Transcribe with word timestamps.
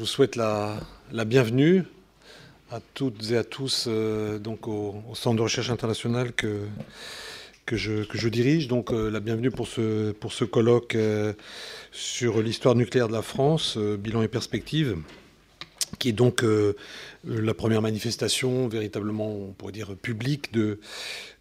vous 0.00 0.06
souhaite 0.06 0.34
la, 0.34 0.80
bienvenue 1.26 1.84
à 2.70 2.80
toutes 2.94 3.32
et 3.32 3.36
à 3.36 3.44
tous 3.44 3.84
euh, 3.86 4.38
donc 4.38 4.66
au, 4.66 4.94
Centre 5.12 5.36
de 5.36 5.42
recherche 5.42 5.68
internationale 5.68 6.32
que, 6.32 6.62
que, 7.66 7.76
je, 7.76 8.04
que 8.04 8.16
je 8.16 8.30
dirige. 8.30 8.66
Donc 8.66 8.92
euh, 8.92 9.10
la 9.10 9.20
bienvenue 9.20 9.50
pour 9.50 9.68
ce, 9.68 10.12
pour 10.12 10.32
ce 10.32 10.44
colloque 10.44 10.94
euh, 10.94 11.34
sur 11.92 12.40
l'histoire 12.40 12.76
nucléaire 12.76 13.08
de 13.08 13.12
la 13.12 13.20
France, 13.20 13.76
bilan 13.76 14.22
et 14.22 14.28
perspectives, 14.28 14.96
qui 15.98 16.08
est 16.08 16.12
donc 16.12 16.46
la 17.24 17.52
première 17.52 17.82
manifestation 17.82 18.68
véritablement, 18.68 19.28
on 19.28 19.52
pourrait 19.52 19.72
dire, 19.72 19.94
publique 19.96 20.50
de, 20.54 20.80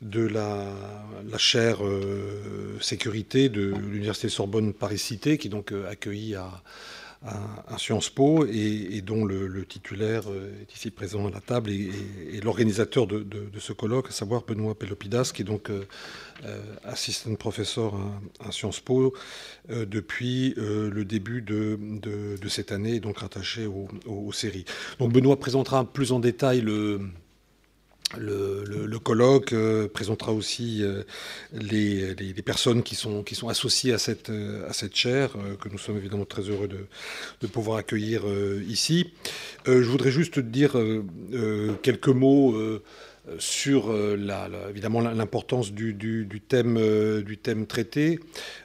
de 0.01 0.27
la, 0.27 0.65
la 1.31 1.37
chaire 1.37 1.77
sécurité 2.81 3.47
de 3.47 3.73
l'Université 3.89 4.27
Sorbonne 4.27 4.73
Paris-Cité, 4.73 5.37
qui 5.37 5.47
est 5.47 5.51
donc 5.51 5.71
accueillie 5.89 6.35
à 6.35 6.61
à, 7.25 7.77
Sciences 7.77 8.09
Po 8.09 8.45
et, 8.45 9.01
dont 9.01 9.25
le, 9.25 9.65
titulaire 9.65 10.23
euh, 10.29 10.61
est 10.61 10.73
ici 10.73 10.89
présent 10.89 11.27
à 11.27 11.31
la 11.31 11.41
table 11.41 11.69
et, 11.69 12.39
l'organisateur 12.41 13.07
de, 13.07 13.25
ce 13.59 13.73
colloque, 13.73 14.07
à 14.07 14.11
savoir 14.11 14.43
Benoît 14.47 14.75
Pelopidas, 14.77 15.31
qui 15.33 15.41
est 15.41 15.45
donc 15.45 15.69
euh, 15.69 15.85
euh, 16.45 16.61
assistant 16.83 17.35
professeur 17.35 17.93
à, 18.39 18.51
Sciences 18.51 18.79
Po 18.79 19.13
depuis 19.69 20.53
le 20.57 21.03
début 21.03 21.41
de, 21.41 22.37
cette 22.47 22.71
année, 22.71 22.99
donc 22.99 23.19
rattaché 23.19 23.67
aux 23.67 24.31
séries. 24.31 24.65
Donc 24.99 25.11
Benoît 25.11 25.37
présentera 25.37 25.85
plus 25.85 26.11
en 26.11 26.19
détail 26.19 26.61
le 26.61 27.01
le, 28.17 28.97
colloque 28.97 29.53
euh, 29.53 29.87
présentera 29.87 30.33
aussi 30.33 30.79
euh, 30.81 31.03
les, 31.53 32.15
personnes 32.43 32.83
qui 32.83 32.95
sont, 32.95 33.23
associées 33.47 33.93
à 33.93 33.97
cette, 33.97 34.29
euh, 34.29 34.67
chaire, 34.93 35.31
que 35.61 35.69
nous 35.69 35.77
sommes 35.77 35.97
évidemment 35.97 36.25
très 36.25 36.43
heureux 36.43 36.67
de, 36.67 37.47
pouvoir 37.47 37.77
accueillir 37.77 38.23
ici. 38.67 39.11
je 39.65 39.71
voudrais 39.71 40.11
juste 40.11 40.39
dire 40.39 40.75
quelques 41.83 42.09
mots 42.09 42.55
sur 43.37 43.93
évidemment 44.69 45.01
l'importance 45.01 45.71
du, 45.71 46.41
thème, 46.47 47.65
traité, 47.67 48.19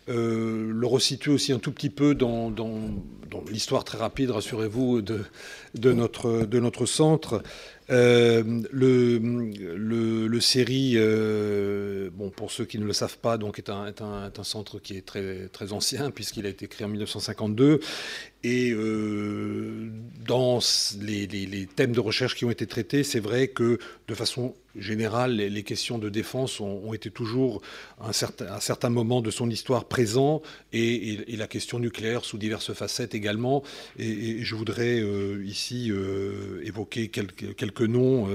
le 0.08 0.86
resituer 0.86 1.32
aussi 1.32 1.52
un 1.52 1.58
tout 1.58 1.72
petit 1.72 1.90
peu 1.90 2.14
dans, 2.14 2.52
l'histoire 3.50 3.84
très 3.84 3.98
rapide, 3.98 4.30
rassurez-vous, 4.30 5.02
de 5.02 5.92
notre 5.92 6.86
centre. 6.86 7.42
Euh, 7.90 8.62
le, 8.72 9.18
le, 9.18 10.26
le, 10.26 10.40
série, 10.40 10.94
euh, 10.96 12.08
bon, 12.14 12.30
pour 12.30 12.50
ceux 12.50 12.64
qui 12.64 12.78
ne 12.78 12.84
le 12.86 12.94
savent 12.94 13.18
pas, 13.18 13.36
donc 13.36 13.58
est 13.58 13.68
un, 13.68 13.86
est 13.86 14.00
un, 14.00 14.26
est 14.26 14.38
un 14.38 14.44
centre 14.44 14.78
qui 14.78 14.96
est 14.96 15.04
très, 15.04 15.48
très 15.48 15.72
ancien 15.72 16.10
puisqu'il 16.10 16.46
a 16.46 16.48
été 16.48 16.66
créé 16.66 16.86
en 16.86 16.88
1952 16.88 17.80
et 18.42 18.70
euh, 18.70 19.90
dans 20.26 20.60
les, 21.00 21.26
les, 21.26 21.66
thèmes 21.66 21.92
de 21.92 22.00
recherche 22.00 22.34
qui 22.36 22.46
ont 22.46 22.50
été 22.50 22.66
traités, 22.66 23.04
c'est 23.04 23.20
vrai 23.20 23.48
que 23.48 23.78
de 24.08 24.14
façon 24.14 24.54
générale, 24.76 25.36
les, 25.36 25.62
questions 25.62 25.98
de 25.98 26.08
défense 26.08 26.60
ont, 26.60 26.92
été 26.92 27.10
toujours 27.10 27.62
à 28.00 28.10
un, 28.10 28.60
certain, 28.60 28.90
moment 28.90 29.22
de 29.22 29.30
son 29.30 29.48
histoire 29.50 29.86
présent, 29.86 30.42
et, 30.72 31.24
la 31.36 31.46
question 31.46 31.78
nucléaire 31.78 32.24
sous 32.24 32.38
diverses 32.38 32.72
facettes 32.72 33.14
également. 33.14 33.62
Et, 33.98 34.42
je 34.42 34.54
voudrais 34.54 35.00
euh, 35.00 35.44
ici 35.44 35.90
euh, 35.90 36.60
évoquer 36.64 37.08
quelques, 37.08 37.80
noms 37.80 38.28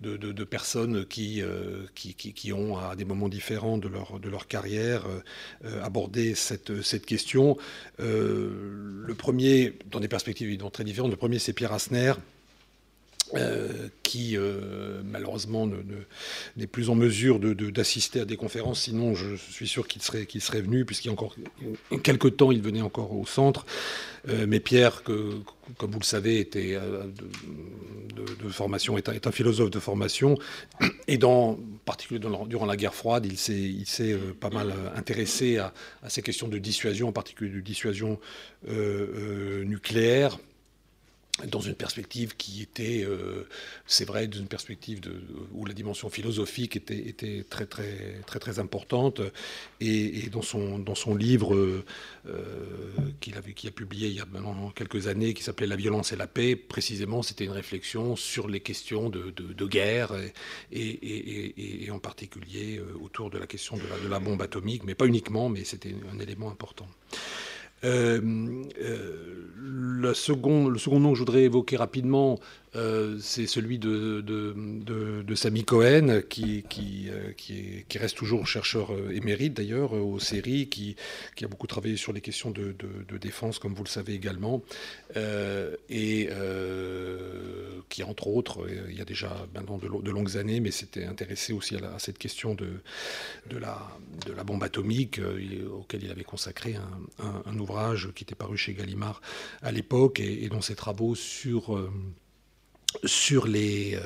de, 0.00 0.16
de, 0.16 0.44
personnes 0.44 1.04
qui, 1.06 1.42
qui, 1.94 2.52
ont, 2.52 2.78
à 2.78 2.96
des 2.96 3.04
moments 3.04 3.28
différents 3.28 3.78
de 3.78 3.88
leur, 3.88 4.18
de 4.20 4.28
leur 4.28 4.46
carrière, 4.46 5.04
abordé 5.82 6.34
cette, 6.34 6.82
cette 6.82 7.06
question. 7.06 7.56
le 7.98 9.14
premier 9.16 9.74
dans 9.90 10.00
des 10.00 10.08
perspectives 10.08 10.56
très 10.72 10.84
différentes. 10.84 11.10
Le 11.10 11.16
premier, 11.16 11.38
c'est 11.38 11.52
Pierre 11.52 11.72
Asner. 11.72 12.14
Euh, 13.34 13.88
qui 14.02 14.36
euh, 14.36 15.00
malheureusement 15.04 15.66
n'est 16.56 16.66
plus 16.66 16.90
en 16.90 16.94
mesure 16.94 17.38
d'assister 17.40 18.20
à 18.20 18.24
des 18.26 18.36
conférences, 18.36 18.82
sinon 18.82 19.14
je 19.14 19.36
suis 19.36 19.66
sûr 19.66 19.88
qu'il 19.88 20.02
serait, 20.02 20.60
venu, 20.60 20.84
puisqu'il 20.84 21.08
y 21.08 21.10
a 21.10 21.12
encore 21.14 21.34
quelques 22.02 22.36
temps, 22.36 22.52
il 22.52 22.60
venait 22.60 22.82
encore 22.82 23.16
au 23.16 23.24
centre. 23.24 23.64
Euh, 24.28 24.44
mais 24.46 24.60
Pierre, 24.60 25.02
comme 25.02 25.90
vous 25.90 25.98
le 25.98 26.04
savez, 26.04 26.40
était 26.40 26.78
de, 28.14 28.48
formation, 28.50 28.98
est 28.98 29.26
un, 29.26 29.32
philosophe 29.32 29.70
de 29.70 29.80
formation, 29.80 30.36
et 31.08 31.16
dans, 31.16 31.58
particulièrement 31.86 32.46
durant 32.46 32.66
la 32.66 32.76
guerre 32.76 32.94
froide, 32.94 33.24
il 33.24 33.38
s'est 33.38 34.18
pas 34.40 34.50
mal 34.50 34.74
intéressé 34.94 35.56
à, 35.56 35.72
ces 36.08 36.20
questions 36.20 36.48
de 36.48 36.58
dissuasion, 36.58 37.08
en 37.08 37.12
particulier 37.12 37.50
de 37.50 37.60
dissuasion 37.60 38.18
nucléaire 38.68 40.38
dans 41.46 41.60
une 41.60 41.74
perspective 41.74 42.36
qui 42.36 42.60
était, 42.60 43.04
euh, 43.04 43.48
c'est 43.86 44.04
vrai, 44.04 44.26
dans 44.26 44.38
une 44.38 44.48
perspective 44.48 45.00
où 45.52 45.64
la 45.64 45.72
dimension 45.72 46.10
philosophique 46.10 46.76
était, 46.76 47.44
très, 47.48 47.64
très, 47.64 48.20
très, 48.26 48.38
très 48.38 48.58
importante. 48.58 49.22
Et, 49.80 50.28
dans, 50.30 50.42
son, 50.42 50.78
dans 50.78 50.94
son 50.94 51.14
livre 51.14 51.54
euh, 51.54 51.84
qu'il 53.20 53.36
a 53.36 53.70
publié 53.70 54.08
il 54.08 54.14
y 54.14 54.20
a 54.20 54.26
maintenant 54.26 54.70
quelques 54.70 55.06
années, 55.06 55.32
qui 55.32 55.42
s'appelait 55.42 55.66
La 55.66 55.76
violence 55.76 56.12
et 56.12 56.16
la 56.16 56.26
paix, 56.26 56.54
précisément, 56.54 57.22
c'était 57.22 57.46
une 57.46 57.52
réflexion 57.52 58.14
sur 58.14 58.46
les 58.46 58.60
questions 58.60 59.08
de, 59.08 59.30
de, 59.30 59.66
guerre 59.66 60.12
et, 60.70 61.84
et, 61.86 61.90
en 61.90 61.98
particulier 61.98 62.78
euh, 62.78 62.98
autour 63.02 63.30
de 63.30 63.38
la 63.38 63.46
question 63.46 63.76
de 63.76 63.82
la, 63.88 63.98
de 63.98 64.08
la 64.08 64.18
bombe 64.18 64.42
atomique, 64.42 64.84
mais 64.84 64.94
pas 64.94 65.06
uniquement, 65.06 65.48
mais 65.48 65.64
c'était 65.64 65.94
un 66.12 66.18
élément 66.18 66.50
important. 66.50 66.86
Euh, 67.84 68.20
euh, 68.80 69.50
le, 69.56 70.14
second, 70.14 70.68
le 70.68 70.78
second 70.78 71.00
nom 71.00 71.10
que 71.10 71.16
je 71.16 71.20
voudrais 71.20 71.42
évoquer 71.42 71.76
rapidement, 71.76 72.38
euh, 72.74 73.18
c'est 73.20 73.46
celui 73.46 73.78
de, 73.78 75.34
Samy 75.34 75.64
Cohen, 75.64 76.08
euh, 76.08 76.20
qui, 76.22 76.64
reste 77.94 78.16
toujours 78.16 78.46
chercheur 78.46 78.92
euh, 78.92 79.10
émérite 79.14 79.54
d'ailleurs 79.54 79.92
aux 79.92 80.18
séries, 80.18 80.68
qui, 80.68 80.96
a 81.42 81.48
beaucoup 81.48 81.66
travaillé 81.66 81.96
sur 81.96 82.12
les 82.12 82.20
questions 82.20 82.50
de, 82.50 82.74
défense, 83.18 83.58
comme 83.58 83.74
vous 83.74 83.84
le 83.84 83.88
savez 83.88 84.14
également, 84.14 84.62
et 85.90 86.28
qui, 87.88 88.02
entre 88.02 88.26
autres, 88.26 88.66
il 88.88 88.96
y 88.96 89.00
a 89.00 89.04
déjà 89.04 89.46
maintenant 89.54 89.78
de, 89.78 90.10
longues 90.10 90.36
années, 90.36 90.60
mais 90.60 90.70
s'était 90.70 91.04
intéressé 91.04 91.52
aussi 91.52 91.76
à, 91.76 91.98
cette 91.98 92.18
question 92.18 92.54
de, 92.54 92.80
la, 93.58 94.44
bombe 94.44 94.62
atomique, 94.62 95.20
auquel 95.72 96.04
il 96.04 96.10
avait 96.10 96.24
consacré 96.24 96.76
un, 97.18 97.58
ouvrage 97.58 98.08
qui 98.14 98.24
était 98.24 98.34
paru 98.34 98.56
chez 98.56 98.72
Gallimard 98.72 99.20
à 99.60 99.72
l'époque, 99.72 100.20
et, 100.20 100.48
dont 100.48 100.62
ses 100.62 100.74
travaux 100.74 101.14
sur 101.14 101.78
sur 103.04 103.46
les, 103.46 103.94
euh, 103.94 104.00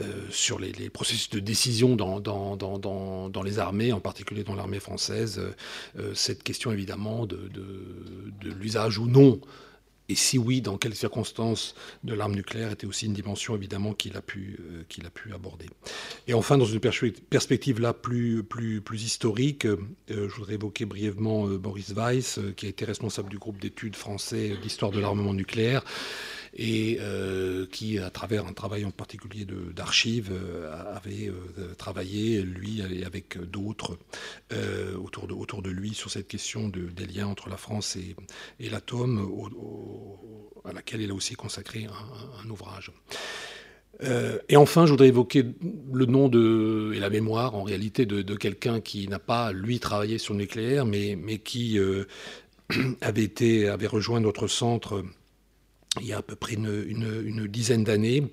euh, 0.00 0.26
sur 0.30 0.58
les, 0.58 0.72
processus 0.90 1.30
de 1.30 1.40
décision 1.40 1.96
dans, 1.96 2.20
dans, 2.20 2.56
dans, 2.56 3.28
dans, 3.28 3.42
les 3.42 3.58
armées, 3.58 3.92
en 3.92 4.00
particulier 4.00 4.44
dans 4.44 4.54
l'armée 4.54 4.80
française, 4.80 5.40
euh, 5.98 6.14
cette 6.14 6.42
question 6.42 6.72
évidemment 6.72 7.26
de, 7.26 7.48
de, 7.48 8.50
l'usage 8.50 8.98
ou 8.98 9.06
non, 9.06 9.40
et 10.10 10.14
si 10.14 10.38
oui, 10.38 10.62
dans 10.62 10.78
quelles 10.78 10.94
circonstances 10.94 11.74
de 12.02 12.14
l'arme 12.14 12.34
nucléaire 12.34 12.72
était 12.72 12.86
aussi 12.86 13.04
une 13.04 13.12
dimension 13.12 13.54
évidemment 13.54 13.92
qu'il 13.92 14.16
a, 14.16 14.22
pu, 14.22 14.58
qu'il 14.88 15.04
a 15.04 15.10
pu 15.10 15.34
aborder. 15.34 15.66
Et 16.26 16.32
enfin, 16.32 16.56
dans 16.56 16.64
une 16.64 16.80
perspective 16.80 17.78
là 17.78 17.92
plus, 17.92 18.42
plus, 18.42 18.80
plus 18.80 19.02
historique, 19.02 19.66
je 20.08 20.34
voudrais 20.34 20.54
évoquer 20.54 20.86
brièvement 20.86 21.46
Boris 21.48 21.92
Weiss, 21.92 22.40
qui 22.56 22.64
a 22.64 22.68
été 22.70 22.86
responsable 22.86 23.28
du 23.28 23.36
groupe 23.36 23.60
d'études 23.60 23.96
français 23.96 24.56
d'histoire 24.62 24.92
de 24.92 24.98
l'armement 25.00 25.34
nucléaire 25.34 25.84
et 26.54 26.98
euh, 27.00 27.66
qui, 27.70 27.98
à 27.98 28.10
travers 28.10 28.46
un 28.46 28.52
travail 28.52 28.84
en 28.84 28.90
particulier 28.90 29.46
d'archives, 29.74 30.30
euh, 30.32 30.94
avait 30.94 31.28
euh, 31.28 31.74
travaillé, 31.74 32.42
lui, 32.42 32.82
avec 33.04 33.38
d'autres, 33.38 33.98
autour, 35.00 35.26
de, 35.26 35.34
autour 35.34 35.62
de 35.62 35.70
lui, 35.70 35.94
sur 35.94 36.10
cette 36.10 36.28
question 36.28 36.68
de, 36.68 36.86
des 36.86 37.06
liens 37.06 37.26
entre 37.26 37.48
la 37.48 37.56
France 37.56 37.96
et, 37.96 38.16
et 38.60 38.70
l'atome, 38.70 39.30
à 40.64 40.72
laquelle 40.72 41.00
il 41.00 41.10
a 41.10 41.14
aussi 41.14 41.34
consacré 41.34 41.86
un, 41.86 42.50
ouvrage. 42.50 42.92
et 44.48 44.56
enfin, 44.56 44.86
je 44.86 44.92
voudrais 44.92 45.08
évoquer 45.08 45.44
le 45.92 46.06
nom 46.06 46.28
de, 46.28 46.92
et 46.94 47.00
la 47.00 47.10
mémoire, 47.10 47.54
en 47.54 47.62
réalité, 47.62 48.06
de, 48.06 48.22
de 48.22 48.34
quelqu'un 48.34 48.80
qui 48.80 49.08
n'a 49.08 49.18
pas, 49.18 49.52
lui, 49.52 49.80
travaillé 49.80 50.18
sur 50.18 50.34
le 50.34 50.40
nucléaire, 50.40 50.86
mais, 50.86 51.16
mais 51.16 51.38
qui 51.38 51.78
avait, 53.00 53.24
été, 53.24 53.68
avait 53.68 53.86
rejoint 53.86 54.20
notre 54.20 54.46
centre 54.46 55.04
il 56.00 56.06
y 56.06 56.12
a 56.12 56.18
à 56.18 56.22
peu 56.22 56.36
près 56.36 56.54
une, 56.54 57.46
dizaine 57.46 57.84
d'années 57.84 58.32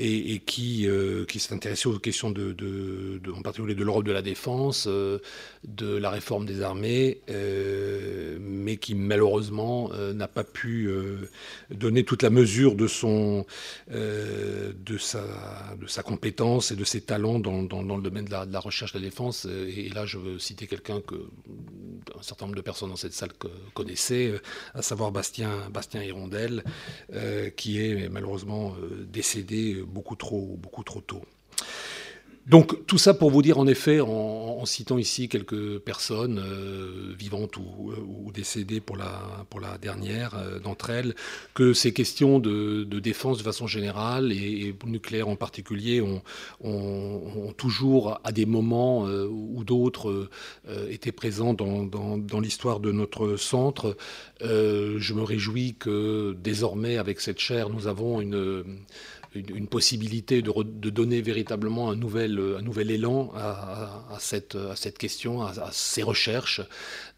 et, 0.00 0.38
qui, 0.40 0.88
euh, 0.88 1.24
qui 1.26 1.38
s'est 1.38 1.52
intéressé 1.52 1.88
aux 1.88 1.98
questions 1.98 2.30
de, 2.30 2.52
de, 2.52 3.20
en 3.32 3.42
particulier 3.42 3.74
de 3.74 3.84
l'Europe 3.84 4.04
de 4.04 4.12
la 4.12 4.22
défense, 4.22 4.86
euh, 4.88 5.18
de 5.64 5.96
la 5.96 6.10
réforme 6.10 6.46
des 6.46 6.62
armées, 6.62 7.20
euh, 7.28 8.38
mais 8.40 8.76
qui 8.76 8.94
malheureusement 8.94 9.90
n'a 10.14 10.28
pas 10.28 10.44
pu 10.44 10.90
donner 11.70 12.04
toute 12.04 12.22
la 12.22 12.30
mesure 12.30 12.74
de 12.74 12.86
son, 12.86 13.44
de 13.90 14.98
sa, 14.98 15.22
de 15.80 15.86
sa 15.86 16.02
compétence 16.02 16.70
et 16.70 16.76
de 16.76 16.84
ses 16.84 17.00
talents 17.00 17.38
dans, 17.38 17.62
dans, 17.62 17.96
le 17.96 18.02
domaine 18.02 18.24
de 18.24 18.30
la, 18.30 18.60
recherche 18.60 18.92
de 18.92 18.98
la 18.98 19.04
défense. 19.04 19.44
Et, 19.46 19.88
là, 19.90 20.06
je 20.06 20.18
veux 20.18 20.38
citer 20.38 20.66
quelqu'un 20.66 21.00
que 21.00 21.16
un 22.18 22.22
certain 22.22 22.46
nombre 22.46 22.56
de 22.56 22.62
personnes 22.62 22.90
dans 22.90 22.96
cette 22.96 23.12
salle 23.12 23.30
connaissaient, 23.74 24.40
à 24.74 24.82
savoir 24.82 25.12
Bastien, 25.12 25.50
Bastien 25.72 26.02
Hirondelle, 26.02 26.64
qui 27.56 27.80
est 27.80 28.08
malheureusement 28.08 28.74
décédé 29.06 29.82
beaucoup 29.90 30.16
trop, 30.16 30.56
beaucoup 30.58 30.84
trop 30.84 31.00
tôt. 31.00 31.22
Donc 32.50 32.86
tout 32.86 32.98
ça 32.98 33.14
pour 33.14 33.30
vous 33.30 33.42
dire 33.42 33.58
en 33.58 33.66
effet, 33.68 34.00
en, 34.00 34.64
citant 34.66 34.98
ici 34.98 35.28
quelques 35.28 35.78
personnes 35.78 36.38
euh, 36.38 37.14
vivantes 37.18 37.56
ou, 37.56 38.30
décédées 38.34 38.80
pour 38.80 38.96
la, 38.96 39.46
pour 39.48 39.58
la 39.58 39.78
dernière 39.78 40.34
euh, 40.34 40.58
d'entre 40.58 40.90
elles, 40.90 41.14
que 41.54 41.72
ces 41.72 41.92
questions 41.94 42.38
de, 42.38 42.84
défense 43.00 43.38
de 43.38 43.42
façon 43.42 43.66
générale 43.66 44.32
et, 44.32 44.74
nucléaire 44.84 45.28
en 45.28 45.36
particulier 45.36 46.00
ont, 46.00 46.22
ont, 46.60 47.52
toujours 47.56 48.20
à 48.24 48.32
des 48.32 48.46
moments 48.46 49.06
euh, 49.06 49.26
ou 49.26 49.64
d'autres 49.64 50.28
été 50.90 51.12
présents 51.12 51.54
dans, 51.54 51.84
dans 51.84 52.40
l'histoire 52.40 52.80
de 52.80 52.92
notre 52.92 53.36
centre. 53.36 53.96
je 54.40 55.14
me 55.14 55.22
réjouis 55.22 55.74
que 55.78 56.36
désormais 56.42 56.96
avec 56.96 57.20
cette 57.20 57.38
chaire 57.38 57.70
nous 57.70 57.86
avons 57.86 58.20
une 58.20 58.64
une, 59.34 59.68
possibilité 59.68 60.42
de, 60.42 60.90
donner 60.90 61.20
véritablement 61.20 61.90
un 61.90 61.96
nouvel, 61.96 62.34
nouvel 62.62 62.90
élan 62.90 63.32
à, 63.36 64.16
cette, 64.18 64.56
question, 64.98 65.42
à, 65.42 65.70
ces 65.72 66.02
recherches 66.02 66.60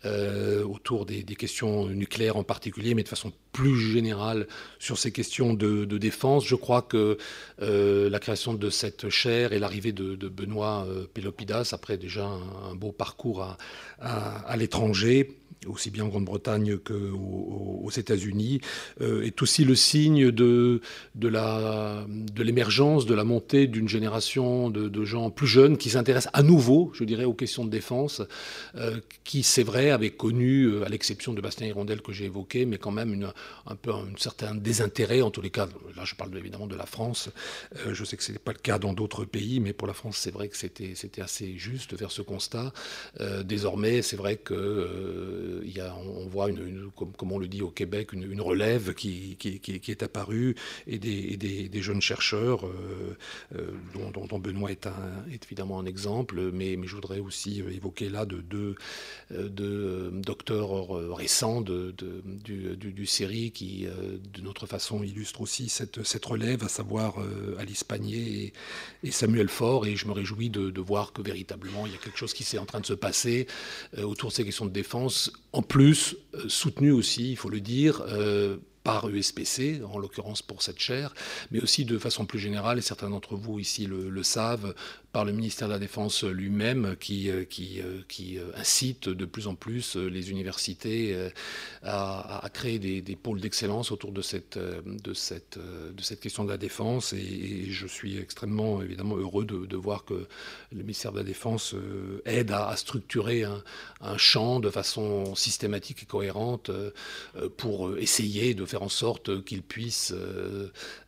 euh, 0.05 0.65
autour 0.65 1.07
des, 1.07 1.23
questions 1.25 1.87
nucléaires 1.87 2.37
en 2.37 2.45
particulier, 2.45 2.95
mais 2.95 3.03
de 3.03 3.09
façon 3.09 3.33
plus 3.53 3.79
générale 3.79 4.47
sur 4.79 4.99
ces 4.99 5.13
questions 5.13 5.55
de, 5.55 5.85
défense. 5.85 6.45
Je 6.47 6.55
crois 6.55 6.83
que 6.83 7.17
euh, 7.63 8.11
la 8.11 8.19
création 8.19 8.55
de 8.55 8.71
cette 8.71 9.09
chaire 9.09 9.53
et 9.53 9.59
l'arrivée 9.59 9.93
de, 9.93 10.29
Benoît 10.29 10.87
euh, 10.89 11.07
Pélopidas, 11.13 11.71
après 11.73 11.97
déjà 11.97 12.27
un, 12.27 12.75
beau 12.75 12.93
parcours 12.93 13.57
à 14.01 14.57
l'étranger, 14.57 15.42
aussi 15.67 15.91
bien 15.91 16.05
en 16.05 16.09
Grande-Bretagne 16.09 16.79
qu'aux 16.79 17.91
États-Unis, 17.91 18.61
euh, 19.01 19.23
est 19.23 19.41
aussi 19.43 19.65
le 19.65 19.75
signe 19.75 20.31
de, 20.31 20.81
de 21.15 22.43
l'émergence, 22.43 23.05
de, 23.05 23.11
de, 23.11 23.15
la 23.15 23.25
montée 23.25 23.67
d'une 23.67 23.89
génération 23.89 24.71
de, 24.71 25.05
gens 25.05 25.31
plus 25.31 25.47
jeunes 25.47 25.77
qui 25.77 25.91
s'intéressent 25.91 26.31
à 26.33 26.43
nouveau, 26.43 26.91
je 26.95 27.05
dirais, 27.05 27.25
aux 27.25 27.35
questions 27.35 27.65
de 27.65 27.71
défense, 27.71 28.23
euh, 28.77 28.99
qui, 29.25 29.43
c'est 29.43 29.63
vrai, 29.63 29.91
avaient 29.91 30.11
connu, 30.11 30.65
euh, 30.65 30.85
à 30.85 30.89
l'exception 30.89 31.33
de 31.33 31.41
Bastien 31.41 31.67
Hirondelle 31.67 32.03
que 32.03 32.13
j'ai 32.13 32.27
évoqué, 32.27 32.67
mais 32.67 32.79
quand 32.79 32.91
même 32.91 33.13
une, 33.13 33.33
un 33.67 33.75
peu 33.75 33.93
un 33.93 34.07
certain 34.17 34.55
désintérêt, 34.55 35.23
en 35.23 35.31
tous 35.31 35.43
les 35.43 35.51
cas, 35.51 35.69
là 35.97 36.05
je 36.05 36.15
parle 36.15 36.37
évidemment 36.37 36.67
de 36.67 36.77
la 36.77 36.87
France, 36.87 37.31
je 37.91 38.05
sais 38.05 38.17
que 38.17 38.23
ce 38.23 38.33
n'est 38.33 38.39
pas 38.39 38.53
le 38.53 38.59
cas 38.59 38.79
dans 38.79 38.93
d'autres 38.93 39.25
pays, 39.25 39.61
mais 39.61 39.73
pour 39.73 39.89
la 39.89 39.95
France, 39.95 40.17
c'est 40.19 40.31
vrai 40.31 40.49
que 40.49 40.57
c'était 40.57 41.23
assez 41.23 41.57
juste 41.57 41.91
de 41.93 41.97
faire 41.97 42.11
ce 42.11 42.23
constat. 42.23 42.73
désormais, 43.45 44.03
c'est 44.03 44.17
vrai 44.17 44.37
que 44.37 45.42
a, 45.81 45.95
on 45.95 46.27
voit, 46.27 46.49
comme, 46.97 47.33
on 47.33 47.39
le 47.39 47.49
dit 47.49 47.63
au 47.63 47.71
Québec, 47.71 48.13
une, 48.13 48.41
relève 48.41 48.95
qui, 48.95 49.37
est 49.43 50.03
apparue 50.03 50.57
et 50.87 50.99
des, 50.99 51.83
jeunes 51.83 52.01
chercheurs, 52.01 52.67
euh, 52.67 53.17
euh, 53.57 53.71
dont, 53.95 54.39
Benoît 54.39 54.71
est, 54.71 54.89
évidemment 55.45 55.79
un 55.79 55.87
exemple, 55.87 56.51
mais, 56.53 56.79
je 56.85 56.95
voudrais 56.95 57.21
aussi 57.21 57.61
évoquer 57.61 58.09
là 58.09 58.27
deux 58.27 58.43
de, 59.31 59.49
de, 59.49 60.11
docteurs 60.13 60.91
récents 61.15 61.61
de, 61.61 61.95
du, 62.25 62.77
du, 62.77 63.07
série 63.07 63.51
qui, 63.51 63.87
d'une 64.33 64.49
autre 64.49 64.67
façon, 64.67 65.03
illustrent 65.03 65.41
aussi 65.41 65.69
cette, 65.69 66.25
relève, 66.25 66.65
à 66.65 66.69
savoir 66.69 67.17
Alice 67.59 67.85
Panier 67.85 68.53
et, 69.03 69.11
Samuel 69.11 69.49
Faure. 69.49 69.87
Et 69.87 69.97
je 69.97 70.07
me 70.07 70.13
réjouis 70.13 70.51
de, 70.51 70.81
voir 70.81 71.13
que 71.13 71.23
véritablement, 71.23 71.87
il 71.87 71.93
y 71.93 71.95
a 71.95 71.99
quelque 71.99 72.19
chose 72.19 72.35
qui 72.35 72.45
s'est 72.45 72.59
en 72.59 72.67
train 72.67 72.81
de 72.81 72.87
se 72.87 72.95
passer 72.95 73.47
autour 74.03 74.31
de 74.31 74.35
ces 74.35 74.45
questions 74.45 74.67
de 74.67 74.71
défense 74.71 75.32
en 75.53 75.63
plus, 75.63 76.17
euh, 76.35 76.49
soutenu 76.49 76.91
aussi, 76.93 77.31
il 77.31 77.37
faut 77.37 77.51
le 77.51 77.61
dire, 77.61 78.03
euh, 78.09 78.57
par 78.85 79.09
USPC, 79.09 79.83
en 79.85 79.99
l'occurrence 79.99 80.43
pour 80.43 80.63
cette 80.63 80.81
chaire, 80.81 81.15
mais 81.51 81.61
aussi 81.61 81.85
de 81.85 81.99
façon 81.99 82.27
plus 82.27 82.39
générale, 82.39 82.79
et 82.79 82.83
certains 82.83 83.11
d'entre 83.11 83.37
vous 83.37 83.59
ici 83.59 83.87
le, 83.87 84.23
savent, 84.23 84.75
par 85.13 85.25
le 85.27 85.33
ministère 85.33 85.69
de 85.69 85.75
la 85.75 85.79
Défense 85.79 86.25
lui-même, 86.25 86.97
qui, 86.99 87.31
euh, 87.31 87.45
qui, 87.45 87.81
euh, 87.81 88.01
euh, 88.21 88.53
incite 88.57 89.09
de 89.09 89.25
plus 89.27 89.47
en 89.47 89.55
plus 89.55 89.97
les 89.97 90.31
universités 90.31 91.31
à, 91.83 92.49
créer 92.53 92.79
des, 92.79 93.17
pôles 93.17 93.41
d'excellence 93.41 93.93
autour 93.93 94.13
de 94.13 94.23
cette, 94.23 94.59
de, 94.59 95.15
cette, 95.15 95.59
de 95.59 96.03
cette 96.03 96.21
question 96.21 96.45
de 96.45 96.51
la 96.51 96.57
défense. 96.57 97.13
Et, 97.13 97.67
je 97.71 97.87
suis 97.87 98.17
extrêmement, 98.19 98.83
évidemment, 98.83 99.17
heureux 99.17 99.45
de, 99.45 99.77
voir 99.77 100.05
que 100.05 100.27
le 100.73 100.83
ministère 100.83 101.13
de 101.13 101.19
la 101.19 101.25
Défense 101.25 101.75
aide 102.25 102.51
à, 102.53 102.75
structurer 102.77 103.45
un, 103.45 104.17
champ 104.17 104.61
de 104.61 104.71
façon 104.71 105.35
systématique 105.35 106.03
et 106.03 106.07
cohérente 106.07 106.71
pour 107.57 107.97
essayer 107.99 108.55
de 108.55 108.65
faire 108.65 108.83
en 108.83 108.89
sorte 108.89 109.45
qu'il 109.45 109.63
puisse, 109.63 110.15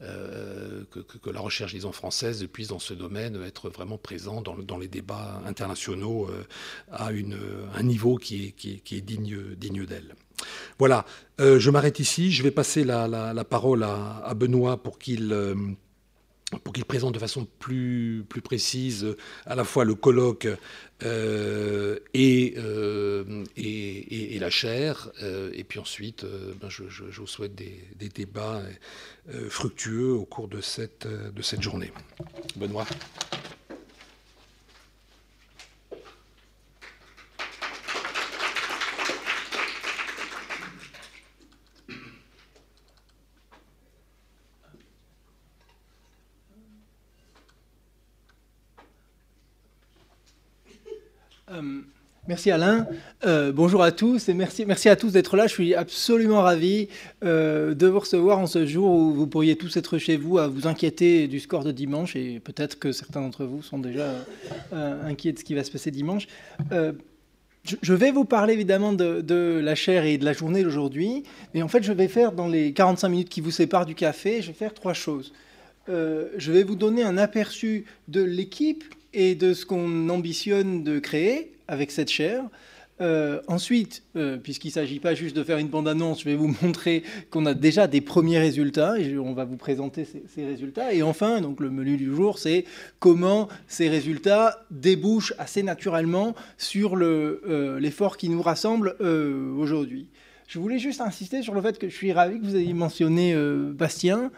euh, 0.03 0.85
que, 0.91 1.31
la 1.31 1.41
recherche, 1.41 1.73
disons, 1.73 1.93
française 1.93 2.47
puisse 2.53 2.69
dans 2.69 2.79
ce 2.79 2.95
domaine 2.95 3.43
être 3.43 3.71
vraiment 3.71 3.94
présent 3.99 4.43
dans, 4.43 4.79
les 4.79 4.89
débats 4.89 5.43
internationaux 5.47 6.29
euh, 6.29 6.45
à 6.91 7.13
une, 7.13 7.37
un 7.75 7.83
niveau 7.83 8.17
qui 8.17 8.55
est, 8.55 9.01
digne, 9.01 9.55
digne 9.57 9.87
d'elle. 9.87 10.15
Voilà, 10.79 11.05
je 11.39 11.71
m'arrête 11.71 12.01
ici. 12.01 12.33
Je 12.33 12.43
vais 12.43 12.51
passer 12.51 12.85
la, 12.85 13.45
parole 13.49 13.85
à, 13.85 14.33
Benoît 14.35 14.83
pour 14.83 14.99
qu'il 14.99 16.85
présente 16.87 17.15
de 17.15 17.19
façon 17.19 17.47
plus, 17.59 18.25
plus 18.29 18.43
précise 18.43 19.17
à 19.47 19.55
la 19.55 19.65
fois 19.65 19.85
le 19.85 19.95
colloque 19.95 20.49
euh, 21.03 21.99
et, 22.15 22.55
euh, 22.57 23.45
la 23.57 24.51
chair. 24.51 25.11
Euh, 25.23 25.51
et 25.55 25.65
puis 25.65 25.79
ensuite, 25.79 26.25
ben 26.61 26.69
je, 26.69 26.85
vous 27.21 27.27
souhaite 27.27 27.55
des, 27.55 27.85
des 27.97 28.09
débats 28.09 28.63
fructueux 29.49 30.13
au 30.13 30.25
cours 30.25 30.49
de 30.49 30.61
cette, 30.61 31.07
de 31.07 31.43
cette 31.43 31.63
journée. 31.63 31.93
Benoît. 32.57 32.87
Euh, 51.51 51.81
merci 52.27 52.51
Alain. 52.51 52.87
Euh, 53.27 53.53
bonjour 53.53 53.83
à 53.83 53.93
tous 53.93 54.29
et 54.29 54.35
merci, 54.35 54.65
merci 54.65 54.89
à 54.89 54.97
tous 54.97 55.13
d'être 55.13 55.37
là. 55.37 55.47
Je 55.47 55.53
suis 55.53 55.75
absolument 55.75 56.41
ravi 56.43 56.89
euh, 57.23 57.75
de 57.75 57.87
vous 57.87 58.01
recevoir 58.01 58.39
en 58.39 58.47
ce 58.47 58.65
jour 58.65 58.91
où 58.91 59.13
vous 59.13 59.27
pourriez 59.27 59.57
tous 59.57 59.77
être 59.77 59.99
chez 59.99 60.17
vous 60.17 60.39
à 60.39 60.49
vous 60.49 60.67
inquiéter 60.67 61.29
du 61.29 61.41
score 61.41 61.65
de 61.65 61.73
dimanche 61.73 62.17
et 62.17 62.41
peut-être 62.41 62.79
que 62.79 62.93
certains 62.93 63.21
d'entre 63.21 63.45
vous 63.45 63.63
sont 63.63 63.79
déjà 63.79 64.07
inquiets 64.73 65.33
de 65.33 65.39
ce 65.39 65.45
qui 65.45 65.55
va 65.55 65.65
se 65.65 65.71
passer 65.71 65.91
dimanche. 65.91 66.27
Je, 66.71 67.95
vais 67.95 68.11
vous 68.11 68.27
parler 68.27 68.53
évidemment 68.53 68.93
de, 68.93 69.23
de, 69.23 69.61
la 69.63 69.75
chair 69.75 70.05
et 70.05 70.19
de 70.19 70.25
la 70.27 70.35
journée 70.35 70.63
d'aujourd'hui, 70.63 71.25
mais 71.55 71.63
en 71.63 71.69
fait 71.69 71.83
je 71.83 71.93
vais 71.93 72.09
faire 72.09 72.33
dans 72.33 72.47
les 72.47 72.73
45 72.73 73.09
minutes 73.09 73.29
qui 73.31 73.41
vous 73.41 73.51
séparent 73.51 73.87
du 73.87 73.95
café, 73.95 74.43
je 74.43 74.49
vais 74.49 74.53
faire 74.53 74.75
trois 74.75 74.93
choses. 74.93 75.33
je 75.89 76.53
vais 76.53 76.63
vous 76.63 76.77
donner 76.77 77.03
un 77.03 77.17
aperçu 77.17 77.87
de 78.09 78.23
l'équipe 78.23 78.85
et 79.15 79.35
de 79.35 79.55
ce 79.55 79.65
qu'on 79.65 80.09
ambitionne 80.09 80.83
de 80.83 80.99
créer 80.99 81.53
avec 81.69 81.91
cette 81.91 82.11
chaire. 82.11 82.45
Euh, 83.01 83.41
ensuite, 83.49 84.05
euh, 84.15 84.37
puisqu'il 84.37 84.69
ne 84.69 84.75
s'agit 84.75 85.01
pas 85.01 85.15
juste 85.15 85.35
de 85.35 85.43
faire 85.43 85.59
une 85.59 85.67
bande-annonce, 85.67 86.21
je 86.21 86.27
vais 86.27 86.37
vous 86.37 86.55
montrer 86.63 87.03
qu'on 87.31 87.45
a 87.45 87.55
déjà 87.55 87.89
des 87.89 88.01
premiers 88.01 88.39
résultats 88.39 88.99
et 88.99 89.19
on 89.19 89.33
va 89.33 89.45
vous 89.45 89.57
présenter 89.57 90.05
ces, 90.05 90.47
résultats. 90.47 90.95
Et 90.95 91.03
enfin, 91.03 91.41
donc 91.41 91.59
le 91.59 91.71
menu 91.71 91.97
du 91.97 92.15
jour, 92.15 92.39
c'est 92.39 92.65
comment 93.01 93.49
ces 93.67 93.89
résultats 93.89 94.65
débouchent 94.71 95.35
assez 95.39 95.65
naturellement 95.65 96.35
sur 96.57 96.97
euh, 96.97 97.81
l'effort 97.81 98.17
qui 98.17 98.29
nous 98.29 98.43
rassemble 98.43 98.97
aujourd'hui. 99.59 100.09
Je 100.47 100.59
voulais 100.59 100.79
juste 100.79 101.01
insister 101.01 101.43
sur 101.43 101.55
le 101.55 101.63
fait 101.63 101.79
que 101.79 101.89
je 101.89 101.95
suis 101.95 102.13
ravi 102.13 102.39
que 102.39 102.45
vous 102.45 102.55
ayez 102.55 102.75
mentionné 102.75 103.35
Bastien 103.73 104.31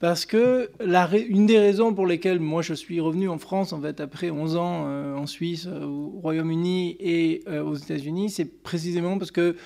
parce 0.00 0.26
que 0.26 0.70
la, 0.78 1.10
une 1.16 1.46
des 1.46 1.58
raisons 1.58 1.92
pour 1.92 2.06
lesquelles 2.06 2.38
moi 2.38 2.62
je 2.62 2.74
suis 2.74 3.00
revenu 3.00 3.28
en 3.28 3.38
France 3.38 3.72
en 3.72 3.80
fait 3.80 4.00
après 4.00 4.30
11 4.30 4.56
ans 4.56 4.84
euh, 4.86 5.16
en 5.16 5.26
Suisse, 5.26 5.66
euh, 5.66 5.84
au 5.84 6.20
Royaume-Uni 6.20 6.96
et 7.00 7.42
euh, 7.48 7.64
aux 7.64 7.74
États-Unis, 7.74 8.30
c'est 8.30 8.44
précisément 8.44 9.18
parce 9.18 9.30
que 9.30 9.56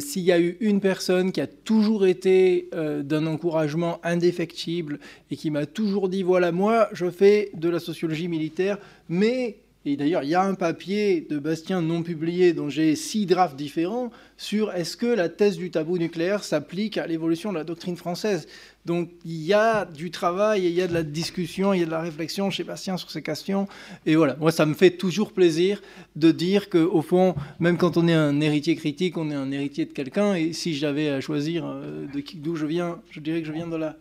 s'il 0.00 0.22
y 0.22 0.32
a 0.32 0.40
eu 0.40 0.56
une 0.58 0.80
personne 0.80 1.30
qui 1.30 1.40
a 1.40 1.46
toujours 1.46 2.04
été 2.04 2.68
d'un 2.72 3.24
encouragement 3.28 4.00
indéfectible 4.02 4.98
et 5.30 5.36
qui 5.36 5.52
m'a 5.52 5.64
toujours 5.64 6.08
dit 6.08 6.24
voilà 6.24 6.50
moi 6.50 6.88
je 6.92 7.08
fais 7.08 7.52
de 7.54 7.68
la 7.68 7.78
sociologie 7.78 8.26
militaire 8.26 8.78
mais 9.08 9.58
Et 9.86 9.96
d'ailleurs, 9.96 10.24
il 10.24 10.28
y 10.28 10.34
a 10.34 10.42
un 10.42 10.54
papier 10.54 11.22
de 11.22 11.38
Bastien 11.38 11.80
non 11.80 12.02
publié 12.02 12.52
dont 12.52 12.68
j'ai 12.68 12.94
six 12.96 13.24
drafts 13.24 13.56
différents 13.56 14.10
sur 14.36 14.72
est-ce 14.72 14.94
que 14.94 15.06
la 15.06 15.30
thèse 15.30 15.56
du 15.56 15.70
tabou 15.70 15.96
nucléaire 15.96 16.44
s'applique 16.44 16.98
à 16.98 17.06
l'évolution 17.06 17.50
de 17.50 17.56
la 17.56 17.64
doctrine 17.64 17.96
française. 17.96 18.46
Donc 18.84 19.08
il 19.24 19.42
y 19.42 19.54
a 19.54 19.86
du 19.86 20.10
travail, 20.10 20.66
il 20.66 20.72
y 20.72 20.82
a 20.82 20.86
de 20.86 20.92
la 20.92 21.02
discussion, 21.02 21.72
il 21.72 21.80
y 21.80 21.82
a 21.82 21.86
de 21.86 21.90
la 21.90 22.02
réflexion 22.02 22.50
chez 22.50 22.62
Bastien 22.62 22.98
sur 22.98 23.10
ces 23.10 23.22
questions. 23.22 23.68
Et 24.04 24.16
voilà, 24.16 24.36
moi 24.36 24.52
ça 24.52 24.66
me 24.66 24.74
fait 24.74 24.90
toujours 24.90 25.32
plaisir 25.32 25.80
de 26.14 26.30
dire 26.30 26.68
qu'au 26.68 27.00
fond, 27.00 27.34
même 27.58 27.78
quand 27.78 27.96
on 27.96 28.06
est 28.06 28.14
un 28.14 28.38
héritier 28.42 28.76
critique, 28.76 29.16
on 29.16 29.30
est 29.30 29.34
un 29.34 29.50
héritier 29.50 29.86
de 29.86 29.92
quelqu'un. 29.92 30.34
Et 30.34 30.52
si 30.52 30.74
j'avais 30.74 31.08
à 31.08 31.22
choisir 31.22 31.64
euh, 31.66 32.06
d'où 32.34 32.54
je 32.54 32.66
viens, 32.66 33.00
je 33.10 33.20
dirais 33.20 33.40
que 33.40 33.46
je 33.46 33.52
viens 33.52 33.68
de 33.68 33.76
là. 33.76 33.96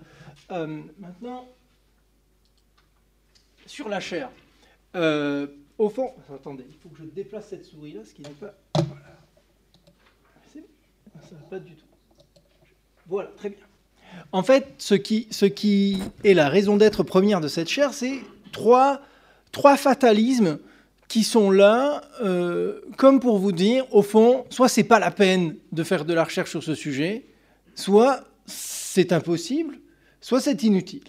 Euh, 0.52 0.82
maintenant, 1.00 1.48
sur 3.66 3.88
la 3.88 4.02
chair. 4.02 4.30
Euh, 4.96 5.48
au 5.80 5.90
fond, 5.90 6.12
attendez, 6.34 6.66
il 6.70 6.76
faut 6.76 6.90
que 6.90 6.98
je 6.98 7.06
déplace 7.06 7.48
cette 7.48 7.66
souris-là, 7.66 8.02
ce 8.06 8.14
qui 8.14 8.22
n'est 8.22 8.30
pas. 8.30 8.54
Voilà. 8.76 9.20
Ça 11.28 11.36
va 11.36 11.42
pas 11.50 11.60
du 11.60 11.74
tout. 11.74 11.86
Voilà, 13.08 13.30
très 13.36 13.50
bien. 13.50 13.60
En 14.32 14.44
fait, 14.44 14.68
ce 14.78 14.96
qui, 14.96 15.28
ce 15.32 15.46
qui 15.46 16.00
est 16.24 16.34
la 16.34 16.50
raison 16.50 16.78
d'être 16.78 17.04
première 17.04 17.42
de 17.42 17.48
cette 17.48 17.68
chaire, 17.68 17.94
c'est 17.94 18.20
trois, 18.52 19.02
trois 19.52 19.78
fatalismes 19.78 20.60
qui 21.08 21.24
sont 21.24 21.50
là, 21.50 22.02
euh, 22.22 22.82
comme 22.98 23.20
pour 23.20 23.38
vous 23.38 23.52
dire, 23.52 23.86
au 23.94 24.02
fond, 24.02 24.46
soit 24.50 24.70
c'est 24.70 24.84
pas 24.84 25.00
la 25.00 25.12
peine 25.12 25.56
de 25.72 25.84
faire 25.84 26.06
de 26.06 26.14
la 26.14 26.24
recherche 26.24 26.52
sur 26.52 26.64
ce 26.64 26.76
sujet, 26.76 27.26
soit 27.76 28.24
c'est 28.46 29.12
impossible, 29.12 29.80
soit 30.22 30.42
c'est 30.42 30.64
inutile. 30.64 31.04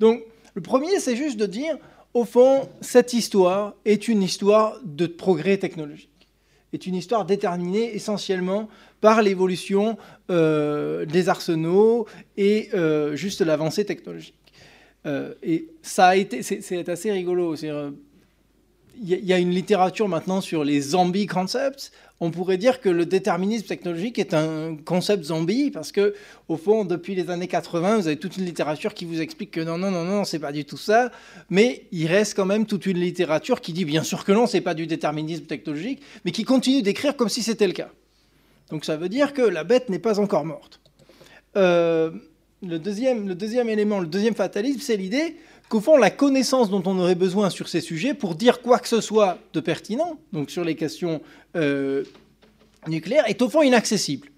Donc, 0.00 0.22
le 0.54 0.60
premier, 0.60 0.98
c'est 0.98 1.16
juste 1.16 1.36
de 1.36 1.46
dire, 1.46 1.76
au 2.14 2.24
fond, 2.24 2.68
cette 2.80 3.12
histoire 3.12 3.74
est 3.84 4.08
une 4.08 4.22
histoire 4.22 4.80
de 4.84 5.06
progrès 5.06 5.58
technologique, 5.58 6.28
est 6.72 6.86
une 6.86 6.94
histoire 6.94 7.24
déterminée 7.24 7.94
essentiellement 7.94 8.68
par 9.00 9.22
l'évolution 9.22 9.96
euh, 10.30 11.04
des 11.04 11.28
arsenaux 11.28 12.06
et 12.36 12.70
euh, 12.74 13.14
juste 13.14 13.40
l'avancée 13.40 13.84
technologique. 13.84 14.34
Euh, 15.06 15.34
et 15.42 15.68
ça 15.82 16.08
a 16.08 16.16
été, 16.16 16.42
c'est 16.42 16.88
assez 16.88 17.12
rigolo. 17.12 17.54
Il 17.56 17.94
y, 19.04 19.32
a 19.32 19.38
une 19.38 19.50
littérature 19.50 20.08
maintenant 20.08 20.40
sur 20.40 20.64
les 20.64 20.80
zombie 20.80 21.26
concepts 21.26 21.92
on 22.20 22.30
pourrait 22.30 22.58
dire 22.58 22.80
que 22.80 22.88
le 22.88 23.06
déterminisme 23.06 23.66
technologique 23.66 24.18
est 24.18 24.34
un 24.34 24.76
concept 24.76 25.24
zombie 25.24 25.70
parce 25.70 25.92
que, 25.92 26.14
au 26.48 26.56
fond, 26.56 26.84
depuis 26.84 27.14
les 27.14 27.30
années 27.30 27.46
80, 27.46 27.98
vous 27.98 28.06
avez 28.08 28.16
toute 28.16 28.36
une 28.36 28.44
littérature 28.44 28.92
qui 28.94 29.04
vous 29.04 29.20
explique 29.20 29.52
que 29.52 29.60
non, 29.60 29.78
non, 29.78 29.90
non, 29.90 30.04
non, 30.04 30.24
c'est 30.24 30.40
pas 30.40 30.50
du 30.50 30.64
tout 30.64 30.76
ça. 30.76 31.12
Mais 31.48 31.84
il 31.92 32.06
reste 32.08 32.34
quand 32.34 32.46
même 32.46 32.66
toute 32.66 32.86
une 32.86 32.98
littérature 32.98 33.60
qui 33.60 33.72
dit 33.72 33.84
bien 33.84 34.02
sûr 34.02 34.24
que 34.24 34.32
non, 34.32 34.46
c'est 34.46 34.60
pas 34.60 34.74
du 34.74 34.86
déterminisme 34.86 35.44
technologique, 35.44 36.02
mais 36.24 36.32
qui 36.32 36.44
continue 36.44 36.82
d'écrire 36.82 37.16
comme 37.16 37.28
si 37.28 37.42
c'était 37.42 37.68
le 37.68 37.72
cas. 37.72 37.90
Donc 38.70 38.84
ça 38.84 38.96
veut 38.96 39.08
dire 39.08 39.32
que 39.32 39.42
la 39.42 39.64
bête 39.64 39.88
n'est 39.88 40.00
pas 40.00 40.18
encore 40.18 40.44
morte. 40.44 40.80
Euh, 41.56 42.10
le, 42.62 42.78
deuxième, 42.78 43.28
le 43.28 43.34
deuxième 43.34 43.68
élément, 43.68 44.00
le 44.00 44.06
deuxième 44.06 44.34
fatalisme, 44.34 44.80
c'est 44.80 44.96
l'idée 44.96 45.36
qu'au 45.68 45.80
fond, 45.80 45.96
la 45.96 46.10
connaissance 46.10 46.70
dont 46.70 46.82
on 46.86 46.98
aurait 46.98 47.14
besoin 47.14 47.50
sur 47.50 47.68
ces 47.68 47.80
sujets 47.80 48.14
pour 48.14 48.34
dire 48.34 48.60
quoi 48.60 48.78
que 48.78 48.88
ce 48.88 49.00
soit 49.00 49.38
de 49.52 49.60
pertinent, 49.60 50.18
donc 50.32 50.50
sur 50.50 50.64
les 50.64 50.74
questions 50.74 51.20
euh, 51.56 52.04
nucléaires, 52.86 53.24
est 53.28 53.40
au 53.42 53.48
fond 53.48 53.62
inaccessible. 53.62 54.28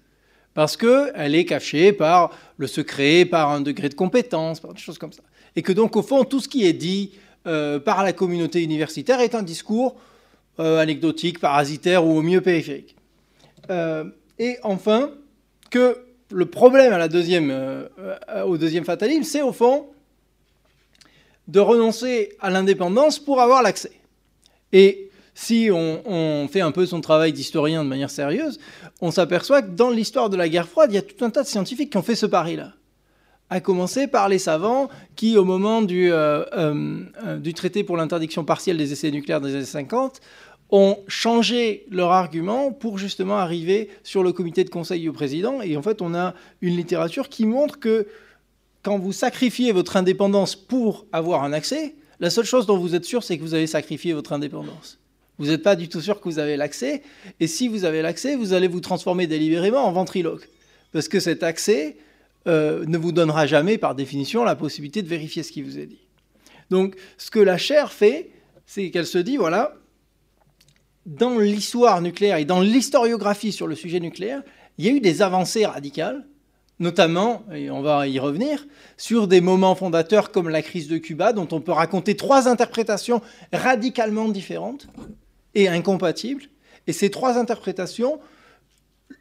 Parce 0.53 0.75
qu'elle 0.75 1.33
est 1.33 1.45
cachée 1.45 1.93
par 1.93 2.31
le 2.57 2.67
secret, 2.67 3.25
par 3.25 3.49
un 3.51 3.61
degré 3.61 3.87
de 3.87 3.93
compétence, 3.93 4.59
par 4.59 4.73
des 4.73 4.81
choses 4.81 4.97
comme 4.97 5.13
ça. 5.13 5.23
Et 5.55 5.61
que 5.61 5.71
donc, 5.71 5.95
au 5.95 6.01
fond, 6.01 6.25
tout 6.25 6.41
ce 6.41 6.49
qui 6.49 6.65
est 6.65 6.73
dit 6.73 7.11
euh, 7.47 7.79
par 7.79 8.03
la 8.03 8.11
communauté 8.11 8.61
universitaire 8.61 9.21
est 9.21 9.33
un 9.33 9.43
discours 9.43 9.95
euh, 10.59 10.79
anecdotique, 10.79 11.39
parasitaire 11.39 12.05
ou 12.05 12.17
au 12.17 12.21
mieux 12.21 12.41
périphérique. 12.41 12.95
et 14.39 14.57
enfin, 14.63 15.11
que 15.69 15.97
le 16.29 16.45
problème 16.45 16.91
à 16.91 16.97
la 16.97 17.07
deuxième, 17.07 17.87
au 18.45 18.57
deuxième 18.57 18.83
fatalisme, 18.83 19.23
c'est 19.23 19.41
au 19.41 19.53
fond 19.53 19.87
de 21.51 21.59
renoncer 21.59 22.29
à 22.39 22.49
l'indépendance 22.49 23.19
pour 23.19 23.41
avoir 23.41 23.61
l'accès. 23.61 23.91
Et 24.71 25.09
si 25.33 25.69
on, 25.71 26.47
fait 26.49 26.61
un 26.61 26.71
peu 26.71 26.85
son 26.85 27.01
travail 27.01 27.33
d'historien 27.33 27.83
de 27.83 27.89
manière 27.89 28.09
sérieuse, 28.09 28.57
on 29.01 29.11
s'aperçoit 29.11 29.61
que 29.61 29.71
dans 29.71 29.89
l'histoire 29.89 30.29
de 30.29 30.37
la 30.37 30.47
guerre 30.47 30.67
froide, 30.67 30.91
il 30.91 30.95
y 30.95 30.97
a 30.97 31.01
tout 31.01 31.23
un 31.25 31.29
tas 31.29 31.43
de 31.43 31.47
scientifiques 31.47 31.91
qui 31.91 31.97
ont 31.97 32.03
fait 32.03 32.15
ce 32.15 32.25
pari-là. 32.25 32.73
À 33.49 33.59
commencer 33.59 34.07
par 34.07 34.29
les 34.29 34.39
savants 34.39 34.87
qui, 35.17 35.37
au 35.37 35.43
moment 35.43 35.81
du, 35.81 36.09
euh, 36.13 36.45
euh, 36.53 37.37
du 37.37 37.53
traité 37.53 37.83
pour 37.83 37.97
l'interdiction 37.97 38.45
partielle 38.45 38.77
des 38.77 38.93
essais 38.93 39.11
nucléaires 39.11 39.41
des 39.41 39.55
années 39.55 39.65
50, 39.65 40.21
ont 40.69 40.99
changé 41.09 41.85
leur 41.91 42.11
argument 42.11 42.71
pour 42.71 42.97
justement 42.97 43.37
arriver 43.37 43.89
sur 44.03 44.23
le 44.23 44.31
comité 44.31 44.63
de 44.63 44.69
conseil 44.69 45.01
du 45.01 45.11
président. 45.11 45.61
Et 45.61 45.75
en 45.75 45.81
fait, 45.81 46.01
on 46.01 46.15
a 46.15 46.33
une 46.61 46.77
littérature 46.77 47.27
qui 47.27 47.45
montre 47.45 47.77
que 47.77 48.07
quand 48.83 48.97
vous 48.97 49.11
sacrifiez 49.11 49.71
votre 49.71 49.97
indépendance 49.97 50.55
pour 50.55 51.05
avoir 51.11 51.43
un 51.43 51.53
accès, 51.53 51.95
la 52.19 52.29
seule 52.29 52.45
chose 52.45 52.65
dont 52.65 52.77
vous 52.77 52.95
êtes 52.95 53.05
sûr, 53.05 53.23
c'est 53.23 53.37
que 53.37 53.43
vous 53.43 53.53
avez 53.53 53.67
sacrifié 53.67 54.13
votre 54.13 54.33
indépendance. 54.33 54.99
Vous 55.37 55.47
n'êtes 55.47 55.63
pas 55.63 55.75
du 55.75 55.89
tout 55.89 56.01
sûr 56.01 56.19
que 56.19 56.29
vous 56.29 56.39
avez 56.39 56.55
l'accès. 56.55 57.01
Et 57.39 57.47
si 57.47 57.67
vous 57.67 57.83
avez 57.83 58.01
l'accès, 58.01 58.35
vous 58.35 58.53
allez 58.53 58.67
vous 58.67 58.79
transformer 58.79 59.25
délibérément 59.25 59.85
en 59.85 59.91
ventriloque. 59.91 60.47
Parce 60.91 61.07
que 61.07 61.19
cet 61.19 61.41
accès 61.41 61.97
euh, 62.47 62.85
ne 62.85 62.97
vous 62.97 63.11
donnera 63.11 63.47
jamais, 63.47 63.77
par 63.77 63.95
définition, 63.95 64.43
la 64.43 64.55
possibilité 64.55 65.01
de 65.01 65.07
vérifier 65.07 65.41
ce 65.41 65.51
qui 65.51 65.63
vous 65.63 65.79
est 65.79 65.87
dit. 65.87 66.01
Donc, 66.69 66.95
ce 67.17 67.31
que 67.31 67.39
la 67.39 67.57
chair 67.57 67.91
fait, 67.91 68.29
c'est 68.67 68.91
qu'elle 68.91 69.07
se 69.07 69.17
dit, 69.17 69.37
voilà, 69.37 69.75
dans 71.05 71.39
l'histoire 71.39 72.01
nucléaire 72.01 72.37
et 72.37 72.45
dans 72.45 72.61
l'historiographie 72.61 73.51
sur 73.51 73.67
le 73.67 73.75
sujet 73.75 73.99
nucléaire, 73.99 74.43
il 74.77 74.85
y 74.85 74.89
a 74.89 74.91
eu 74.91 74.99
des 74.99 75.21
avancées 75.21 75.65
radicales 75.65 76.25
notamment, 76.81 77.43
et 77.53 77.69
on 77.69 77.81
va 77.81 78.07
y 78.07 78.19
revenir, 78.19 78.65
sur 78.97 79.27
des 79.27 79.39
moments 79.39 79.75
fondateurs 79.75 80.31
comme 80.31 80.49
la 80.49 80.63
crise 80.63 80.87
de 80.87 80.97
Cuba, 80.97 81.31
dont 81.31 81.47
on 81.51 81.61
peut 81.61 81.71
raconter 81.71 82.17
trois 82.17 82.49
interprétations 82.49 83.21
radicalement 83.53 84.27
différentes 84.27 84.87
et 85.53 85.67
incompatibles. 85.67 86.43
Et 86.87 86.93
ces 86.93 87.11
trois 87.11 87.37
interprétations, 87.37 88.19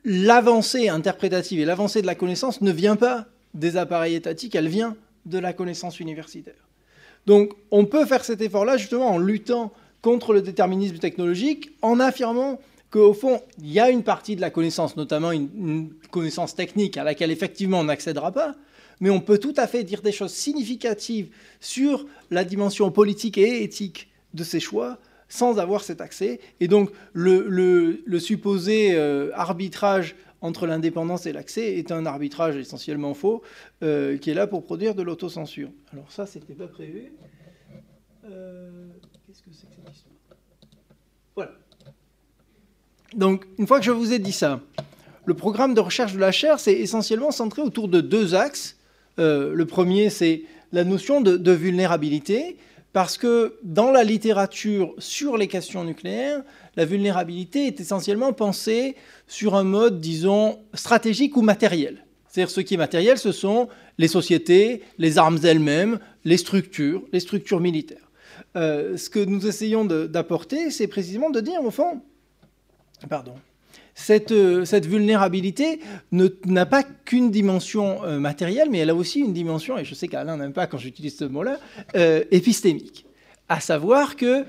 l'avancée 0.04 0.88
interprétative 0.88 1.60
et 1.60 1.66
l'avancée 1.66 2.00
de 2.00 2.06
la 2.06 2.14
connaissance 2.14 2.62
ne 2.62 2.72
vient 2.72 2.96
pas 2.96 3.26
des 3.52 3.76
appareils 3.76 4.14
étatiques, 4.14 4.54
elle 4.54 4.68
vient 4.68 4.96
de 5.26 5.38
la 5.38 5.52
connaissance 5.52 6.00
universitaire. 6.00 6.66
Donc 7.26 7.52
on 7.70 7.84
peut 7.84 8.06
faire 8.06 8.24
cet 8.24 8.40
effort-là 8.40 8.78
justement 8.78 9.10
en 9.10 9.18
luttant 9.18 9.70
contre 10.00 10.32
le 10.32 10.40
déterminisme 10.40 10.96
technologique, 10.96 11.72
en 11.82 12.00
affirmant 12.00 12.58
qu'au 12.90 13.14
fond, 13.14 13.40
il 13.58 13.72
y 13.72 13.80
a 13.80 13.90
une 13.90 14.02
partie 14.02 14.36
de 14.36 14.40
la 14.40 14.50
connaissance, 14.50 14.96
notamment 14.96 15.32
une, 15.32 15.92
connaissance 16.10 16.54
technique 16.54 16.96
à 16.96 17.04
laquelle 17.04 17.30
effectivement 17.30 17.80
on 17.80 17.84
n'accédera 17.84 18.32
pas, 18.32 18.56
mais 19.00 19.10
on 19.10 19.20
peut 19.20 19.38
tout 19.38 19.54
à 19.56 19.66
fait 19.66 19.84
dire 19.84 20.02
des 20.02 20.12
choses 20.12 20.32
significatives 20.32 21.30
sur 21.60 22.06
la 22.30 22.44
dimension 22.44 22.90
politique 22.90 23.38
et 23.38 23.62
éthique 23.62 24.10
de 24.34 24.44
ces 24.44 24.60
choix 24.60 24.98
sans 25.28 25.58
avoir 25.58 25.82
cet 25.82 26.00
accès. 26.00 26.40
Et 26.58 26.68
donc 26.68 26.90
le, 27.12 28.02
supposé 28.18 28.94
euh, 28.94 29.30
arbitrage 29.34 30.16
entre 30.42 30.66
l'indépendance 30.66 31.26
et 31.26 31.32
l'accès 31.32 31.76
est 31.76 31.92
un 31.92 32.06
arbitrage 32.06 32.56
essentiellement 32.56 33.14
faux 33.14 33.42
euh, 33.82 34.16
qui 34.18 34.30
est 34.30 34.34
là 34.34 34.46
pour 34.46 34.64
produire 34.64 34.94
de 34.94 35.02
l'autocensure. 35.02 35.70
Alors 35.92 36.10
ça, 36.10 36.26
c'était 36.26 36.54
pas 36.54 36.66
prévu. 36.66 37.12
Euh, 38.24 38.88
qu'est-ce 39.26 39.42
que 39.42 39.50
c'est 39.52 39.66
que 39.68 39.74
cette 39.74 39.94
histoire 39.94 40.16
Voilà. 41.36 41.52
Donc, 43.14 43.44
une 43.58 43.66
fois 43.66 43.78
que 43.80 43.84
je 43.84 43.90
vous 43.90 44.12
ai 44.12 44.18
dit 44.18 44.32
ça, 44.32 44.60
le 45.24 45.34
programme 45.34 45.74
de 45.74 45.80
recherche 45.80 46.14
de 46.14 46.18
la 46.18 46.32
chair, 46.32 46.60
c'est 46.60 46.72
essentiellement 46.72 47.30
centré 47.30 47.62
autour 47.62 47.88
de 47.88 48.00
deux 48.00 48.34
axes. 48.34 48.76
Euh, 49.18 49.52
le 49.54 49.66
premier, 49.66 50.10
c'est 50.10 50.42
la 50.72 50.84
notion 50.84 51.20
de, 51.20 51.52
vulnérabilité, 51.52 52.56
parce 52.92 53.18
que 53.18 53.56
dans 53.62 53.90
la 53.90 54.04
littérature 54.04 54.94
sur 54.98 55.36
les 55.36 55.48
questions 55.48 55.84
nucléaires, 55.84 56.42
la 56.76 56.84
vulnérabilité 56.84 57.66
est 57.66 57.80
essentiellement 57.80 58.32
pensée 58.32 58.96
sur 59.26 59.56
un 59.56 59.64
mode, 59.64 60.00
disons, 60.00 60.60
stratégique 60.74 61.36
ou 61.36 61.42
matériel. 61.42 62.04
C'est-à-dire 62.28 62.50
ce 62.50 62.60
qui 62.60 62.74
est 62.74 62.78
matériel, 62.78 63.18
ce 63.18 63.32
sont 63.32 63.68
les 63.98 64.08
sociétés, 64.08 64.82
les 64.98 65.18
armes 65.18 65.38
elles-mêmes, 65.42 65.98
les 66.24 66.36
structures, 66.36 67.02
les 67.12 67.20
structures 67.20 67.60
militaires. 67.60 68.10
Euh, 68.56 68.96
ce 68.96 69.10
que 69.10 69.18
nous 69.20 69.46
essayons 69.46 69.84
d'apporter, 69.84 70.70
c'est 70.70 70.86
précisément 70.86 71.30
de 71.30 71.40
dire, 71.40 71.62
au 71.64 71.70
fond, 71.70 72.02
Pardon. 73.08 73.34
Cette, 73.94 74.32
euh, 74.32 74.64
vulnérabilité 74.82 75.80
n'a 76.12 76.66
pas 76.66 76.82
qu'une 76.82 77.30
dimension 77.30 78.02
euh, 78.04 78.18
matérielle, 78.18 78.68
mais 78.70 78.78
elle 78.78 78.90
a 78.90 78.94
aussi 78.94 79.20
une 79.20 79.32
dimension, 79.32 79.76
et 79.78 79.84
je 79.84 79.94
sais 79.94 80.08
qu'Alain 80.08 80.38
n'aime 80.38 80.52
pas 80.52 80.66
quand 80.66 80.78
j'utilise 80.78 81.16
ce 81.18 81.24
mot-là, 81.24 81.58
euh, 81.96 82.24
épistémique. 82.30 83.06
À 83.48 83.60
savoir 83.60 84.16
que 84.16 84.44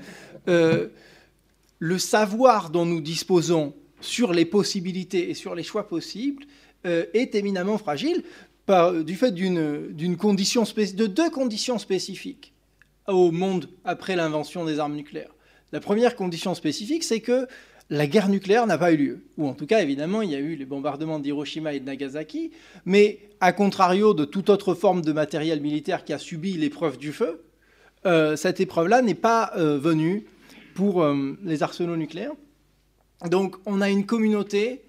le 0.46 1.98
savoir 1.98 2.70
dont 2.70 2.86
nous 2.86 3.00
disposons 3.00 3.74
sur 4.00 4.32
les 4.32 4.44
possibilités 4.44 5.30
et 5.30 5.34
sur 5.34 5.54
les 5.54 5.64
choix 5.64 5.88
possibles 5.88 6.44
est 6.84 7.34
éminemment 7.34 7.78
fragile 7.78 8.22
du 9.04 9.16
fait 9.16 9.32
d'une 9.32 10.16
condition 10.16 10.62
de 10.62 11.06
deux 11.06 11.30
conditions 11.30 11.78
spécifiques 11.78 12.52
au 13.08 13.32
monde 13.32 13.68
après 13.84 14.14
l'invention 14.14 14.64
des 14.64 14.78
armes 14.78 14.94
nucléaires. 14.94 15.34
La 15.72 15.80
première 15.80 16.14
condition 16.14 16.54
spécifique, 16.54 17.02
c'est 17.02 17.20
que 17.20 17.48
la 17.92 18.06
guerre 18.06 18.30
nucléaire 18.30 18.66
n'a 18.66 18.78
pas 18.78 18.90
eu 18.92 18.96
lieu. 18.96 19.20
Ou 19.36 19.46
en 19.46 19.52
tout 19.52 19.66
cas, 19.66 19.82
évidemment, 19.82 20.22
il 20.22 20.30
y 20.30 20.34
a 20.34 20.38
eu 20.38 20.54
les 20.54 20.64
bombardements 20.64 21.18
d'Hiroshima 21.18 21.74
et 21.74 21.80
de 21.80 21.84
Nagasaki, 21.84 22.50
mais 22.86 23.20
à 23.38 23.52
contrario 23.52 24.14
de 24.14 24.24
toute 24.24 24.48
autre 24.48 24.72
forme 24.74 25.02
de 25.02 25.12
matériel 25.12 25.60
militaire 25.60 26.02
qui 26.02 26.14
a 26.14 26.18
subi 26.18 26.54
l'épreuve 26.54 26.96
du 26.96 27.12
feu, 27.12 27.44
euh, 28.06 28.34
cette 28.34 28.60
épreuve-là 28.60 29.02
n'est 29.02 29.14
pas 29.14 29.52
euh, 29.56 29.78
venue 29.78 30.24
pour 30.74 31.02
euh, 31.02 31.38
les 31.44 31.62
arsenaux 31.62 31.96
nucléaires. 31.96 32.32
Donc 33.28 33.56
on 33.66 33.82
a 33.82 33.90
une 33.90 34.06
communauté 34.06 34.80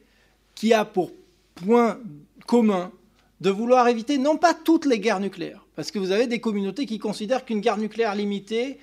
qui 0.56 0.74
a 0.74 0.86
pour 0.86 1.12
point 1.56 2.00
commun 2.48 2.90
de 3.42 3.50
vouloir 3.50 3.90
éviter 3.90 4.18
non 4.18 4.38
pas 4.38 4.54
toutes 4.54 4.86
les 4.86 5.00
guerres 5.00 5.20
nucléaires, 5.20 5.66
parce 5.76 5.92
que 5.92 6.00
vous 6.00 6.12
avez 6.12 6.28
des 6.28 6.40
communautés 6.40 6.86
qui 6.86 7.00
considèrent 7.00 7.44
qu'une 7.44 7.60
guerre 7.60 7.78
nucléaire 7.78 8.16
limitée 8.16 8.78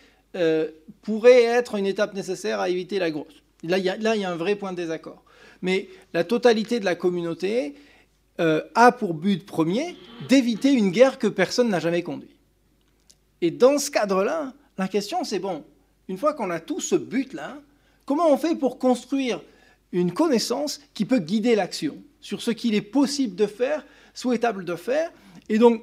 pourrait 1.02 1.42
être 1.42 1.74
une 1.74 1.86
étape 1.86 2.14
nécessaire 2.14 2.60
à 2.60 2.68
éviter 2.68 3.00
la 3.00 3.10
grosse. 3.10 3.39
Là, 3.62 3.79
il 3.79 3.85
y, 3.85 4.25
a 4.25 4.31
un 4.31 4.37
vrai 4.37 4.57
point 4.57 4.73
de 4.73 4.76
désaccord. 4.76 5.23
Mais 5.62 5.88
la 6.14 6.25
totalité 6.25 6.81
de 6.81 6.85
la 6.85 6.95
communauté 6.95 7.75
euh, 8.40 8.62
a 8.75 8.93
pour 8.93 9.14
but 9.14 9.45
premier 9.45 9.97
d'éviter 10.29 10.73
une 10.73 10.90
guerre 10.90 11.19
que 11.19 11.26
personne 11.26 11.69
n'a 11.69 11.81
jamais 11.81 12.02
conduite. 12.02 12.31
Et 13.43 13.50
dans 13.50 13.79
ce 13.79 13.90
cadre-là, 13.90 14.55
la 14.79 14.88
question 14.88 15.25
c'est, 15.25 15.38
bon, 15.38 15.64
une 16.09 16.17
fois 16.17 16.33
qu'on 16.33 16.50
a 16.50 16.61
tout 16.61 16.81
ce 16.81 16.95
but-là, 16.95 17.59
comment 18.07 18.33
on 18.33 18.38
fait 18.38 18.55
pour 18.55 18.79
construire 18.79 19.43
une 19.93 20.12
connaissance 20.12 20.81
qui 20.95 21.05
peut 21.05 21.19
guider 21.19 21.55
l'action 21.55 21.99
sur 22.21 22.40
ce 22.40 22.50
qu'il 22.50 22.75
est 22.75 22.81
possible 22.83 23.37
de 23.37 23.47
faire, 23.47 23.85
souhaitable 24.14 24.64
de 24.64 24.76
faire 24.76 25.12
Et 25.49 25.59
donc, 25.59 25.83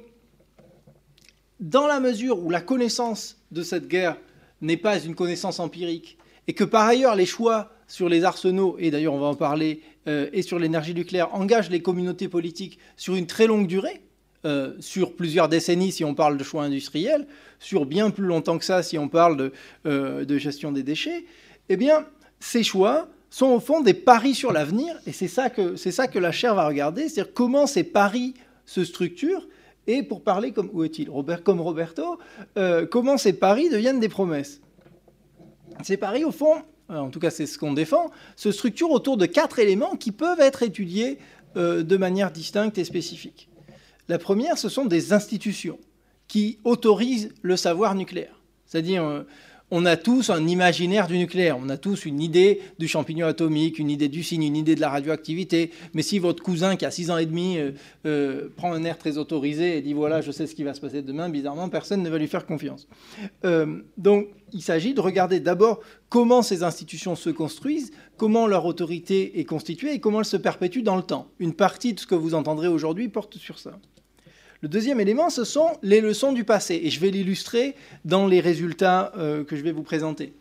dans 1.60 1.86
la 1.86 2.00
mesure 2.00 2.38
où 2.38 2.50
la 2.50 2.60
connaissance 2.60 3.36
de 3.50 3.62
cette 3.62 3.88
guerre 3.88 4.16
n'est 4.60 4.76
pas 4.76 5.00
une 5.00 5.14
connaissance 5.14 5.60
empirique, 5.60 6.18
et 6.48 6.54
que 6.54 6.64
par 6.64 6.86
ailleurs 6.86 7.14
les 7.14 7.26
choix 7.26 7.70
sur 7.86 8.08
les 8.08 8.24
arsenaux, 8.24 8.76
et 8.78 8.90
d'ailleurs 8.90 9.14
on 9.14 9.20
va 9.20 9.26
en 9.26 9.34
parler, 9.34 9.82
euh, 10.08 10.28
et 10.32 10.42
sur 10.42 10.58
l'énergie 10.58 10.94
nucléaire, 10.94 11.34
engagent 11.34 11.70
les 11.70 11.80
communautés 11.80 12.28
politiques 12.28 12.78
sur 12.96 13.14
une 13.14 13.26
très 13.26 13.46
longue 13.46 13.66
durée, 13.66 14.00
euh, 14.44 14.74
sur 14.80 15.14
plusieurs 15.14 15.48
décennies 15.48 15.92
si 15.92 16.04
on 16.04 16.14
parle 16.14 16.36
de 16.36 16.44
choix 16.44 16.64
industriels, 16.64 17.26
sur 17.58 17.86
bien 17.86 18.10
plus 18.10 18.24
longtemps 18.24 18.58
que 18.58 18.64
ça 18.64 18.82
si 18.82 18.98
on 18.98 19.08
parle 19.08 19.36
de, 19.36 19.52
euh, 19.86 20.38
gestion 20.38 20.72
des 20.72 20.82
déchets, 20.82 21.24
eh 21.68 21.76
bien 21.76 22.06
ces 22.40 22.62
choix 22.62 23.08
sont 23.30 23.48
au 23.48 23.60
fond 23.60 23.80
des 23.82 23.94
paris 23.94 24.34
sur 24.34 24.52
l'avenir, 24.52 24.94
et 25.06 25.12
c'est 25.12 25.28
ça, 25.28 25.50
que, 25.50 26.18
la 26.18 26.32
chaire 26.32 26.54
va 26.54 26.66
regarder, 26.66 27.08
c'est-à-dire 27.08 27.34
comment 27.34 27.66
ces 27.66 27.84
paris 27.84 28.34
se 28.64 28.84
structurent, 28.84 29.46
et 29.86 30.02
pour 30.02 30.22
parler 30.22 30.52
comme, 30.52 30.70
où 30.72 30.84
est-il 30.84 31.10
Comme 31.44 31.60
Roberto, 31.60 32.18
comment 32.90 33.16
ces 33.16 33.32
paris 33.34 33.70
deviennent 33.70 34.00
des 34.00 34.08
promesses. 34.10 34.60
Ces 35.82 35.96
paris, 35.96 36.24
au 36.24 36.32
fond, 36.32 36.62
euh, 36.90 36.98
en 36.98 37.10
tout 37.10 37.20
cas 37.20 37.30
c'est 37.30 37.46
ce 37.46 37.58
qu'on 37.58 37.72
défend, 37.72 38.10
se 38.36 38.52
structurent 38.52 38.90
autour 38.90 39.16
de 39.16 39.26
quatre 39.26 39.58
éléments 39.58 39.96
qui 39.96 40.12
peuvent 40.12 40.40
être 40.40 40.62
étudiés 40.62 41.18
euh, 41.56 41.82
de 41.82 41.96
manière 41.96 42.30
distincte 42.30 42.78
et 42.78 42.84
spécifique. 42.84 43.48
La 44.08 44.18
première, 44.18 44.58
ce 44.58 44.68
sont 44.68 44.86
des 44.86 45.12
institutions 45.12 45.78
qui 46.28 46.58
autorisent 46.64 47.32
le 47.42 47.56
savoir 47.56 47.94
nucléaire. 47.94 48.40
C'est-à-dire, 48.66 49.04
euh, 49.04 49.22
on 49.70 49.84
a 49.84 49.96
tous 49.96 50.30
un 50.30 50.46
imaginaire 50.46 51.06
du 51.06 51.18
nucléaire, 51.18 51.58
on 51.60 51.68
a 51.68 51.76
tous 51.76 52.06
une 52.06 52.20
idée 52.20 52.60
du 52.78 52.88
champignon 52.88 53.26
atomique, 53.26 53.78
une 53.78 53.90
idée 53.90 54.08
du 54.08 54.22
signe, 54.22 54.42
une 54.42 54.56
idée 54.56 54.74
de 54.74 54.80
la 54.80 54.88
radioactivité. 54.88 55.70
Mais 55.94 56.02
si 56.02 56.18
votre 56.18 56.42
cousin 56.42 56.76
qui 56.76 56.86
a 56.86 56.90
6 56.90 57.10
ans 57.10 57.18
et 57.18 57.26
demi 57.26 57.58
euh, 57.58 57.72
euh, 58.06 58.48
prend 58.56 58.72
un 58.72 58.84
air 58.84 58.98
très 58.98 59.18
autorisé 59.18 59.76
et 59.76 59.82
dit 59.82 59.92
voilà, 59.92 60.20
je 60.20 60.30
sais 60.30 60.46
ce 60.46 60.54
qui 60.54 60.64
va 60.64 60.74
se 60.74 60.80
passer 60.80 61.02
demain, 61.02 61.28
bizarrement, 61.28 61.68
personne 61.68 62.02
ne 62.02 62.10
va 62.10 62.18
lui 62.18 62.28
faire 62.28 62.46
confiance. 62.46 62.88
Euh, 63.44 63.82
donc 63.96 64.28
il 64.52 64.62
s'agit 64.62 64.94
de 64.94 65.00
regarder 65.00 65.40
d'abord 65.40 65.80
comment 66.08 66.40
ces 66.42 66.62
institutions 66.62 67.16
se 67.16 67.30
construisent, 67.30 67.92
comment 68.16 68.46
leur 68.46 68.64
autorité 68.64 69.38
est 69.38 69.44
constituée 69.44 69.92
et 69.92 70.00
comment 70.00 70.20
elle 70.20 70.24
se 70.24 70.38
perpétue 70.38 70.80
dans 70.80 70.96
le 70.96 71.02
temps. 71.02 71.28
Une 71.38 71.52
partie 71.52 71.92
de 71.92 72.00
ce 72.00 72.06
que 72.06 72.14
vous 72.14 72.34
entendrez 72.34 72.68
aujourd'hui 72.68 73.08
porte 73.08 73.36
sur 73.36 73.58
ça. 73.58 73.78
Le 74.60 74.68
deuxième 74.68 74.98
élément, 74.98 75.30
ce 75.30 75.44
sont 75.44 75.78
les 75.82 76.00
leçons 76.00 76.32
du 76.32 76.42
passé. 76.42 76.80
Et 76.82 76.90
je 76.90 76.98
vais 76.98 77.10
l'illustrer 77.10 77.76
dans 78.04 78.26
les 78.26 78.40
résultats 78.40 79.12
euh, 79.16 79.44
que 79.44 79.54
je 79.54 79.62
vais 79.62 79.70
vous 79.70 79.84
présenter. 79.84 80.32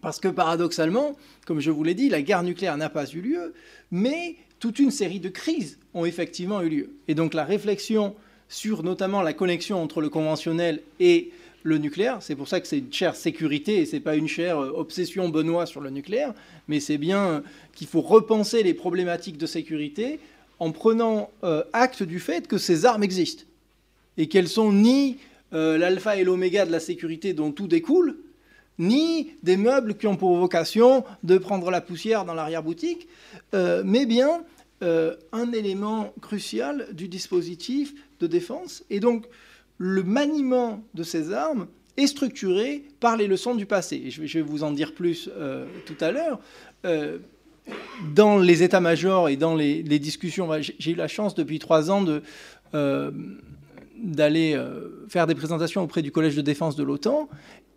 Parce 0.00 0.20
que 0.20 0.28
paradoxalement, 0.28 1.16
comme 1.44 1.60
je 1.60 1.72
vous 1.72 1.82
l'ai 1.82 1.94
dit, 1.94 2.08
la 2.08 2.22
guerre 2.22 2.44
nucléaire 2.44 2.76
n'a 2.76 2.88
pas 2.88 3.06
eu 3.06 3.20
lieu, 3.20 3.54
mais 3.90 4.36
toute 4.60 4.78
une 4.78 4.92
série 4.92 5.20
de 5.20 5.28
crises 5.28 5.78
ont 5.94 6.04
effectivement 6.04 6.62
eu 6.62 6.68
lieu. 6.68 6.90
Et 7.08 7.14
donc 7.14 7.34
la 7.34 7.44
réflexion 7.44 8.14
sur 8.48 8.84
notamment 8.84 9.22
la 9.22 9.32
connexion 9.32 9.82
entre 9.82 10.00
le 10.00 10.08
conventionnel 10.08 10.82
et 11.00 11.32
le 11.64 11.78
nucléaire, 11.78 12.18
c'est 12.20 12.36
pour 12.36 12.46
ça 12.46 12.60
que 12.60 12.66
c'est 12.66 12.78
une 12.78 12.92
chère 12.92 13.16
sécurité 13.16 13.78
et 13.78 13.86
c'est 13.86 14.00
pas 14.00 14.16
une 14.16 14.28
chère 14.28 14.58
euh, 14.58 14.70
obsession 14.76 15.28
Benoît 15.28 15.66
sur 15.66 15.80
le 15.80 15.90
nucléaire, 15.90 16.34
mais 16.68 16.78
c'est 16.78 16.98
bien 16.98 17.42
qu'il 17.74 17.86
faut 17.86 18.02
repenser 18.02 18.62
les 18.62 18.74
problématiques 18.74 19.38
de 19.38 19.46
sécurité 19.46 20.20
en 20.58 20.72
prenant 20.72 21.30
euh, 21.42 21.64
acte 21.72 22.02
du 22.02 22.20
fait 22.20 22.46
que 22.46 22.58
ces 22.58 22.84
armes 22.84 23.02
existent 23.02 23.44
et 24.16 24.28
qu'elles 24.28 24.48
sont 24.48 24.72
ni 24.72 25.18
euh, 25.52 25.78
l'alpha 25.78 26.16
et 26.16 26.24
l'oméga 26.24 26.66
de 26.66 26.72
la 26.72 26.80
sécurité 26.80 27.32
dont 27.32 27.52
tout 27.52 27.66
découle, 27.66 28.18
ni 28.78 29.30
des 29.42 29.56
meubles 29.56 29.96
qui 29.96 30.06
ont 30.06 30.16
pour 30.16 30.36
vocation 30.36 31.04
de 31.22 31.38
prendre 31.38 31.70
la 31.70 31.80
poussière 31.80 32.24
dans 32.24 32.34
l'arrière-boutique, 32.34 33.08
euh, 33.54 33.82
mais 33.84 34.06
bien 34.06 34.44
un 35.32 35.50
élément 35.52 36.12
crucial 36.20 36.88
du 36.92 37.08
dispositif 37.08 37.94
de 38.20 38.26
défense. 38.26 38.84
Et 38.90 39.00
donc, 39.00 39.24
le 39.78 40.02
maniement 40.02 40.84
de 40.92 41.02
ces 41.02 41.32
armes 41.32 41.68
est 41.96 42.06
structuré 42.06 42.84
par 43.00 43.16
les 43.16 43.26
leçons 43.26 43.54
du 43.54 43.64
passé. 43.64 44.10
Je 44.10 44.20
vais, 44.20 44.42
vous 44.42 44.62
en 44.62 44.72
dire 44.72 44.92
plus 44.92 45.30
tout 45.86 45.96
à 46.00 46.12
l'heure 46.12 46.38
dans 48.14 48.38
les 48.38 48.62
états-majors 48.62 49.28
et 49.28 49.36
dans 49.36 49.54
les, 49.54 49.82
discussions, 49.82 50.50
j'ai 50.60 50.92
eu 50.92 50.94
la 50.94 51.08
chance 51.08 51.34
depuis 51.34 51.58
trois 51.58 51.90
ans 51.90 52.04
euh, 52.74 53.10
d'aller 53.96 54.54
euh, 54.54 55.06
faire 55.08 55.26
des 55.26 55.34
présentations 55.34 55.82
auprès 55.82 56.02
du 56.02 56.10
Collège 56.10 56.36
de 56.36 56.42
défense 56.42 56.76
de 56.76 56.82
l'OTAN. 56.82 57.28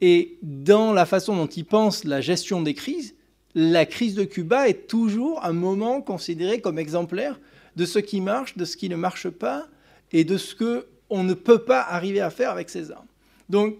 Et 0.01 0.37
dans 0.41 0.93
la 0.93 1.05
façon 1.05 1.35
dont 1.35 1.47
ils 1.47 1.65
pensent 1.65 2.03
la 2.03 2.21
gestion 2.21 2.61
des 2.61 2.73
crises, 2.73 3.15
la 3.55 3.85
crise 3.85 4.15
de 4.15 4.23
Cuba 4.23 4.67
est 4.67 4.87
toujours 4.87 5.43
un 5.43 5.53
moment 5.53 6.01
considéré 6.01 6.61
comme 6.61 6.77
exemplaire 6.77 7.39
de 7.75 7.85
ce 7.85 7.99
qui 7.99 8.21
marche, 8.21 8.57
de 8.57 8.65
ce 8.65 8.77
qui 8.77 8.89
ne 8.89 8.95
marche 8.95 9.29
pas, 9.29 9.67
et 10.11 10.23
de 10.23 10.37
ce 10.37 10.55
qu'on 10.55 11.23
ne 11.23 11.33
peut 11.33 11.59
pas 11.59 11.81
arriver 11.81 12.21
à 12.21 12.29
faire 12.29 12.51
avec 12.51 12.69
ces 12.69 12.91
armes. 12.91 13.07
Donc, 13.49 13.75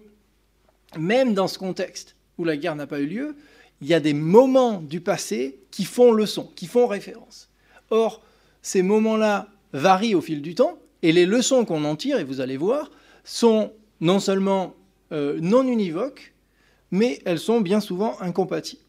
même 0.98 1.34
dans 1.34 1.48
ce 1.48 1.58
contexte 1.58 2.16
où 2.38 2.44
la 2.44 2.56
guerre 2.56 2.76
n'a 2.76 2.86
pas 2.86 3.00
eu 3.00 3.06
lieu, 3.06 3.36
il 3.80 3.88
y 3.88 3.94
a 3.94 4.00
des 4.00 4.14
moments 4.14 4.80
du 4.80 5.00
passé 5.00 5.57
qui 5.78 5.84
font 5.84 6.10
leçon, 6.10 6.50
qui 6.56 6.66
font 6.66 6.88
référence. 6.88 7.50
Or, 7.90 8.20
ces 8.62 8.82
moments-là 8.82 9.46
varient 9.72 10.16
au 10.16 10.20
fil 10.20 10.42
du 10.42 10.56
temps, 10.56 10.76
et 11.02 11.12
les 11.12 11.24
leçons 11.24 11.64
qu'on 11.64 11.84
en 11.84 11.94
tire, 11.94 12.18
et 12.18 12.24
vous 12.24 12.40
allez 12.40 12.56
voir, 12.56 12.90
sont 13.22 13.70
non 14.00 14.18
seulement 14.18 14.74
euh, 15.12 15.38
non 15.40 15.62
univoques, 15.62 16.34
mais 16.90 17.20
elles 17.24 17.38
sont 17.38 17.60
bien 17.60 17.78
souvent 17.78 18.20
incompatibles. 18.20 18.82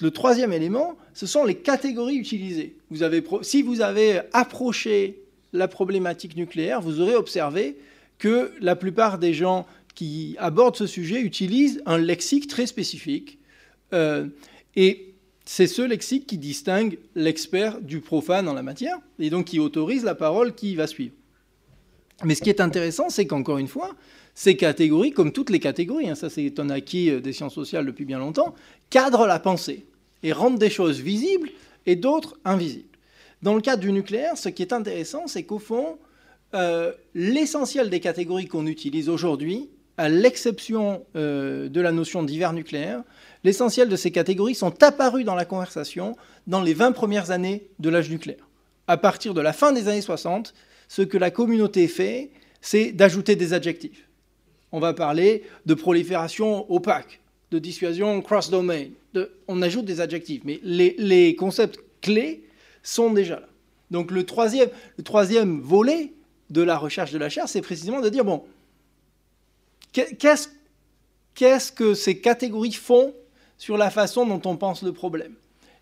Le 0.00 0.10
troisième 0.10 0.52
élément, 0.52 0.96
ce 1.14 1.26
sont 1.26 1.44
les 1.44 1.54
catégories 1.54 2.16
utilisées. 2.16 2.76
Vous 2.90 3.04
avez, 3.04 3.22
si 3.42 3.62
vous 3.62 3.82
avez 3.82 4.20
approché 4.32 5.22
la 5.52 5.68
problématique 5.68 6.34
nucléaire, 6.34 6.80
vous 6.80 7.00
aurez 7.00 7.14
observé 7.14 7.78
que 8.18 8.50
la 8.60 8.74
plupart 8.74 9.16
des 9.16 9.32
gens 9.32 9.68
qui 9.94 10.34
abordent 10.40 10.74
ce 10.74 10.88
sujet 10.88 11.20
utilisent 11.20 11.84
un 11.86 11.98
lexique 11.98 12.48
très 12.48 12.66
spécifique, 12.66 13.38
euh, 13.92 14.26
et 14.74 15.11
c'est 15.44 15.66
ce 15.66 15.82
lexique 15.82 16.26
qui 16.26 16.38
distingue 16.38 16.98
l'expert 17.14 17.80
du 17.80 18.00
profane 18.00 18.48
en 18.48 18.54
la 18.54 18.62
matière, 18.62 18.98
et 19.18 19.30
donc 19.30 19.46
qui 19.46 19.58
autorise 19.58 20.04
la 20.04 20.14
parole 20.14 20.54
qui 20.54 20.74
va 20.76 20.86
suivre. 20.86 21.14
Mais 22.24 22.34
ce 22.34 22.42
qui 22.42 22.50
est 22.50 22.60
intéressant, 22.60 23.10
c'est 23.10 23.26
qu'encore 23.26 23.58
une 23.58 23.68
fois, 23.68 23.90
ces 24.34 24.56
catégories, 24.56 25.12
comme 25.12 25.32
toutes 25.32 25.50
les 25.50 25.58
catégories, 25.58 26.08
hein, 26.08 26.14
ça 26.14 26.30
c'est 26.30 26.58
un 26.60 26.70
acquis 26.70 27.10
euh, 27.10 27.20
des 27.20 27.32
sciences 27.32 27.54
sociales 27.54 27.84
depuis 27.84 28.04
bien 28.04 28.18
longtemps, 28.18 28.54
cadrent 28.90 29.26
la 29.26 29.40
pensée 29.40 29.86
et 30.22 30.32
rendent 30.32 30.58
des 30.58 30.70
choses 30.70 31.00
visibles 31.00 31.50
et 31.86 31.96
d'autres 31.96 32.38
invisibles. 32.44 32.96
Dans 33.42 33.54
le 33.54 33.60
cadre 33.60 33.82
du 33.82 33.90
nucléaire, 33.90 34.38
ce 34.38 34.48
qui 34.48 34.62
est 34.62 34.72
intéressant, 34.72 35.26
c'est 35.26 35.42
qu'au 35.42 35.58
fond, 35.58 35.98
euh, 36.54 36.92
l'essentiel 37.14 37.90
des 37.90 37.98
catégories 37.98 38.46
qu'on 38.46 38.66
utilise 38.66 39.08
aujourd'hui, 39.08 39.68
à 39.98 40.08
l'exception 40.08 41.04
de 41.14 41.80
la 41.80 41.92
notion 41.92 42.22
d'hiver 42.22 42.54
nucléaire, 42.54 43.02
l'essentiel 43.44 43.88
de 43.88 43.96
ces 43.96 44.10
catégories 44.10 44.54
sont 44.54 44.82
apparues 44.82 45.24
dans 45.24 45.34
la 45.34 45.44
conversation 45.44 46.16
dans 46.46 46.62
les 46.62 46.74
20 46.74 46.92
premières 46.92 47.30
années 47.30 47.66
de 47.78 47.90
l'âge 47.90 48.10
nucléaire. 48.10 48.48
À 48.86 48.96
partir 48.96 49.34
de 49.34 49.40
la 49.40 49.52
fin 49.52 49.72
des 49.72 49.88
années 49.88 50.00
60, 50.00 50.54
ce 50.88 51.02
que 51.02 51.18
la 51.18 51.30
communauté 51.30 51.88
fait, 51.88 52.30
c'est 52.60 52.92
d'ajouter 52.92 53.36
des 53.36 53.52
adjectifs. 53.52 54.08
On 54.72 54.80
va 54.80 54.94
parler 54.94 55.44
de 55.66 55.74
prolifération 55.74 56.70
opaque, 56.72 57.20
de 57.50 57.58
dissuasion 57.58 58.20
cross-domain. 58.22 58.86
On 59.48 59.62
ajoute 59.62 59.84
des 59.84 60.00
adjectifs, 60.00 60.42
mais 60.44 60.60
les, 60.62 61.34
concepts 61.36 61.78
clés 62.00 62.44
sont 62.82 63.12
déjà 63.12 63.40
là. 63.40 63.48
Donc 63.90 64.10
le 64.10 64.24
troisième, 64.24 64.70
le 64.96 65.04
troisième 65.04 65.60
volet 65.60 66.12
de 66.50 66.62
la 66.62 66.78
recherche 66.78 67.12
de 67.12 67.18
la 67.18 67.28
chair, 67.28 67.48
c'est 67.48 67.60
précisément 67.60 68.00
de 68.00 68.08
dire, 68.08 68.24
bon, 68.24 68.44
qu'est-ce 69.92 71.72
que 71.72 71.94
ces 71.94 72.18
catégories 72.18 72.72
font 72.72 73.14
sur 73.62 73.76
la 73.76 73.90
façon 73.90 74.26
dont 74.26 74.42
on 74.50 74.56
pense 74.56 74.82
le 74.82 74.92
problème. 74.92 75.34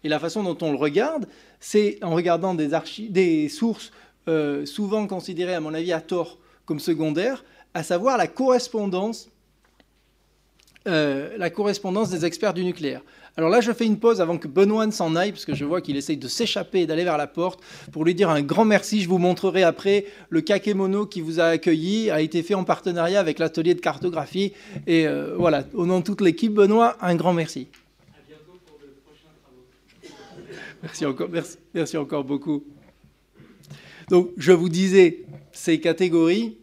Et 0.04 0.10
la 0.10 0.18
façon 0.18 0.42
dont 0.42 0.58
on 0.60 0.70
le 0.70 0.76
regarde, 0.76 1.26
c'est 1.60 1.98
en 2.02 2.10
regardant 2.10 2.52
des, 2.52 3.48
sources 3.48 3.90
euh, 4.28 4.66
souvent 4.66 5.06
considérées, 5.06 5.54
à 5.54 5.60
mon 5.60 5.72
avis, 5.72 5.94
à 5.94 6.02
tort 6.02 6.36
comme 6.66 6.78
secondaires, 6.78 7.42
à 7.72 7.82
savoir 7.82 8.18
la 8.18 8.26
correspondance, 8.26 9.30
euh, 10.88 11.34
la 11.38 11.48
correspondance 11.48 12.10
des 12.10 12.26
experts 12.26 12.52
du 12.52 12.64
nucléaire. 12.64 13.00
Alors 13.36 13.48
là, 13.48 13.60
je 13.60 13.72
fais 13.72 13.86
une 13.86 13.98
pause 13.98 14.20
avant 14.20 14.38
que 14.38 14.48
Benoît 14.48 14.86
ne 14.86 14.90
s'en 14.90 15.14
aille, 15.14 15.32
parce 15.32 15.44
que 15.44 15.54
je 15.54 15.64
vois 15.64 15.80
qu'il 15.80 15.96
essaye 15.96 16.16
de 16.16 16.28
s'échapper 16.28 16.80
et 16.80 16.86
d'aller 16.86 17.04
vers 17.04 17.16
la 17.16 17.26
porte, 17.26 17.60
pour 17.92 18.04
lui 18.04 18.14
dire 18.14 18.28
un 18.28 18.42
grand 18.42 18.64
merci. 18.64 19.00
Je 19.00 19.08
vous 19.08 19.18
montrerai 19.18 19.62
après 19.62 20.06
le 20.28 20.40
kakémono 20.40 21.06
qui 21.06 21.20
vous 21.20 21.40
a 21.40 21.44
accueilli, 21.44 22.10
a 22.10 22.20
été 22.20 22.42
fait 22.42 22.54
en 22.54 22.64
partenariat 22.64 23.20
avec 23.20 23.38
l'atelier 23.38 23.74
de 23.74 23.80
cartographie. 23.80 24.52
Et 24.86 25.06
euh, 25.06 25.34
voilà, 25.36 25.64
au 25.74 25.86
nom 25.86 26.00
de 26.00 26.04
toute 26.04 26.20
l'équipe, 26.20 26.52
Benoît, 26.52 26.96
un 27.00 27.14
grand 27.14 27.32
merci. 27.32 27.68
Merci 30.82 31.04
encore, 31.04 31.28
merci, 31.30 31.56
merci 31.74 31.96
encore 31.98 32.24
beaucoup. 32.24 32.64
Donc, 34.08 34.30
je 34.38 34.52
vous 34.52 34.68
disais, 34.68 35.24
ces 35.52 35.78
catégories, 35.78 36.56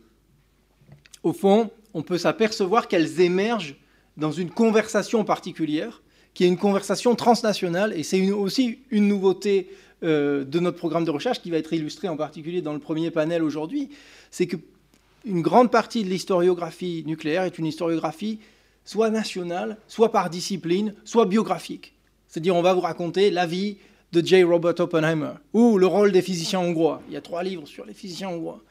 au 1.23 1.33
fond, 1.33 1.69
on 1.93 2.01
peut 2.01 2.17
s'apercevoir 2.17 2.87
qu'elles 2.87 3.21
émergent 3.21 3.75
dans 4.17 4.31
une 4.31 4.49
conversation 4.49 5.23
particulière 5.23 6.01
qui 6.37 6.43
est 6.43 6.47
une 6.47 6.57
conversation 6.57 7.15
transnationale, 7.15 7.93
et 7.97 8.03
c'est 8.03 8.29
aussi 8.29 8.77
une 8.91 9.07
nouveauté 9.07 9.71
euh, 10.03 10.43
de 10.43 10.59
notre 10.59 10.77
programme 10.77 11.03
de 11.03 11.09
recherche 11.09 11.41
qui 11.41 11.49
va 11.49 11.57
être 11.57 11.73
illustrée 11.73 12.09
en 12.09 12.15
particulier 12.15 12.61
dans 12.61 12.73
le 12.73 12.79
premier 12.79 13.09
panel 13.09 13.41
aujourd'hui, 13.41 13.89
c'est 14.29 14.45
qu'une 14.45 15.41
grande 15.41 15.71
partie 15.71 16.03
de 16.03 16.09
l'historiographie 16.09 17.03
nucléaire 17.07 17.41
est 17.41 17.57
une 17.57 17.65
historiographie 17.65 18.37
soit 18.85 19.09
nationale, 19.09 19.77
soit 19.87 20.11
par 20.11 20.29
discipline, 20.29 20.93
soit 21.05 21.25
biographique. 21.25 21.95
C'est-à-dire 22.27 22.55
on 22.55 22.61
va 22.61 22.75
vous 22.75 22.81
raconter 22.81 23.31
la 23.31 23.47
vie 23.47 23.77
de 24.11 24.23
J. 24.23 24.43
Robert 24.43 24.79
Oppenheimer 24.79 25.31
ou 25.53 25.79
le 25.79 25.87
rôle 25.87 26.11
des 26.11 26.21
physiciens 26.21 26.59
hongrois. 26.59 27.01
Il 27.07 27.15
y 27.15 27.17
a 27.17 27.21
trois 27.21 27.41
livres 27.41 27.65
sur 27.65 27.83
les 27.83 27.95
physiciens 27.95 28.29
hongrois. 28.29 28.61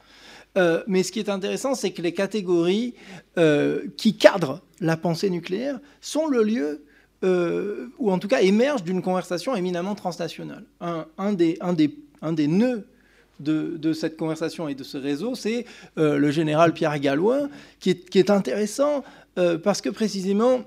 Euh, 0.57 0.83
mais 0.87 1.03
ce 1.03 1.11
qui 1.11 1.19
est 1.19 1.27
intéressant, 1.27 1.75
c'est 1.75 1.91
que 1.91 2.01
les 2.01 2.13
catégories 2.13 2.93
euh, 3.37 3.81
qui 3.97 4.15
cadrent 4.15 4.61
la 4.79 4.95
pensée 4.95 5.29
nucléaire 5.29 5.81
sont 5.99 6.27
le 6.27 6.43
lieu 6.43 6.85
euh, 7.23 7.87
ou 7.97 8.11
en 8.11 8.19
tout 8.19 8.27
cas 8.27 8.41
émerge 8.41 8.83
d'une 8.83 9.01
conversation 9.01 9.55
éminemment 9.55 9.95
transnationale. 9.95 10.63
Un, 10.79 11.33
des, 11.33 12.47
nœuds 12.47 12.87
de, 13.39 13.93
cette 13.93 14.17
conversation 14.17 14.67
et 14.67 14.75
de 14.75 14.83
ce 14.83 14.97
réseau, 14.97 15.33
c'est 15.35 15.65
euh, 15.97 16.17
le 16.17 16.31
général 16.31 16.73
Pierre 16.73 16.99
Gallois, 16.99 17.49
qui 17.79 17.91
est, 17.91 18.09
qui 18.09 18.19
est 18.19 18.29
intéressant 18.29 19.03
euh, 19.39 19.57
parce 19.57 19.81
que 19.81 19.89
précisément, 19.89 20.61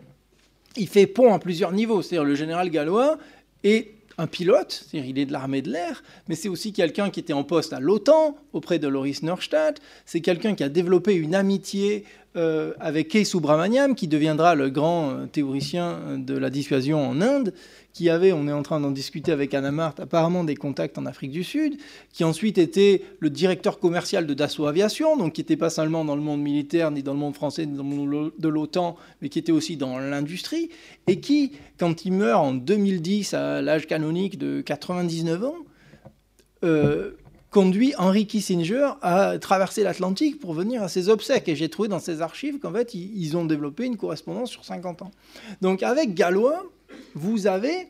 il 0.77 0.89
fait 0.89 1.07
pont 1.07 1.33
à 1.35 1.39
plusieurs 1.39 1.73
niveaux. 1.73 2.03
C'est-à-dire 2.03 2.25
le 2.25 2.35
général 2.35 2.71
Gallois 2.71 3.19
est 3.63 3.95
un 4.19 4.27
pilote, 4.27 4.73
c'est-à-dire 4.73 5.09
il 5.09 5.19
est 5.19 5.27
de 5.27 5.33
l'armée 5.33 5.63
de 5.63 5.71
l'air, 5.71 6.03
mais 6.29 6.35
c'est 6.35 6.49
aussi 6.49 6.73
quelqu'un 6.73 7.11
qui 7.11 7.21
était 7.21 7.33
en 7.33 7.43
poste 7.43 7.73
à 7.73 7.81
l'OTAN 7.81 8.37
auprès 8.53 8.79
de 8.79 8.87
Loris 8.87 9.23
Norstadt, 9.23 9.81
c'est 10.05 10.21
quelqu'un 10.21 10.55
qui 10.55 10.63
a 10.63 10.69
développé 10.69 11.15
une 11.15 11.35
amitié 11.35 12.05
euh, 12.37 12.75
avec 12.79 13.09
Kay 13.09 13.25
Subramaniam, 13.25 13.97
qui 13.97 14.07
deviendra 14.07 14.55
le 14.55 14.71
grand 14.71 15.11
euh, 15.11 15.27
théoricien 15.27 15.99
euh, 16.07 16.17
de 16.17 16.39
la 16.39 16.49
dissuasion 16.49 17.05
en 17.05 17.21
Inde, 17.21 17.53
qui 17.93 18.09
avait, 18.09 18.33
on 18.33 18.47
est 18.47 18.53
en 18.53 18.63
train 18.63 18.79
d'en 18.79 18.93
discuter 18.93 19.33
avec 19.33 19.53
Anna 19.53 19.73
Marthe, 19.73 19.99
apparemment 19.99 20.45
des 20.45 20.55
contacts 20.55 20.97
en 20.97 21.07
Afrique 21.07 21.33
du 21.33 21.43
Sud, 21.43 21.75
qui 22.13 22.23
ensuite 22.23 22.57
était 22.57 23.03
le 23.19 23.31
directeur 23.31 23.81
commercial 23.81 24.29
de 24.29 24.35
Dassault 24.35 24.67
Aviation, 24.67 25.17
donc 25.17 25.33
qui 25.33 25.41
n'était 25.41 25.57
pas 25.57 25.71
seulement 25.71 26.05
dans 26.05 26.15
le 26.15 26.23
monde 26.23 26.41
militaire, 26.41 26.93
ni 26.93 27.03
dans 27.03 27.15
le 27.15 27.19
monde 27.19 27.35
français, 27.35 27.67
ni 27.67 27.77
dans 27.77 27.83
le 27.83 27.89
monde 27.89 28.33
de 28.39 28.49
l'OTAN, 28.49 28.97
mais 29.21 29.29
qui 29.29 29.41
était 29.41 29.51
aussi 29.51 29.77
dans 29.77 29.99
l'industrie, 29.99 30.71
et 31.09 31.19
qui, 31.19 31.51
quand 31.81 32.05
il 32.05 32.13
meurt 32.13 32.45
en 32.45 32.53
2010 32.53 33.35
à 33.35 33.61
l'âge 33.61 33.89
canonique 33.89 34.39
de 34.39 34.61
99 34.61 35.45
ans, 35.45 35.57
conduit 37.51 37.95
Henry 37.99 38.27
Kissinger 38.27 38.93
à 39.03 39.39
traverser 39.39 39.83
l'Atlantique 39.83 40.39
pour 40.39 40.55
venir 40.55 40.83
à 40.83 40.89
ses 40.89 41.09
obsèques. 41.09 41.49
Et 41.49 41.57
j'ai 41.57 41.69
trouvé 41.69 41.89
dans 41.89 41.99
ses 41.99 42.23
archives 42.23 42.59
qu'en 42.59 42.73
fait, 42.73 42.95
ils 42.95 43.37
ont 43.37 43.45
développé 43.45 43.85
une 43.85 43.97
correspondance 43.97 44.51
sur 44.51 44.65
50 44.65 45.03
ans. 45.03 45.11
Donc 45.61 45.83
avec 45.83 46.15
Gallois, 46.15 46.65
vous 47.15 47.47
avez 47.47 47.89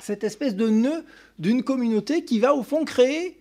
cette 0.00 0.24
espèce 0.24 0.56
de 0.56 0.68
nœud 0.68 1.04
d'une 1.38 1.62
communauté 1.62 2.24
qui 2.24 2.40
va 2.40 2.54
au 2.54 2.62
fond 2.62 2.84
créer 2.84 3.38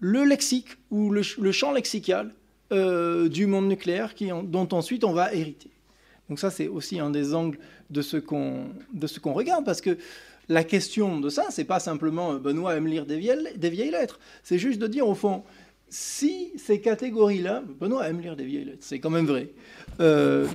le 0.00 0.24
lexique 0.24 0.68
ou 0.90 1.10
le, 1.10 1.22
champ 1.52 1.72
lexical 1.72 2.32
euh, 2.72 3.28
du 3.28 3.46
monde 3.46 3.68
nucléaire 3.68 4.14
dont 4.44 4.68
ensuite 4.72 5.04
on 5.04 5.12
va 5.12 5.32
hériter. 5.32 5.70
Donc 6.28 6.38
ça, 6.38 6.50
c'est 6.50 6.68
aussi 6.68 6.98
un 6.98 7.10
des 7.10 7.34
angles 7.34 7.58
de 7.90 8.02
ce 8.02 8.18
qu'on 8.18 9.32
regarde, 9.32 9.64
parce 9.64 9.80
que 9.80 9.96
la 10.48 10.64
question 10.64 11.20
de 11.20 11.28
ça, 11.28 11.46
c'est 11.50 11.64
pas 11.64 11.80
simplement 11.80 12.32
euh, 12.32 12.38
Benoît 12.38 12.76
aime 12.76 12.86
lire 12.86 13.06
des 13.06 13.18
vieilles, 13.18 13.90
lettres. 13.90 14.18
C'est 14.42 14.58
juste 14.58 14.78
de 14.78 14.86
dire, 14.86 15.06
au 15.06 15.14
fond, 15.14 15.44
si 15.88 16.52
ces 16.56 16.80
catégories-là, 16.80 17.62
Benoît 17.80 18.08
aime 18.08 18.20
lire 18.20 18.36
des 18.36 18.44
vieilles 18.44 18.64
lettres, 18.64 18.84
c'est 18.84 18.98
quand 18.98 19.10
même 19.10 19.26
vrai. 19.26 19.50
Euh, 20.00 20.46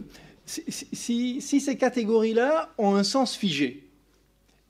si, 0.46 1.42
ces 1.42 1.78
catégories-là 1.78 2.74
ont 2.78 2.96
un 2.96 3.04
sens 3.04 3.36
figé, 3.36 3.88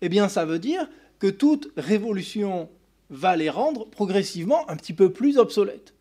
eh 0.01 0.09
bien, 0.09 0.27
ça 0.27 0.45
veut 0.45 0.59
dire 0.59 0.89
que 1.19 1.27
toute 1.27 1.71
révolution 1.77 2.69
va 3.09 3.35
les 3.35 3.49
rendre 3.49 3.87
progressivement 3.87 4.69
un 4.69 4.75
petit 4.75 4.93
peu 4.93 5.11
plus 5.11 5.37
obsolètes. 5.37 5.93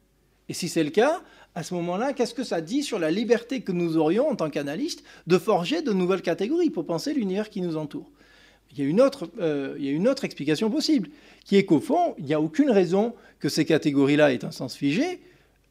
Et 0.48 0.54
si 0.54 0.68
c'est 0.68 0.82
le 0.82 0.90
cas, 0.90 1.22
à 1.54 1.62
ce 1.62 1.74
moment-là, 1.74 2.12
qu'est-ce 2.12 2.35
que 2.35 2.44
ça 2.44 2.61
dit 2.61 2.82
sur 2.82 2.98
la 2.98 3.11
liberté 3.11 3.61
que 3.61 3.72
nous 3.72 3.96
aurions 3.96 4.28
en 4.28 4.37
tant 4.37 4.50
qu'analystes 4.50 5.04
de 5.26 5.38
forger 5.38 5.82
de 5.82 5.92
nouvelles 5.92 6.22
catégories 6.22 6.70
pour 6.70 6.87
penser 6.87 7.14
l'univers 7.14 7.50
qui 7.50 7.61
nous 7.61 7.76
entoure? 7.76 8.11
Il 8.72 8.82
y, 8.82 8.87
a 8.87 8.88
une 8.88 9.00
autre, 9.00 9.28
euh, 9.40 9.74
il 9.78 9.85
y 9.85 9.88
a 9.88 9.92
une 9.92 10.08
autre 10.08 10.24
explication 10.24 10.70
possible, 10.70 11.11
qui 11.44 11.56
est 11.56 11.64
qu'au 11.64 11.80
fond, 11.80 12.14
il 12.18 12.24
n'y 12.24 12.35
a 12.35 12.40
aucune 12.40 12.70
raison 12.70 13.14
que 13.38 13.48
ces 13.48 13.64
catégories-là 13.64 14.32
aient 14.32 14.44
un 14.44 14.50
sens 14.50 14.76
figé. 14.76 15.20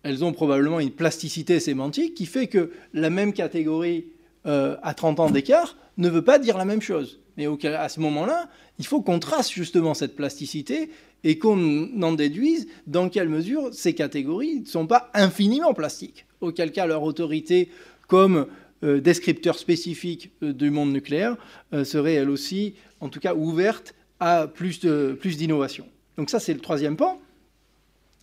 Elles 0.03 0.23
ont 0.23 0.33
probablement 0.33 0.79
une 0.79 0.91
plasticité 0.91 1.59
sémantique 1.59 2.13
qui 2.13 2.25
fait 2.25 2.47
que 2.47 2.71
la 2.93 3.09
même 3.09 3.33
catégorie 3.33 4.05
euh, 4.45 4.75
à 4.83 4.93
30 4.93 5.19
ans 5.19 5.29
d'écart 5.31 5.77
ne 5.97 6.09
veut 6.09 6.23
pas 6.23 6.37
dire 6.37 6.57
la 6.57 6.65
même 6.65 6.81
chose. 6.81 7.19
Mais 7.37 7.47
à 7.65 7.89
ce 7.89 7.99
moment-là, 8.01 8.49
il 8.77 8.85
faut 8.85 9.01
qu'on 9.01 9.19
trace 9.19 9.51
justement 9.51 9.93
cette 9.93 10.15
plasticité 10.15 10.89
et 11.23 11.37
qu'on 11.37 11.89
en 12.01 12.13
déduise 12.13 12.67
dans 12.87 13.09
quelle 13.09 13.29
mesure 13.29 13.73
ces 13.73 13.93
catégories 13.93 14.61
ne 14.61 14.65
sont 14.65 14.85
pas 14.85 15.09
infiniment 15.13 15.73
plastiques. 15.73 16.25
Auquel 16.41 16.71
cas 16.71 16.85
leur 16.85 17.03
autorité 17.03 17.69
comme 18.07 18.47
euh, 18.83 18.99
descripteur 18.99 19.57
spécifique 19.57 20.31
du 20.41 20.71
monde 20.71 20.91
nucléaire 20.91 21.37
serait 21.83 22.15
elle 22.15 22.29
aussi 22.29 22.73
en 23.01 23.09
tout 23.09 23.19
cas 23.19 23.33
ouverte 23.33 23.93
à 24.19 24.47
plus 24.47 24.79
d'innovation. 24.79 25.83
Plus 25.83 26.15
Donc 26.17 26.29
ça, 26.29 26.39
c'est 26.39 26.53
le 26.53 26.59
troisième 26.59 26.95
pan. 26.95 27.19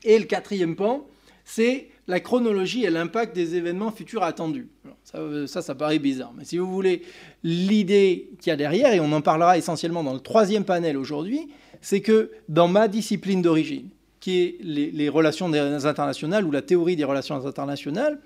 Et 0.05 0.19
le 0.19 0.25
quatrième 0.25 0.77
pan, 0.77 1.07
c'est 1.45 1.89
la 2.07 2.21
chronologie 2.21 2.85
et 2.85 2.91
l'impact 2.91 3.35
des 3.35 3.57
événements 3.57 3.91
futurs 3.91 4.23
attendus. 4.23 4.69
ça, 5.05 5.63
ça, 5.63 5.75
paraît 5.75 5.99
bizarre, 5.99 6.33
mais 6.37 6.45
si 6.45 6.57
vous 6.57 6.71
voulez, 6.73 7.03
l'idée 7.43 8.31
qu'il 8.41 8.51
y 8.51 8.53
a 8.53 8.57
derrière, 8.57 8.95
et 8.95 9.01
on 9.01 9.13
en 9.13 9.21
parlera 9.21 9.59
essentiellement 9.59 10.03
dans 10.03 10.15
le 10.15 10.21
troisième 10.21 10.65
panel 10.65 10.97
aujourd'hui, 10.97 11.49
c'est 11.81 12.01
que 12.01 12.31
dans 12.49 12.69
ma 12.69 12.89
discipline 12.89 13.43
d'origine, 13.43 13.91
qui 14.21 14.41
est 14.41 14.59
les, 14.63 15.09
relations 15.09 15.53
internationales 15.53 16.45
ou 16.45 16.51
la 16.51 16.63
théorie 16.63 16.97
des 16.97 17.05
relations 17.05 17.47
internationales, 17.47 18.19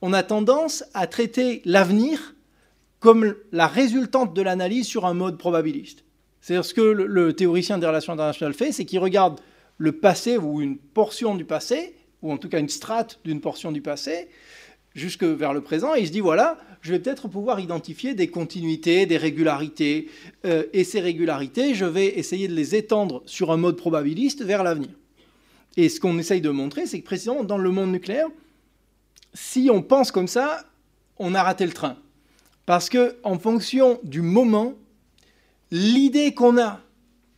on 0.00 0.12
a 0.12 0.22
tendance 0.22 0.84
à 0.94 1.06
traiter 1.06 1.60
l'avenir 1.64 2.34
comme 3.00 3.34
la 3.52 3.66
résultante 3.66 4.34
de 4.34 4.42
l'analyse 4.42 4.86
sur 4.86 5.06
un 5.06 5.14
mode 5.14 5.38
probabiliste. 5.38 6.04
C'est-à-dire 6.40 6.64
ce 6.64 6.74
que 6.74 6.80
le, 6.80 7.32
théoricien 7.32 7.78
des 7.78 7.86
relations 7.86 8.12
internationales 8.12 8.54
fait, 8.54 8.72
c'est 8.72 8.84
qu'il 8.84 8.98
regarde 8.98 9.40
le 9.76 9.92
passé 9.92 10.36
ou 10.38 10.60
une 10.60 10.76
portion 10.76 11.34
du 11.34 11.44
passé, 11.44 11.94
ou 12.22 12.32
en 12.32 12.38
tout 12.38 12.48
cas 12.48 12.58
une 12.58 12.68
strate 12.68 13.20
d'une 13.24 13.40
portion 13.40 13.70
du 13.70 13.80
passé, 13.80 14.28
jusque 14.94 15.22
vers 15.22 15.52
le 15.52 15.60
présent, 15.60 15.94
et 15.94 16.00
il 16.00 16.06
se 16.06 16.12
dit, 16.12 16.20
voilà, 16.20 16.58
je 16.80 16.92
vais 16.92 16.98
peut-être 16.98 17.28
pouvoir 17.28 17.60
identifier 17.60 18.14
des 18.14 18.28
continuités, 18.28 19.06
des 19.06 19.16
régularités, 19.16 20.08
euh, 20.44 20.64
et 20.72 20.82
ces 20.84 21.00
régularités, 21.00 21.74
je 21.74 21.84
vais 21.84 22.18
essayer 22.18 22.48
de 22.48 22.54
les 22.54 22.74
étendre 22.74 23.22
sur 23.26 23.52
un 23.52 23.56
mode 23.56 23.76
probabiliste 23.76 24.42
vers 24.42 24.64
l'avenir. 24.64 24.90
Et 25.76 25.88
ce 25.88 26.00
qu'on 26.00 26.18
essaye 26.18 26.40
de 26.40 26.50
montrer, 26.50 26.86
c'est 26.86 26.98
que 27.00 27.04
précisément 27.04 27.44
dans 27.44 27.58
le 27.58 27.70
monde 27.70 27.92
nucléaire, 27.92 28.26
si 29.34 29.68
on 29.70 29.82
pense 29.82 30.10
comme 30.10 30.26
ça, 30.26 30.64
on 31.18 31.34
a 31.34 31.42
raté 31.42 31.66
le 31.66 31.72
train. 31.72 31.96
Parce 32.68 32.90
que 32.90 33.16
en 33.22 33.38
fonction 33.38 33.98
du 34.02 34.20
moment, 34.20 34.74
l'idée 35.70 36.34
qu'on 36.34 36.58
a 36.58 36.82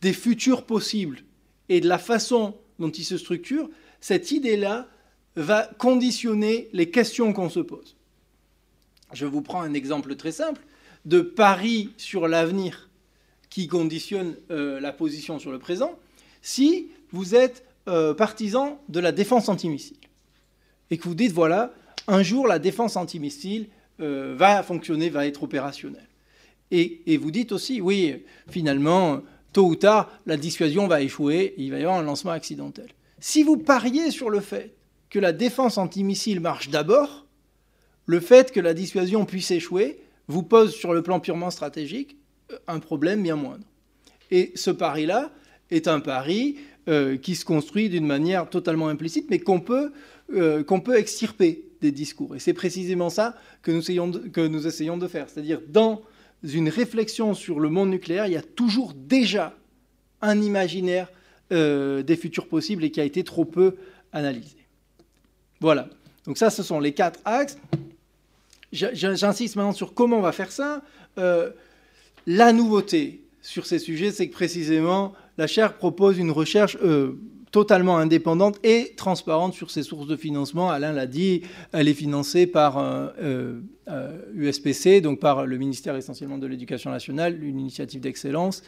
des 0.01 0.11
futurs 0.11 0.65
possibles 0.65 1.21
et 1.69 1.79
de 1.79 1.87
la 1.87 1.99
façon 1.99 2.57
dont 2.79 2.89
ils 2.89 3.05
se 3.05 3.17
structurent, 3.17 3.69
cette 4.01 4.31
idée-là 4.31 4.89
va 5.37 5.71
conditionner 5.77 6.67
les 6.73 6.91
questions 6.91 7.31
qu'on 7.31 7.49
se 7.49 7.61
pose. 7.61 7.95
Je 9.13 9.25
vous 9.25 9.41
prends 9.41 9.61
un 9.61 9.73
exemple 9.73 10.17
très 10.17 10.33
simple 10.33 10.59
de 11.05 11.21
pari 11.21 11.91
sur 11.95 12.27
l'avenir 12.27 12.89
qui 13.49 13.69
conditionne 13.69 14.35
euh, 14.49 14.81
la 14.81 14.91
position 14.91 15.39
sur 15.39 15.53
le 15.53 15.59
présent. 15.59 15.97
Si 16.41 16.89
vous 17.13 17.35
êtes 17.35 17.63
euh, 17.87 18.13
partisan 18.13 18.81
de 18.89 18.99
la 18.99 19.13
défense 19.13 19.47
antimissile 19.47 19.95
et 20.89 20.97
que 20.97 21.03
vous 21.05 21.15
dites 21.15 21.31
voilà, 21.31 21.73
un 22.09 22.21
jour 22.21 22.47
la 22.47 22.59
défense 22.59 22.97
antimissile 22.97 23.69
euh, 24.01 24.35
va 24.37 24.63
fonctionner, 24.63 25.09
va 25.09 25.27
être 25.27 25.43
opérationnel. 25.43 26.07
Et, 26.73 27.17
vous 27.17 27.31
dites 27.31 27.51
aussi, 27.51 27.81
oui, 27.81 28.23
finalement, 28.49 29.21
tôt 29.51 29.65
ou 29.65 29.75
tard, 29.75 30.09
la 30.25 30.37
dissuasion 30.37 30.87
va 30.87 31.01
échouer, 31.01 31.53
il 31.57 31.71
va 31.71 31.79
y 31.79 31.83
avoir 31.83 31.97
un 31.97 32.03
lancement 32.03 32.31
accidentel. 32.31 32.87
Si 33.19 33.43
vous 33.43 33.57
pariez 33.57 34.09
sur 34.09 34.29
le 34.29 34.39
fait 34.39 34.73
que 35.09 35.19
la 35.19 35.33
défense 35.33 35.77
antimissile 35.77 36.39
marche 36.39 36.69
d'abord, 36.69 37.27
le 38.05 38.21
fait 38.21 38.53
que 38.53 38.61
la 38.61 38.73
dissuasion 38.73 39.25
puisse 39.25 39.51
échouer 39.51 39.99
vous 40.27 40.43
pose 40.43 40.73
sur 40.73 40.93
le 40.93 41.03
plan 41.03 41.19
purement 41.19 41.51
stratégique 41.51 42.15
un 42.67 42.79
problème 42.79 43.21
bien 43.21 43.35
moindre. 43.35 43.65
Et 44.29 44.51
ce 44.55 44.71
pari-là 44.71 45.31
est 45.69 45.87
un 45.87 45.99
pari 45.99 46.57
euh, 46.87 47.17
qui 47.17 47.35
se 47.35 47.45
construit 47.45 47.89
d'une 47.89 48.05
manière 48.05 48.49
totalement 48.49 48.87
implicite, 48.87 49.29
mais 49.29 49.39
qu'on 49.39 49.59
peut, 49.59 49.91
euh, 50.33 50.63
qu'on 50.63 50.79
peut 50.79 50.97
extirper 50.97 51.65
des 51.81 51.91
discours. 51.91 52.35
Et 52.35 52.39
c'est 52.39 52.53
précisément 52.53 53.09
ça 53.09 53.35
que 53.61 53.71
nous 53.71 53.79
essayons 53.79 54.07
de, 54.07 54.19
que 54.19 54.45
nous 54.45 54.67
essayons 54.67 54.97
de 54.97 55.07
faire. 55.07 55.29
C'est-à-dire, 55.29 55.61
dans 55.67 56.01
une 56.43 56.69
réflexion 56.69 57.33
sur 57.33 57.59
le 57.59 57.69
monde 57.69 57.89
nucléaire, 57.89 58.27
il 58.27 58.33
y 58.33 58.37
a 58.37 58.41
toujours 58.41 58.93
déjà 58.93 59.55
un 60.21 60.41
imaginaire 60.41 61.11
euh, 61.51 62.03
des 62.03 62.15
futurs 62.15 62.47
possibles 62.47 62.83
et 62.83 62.91
qui 62.91 63.01
a 63.01 63.03
été 63.03 63.23
trop 63.23 63.45
peu 63.45 63.75
analysé. 64.13 64.57
Voilà. 65.59 65.89
Donc 66.25 66.37
ça, 66.37 66.49
ce 66.49 66.63
sont 66.63 66.79
les 66.79 66.93
quatre 66.93 67.19
axes. 67.25 67.57
J'insiste 68.71 69.55
maintenant 69.55 69.73
sur 69.73 69.93
comment 69.93 70.17
on 70.17 70.21
va 70.21 70.31
faire 70.31 70.51
ça. 70.51 70.81
la 72.25 72.53
nouveauté 72.53 73.21
sur 73.41 73.65
ces 73.65 73.79
sujets, 73.79 74.11
c'est 74.11 74.27
que 74.27 74.33
précisément, 74.33 75.13
la 75.37 75.47
chaire 75.47 75.73
propose 75.73 76.17
une 76.17 76.31
recherche 76.31 76.77
euh, 76.83 77.19
totalement 77.51 77.97
indépendante 77.97 78.59
et 78.63 78.93
transparente 78.95 79.53
sur 79.53 79.71
ses 79.71 79.83
sources 79.83 80.07
de 80.07 80.15
financement. 80.15 80.69
Alain 80.69 80.93
l'a 80.93 81.05
dit, 81.05 81.41
elle 81.73 81.87
est 81.87 81.93
financée 81.93 82.47
par 82.47 82.77
USPC, 84.35 84.87
euh, 84.87 84.97
euh, 84.97 85.01
donc 85.01 85.19
par 85.19 85.45
le 85.45 85.57
ministère 85.57 85.95
essentiellement 85.95 86.37
de 86.37 86.47
l'Éducation 86.47 86.91
nationale, 86.91 87.43
une 87.43 87.59
initiative 87.59 88.01
d'excellence. 88.01 88.63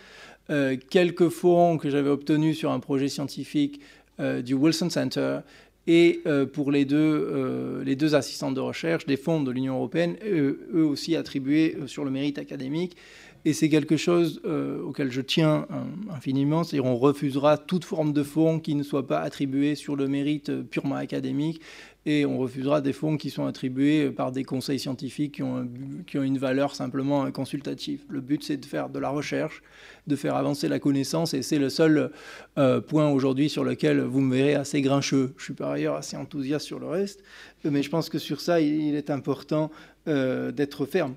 quelques 0.89 1.29
fonds 1.29 1.77
que 1.77 1.89
j'avais 1.89 2.09
obtenus 2.09 2.57
sur 2.57 2.71
un 2.71 2.79
projet 2.79 3.07
scientifique 3.07 3.79
du 4.19 4.53
Wilson 4.53 4.89
Center 4.89 5.39
et 5.87 6.21
pour 6.51 6.71
les 6.71 6.83
deux, 6.83 7.81
les 7.85 7.95
deux 7.95 8.13
assistantes 8.13 8.53
de 8.53 8.59
recherche 8.59 9.05
des 9.05 9.15
fonds 9.17 9.41
de 9.41 9.51
l'Union 9.51 9.75
européenne, 9.75 10.17
eux 10.25 10.85
aussi 10.85 11.15
attribués 11.15 11.77
sur 11.87 12.03
le 12.03 12.11
mérite 12.11 12.37
académique. 12.37 12.97
Et 13.45 13.51
c'est 13.51 13.67
quelque 13.67 13.97
chose 13.97 14.39
euh, 14.45 14.81
auquel 14.81 15.11
je 15.11 15.19
tiens 15.19 15.67
infiniment, 16.09 16.63
c'est-à-dire 16.63 16.89
on 16.89 16.95
refusera 16.95 17.57
toute 17.57 17.83
forme 17.83 18.13
de 18.13 18.23
fonds 18.23 18.59
qui 18.59 18.73
ne 18.73 18.83
soit 18.83 19.05
pas 19.05 19.19
attribués 19.19 19.75
sur 19.75 19.97
le 19.97 20.07
mérite 20.07 20.49
euh, 20.49 20.63
purement 20.63 20.95
académique, 20.95 21.59
et 22.05 22.25
on 22.25 22.37
refusera 22.37 22.79
des 22.79 22.93
fonds 22.93 23.17
qui 23.17 23.29
sont 23.29 23.45
attribués 23.45 24.11
par 24.11 24.31
des 24.31 24.43
conseils 24.43 24.79
scientifiques 24.79 25.35
qui 25.35 25.43
ont, 25.43 25.67
une 26.13 26.37
valeur 26.37 26.75
simplement 26.75 27.31
consultative. 27.31 28.03
Le 28.09 28.19
but, 28.19 28.43
c'est 28.43 28.57
de 28.57 28.65
faire 28.65 28.89
de 28.89 28.99
la 28.99 29.09
recherche, 29.09 29.61
de 30.07 30.15
faire 30.15 30.35
avancer 30.35 30.69
la 30.69 30.79
connaissance, 30.79 31.33
et 31.33 31.41
c'est 31.41 31.59
le 31.59 31.69
seul 31.69 32.11
euh, 32.57 32.79
point 32.79 33.09
aujourd'hui 33.09 33.49
sur 33.49 33.65
lequel 33.65 34.01
vous 34.01 34.21
me 34.21 34.35
verrez 34.35 34.55
assez 34.55 34.81
grincheux. 34.81 35.33
Je 35.37 35.43
suis 35.43 35.53
par 35.53 35.71
ailleurs 35.71 35.95
assez 35.95 36.15
enthousiaste 36.15 36.65
sur 36.65 36.79
le 36.79 36.87
reste, 36.87 37.23
mais 37.65 37.83
je 37.83 37.89
pense 37.89 38.09
que 38.09 38.19
sur 38.19 38.39
ça, 38.39 38.61
il 38.61 38.95
est 38.95 39.09
important 39.09 39.69
d'être 40.05 40.85
ferme. 40.85 41.15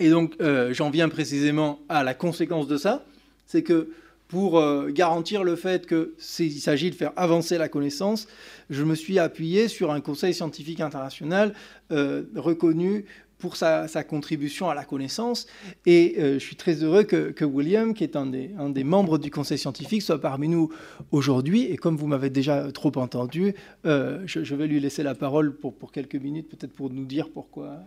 Et 0.00 0.10
donc, 0.10 0.34
euh, 0.40 0.74
j'en 0.74 0.90
viens 0.90 1.08
précisément 1.08 1.78
à 1.88 2.02
la 2.02 2.14
conséquence 2.14 2.66
de 2.66 2.76
ça, 2.76 3.04
c'est 3.46 3.62
que 3.62 3.90
pour 4.26 4.58
euh, 4.58 4.90
garantir 4.90 5.44
le 5.44 5.54
fait 5.54 5.86
qu'il 5.86 6.60
s'agit 6.60 6.90
de 6.90 6.96
faire 6.96 7.12
avancer 7.14 7.58
la 7.58 7.68
connaissance, 7.68 8.26
je 8.70 8.82
me 8.82 8.96
suis 8.96 9.20
appuyé 9.20 9.68
sur 9.68 9.92
un 9.92 10.00
conseil 10.00 10.34
scientifique 10.34 10.80
international 10.80 11.54
euh, 11.92 12.24
reconnu 12.34 13.04
pour 13.38 13.56
sa, 13.56 13.86
contribution 14.08 14.70
à 14.70 14.74
la 14.74 14.84
connaissance. 14.84 15.46
Et 15.84 16.14
je 16.16 16.38
suis 16.38 16.56
très 16.56 16.82
heureux 16.82 17.02
que, 17.02 17.44
William, 17.44 17.92
qui 17.92 18.02
est 18.02 18.16
un 18.16 18.24
des, 18.24 18.84
membres 18.84 19.18
du 19.18 19.30
conseil 19.30 19.58
scientifique, 19.58 20.00
soit 20.00 20.18
parmi 20.18 20.48
nous 20.48 20.72
aujourd'hui. 21.12 21.64
Et 21.64 21.76
comme 21.76 21.98
vous 21.98 22.06
m'avez 22.06 22.30
déjà 22.30 22.72
trop 22.72 22.92
entendu, 22.96 23.54
je, 23.84 24.54
vais 24.54 24.66
lui 24.66 24.80
laisser 24.80 25.02
la 25.02 25.14
parole 25.14 25.54
pour, 25.54 25.92
quelques 25.92 26.14
minutes, 26.14 26.48
peut-être 26.48 26.72
pour 26.72 26.88
nous 26.88 27.04
dire 27.04 27.28
pourquoi 27.28 27.80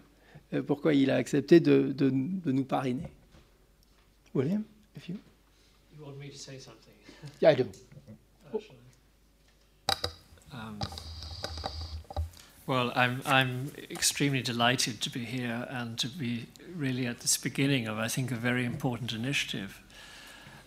pourquoi 0.65 0.93
il 0.93 1.11
a 1.11 1.15
accepté 1.15 1.59
de, 1.59 1.91
de, 1.91 2.09
de 2.09 2.51
nous 2.51 2.63
parrainer. 2.63 3.11
William, 4.33 4.63
if 4.95 5.09
you... 5.09 5.17
You 5.97 6.05
want 6.05 6.19
me 6.19 6.29
to 6.29 6.37
say 6.37 6.59
something? 6.59 6.93
Yeah, 7.39 7.49
I 7.49 7.55
do. 7.55 7.69
Uh, 8.53 8.59
um, 10.53 10.79
well, 12.65 12.91
I'm, 12.95 13.21
I'm 13.25 13.71
extremely 13.89 14.41
delighted 14.41 15.01
to 15.01 15.09
be 15.09 15.25
here 15.25 15.67
and 15.69 15.97
to 15.99 16.07
be 16.07 16.47
really 16.75 17.07
at 17.07 17.21
this 17.21 17.37
beginning 17.37 17.87
of, 17.87 17.97
I 17.97 18.07
think, 18.07 18.31
a 18.31 18.35
very 18.35 18.65
important 18.65 19.13
initiative 19.13 19.81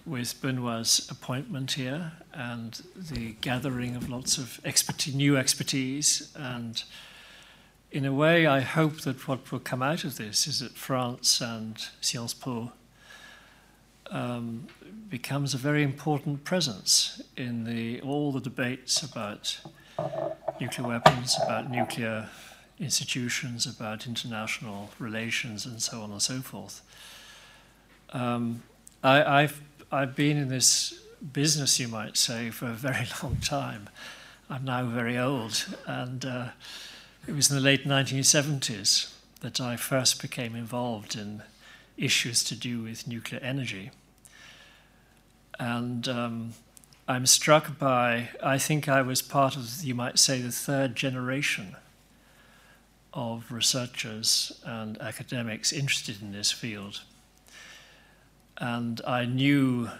with 0.06 0.40
Benoit's 0.40 1.10
appointment 1.10 1.72
here 1.72 2.12
and 2.32 2.82
the 2.96 3.32
gathering 3.40 3.96
of 3.96 4.08
lots 4.08 4.38
of 4.38 4.60
expertise, 4.64 5.14
new 5.14 5.36
expertise 5.36 6.32
and 6.34 6.82
in 7.92 8.04
a 8.04 8.12
way, 8.12 8.46
I 8.46 8.60
hope 8.60 9.00
that 9.00 9.26
what 9.26 9.50
will 9.50 9.58
come 9.58 9.82
out 9.82 10.04
of 10.04 10.16
this 10.16 10.46
is 10.46 10.60
that 10.60 10.72
France 10.72 11.40
and 11.40 11.76
Sciences 12.00 12.34
Po 12.34 12.72
um, 14.10 14.68
becomes 15.08 15.54
a 15.54 15.58
very 15.58 15.82
important 15.82 16.44
presence 16.44 17.20
in 17.36 17.64
the, 17.64 18.00
all 18.02 18.32
the 18.32 18.40
debates 18.40 19.02
about 19.02 19.58
nuclear 20.60 20.86
weapons, 20.86 21.36
about 21.44 21.70
nuclear 21.70 22.28
institutions, 22.78 23.66
about 23.66 24.06
international 24.06 24.90
relations, 24.98 25.66
and 25.66 25.82
so 25.82 26.00
on 26.00 26.12
and 26.12 26.22
so 26.22 26.40
forth. 26.40 26.82
Um, 28.12 28.62
I, 29.02 29.42
have 29.42 29.60
I've 29.90 30.14
been 30.14 30.36
in 30.36 30.48
this 30.48 31.00
business, 31.32 31.80
you 31.80 31.88
might 31.88 32.16
say, 32.16 32.50
for 32.50 32.66
a 32.66 32.74
very 32.74 33.06
long 33.22 33.36
time. 33.36 33.88
I'm 34.48 34.64
now 34.64 34.84
very 34.84 35.18
old, 35.18 35.66
and 35.86 36.24
uh, 36.24 36.48
it 37.26 37.34
was 37.34 37.50
in 37.50 37.56
the 37.56 37.62
late 37.62 37.86
1970s 37.86 39.12
that 39.40 39.60
I 39.60 39.76
first 39.76 40.20
became 40.20 40.54
involved 40.54 41.16
in 41.16 41.42
issues 41.96 42.42
to 42.44 42.54
do 42.54 42.82
with 42.82 43.06
nuclear 43.06 43.40
energy. 43.42 43.90
And 45.58 46.08
um, 46.08 46.54
I'm 47.06 47.26
struck 47.26 47.78
by, 47.78 48.30
I 48.42 48.58
think 48.58 48.88
I 48.88 49.02
was 49.02 49.20
part 49.20 49.56
of, 49.56 49.82
you 49.82 49.94
might 49.94 50.18
say, 50.18 50.40
the 50.40 50.50
third 50.50 50.96
generation 50.96 51.76
of 53.12 53.50
researchers 53.50 54.60
and 54.64 55.00
academics 55.00 55.72
interested 55.72 56.22
in 56.22 56.32
this 56.32 56.50
field. 56.50 57.02
And 58.58 59.00
I 59.06 59.24
knew 59.24 59.90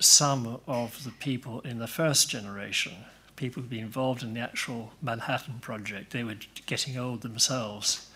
some 0.00 0.60
of 0.66 1.04
the 1.04 1.10
people 1.10 1.60
in 1.60 1.78
the 1.78 1.86
first 1.86 2.28
generation 2.28 2.94
people 3.36 3.62
who'd 3.62 3.70
been 3.70 3.80
involved 3.80 4.22
in 4.22 4.34
the 4.34 4.40
actual 4.40 4.92
Manhattan 5.00 5.58
Project. 5.60 6.12
They 6.12 6.24
were 6.24 6.36
getting 6.66 6.98
old 6.98 7.22
themselves. 7.22 8.08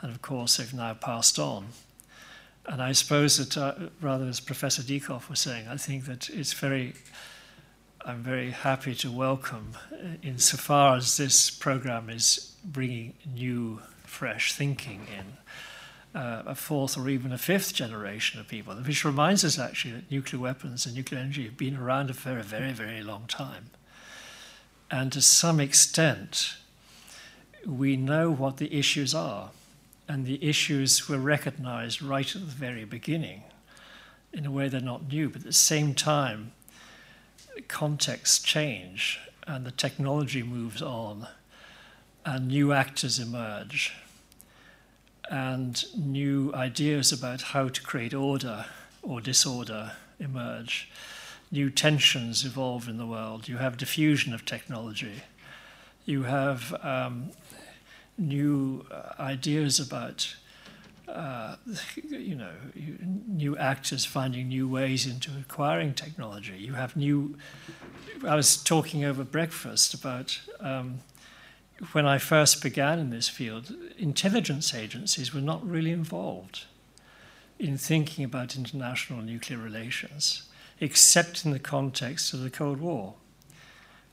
And 0.00 0.10
of 0.10 0.20
course, 0.22 0.56
they've 0.56 0.74
now 0.74 0.94
passed 0.94 1.38
on. 1.38 1.68
And 2.66 2.80
I 2.82 2.92
suppose 2.92 3.38
that, 3.38 3.56
uh, 3.56 3.88
rather 4.00 4.26
as 4.26 4.40
Professor 4.40 4.82
Dieckhoff 4.82 5.28
was 5.28 5.40
saying, 5.40 5.66
I 5.68 5.76
think 5.76 6.04
that 6.04 6.30
it's 6.30 6.52
very, 6.52 6.94
I'm 8.04 8.22
very 8.22 8.50
happy 8.50 8.94
to 8.96 9.10
welcome, 9.10 9.72
uh, 9.92 10.16
insofar 10.22 10.96
as 10.96 11.16
this 11.16 11.50
program 11.50 12.08
is 12.08 12.54
bringing 12.64 13.14
new, 13.26 13.80
fresh 14.04 14.52
thinking 14.52 15.06
in. 15.16 15.38
Uh, 16.14 16.42
a 16.44 16.54
fourth 16.54 16.98
or 16.98 17.08
even 17.08 17.32
a 17.32 17.38
fifth 17.38 17.72
generation 17.72 18.38
of 18.38 18.46
people, 18.46 18.74
which 18.74 19.02
reminds 19.02 19.46
us 19.46 19.58
actually 19.58 19.94
that 19.94 20.10
nuclear 20.10 20.42
weapons 20.42 20.84
and 20.84 20.94
nuclear 20.94 21.18
energy 21.18 21.44
have 21.44 21.56
been 21.56 21.74
around 21.74 22.14
for 22.14 22.36
a 22.36 22.42
very, 22.42 22.72
very 22.72 23.02
long 23.02 23.24
time. 23.26 23.70
And 24.92 25.10
to 25.12 25.22
some 25.22 25.58
extent, 25.58 26.54
we 27.66 27.96
know 27.96 28.30
what 28.30 28.58
the 28.58 28.72
issues 28.78 29.14
are. 29.14 29.50
And 30.06 30.26
the 30.26 30.44
issues 30.44 31.08
were 31.08 31.18
recognized 31.18 32.02
right 32.02 32.36
at 32.36 32.42
the 32.42 32.46
very 32.46 32.84
beginning. 32.84 33.44
In 34.34 34.44
a 34.44 34.50
way, 34.50 34.68
they're 34.68 34.82
not 34.82 35.08
new, 35.08 35.30
but 35.30 35.40
at 35.40 35.46
the 35.46 35.52
same 35.52 35.94
time, 35.94 36.52
contexts 37.68 38.42
change 38.42 39.18
and 39.46 39.64
the 39.64 39.70
technology 39.70 40.42
moves 40.42 40.82
on, 40.82 41.26
and 42.24 42.48
new 42.48 42.72
actors 42.72 43.18
emerge, 43.18 43.92
and 45.30 45.84
new 45.96 46.52
ideas 46.54 47.12
about 47.12 47.42
how 47.42 47.68
to 47.68 47.82
create 47.82 48.14
order 48.14 48.66
or 49.02 49.20
disorder 49.20 49.92
emerge 50.20 50.88
new 51.52 51.70
tensions 51.70 52.44
evolve 52.44 52.88
in 52.88 52.96
the 52.96 53.06
world. 53.06 53.46
You 53.46 53.58
have 53.58 53.76
diffusion 53.76 54.34
of 54.34 54.44
technology. 54.44 55.22
You 56.06 56.24
have 56.24 56.74
um, 56.82 57.30
new 58.18 58.84
uh, 58.90 59.22
ideas 59.22 59.78
about, 59.78 60.34
uh, 61.06 61.56
you 62.08 62.34
know, 62.34 62.54
new 63.28 63.56
actors 63.56 64.04
finding 64.04 64.48
new 64.48 64.66
ways 64.68 65.06
into 65.06 65.30
acquiring 65.38 65.94
technology. 65.94 66.56
You 66.58 66.74
have 66.74 66.96
new. 66.96 67.36
I 68.26 68.34
was 68.34 68.56
talking 68.56 69.04
over 69.04 69.22
breakfast 69.24 69.94
about. 69.94 70.40
Um, 70.58 71.00
when 71.92 72.06
I 72.06 72.18
first 72.18 72.62
began 72.62 73.00
in 73.00 73.10
this 73.10 73.28
field, 73.28 73.74
intelligence 73.98 74.72
agencies 74.72 75.34
were 75.34 75.40
not 75.40 75.68
really 75.68 75.90
involved. 75.90 76.66
in 77.62 77.78
thinking 77.78 78.24
about 78.24 78.56
international 78.56 79.22
nuclear 79.22 79.58
relations, 79.58 80.42
except 80.82 81.44
in 81.44 81.52
the 81.52 81.60
context 81.60 82.34
of 82.34 82.40
the 82.40 82.50
Cold 82.50 82.80
War. 82.80 83.14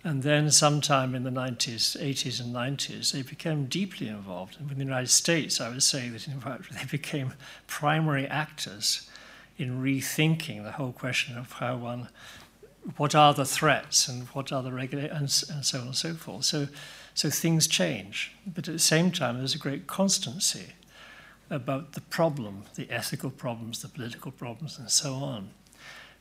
And 0.03 0.21
then, 0.21 0.51
sometime 0.51 1.15
in 1.15 1.23
the 1.23 1.31
90s, 1.31 1.97
80s, 1.99 2.39
and 2.39 2.55
90s, 2.55 3.11
they 3.11 3.23
became 3.23 3.65
deeply 3.65 4.07
involved. 4.07 4.57
And 4.59 4.69
with 4.69 4.77
the 4.77 4.83
United 4.83 5.09
States, 5.09 5.59
I 5.59 5.69
would 5.69 5.81
say 5.81 6.09
that, 6.09 6.27
in 6.27 6.39
fact, 6.39 6.71
they 6.71 6.85
became 6.85 7.33
primary 7.65 8.27
actors 8.27 9.09
in 9.57 9.81
rethinking 9.81 10.63
the 10.63 10.73
whole 10.73 10.91
question 10.91 11.37
of 11.37 11.53
how 11.53 11.75
one, 11.75 12.07
what 12.97 13.15
are 13.15 13.33
the 13.33 13.45
threats 13.45 14.07
and 14.07 14.27
what 14.27 14.51
are 14.51 14.61
the 14.61 14.71
regulations, 14.71 15.43
and, 15.49 15.57
and 15.57 15.65
so 15.65 15.79
on 15.79 15.87
and 15.87 15.95
so 15.95 16.13
forth. 16.13 16.45
So, 16.45 16.67
so 17.15 17.31
things 17.31 17.65
change. 17.65 18.31
But 18.45 18.67
at 18.67 18.73
the 18.73 18.79
same 18.79 19.11
time, 19.11 19.39
there's 19.39 19.55
a 19.55 19.59
great 19.59 19.87
constancy 19.87 20.73
about 21.49 21.93
the 21.93 22.01
problem, 22.01 22.65
the 22.75 22.89
ethical 22.91 23.31
problems, 23.31 23.81
the 23.81 23.87
political 23.87 24.31
problems, 24.31 24.77
and 24.77 24.91
so 24.91 25.15
on. 25.15 25.49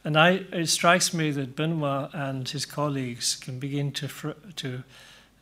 And 0.05 0.17
I, 0.17 0.31
it 0.53 0.69
strikes 0.69 1.13
me 1.13 1.31
that 1.33 1.57
Benoit 1.57 2.11
and 2.15 2.49
his 2.49 2.65
colleagues 2.65 3.37
can 3.37 3.59
begin 3.59 3.93
to, 3.93 4.35
to 4.57 4.85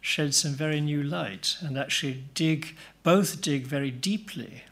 shed 0.00 0.34
some 0.34 0.52
very 0.52 0.80
new 0.80 1.02
light 1.02 1.56
and 1.60 1.78
actually 1.78 2.24
dig, 2.34 2.76
both 3.02 3.40
dig 3.40 3.66
very 3.66 3.90
deeply 3.90 4.64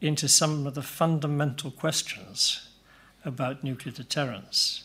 into 0.00 0.28
some 0.28 0.66
of 0.66 0.74
the 0.74 0.82
fundamental 0.82 1.70
questions 1.70 2.68
about 3.24 3.64
nuclear 3.64 3.94
deterrence. 3.94 4.84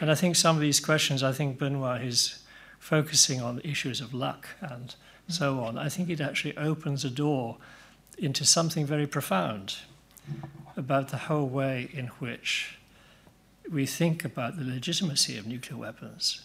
And 0.00 0.10
I 0.10 0.14
think 0.14 0.36
some 0.36 0.56
of 0.56 0.62
these 0.62 0.80
questions, 0.80 1.22
I 1.22 1.32
think 1.32 1.58
Benoit 1.58 2.02
is 2.02 2.44
focusing 2.78 3.40
on 3.40 3.60
issues 3.64 4.00
of 4.00 4.12
luck 4.12 4.48
and 4.60 4.94
so 5.28 5.60
on. 5.60 5.78
I 5.78 5.88
think 5.88 6.10
it 6.10 6.20
actually 6.20 6.56
opens 6.56 7.04
a 7.04 7.10
door 7.10 7.56
into 8.18 8.44
something 8.44 8.86
very 8.86 9.06
profound 9.06 9.76
about 10.76 11.08
the 11.08 11.16
whole 11.16 11.48
way 11.48 11.88
in 11.92 12.08
which 12.18 12.78
we 13.70 13.86
think 13.86 14.24
about 14.24 14.58
the 14.58 14.64
legitimacy 14.64 15.38
of 15.38 15.46
nuclear 15.46 15.78
weapons 15.78 16.42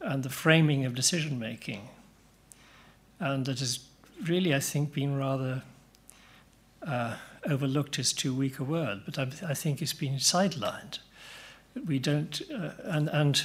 and 0.00 0.22
the 0.22 0.30
framing 0.30 0.84
of 0.84 0.94
decision 0.94 1.38
making. 1.38 1.88
And 3.18 3.44
that 3.46 3.58
has 3.58 3.80
really, 4.26 4.54
I 4.54 4.60
think, 4.60 4.92
been 4.92 5.18
rather 5.18 5.62
uh, 6.86 7.16
overlooked 7.46 7.98
is 7.98 8.12
too 8.12 8.34
weak 8.34 8.58
a 8.58 8.64
word, 8.64 9.02
but 9.04 9.18
I, 9.18 9.50
I, 9.50 9.54
think 9.54 9.82
it's 9.82 9.92
been 9.92 10.14
sidelined. 10.14 10.98
We 11.86 11.98
don't, 11.98 12.40
uh, 12.52 12.70
and, 12.84 13.08
and 13.08 13.42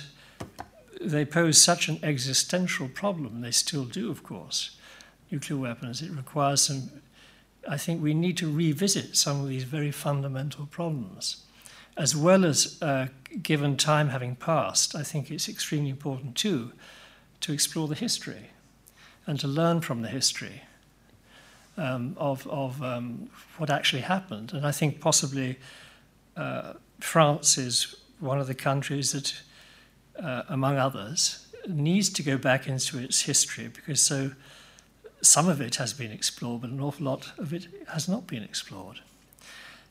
they 1.02 1.26
pose 1.26 1.62
such 1.62 1.90
an 1.90 2.00
existential 2.02 2.88
problem, 2.88 3.42
they 3.42 3.52
still 3.52 3.84
do, 3.84 4.10
of 4.10 4.24
course, 4.24 4.78
nuclear 5.32 5.60
weapons. 5.60 6.02
It 6.02 6.12
requires 6.12 6.62
some, 6.62 6.90
I 7.68 7.78
think 7.78 8.02
we 8.02 8.14
need 8.14 8.38
to 8.38 8.52
revisit 8.52 9.18
some 9.18 9.42
of 9.42 9.50
these 9.50 9.64
very 9.64 9.92
fundamental 9.92 10.66
problems 10.66 11.45
as 11.98 12.16
well 12.16 12.46
as 12.46 12.82
uh, 12.82 13.08
given 13.42 13.78
time 13.78 14.10
having 14.10 14.36
passed, 14.36 14.96
I 14.96 15.04
think 15.04 15.32
it's 15.32 15.48
extremely 15.48 15.90
important 15.90 16.36
too 16.36 16.74
to 17.42 17.54
explore 17.54 17.88
the 17.88 17.96
history 17.96 18.50
and 19.26 19.40
to 19.40 19.48
learn 19.48 19.82
from 19.82 20.02
the 20.02 20.08
history 20.08 20.64
um, 21.78 22.16
of, 22.18 22.48
of 22.48 22.82
um, 22.82 23.30
what 23.58 23.70
actually 23.70 24.02
happened. 24.02 24.54
And 24.54 24.66
I 24.66 24.72
think 24.72 25.00
possibly 25.00 25.58
uh, 26.36 26.74
France 27.00 27.58
is 27.58 27.96
one 28.20 28.40
of 28.40 28.48
the 28.48 28.56
countries 28.56 29.12
that, 29.12 29.34
uh, 30.24 30.44
among 30.50 30.78
others, 30.78 31.48
needs 31.68 32.10
to 32.10 32.24
go 32.24 32.38
back 32.38 32.68
into 32.68 32.98
its 33.00 33.22
history 33.22 33.68
because 33.68 34.02
so 34.02 34.32
some 35.22 35.50
of 35.50 35.60
it 35.60 35.76
has 35.76 35.94
been 35.94 36.12
explored, 36.12 36.62
but 36.62 36.70
an 36.70 36.80
awful 36.80 37.06
lot 37.06 37.32
of 37.38 37.54
it 37.54 37.68
has 37.90 38.08
not 38.08 38.28
been 38.28 38.44
explored. 38.44 39.02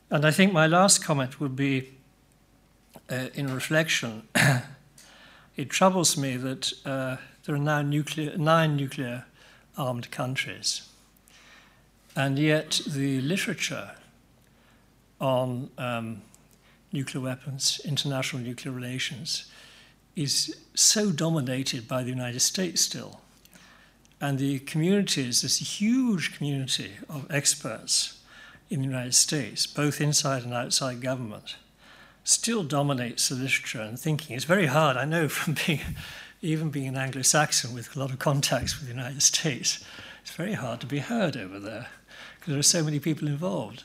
And 0.09 0.25
I 0.25 0.31
think 0.31 0.53
my 0.53 0.67
last 0.67 1.03
comment 1.03 1.39
would 1.39 1.55
be 1.55 1.91
uh, 3.09 3.27
in 3.33 3.53
reflection, 3.53 4.27
it 5.55 5.69
troubles 5.69 6.17
me 6.17 6.37
that 6.37 6.73
uh, 6.85 7.17
there 7.43 7.55
are 7.55 7.59
now 7.59 7.81
nuclear, 7.81 8.37
nine 8.37 8.75
nuclear 8.75 9.25
armed 9.77 10.11
countries. 10.11 10.87
And 12.15 12.39
yet, 12.39 12.81
the 12.87 13.19
literature 13.21 13.91
on 15.19 15.69
um, 15.77 16.21
nuclear 16.91 17.23
weapons, 17.23 17.81
international 17.83 18.41
nuclear 18.41 18.73
relations, 18.73 19.51
is 20.15 20.55
so 20.73 21.11
dominated 21.11 21.87
by 21.87 22.03
the 22.03 22.09
United 22.09 22.39
States 22.39 22.81
still. 22.81 23.19
And 24.21 24.39
the 24.39 24.59
communities, 24.59 25.41
this 25.41 25.57
huge 25.79 26.37
community 26.37 26.93
of 27.09 27.27
experts 27.29 28.14
in 28.69 28.81
the 28.81 28.87
United 28.87 29.13
States, 29.13 29.67
both 29.67 30.01
inside 30.01 30.43
and 30.43 30.53
outside 30.53 31.01
government, 31.01 31.55
still 32.23 32.63
dominates 32.63 33.29
the 33.29 33.35
literature 33.35 33.81
and 33.81 33.99
thinking. 33.99 34.35
It's 34.35 34.45
very 34.45 34.65
hard, 34.65 34.97
I 34.97 35.05
know, 35.05 35.29
from 35.29 35.55
being, 35.65 35.81
even 36.41 36.69
being 36.69 36.87
an 36.87 36.97
Anglo 36.97 37.21
Saxon 37.21 37.73
with 37.73 37.95
a 37.95 37.99
lot 37.99 38.11
of 38.11 38.19
contacts 38.19 38.77
with 38.77 38.87
the 38.87 38.93
United 38.93 39.21
States, 39.21 39.83
it's 40.21 40.31
very 40.31 40.53
hard 40.53 40.81
to 40.81 40.87
be 40.87 40.99
heard 40.99 41.37
over 41.37 41.59
there 41.59 41.87
because 42.35 42.51
there 42.51 42.59
are 42.59 42.63
so 42.63 42.83
many 42.83 42.99
people 42.99 43.27
involved. 43.27 43.83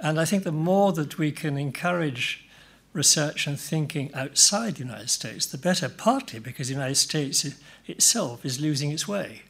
And 0.00 0.20
I 0.20 0.24
think 0.24 0.44
the 0.44 0.52
more 0.52 0.92
that 0.92 1.18
we 1.18 1.32
can 1.32 1.56
encourage 1.56 2.46
research 2.92 3.46
and 3.46 3.58
thinking 3.58 4.12
outside 4.14 4.76
the 4.76 4.84
United 4.84 5.10
States, 5.10 5.46
the 5.46 5.58
better, 5.58 5.88
partly 5.88 6.38
because 6.38 6.68
the 6.68 6.74
United 6.74 6.96
States 6.96 7.46
itself 7.86 8.44
is 8.44 8.60
losing 8.60 8.90
its 8.90 9.08
way. 9.08 9.42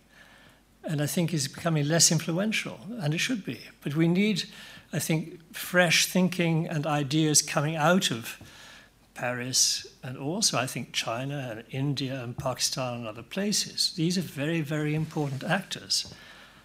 And 0.84 1.02
I 1.02 1.06
think 1.06 1.34
is 1.34 1.48
becoming 1.48 1.86
less 1.86 2.10
influential, 2.10 2.80
and 3.00 3.12
it 3.12 3.18
should 3.18 3.44
be. 3.44 3.60
But 3.82 3.94
we 3.94 4.08
need 4.08 4.44
I 4.92 4.98
think, 4.98 5.40
fresh 5.54 6.06
thinking 6.06 6.66
and 6.66 6.86
ideas 6.86 7.42
coming 7.42 7.76
out 7.76 8.10
of 8.10 8.40
Paris 9.14 9.86
and 10.02 10.16
also, 10.16 10.56
I 10.56 10.66
think, 10.66 10.92
China 10.92 11.48
and 11.50 11.64
India 11.70 12.22
and 12.22 12.36
Pakistan 12.36 12.98
and 12.98 13.06
other 13.06 13.22
places. 13.22 13.92
These 13.96 14.16
are 14.16 14.22
very, 14.22 14.60
very 14.62 14.94
important 14.94 15.44
actors. 15.44 16.14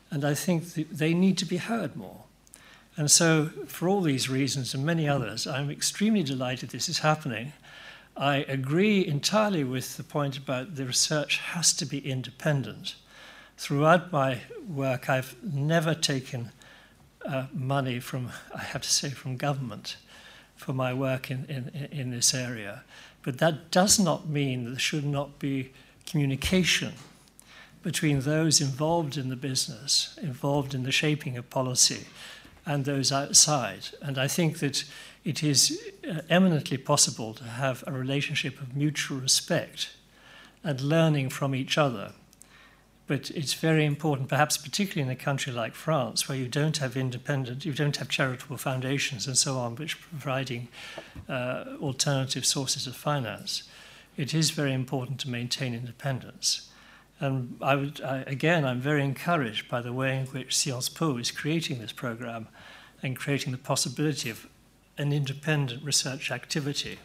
And 0.10 0.23
I 0.23 0.36
think 0.36 0.73
they 0.73 1.13
need 1.13 1.38
to 1.39 1.45
be 1.45 1.58
heard 1.58 1.95
more. 1.95 2.23
And 2.95 3.10
so, 3.10 3.49
for 3.65 3.89
all 3.89 4.02
these 4.02 4.30
reasons 4.30 4.73
and 4.73 4.86
many 4.86 5.10
others, 5.10 5.47
I'm 5.47 5.71
extremely 5.71 6.23
delighted 6.23 6.69
this 6.69 6.88
is 6.88 6.99
happening. 6.99 7.54
I 8.15 8.45
agree 8.47 9.06
entirely 9.06 9.63
with 9.63 9.97
the 9.97 10.04
point 10.04 10.38
about 10.38 10.76
the 10.76 10.86
research 10.86 11.39
has 11.39 11.73
to 11.73 11.86
be 11.86 12.08
independent. 12.08 12.95
Throughout 13.63 14.12
my 14.12 14.41
work, 14.67 15.10
I've 15.10 15.38
never 15.41 15.95
taken 15.95 16.52
uh, 17.26 17.45
money 17.54 18.02
from, 18.02 18.32
I 18.54 18.62
have 18.62 18.82
to 18.82 18.89
say, 18.89 19.12
from 19.12 19.38
government 19.38 19.95
for 20.58 20.73
my 20.73 20.93
work 20.93 21.32
in, 21.32 21.45
in, 21.45 21.88
in 21.89 22.12
this 22.12 22.34
area. 22.34 22.84
But 23.21 23.38
that 23.38 23.71
does 23.71 23.97
not 23.97 24.28
mean 24.28 24.65
that 24.65 24.71
there 24.71 24.80
should 24.80 25.06
not 25.06 25.39
be 25.39 25.71
communication 26.06 26.95
between 27.84 28.19
those 28.19 28.60
involved 28.60 29.15
in 29.15 29.30
the 29.30 29.38
business, 29.38 30.19
involved 30.21 30.76
in 30.76 30.84
the 30.84 30.91
shaping 30.91 31.38
of 31.38 31.49
policy, 31.49 32.08
and 32.65 32.84
those 32.84 33.13
outside. 33.13 33.88
And 34.02 34.17
I 34.17 34.28
think 34.28 34.60
that 34.60 34.84
it 35.23 35.41
is 35.41 35.82
uh, 36.06 36.19
eminently 36.30 36.78
possible 36.78 37.34
to 37.36 37.45
have 37.45 37.82
a 37.88 37.93
relationship 37.93 38.60
of 38.60 38.76
mutual 38.76 39.19
respect 39.19 39.91
and 40.65 40.82
learning 40.82 41.30
from 41.30 41.56
each 41.56 41.78
other 41.78 42.12
but 43.05 43.29
it's 43.31 43.53
very 43.53 43.85
important, 43.85 44.29
perhaps 44.29 44.55
particularly 44.57 45.01
in 45.01 45.15
a 45.15 45.21
country 45.21 45.51
like 45.51 45.75
France, 45.75 46.29
where 46.29 46.37
you 46.37 46.47
don't 46.47 46.77
have 46.77 46.95
independent, 46.95 47.65
you 47.65 47.73
don't 47.73 47.97
have 47.97 48.07
charitable 48.07 48.57
foundations 48.57 49.27
and 49.27 49.37
so 49.37 49.57
on, 49.57 49.75
which 49.75 50.01
providing 50.01 50.69
uh, 51.27 51.65
alternative 51.81 52.45
sources 52.45 52.87
of 52.87 52.95
finance. 52.95 53.63
It 54.15 54.33
is 54.33 54.51
very 54.51 54.73
important 54.73 55.19
to 55.21 55.29
maintain 55.29 55.73
independence. 55.73 56.69
And 57.19 57.57
I 57.61 57.75
would, 57.75 58.01
I, 58.01 58.19
again, 58.27 58.65
I'm 58.65 58.79
very 58.79 59.03
encouraged 59.03 59.69
by 59.69 59.81
the 59.81 59.93
way 59.93 60.17
in 60.17 60.25
which 60.27 60.55
Sciences 60.55 60.89
Po 60.89 61.17
is 61.17 61.31
creating 61.31 61.79
this 61.79 61.91
program 61.91 62.47
and 63.01 63.17
creating 63.17 63.51
the 63.51 63.57
possibility 63.57 64.29
of 64.29 64.47
an 64.97 65.11
independent 65.11 65.83
research 65.83 66.31
activity. 66.31 66.99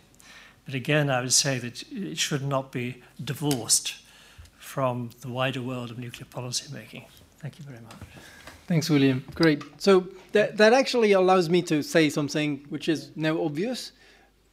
But 0.65 0.75
again, 0.75 1.11
I 1.11 1.23
would 1.23 1.33
say 1.33 1.59
that 1.59 1.83
it 1.91 2.19
should 2.19 2.45
not 2.45 2.71
be 2.71 3.03
divorced 3.23 3.95
from 4.69 5.09
the 5.23 5.29
wider 5.29 5.63
world 5.63 5.91
of 5.91 5.99
nuclear 5.99 6.27
policy 6.31 6.67
making. 6.73 7.05
Thank 7.41 7.59
you 7.59 7.65
very 7.65 7.81
much. 7.81 7.97
Thanks, 8.67 8.91
William. 8.91 9.25
Great. 9.35 9.63
So 9.79 10.09
that, 10.33 10.59
that 10.59 10.75
actually 10.75 11.13
allows 11.13 11.49
me 11.49 11.63
to 11.63 11.83
say 11.83 12.11
something 12.11 12.61
which 12.69 12.87
is 12.89 13.11
now 13.17 13.43
obvious, 13.43 13.93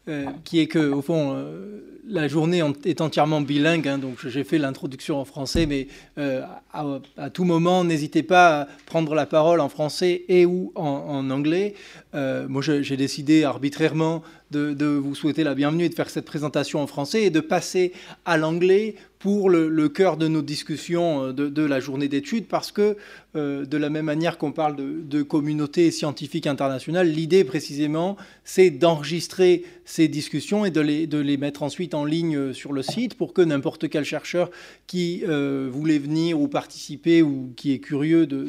euh, 0.08 0.28
qui 0.46 0.62
est 0.62 0.68
que, 0.68 0.90
au 0.92 1.02
fond, 1.02 1.34
euh, 1.36 1.96
la 2.08 2.28
journée 2.28 2.62
est 2.86 3.02
entièrement 3.02 3.42
bilingue, 3.42 3.88
hein, 3.88 3.98
donc 3.98 4.28
j'ai 4.28 4.44
fait 4.44 4.58
l'introduction 4.58 5.20
en 5.20 5.26
français, 5.26 5.66
mais 5.66 5.88
euh, 6.18 6.44
à, 6.72 7.30
tout 7.30 7.44
moment, 7.44 7.84
n'hésitez 7.84 8.24
pas 8.24 8.62
à 8.62 8.68
prendre 8.86 9.16
la 9.16 9.26
parole 9.26 9.60
en 9.60 9.70
français 9.70 10.24
et 10.28 10.46
ou 10.46 10.72
en, 10.76 11.30
anglais. 11.30 11.74
Euh, 12.14 12.48
moi, 12.48 12.62
j'ai 12.62 12.98
décidé 12.98 13.44
arbitrairement 13.44 14.22
de, 14.52 14.86
vous 14.86 15.16
souhaiter 15.16 15.44
la 15.44 15.56
bienvenue 15.56 15.86
et 15.86 15.90
de 15.90 15.96
faire 15.96 16.10
cette 16.10 16.26
présentation 16.26 16.82
en 16.82 16.88
français 16.88 17.24
et 17.24 17.30
de 17.30 17.42
passer 17.42 17.92
à 18.26 18.38
l'anglais 18.38 18.96
pour 19.26 19.50
le, 19.50 19.90
cœur 19.90 20.18
de 20.18 20.28
nos 20.28 20.44
discussions 20.44 21.30
euh, 21.30 21.34
de, 21.34 21.66
la 21.66 21.80
journée 21.80 22.08
d'études, 22.08 22.48
parce 22.48 22.72
que 22.72 22.96
euh, 23.36 23.66
de 23.66 23.78
la 23.78 23.90
même 23.90 24.06
manière 24.06 24.38
qu'on 24.38 24.52
parle 24.52 24.76
de, 24.76 25.24
communauté 25.24 25.92
scientifique 25.92 26.48
internationale, 26.48 27.10
l'idée 27.10 27.44
précisément, 27.44 28.18
c'est 28.44 28.70
d'enregistrer 28.70 29.64
ces 29.86 30.08
discussions 30.08 30.66
et 30.66 30.72
de 30.72 30.82
les, 30.82 31.08
de 31.08 31.18
les, 31.18 31.38
mettre 31.38 31.64
ensuite 31.64 31.94
en 31.94 32.06
ligne 32.06 32.54
sur 32.54 32.74
le 32.74 32.82
site 32.82 33.16
pour 33.16 33.34
que 33.34 33.42
n'importe 33.42 33.90
quel 33.90 34.04
chercheur 34.04 34.52
qui 34.88 35.24
euh, 35.28 35.70
voulait 35.72 36.00
venir 36.00 36.40
ou 36.40 36.48
participer 36.48 37.22
ou 37.22 37.52
qui 37.56 37.72
est 37.72 37.80
curieux 37.80 38.28
de, 38.28 38.48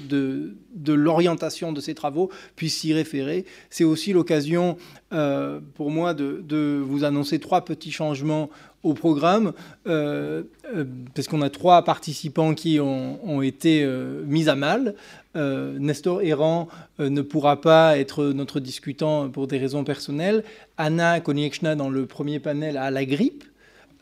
de 0.75 0.93
l'orientation 0.93 1.73
de 1.73 1.81
ces 1.81 1.95
travaux 1.95 2.31
puisse 2.57 2.77
s'y 2.77 2.93
référer. 2.93 3.45
C'est 3.71 3.85
aussi 3.85 4.13
l'occasion 4.13 4.77
pour 5.75 5.91
moi 5.91 6.15
de, 6.15 6.83
vous 6.85 7.05
annoncer 7.05 7.39
trois 7.39 7.65
petits 7.65 7.93
changements 7.93 8.51
au 8.87 8.95
programme, 8.95 9.53
euh, 9.87 10.45
euh, 10.75 10.85
parce 11.15 11.27
qu'on 11.27 11.43
a 11.43 11.51
trois 11.51 11.83
participants 11.83 12.55
qui 12.55 12.79
ont, 12.81 13.43
été 13.43 13.83
euh, 13.83 14.23
mis 14.27 14.49
à 14.49 14.55
mal. 14.55 14.76
Nestor 15.35 16.23
Errant 16.23 16.69
ne 16.99 17.21
pourra 17.23 17.61
pas 17.61 17.99
être 17.99 18.25
notre 18.27 18.61
discutant 18.61 19.29
pour 19.29 19.47
des 19.47 19.59
raisons 19.59 19.85
personnelles. 19.85 20.45
Anna 20.79 21.21
Konieczna, 21.21 21.75
dans 21.75 21.91
le 21.91 22.07
premier 22.07 22.41
panel, 22.41 22.77
a 22.77 22.91
la 22.91 23.05
grippe. 23.05 23.45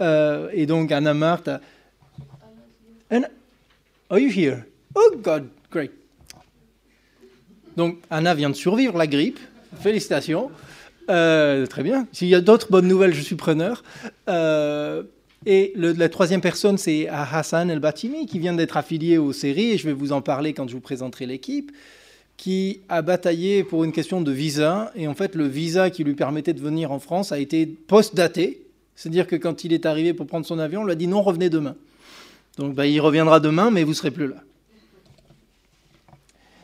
et 0.00 0.66
donc 0.66 0.92
Anna 0.92 1.14
Martha. 1.14 1.60
Anna, 3.10 3.28
are 4.10 4.18
you 4.18 4.30
here? 4.30 4.64
Oh 4.94 5.16
God, 5.22 5.48
great. 5.70 5.90
Donc 7.76 7.98
Anna 8.10 8.34
vient 8.34 8.50
de 8.50 8.54
survivre 8.54 8.96
la 8.96 9.06
grippe. 9.06 9.38
Félicitations. 9.80 10.50
Euh, 11.10 11.66
très 11.66 11.82
bien. 11.82 12.06
S'il 12.12 12.28
y 12.28 12.34
a 12.34 12.40
d'autres 12.40 12.70
bonnes 12.70 12.88
nouvelles, 12.88 13.14
je 13.14 13.20
suis 13.20 13.34
preneur. 13.34 13.82
Euh, 14.28 15.02
et 15.46 15.72
la 15.76 16.08
troisième 16.08 16.40
personne, 16.40 16.78
c'est 16.78 17.08
Hassan 17.08 17.70
El 17.70 17.80
Batimi, 17.80 18.26
qui 18.26 18.38
vient 18.38 18.54
d'être 18.54 18.76
affilié 18.76 19.18
aux 19.18 19.32
séries, 19.32 19.72
et 19.72 19.78
je 19.78 19.86
vais 19.86 19.92
vous 19.92 20.12
en 20.12 20.22
parler 20.22 20.54
quand 20.54 20.68
je 20.68 20.74
vous 20.74 20.80
présenterai 20.80 21.26
l'équipe, 21.26 21.70
qui 22.36 22.80
a 22.88 23.02
bataillé 23.02 23.62
pour 23.62 23.84
une 23.84 23.92
question 23.92 24.20
de 24.20 24.32
visa. 24.32 24.90
Et 24.96 25.06
en 25.06 25.14
fait, 25.14 25.34
le 25.34 25.46
visa 25.46 25.90
qui 25.90 26.02
lui 26.04 26.14
permettait 26.14 26.54
de 26.54 26.60
venir 26.60 26.92
en 26.92 26.98
France 26.98 27.30
a 27.30 27.38
été 27.38 27.66
post-daté. 27.66 28.66
C'est-à-dire 28.96 29.26
que 29.26 29.36
quand 29.36 29.64
il 29.64 29.72
est 29.72 29.86
arrivé 29.86 30.14
pour 30.14 30.26
prendre 30.26 30.46
son 30.46 30.58
avion, 30.58 30.82
on 30.82 30.84
lui 30.84 30.92
a 30.92 30.96
dit 30.96 31.06
non, 31.06 31.22
revenez 31.22 31.50
demain. 31.50 31.76
Donc 32.58 32.74
bah, 32.74 32.86
il 32.86 33.00
reviendra 33.00 33.40
demain, 33.40 33.70
mais 33.70 33.84
vous 33.84 33.94
serez 33.94 34.10
plus 34.10 34.28
là. 34.28 34.36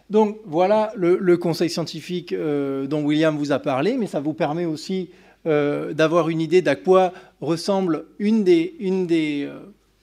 Donc 0.09 0.39
voilà 0.45 0.93
le, 0.97 1.37
conseil 1.37 1.71
scientifique 1.71 2.33
euh, 2.33 2.87
dont 2.87 3.03
William 3.03 3.37
vous 3.37 3.53
a 3.53 3.61
parlé, 3.61 3.97
mais 3.97 4.07
ça 4.07 4.21
vous 4.21 4.33
permet 4.33 4.65
aussi 4.65 5.11
euh, 5.47 5.93
d'avoir 5.93 6.29
une 6.29 6.41
idée 6.41 6.63
d'à 6.63 6.77
quoi 6.77 7.13
ressemble 7.41 8.05
une 8.19 8.45
des, 8.45 8.75
une 8.79 9.07
des 9.07 9.45
euh, 9.45 9.59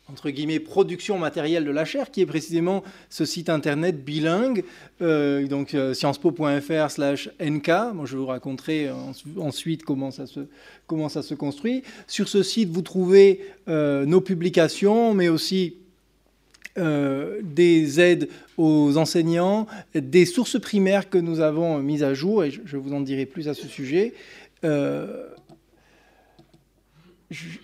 entre 0.09 0.29
guillemets, 0.29 0.59
productions 0.59 1.17
matérielles 1.19 1.65
de 1.65 1.71
la 1.71 1.83
chaire, 1.83 2.11
qui 2.11 2.21
est 2.21 2.25
précisément 2.25 2.83
ce 3.09 3.25
site 3.25 3.49
internet 3.49 4.05
bilingue, 4.05 4.63
donc 5.01 5.75
sciencespo.fr 5.93 6.89
slash 6.89 7.29
nk. 7.41 7.67
Moi, 7.93 8.05
je 8.05 8.15
vous 8.15 8.27
raconterai 8.27 8.89
ensuite 9.37 9.83
comment 9.83 10.11
ça, 10.11 10.25
se, 10.25 10.39
comment 10.87 11.09
ça 11.09 11.23
se 11.23 11.33
construit. 11.33 11.83
Sur 12.07 12.29
ce 12.29 12.41
site, 12.41 12.69
vous 12.69 12.83
trouvez 12.83 13.41
nos 13.67 14.21
publications, 14.21 15.13
mais 15.13 15.27
aussi 15.27 15.73
euh, 16.77 17.39
des 17.41 17.99
aides 17.99 18.29
aux 18.55 18.97
enseignants, 18.97 19.65
des 19.95 20.25
sources 20.25 20.59
primaires 20.59 21.09
que 21.09 21.17
nous 21.17 21.39
avons 21.39 21.79
mises 21.79 22.03
à 22.03 22.13
jour, 22.13 22.43
et 22.43 22.51
je 22.51 22.77
vous 22.77 22.93
en 22.93 23.01
dirai 23.01 23.25
plus 23.25 23.49
à 23.49 23.55
ce 23.55 23.67
sujet. 23.67 24.13
Euh, 24.63 25.27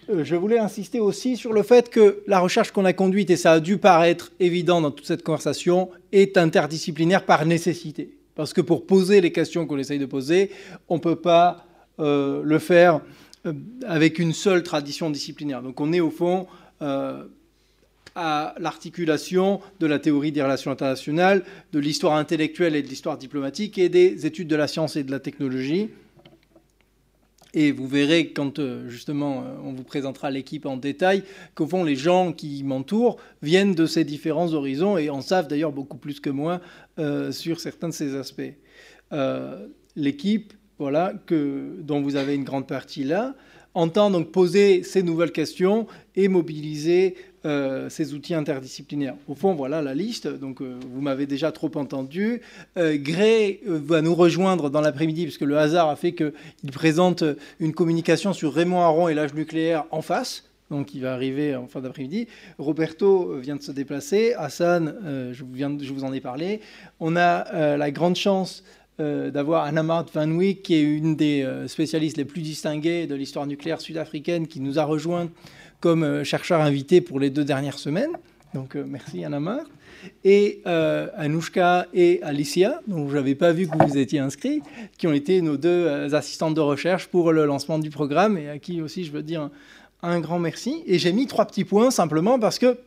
euh, 0.09 0.23
je 0.23 0.35
voulais 0.35 0.59
insister 0.59 0.99
aussi 0.99 1.37
sur 1.37 1.53
le 1.53 1.63
fait 1.63 1.89
que 1.89 2.21
la 2.27 2.39
recherche 2.39 2.71
qu'on 2.71 2.85
a 2.85 2.93
conduite, 2.93 3.29
et 3.29 3.37
ça 3.37 3.53
a 3.53 3.59
dû 3.59 3.77
paraître 3.77 4.31
évident 4.39 4.81
dans 4.81 4.91
toute 4.91 5.07
cette 5.07 5.23
conversation, 5.23 5.89
est 6.11 6.37
interdisciplinaire 6.37 7.25
par 7.25 7.45
nécessité. 7.45 8.17
Parce 8.35 8.53
que 8.53 8.61
pour 8.61 8.85
poser 8.85 9.21
les 9.21 9.31
questions 9.31 9.65
qu'on 9.65 9.77
essaye 9.77 9.99
de 9.99 10.05
poser, 10.05 10.51
on 10.89 10.95
ne 10.95 11.01
peut 11.01 11.15
pas 11.15 11.65
le 11.99 12.57
faire 12.59 13.01
avec 13.85 14.17
une 14.17 14.33
seule 14.33 14.63
tradition 14.63 15.11
disciplinaire. 15.11 15.61
Donc 15.61 15.79
on 15.79 15.93
est 15.93 15.99
au 15.99 16.09
fond 16.09 16.47
à 18.15 18.55
l'articulation 18.59 19.59
de 19.79 19.87
la 19.87 19.99
théorie 19.99 20.31
des 20.31 20.41
relations 20.41 20.71
internationales, 20.71 21.43
de 21.71 21.79
l'histoire 21.79 22.15
intellectuelle 22.15 22.75
et 22.75 22.83
de 22.83 22.87
l'histoire 22.87 23.17
diplomatique 23.17 23.77
et 23.77 23.89
des 23.89 24.25
études 24.25 24.47
de 24.47 24.55
la 24.55 24.67
science 24.67 24.95
et 24.95 25.03
de 25.03 25.11
la 25.11 25.19
technologie. 25.19 25.89
Et 27.53 27.71
vous 27.71 27.87
verrez 27.87 28.31
quand 28.31 28.57
euh, 28.57 28.89
justement 28.89 29.43
euh, 29.43 29.55
on 29.63 29.73
vous 29.73 29.83
présentera 29.83 30.31
l'équipe 30.31 30.65
en 30.65 30.75
détail 30.75 31.23
qu'au 31.53 31.67
fond 31.67 31.83
les 31.83 31.95
gens 31.95 32.33
qui 32.33 32.63
m'entourent 32.63 33.17
viennent 33.43 33.75
de 33.75 33.85
ces 33.85 34.03
différents 34.03 34.53
horizons 34.53 34.97
et 34.97 35.09
en 35.11 35.21
savent 35.21 35.47
d'ailleurs 35.47 35.71
beaucoup 35.71 35.97
plus 35.97 36.19
que 36.19 36.31
moi 36.31 36.61
euh, 36.97 37.31
sur 37.31 37.59
certains 37.59 37.89
de 37.89 37.93
ces 37.93 38.15
aspects. 38.15 38.53
l'équipe, 39.95 40.53
voilà, 40.79 41.13
que, 41.27 41.75
dont 41.81 42.01
vous 42.01 42.15
avez 42.15 42.33
une 42.33 42.43
grande 42.43 42.67
partie 42.67 43.03
là, 43.03 43.35
entend 43.73 44.09
donc 44.09 44.31
poser 44.31 44.83
ces 44.83 45.03
nouvelles 45.03 45.31
questions 45.31 45.87
et 46.15 46.27
mobiliser 46.27 47.15
euh, 47.45 47.89
ces 47.89 48.13
outils 48.13 48.33
interdisciplinaires. 48.33 49.15
Au 49.27 49.35
fond, 49.35 49.53
voilà 49.53 49.81
la 49.81 49.93
liste. 49.93 50.27
Donc, 50.27 50.61
euh, 50.61 50.79
vous 50.93 51.01
m'avez 51.01 51.25
déjà 51.25 51.51
trop 51.51 51.71
entendu. 51.75 52.41
Euh, 52.77 52.95
Gray 52.97 53.59
va 53.65 54.01
nous 54.01 54.15
rejoindre 54.15 54.69
dans 54.69 54.79
l'après-midi, 54.79 55.23
puisque 55.23 55.41
le 55.41 55.57
hasard 55.57 55.89
a 55.89 55.97
fait 55.97 56.13
qu'il 56.13 56.71
présente 56.71 57.25
une 57.59 57.73
communication 57.73 58.31
sur 58.31 58.53
Raymond 58.53 58.81
Aron 58.81 59.09
et 59.09 59.13
l'âge 59.13 59.33
nucléaire 59.33 59.83
en 59.91 60.01
face. 60.01 60.45
Donc, 60.71 60.95
il 60.95 61.01
va 61.01 61.13
arriver 61.13 61.53
en 61.53 61.67
fin 61.67 61.81
d'après-midi. 61.81 62.27
Roberto 62.57 63.37
vient 63.39 63.57
de 63.57 63.61
se 63.61 63.73
déplacer. 63.73 64.33
Hassan, 64.37 65.31
je 65.33 65.43
vous 65.93 66.03
en 66.05 66.13
ai 66.13 66.21
parlé. 66.21 66.61
On 67.01 67.17
a 67.17 67.75
la 67.77 67.91
grande 67.91 68.15
chance 68.15 68.63
d'avoir 68.99 69.63
Anna 69.63 69.83
Mart 69.83 70.07
Van 70.13 70.29
Wyk, 70.29 70.61
qui 70.61 70.75
est 70.75 70.83
une 70.83 71.15
des 71.15 71.47
spécialistes 71.67 72.17
les 72.17 72.25
plus 72.25 72.41
distinguées 72.41 73.07
de 73.07 73.15
l'histoire 73.15 73.47
nucléaire 73.47 73.81
sud-africaine, 73.81 74.47
qui 74.47 74.59
nous 74.59 74.79
a 74.79 74.83
rejoint 74.83 75.29
comme 75.83 76.03
euh, 76.03 76.23
chercheur 76.23 76.61
invité 76.61 77.01
pour 77.01 77.19
les 77.19 77.29
deux 77.29 77.43
dernières 77.43 77.77
semaines. 77.77 78.11
Donc 78.53 78.77
euh, 78.77 78.85
merci 78.87 79.25
Anna 79.25 79.65
Et 80.23 80.61
euh, 80.65 81.09
Anouchka 81.17 81.87
et 81.93 82.23
Alicia, 82.23 82.79
dont 82.87 83.09
je 83.09 83.15
n'avais 83.15 83.35
pas 83.35 83.51
vu 83.51 83.67
que 83.67 83.77
vous 83.85 83.97
étiez 83.97 84.19
inscrits, 84.19 84.61
qui 84.97 85.07
ont 85.07 85.11
été 85.11 85.41
nos 85.41 85.57
deux 85.57 86.13
assistantes 86.15 86.53
de 86.53 86.61
recherche 86.61 87.07
pour 87.07 87.33
le 87.33 87.45
lancement 87.45 87.79
du 87.79 87.89
programme 87.89 88.37
et 88.37 88.47
à 88.47 88.59
qui 88.59 88.81
aussi 88.81 89.03
je 89.03 89.11
veux 89.11 89.23
dire 89.23 89.49
un, 90.01 90.19
grand 90.21 90.39
merci. 90.39 90.83
Et 90.85 90.99
j'ai 90.99 91.11
mis 91.11 91.27
trois 91.27 91.45
petits 91.45 91.65
points 91.65 91.91
simplement 91.91 92.39
parce 92.39 92.59
que 92.59 92.77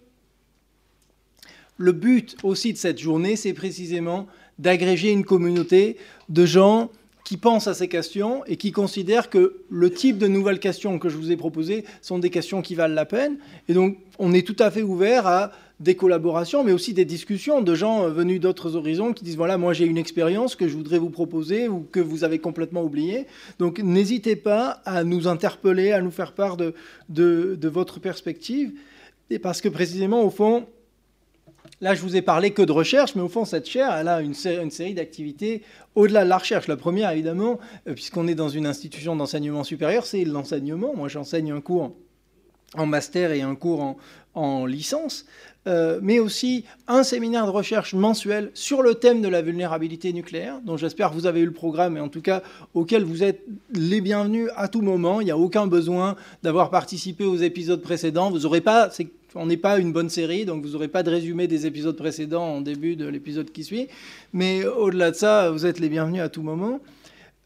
le 1.77 1.93
but 1.93 2.35
aussi 2.45 2.73
de 2.73 2.79
cette 2.79 2.99
journée, 2.99 3.37
c'est 3.37 3.53
précisément 3.53 4.27
d'agréger 4.59 5.11
une 5.11 5.25
communauté 5.25 5.97
de 6.29 6.47
gens 6.47 6.91
qui 7.25 7.37
pensent 7.37 7.67
à 7.67 7.75
ces 7.75 7.89
questions 7.89 8.45
et 8.47 8.57
qui 8.57 8.71
considèrent 8.71 9.31
que 9.31 9.65
le 9.69 9.91
type 9.91 10.17
de 10.17 10.29
nouvelles 10.29 10.61
questions 10.61 11.01
que 11.01 11.09
je 11.09 11.17
vous 11.17 11.33
ai 11.33 11.37
proposées 11.37 11.85
sont 12.01 12.21
des 12.21 12.31
questions 12.31 12.63
qui 12.63 12.77
valent 12.77 12.95
la 12.95 13.05
peine. 13.05 13.39
Et 13.69 13.75
donc, 13.75 13.99
on 14.21 14.33
est 14.33 14.47
tout 14.47 14.57
à 14.61 14.71
fait 14.71 14.83
ouvert 14.83 15.27
à 15.27 15.51
des 15.81 15.97
collaborations, 15.97 16.63
mais 16.63 16.71
aussi 16.73 16.95
des 16.95 17.05
discussions 17.05 17.63
de 17.63 17.75
gens 17.75 18.09
venus 18.09 18.41
d'autres 18.41 18.77
horizons 18.77 19.13
qui 19.13 19.25
disent, 19.25 19.37
voilà, 19.37 19.59
moi 19.59 19.73
j'ai 19.73 19.85
une 19.87 19.99
expérience 19.99 20.55
que 20.55 20.69
je 20.69 20.77
voudrais 20.77 20.99
vous 20.99 21.11
proposer 21.11 21.69
ou 21.69 21.87
que 21.91 22.01
vous 22.01 22.23
avez 22.23 22.39
complètement 22.39 22.85
oubliée. 22.85 23.27
Donc, 23.59 23.81
n'hésitez 23.81 24.37
pas 24.37 24.81
à 24.85 25.03
nous 25.03 25.27
interpeller, 25.27 25.91
à 25.91 26.01
nous 26.01 26.13
faire 26.13 26.33
part 26.33 26.57
de, 26.57 26.75
de, 27.09 27.59
de 27.61 27.69
votre 27.69 27.99
perspective. 27.99 28.73
Et 29.31 29.41
parce 29.41 29.61
que 29.61 29.69
précisément, 29.69 30.23
au 30.23 30.31
fond, 30.31 30.67
Là, 31.83 31.95
je 31.95 32.01
vous 32.01 32.17
ai 32.17 32.23
parlé 32.23 32.53
que 32.53 32.63
de 32.63 32.73
recherche, 32.73 33.15
mais 33.17 33.23
au 33.23 33.29
fond, 33.29 33.45
cette 33.45 33.69
chaire, 33.69 33.95
elle 33.95 34.09
a 34.09 34.23
une, 34.23 34.33
série, 34.33 34.95
d'activités 34.95 35.63
au-delà 35.95 36.25
de 36.25 36.29
la 36.31 36.39
recherche. 36.39 36.69
La 36.69 36.77
première, 36.77 37.11
évidemment, 37.11 37.59
euh, 37.87 37.93
puisqu'on 37.93 38.27
est 38.29 38.35
dans 38.35 38.49
une 38.49 38.67
institution 38.67 39.15
d'enseignement 39.15 39.63
supérieur, 39.63 40.07
c'est 40.07 40.25
l'enseignement. 40.25 40.95
Moi, 40.97 41.09
j'enseigne 41.09 41.53
un 41.53 41.61
cours 41.61 41.95
en 42.75 42.87
master 42.87 43.33
et 43.33 43.43
un 43.43 43.55
cours 43.55 43.97
en, 44.35 44.67
licence, 44.67 45.25
euh, 45.67 45.99
mais 46.03 46.19
aussi 46.19 46.65
un 46.89 47.03
séminaire 47.03 47.47
de 47.47 47.51
recherche 47.51 47.95
mensuel 47.95 48.51
sur 48.53 48.83
le 48.83 48.95
thème 48.95 49.23
de 49.23 49.29
la 49.29 49.41
vulnérabilité 49.41 50.13
nucléaire, 50.13 50.61
dont 50.63 50.77
j'espère 50.77 51.11
que 51.11 51.15
vous 51.15 51.27
avez 51.27 51.41
eu 51.41 51.47
le 51.47 51.53
programme, 51.53 51.97
et 51.97 52.01
en 52.01 52.09
tout 52.09 52.21
cas 52.21 52.43
auquel 52.75 53.03
vous 53.03 53.23
êtes 53.23 53.45
les 53.73 54.03
bienvenus 54.03 54.51
à 54.57 54.69
tout 54.69 54.83
moment. 54.83 55.23
Il 55.23 55.25
n'y 55.25 55.31
a 55.31 55.39
aucun 55.39 55.67
besoin 55.67 56.17
d'avoir 56.43 56.69
participé 56.69 57.25
aux 57.25 57.37
épisodes 57.37 57.81
précédents. 57.81 58.31
Vous 58.31 58.41
n'aurez 58.41 58.61
pas, 58.61 58.91
on 59.35 59.47
n'est 59.47 59.57
pas 59.57 59.79
une 59.79 59.93
bonne 59.93 60.09
série, 60.09 60.45
donc 60.45 60.65
vous 60.65 60.73
n'aurez 60.73 60.89
pas 60.89 61.03
de 61.03 61.11
résumé 61.11 61.47
des 61.47 61.67
épisodes 61.67 61.97
précédents 61.97 62.47
en 62.47 62.61
début 62.61 62.97
de 62.97 63.07
l'épisode 63.07 63.51
qui 63.51 63.65
suit. 63.65 63.89
Mais 64.33 64.65
au-delà 64.65 65.11
de 65.11 65.17
ça, 65.17 65.51
vous 65.51 65.67
êtes 65.67 65.79
les 65.79 65.89
bienvenus 65.89 66.23
à 66.23 66.29
tout 66.29 66.43
moment. 66.43 66.81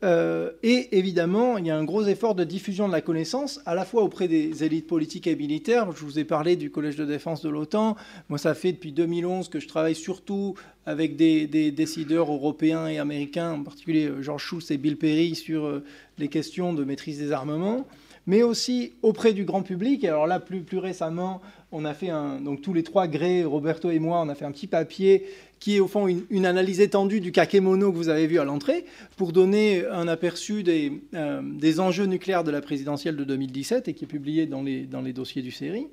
Euh, 0.03 0.51
et 0.62 0.97
évidemment, 0.99 1.59
il 1.59 1.66
y 1.66 1.70
a 1.70 1.76
un 1.76 1.85
gros 1.85 2.05
effort 2.05 2.35
de 2.35 2.45
diffusion 2.45 2.89
de 2.89 2.93
la 2.93 3.03
connaissance, 3.03 3.61
à 3.66 3.74
la 3.74 3.85
fois 3.85 4.03
auprès 4.03 4.28
des 4.28 4.64
élites 4.64 4.87
politiques 4.87 5.26
et 5.26 5.37
militaires. 5.37 5.93
Je 5.93 6.05
vous 6.05 6.18
ai 6.18 6.24
parlé 6.24 6.57
du 6.57 6.70
Collège 6.70 6.97
de 6.97 7.05
défense 7.05 7.43
de 7.43 7.51
l'OTAN. 7.51 7.97
Moi, 8.28 8.39
ça 8.39 8.55
fait 8.55 8.72
depuis 8.72 8.93
2011 8.93 9.49
que 9.51 9.61
je 9.61 9.68
travaille 9.68 9.95
surtout 9.95 10.55
avec 10.87 11.16
des, 11.16 11.47
décideurs 11.70 12.33
européens 12.33 12.87
et 12.87 12.99
américains, 12.99 13.53
en 13.53 13.62
particulier 13.62 14.07
euh, 14.07 14.22
George 14.22 14.43
Shultz 14.43 14.70
et 14.70 14.78
Bill 14.78 14.97
Perry, 14.97 15.35
sur 15.35 15.66
euh, 15.66 15.85
les 16.18 16.28
questions 16.28 16.72
de 16.72 16.85
maîtrise 16.85 17.18
des 17.18 17.33
armements 17.33 17.87
mais 18.26 18.43
aussi 18.43 18.93
auprès 19.03 19.33
du 19.33 19.45
grand 19.45 19.62
public. 19.62 20.05
Alors 20.05 20.26
là, 20.26 20.39
plus 20.39 20.78
récemment, 20.78 21.41
on 21.72 21.84
a 21.84 21.94
fait 21.94 22.10
un, 22.10 22.40
donc 22.40 22.62
tous 22.62 22.72
les 22.72 22.82
trois, 22.82 23.06
Gray, 23.06 23.44
Roberto 23.44 23.90
et 23.90 23.98
moi, 23.98 24.20
on 24.20 24.28
a 24.28 24.34
fait 24.34 24.44
un 24.44 24.52
petit 24.52 24.66
papier 24.66 25.26
qui 25.60 25.76
est 25.76 25.80
au 25.80 25.88
fond 25.88 26.08
une, 26.08 26.46
analyse 26.46 26.80
étendue 26.80 27.20
du 27.20 27.32
kakémono 27.32 27.92
que 27.92 27.96
vous 27.96 28.08
avez 28.08 28.26
vu 28.26 28.38
à 28.38 28.44
l'entrée, 28.44 28.86
pour 29.16 29.32
donner 29.32 29.86
un 29.86 30.08
aperçu 30.08 30.62
des, 30.62 31.02
euh, 31.14 31.42
des, 31.44 31.78
enjeux 31.78 32.06
nucléaires 32.06 32.44
de 32.44 32.50
la 32.50 32.62
présidentielle 32.62 33.14
de 33.14 33.24
2017 33.24 33.88
et 33.88 33.94
qui 33.94 34.04
est 34.04 34.08
publié 34.08 34.46
dans 34.46 34.62
les, 34.62 34.82
dans 34.86 35.02
les 35.02 35.12
dossiers 35.12 35.42
du 35.42 35.52
série, 35.52 35.86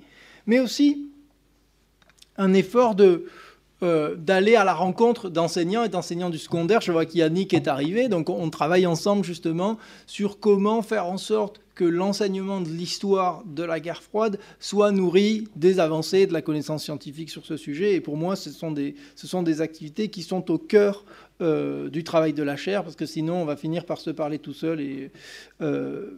mais 0.46 0.60
aussi 0.60 1.10
un 2.38 2.54
effort 2.54 2.96
de, 2.96 3.26
euh, 3.84 4.16
d'aller 4.16 4.56
à 4.56 4.64
la 4.64 4.74
rencontre 4.74 5.30
d'enseignants 5.30 5.84
et 5.84 5.90
d'enseignants 5.90 6.30
du 6.30 6.38
secondaire. 6.38 6.82
Je 6.82 6.92
vois 6.92 7.06
qu'Yannick 7.06 7.54
est 7.54 7.68
arrivé, 7.68 8.08
donc 8.08 8.30
on 8.30 8.50
travaille 8.50 8.88
ensemble 8.88 9.26
justement 9.26 9.78
sur 10.08 10.40
comment 10.40 10.82
faire 10.82 11.08
en 11.08 11.18
sorte 11.18 11.60
que 11.78 11.86
l'enseignement 11.86 12.60
de 12.60 12.70
l'histoire 12.70 13.44
de 13.46 13.62
la 13.62 13.80
guerre 13.80 14.02
froide 14.02 14.40
soit 14.60 14.92
nourri 14.92 15.48
des 15.56 15.80
avancées 15.80 16.26
de 16.26 16.34
la 16.34 16.42
connaissance 16.42 16.84
scientifique 16.84 17.30
sur 17.30 17.46
ce 17.46 17.56
sujet. 17.56 17.94
Et 17.94 18.02
pour 18.02 18.18
moi, 18.18 18.36
ce 18.36 18.50
sont 18.50 18.72
des, 18.72 19.62
activités 19.62 20.10
qui 20.10 20.24
sont 20.24 20.50
au 20.50 20.58
cœur 20.58 21.06
euh, 21.40 21.88
du 21.90 22.04
travail 22.04 22.34
de 22.34 22.42
la 22.42 22.58
chaire, 22.58 22.84
parce 22.84 22.96
que 22.96 23.06
sinon, 23.06 23.44
on 23.44 23.46
va 23.46 23.56
finir 23.56 23.86
par 23.86 24.00
se 24.00 24.10
parler 24.10 24.40
tout 24.40 24.54
seul 24.54 24.82
et 24.82 25.12
euh, 25.62 26.18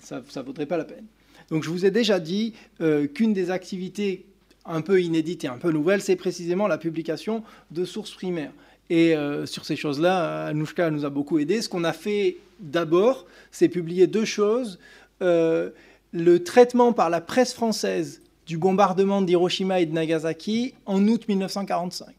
ça 0.00 0.20
ne 0.20 0.42
vaudrait 0.42 0.66
pas 0.66 0.76
la 0.76 0.84
peine. 0.84 1.06
Donc 1.50 1.64
je 1.64 1.70
vous 1.70 1.86
ai 1.86 1.90
déjà 1.90 2.20
dit 2.20 2.52
euh, 2.82 3.06
qu'une 3.06 3.32
des 3.32 3.50
activités 3.50 4.26
un 4.66 4.82
peu 4.82 5.00
inédites 5.00 5.44
et 5.44 5.48
un 5.48 5.58
peu 5.58 5.72
nouvelles, 5.72 6.02
c'est 6.02 6.16
précisément 6.16 6.68
la 6.68 6.78
publication 6.78 7.42
de 7.70 7.86
sources 7.86 8.12
primaires. 8.12 8.52
Et 8.90 9.14
sur 9.46 9.64
ces 9.64 9.76
choses-là, 9.76 10.46
Anouchka 10.46 10.90
nous 10.90 11.04
a 11.04 11.10
beaucoup 11.10 11.38
aidé. 11.38 11.62
Ce 11.62 11.70
qu'on 11.70 11.84
a 11.84 11.94
fait 11.94 12.36
d'abord, 12.60 13.26
c'est 13.50 13.68
publier 13.68 14.06
deux 14.06 14.24
choses. 14.24 14.78
Euh, 15.22 15.70
le 16.12 16.42
traitement 16.42 16.92
par 16.92 17.10
la 17.10 17.20
presse 17.20 17.54
française 17.54 18.20
du 18.46 18.58
bombardement 18.58 19.22
d'Hiroshima 19.22 19.80
et 19.80 19.86
de 19.86 19.92
Nagasaki 19.92 20.74
en 20.86 21.06
août 21.08 21.26
1945. 21.28 22.14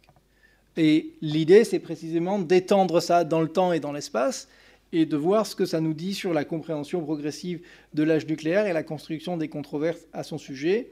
Et 0.78 1.12
l'idée, 1.22 1.64
c'est 1.64 1.80
précisément 1.80 2.40
d'étendre 2.40 3.00
ça 3.00 3.24
dans 3.24 3.42
le 3.42 3.48
temps 3.48 3.72
et 3.72 3.80
dans 3.80 3.94
l'espace 3.94 4.50
et 4.92 5.06
de 5.06 5.18
voir 5.18 5.46
ce 5.46 5.56
que 5.56 5.66
ça 5.66 5.80
nous 5.80 5.94
dit 5.94 6.14
sur 6.14 6.34
la 6.34 6.46
compréhension 6.46 7.02
progressive 7.02 7.62
de 7.94 8.04
l'âge 8.04 8.28
nucléaire 8.28 8.66
et 8.66 8.74
la 8.74 8.84
construction 8.84 9.38
des 9.38 9.48
controverses 9.48 10.06
à 10.14 10.24
son 10.24 10.38
sujet. 10.38 10.90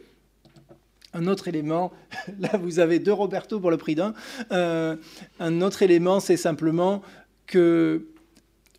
Un 1.14 1.28
autre 1.28 1.48
élément, 1.48 1.92
là 2.40 2.50
vous 2.58 2.80
avez 2.80 3.00
deux 3.00 3.14
Roberto 3.14 3.60
pour 3.60 3.72
le 3.72 3.78
prix 3.78 3.96
d'un, 3.96 4.14
euh, 4.52 4.96
un 5.40 5.62
autre 5.62 5.82
élément, 5.82 6.20
c'est 6.20 6.38
simplement 6.38 7.02
que 7.46 8.08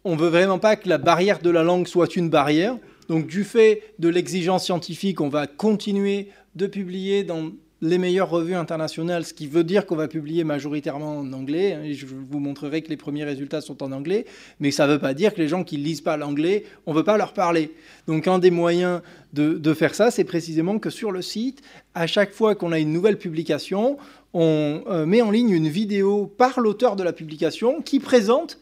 on 0.05 0.17
veut 0.17 0.29
vraiment 0.29 0.59
pas 0.59 0.77
que 0.77 0.89
la 0.89 0.99
barrière 0.99 1.41
de 1.41 1.51
la 1.51 1.63
langue 1.63 1.87
soit 1.87 2.17
une 2.17 2.29
barrière. 2.29 2.77
Donc 3.09 3.27
du 3.27 3.45
fait 3.45 3.95
de 3.99 4.09
l'exigence 4.09 4.65
scientifique, 4.65 5.21
on 5.21 5.29
va 5.29 5.47
continuer 5.47 6.29
de 6.55 6.67
publier 6.67 7.25
dans 7.25 7.53
les 7.85 7.99
meilleures 7.99 8.31
revues 8.31 8.55
internationales, 8.55 9.27
ce 9.27 9.35
qui 9.35 9.47
veut 9.47 9.63
dire 9.63 9.85
qu'on 9.85 9.95
va 9.95 10.09
publier 10.09 10.43
majoritairement 10.43 11.19
en 11.19 11.33
anglais. 11.35 11.79
Et 11.85 11.93
je 11.93 12.07
vous 12.07 12.39
montrerai 12.39 12.81
que 12.81 12.89
les 12.89 12.97
premiers 12.97 13.25
résultats 13.25 13.61
sont 13.61 13.83
en 13.83 13.93
anglais, 13.93 14.25
mais 14.59 14.71
ça 14.71 14.87
ne 14.87 14.93
veut 14.93 14.99
pas 14.99 15.13
dire 15.13 15.35
que 15.35 15.41
les 15.41 15.49
gens 15.49 15.65
qui 15.65 15.77
lisent 15.77 16.01
pas 16.01 16.17
l'anglais, 16.17 16.65
on 16.87 16.93
ne 16.93 16.97
veut 16.97 17.05
pas 17.05 17.19
leur 17.19 17.35
parler. 17.35 17.73
Donc 18.07 18.27
un 18.27 18.39
des 18.39 18.51
moyens 18.51 19.03
de, 19.35 19.75
faire 19.75 19.95
ça, 19.95 20.11
c'est 20.11 20.25
précisément 20.25 20.79
que 20.79 20.89
sur 20.89 21.13
le 21.13 21.21
site, 21.21 21.61
à 21.95 22.07
chaque 22.07 22.33
fois 22.33 22.55
qu'on 22.55 22.73
a 22.73 22.79
une 22.79 22.93
nouvelle 22.93 23.19
publication, 23.19 23.99
on 24.33 24.83
euh, 24.89 25.05
met 25.05 25.21
en 25.21 25.31
ligne 25.31 25.51
une 25.51 25.69
vidéo 25.69 26.27
par 26.27 26.61
l'auteur 26.61 26.97
de 26.97 27.03
la 27.03 27.13
publication 27.13 27.83
qui 27.83 28.01
présente 28.01 28.59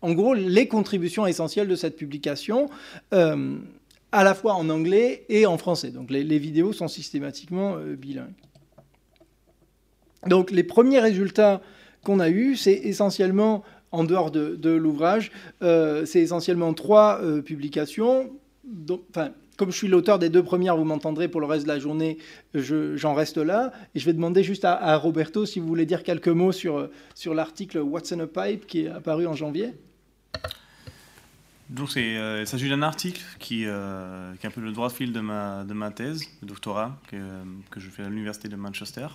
en 0.00 0.12
gros 0.12 0.34
les 0.34 0.66
contributions 0.66 1.26
essentielles 1.26 1.68
de 1.68 1.76
cette 1.76 1.96
publication, 1.96 2.70
euh, 3.12 3.56
à 4.12 4.24
la 4.24 4.34
fois 4.34 4.54
en 4.54 4.68
anglais 4.70 5.24
et 5.28 5.46
en 5.46 5.58
français. 5.58 5.90
Donc 5.90 6.10
les, 6.10 6.38
vidéos 6.38 6.72
sont 6.72 6.88
systématiquement 6.88 7.76
euh, 7.76 7.96
bilingues. 7.96 8.32
Donc 10.26 10.50
les 10.50 10.62
premiers 10.62 11.00
résultats 11.00 11.60
qu'on 12.04 12.20
a 12.20 12.30
eus, 12.30 12.56
c'est 12.56 12.74
essentiellement, 12.74 13.62
en 13.90 14.04
dehors 14.04 14.30
de, 14.30 14.70
l'ouvrage, 14.70 15.30
euh, 15.62 16.04
c'est 16.04 16.20
essentiellement 16.20 16.74
trois 16.74 17.20
publications. 17.44 18.30
enfin, 19.10 19.30
comme 19.56 19.70
je 19.70 19.76
suis 19.76 19.88
l'auteur 19.88 20.18
des 20.18 20.30
deux 20.30 20.42
premières, 20.42 20.76
vous 20.76 20.84
m'entendrez 20.84 21.28
pour 21.28 21.40
le 21.40 21.46
reste 21.46 21.64
de 21.64 21.68
la 21.68 21.78
journée, 21.78 22.18
j'en 22.54 23.14
reste 23.14 23.36
là. 23.36 23.72
Et 23.94 24.00
je 24.00 24.06
vais 24.06 24.12
demander 24.14 24.42
juste 24.42 24.64
à, 24.64 24.74
à, 24.74 24.96
Roberto 24.96 25.46
si 25.46 25.60
vous 25.60 25.66
voulez 25.66 25.86
dire 25.86 26.02
quelques 26.02 26.28
mots 26.28 26.52
sur, 26.52 26.88
sur 27.14 27.34
l'article 27.34 27.78
What's 27.78 28.12
in 28.12 28.20
a 28.20 28.26
Pipe 28.26 28.66
qui 28.66 28.86
est 28.86 28.88
apparu 28.88 29.26
en 29.26 29.34
janvier. 29.34 29.74
Donc 31.72 31.96
euh, 31.96 32.40
il 32.42 32.46
s'agit 32.46 32.68
d'un 32.68 32.82
article 32.82 33.22
qui, 33.38 33.64
euh, 33.64 34.34
qui, 34.36 34.44
est 34.44 34.48
un 34.48 34.52
peu 34.52 34.60
le 34.60 34.72
droit 34.72 34.90
fil 34.90 35.10
de 35.12 35.20
ma, 35.20 35.64
de 35.64 35.72
ma 35.72 35.90
thèse 35.90 36.28
de 36.42 36.46
doctorat 36.46 37.00
que, 37.08 37.16
que 37.70 37.80
je 37.80 37.88
fais 37.88 38.02
à 38.02 38.10
l'université 38.10 38.48
de 38.48 38.56
Manchester 38.56 39.06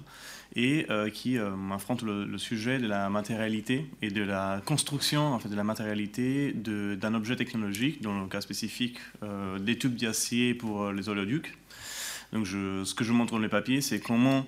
et 0.56 0.88
euh, 0.90 1.12
qui 1.12 1.38
affronte 1.72 2.02
le, 2.02 2.38
sujet 2.40 2.80
de 2.80 2.88
la 2.88 3.10
matérialité 3.10 3.86
et 4.02 4.10
de 4.10 4.24
la 4.24 4.62
construction 4.66 5.34
en 5.34 5.40
fait, 5.40 5.50
de 5.50 5.56
la 5.56 5.64
matérialité 5.64 6.52
d'un 6.54 7.14
objet 7.14 7.36
technologique, 7.36 8.02
dans 8.02 8.20
le 8.20 8.28
cas 8.28 8.42
spécifique 8.42 8.98
des 9.60 9.78
tubes 9.78 9.96
d'acier 9.96 10.54
pour 10.54 10.92
les 10.92 11.10
oléoducs. 11.10 11.58
Donc 12.34 12.46
je, 12.46 12.84
ce 12.84 12.94
que 12.94 13.04
je 13.04 13.12
montre 13.12 13.34
dans 13.34 13.40
les 13.40 13.50
papiers, 13.50 13.82
c'est 13.82 14.00
comment 14.00 14.48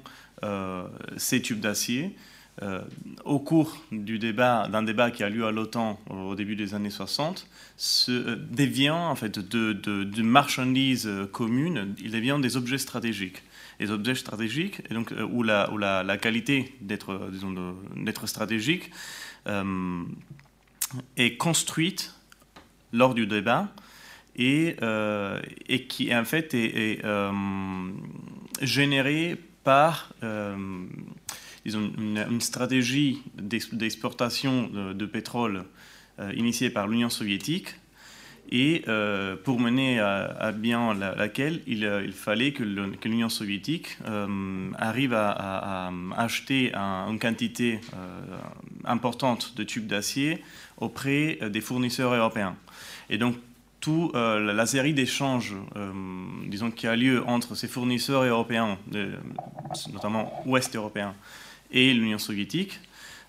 ces 1.18 1.42
tubes 1.42 1.60
d'acier 1.60 2.16
euh, 2.62 2.82
au 3.24 3.40
cours 3.40 3.78
du 3.92 4.20
débat, 4.20 4.68
d'un 4.68 4.84
débat 4.84 5.12
qui 5.12 5.24
a 5.24 5.30
lieu 5.30 5.46
à 5.46 5.52
l'OTAN 5.52 5.98
au 6.10 6.36
début 6.36 6.58
des 6.58 6.74
années 6.74 6.90
60, 6.90 7.48
se 7.78 8.12
euh, 8.12 8.92
en 8.92 9.16
fait 9.16 9.40
de, 9.40 10.22
marchandises 10.22 11.08
euh, 11.08 11.26
communes, 11.26 11.96
il 12.04 12.12
devient 12.12 12.38
des 12.42 12.58
objets 12.58 12.78
stratégiques. 12.78 13.44
Les 13.80 13.92
objets 13.92 14.16
stratégiques, 14.16 14.82
et 14.90 14.94
donc, 14.94 15.14
où, 15.32 15.42
la, 15.42 15.72
où 15.72 15.78
la, 15.78 16.18
qualité 16.18 16.76
d'être, 16.82 17.32
d'être 17.96 18.28
stratégique 18.28 18.92
est 21.16 21.38
construite 21.38 22.14
lors 22.92 23.14
du 23.14 23.26
débat 23.26 23.70
et, 24.36 24.76
et 25.70 25.88
qui 25.88 26.14
en 26.14 26.26
fait 26.26 26.54
est 26.54 27.02
générée 28.62 29.38
par 29.64 30.12
une, 31.66 32.42
stratégie 32.42 33.22
d'exportation 33.36 34.70
de, 34.94 35.06
pétrole 35.06 35.66
euh, 36.20 36.32
initiée 36.36 36.70
par 36.70 36.88
l'Union 36.88 37.10
soviétique 37.10 37.76
et 38.52 38.84
euh, 38.88 39.36
pour 39.36 39.60
mener 39.60 40.00
à, 40.00 40.52
bien 40.52 40.94
laquelle 40.94 41.62
euh, 41.68 42.04
il, 42.06 42.14
fallait 42.14 42.52
que 42.52 42.64
l'Union 42.64 43.30
soviétique 43.30 43.98
arrive 44.78 45.14
à, 45.14 45.92
acheter 46.18 46.74
une 46.74 47.20
quantité 47.20 47.80
importante 48.86 49.56
de 49.56 49.64
tubes 49.64 49.88
d'acier 49.88 50.44
auprès 50.78 51.38
des 51.50 51.62
fournisseurs 51.62 52.14
européens. 52.14 52.56
Et 53.10 53.18
donc, 53.18 53.36
toute 53.80 54.14
la 54.14 54.66
série 54.66 54.94
d'échanges, 54.94 55.56
qui 56.76 56.88
a 56.88 56.96
lieu 56.96 57.24
entre 57.28 57.56
ces 57.56 57.68
fournisseurs 57.68 58.24
européens, 58.24 58.78
notamment 59.94 60.42
ouest 60.46 60.76
européens, 60.76 61.16
et 61.72 61.94
l'Union 61.94 62.18
soviétique. 62.18 62.80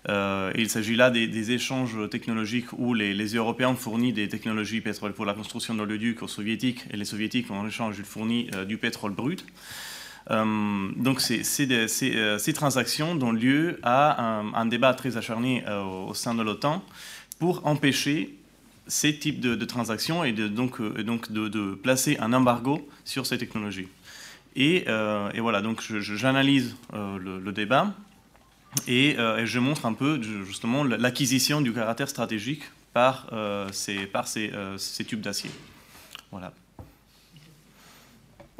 Euh, 0.09 0.51
il 0.55 0.69
s'agit 0.69 0.95
là 0.95 1.11
des, 1.11 1.51
échanges 1.51 2.09
technologiques 2.09 2.73
où 2.73 2.93
les, 2.93 3.33
Européens 3.35 3.75
fournissent 3.75 4.15
des 4.15 4.27
technologies 4.27 4.81
pétrole 4.81 5.13
pour 5.13 5.25
la 5.25 5.33
construction 5.33 5.75
d'oléoducs 5.75 6.23
aux 6.23 6.27
Soviétiques 6.27 6.85
et 6.91 6.97
les 6.97 7.05
Soviétiques 7.05 7.51
en 7.51 7.67
échange 7.67 8.01
fournissent 8.01 8.49
euh, 8.55 8.65
du 8.65 8.77
pétrole 8.77 9.11
brut. 9.11 9.45
Euh, 10.29 10.89
donc 10.97 11.21
ces, 11.21 12.53
transactions 12.53 13.15
donnent 13.15 13.37
lieu 13.39 13.79
à 13.83 14.41
un, 14.55 14.65
débat 14.65 14.93
très 14.93 15.17
acharné 15.17 15.63
au 15.67 16.13
sein 16.13 16.35
de 16.35 16.43
l'OTAN 16.43 16.83
pour 17.39 17.65
empêcher 17.65 18.35
ces 18.87 19.17
types 19.17 19.39
de, 19.39 19.65
transactions 19.65 20.23
et, 20.23 20.31
donc 20.31 20.79
de, 20.81 21.73
placer 21.75 22.17
un 22.19 22.33
embargo 22.33 22.87
sur 23.03 23.25
ces 23.25 23.37
technologies. 23.37 23.87
Et, 24.55 24.85
voilà, 25.39 25.61
donc 25.61 25.81
j'analyse 25.81 26.75
le, 26.93 27.51
débat 27.51 27.95
euh, 28.89 29.37
et, 29.37 29.45
je 29.45 29.59
montre 29.59 29.85
un 29.85 29.93
peu 29.93 30.21
justement 30.45 30.83
l'acquisition 30.83 31.61
du 31.61 31.73
caractère 31.73 32.09
stratégique 32.09 32.63
par, 32.93 33.27
euh, 33.31 33.69
euh, 33.87 34.77
ces 34.77 35.05
tubes 35.05 35.21
d'acier. 35.21 35.49
Voilà. 36.31 36.53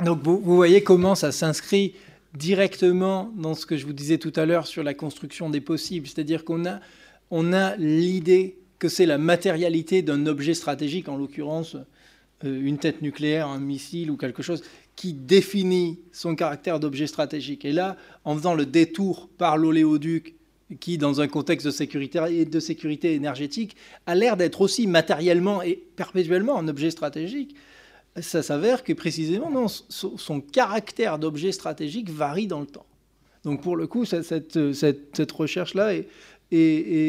Donc 0.03 0.22
vous, 0.24 0.39
vous, 0.39 0.55
voyez 0.55 0.84
comment 0.84 1.16
ça 1.16 1.32
s'inscrit 1.32 1.93
directement 2.34 3.32
dans 3.36 3.53
ce 3.53 3.66
que 3.66 3.78
je 3.78 3.86
vous 3.86 3.93
disais 3.93 4.18
tout 4.18 4.34
à 4.36 4.45
l'heure 4.45 4.68
sur 4.68 4.84
la 4.84 4.93
construction 4.93 5.49
des 5.49 5.62
possibles. 5.62 6.07
C'est-à-dire 6.07 6.43
qu'on 6.43 6.66
a, 6.66 6.80
on 7.30 7.53
a 7.53 7.76
l'idée 7.76 8.57
que 8.80 8.89
c'est 8.89 9.05
la 9.05 9.18
matérialité 9.18 10.01
d'un 10.01 10.26
objet 10.26 10.53
stratégique, 10.53 11.07
en 11.07 11.18
l'occurrence 11.18 11.78
une 12.43 12.80
tête 12.80 13.03
nucléaire, 13.03 13.47
un 13.47 13.59
missile 13.59 14.09
ou 14.09 14.18
quelque 14.18 14.41
chose, 14.41 14.64
qui 15.02 15.14
définit 15.14 15.99
son 16.12 16.36
caractère 16.36 16.80
d'objet 16.80 17.08
stratégique. 17.08 17.66
Et 17.66 17.72
là, 17.72 17.97
en 18.24 18.36
faisant 18.36 18.54
le 18.54 18.68
détour 18.68 19.30
par 19.36 19.58
l'oléoduc, 19.58 20.36
qui, 20.80 20.99
dans 20.99 21.22
un 21.22 21.28
contexte 21.28 21.66
de 21.66 21.72
sécurité, 21.72 22.45
de 22.45 22.60
sécurité 22.60 23.16
énergétique, 23.16 23.76
a 24.06 24.14
l'air 24.14 24.38
d'être 24.38 24.62
aussi 24.62 24.86
matériellement 24.86 25.64
et 25.64 25.74
perpétuellement 25.95 26.56
un 26.60 26.68
objet 26.68 26.91
stratégique, 26.91 27.56
ça 28.20 28.43
s'avère 28.43 28.84
que 28.84 28.93
précisément, 28.93 29.49
non, 29.49 29.66
son 29.68 30.39
caractère 30.39 31.18
d'objet 31.18 31.52
stratégique 31.52 32.12
varie 32.12 32.45
dans 32.45 32.60
le 32.60 32.68
temps. 32.68 32.86
Donc 33.43 33.64
pour 33.64 33.76
le 33.76 33.88
coup, 33.88 34.06
cette, 34.06 34.74
cette, 34.74 35.32
recherche-là 35.32 35.95
est, 35.95 36.08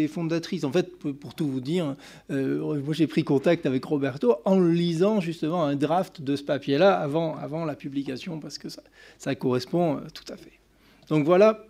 fondatrice. 0.08 0.64
En 0.64 0.72
fait, 0.72 0.96
pour 0.96 1.34
tout 1.34 1.48
vous 1.48 1.60
dire, 1.60 1.96
euh, 2.30 2.80
moi 2.80 2.94
j'ai 2.94 3.06
pris 3.06 3.24
contact 3.24 3.66
avec 3.66 3.84
Roberto 3.84 4.36
en 4.44 4.60
lisant 4.60 5.20
justement 5.20 5.64
un 5.64 5.74
draft 5.74 6.22
de 6.22 6.36
ce 6.36 6.42
papier-là 6.42 6.94
avant, 6.94 7.36
avant 7.36 7.64
la 7.64 7.74
publication, 7.74 8.38
parce 8.38 8.58
que 8.58 8.68
ça, 8.68 9.34
correspond 9.34 9.96
euh, 9.96 10.00
tout 10.14 10.30
à 10.32 10.36
fait. 10.36 10.52
Donc 11.08 11.24
voilà 11.24 11.66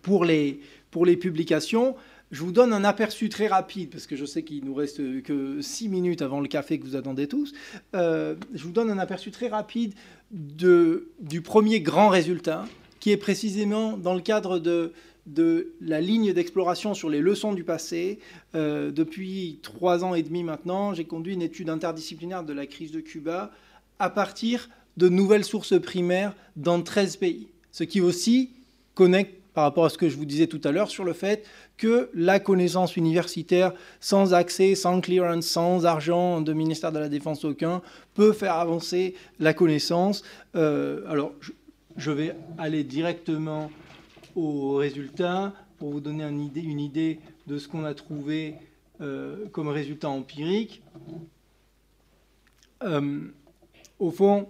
pour 0.00 0.24
les, 0.24 0.60
pour 0.90 1.04
les 1.04 1.16
publications. 1.16 1.94
Je 2.30 2.40
vous 2.40 2.52
donne 2.52 2.72
un 2.72 2.84
aperçu 2.84 3.28
très 3.28 3.46
rapide, 3.46 3.90
parce 3.90 4.06
que 4.06 4.16
je 4.16 4.24
sais 4.24 4.42
qu'il 4.42 4.64
nous 4.64 4.74
reste 4.74 5.22
que 5.22 5.60
six 5.60 5.90
minutes 5.90 6.22
avant 6.22 6.40
le 6.40 6.48
café 6.48 6.78
que 6.78 6.84
vous 6.84 6.96
attendez 6.96 7.28
tous. 7.28 7.52
Euh, 7.94 8.34
je 8.54 8.64
vous 8.64 8.72
donne 8.72 8.90
un 8.90 8.98
aperçu 8.98 9.30
très 9.30 9.48
rapide 9.48 9.92
de, 10.30 11.10
du 11.20 11.42
premier 11.42 11.82
grand 11.82 12.08
résultat, 12.08 12.64
qui 13.00 13.10
est 13.10 13.18
précisément 13.18 13.98
dans 13.98 14.14
le 14.14 14.22
cadre 14.22 14.58
de, 14.58 14.92
de 15.26 15.72
la 15.80 16.00
ligne 16.00 16.32
d'exploration 16.32 16.94
sur 16.94 17.08
les 17.08 17.20
leçons 17.20 17.52
du 17.52 17.64
passé. 17.64 18.18
Euh, 18.54 18.90
depuis 18.90 19.60
trois 19.62 20.04
ans 20.04 20.14
et 20.14 20.22
demi 20.22 20.42
maintenant, 20.42 20.94
j'ai 20.94 21.04
conduit 21.04 21.34
une 21.34 21.42
étude 21.42 21.70
interdisciplinaire 21.70 22.42
de 22.42 22.52
la 22.52 22.66
crise 22.66 22.92
de 22.92 23.00
Cuba 23.00 23.50
à 23.98 24.10
partir 24.10 24.68
de 24.96 25.08
nouvelles 25.08 25.44
sources 25.44 25.80
primaires 25.80 26.34
dans 26.56 26.82
13 26.82 27.16
pays, 27.16 27.48
ce 27.70 27.84
qui 27.84 28.00
aussi 28.00 28.50
connecte 28.94 29.42
par 29.54 29.64
rapport 29.64 29.84
à 29.84 29.90
ce 29.90 29.98
que 29.98 30.08
je 30.08 30.16
vous 30.16 30.24
disais 30.24 30.46
tout 30.46 30.60
à 30.64 30.72
l'heure 30.72 30.88
sur 30.88 31.04
le 31.04 31.12
fait 31.12 31.44
que 31.76 32.10
la 32.14 32.40
connaissance 32.40 32.96
universitaire, 32.96 33.72
sans 34.00 34.34
accès, 34.34 34.74
sans 34.74 35.00
clearance, 35.00 35.46
sans 35.46 35.84
argent 35.84 36.40
de 36.40 36.52
ministère 36.52 36.92
de 36.92 36.98
la 36.98 37.08
Défense 37.08 37.44
aucun, 37.44 37.82
peut 38.14 38.32
faire 38.32 38.54
avancer 38.54 39.14
la 39.40 39.52
connaissance. 39.52 40.22
Euh, 40.56 41.02
alors, 41.08 41.32
je, 41.96 42.10
vais 42.10 42.34
aller 42.56 42.84
directement 42.84 43.70
aux 44.34 44.74
résultats 44.74 45.52
pour 45.78 45.90
vous 45.90 46.00
donner 46.00 46.24
une 46.24 46.80
idée, 46.80 47.18
de 47.46 47.58
ce 47.58 47.66
qu'on 47.66 47.84
a 47.84 47.94
trouvé 47.94 48.54
euh, 49.00 49.46
comme 49.50 49.68
résultat 49.68 50.08
empirique. 50.08 50.82
Euh, 52.84 53.20
au 53.98 54.10
fond, 54.10 54.46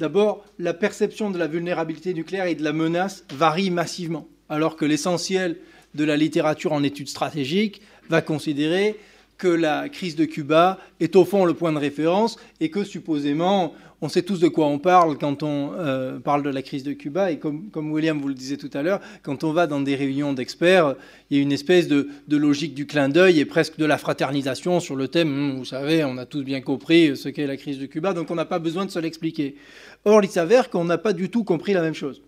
D'abord, 0.00 0.46
la 0.58 0.72
perception 0.72 1.30
de 1.30 1.36
la 1.36 1.46
vulnérabilité 1.46 2.14
nucléaire 2.14 2.46
et 2.46 2.54
de 2.54 2.64
la 2.64 2.72
menace 2.72 3.22
varie 3.34 3.70
massivement, 3.70 4.26
alors 4.48 4.76
que 4.76 4.86
l'essentiel 4.86 5.58
de 5.94 6.04
la 6.04 6.16
littérature 6.16 6.72
en 6.72 6.82
études 6.82 7.10
stratégiques 7.10 7.82
va 8.08 8.22
considérer 8.22 8.98
que 9.36 9.46
la 9.46 9.90
crise 9.90 10.16
de 10.16 10.24
Cuba 10.24 10.78
est 11.00 11.16
au 11.16 11.26
fond 11.26 11.44
le 11.44 11.52
point 11.52 11.72
de 11.72 11.78
référence 11.78 12.38
et 12.60 12.70
que 12.70 12.82
supposément 12.82 13.74
on 14.02 14.08
sait 14.08 14.22
tous 14.22 14.40
de 14.40 14.48
quoi 14.48 14.66
on 14.66 14.78
parle 14.78 15.18
quand 15.18 15.42
on 15.42 15.72
euh, 15.74 16.18
parle 16.18 16.42
de 16.42 16.48
la 16.48 16.62
crise 16.62 16.82
de 16.82 16.92
Cuba. 16.92 17.30
Et 17.30 17.38
comme, 17.38 17.70
William 17.92 18.18
vous 18.18 18.28
le 18.28 18.34
disait 18.34 18.56
tout 18.56 18.70
à 18.72 18.82
l'heure, 18.82 19.00
quand 19.22 19.44
on 19.44 19.52
va 19.52 19.66
dans 19.66 19.80
des 19.80 19.94
réunions 19.94 20.32
d'experts, 20.32 20.94
il 21.30 21.36
y 21.36 21.40
a 21.40 21.42
une 21.42 21.52
espèce 21.52 21.86
de, 21.86 22.08
logique 22.28 22.74
du 22.74 22.86
clin 22.86 23.08
d'œil 23.08 23.40
et 23.40 23.44
presque 23.44 23.76
de 23.76 23.84
la 23.84 23.98
fraternisation 23.98 24.80
sur 24.80 24.96
le 24.96 25.08
thème, 25.08 25.28
hum, 25.28 25.56
vous 25.58 25.64
savez, 25.64 26.04
on 26.04 26.16
a 26.16 26.26
tous 26.26 26.42
bien 26.42 26.60
compris 26.60 27.16
ce 27.16 27.28
qu'est 27.28 27.46
la 27.46 27.56
crise 27.56 27.78
de 27.78 27.86
Cuba, 27.86 28.14
donc 28.14 28.30
on 28.30 28.34
n'a 28.34 28.46
pas 28.46 28.58
besoin 28.58 28.86
de 28.86 28.90
se 28.90 28.98
l'expliquer. 28.98 29.56
Or, 30.04 30.24
il 30.24 30.30
s'avère 30.30 30.70
qu'on 30.70 30.84
n'a 30.84 30.98
pas 30.98 31.12
du 31.12 31.28
tout 31.28 31.44
compris 31.44 31.74
la 31.74 31.82
même 31.82 31.94
chose. 31.94 32.22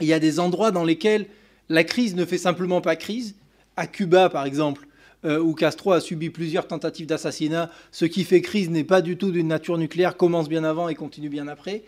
Il 0.00 0.06
y 0.06 0.12
a 0.12 0.18
des 0.18 0.40
endroits 0.40 0.70
dans 0.70 0.84
lesquels 0.84 1.26
la 1.68 1.84
crise 1.84 2.14
ne 2.14 2.24
fait 2.24 2.38
simplement 2.38 2.80
pas 2.80 2.96
crise. 2.96 3.36
À 3.76 3.86
Cuba, 3.86 4.28
par 4.28 4.44
exemple, 4.44 4.86
euh, 5.24 5.40
où 5.40 5.54
Castro 5.54 5.92
a 5.92 6.00
subi 6.00 6.30
plusieurs 6.30 6.66
tentatives 6.66 7.06
d'assassinat. 7.06 7.70
Ce 7.92 8.04
qui 8.04 8.24
fait 8.24 8.40
crise 8.40 8.70
n'est 8.70 8.84
pas 8.84 9.00
du 9.00 9.16
tout 9.16 9.30
d'une 9.30 9.48
nature 9.48 9.78
nucléaire, 9.78 10.16
commence 10.16 10.48
bien 10.48 10.64
avant 10.64 10.88
et 10.88 10.94
continue 10.94 11.28
bien 11.28 11.48
après. 11.48 11.82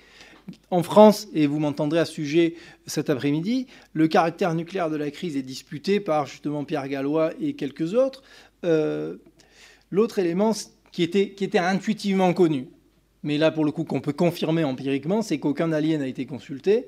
En 0.71 0.83
France, 0.83 1.29
et 1.35 1.47
vous 1.47 1.59
m'entendrez 1.59 1.99
à 1.99 2.05
ce 2.05 2.13
sujet 2.13 2.55
cet 2.87 3.11
après-midi, 3.11 3.67
le 3.93 4.07
caractère 4.07 4.55
nucléaire 4.55 4.91
de 4.91 4.97
la 4.97 5.11
crise 5.11 5.37
est 5.37 5.43
disputé 5.43 5.99
par 5.99 6.27
justement 6.27 6.65
Pierre 6.65 6.89
Gallois 6.89 7.33
et 7.41 7.55
quelques 7.55 7.95
autres. 7.95 8.23
Euh, 8.65 9.17
l'autre 9.91 10.19
élément 10.19 10.53
qui 10.93 11.03
était, 11.03 11.31
qui 11.31 11.45
était 11.45 11.59
intuitivement 11.59 12.33
connu, 12.33 12.69
mais 13.23 13.39
là 13.39 13.51
pour 13.51 13.65
le 13.65 13.73
coup 13.73 13.85
qu'on 13.85 14.01
peut 14.01 14.13
confirmer 14.13 14.63
empiriquement, 14.63 15.21
c'est 15.21 15.39
qu'aucun 15.39 15.73
allié 15.73 15.99
n'a 15.99 16.07
été 16.07 16.27
consulté. 16.27 16.87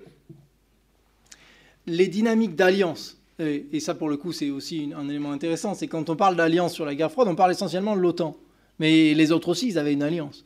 Les 1.86 2.06
dynamiques 2.06 2.54
d'alliance 2.54 3.17
et, 3.38 3.80
ça 3.80 3.94
pour 3.94 4.08
le 4.08 4.16
coup 4.16 4.32
c'est 4.32 4.50
aussi 4.50 4.90
un 4.96 5.08
élément 5.08 5.32
intéressant, 5.32 5.74
c'est 5.74 5.86
quand 5.86 6.10
on 6.10 6.16
parle 6.16 6.36
d'alliance 6.36 6.74
sur 6.74 6.84
la 6.84 6.94
guerre 6.94 7.12
froide, 7.12 7.28
on 7.28 7.36
parle 7.36 7.52
essentiellement 7.52 7.96
de 7.96 8.00
l'OTAN. 8.00 8.36
Mais 8.78 9.14
les 9.14 9.32
autres 9.32 9.48
aussi, 9.48 9.68
ils 9.68 9.78
avaient 9.78 9.92
une 9.92 10.02
alliance. 10.02 10.44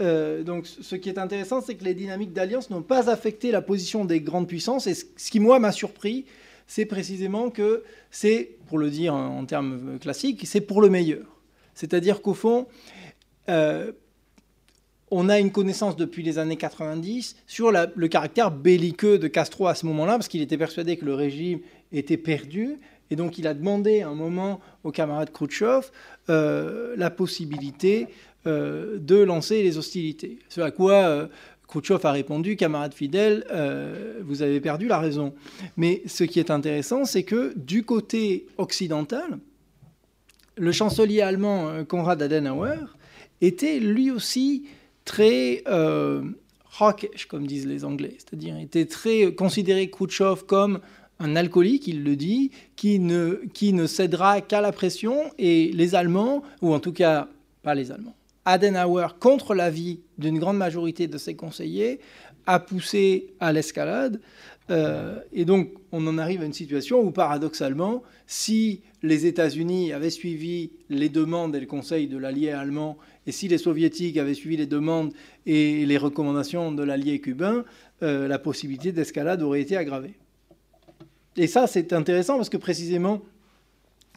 Euh, 0.00 0.42
donc 0.42 0.66
ce 0.66 0.96
qui 0.96 1.08
est 1.08 1.18
intéressant, 1.18 1.60
c'est 1.60 1.74
que 1.74 1.84
les 1.84 1.94
dynamiques 1.94 2.32
d'alliance 2.32 2.70
n'ont 2.70 2.82
pas 2.82 3.10
affecté 3.10 3.50
la 3.50 3.62
position 3.62 4.04
des 4.04 4.20
grandes 4.20 4.48
puissances. 4.48 4.86
Et 4.86 4.94
ce 4.94 5.30
qui, 5.30 5.40
moi, 5.40 5.58
m'a 5.58 5.72
surpris, 5.72 6.24
c'est 6.66 6.86
précisément 6.86 7.50
que 7.50 7.84
c'est, 8.10 8.56
pour 8.66 8.78
le 8.78 8.90
dire 8.90 9.14
en 9.14 9.44
termes 9.44 9.98
classiques, 10.00 10.46
c'est 10.46 10.62
pour 10.62 10.80
le 10.80 10.88
meilleur. 10.88 11.26
C'est-à-dire 11.74 12.22
qu'au 12.22 12.34
fond, 12.34 12.66
euh, 13.48 13.92
on 15.10 15.28
a 15.28 15.38
une 15.38 15.52
connaissance 15.52 15.96
depuis 15.96 16.22
les 16.22 16.38
années 16.38 16.56
90 16.56 17.36
sur 17.46 17.70
le 17.70 18.08
caractère 18.08 18.50
belliqueux 18.50 19.18
de 19.18 19.28
Castro 19.28 19.66
à 19.68 19.74
ce 19.74 19.86
moment-là, 19.86 20.12
parce 20.12 20.28
qu'il 20.28 20.40
était 20.40 20.58
persuadé 20.58 20.96
que 20.96 21.04
le 21.04 21.14
régime 21.14 21.60
était 21.98 22.16
perdu. 22.16 22.78
Et 23.10 23.16
donc 23.16 23.38
il 23.38 23.46
a 23.46 23.54
demandé 23.54 24.02
à 24.02 24.08
un 24.08 24.14
moment 24.14 24.60
au 24.82 24.90
camarade 24.90 25.30
Khrouchtchev 25.30 25.86
euh, 26.30 26.94
la 26.96 27.10
possibilité 27.10 28.08
euh, 28.46 28.98
de 28.98 29.16
lancer 29.16 29.62
les 29.62 29.78
hostilités. 29.78 30.38
Ce 30.48 30.60
à 30.60 30.70
quoi 30.70 30.94
euh, 30.94 31.26
Khrouchtchev 31.68 32.00
a 32.04 32.12
répondu, 32.12 32.56
camarade 32.56 32.94
fidèle, 32.94 33.46
vous 34.22 34.42
avez 34.42 34.60
perdu 34.60 34.86
la 34.86 34.98
raison. 34.98 35.34
Mais 35.76 36.02
ce 36.06 36.24
qui 36.24 36.38
est 36.38 36.50
intéressant, 36.50 37.04
c'est 37.04 37.22
que 37.22 37.52
du 37.56 37.84
côté 37.84 38.46
occidental, 38.58 39.38
le 40.56 40.72
chancelier 40.72 41.20
allemand 41.20 41.84
Konrad 41.84 42.20
Adenauer 42.22 42.76
était 43.40 43.80
lui 43.80 44.10
aussi 44.10 44.66
très 45.04 45.64
hawkish, 46.78 47.26
comme 47.26 47.46
disent 47.46 47.66
les 47.66 47.84
Anglais, 47.84 48.16
c'est-à-dire 48.18 48.58
était 48.58 48.86
très 48.86 49.34
considéré 49.34 49.88
Khrouchtchev 49.88 50.44
comme 50.46 50.80
un 51.20 51.36
alcoolique, 51.36 51.86
il 51.86 52.04
le 52.04 52.16
dit, 52.16 52.50
qui 52.76 52.98
ne, 52.98 53.86
cédera 53.86 54.40
qu'à 54.40 54.60
la 54.60 54.72
pression, 54.72 55.16
et 55.38 55.70
les 55.72 55.94
Allemands, 55.94 56.42
ou 56.60 56.74
en 56.74 56.80
tout 56.80 56.92
cas 56.92 57.28
pas 57.62 57.74
les 57.74 57.90
Allemands, 57.92 58.14
Adenauer, 58.44 59.06
contre 59.20 59.54
l'avis 59.54 60.00
d'une 60.18 60.38
grande 60.38 60.58
majorité 60.58 61.06
de 61.06 61.16
ses 61.16 61.34
conseillers, 61.34 62.00
a 62.46 62.60
poussé 62.60 63.32
à 63.40 63.52
l'escalade. 63.52 64.20
Euh, 64.70 65.18
et 65.32 65.44
donc, 65.44 65.70
on 65.92 66.06
en 66.06 66.18
arrive 66.18 66.42
à 66.42 66.44
une 66.44 66.52
situation 66.52 67.00
où, 67.00 67.10
paradoxalement, 67.10 68.02
si 68.26 68.80
les 69.02 69.26
États-Unis 69.26 69.92
avaient 69.92 70.10
suivi 70.10 70.72
les 70.88 71.08
demandes 71.08 71.54
et 71.56 71.60
le 71.60 71.66
conseil 71.66 72.06
de 72.06 72.18
l'allié 72.18 72.50
allemand, 72.50 72.98
et 73.26 73.32
si 73.32 73.48
les 73.48 73.58
Soviétiques 73.58 74.16
avaient 74.18 74.34
suivi 74.34 74.56
les 74.56 74.66
demandes 74.66 75.12
et 75.46 75.86
les 75.86 75.96
recommandations 75.96 76.72
de 76.72 76.82
l'allié 76.82 77.20
cubain, 77.20 77.64
euh, 78.02 78.28
la 78.28 78.38
possibilité 78.38 78.92
d'escalade 78.92 79.42
aurait 79.42 79.60
été 79.60 79.76
aggravée. 79.76 80.14
Et 81.36 81.46
ça, 81.46 81.66
c'est 81.66 81.92
intéressant 81.92 82.36
parce 82.36 82.48
que 82.48 82.56
précisément, 82.56 83.20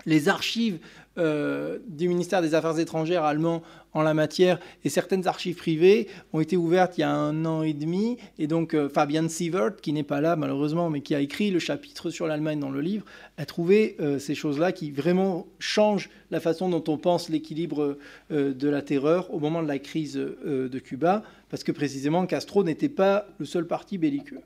les 0.05 0.29
archives 0.29 0.79
euh, 1.17 1.79
du 1.87 2.07
ministère 2.07 2.43
des 2.43 2.53
Affaires 2.53 2.77
étrangères 2.77 3.23
allemand 3.23 3.63
en 3.93 4.03
la 4.03 4.13
matière 4.13 4.59
et 4.83 4.89
certaines 4.89 5.27
archives 5.27 5.55
privées 5.55 6.07
ont 6.31 6.39
été 6.39 6.55
ouvertes 6.55 6.99
il 6.99 7.01
y 7.01 7.03
a 7.03 7.11
un 7.11 7.43
an 7.45 7.63
et 7.63 7.73
demi. 7.73 8.17
Et 8.37 8.45
donc 8.45 8.75
euh, 8.75 8.87
Fabian 8.87 9.27
Sievert, 9.27 9.77
qui 9.81 9.93
n'est 9.93 10.03
pas 10.03 10.21
là 10.21 10.35
malheureusement, 10.35 10.91
mais 10.91 11.01
qui 11.01 11.15
a 11.15 11.19
écrit 11.19 11.49
le 11.49 11.57
chapitre 11.57 12.11
sur 12.11 12.27
l'Allemagne 12.27 12.59
dans 12.59 12.69
le 12.69 12.81
livre, 12.81 13.05
a 13.37 13.45
trouvé 13.45 13.95
euh, 13.99 14.19
ces 14.19 14.35
choses-là 14.35 14.71
qui 14.71 14.91
vraiment 14.91 15.47
changent 15.57 16.11
la 16.29 16.39
façon 16.39 16.69
dont 16.69 16.83
on 16.87 16.97
pense 16.97 17.29
l'équilibre 17.29 17.97
de 18.29 18.69
la 18.69 18.81
terreur 18.81 19.33
au 19.33 19.39
moment 19.39 19.63
de 19.63 19.67
la 19.67 19.79
crise 19.79 20.15
de 20.15 20.79
Cuba, 20.79 21.23
parce 21.49 21.63
que 21.63 21.71
précisément 21.71 22.25
Castro 22.25 22.65
n'était 22.65 22.89
pas 22.89 23.27
le 23.39 23.45
seul 23.45 23.65
parti 23.65 23.97
belliqueux. 23.97 24.41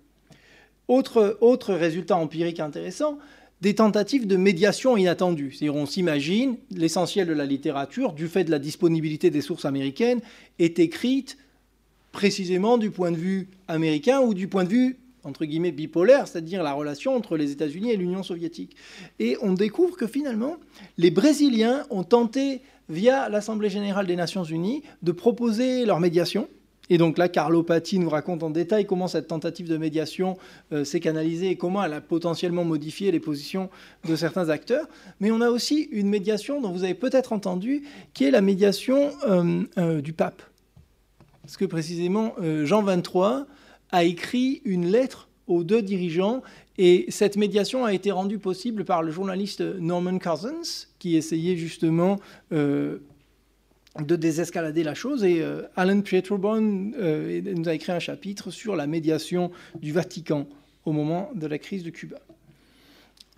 Autre, 0.88 1.74
résultat 1.74 2.18
empirique 2.18 2.60
intéressant, 2.60 3.18
des 3.62 3.76
tentatives 3.76 4.28
de 4.28 4.36
médiation 4.36 4.98
inattendues. 4.98 5.52
C'est-à-dire 5.52 5.76
on 5.76 5.86
s'imagine, 5.86 6.58
l'essentiel 6.72 7.28
de 7.28 7.34
la 7.34 7.46
littérature, 7.46 8.14
du 8.14 8.28
fait 8.28 8.44
de 8.44 8.52
la 8.52 8.60
disponibilité 8.60 9.30
des 9.30 9.42
sources 9.42 9.66
américaines, 9.66 10.22
est 10.60 10.80
écrite 10.80 11.38
précisément 12.12 12.78
du 12.78 12.92
point 12.92 13.12
de 13.12 13.18
vue 13.18 13.50
américain 13.68 14.20
ou 14.20 14.34
du 14.34 14.48
point 14.48 14.64
de 14.64 14.70
vue 14.70 14.98
entre 15.24 15.46
guillemets 15.46 15.72
bipolaire, 15.72 16.28
c'est-à-dire 16.28 16.64
la 16.64 16.74
relation 16.74 17.16
entre 17.16 17.38
les 17.38 17.52
États-Unis 17.52 17.92
et 17.92 17.98
l'Union 17.98 18.24
soviétique. 18.24 18.76
Et 19.20 19.38
on 19.42 19.54
découvre 19.54 19.96
que 19.96 20.08
finalement, 20.08 20.58
les 20.98 21.12
Brésiliens 21.12 21.86
ont 21.90 22.04
tenté, 22.04 22.62
via 22.90 23.30
l'Assemblée 23.30 23.70
générale 23.70 24.08
des 24.08 24.16
Nations 24.16 24.44
unies, 24.44 24.82
de 25.04 25.12
proposer 25.12 25.86
leur 25.86 26.00
médiation. 26.00 26.50
Et 26.92 26.98
donc 26.98 27.18
là, 27.18 27.30
Carlo 27.30 27.64
Patti 27.64 28.00
nous 28.00 28.10
raconte 28.10 28.44
en 28.44 28.50
détail 28.50 28.86
comment 28.86 29.08
cette 29.08 29.30
tentative 29.30 29.70
de 29.70 29.78
médiation 29.78 30.38
euh, 30.74 30.84
s'est 30.84 31.00
canalisée 31.00 31.52
et 31.52 31.56
comment 31.56 31.82
elle 31.82 31.94
a 31.94 32.02
potentiellement 32.02 32.66
modifié 32.66 33.12
les 33.12 33.22
positions 33.22 33.70
de 34.10 34.18
certains 34.18 34.50
acteurs. 34.50 34.86
Mais 35.22 35.32
on 35.32 35.40
a 35.40 35.50
aussi 35.50 35.88
une 35.94 36.10
médiation 36.10 36.60
dont 36.60 36.70
vous 36.70 36.84
avez 36.84 36.94
peut-être 36.94 37.32
entendu, 37.32 37.84
qui 38.14 38.26
est 38.26 38.32
la 38.32 38.42
médiation 38.42 39.10
euh, 39.26 39.64
euh, 39.78 40.02
du 40.02 40.12
pape. 40.12 40.42
Parce 41.44 41.56
que 41.56 41.64
précisément, 41.64 42.36
Jean 42.66 42.84
XXIII 42.84 43.46
a 43.92 44.04
écrit 44.04 44.62
une 44.66 44.92
lettre 44.92 45.30
aux 45.48 45.64
deux 45.64 45.82
dirigeants 45.82 46.44
et 46.78 47.06
cette 47.10 47.36
médiation 47.36 47.84
a 47.84 47.94
été 47.94 48.12
rendue 48.12 48.38
possible 48.38 48.84
par 48.84 49.02
le 49.02 49.12
journaliste 49.12 49.62
Norman 49.62 50.20
Cousins, 50.20 50.88
qui 51.00 51.16
essayait 51.16 51.58
justement 51.58 52.20
de 54.00 54.16
désescalader 54.16 54.84
la 54.84 54.94
chose. 54.94 55.24
Et 55.24 55.42
euh, 55.42 55.64
Alan 55.76 56.02
Pietroborn 56.02 56.94
euh, 56.98 57.42
nous 57.56 57.68
a 57.68 57.74
écrit 57.74 57.92
un 57.92 58.00
chapitre 58.00 58.52
sur 58.52 58.76
la 58.76 58.88
médiation 58.88 59.52
du 59.82 59.92
Vatican 59.92 60.48
au 60.86 60.92
moment 60.92 61.30
de 61.36 61.48
la 61.48 61.58
crise 61.58 61.84
de 61.84 61.90
Cuba. 61.90 62.18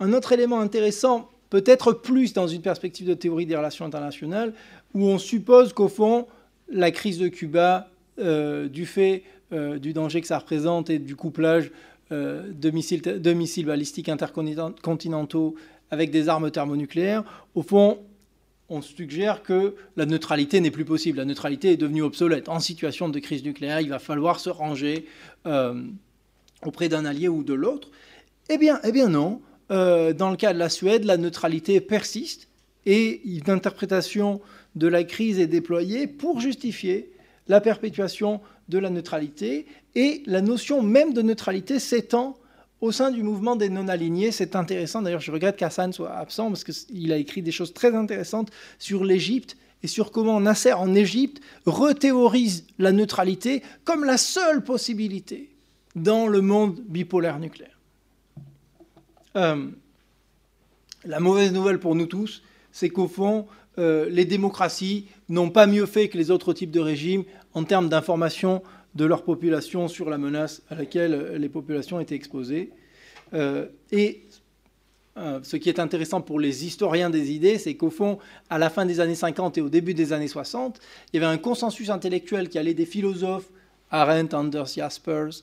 Un 0.00 0.12
autre 0.12 0.32
élément 0.32 0.60
intéressant, 0.60 1.30
peut-être 1.50 1.92
plus 1.92 2.32
dans 2.32 2.46
une 2.46 2.62
perspective 2.62 3.06
de 3.06 3.14
théorie 3.14 3.46
des 3.46 3.56
relations 3.56 3.84
internationales, 3.84 4.54
où 4.94 5.06
on 5.06 5.18
suppose 5.18 5.72
qu'au 5.72 5.88
fond, 5.88 6.26
la 6.68 6.90
crise 6.90 7.18
de 7.18 7.28
Cuba, 7.28 7.88
du 8.16 8.86
fait 8.86 9.24
euh, 9.54 9.78
du 9.78 9.92
danger 9.92 10.20
que 10.20 10.26
ça 10.26 10.38
représente 10.38 10.90
et 10.90 10.98
du 10.98 11.14
couplage 11.16 11.70
euh, 12.10 12.50
de 12.50 12.70
missiles 12.70 13.66
balistiques 13.66 14.08
intercontinentaux 14.08 15.54
avec 15.90 16.10
des 16.10 16.28
armes 16.28 16.50
thermonucléaires, 16.50 17.22
au 17.54 17.62
fond, 17.62 17.98
on 18.68 18.82
suggère 18.82 19.42
que 19.42 19.74
la 19.96 20.06
neutralité 20.06 20.60
n'est 20.60 20.70
plus 20.70 20.84
possible. 20.84 21.18
La 21.18 21.24
neutralité 21.24 21.72
est 21.72 21.76
devenue 21.76 22.02
obsolète. 22.02 22.48
En 22.48 22.60
situation 22.60 23.08
de 23.08 23.18
crise 23.18 23.44
nucléaire, 23.44 23.80
il 23.80 23.90
va 23.90 23.98
falloir 23.98 24.40
se 24.40 24.50
ranger 24.50 25.06
euh, 25.46 25.82
auprès 26.64 26.88
d'un 26.88 27.04
allié 27.04 27.28
ou 27.28 27.44
de 27.44 27.54
l'autre. 27.54 27.90
Eh 28.48 28.58
bien, 28.58 28.80
eh 28.84 28.92
bien 28.92 29.08
non. 29.08 29.40
dans 29.68 30.30
le 30.30 30.36
cas 30.36 30.52
de 30.52 30.58
la 30.58 30.68
Suède, 30.68 31.04
la 31.04 31.16
neutralité 31.16 31.80
persiste 31.80 32.48
et 32.86 33.22
une 33.24 33.50
interprétation 33.50 34.40
de 34.74 34.88
la 34.88 35.04
crise 35.04 35.38
est 35.38 35.46
déployée 35.46 36.06
pour 36.06 36.40
justifier 36.40 37.10
la 37.48 37.60
perpétuation 37.60 38.40
de 38.68 38.78
la 38.78 38.90
neutralité, 38.90 39.66
et 39.94 40.22
la 40.26 40.40
notion 40.40 40.82
même 40.82 41.12
de 41.12 41.22
neutralité 41.22 41.78
s'étend 41.78 42.36
au 42.84 42.92
sein 42.92 43.10
du 43.10 43.22
mouvement 43.22 43.56
des 43.56 43.70
non-alignés. 43.70 44.30
C'est 44.30 44.56
intéressant, 44.56 45.00
d'ailleurs 45.00 45.22
je 45.22 45.32
regrette 45.32 45.56
qu'Hassan 45.56 45.92
soit 45.92 46.12
absent, 46.12 46.48
parce 46.48 46.64
qu'il 46.64 47.12
a 47.12 47.16
écrit 47.16 47.40
des 47.40 47.50
choses 47.50 47.72
très 47.72 47.94
intéressantes 47.94 48.50
sur 48.78 49.04
l'Égypte 49.04 49.56
et 49.82 49.86
sur 49.86 50.12
comment 50.12 50.38
Nasser 50.38 50.74
en 50.74 50.94
Égypte 50.94 51.40
rethéorise 51.64 52.66
la 52.78 52.92
neutralité 52.92 53.62
comme 53.84 54.04
la 54.04 54.18
seule 54.18 54.62
possibilité 54.62 55.50
dans 55.96 56.26
le 56.26 56.42
monde 56.42 56.80
bipolaire 56.86 57.38
nucléaire. 57.38 57.78
Euh, 59.36 59.66
la 61.06 61.20
mauvaise 61.20 61.52
nouvelle 61.52 61.80
pour 61.80 61.94
nous 61.94 62.06
tous, 62.06 62.42
c'est 62.70 62.90
qu'au 62.90 63.08
fond, 63.08 63.46
euh, 63.78 64.08
les 64.10 64.24
démocraties 64.24 65.06
n'ont 65.28 65.50
pas 65.50 65.66
mieux 65.66 65.86
fait 65.86 66.08
que 66.08 66.18
les 66.18 66.30
autres 66.30 66.52
types 66.52 66.70
de 66.70 66.80
régimes 66.80 67.24
en 67.54 67.64
termes 67.64 67.88
d'information 67.88 68.62
de 68.94 69.04
leur 69.04 69.24
population 69.24 69.88
sur 69.88 70.08
la 70.10 70.18
menace 70.18 70.62
à 70.70 70.74
laquelle 70.74 71.34
les 71.36 71.48
populations 71.48 72.00
étaient 72.00 72.14
exposées. 72.14 72.70
Euh, 73.32 73.66
et 73.90 74.22
euh, 75.16 75.40
ce 75.42 75.56
qui 75.56 75.68
est 75.68 75.78
intéressant 75.78 76.20
pour 76.20 76.38
les 76.38 76.64
historiens 76.66 77.10
des 77.10 77.32
idées, 77.32 77.58
c'est 77.58 77.74
qu'au 77.74 77.90
fond, 77.90 78.18
à 78.50 78.58
la 78.58 78.70
fin 78.70 78.86
des 78.86 79.00
années 79.00 79.14
50 79.14 79.58
et 79.58 79.60
au 79.60 79.68
début 79.68 79.94
des 79.94 80.12
années 80.12 80.28
60, 80.28 80.80
il 81.12 81.20
y 81.20 81.24
avait 81.24 81.32
un 81.32 81.38
consensus 81.38 81.90
intellectuel 81.90 82.48
qui 82.48 82.58
allait 82.58 82.74
des 82.74 82.86
philosophes, 82.86 83.50
Arendt, 83.90 84.34
Anders 84.34 84.66
Jaspers, 84.66 85.42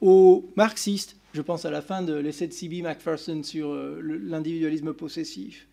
aux 0.00 0.50
marxistes. 0.56 1.16
Je 1.34 1.42
pense 1.42 1.64
à 1.64 1.70
la 1.70 1.82
fin 1.82 2.02
de 2.02 2.14
l'essai 2.14 2.46
de 2.46 2.52
C.B. 2.52 2.82
Macpherson 2.82 3.42
sur 3.42 3.74
l'individualisme 3.74 4.94
possessif, 4.94 5.68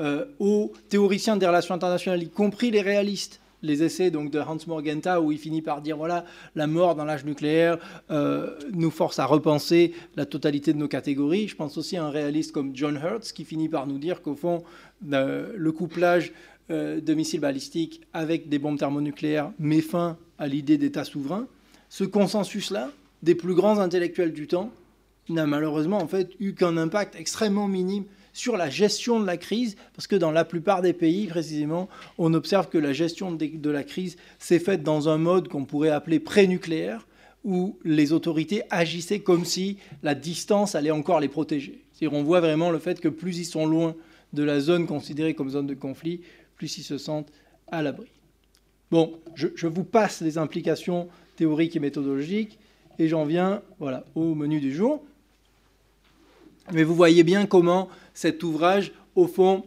euh, 0.00 0.26
aux 0.38 0.72
théoriciens 0.88 1.36
des 1.36 1.46
relations 1.46 1.74
internationales, 1.74 2.22
y 2.22 2.28
compris 2.28 2.70
les 2.70 2.82
réalistes. 2.82 3.40
Les 3.62 3.82
essais 3.82 4.10
donc 4.10 4.30
de 4.30 4.38
Hans 4.38 4.58
Morgenta, 4.66 5.20
où 5.20 5.32
il 5.32 5.38
finit 5.38 5.62
par 5.62 5.82
dire 5.82 5.96
voilà, 5.96 6.24
la 6.54 6.66
mort 6.66 6.94
dans 6.94 7.04
l'âge 7.04 7.24
nucléaire 7.24 7.78
euh, 8.10 8.56
nous 8.72 8.90
force 8.90 9.18
à 9.18 9.26
repenser 9.26 9.92
la 10.16 10.26
totalité 10.26 10.72
de 10.72 10.78
nos 10.78 10.88
catégories. 10.88 11.48
Je 11.48 11.56
pense 11.56 11.76
aussi 11.76 11.96
à 11.96 12.04
un 12.04 12.10
réaliste 12.10 12.52
comme 12.52 12.74
John 12.74 12.96
Hertz, 12.96 13.32
qui 13.32 13.44
finit 13.44 13.68
par 13.68 13.86
nous 13.86 13.98
dire 13.98 14.22
qu'au 14.22 14.34
fond, 14.34 14.62
euh, 15.12 15.52
le 15.56 15.72
couplage 15.72 16.32
de 16.70 17.14
missiles 17.14 17.40
balistiques 17.40 18.02
avec 18.12 18.50
des 18.50 18.58
bombes 18.58 18.78
thermonucléaires 18.78 19.50
met 19.58 19.80
fin 19.80 20.18
à 20.38 20.46
l'idée 20.46 20.76
d'État 20.76 21.02
souverain. 21.02 21.46
Ce 21.88 22.04
consensus-là, 22.04 22.90
des 23.22 23.34
plus 23.34 23.54
grands 23.54 23.78
intellectuels 23.78 24.34
du 24.34 24.46
temps, 24.46 24.70
n'a 25.30 25.46
malheureusement 25.46 25.98
en 25.98 26.08
fait 26.08 26.30
eu 26.40 26.54
qu'un 26.54 26.76
impact 26.76 27.16
extrêmement 27.16 27.68
minime 27.68 28.04
sur 28.38 28.56
la 28.56 28.70
gestion 28.70 29.18
de 29.18 29.26
la 29.26 29.36
crise, 29.36 29.76
parce 29.94 30.06
que 30.06 30.14
dans 30.14 30.30
la 30.30 30.44
plupart 30.44 30.80
des 30.80 30.92
pays, 30.92 31.26
précisément, 31.26 31.88
on 32.18 32.32
observe 32.34 32.68
que 32.68 32.78
la 32.78 32.92
gestion 32.92 33.32
de 33.32 33.70
la 33.70 33.82
crise 33.82 34.16
s'est 34.38 34.60
faite 34.60 34.84
dans 34.84 35.08
un 35.08 35.18
mode 35.18 35.48
qu'on 35.48 35.64
pourrait 35.64 35.90
appeler 35.90 36.20
pré-nucléaire, 36.20 37.06
où 37.44 37.78
les 37.84 38.12
autorités 38.12 38.62
agissaient 38.70 39.20
comme 39.20 39.44
si 39.44 39.78
la 40.04 40.14
distance 40.14 40.76
allait 40.76 40.92
encore 40.92 41.18
les 41.18 41.28
protéger. 41.28 41.82
C'est-à-dire 41.92 42.16
on 42.16 42.22
voit 42.22 42.40
vraiment 42.40 42.70
le 42.70 42.78
fait 42.78 43.00
que 43.00 43.08
plus 43.08 43.38
ils 43.38 43.44
sont 43.44 43.66
loin 43.66 43.96
de 44.32 44.44
la 44.44 44.60
zone 44.60 44.86
considérée 44.86 45.34
comme 45.34 45.50
zone 45.50 45.66
de 45.66 45.74
conflit, 45.74 46.20
plus 46.56 46.78
ils 46.78 46.84
se 46.84 46.96
sentent 46.96 47.32
à 47.72 47.82
l'abri. 47.82 48.06
Bon, 48.92 49.18
je, 49.34 49.48
je, 49.56 49.66
vous 49.66 49.84
passe 49.84 50.20
les 50.20 50.38
implications 50.38 51.08
théoriques 51.36 51.74
et 51.74 51.80
méthodologiques, 51.80 52.58
et 53.00 53.08
j'en 53.08 53.24
viens 53.24 53.62
voilà, 53.80 54.04
au 54.14 54.34
menu 54.34 54.60
du 54.60 54.72
jour. 54.72 55.02
Mais 56.72 56.82
vous 56.82 56.94
voyez 56.94 57.22
bien 57.22 57.46
comment 57.46 57.88
cet 58.18 58.42
ouvrage, 58.42 58.90
au 59.14 59.28
fond, 59.28 59.64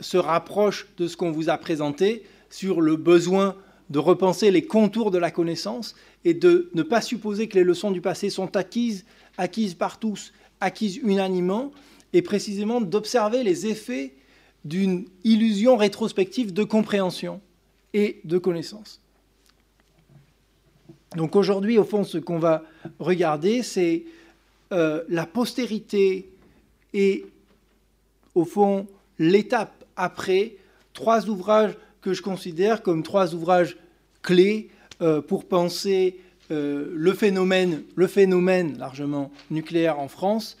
se 0.00 0.16
rapproche 0.16 0.88
de 0.96 1.06
ce 1.06 1.16
qu'on 1.16 1.30
vous 1.30 1.48
a 1.48 1.56
présenté 1.56 2.24
sur 2.50 2.80
le 2.80 2.96
besoin 2.96 3.54
de 3.88 4.00
repenser 4.00 4.50
les 4.50 4.66
contours 4.66 5.12
de 5.12 5.18
la 5.18 5.30
connaissance 5.30 5.94
et 6.24 6.34
de 6.34 6.70
ne 6.74 6.82
pas 6.82 7.00
supposer 7.00 7.46
que 7.46 7.54
les 7.54 7.62
leçons 7.62 7.92
du 7.92 8.00
passé 8.00 8.30
sont 8.30 8.56
acquises, 8.56 9.04
acquises 9.38 9.74
par 9.74 10.00
tous, 10.00 10.32
acquises 10.60 10.96
unanimement, 11.04 11.70
et 12.12 12.20
précisément 12.20 12.80
d'observer 12.80 13.44
les 13.44 13.68
effets 13.68 14.12
d'une 14.64 15.04
illusion 15.22 15.76
rétrospective 15.76 16.52
de 16.52 16.64
compréhension 16.64 17.40
et 17.94 18.20
de 18.24 18.38
connaissance. 18.38 19.00
Donc 21.14 21.36
aujourd'hui, 21.36 21.78
au 21.78 21.84
fond, 21.84 22.02
ce 22.02 22.18
qu'on 22.18 22.40
va 22.40 22.64
regarder, 22.98 23.62
c'est 23.62 24.02
euh, 24.72 25.04
la 25.08 25.26
postérité 25.26 26.28
et, 26.92 27.24
au 28.34 28.44
fond, 28.44 28.86
l'étape 29.18 29.84
après, 29.96 30.56
trois 30.94 31.28
ouvrages 31.28 31.74
que 32.00 32.14
je 32.14 32.22
considère 32.22 32.82
comme 32.82 33.02
trois 33.02 33.34
ouvrages 33.34 33.76
clés 34.22 34.70
euh, 35.00 35.20
pour 35.20 35.44
penser 35.46 36.18
euh, 36.50 36.90
le, 36.94 37.12
phénomène, 37.12 37.82
le 37.94 38.06
phénomène 38.06 38.78
largement 38.78 39.30
nucléaire 39.50 39.98
en 39.98 40.08
France. 40.08 40.56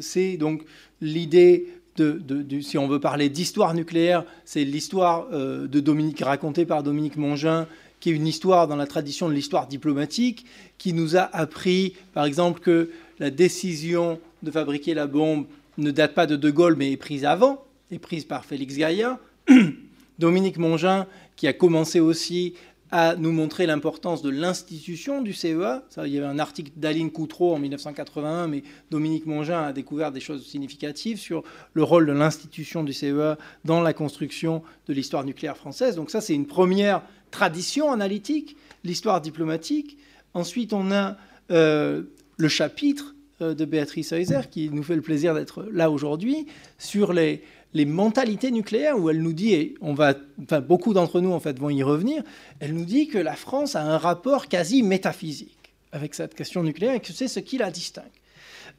c'est 0.00 0.36
donc 0.38 0.62
l'idée 1.02 1.66
de, 1.96 2.60
si 2.62 2.78
on 2.78 2.88
veut 2.88 3.00
parler 3.00 3.28
d'histoire 3.28 3.74
nucléaire, 3.74 4.24
c'est 4.46 4.64
l'histoire 4.64 5.28
de 5.28 5.80
Dominique 5.80 6.20
racontée 6.20 6.64
par 6.64 6.82
Dominique 6.82 7.16
Mongin 7.16 7.66
qui 8.00 8.10
est 8.10 8.14
une 8.14 8.26
histoire 8.26 8.66
dans 8.66 8.76
la 8.76 8.86
tradition 8.86 9.28
de 9.28 9.34
l'histoire 9.34 9.66
diplomatique, 9.66 10.46
qui 10.78 10.92
nous 10.92 11.16
a 11.16 11.22
appris, 11.36 11.94
par 12.14 12.24
exemple, 12.24 12.60
que 12.60 12.90
la 13.18 13.30
décision 13.30 14.18
de 14.42 14.50
fabriquer 14.50 14.94
la 14.94 15.06
bombe 15.06 15.44
ne 15.78 15.90
date 15.90 16.14
pas 16.14 16.26
de 16.26 16.36
De 16.36 16.50
Gaulle, 16.50 16.76
mais 16.76 16.92
est 16.92 16.96
prise 16.96 17.24
avant, 17.24 17.64
est 17.90 17.98
prise 17.98 18.24
par 18.24 18.44
Félix 18.44 18.76
Gaillard. 18.76 19.18
Dominique 20.18 20.58
Mongin, 20.58 21.06
qui 21.36 21.46
a 21.46 21.52
commencé 21.52 21.98
aussi 21.98 22.54
à 22.92 23.14
nous 23.14 23.30
montrer 23.30 23.66
l'importance 23.66 24.20
de 24.20 24.30
l'institution 24.30 25.22
du 25.22 25.32
CEA. 25.32 25.84
Ça, 25.90 26.06
il 26.06 26.12
y 26.12 26.18
avait 26.18 26.26
un 26.26 26.38
article 26.38 26.72
d'Aline 26.76 27.10
Coutreau 27.10 27.54
en 27.54 27.58
1981, 27.58 28.48
mais 28.48 28.62
Dominique 28.90 29.26
Mongin 29.26 29.62
a 29.62 29.72
découvert 29.72 30.10
des 30.10 30.20
choses 30.20 30.44
significatives 30.44 31.18
sur 31.18 31.44
le 31.72 31.82
rôle 31.84 32.06
de 32.06 32.12
l'institution 32.12 32.82
du 32.82 32.92
CEA 32.92 33.38
dans 33.64 33.80
la 33.80 33.92
construction 33.92 34.62
de 34.88 34.92
l'histoire 34.92 35.24
nucléaire 35.24 35.56
française. 35.56 35.94
Donc 35.96 36.10
ça, 36.10 36.20
c'est 36.20 36.34
une 36.34 36.46
première 36.46 37.02
tradition 37.30 37.92
analytique, 37.92 38.56
l'histoire 38.82 39.20
diplomatique. 39.20 39.96
Ensuite, 40.34 40.72
on 40.72 40.90
a 40.90 41.16
euh, 41.52 42.02
le 42.38 42.48
chapitre 42.48 43.14
de 43.40 43.64
Béatrice 43.64 44.12
Heuser, 44.12 44.40
qui 44.50 44.70
nous 44.70 44.82
fait 44.82 44.96
le 44.96 45.02
plaisir 45.02 45.34
d'être 45.34 45.66
là 45.72 45.90
aujourd'hui, 45.90 46.46
sur 46.78 47.12
les, 47.12 47.42
les, 47.74 47.84
mentalités 47.84 48.50
nucléaires, 48.50 48.98
où 48.98 49.10
elle 49.10 49.22
nous 49.22 49.32
dit, 49.32 49.54
et 49.54 49.74
on 49.80 49.94
va, 49.94 50.14
beaucoup 50.60 50.94
d'entre 50.94 51.20
nous 51.20 51.32
en 51.32 51.40
fait 51.40 51.58
vont 51.58 51.70
y 51.70 51.82
revenir, 51.82 52.22
elle 52.60 52.74
nous 52.74 52.84
dit 52.84 53.08
que 53.08 53.18
la 53.18 53.34
France 53.34 53.76
a 53.76 53.82
un 53.82 53.98
rapport 53.98 54.48
quasi 54.48 54.82
métaphysique 54.82 55.56
avec 55.92 56.14
cette 56.14 56.34
question 56.34 56.62
nucléaire 56.62 56.94
et 56.94 57.00
que 57.00 57.12
c'est 57.12 57.28
ce 57.28 57.40
qui 57.40 57.58
la 57.58 57.70
distingue. 57.70 58.04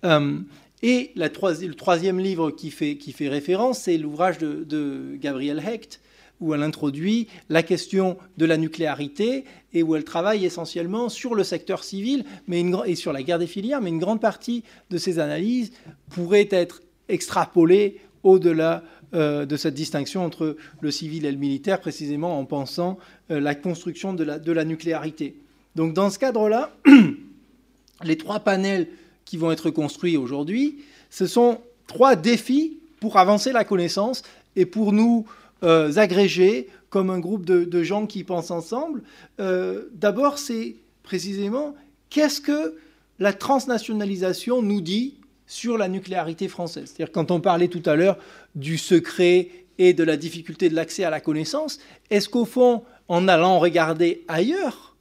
Euh, 0.03 0.39
et 0.83 1.11
la 1.15 1.27
le 1.27 1.73
troisième 1.73 2.19
livre 2.19 2.51
qui 2.51 2.71
fait, 2.71 2.95
qui 2.95 3.11
fait 3.11 3.29
référence, 3.29 3.79
c'est 3.79 3.97
l'ouvrage 3.97 4.39
de, 4.39 5.15
Gabriel 5.19 5.59
Hecht, 5.65 6.01
où 6.41 6.53
elle 6.53 6.63
introduit 6.63 7.27
la 7.49 7.63
question 7.63 8.17
de 8.37 8.45
la 8.45 8.57
nucléarité 8.57 9.45
et 9.73 9.83
où 9.83 9.95
elle 9.95 10.03
travaille 10.03 10.45
essentiellement 10.45 11.07
sur 11.07 11.35
le 11.35 11.43
secteur 11.43 11.83
civil 11.83 12.25
mais 12.47 12.65
et 12.85 12.95
sur 12.95 13.13
la 13.13 13.23
guerre 13.23 13.39
des 13.39 13.47
filières, 13.47 13.81
mais 13.81 13.89
une 13.89 13.99
grande 13.99 14.19
partie 14.19 14.63
de 14.89 14.97
ses 14.97 15.19
analyses 15.19 15.71
pourrait 16.09 16.49
être 16.51 16.81
extrapolée 17.07 18.01
au-delà 18.23 18.83
euh, 19.13 19.45
de 19.45 19.57
cette 19.57 19.73
distinction 19.73 20.25
entre 20.25 20.55
le 20.79 20.91
civil 20.91 21.25
et 21.25 21.31
le 21.31 21.37
militaire, 21.37 21.79
précisément 21.79 22.39
en 22.39 22.45
pensant 22.45 22.97
euh, 23.29 23.39
la 23.39 23.55
construction 23.55 24.13
de 24.13 24.51
la 24.51 24.65
nucléarité. 24.65 25.35
Donc 25.75 25.93
dans 25.93 26.09
ce 26.09 26.19
cadre-là, 26.19 26.71
les 28.03 28.17
trois 28.17 28.39
panels 28.39 28.87
qui 29.25 29.37
vont 29.37 29.51
être 29.51 29.69
construits 29.69 30.17
aujourd'hui, 30.17 30.79
ce 31.09 31.27
sont 31.27 31.61
trois 31.87 32.15
défis 32.15 32.77
pour 32.99 33.17
avancer 33.17 33.51
la 33.51 33.63
connaissance 33.63 34.23
et 34.55 34.65
pour 34.65 34.93
nous 34.93 35.25
euh, 35.63 35.95
agréger 35.97 36.69
comme 36.89 37.09
un 37.09 37.19
groupe 37.19 37.45
de, 37.45 37.83
gens 37.83 38.05
qui 38.05 38.23
pensent 38.23 38.51
ensemble. 38.51 39.03
Euh, 39.39 39.85
d'abord, 39.93 40.37
c'est 40.37 40.75
précisément 41.03 41.75
qu'est-ce 42.09 42.41
que 42.41 42.77
la 43.19 43.33
transnationalisation 43.33 44.61
nous 44.61 44.81
dit 44.81 45.15
sur 45.47 45.77
la 45.77 45.87
nucléarité 45.87 46.47
française. 46.47 46.85
C'est-à-dire 46.87 47.11
quand 47.11 47.31
on 47.31 47.39
parlait 47.39 47.67
tout 47.67 47.83
à 47.85 47.95
l'heure 47.95 48.17
du 48.55 48.77
secret 48.77 49.49
et 49.77 49.93
de 49.93 50.03
la 50.03 50.17
difficulté 50.17 50.69
de 50.69 50.75
l'accès 50.75 51.03
à 51.03 51.09
la 51.09 51.19
connaissance, 51.19 51.79
est-ce 52.09 52.27
qu'au 52.29 52.45
fond, 52.45 52.83
en 53.07 53.27
allant 53.27 53.59
regarder 53.59 54.23
ailleurs, 54.27 54.95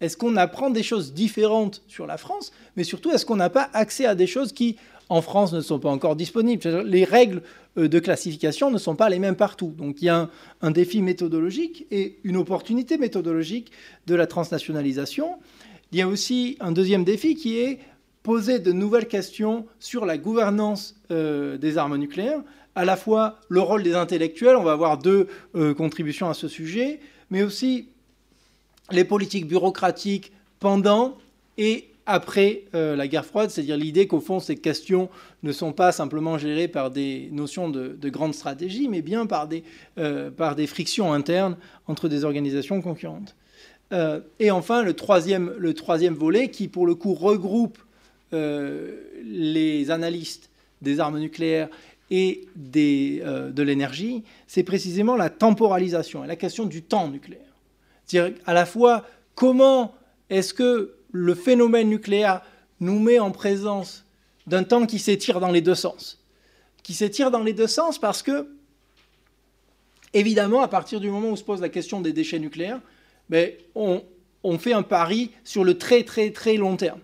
est-ce 0.00 0.16
qu'on 0.16 0.36
apprend 0.36 0.70
des 0.70 0.82
choses 0.82 1.14
différentes 1.14 1.82
sur 1.88 2.06
la 2.06 2.18
France 2.18 2.52
Mais 2.76 2.84
surtout, 2.84 3.10
est-ce 3.10 3.24
qu'on 3.24 3.36
n'a 3.36 3.50
pas 3.50 3.70
accès 3.72 4.06
à 4.06 4.14
des 4.14 4.26
choses 4.26 4.52
qui, 4.52 4.76
en 5.08 5.22
France, 5.22 5.52
ne 5.52 5.60
sont 5.60 5.78
pas 5.78 5.90
encore 5.90 6.16
disponibles 6.16 6.82
Les 6.82 7.04
règles 7.04 7.42
euh, 7.78 7.88
de 7.88 7.98
classification 7.98 8.70
ne 8.70 8.78
sont 8.78 8.96
pas 8.96 9.08
les 9.08 9.18
mêmes 9.18 9.36
partout. 9.36 9.72
Donc 9.76 10.02
il 10.02 10.06
y 10.06 10.08
a 10.08 10.28
un, 10.62 10.70
défi 10.70 11.02
méthodologique 11.02 11.86
et 11.90 12.18
une 12.24 12.36
opportunité 12.36 12.98
méthodologique 12.98 13.70
de 14.06 14.14
la 14.14 14.26
transnationalisation. 14.26 15.36
Il 15.92 15.98
y 15.98 16.02
a 16.02 16.08
aussi 16.08 16.56
un 16.60 16.72
deuxième 16.72 17.04
défi 17.04 17.36
qui 17.36 17.58
est 17.58 17.78
poser 18.22 18.58
de 18.58 18.72
nouvelles 18.72 19.06
questions 19.06 19.66
sur 19.78 20.04
la 20.04 20.18
gouvernance 20.18 20.96
euh, 21.12 21.56
des 21.58 21.78
armes 21.78 21.96
nucléaires, 21.96 22.42
à 22.74 22.84
la 22.84 22.96
fois 22.96 23.38
le 23.48 23.60
rôle 23.60 23.84
des 23.84 23.94
intellectuels, 23.94 24.56
on 24.56 24.64
va 24.64 24.72
avoir 24.72 24.98
deux 24.98 25.28
euh, 25.54 25.74
contributions 25.74 26.28
à 26.28 26.34
ce 26.34 26.48
sujet, 26.48 26.98
mais 27.30 27.44
aussi 27.44 27.88
les 28.90 29.04
politiques 29.04 29.46
bureaucratiques 29.46 30.32
pendant 30.58 31.16
et 31.56 31.88
après 32.06 32.62
euh, 32.74 32.94
la 32.94 33.08
guerre 33.08 33.26
froide, 33.26 33.50
c'est-à-dire 33.50 33.76
l'idée 33.76 34.06
qu'au 34.06 34.20
fond, 34.20 34.38
ces 34.38 34.56
questions 34.56 35.10
ne 35.42 35.50
sont 35.52 35.72
pas 35.72 35.90
simplement 35.90 36.38
gérées 36.38 36.68
par 36.68 36.90
des 36.90 37.28
notions 37.32 37.68
de, 37.68 38.08
grande 38.08 38.32
stratégie, 38.32 38.88
mais 38.88 39.02
bien 39.02 39.26
par 39.26 39.48
des, 39.48 39.64
euh, 39.98 40.30
par 40.30 40.54
des 40.54 40.68
frictions 40.68 41.12
internes 41.12 41.56
entre 41.88 42.08
des 42.08 42.24
organisations 42.24 42.80
concurrentes. 42.80 43.34
Euh, 43.92 44.20
et 44.38 44.50
enfin, 44.50 44.82
le 44.82 44.94
troisième, 44.94 45.52
le 45.58 45.74
troisième 45.74 46.14
volet, 46.14 46.48
qui 46.50 46.68
pour 46.68 46.86
le 46.86 46.94
coup 46.94 47.14
regroupe 47.14 47.78
les 48.32 49.90
analystes 49.90 50.50
des 50.82 51.00
armes 51.00 51.18
nucléaires 51.18 51.68
et 52.10 52.42
des, 52.54 53.22
de 53.24 53.62
l'énergie, 53.62 54.24
c'est 54.46 54.62
précisément 54.62 55.16
la 55.16 55.30
temporalisation 55.30 56.22
et 56.22 56.26
la 56.26 56.36
question 56.36 56.66
du 56.66 56.82
temps 56.82 57.08
nucléaire. 57.08 57.40
C'est-à-dire 58.04 58.36
à 58.44 58.52
la 58.52 58.66
fois 58.66 59.06
comment 59.34 59.94
est-ce 60.28 60.52
que 60.52 60.95
le 61.16 61.34
phénomène 61.34 61.88
nucléaire 61.88 62.42
nous 62.80 62.98
met 62.98 63.18
en 63.18 63.30
présence 63.30 64.04
d'un 64.46 64.64
temps 64.64 64.86
qui 64.86 64.98
s'étire 64.98 65.40
dans 65.40 65.50
les 65.50 65.62
deux 65.62 65.74
sens. 65.74 66.22
Qui 66.82 66.94
s'étire 66.94 67.30
dans 67.30 67.42
les 67.42 67.52
deux 67.52 67.66
sens 67.66 67.98
parce 67.98 68.22
que, 68.22 68.48
évidemment, 70.12 70.62
à 70.62 70.68
partir 70.68 71.00
du 71.00 71.10
moment 71.10 71.30
où 71.30 71.36
se 71.36 71.42
pose 71.42 71.60
la 71.60 71.68
question 71.68 72.00
des 72.00 72.12
déchets 72.12 72.38
nucléaires, 72.38 72.80
ben, 73.28 73.50
on, 73.74 74.02
fait 74.58 74.72
un 74.72 74.82
pari 74.82 75.32
sur 75.42 75.64
le 75.64 75.76
très 75.76 76.04
très 76.04 76.30
très 76.30 76.56
long 76.56 76.76
terme. 76.76 77.00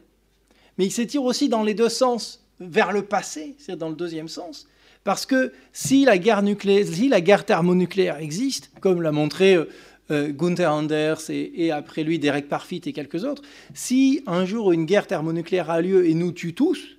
Mais 0.78 0.86
il 0.86 0.92
s'étire 0.92 1.24
aussi 1.24 1.48
dans 1.48 1.64
les 1.64 1.74
deux 1.74 1.88
sens, 1.88 2.44
vers 2.60 2.92
le 2.92 3.02
passé, 3.02 3.56
c'est-à-dire 3.58 3.78
dans 3.78 3.88
le 3.88 3.96
deuxième 3.96 4.28
sens, 4.28 4.68
parce 5.02 5.26
que 5.26 5.52
si 5.72 6.04
la 6.04 6.16
guerre, 6.16 6.42
si 6.84 7.08
la 7.08 7.20
guerre 7.20 7.44
thermonucléaire 7.44 8.18
existe, 8.18 8.70
comme 8.80 9.02
l'a 9.02 9.10
montré 9.10 9.54
euh, 9.54 9.68
Gunther 10.11 10.72
Anders 10.72 11.30
et, 11.30 11.70
après 11.70 12.03
lui 12.03 12.18
Derek 12.18 12.48
Parfit 12.48 12.82
et 12.84 12.92
quelques 12.92 13.24
autres, 13.24 13.42
si 13.72 14.22
un 14.26 14.44
jour 14.44 14.72
une 14.72 14.84
guerre 14.84 15.07
thermonucléaire 15.07 15.70
a 15.70 15.80
lieu 15.80 16.07
et 16.07 16.14
nous 16.14 16.32
tue 16.32 16.55
tous, 16.55 16.96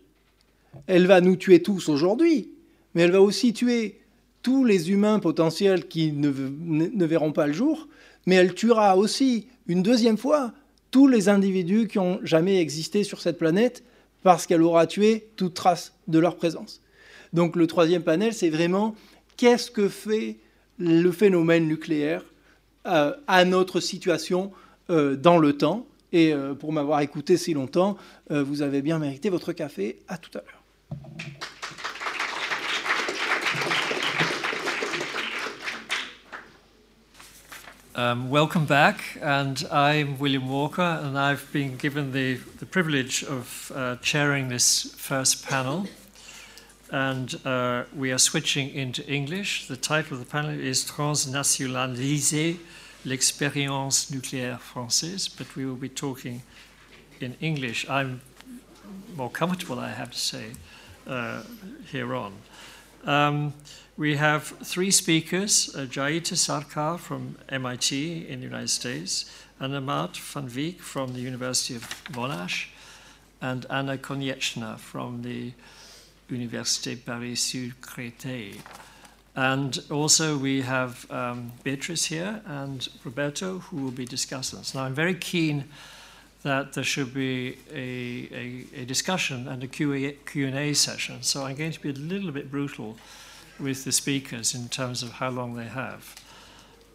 elle 0.88 1.06
va 1.06 1.22
nous 1.22 1.36
tuer 1.36 1.62
tous 1.62 1.89
aujourd'hui, 1.89 2.49
mais 2.93 3.04
elle 3.04 3.12
va 3.12 3.22
aussi 3.22 3.54
tuer 3.54 3.99
tous 4.41 4.66
les 4.66 4.91
humains 4.91 5.20
potentiels 5.20 5.88
qui 5.88 6.12
ne, 6.12 6.30
ne, 6.30 7.06
verront 7.06 7.32
pas 7.32 7.47
le 7.47 7.54
jour, 7.54 7.88
mais 8.26 8.36
elle 8.36 8.54
tuera 8.54 8.97
aussi 8.97 9.47
une 9.68 9.84
deuxième 9.84 10.18
fois 10.18 10.54
tous 10.91 11.08
les 11.08 11.30
individus 11.30 11.88
qui 11.88 11.99
ont 11.99 12.20
jamais 12.24 12.60
existé 12.60 13.04
sur 13.04 13.22
cette 13.22 13.38
planète 13.38 13.84
parce 14.22 14.45
qu'elle 14.45 14.62
aura 14.62 14.86
tué 14.88 15.28
toute 15.36 15.54
trace 15.54 15.93
de 16.08 16.20
leur 16.20 16.36
présence. 16.36 16.82
Donc 17.32 17.56
le 17.56 17.68
troisième 17.68 18.04
panel, 18.04 18.34
c'est 18.34 18.49
vraiment 18.49 18.95
qu'est-ce 19.38 19.72
que 19.72 19.89
fait 19.89 20.38
le 20.78 21.12
phénomène 21.12 21.68
nucléaire 21.68 22.24
euh, 22.86 23.14
à 23.28 23.46
notre 23.46 23.80
situation 23.80 24.52
euh, 24.90 25.16
dans 25.16 25.38
le 25.38 25.58
temps. 25.58 25.86
Et 26.12 26.34
euh, 26.34 26.54
pour 26.54 26.74
m'avoir 26.74 27.00
écouté 27.02 27.38
si 27.38 27.54
longtemps, 27.54 27.98
vous 28.30 28.62
avez 28.62 28.82
bien 28.82 29.00
mérité 29.00 29.30
votre 29.30 29.54
café. 29.54 30.00
À 30.08 30.18
tout 30.18 30.32
à 30.38 30.42
l'heure. 30.42 30.64
Um, 37.96 38.32
welcome 38.32 38.66
back, 38.66 39.20
and 39.22 39.68
I'm 39.72 40.18
William 40.20 40.50
Walker, 40.50 40.82
and 40.82 41.16
I've 41.16 41.46
been 41.54 41.78
given 41.78 42.12
the, 42.12 42.40
the 42.58 42.66
privilege 42.66 43.24
of 43.24 43.72
uh, 43.76 43.98
chairing 44.02 44.50
this 44.50 44.96
first 44.98 45.48
panel. 45.48 45.86
And 46.94 47.44
uh, 47.44 47.86
we 47.96 48.12
are 48.12 48.20
switching 48.20 48.70
into 48.70 49.04
English. 49.12 49.68
The 49.68 49.76
title 49.76 50.14
of 50.14 50.20
the 50.20 50.30
panel 50.30 50.52
is 50.52 50.86
Transnationaliser 50.86 52.60
l'expérience 53.04 54.12
nucléaire 54.12 54.60
française, 54.60 55.28
but 55.36 55.56
we 55.56 55.66
will 55.66 55.76
be 55.76 55.89
talking 55.89 56.44
in 57.20 57.36
English. 57.41 57.89
I'm 57.89 58.22
more 59.16 59.32
comfortable, 59.32 59.80
I 59.80 59.89
have 59.89 60.12
to 60.12 60.20
say, 60.20 60.52
uh, 61.08 61.41
here 61.91 62.14
on. 62.14 62.34
Um, 63.06 63.54
we 63.98 64.18
have 64.18 64.44
three 64.44 64.91
speakers 64.91 65.76
uh, 65.76 65.88
Jayita 65.89 66.36
Sarkar 66.36 67.00
from 67.00 67.38
MIT 67.50 68.28
in 68.28 68.41
the 68.41 68.46
United 68.46 68.70
States, 68.70 69.26
Anna 69.60 69.82
Mart 69.82 70.16
van 70.18 70.48
Wyk 70.48 70.80
from 70.80 71.14
the 71.14 71.22
University 71.22 71.76
of 71.76 71.84
Monash, 72.12 72.68
and 73.41 73.66
Anna 73.72 73.98
Konieczna 73.98 74.78
from 74.78 75.24
the 75.24 75.54
Université 76.30 76.96
Paris-Sud 76.96 77.74
Créteil. 77.82 78.62
And 79.36 79.80
also 79.90 80.38
we 80.38 80.62
have 80.62 81.10
um, 81.12 81.52
Beatrice 81.64 82.06
here 82.06 82.42
and 82.46 82.88
Roberto 83.04 83.60
who 83.60 83.78
will 83.78 83.92
be 83.92 84.06
discussing 84.06 84.60
this. 84.60 84.76
Now 84.76 84.84
I'm 84.84 84.94
very 84.94 85.16
keen 85.16 85.66
that 86.44 86.74
there 86.74 86.84
should 86.84 87.14
be 87.14 87.58
a, 87.72 88.28
a, 88.78 88.82
a 88.82 88.86
discussion 88.86 89.48
and 89.48 89.64
a 89.64 89.68
Q&A 89.68 90.74
session. 90.74 91.24
So 91.24 91.46
I'm 91.46 91.56
going 91.56 91.72
to 91.72 91.80
be 91.80 91.90
a 91.90 91.94
little 91.94 92.32
bit 92.32 92.52
brutal 92.52 92.98
with 93.60 93.86
the 93.86 93.92
speakers 93.92 94.54
in 94.54 94.68
terms 94.68 95.04
of 95.04 95.14
how 95.14 95.30
long 95.30 95.56
they 95.56 95.68
have. 95.68 96.16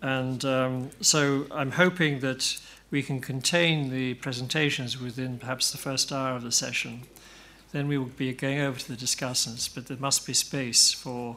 And 0.03 0.45
um, 0.45 0.91
so 1.01 1.47
I'm 1.51 1.72
hoping 1.72 2.20
that 2.20 2.61
we 2.91 3.03
can 3.03 3.20
contain 3.20 3.91
the 3.91 4.14
presentations 4.14 5.01
within 5.01 5.39
perhaps 5.39 5.72
the 5.72 5.79
first 5.79 6.12
hour 6.12 6.37
of 6.37 6.43
the 6.43 6.53
session. 6.53 7.03
Then 7.72 7.88
we 7.88 7.98
will 7.98 8.06
be 8.06 8.32
going 8.32 8.60
over 8.60 8.78
to 8.78 8.88
the 8.88 8.96
discussants, 8.96 9.72
but 9.72 9.86
there 9.86 9.96
must 9.98 10.26
be 10.26 10.32
space 10.32 10.92
for 10.92 11.36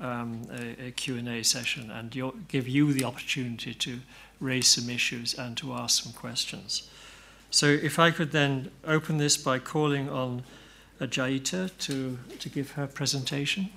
um, 0.00 0.42
a, 0.52 0.88
a 0.88 0.90
Q&A 0.90 1.42
session 1.42 1.90
and 1.90 2.10
give 2.48 2.68
you 2.68 2.92
the 2.92 3.04
opportunity 3.04 3.74
to 3.74 4.00
raise 4.40 4.68
some 4.68 4.90
issues 4.90 5.34
and 5.34 5.56
to 5.56 5.72
ask 5.72 6.02
some 6.02 6.12
questions. 6.12 6.90
So 7.50 7.66
if 7.66 7.98
I 7.98 8.10
could 8.10 8.32
then 8.32 8.70
open 8.84 9.18
this 9.18 9.36
by 9.36 9.58
calling 9.58 10.08
on 10.08 10.42
Jayita 11.00 11.76
to, 11.78 12.18
to 12.38 12.48
give 12.48 12.72
her 12.72 12.86
presentation. 12.86 13.70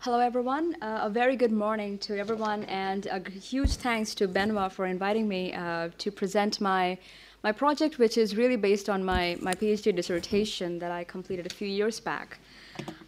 Hello, 0.00 0.18
everyone. 0.18 0.74
Uh, 0.82 1.00
a 1.02 1.10
very 1.10 1.36
good 1.36 1.52
morning 1.52 1.96
to 1.98 2.18
everyone, 2.18 2.64
and 2.64 3.06
a 3.06 3.30
huge 3.30 3.74
thanks 3.76 4.16
to 4.16 4.26
Benoit 4.26 4.72
for 4.72 4.86
inviting 4.86 5.28
me 5.28 5.54
uh, 5.54 5.90
to 5.98 6.10
present 6.10 6.60
my 6.60 6.98
my 7.42 7.52
project, 7.52 7.98
which 7.98 8.16
is 8.16 8.36
really 8.36 8.56
based 8.56 8.88
on 8.88 9.04
my, 9.04 9.36
my 9.40 9.54
PhD 9.54 9.94
dissertation 9.94 10.78
that 10.78 10.90
I 10.90 11.04
completed 11.04 11.46
a 11.46 11.54
few 11.54 11.68
years 11.68 12.00
back. 12.00 12.38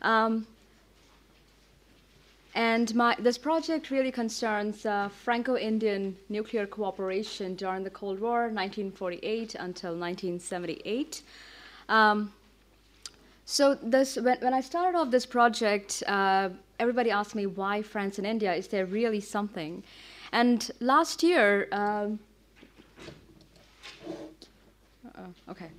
Um, 0.02 0.46
And 2.54 2.94
my, 2.94 3.16
this 3.18 3.36
project 3.36 3.90
really 3.90 4.12
concerns 4.12 4.86
uh, 4.86 5.08
Franco 5.08 5.56
Indian 5.56 6.16
nuclear 6.28 6.66
cooperation 6.66 7.56
during 7.56 7.82
the 7.82 7.90
Cold 7.90 8.20
War, 8.20 8.42
1948 8.42 9.56
until 9.56 9.90
1978. 9.90 11.22
Um, 11.88 12.32
so, 13.44 13.74
this, 13.74 14.16
when, 14.16 14.38
when, 14.38 14.54
I 14.54 14.60
started 14.60 14.96
off 14.96 15.10
this 15.10 15.26
project, 15.26 16.04
uh, 16.06 16.50
everybody 16.78 17.10
asked 17.10 17.34
me 17.34 17.46
why 17.46 17.82
France 17.82 18.18
and 18.18 18.26
India? 18.26 18.54
Is 18.54 18.68
there 18.68 18.86
really 18.86 19.20
something? 19.20 19.82
And 20.32 20.70
last 20.80 21.24
year, 21.24 21.68
um, 21.72 22.20
okay. 25.48 25.70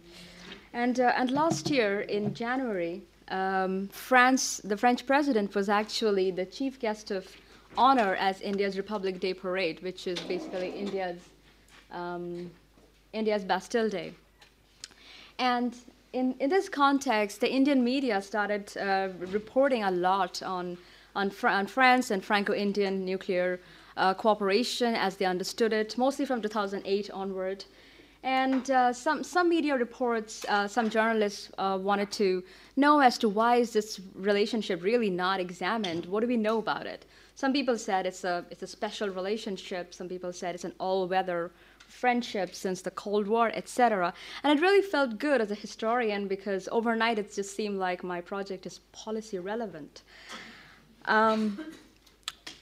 And, 0.73 0.99
uh, 0.99 1.13
and 1.15 1.31
last 1.31 1.69
year 1.69 2.01
in 2.01 2.33
January, 2.33 3.01
um, 3.29 3.87
France, 3.89 4.61
the 4.63 4.77
French 4.77 5.05
president 5.05 5.55
was 5.55 5.69
actually 5.69 6.31
the 6.31 6.45
chief 6.45 6.79
guest 6.79 7.11
of 7.11 7.27
honor 7.77 8.15
as 8.15 8.41
India's 8.41 8.77
Republic 8.77 9.19
Day 9.19 9.33
parade, 9.33 9.81
which 9.81 10.07
is 10.07 10.19
basically 10.21 10.69
India's 10.69 11.19
um, 11.91 12.51
India's 13.13 13.45
Bastille 13.45 13.89
Day. 13.89 14.13
And 15.39 15.75
in, 16.13 16.35
in 16.39 16.49
this 16.49 16.69
context, 16.69 17.41
the 17.41 17.51
Indian 17.51 17.83
media 17.83 18.21
started 18.21 18.75
uh, 18.77 19.09
reporting 19.31 19.83
a 19.83 19.91
lot 19.91 20.43
on, 20.43 20.77
on, 21.15 21.29
Fr- 21.29 21.47
on 21.47 21.67
France 21.67 22.11
and 22.11 22.23
Franco 22.23 22.53
Indian 22.53 23.05
nuclear 23.05 23.59
uh, 23.97 24.13
cooperation 24.13 24.95
as 24.95 25.15
they 25.15 25.25
understood 25.25 25.71
it, 25.71 25.97
mostly 25.97 26.25
from 26.25 26.41
2008 26.41 27.09
onward. 27.11 27.65
And 28.25 28.71
uh, 28.71 28.91
some, 28.91 29.23
some 29.23 29.49
media 29.49 29.77
reports, 29.77 30.45
uh, 30.49 30.67
some 30.67 30.89
journalists 30.89 31.51
uh, 31.59 31.77
wanted 31.79 32.11
to 32.13 32.43
know 32.75 32.99
as 32.99 33.19
to 33.19 33.29
why 33.29 33.57
is 33.57 33.71
this 33.71 34.01
relationship 34.15 34.81
really 34.81 35.11
not 35.11 35.39
examined? 35.39 36.07
What 36.07 36.21
do 36.21 36.27
we 36.27 36.35
know 36.35 36.57
about 36.57 36.87
it? 36.87 37.05
Some 37.35 37.53
people 37.53 37.77
said 37.77 38.07
it's 38.07 38.23
a, 38.23 38.43
it's 38.49 38.63
a 38.63 38.67
special 38.67 39.09
relationship. 39.09 39.93
Some 39.93 40.09
people 40.09 40.33
said 40.33 40.55
it's 40.55 40.63
an 40.63 40.73
all-weather 40.79 41.51
friendship 41.87 42.55
since 42.55 42.81
the 42.81 42.89
Cold 42.89 43.27
War, 43.27 43.51
etc. 43.53 44.11
And 44.43 44.57
it 44.57 44.59
really 44.59 44.81
felt 44.81 45.19
good 45.19 45.39
as 45.39 45.51
a 45.51 45.55
historian 45.55 46.27
because 46.27 46.67
overnight 46.71 47.19
it 47.19 47.31
just 47.31 47.55
seemed 47.55 47.77
like 47.77 48.03
my 48.03 48.21
project 48.21 48.65
is 48.65 48.79
policy 48.91 49.37
relevant. 49.37 50.01
Um, 51.05 51.63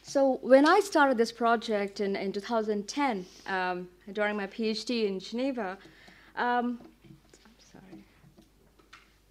so 0.01 0.39
when 0.41 0.68
I 0.68 0.82
started 0.82 1.18
this 1.18 1.32
project 1.32 2.01
in, 2.01 2.18
in 2.18 2.34
2010, 2.34 3.26
um, 3.47 3.88
during 4.12 4.36
my 4.36 4.47
PhD 4.47 5.08
in 5.08 5.20
Geneva, 5.20 5.78
um, 6.36 6.80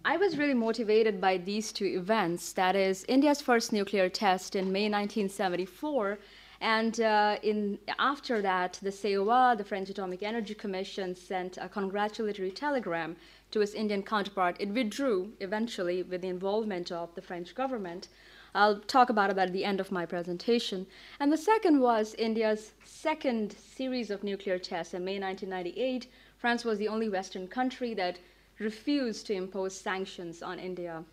I 0.05 0.17
was 0.17 0.37
really 0.37 0.53
motivated 0.53 1.21
by 1.21 1.37
these 1.37 1.71
two 1.71 1.85
events. 1.85 2.51
That 2.53 2.75
is, 2.75 3.05
India's 3.07 3.39
first 3.39 3.71
nuclear 3.71 4.09
test 4.09 4.53
in 4.53 4.69
May 4.69 4.89
1974, 4.89 6.19
and 6.59 6.99
uh, 6.99 7.37
in, 7.41 7.79
after 7.99 8.41
that, 8.41 8.79
the 8.81 8.89
CEA, 8.89 9.57
the 9.57 9.63
French 9.63 9.89
Atomic 9.89 10.21
Energy 10.21 10.55
Commission, 10.55 11.15
sent 11.15 11.57
a 11.57 11.69
congratulatory 11.69 12.51
telegram 12.51 13.15
to 13.51 13.61
its 13.61 13.73
Indian 13.73 14.03
counterpart. 14.03 14.57
It 14.59 14.69
withdrew 14.69 15.31
eventually 15.39 16.03
with 16.03 16.21
the 16.21 16.27
involvement 16.27 16.91
of 16.91 17.15
the 17.15 17.21
French 17.21 17.55
government. 17.55 18.09
I'll 18.55 18.79
talk 18.79 19.09
about 19.09 19.31
it 19.31 19.37
at 19.37 19.51
the 19.51 19.65
end 19.65 19.79
of 19.79 19.91
my 19.91 20.05
presentation. 20.05 20.85
And 21.19 21.31
the 21.31 21.37
second 21.37 21.79
was 21.79 22.13
India's 22.15 22.73
second 22.85 23.55
series 23.57 24.11
of 24.11 24.23
nuclear 24.23 24.59
tests 24.59 24.93
in 24.93 25.03
May 25.03 25.19
1998. 25.19 26.07
France 26.37 26.63
was 26.63 26.77
the 26.77 26.87
only 26.87 27.09
Western 27.09 27.47
country 27.47 27.93
that 27.95 28.19
refused 28.59 29.25
to 29.27 29.33
impose 29.33 29.75
sanctions 29.75 30.43
on 30.43 30.59
India 30.59 31.03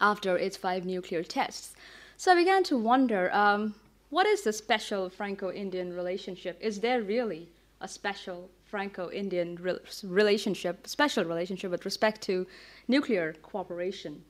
after 0.00 0.36
its 0.36 0.56
five 0.56 0.84
nuclear 0.84 1.22
tests. 1.22 1.74
So 2.18 2.32
I 2.32 2.34
began 2.34 2.62
to 2.64 2.76
wonder 2.76 3.32
um, 3.32 3.74
what 4.10 4.26
is 4.26 4.42
the 4.42 4.52
special 4.52 5.08
Franco 5.08 5.50
Indian 5.50 5.94
relationship? 5.94 6.58
Is 6.60 6.80
there 6.80 7.02
really 7.02 7.48
a 7.80 7.88
special 7.88 8.50
Franco 8.64 9.10
Indian 9.10 9.56
re- 9.60 9.78
relationship, 10.04 10.86
special 10.86 11.24
relationship 11.24 11.70
with 11.70 11.84
respect 11.84 12.20
to 12.22 12.46
nuclear 12.88 13.34
cooperation? 13.42 14.22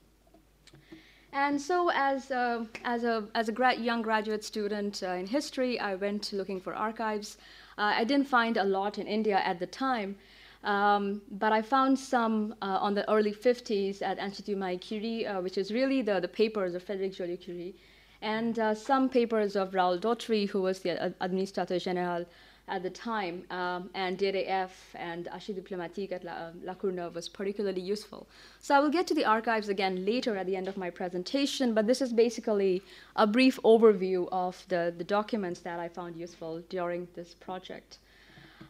And 1.39 1.61
so, 1.61 1.91
as 1.91 2.31
a, 2.31 2.67
as 2.83 3.05
a, 3.05 3.25
as 3.35 3.51
a 3.51 3.75
young 3.79 4.01
graduate 4.01 4.43
student 4.43 5.03
uh, 5.03 5.11
in 5.11 5.27
history, 5.27 5.79
I 5.79 5.95
went 5.95 6.33
looking 6.33 6.59
for 6.59 6.75
archives. 6.75 7.37
Uh, 7.77 7.93
I 8.01 8.05
didn't 8.05 8.27
find 8.27 8.57
a 8.57 8.65
lot 8.65 8.97
in 8.97 9.07
India 9.07 9.43
at 9.45 9.59
the 9.59 9.67
time, 9.67 10.17
um, 10.65 11.21
but 11.31 11.53
I 11.53 11.61
found 11.61 11.99
some 11.99 12.55
uh, 12.63 12.79
on 12.81 12.95
the 12.95 13.07
early 13.11 13.35
50s 13.35 14.01
at 14.01 14.19
Institut 14.19 14.57
Marie 14.57 14.79
Curie, 14.79 15.27
uh, 15.27 15.43
which 15.43 15.59
is 15.59 15.71
really 15.71 16.01
the, 16.01 16.21
the 16.21 16.29
papers 16.43 16.75
of 16.75 16.83
Frédéric 16.87 17.15
Joliot-Curie, 17.15 17.75
and 18.23 18.59
uh, 18.59 18.75
some 18.75 19.11
papers 19.11 19.57
of 19.57 19.75
Raoul 19.75 19.99
Dautry, 19.99 20.49
who 20.49 20.63
was 20.63 20.81
the 20.81 21.15
Administrateur 21.21 21.77
Général 21.77 22.25
at 22.69 22.83
the 22.83 22.91
time, 22.91 23.45
um, 23.51 23.91
and 23.95 24.19
DDF 24.19 24.71
and 24.97 25.29
Archives 25.29 25.55
diplomatiques 25.55 26.13
at 26.13 26.25
La, 26.25 26.51
La 26.65 26.75
Courneuve 26.75 27.15
was 27.15 27.29
particularly 27.29 27.81
useful. 27.81 28.27
So 28.61 28.75
I 28.75 28.81
will 28.81 28.91
get 28.91 29.07
to 29.07 29.15
the 29.15 29.25
archives 29.25 29.69
again 29.69 30.05
later 30.05 30.37
at 30.37 30.47
the 30.47 30.57
end 30.57 30.67
of 30.67 30.77
my 30.77 30.91
presentation, 30.91 31.75
but 31.75 31.87
this 31.87 32.03
is 32.03 32.13
basically 32.13 32.83
a 33.15 33.27
brief 33.27 33.61
overview 33.63 34.29
of 34.33 34.65
the, 34.69 34.93
the 34.99 35.05
documents 35.05 35.61
that 35.61 35.79
I 35.79 35.89
found 35.89 36.17
useful 36.17 36.61
during 36.69 37.07
this 37.15 37.35
project. 37.35 37.99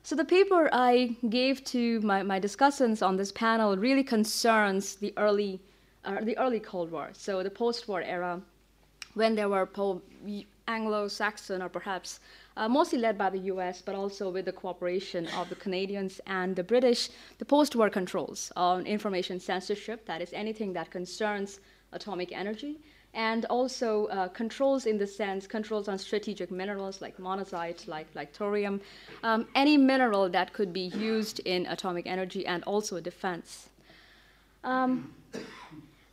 So 0.03 0.15
the 0.15 0.25
paper 0.25 0.69
I 0.73 1.17
gave 1.31 1.65
to 1.65 2.01
my, 2.03 2.23
my 2.23 2.39
discussants 2.39 3.05
on 3.05 3.17
this 3.17 3.33
panel 3.33 3.77
really 3.79 4.05
concerns 4.05 4.97
the 4.97 5.15
early, 5.17 5.59
uh, 6.05 6.21
the 6.21 6.37
early 6.37 6.61
Cold 6.61 6.93
War, 6.93 7.11
so 7.13 7.43
the 7.43 7.51
post-war 7.51 8.03
era, 8.03 8.43
when 9.15 9.35
there 9.35 9.49
were 9.49 9.67
Anglo-Saxon 10.69 11.63
or 11.63 11.69
perhaps 11.71 12.21
uh, 12.57 12.69
mostly 12.69 12.99
led 12.99 13.19
by 13.19 13.31
the 13.31 13.39
US, 13.53 13.83
but 13.83 13.95
also 13.95 14.31
with 14.31 14.47
the 14.47 14.53
cooperation 14.53 15.27
of 15.29 15.49
the 15.49 15.55
Canadians 15.57 16.21
and 16.27 16.57
the 16.57 16.65
British, 16.65 17.11
the 17.39 17.45
post 17.45 17.77
war 17.77 17.91
controls 17.91 18.53
on 18.57 18.87
information 18.87 19.39
censorship, 19.39 20.07
that 20.07 20.23
is, 20.23 20.33
anything 20.33 20.73
that 20.73 20.91
concerns 20.91 21.61
atomic 21.93 22.33
energy, 22.33 22.79
and 23.15 23.47
also 23.47 24.07
uh, 24.07 24.29
controls 24.29 24.87
in 24.87 24.99
the 24.99 25.07
sense, 25.07 25.47
controls 25.47 25.89
on 25.89 25.99
strategic 25.99 26.51
minerals 26.51 27.01
like 27.01 27.17
monazite, 27.17 27.87
like, 27.89 28.07
like 28.15 28.33
thorium, 28.35 28.81
um, 29.23 29.47
any 29.55 29.77
mineral 29.77 30.29
that 30.29 30.53
could 30.53 30.73
be 30.73 30.89
used 30.89 31.41
in 31.41 31.67
atomic 31.67 32.07
energy 32.07 32.47
and 32.47 32.63
also 32.65 33.01
defense. 33.01 33.71
Um, 34.65 35.15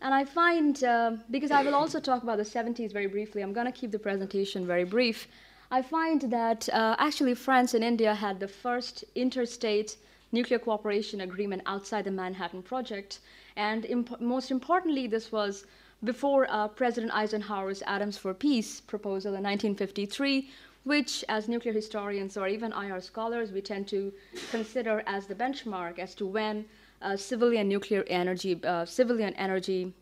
and 0.01 0.13
I 0.13 0.25
find, 0.25 0.83
uh, 0.83 1.13
because 1.31 1.51
I 1.51 1.63
will 1.63 1.75
also 1.75 1.99
talk 1.99 2.23
about 2.23 2.37
the 2.37 2.43
70s 2.43 2.91
very 2.91 3.07
briefly, 3.07 3.41
I'm 3.41 3.53
going 3.53 3.65
to 3.65 3.71
keep 3.71 3.91
the 3.91 3.99
presentation 3.99 4.67
very 4.67 4.83
brief. 4.83 5.27
I 5.71 5.81
find 5.81 6.21
that 6.31 6.69
uh, 6.69 6.95
actually 6.99 7.35
France 7.35 7.73
and 7.73 7.83
India 7.83 8.13
had 8.13 8.39
the 8.39 8.47
first 8.47 9.03
interstate 9.15 9.97
nuclear 10.31 10.59
cooperation 10.59 11.21
agreement 11.21 11.61
outside 11.65 12.05
the 12.05 12.11
Manhattan 12.11 12.63
Project. 12.63 13.19
And 13.55 13.85
imp- 13.85 14.19
most 14.19 14.51
importantly, 14.51 15.07
this 15.07 15.31
was 15.31 15.65
before 16.03 16.47
uh, 16.49 16.67
President 16.67 17.13
Eisenhower's 17.13 17.81
Atoms 17.83 18.17
for 18.17 18.33
Peace 18.33 18.81
proposal 18.81 19.35
in 19.35 19.43
1953, 19.43 20.49
which, 20.83 21.23
as 21.29 21.47
nuclear 21.47 21.73
historians 21.73 22.35
or 22.35 22.47
even 22.47 22.73
IR 22.73 22.99
scholars, 22.99 23.51
we 23.51 23.61
tend 23.61 23.87
to 23.87 24.11
consider 24.51 25.03
as 25.07 25.27
the 25.27 25.35
benchmark 25.35 25.99
as 25.99 26.13
to 26.15 26.25
when 26.25 26.65
uh, 27.01 27.15
civilian 27.15 27.69
nuclear 27.69 28.03
energy, 28.07 28.59
uh, 28.63 28.85
civilian 28.85 29.33
energy 29.35 29.93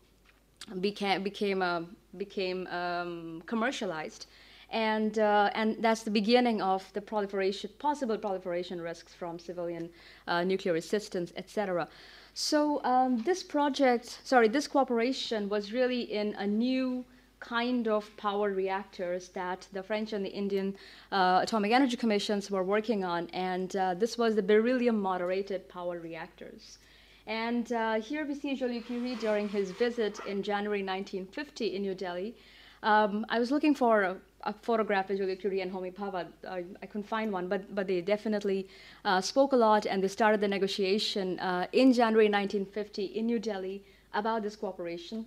became 0.80 1.22
became 1.22 1.60
uh, 1.62 1.82
became 2.16 2.66
um, 2.68 3.42
commercialized 3.46 4.26
and, 4.72 5.18
uh, 5.18 5.50
and 5.54 5.76
that's 5.80 6.02
the 6.02 6.10
beginning 6.10 6.62
of 6.62 6.90
the 6.94 7.00
proliferation, 7.00 7.70
possible 7.78 8.16
proliferation 8.16 8.80
risks 8.80 9.14
from 9.14 9.38
civilian 9.38 9.90
uh, 10.26 10.42
nuclear 10.42 10.74
assistance, 10.76 11.32
etc. 11.36 11.86
So 12.34 12.82
um, 12.82 13.18
this 13.18 13.42
project, 13.42 14.20
sorry, 14.24 14.48
this 14.48 14.66
cooperation 14.66 15.48
was 15.50 15.72
really 15.72 16.00
in 16.00 16.34
a 16.34 16.46
new 16.46 17.04
kind 17.38 17.88
of 17.88 18.16
power 18.16 18.50
reactors 18.50 19.28
that 19.30 19.66
the 19.72 19.82
French 19.82 20.12
and 20.12 20.24
the 20.24 20.30
Indian 20.30 20.74
uh, 21.10 21.40
Atomic 21.42 21.72
Energy 21.72 21.96
Commissions 21.96 22.50
were 22.50 22.62
working 22.62 23.04
on, 23.04 23.28
and 23.34 23.76
uh, 23.76 23.94
this 23.94 24.16
was 24.16 24.34
the 24.34 24.42
beryllium 24.42 24.98
moderated 24.98 25.68
power 25.68 25.98
reactors. 25.98 26.78
And 27.26 27.70
uh, 27.72 28.00
here 28.00 28.24
we 28.26 28.34
see 28.34 28.56
Joliot-Curie 28.56 29.16
during 29.16 29.48
his 29.48 29.70
visit 29.72 30.18
in 30.26 30.42
January 30.42 30.82
1950 30.82 31.76
in 31.76 31.82
New 31.82 31.94
Delhi. 31.94 32.34
Um, 32.82 33.24
I 33.28 33.38
was 33.38 33.50
looking 33.50 33.74
for 33.74 34.02
a, 34.02 34.16
a 34.42 34.52
photograph 34.52 35.08
of 35.10 35.18
Joliot-Curie 35.18 35.60
and 35.60 35.72
Homi 35.72 35.94
Bhabha. 35.94 36.26
I, 36.48 36.64
I, 36.82 36.86
couldn't 36.86 37.06
find 37.06 37.32
one, 37.32 37.46
but, 37.46 37.72
but 37.74 37.86
they 37.86 38.00
definitely 38.00 38.66
uh, 39.04 39.20
spoke 39.20 39.52
a 39.52 39.56
lot 39.56 39.86
and 39.86 40.02
they 40.02 40.08
started 40.08 40.40
the 40.40 40.48
negotiation 40.48 41.38
uh, 41.38 41.66
in 41.72 41.92
January 41.92 42.26
1950 42.26 43.04
in 43.04 43.26
New 43.26 43.38
Delhi 43.38 43.84
about 44.14 44.42
this 44.42 44.56
cooperation. 44.56 45.26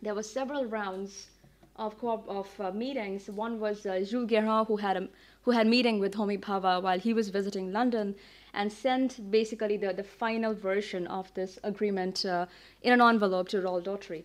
There 0.00 0.14
were 0.14 0.22
several 0.22 0.64
rounds 0.64 1.26
of, 1.76 1.94
of 2.02 2.48
uh, 2.58 2.70
meetings. 2.72 3.28
One 3.28 3.60
was 3.60 3.84
uh, 3.86 4.00
Jules 4.08 4.30
Guérin, 4.30 4.66
who 4.66 4.76
had 4.76 4.96
a 4.96 5.08
who 5.42 5.52
had 5.52 5.66
meeting 5.66 5.98
with 5.98 6.14
Homi 6.14 6.38
Bhabha 6.38 6.82
while 6.82 6.98
he 6.98 7.14
was 7.14 7.30
visiting 7.30 7.72
London, 7.72 8.14
and 8.52 8.70
sent 8.70 9.30
basically 9.30 9.76
the, 9.78 9.94
the 9.94 10.04
final 10.04 10.52
version 10.52 11.06
of 11.06 11.32
this 11.34 11.58
agreement 11.62 12.24
uh, 12.26 12.44
in 12.82 12.92
an 12.92 13.00
envelope 13.00 13.48
to 13.48 13.60
Raoul 13.62 13.80
Dautry. 13.80 14.24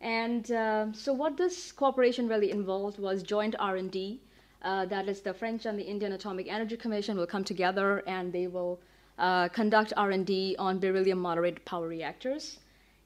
And 0.00 0.50
uh, 0.52 0.92
so 0.92 1.12
what 1.12 1.36
this 1.36 1.72
cooperation 1.72 2.28
really 2.28 2.50
involved 2.50 2.98
was 2.98 3.22
joint 3.22 3.54
R&D. 3.58 4.20
Uh, 4.62 4.86
that 4.86 5.08
is 5.08 5.20
the 5.20 5.34
French 5.34 5.66
and 5.66 5.78
the 5.78 5.84
Indian 5.84 6.12
Atomic 6.12 6.48
Energy 6.50 6.76
Commission 6.76 7.16
will 7.16 7.26
come 7.26 7.44
together 7.44 8.02
and 8.06 8.32
they 8.32 8.46
will 8.46 8.80
uh, 9.18 9.48
conduct 9.48 9.92
R&D 9.96 10.56
on 10.58 10.78
beryllium 10.78 11.18
moderated 11.18 11.64
power 11.64 11.88
reactors. 11.88 12.58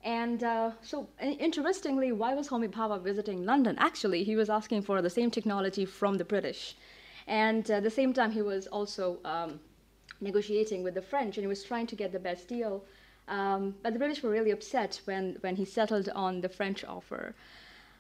And 0.05 0.43
uh, 0.43 0.72
so, 0.82 1.09
interestingly, 1.20 2.11
why 2.11 2.34
was 2.34 2.49
Homi 2.49 2.68
Bhabha 2.68 3.01
visiting 3.03 3.45
London? 3.45 3.76
Actually, 3.78 4.24
he 4.24 4.34
was 4.34 4.51
asking 4.51 4.82
for 4.82 5.01
the 5.01 5.11
same 5.11 5.30
technology 5.30 5.84
from 5.84 6.18
the 6.18 6.24
British. 6.24 6.76
And 7.28 7.70
uh, 7.70 7.74
at 7.74 7.84
the 7.84 7.90
same 7.90 8.12
time, 8.12 8.32
he 8.32 8.43
was 8.43 8.66
also 8.66 9.18
um, 9.24 9.61
negotiating 10.20 10.82
with 10.82 10.95
the 10.95 11.03
French, 11.03 11.36
and 11.36 11.45
he 11.45 11.49
was 11.49 11.62
trying 11.62 11.86
to 11.86 11.97
get 11.97 12.11
the 12.11 12.18
best 12.18 12.49
deal. 12.49 12.84
Um, 13.28 13.74
but 13.82 13.92
the 13.92 13.98
British 13.98 14.22
were 14.22 14.30
really 14.30 14.50
upset 14.50 15.00
when, 15.04 15.36
when 15.40 15.56
he 15.56 15.64
settled 15.64 16.08
on 16.14 16.40
the 16.40 16.48
French 16.48 16.84
offer. 16.84 17.34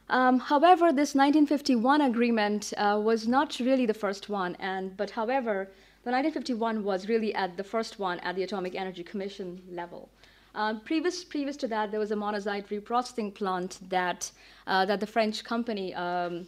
Um, 0.08 0.38
however, 0.38 0.92
this 0.92 1.14
1951 1.14 2.00
agreement 2.02 2.72
uh, 2.76 3.00
was 3.02 3.26
not 3.26 3.58
really 3.60 3.86
the 3.86 3.94
first 3.94 4.28
one, 4.28 4.56
and 4.56 4.96
but 4.96 5.10
however, 5.10 5.70
the 6.04 6.10
1951 6.10 6.82
was 6.82 7.08
really 7.08 7.34
at 7.34 7.56
the 7.56 7.64
first 7.64 7.98
one 7.98 8.18
at 8.20 8.34
the 8.34 8.42
Atomic 8.42 8.74
Energy 8.74 9.04
Commission 9.04 9.62
level. 9.70 10.08
Um, 10.54 10.80
previous, 10.80 11.24
previous 11.24 11.56
to 11.58 11.68
that, 11.68 11.90
there 11.90 12.00
was 12.00 12.10
a 12.10 12.16
monazite 12.16 12.66
reprocessing 12.68 13.32
plant 13.32 13.78
that, 13.88 14.30
uh, 14.66 14.84
that 14.84 15.00
the 15.00 15.06
French 15.06 15.44
company 15.44 15.94
um, 15.94 16.46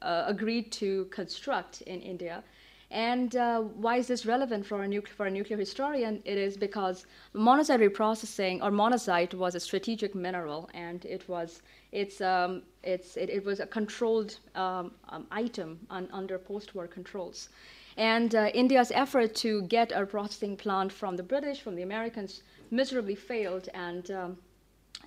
uh, 0.00 0.24
agreed 0.26 0.72
to 0.72 1.06
construct 1.06 1.82
in 1.82 2.00
India. 2.00 2.42
And 2.90 3.34
uh, 3.34 3.62
why 3.62 3.96
is 3.96 4.06
this 4.06 4.26
relevant 4.26 4.64
for 4.64 4.84
a, 4.84 5.00
for 5.02 5.26
a, 5.26 5.30
nuclear 5.30 5.58
historian? 5.58 6.22
It 6.24 6.38
is 6.38 6.56
because 6.56 7.04
monazite 7.34 7.80
reprocessing 7.80 8.62
or 8.62 8.70
monazite 8.70 9.34
was 9.34 9.56
a 9.56 9.60
strategic 9.60 10.14
mineral, 10.14 10.70
and 10.72 11.04
it 11.04 11.28
was 11.28 11.62
it's, 11.90 12.20
um, 12.20 12.62
it's 12.84 13.16
it, 13.16 13.28
it, 13.28 13.44
was 13.44 13.58
a 13.58 13.66
controlled 13.66 14.38
um, 14.54 14.92
um, 15.08 15.26
item 15.32 15.80
on, 15.90 16.08
under 16.12 16.38
post-war 16.38 16.86
controls. 16.86 17.48
And 17.96 18.34
uh, 18.34 18.50
India's 18.54 18.92
effort 18.94 19.34
to 19.36 19.62
get 19.62 19.90
a 19.90 20.04
processing 20.06 20.56
plant 20.56 20.92
from 20.92 21.16
the 21.16 21.22
British, 21.22 21.62
from 21.62 21.74
the 21.74 21.82
Americans, 21.82 22.42
miserably 22.70 23.14
failed, 23.14 23.68
and, 23.74 24.10
um, 24.10 24.36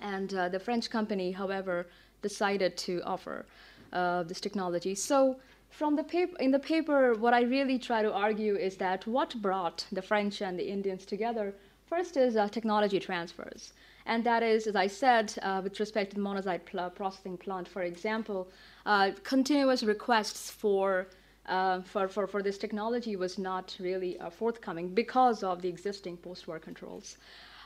and 0.02 0.34
uh, 0.34 0.48
the 0.48 0.58
French 0.58 0.90
company, 0.90 1.30
however, 1.32 1.86
decided 2.20 2.76
to 2.78 3.00
offer 3.04 3.46
uh, 3.92 4.24
this 4.24 4.40
technology. 4.40 4.94
So 4.94 5.36
from 5.70 5.96
the 5.96 6.04
paper, 6.04 6.36
in 6.38 6.50
the 6.50 6.58
paper, 6.58 7.14
what 7.14 7.32
I 7.32 7.42
really 7.42 7.78
try 7.78 8.02
to 8.02 8.12
argue 8.12 8.56
is 8.56 8.76
that 8.76 9.06
what 9.06 9.40
brought 9.40 9.86
the 9.92 10.02
French 10.02 10.42
and 10.42 10.58
the 10.58 10.68
Indians 10.68 11.06
together 11.06 11.54
first 11.86 12.16
is 12.16 12.36
uh, 12.36 12.48
technology 12.48 13.00
transfers. 13.00 13.72
And 14.06 14.24
that 14.24 14.42
is, 14.42 14.66
as 14.66 14.76
I 14.76 14.86
said, 14.86 15.32
uh, 15.42 15.60
with 15.62 15.78
respect 15.78 16.10
to 16.10 16.16
the 16.16 16.22
monazite 16.22 16.64
pl- 16.64 16.90
processing 16.90 17.36
plant, 17.36 17.68
for 17.68 17.82
example, 17.82 18.48
uh, 18.86 19.12
continuous 19.22 19.82
requests 19.82 20.50
for, 20.50 21.08
uh, 21.46 21.80
for, 21.82 22.08
for, 22.08 22.26
for, 22.26 22.42
this 22.42 22.58
technology 22.58 23.16
was 23.16 23.38
not 23.38 23.76
really 23.78 24.18
uh, 24.18 24.30
forthcoming 24.30 24.88
because 24.88 25.42
of 25.42 25.62
the 25.62 25.68
existing 25.68 26.16
post 26.16 26.48
war 26.48 26.58
controls. 26.58 27.16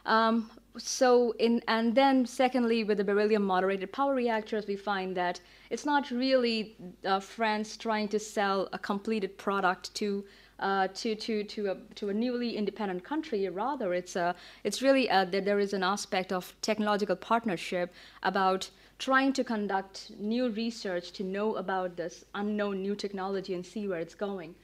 Um, 0.06 0.50
so 0.76 1.32
in, 1.38 1.62
and 1.68 1.94
then 1.94 2.26
secondly, 2.26 2.84
with 2.84 2.98
the 2.98 3.04
beryllium 3.04 3.44
moderated 3.44 3.92
power 3.92 4.14
reactors, 4.14 4.66
we 4.66 4.76
find 4.76 5.16
that 5.16 5.40
it's 5.70 5.86
not 5.86 6.10
really 6.10 6.76
uh, 7.04 7.20
France 7.20 7.76
trying 7.76 8.08
to 8.08 8.18
sell 8.18 8.68
a 8.72 8.78
completed 8.78 9.38
product 9.38 9.94
to 9.94 10.24
uh, 10.60 10.88
to, 10.94 11.14
to, 11.16 11.42
to, 11.44 11.66
a, 11.72 11.76
to 11.96 12.10
a 12.10 12.14
newly 12.14 12.56
independent 12.56 13.02
country. 13.02 13.48
Rather, 13.48 13.92
it's, 13.92 14.14
a, 14.14 14.34
it's 14.62 14.82
really 14.82 15.08
a, 15.08 15.26
that 15.26 15.44
there 15.44 15.58
is 15.58 15.72
an 15.72 15.82
aspect 15.82 16.32
of 16.32 16.54
technological 16.62 17.16
partnership 17.16 17.92
about 18.22 18.70
trying 18.98 19.32
to 19.32 19.42
conduct 19.42 20.12
new 20.18 20.48
research 20.50 21.12
to 21.12 21.24
know 21.24 21.56
about 21.56 21.96
this 21.96 22.24
unknown 22.34 22.82
new 22.82 22.94
technology 22.94 23.54
and 23.54 23.66
see 23.66 23.88
where 23.88 23.98
it's 23.98 24.14
going. 24.14 24.54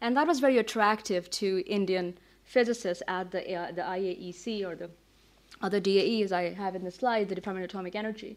And 0.00 0.16
that 0.16 0.26
was 0.26 0.40
very 0.40 0.58
attractive 0.58 1.28
to 1.30 1.62
Indian 1.66 2.16
physicists 2.50 3.02
at 3.06 3.30
the, 3.30 3.54
uh, 3.54 3.70
the 3.72 3.82
IAEC 3.82 4.66
or 4.66 4.74
the 4.74 4.90
other 5.62 5.78
DAE, 5.78 6.22
as 6.22 6.32
I 6.32 6.52
have 6.52 6.74
in 6.74 6.84
the 6.84 6.90
slide, 6.90 7.28
the 7.28 7.34
Department 7.34 7.64
of 7.64 7.70
Atomic 7.70 7.94
Energy. 7.94 8.36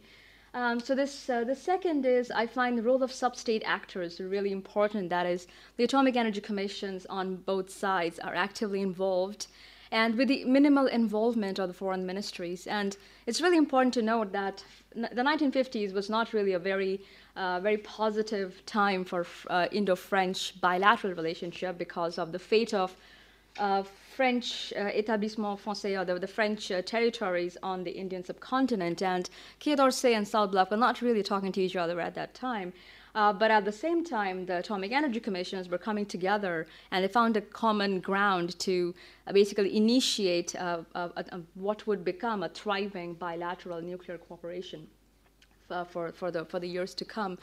Um, 0.53 0.79
so 0.79 0.93
this, 0.93 1.29
uh, 1.29 1.43
the 1.43 1.55
second 1.55 2.05
is 2.05 2.29
I 2.29 2.45
find 2.45 2.77
the 2.77 2.83
role 2.83 3.01
of 3.01 3.11
sub-state 3.11 3.63
actors 3.65 4.19
really 4.19 4.51
important. 4.51 5.09
That 5.09 5.25
is, 5.25 5.47
the 5.77 5.83
Atomic 5.83 6.15
Energy 6.15 6.41
Commissions 6.41 7.07
on 7.09 7.37
both 7.37 7.71
sides 7.71 8.19
are 8.19 8.35
actively 8.35 8.81
involved, 8.81 9.47
and 9.91 10.15
with 10.15 10.27
the 10.27 10.45
minimal 10.45 10.85
involvement 10.85 11.57
of 11.57 11.69
the 11.69 11.73
foreign 11.73 12.05
ministries. 12.05 12.67
And 12.67 12.95
it's 13.25 13.41
really 13.41 13.57
important 13.57 13.95
to 13.95 14.03
note 14.03 14.31
that 14.33 14.63
the 14.95 15.23
1950s 15.23 15.91
was 15.91 16.07
not 16.07 16.33
really 16.33 16.53
a 16.53 16.59
very, 16.59 17.01
uh, 17.35 17.59
very 17.59 17.77
positive 17.77 18.63
time 18.67 19.03
for 19.05 19.25
uh, 19.49 19.67
Indo-French 19.71 20.61
bilateral 20.61 21.13
relationship 21.15 21.79
because 21.79 22.19
of 22.19 22.31
the 22.31 22.39
fate 22.39 22.75
of 22.75 22.95
uh, 23.57 23.83
French 24.15 24.71
uh, 24.77 24.91
établissement 24.91 25.57
français, 25.59 25.99
or 25.99 26.05
the, 26.05 26.19
the 26.19 26.27
French 26.27 26.71
uh, 26.71 26.81
territories 26.81 27.57
on 27.63 27.83
the 27.83 27.91
Indian 27.91 28.23
subcontinent. 28.23 29.01
And 29.01 29.29
Quai 29.59 29.75
d'Orsay 29.75 30.13
and 30.15 30.27
South 30.27 30.51
Block 30.51 30.71
were 30.71 30.77
not 30.77 31.01
really 31.01 31.23
talking 31.23 31.51
to 31.51 31.61
each 31.61 31.75
other 31.75 31.99
at 31.99 32.13
that 32.15 32.33
time. 32.33 32.73
Uh, 33.15 33.31
but 33.31 33.51
at 33.51 33.63
the 33.63 33.71
same 33.71 34.03
time, 34.03 34.45
the 34.45 34.57
Atomic 34.57 34.91
Energy 34.91 35.19
Commissions 35.19 35.69
were 35.69 35.77
coming 35.77 36.05
together 36.05 36.65
and 36.91 37.03
they 37.03 37.07
found 37.07 37.37
a 37.37 37.41
common 37.41 37.99
ground 37.99 38.57
to 38.59 38.93
uh, 39.27 39.33
basically 39.33 39.75
initiate 39.77 40.55
uh, 40.55 40.79
what 41.53 41.85
would 41.85 42.03
become 42.03 42.41
a 42.41 42.49
thriving 42.49 43.13
bilateral 43.13 43.81
nuclear 43.81 44.17
cooperation 44.17 44.87
for, 45.67 46.11
for, 46.11 46.31
the, 46.31 46.45
for 46.45 46.59
the 46.59 46.67
years 46.67 46.93
to 46.95 47.05
come. 47.05 47.37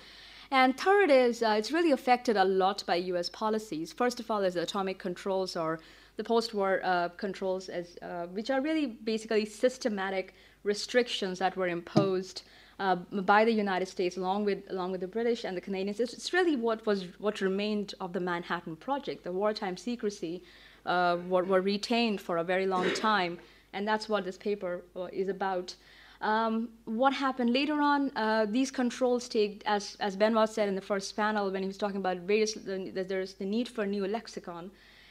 And 0.51 0.77
third 0.77 1.11
is 1.11 1.43
uh, 1.43 1.55
it's 1.57 1.71
really 1.71 1.93
affected 1.93 2.37
a 2.37 2.45
lot 2.45 2.83
by 2.85 2.97
US 2.97 3.29
policies. 3.29 3.93
First 3.93 4.19
of 4.19 4.31
all, 4.31 4.43
is 4.43 4.55
the 4.55 4.63
atomic 4.63 4.99
controls 4.99 5.57
or 5.57 5.79
the 6.21 6.25
post-war 6.25 6.83
uh, 6.85 7.09
controls, 7.25 7.71
as, 7.71 7.97
uh, 8.03 8.27
which 8.37 8.51
are 8.51 8.61
really 8.61 8.87
basically 9.13 9.47
systematic 9.47 10.35
restrictions 10.65 11.39
that 11.39 11.57
were 11.57 11.69
imposed 11.69 12.43
uh, 12.79 12.97
by 13.33 13.43
the 13.43 13.55
United 13.67 13.89
States, 13.89 14.19
along 14.19 14.45
with 14.45 14.61
along 14.75 14.93
with 14.93 15.01
the 15.01 15.13
British 15.19 15.41
and 15.47 15.57
the 15.57 15.65
Canadians. 15.69 15.99
It's, 15.99 16.13
it's, 16.19 16.33
really 16.35 16.57
what 16.57 16.85
was 16.85 17.01
what 17.25 17.41
remained 17.41 17.95
of 18.05 18.13
the 18.13 18.21
Manhattan 18.21 18.77
Project. 18.77 19.25
The 19.25 19.33
wartime 19.33 19.77
secrecy 19.79 20.43
uh, 20.85 21.17
were, 21.33 21.45
were, 21.53 21.63
retained 21.63 22.21
for 22.21 22.35
a 22.37 22.45
very 22.53 22.67
long 22.75 22.87
time, 22.93 23.33
and 23.73 23.89
that's 23.91 24.07
what 24.13 24.23
this 24.29 24.37
paper 24.37 24.73
uh, 24.95 25.23
is 25.23 25.29
about. 25.31 25.75
Um, 26.21 26.69
what 26.85 27.13
happened 27.15 27.51
later 27.61 27.79
on? 27.81 28.01
Uh, 28.15 28.45
these 28.59 28.71
controls 28.71 29.27
take, 29.37 29.63
as 29.65 29.97
as 30.01 30.17
Benoit 30.17 30.51
said 30.57 30.69
in 30.69 30.75
the 30.81 30.87
first 30.93 31.17
panel 31.17 31.51
when 31.51 31.63
he 31.63 31.71
was 31.75 31.79
talking 31.79 32.01
about 32.05 32.19
various, 32.33 32.53
that 32.97 33.07
there's 33.09 33.33
the 33.41 33.47
need 33.47 33.69
for 33.75 33.85
a 33.85 33.91
new 33.97 34.07
lexicon. 34.07 34.71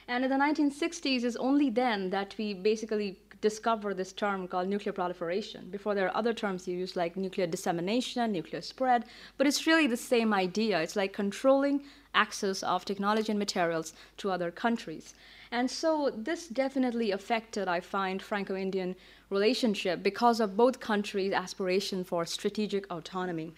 And 0.09 0.23
in 0.23 0.31
the 0.31 0.37
1960s 0.37 1.23
is 1.23 1.35
only 1.35 1.69
then 1.69 2.09
that 2.09 2.33
we 2.39 2.55
basically 2.55 3.19
discover 3.41 3.93
this 3.93 4.11
term 4.11 4.47
called 4.47 4.67
nuclear 4.67 4.91
proliferation. 4.91 5.69
Before 5.69 5.93
there 5.93 6.07
are 6.07 6.17
other 6.17 6.33
terms 6.33 6.67
used 6.67 6.95
like 6.95 7.15
nuclear 7.15 7.45
dissemination, 7.45 8.31
nuclear 8.31 8.61
spread, 8.61 9.05
but 9.37 9.45
it's 9.45 9.67
really 9.67 9.85
the 9.85 9.95
same 9.95 10.33
idea. 10.33 10.81
It's 10.81 10.95
like 10.95 11.13
controlling 11.13 11.83
access 12.15 12.63
of 12.63 12.85
technology 12.85 13.31
and 13.31 13.37
materials 13.37 13.93
to 14.17 14.31
other 14.31 14.49
countries. 14.49 15.13
And 15.51 15.69
so 15.69 16.11
this 16.15 16.47
definitely 16.47 17.11
affected, 17.11 17.67
I 17.67 17.79
find, 17.79 18.19
Franco-Indian 18.19 18.95
relationship 19.29 20.01
because 20.01 20.39
of 20.39 20.57
both 20.57 20.79
countries' 20.79 21.33
aspiration 21.33 22.03
for 22.03 22.25
strategic 22.25 22.91
autonomy. 22.91 23.53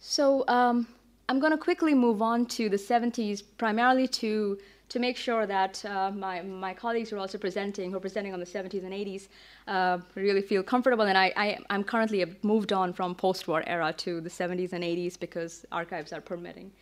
So 0.00 0.44
um, 0.48 0.88
I'm 1.30 1.38
going 1.38 1.52
to 1.52 1.58
quickly 1.58 1.94
move 1.94 2.22
on 2.22 2.44
to 2.56 2.68
the 2.68 2.76
70s, 2.76 3.44
primarily 3.56 4.08
to 4.08 4.58
to 4.88 4.98
make 4.98 5.16
sure 5.16 5.46
that 5.46 5.84
uh, 5.84 6.10
my, 6.10 6.42
my 6.42 6.74
colleagues 6.74 7.10
who 7.10 7.14
are 7.14 7.20
also 7.20 7.38
presenting, 7.38 7.92
who 7.92 7.96
are 7.98 8.06
presenting 8.08 8.32
on 8.34 8.40
the 8.40 8.46
70s 8.56 8.82
and 8.82 8.92
80s, 8.92 9.28
uh, 9.68 9.98
really 10.16 10.42
feel 10.42 10.64
comfortable. 10.64 11.04
And 11.04 11.16
I, 11.16 11.32
I, 11.36 11.58
am 11.70 11.84
currently 11.84 12.24
moved 12.42 12.72
on 12.72 12.92
from 12.92 13.14
post-war 13.14 13.62
era 13.68 13.92
to 13.98 14.20
the 14.20 14.28
70s 14.28 14.72
and 14.72 14.82
80s 14.82 15.16
because 15.16 15.64
archives 15.70 16.12
are 16.12 16.20
permitting. 16.20 16.72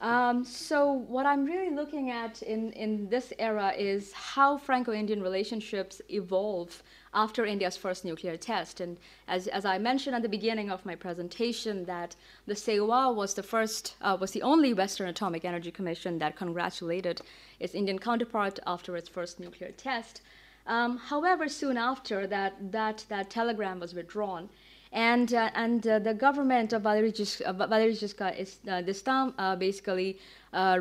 Um, 0.00 0.44
so 0.44 0.92
what 0.92 1.26
I'm 1.26 1.44
really 1.44 1.74
looking 1.74 2.12
at 2.12 2.42
in, 2.42 2.70
in 2.74 3.08
this 3.08 3.32
era 3.40 3.72
is 3.76 4.12
how 4.12 4.56
Franco-Indian 4.56 5.20
relationships 5.20 6.00
evolve 6.08 6.80
after 7.14 7.44
India's 7.44 7.76
first 7.76 8.04
nuclear 8.04 8.36
test. 8.36 8.80
And 8.80 8.96
as, 9.28 9.46
as 9.48 9.64
I 9.64 9.78
mentioned 9.78 10.16
at 10.16 10.22
the 10.22 10.28
beginning 10.28 10.70
of 10.70 10.86
my 10.86 10.94
presentation, 10.94 11.84
that 11.84 12.16
the 12.46 12.54
CEA 12.54 13.14
was 13.14 13.34
the 13.34 13.42
first, 13.42 13.96
uh, 14.00 14.16
was 14.18 14.30
the 14.30 14.42
only 14.42 14.72
Western 14.72 15.08
Atomic 15.08 15.44
Energy 15.44 15.70
Commission 15.70 16.18
that 16.18 16.36
congratulated 16.36 17.20
its 17.60 17.74
Indian 17.74 17.98
counterpart 17.98 18.58
after 18.66 18.96
its 18.96 19.08
first 19.08 19.40
nuclear 19.40 19.72
test. 19.72 20.22
Um, 20.66 20.96
however, 20.96 21.48
soon 21.48 21.76
after 21.76 22.26
that, 22.28 22.72
that, 22.72 23.04
that 23.08 23.30
telegram 23.30 23.80
was 23.80 23.94
withdrawn. 23.94 24.48
And, 24.92 25.32
uh, 25.32 25.50
and 25.54 25.86
uh, 25.86 25.98
the 25.98 26.14
government 26.14 26.72
of 26.72 26.82
Valéry 26.82 27.12
Giscard 27.12 28.68
uh, 28.68 28.82
d'Estaing 28.82 29.32
uh, 29.38 29.56
basically 29.56 30.18
uh, 30.52 30.80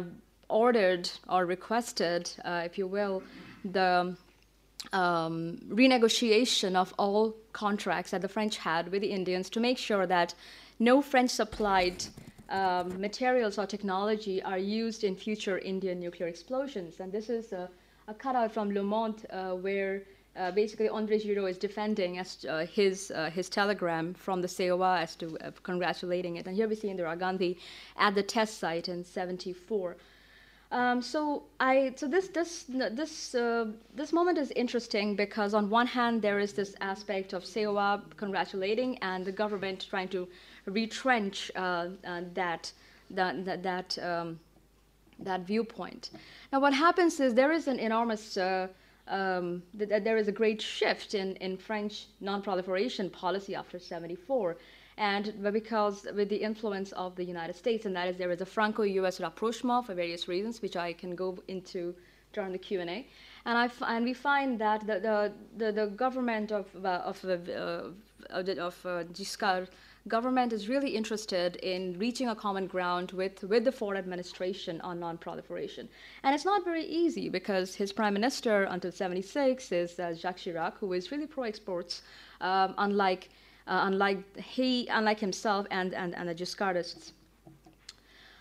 ordered 0.50 1.10
or 1.30 1.46
requested, 1.46 2.30
if 2.46 2.78
you 2.78 2.88
will, 2.88 3.24
the 3.64 4.16
um, 4.94 5.58
renegotiation 5.70 6.76
of 6.76 6.94
all 6.98 7.36
contracts 7.54 8.12
that 8.12 8.22
the 8.22 8.28
French 8.28 8.58
had 8.58 8.92
with 8.92 9.02
the 9.02 9.12
Indians 9.12 9.50
to 9.52 9.60
make 9.60 9.78
sure 9.78 10.06
that 10.06 10.34
no 10.80 11.02
French 11.02 11.30
supplied 11.30 12.04
um, 12.50 13.00
materials 13.00 13.58
or 13.58 13.66
technology 13.66 14.42
are 14.44 14.58
used 14.58 15.04
in 15.04 15.16
future 15.16 15.58
Indian 15.60 16.00
nuclear 16.00 16.28
explosions. 16.28 17.00
And 17.00 17.12
this 17.12 17.30
is 17.30 17.54
a, 17.54 17.70
a 18.08 18.14
cutout 18.14 18.52
from 18.52 18.72
Le 18.74 18.84
Monde 18.84 19.26
uh, 19.30 19.52
where 19.52 20.04
uh, 20.36 20.52
basically 20.52 20.88
André 20.88 21.22
Giraud 21.22 21.50
is 21.50 21.58
defending 21.58 22.18
as, 22.18 22.46
uh, 22.46 22.66
his, 22.66 23.12
uh, 23.12 23.30
his 23.30 23.50
telegram 23.50 24.14
from 24.14 24.42
the 24.42 24.48
CEA 24.48 25.02
as 25.02 25.16
to 25.18 25.38
uh, 25.40 25.52
congratulating 25.64 26.38
it. 26.38 26.48
And 26.48 26.56
here 26.56 26.68
we 26.68 26.76
see 26.76 26.88
Indira 26.88 27.18
Gandhi 27.18 27.58
at 27.98 28.16
the 28.16 28.24
test 28.24 28.60
site 28.60 28.88
in 28.88 29.04
74. 29.04 29.98
Um, 30.72 31.02
so 31.02 31.44
I 31.60 31.94
so 31.98 32.08
this 32.08 32.30
this 32.30 32.66
this 32.70 33.36
uh, 33.36 33.66
this 33.94 34.14
moment 34.14 34.38
is 34.38 34.52
interesting 34.52 35.18
because 35.18 35.54
on 35.54 35.70
one 35.70 35.86
hand 35.86 36.22
there 36.22 36.40
is 36.40 36.54
this 36.54 36.76
aspect 36.80 37.34
of 37.34 37.44
CEA 37.44 38.02
congratulating 38.16 38.98
and 39.00 39.26
the 39.26 39.34
government 39.34 39.86
trying 39.90 40.08
to 40.10 40.30
retrench 40.66 41.52
uh, 41.58 41.90
uh, 42.06 42.22
that 42.34 42.72
that 43.10 43.44
that 43.46 43.64
that, 43.64 43.98
um, 44.02 44.40
that, 45.20 45.42
viewpoint. 45.42 46.12
Now 46.54 46.62
what 46.62 46.74
happens 46.74 47.20
is 47.20 47.34
there 47.34 47.52
is 47.52 47.68
an 47.68 47.78
enormous 47.78 48.38
uh, 48.38 48.70
um, 49.10 49.64
th- 49.78 50.04
there 50.04 50.16
is 50.16 50.30
a 50.30 50.32
great 50.32 50.62
shift 50.62 51.16
in, 51.16 51.36
in 51.38 51.58
French 51.58 52.06
non-proliferation 52.22 53.10
policy 53.10 53.56
after 53.56 53.78
74 53.78 54.56
and 55.02 55.34
because 55.52 56.06
with 56.16 56.30
the 56.30 56.36
influence 56.36 56.92
of 56.92 57.16
the 57.16 57.24
United 57.24 57.56
States, 57.56 57.88
and 57.88 57.96
that 57.96 58.08
is 58.08 58.18
there 58.18 58.30
is 58.30 58.42
a 58.42 58.46
Franco-U.S. 58.46 59.20
rapprochement 59.20 59.88
for 59.88 59.96
various 59.96 60.28
reasons, 60.28 60.62
which 60.62 60.78
I 60.78 60.94
can 60.94 61.16
go 61.16 61.40
into 61.48 61.96
during 62.34 62.52
the 62.52 62.60
Q&A. 62.60 63.08
And, 63.46 63.58
I 63.58 63.66
f- 63.66 63.82
and 63.82 64.06
we 64.06 64.14
find 64.14 64.60
that 64.60 64.86
the, 64.86 65.00
the, 65.00 65.32
the, 65.58 65.72
the 65.72 65.88
government 65.88 66.52
of, 66.52 66.68
uh, 66.86 67.02
of, 67.04 67.26
uh, 67.26 67.32
of, 68.30 68.86
uh, 68.86 69.04
Giscard 69.18 69.70
government 70.08 70.54
is 70.54 70.70
really 70.70 70.92
interested 70.92 71.56
in 71.58 71.98
reaching 71.98 72.30
a 72.30 72.36
common 72.36 72.68
ground 72.68 73.12
with, 73.14 73.44
with 73.46 73.66
the 73.66 73.72
Ford 73.72 73.98
administration 73.98 74.80
on 74.82 75.00
non-proliferation. 75.00 75.90
And 76.24 76.36
it's 76.36 76.46
not 76.46 76.64
very 76.64 76.86
easy 76.86 77.28
because 77.28 77.74
his 77.74 77.92
prime 77.92 78.14
minister 78.14 78.66
until 78.66 78.92
76 78.92 79.72
is 79.72 80.00
uh, 80.00 80.14
Jacques 80.14 80.38
Chirac, 80.38 80.74
who 80.80 80.94
is 80.94 81.12
really 81.12 81.26
pro-exports, 81.26 82.04
um, 82.40 82.76
unlike 82.78 83.30
uh, 83.68 83.82
unlike 83.86 84.38
he, 84.38 84.88
unlike 84.88 85.20
himself 85.20 85.68
and, 85.72 85.94
and, 85.94 86.16
and 86.16 86.30
the 86.30 86.36
Giscardists. 86.36 87.12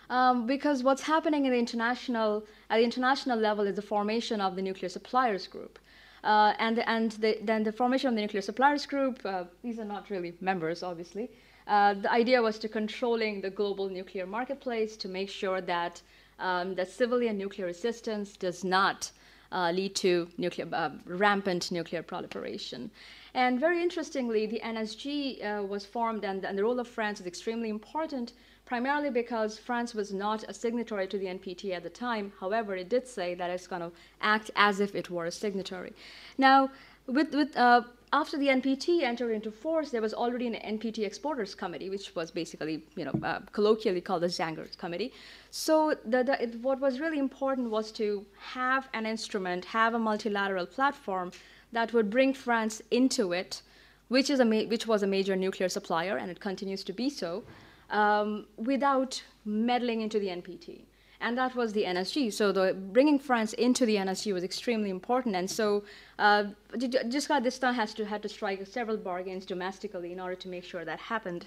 Um, 0.09 0.45
because 0.45 0.83
what's 0.83 1.03
happening 1.03 1.45
in 1.45 1.51
the 1.51 1.57
international, 1.57 2.43
at 2.69 2.77
the 2.77 2.83
international 2.83 3.39
level 3.39 3.65
is 3.65 3.75
the 3.75 3.81
formation 3.81 4.41
of 4.41 4.55
the 4.57 4.61
nuclear 4.61 4.89
suppliers 4.89 5.47
group. 5.47 5.79
Uh, 6.23 6.53
and 6.59 6.79
and 6.79 7.13
the, 7.13 7.39
then 7.41 7.63
the 7.63 7.71
formation 7.71 8.09
of 8.09 8.15
the 8.15 8.21
nuclear 8.21 8.41
suppliers 8.41 8.85
group, 8.85 9.19
uh, 9.25 9.45
these 9.63 9.79
are 9.79 9.85
not 9.85 10.09
really 10.09 10.33
members, 10.41 10.83
obviously. 10.83 11.29
Uh, 11.67 11.93
the 11.93 12.11
idea 12.11 12.41
was 12.41 12.59
to 12.59 12.67
controlling 12.67 13.41
the 13.41 13.49
global 13.49 13.89
nuclear 13.89 14.25
marketplace 14.25 14.97
to 14.97 15.07
make 15.07 15.29
sure 15.29 15.61
that 15.61 16.01
um, 16.39 16.75
that 16.75 16.89
civilian 16.89 17.37
nuclear 17.37 17.67
assistance 17.67 18.35
does 18.35 18.63
not 18.63 19.11
lead 19.51 19.95
to 19.95 20.27
nuclear, 20.37 20.67
uh, 20.71 20.91
rampant 21.05 21.71
nuclear 21.71 22.03
proliferation. 22.03 22.91
And 23.33 23.59
very 23.59 23.81
interestingly, 23.81 24.45
the 24.45 24.59
NSG 24.63 25.43
uh, 25.43 25.63
was 25.63 25.85
formed, 25.85 26.25
and, 26.25 26.45
and, 26.45 26.57
the 26.57 26.63
role 26.63 26.79
of 26.79 26.87
France 26.87 27.21
is 27.21 27.27
extremely 27.27 27.69
important, 27.69 28.33
primarily 28.65 29.09
because 29.09 29.57
France 29.57 29.93
was 29.93 30.11
not 30.13 30.43
a 30.49 30.53
signatory 30.53 31.07
to 31.07 31.17
the 31.17 31.25
NPT 31.25 31.71
at 31.71 31.83
the 31.83 31.89
time. 31.89 32.33
However, 32.39 32.75
it 32.75 32.89
did 32.89 33.07
say 33.07 33.33
that 33.35 33.49
it's 33.49 33.67
going 33.67 33.81
to 33.81 33.91
act 34.21 34.51
as 34.55 34.79
if 34.79 34.95
it 34.95 35.09
were 35.09 35.25
a 35.25 35.31
signatory. 35.31 35.93
Now, 36.37 36.71
with, 37.07 37.33
with 37.33 37.55
uh, 37.55 37.83
after 38.13 38.37
the 38.37 38.47
NPT 38.47 39.03
entered 39.03 39.31
into 39.31 39.51
force, 39.51 39.89
there 39.89 40.01
was 40.01 40.13
already 40.13 40.47
an 40.47 40.55
NPT 40.55 41.05
Exporters 41.05 41.55
Committee, 41.55 41.89
which 41.89 42.13
was 42.13 42.29
basically, 42.29 42.83
you 42.95 43.05
know, 43.05 43.17
uh, 43.23 43.39
colloquially 43.53 44.01
called 44.01 44.23
the 44.23 44.27
Zangger 44.27 44.77
Committee. 44.77 45.13
So 45.49 45.95
the, 46.05 46.23
the, 46.23 46.43
it, 46.43 46.55
what 46.61 46.81
was 46.81 46.99
really 46.99 47.19
important 47.19 47.69
was 47.69 47.91
to 47.93 48.25
have 48.37 48.89
an 48.93 49.05
instrument, 49.05 49.63
have 49.65 49.93
a 49.93 49.99
multilateral 49.99 50.65
platform 50.65 51.31
that 51.71 51.93
would 51.93 52.09
bring 52.09 52.33
France 52.33 52.81
into 52.91 53.31
it, 53.31 53.61
which, 54.09 54.29
is 54.29 54.41
a 54.41 54.45
which 54.45 54.87
was 54.87 55.03
a 55.03 55.07
major 55.07 55.37
nuclear 55.37 55.69
supplier, 55.69 56.17
and 56.17 56.29
it 56.29 56.41
continues 56.41 56.83
to 56.83 56.91
be 56.91 57.09
so, 57.09 57.43
um, 57.91 58.45
without 58.57 59.23
meddling 59.45 60.01
into 60.01 60.19
the 60.19 60.27
NPT. 60.27 60.81
And 61.21 61.37
that 61.37 61.55
was 61.55 61.71
the 61.71 61.83
NSG. 61.83 62.33
So 62.33 62.51
the, 62.51 62.73
bringing 62.73 63.19
France 63.19 63.53
into 63.53 63.85
the 63.85 63.95
NSG 63.95 64.33
was 64.33 64.43
extremely 64.43 64.89
important. 64.89 65.35
And 65.35 65.49
so 65.49 65.83
uh, 66.17 66.45
Giscard 66.73 67.43
d'Estaing 67.43 67.75
has 67.75 67.93
to 67.93 68.05
had 68.05 68.23
to 68.23 68.29
strike 68.29 68.65
several 68.65 68.97
bargains 68.97 69.45
domestically 69.45 70.11
in 70.11 70.19
order 70.19 70.35
to 70.35 70.47
make 70.49 70.63
sure 70.63 70.83
that 70.83 70.99
happened. 70.99 71.45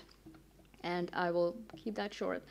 And 0.84 1.10
I 1.12 1.32
will 1.32 1.56
keep 1.76 1.96
that 1.96 2.14
short. 2.14 2.42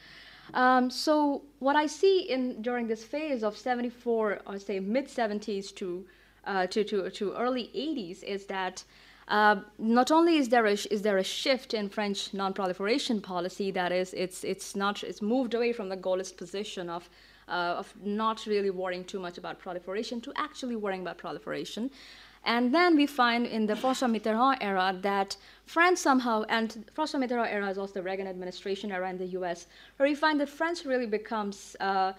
Um, 0.53 0.89
so 0.89 1.43
what 1.59 1.77
I 1.77 1.87
see 1.87 2.29
in 2.29 2.61
during 2.61 2.87
this 2.87 3.03
phase 3.05 3.41
of 3.43 3.57
74 3.57 4.41
or 4.45 4.59
say 4.59 4.79
mid 4.81 5.07
70s 5.07 5.73
to 5.75 6.05
uh, 6.45 6.67
to, 6.67 6.83
to, 6.83 7.09
to 7.09 7.33
early 7.35 7.71
80s 7.73 8.21
is 8.23 8.45
that 8.47 8.83
uh, 9.27 9.57
not 9.77 10.11
only 10.11 10.37
is 10.37 10.49
there 10.49 10.65
a 10.65 10.71
is 10.71 11.01
there 11.01 11.17
a 11.17 11.23
shift 11.23 11.73
in 11.73 11.89
French 11.89 12.33
non-proliferation 12.33 13.21
policy 13.21 13.71
that 13.71 13.91
is 13.91 14.13
it's 14.13 14.43
it's 14.43 14.75
not 14.75 15.03
it's 15.03 15.21
moved 15.21 15.53
away 15.53 15.71
from 15.73 15.89
the 15.89 15.97
Gaullist 15.97 16.37
position 16.37 16.89
of 16.89 17.09
uh, 17.47 17.75
of 17.77 17.93
not 18.03 18.45
really 18.45 18.69
worrying 18.69 19.03
too 19.05 19.19
much 19.19 19.37
about 19.37 19.59
proliferation 19.59 20.21
to 20.21 20.33
actually 20.35 20.75
worrying 20.75 21.01
about 21.01 21.17
proliferation. 21.17 21.89
And 22.45 22.73
then 22.73 22.97
we 22.97 23.05
find 23.05 23.45
in 23.45 23.65
the 23.67 23.73
François 23.73 24.11
Mitterrand 24.11 24.57
era 24.59 24.97
that 25.01 25.37
France 25.65 26.01
somehow, 26.01 26.43
and 26.49 26.85
François 26.93 27.23
Mitterrand 27.23 27.49
era 27.49 27.69
is 27.69 27.77
also 27.77 27.93
the 27.93 28.03
Reagan 28.03 28.27
administration 28.27 28.91
era 28.91 29.09
in 29.09 29.17
the 29.17 29.27
US, 29.39 29.67
where 29.95 30.09
we 30.09 30.15
find 30.15 30.41
that 30.41 30.49
France 30.49 30.85
really 30.85 31.05
becomes 31.05 31.77
uh, 31.79 32.11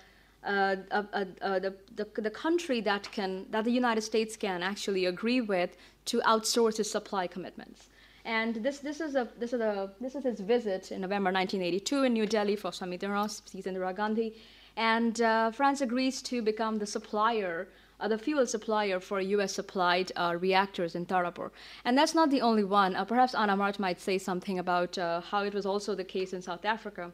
uh, 0.45 0.77
uh, 0.91 1.25
uh, 1.41 1.59
the, 1.59 1.75
the, 1.95 2.31
country 2.31 2.81
that 2.83 3.11
can 3.13 3.47
that 3.51 3.65
the 3.65 3.71
United 3.71 4.03
States 4.03 4.37
can 4.37 4.63
actually 4.63 5.07
agree 5.07 5.41
with 5.41 5.77
to 6.05 6.21
outsource 6.21 6.79
its 6.79 6.91
supply 6.91 7.27
commitments. 7.27 7.89
And 8.27 8.57
this, 8.57 8.79
this 8.79 9.01
is 9.01 9.15
a 9.15 9.29
this 9.39 9.55
is 9.55 9.61
a 9.61 9.93
this 10.01 10.15
is 10.15 10.25
his 10.25 10.41
visit 10.41 10.93
in 10.93 11.01
November 11.01 11.33
1982 11.33 12.03
in 12.03 12.13
New 12.13 12.27
Delhi 12.27 12.57
for 12.57 12.73
sees 12.73 13.65
Indira 13.65 13.97
Gandhi, 13.97 14.35
and 14.77 15.17
France 15.55 15.81
agrees 15.81 16.21
to 16.23 16.43
become 16.43 16.79
the 16.79 16.87
supplier. 16.87 17.69
The 18.07 18.19
fuel 18.19 18.47
supplier 18.47 19.01
for 19.01 19.21
U.S. 19.21 19.55
supplied 19.55 20.13
reactors 20.41 20.95
in 20.95 21.07
Tarapur. 21.07 21.53
And 21.87 21.97
that's 21.97 22.15
not 22.15 22.29
the 22.29 22.43
only 22.43 22.65
one. 22.65 22.93
perhaps 23.07 23.35
Anna 23.35 23.57
Mart 23.57 23.79
might 23.79 23.99
say 23.99 24.19
something 24.19 24.59
about 24.59 24.97
how 24.97 25.45
it 25.45 25.55
was 25.55 25.65
also 25.65 25.95
the 25.95 26.05
case 26.05 26.35
in 26.35 26.43
South 26.43 26.67
Africa. 26.67 27.13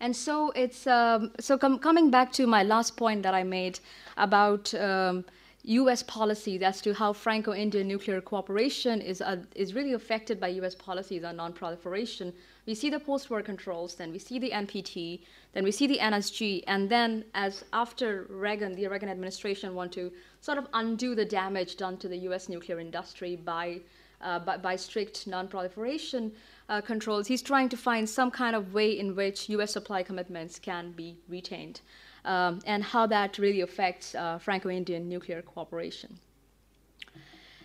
And 0.00 0.16
so 0.16 0.50
it's 0.52 0.86
um, 0.86 1.30
so 1.38 1.58
com- 1.58 1.78
coming 1.78 2.10
back 2.10 2.32
to 2.32 2.46
my 2.46 2.62
last 2.62 2.96
point 2.96 3.22
that 3.22 3.34
I 3.34 3.42
made 3.42 3.80
about 4.16 4.72
um, 4.74 5.24
U.S. 5.64 6.02
policies 6.02 6.62
as 6.62 6.80
to 6.80 6.94
how 6.94 7.12
Franco-Indian 7.12 7.86
nuclear 7.86 8.22
cooperation 8.22 9.02
is 9.02 9.20
uh, 9.20 9.36
is 9.54 9.74
really 9.74 9.92
affected 9.92 10.40
by 10.40 10.48
U.S. 10.60 10.74
policies 10.74 11.22
on 11.22 11.36
non-proliferation. 11.36 12.32
We 12.66 12.74
see 12.74 12.88
the 12.88 13.00
post-war 13.00 13.42
controls, 13.42 13.94
then 13.94 14.10
we 14.10 14.18
see 14.18 14.38
the 14.38 14.50
NPT, 14.50 15.20
then 15.52 15.64
we 15.64 15.72
see 15.72 15.86
the 15.86 15.98
NSG, 15.98 16.64
and 16.66 16.88
then 16.88 17.24
as 17.34 17.64
after 17.74 18.26
Reagan, 18.30 18.74
the 18.74 18.86
Reagan 18.86 19.10
administration 19.10 19.74
want 19.74 19.92
to 19.92 20.10
sort 20.40 20.56
of 20.56 20.66
undo 20.72 21.14
the 21.14 21.26
damage 21.26 21.76
done 21.76 21.98
to 21.98 22.08
the 22.08 22.16
U.S. 22.28 22.48
nuclear 22.48 22.80
industry 22.80 23.36
by 23.36 23.80
uh, 24.22 24.38
by, 24.38 24.56
by, 24.56 24.76
strict 24.76 25.26
non-proliferation 25.26 26.32
uh, 26.70 26.80
controls. 26.80 27.26
He's 27.26 27.42
trying 27.42 27.68
to 27.68 27.76
find 27.76 28.08
some 28.08 28.30
kind 28.30 28.56
of 28.56 28.72
way 28.72 28.98
in 28.98 29.14
which 29.14 29.48
U.S. 29.50 29.72
supply 29.72 30.02
commitments 30.02 30.58
can 30.58 30.92
be 30.92 31.16
retained, 31.28 31.80
um, 32.24 32.60
and 32.64 32.82
how 32.82 33.06
that 33.08 33.36
really 33.38 33.60
affects 33.60 34.14
uh, 34.14 34.38
Franco-Indian 34.38 35.08
nuclear 35.08 35.42
cooperation. 35.42 36.18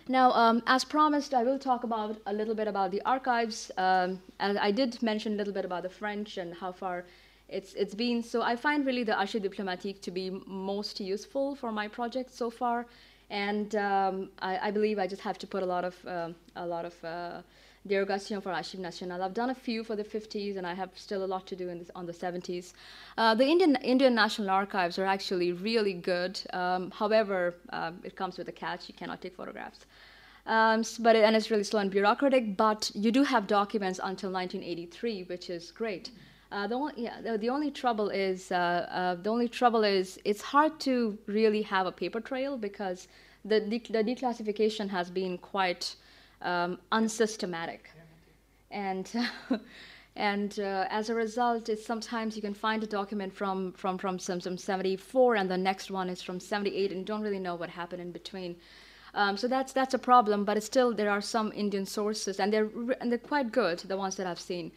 Now, 0.08 0.30
um, 0.32 0.62
as 0.66 0.84
promised, 0.84 1.34
I 1.34 1.42
will 1.42 1.58
talk 1.58 1.82
about 1.82 2.18
a 2.26 2.32
little 2.32 2.54
bit 2.54 2.68
about 2.68 2.90
the 2.92 3.02
archives. 3.04 3.72
Um, 3.76 4.20
and 4.38 4.56
I 4.58 4.70
did 4.70 5.02
mention 5.02 5.32
a 5.32 5.36
little 5.36 5.52
bit 5.52 5.64
about 5.64 5.82
the 5.82 5.90
French 5.90 6.36
and 6.36 6.54
how 6.54 6.70
far 6.70 7.06
it's, 7.48 7.74
it's 7.74 7.94
been. 7.94 8.22
So 8.22 8.42
I 8.42 8.54
find 8.54 8.86
really 8.86 9.02
the 9.02 9.16
Archives 9.16 9.42
Diplomatiques 9.42 10.00
to 10.00 10.12
be 10.12 10.30
most 10.46 11.00
useful 11.00 11.56
for 11.56 11.72
my 11.72 11.88
project 11.88 12.32
so 12.32 12.50
far. 12.50 12.86
And 13.30 13.74
um, 13.74 14.30
I, 14.40 14.68
I, 14.68 14.70
believe 14.70 15.00
I 15.00 15.08
just 15.08 15.22
have 15.22 15.38
to 15.38 15.46
put 15.48 15.64
a 15.64 15.66
lot 15.66 15.84
of, 15.84 16.06
uh, 16.06 16.28
a 16.54 16.64
lot 16.64 16.84
of 16.84 17.04
uh, 17.04 17.42
Dérogation 17.86 18.42
for 18.42 18.50
Archives 18.50 18.82
Nationales. 18.82 19.20
I've 19.20 19.34
done 19.34 19.50
a 19.50 19.54
few 19.54 19.84
for 19.84 19.96
the 19.96 20.04
50s, 20.04 20.56
and 20.56 20.66
I 20.66 20.74
have 20.74 20.90
still 20.94 21.24
a 21.24 21.26
lot 21.34 21.46
to 21.46 21.56
do 21.56 21.66
this, 21.66 21.90
on 21.94 22.06
the 22.06 22.12
70s. 22.12 22.72
Uh, 23.16 23.34
the 23.34 23.44
Indian, 23.44 23.76
Indian 23.76 24.14
National 24.14 24.50
Archives 24.50 24.98
are 24.98 25.06
actually 25.06 25.52
really 25.52 25.94
good. 25.94 26.40
Um, 26.52 26.90
however, 26.90 27.54
uh, 27.70 27.92
it 28.02 28.16
comes 28.16 28.38
with 28.38 28.48
a 28.48 28.52
catch. 28.52 28.88
You 28.88 28.94
cannot 28.94 29.20
take 29.20 29.36
photographs. 29.36 29.86
Um, 30.46 30.82
but 31.00 31.16
it, 31.16 31.24
and 31.24 31.34
it's 31.34 31.50
really 31.50 31.64
slow 31.64 31.80
and 31.80 31.90
bureaucratic, 31.90 32.56
but 32.56 32.90
you 32.94 33.10
do 33.10 33.24
have 33.24 33.46
documents 33.46 33.98
until 34.02 34.30
1983, 34.30 35.24
which 35.24 35.50
is 35.50 35.72
great. 35.72 36.10
Uh, 36.52 36.68
the, 36.68 36.76
only, 36.76 36.92
yeah, 36.96 37.20
the, 37.20 37.36
the, 37.36 37.50
only 37.50 37.72
trouble 37.72 38.08
is 38.08 38.52
uh, 38.52 38.54
uh, 38.54 39.14
the 39.16 39.28
only 39.28 39.48
trouble 39.48 39.82
is 39.82 40.20
it's 40.24 40.40
hard 40.40 40.78
to 40.78 41.18
really 41.26 41.62
have 41.62 41.86
a 41.86 41.92
paper 41.92 42.20
trail 42.20 42.56
because 42.56 43.08
the, 43.44 43.58
the 43.58 44.04
declassification 44.04 44.88
has 44.88 45.10
been 45.10 45.38
quite 45.38 45.96
um, 46.42 46.78
unsystematic. 46.92 47.90
And, 48.70 49.10
and 50.16 50.58
uh, 50.58 50.86
as 50.90 51.10
a 51.10 51.14
result, 51.14 51.68
it's 51.68 51.84
sometimes 51.84 52.36
you 52.36 52.42
can 52.42 52.54
find 52.54 52.82
a 52.82 52.86
document 52.86 53.34
from, 53.34 53.72
from, 53.72 53.98
from 53.98 54.18
some, 54.18 54.40
some 54.40 54.58
74 54.58 55.36
and 55.36 55.50
the 55.50 55.56
next 55.56 55.90
one 55.90 56.08
is 56.08 56.22
from 56.22 56.40
78 56.40 56.92
and 56.92 57.06
don't 57.06 57.22
really 57.22 57.38
know 57.38 57.54
what 57.54 57.70
happened 57.70 58.02
in 58.02 58.12
between. 58.12 58.56
Um, 59.14 59.36
so 59.36 59.48
that's, 59.48 59.72
that's 59.72 59.94
a 59.94 59.98
problem, 59.98 60.44
but 60.44 60.62
still 60.62 60.92
there 60.92 61.10
are 61.10 61.22
some 61.22 61.50
Indian 61.52 61.86
sources 61.86 62.38
and 62.38 62.52
they're, 62.52 62.68
and 63.00 63.10
they're 63.10 63.18
quite 63.18 63.50
good, 63.50 63.78
the 63.80 63.96
ones 63.96 64.16
that 64.16 64.26
I've 64.26 64.40
seen. 64.40 64.72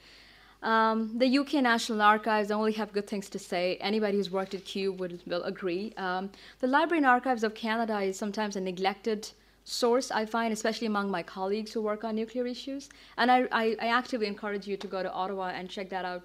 Um, 0.62 1.18
the 1.18 1.38
UK 1.40 1.54
National 1.56 2.02
Archives 2.02 2.52
only 2.52 2.74
have 2.74 2.92
good 2.92 3.08
things 3.08 3.30
to 3.30 3.40
say. 3.40 3.78
Anybody 3.80 4.18
who's 4.18 4.30
worked 4.30 4.54
at 4.54 4.66
Kew 4.66 4.92
would, 4.94 5.22
will 5.26 5.44
agree. 5.44 5.94
Um, 5.96 6.30
the 6.60 6.68
Library 6.68 7.00
and 7.00 7.06
Archives 7.06 7.44
of 7.44 7.54
Canada 7.54 8.00
is 8.02 8.18
sometimes 8.18 8.56
a 8.56 8.62
neglected 8.62 9.30
source, 9.70 10.10
I 10.12 10.26
find, 10.26 10.52
especially 10.52 10.88
among 10.88 11.12
my 11.12 11.24
colleagues 11.24 11.72
who 11.72 11.82
work 11.82 12.04
on 12.04 12.16
nuclear 12.16 12.46
issues. 12.48 12.90
And 13.18 13.32
I, 13.32 13.48
I, 13.52 13.76
I 13.80 13.88
actively 13.88 14.28
encourage 14.28 14.68
you 14.68 14.78
to 14.78 14.88
go 14.88 15.04
to 15.04 15.12
Ottawa 15.12 15.50
and 15.50 15.70
check 15.70 15.90
that 15.90 16.06
out. 16.06 16.24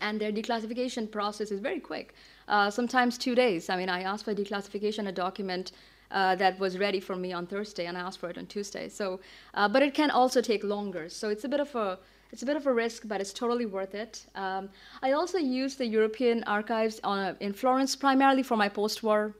And 0.00 0.20
their 0.20 0.32
declassification 0.32 1.10
process 1.10 1.50
is 1.50 1.60
very 1.60 1.80
quick, 1.80 2.14
uh, 2.48 2.70
sometimes 2.70 3.18
two 3.18 3.34
days. 3.34 3.68
I 3.68 3.76
mean, 3.76 3.88
I 3.88 4.02
asked 4.02 4.24
for 4.24 4.34
declassification 4.34 5.08
a 5.08 5.12
document 5.12 5.72
uh, 6.10 6.34
that 6.36 6.58
was 6.58 6.78
ready 6.78 7.00
for 7.00 7.16
me 7.16 7.32
on 7.32 7.46
Thursday, 7.46 7.86
and 7.86 7.96
I 7.96 8.00
asked 8.00 8.18
for 8.18 8.28
it 8.28 8.36
on 8.36 8.46
Tuesday. 8.46 8.88
So, 8.88 9.20
uh, 9.54 9.68
but 9.68 9.82
it 9.82 9.94
can 9.94 10.10
also 10.10 10.40
take 10.40 10.62
longer. 10.64 11.08
So 11.08 11.30
it's 11.30 11.44
a 11.44 11.48
bit 11.48 11.60
of 11.60 11.74
a 11.74 11.98
it's 12.32 12.42
a 12.42 12.46
bit 12.46 12.56
of 12.56 12.66
a 12.66 12.72
risk, 12.72 13.02
but 13.06 13.20
it's 13.20 13.32
totally 13.32 13.66
worth 13.66 13.94
it. 13.94 14.24
Um, 14.34 14.70
I 15.02 15.12
also 15.12 15.36
use 15.36 15.74
the 15.76 15.86
European 15.86 16.42
archives 16.44 16.98
a, 17.04 17.36
in 17.40 17.52
Florence 17.52 17.94
primarily 17.94 18.42
for 18.42 18.56
my 18.56 18.70
post-war 18.70 19.34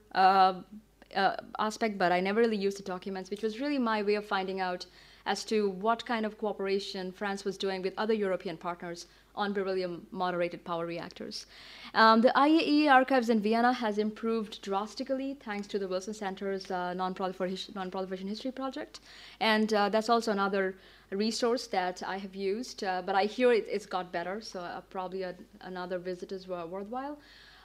uh, 1.14 1.18
uh, 1.22 1.36
aspect, 1.58 1.98
but 1.98 2.12
I 2.12 2.20
never 2.20 2.40
really 2.40 2.56
used 2.56 2.78
the 2.78 2.82
documents, 2.82 3.30
which 3.30 3.42
was 3.42 3.60
really 3.60 3.78
my 3.78 4.02
way 4.02 4.14
of 4.16 4.26
finding 4.26 4.60
out 4.60 4.86
as 5.24 5.44
to 5.44 5.70
what 5.70 6.04
kind 6.04 6.26
of 6.26 6.38
cooperation 6.38 7.12
France 7.12 7.44
was 7.44 7.56
doing 7.56 7.82
with 7.82 7.94
other 7.96 8.14
European 8.14 8.56
partners 8.56 9.06
on 9.34 9.52
beryllium 9.52 10.06
moderated 10.10 10.64
power 10.64 10.84
reactors. 10.84 11.46
Um, 11.94 12.20
the 12.20 12.32
IAEA 12.34 12.90
archives 12.90 13.30
in 13.30 13.40
Vienna 13.40 13.72
has 13.72 13.98
improved 13.98 14.60
drastically 14.62 15.36
thanks 15.44 15.66
to 15.68 15.78
the 15.78 15.88
Wilson 15.88 16.14
Center's 16.14 16.70
uh, 16.70 16.92
non-proliferation, 16.94 18.28
history 18.28 18.52
project. 18.52 19.00
And 19.40 19.72
uh, 19.72 19.88
that's 19.88 20.08
also 20.08 20.32
another 20.32 20.74
resource 21.10 21.66
that 21.68 22.02
I 22.06 22.18
have 22.18 22.34
used, 22.34 22.84
uh, 22.84 23.02
but 23.04 23.14
I 23.14 23.24
hear 23.24 23.52
it, 23.52 23.68
has 23.68 23.86
got 23.86 24.12
better, 24.12 24.40
so 24.40 24.60
uh, 24.60 24.80
probably 24.90 25.22
a, 25.22 25.34
another 25.60 25.98
visit 25.98 26.32
is 26.32 26.48
worthwhile. 26.48 27.18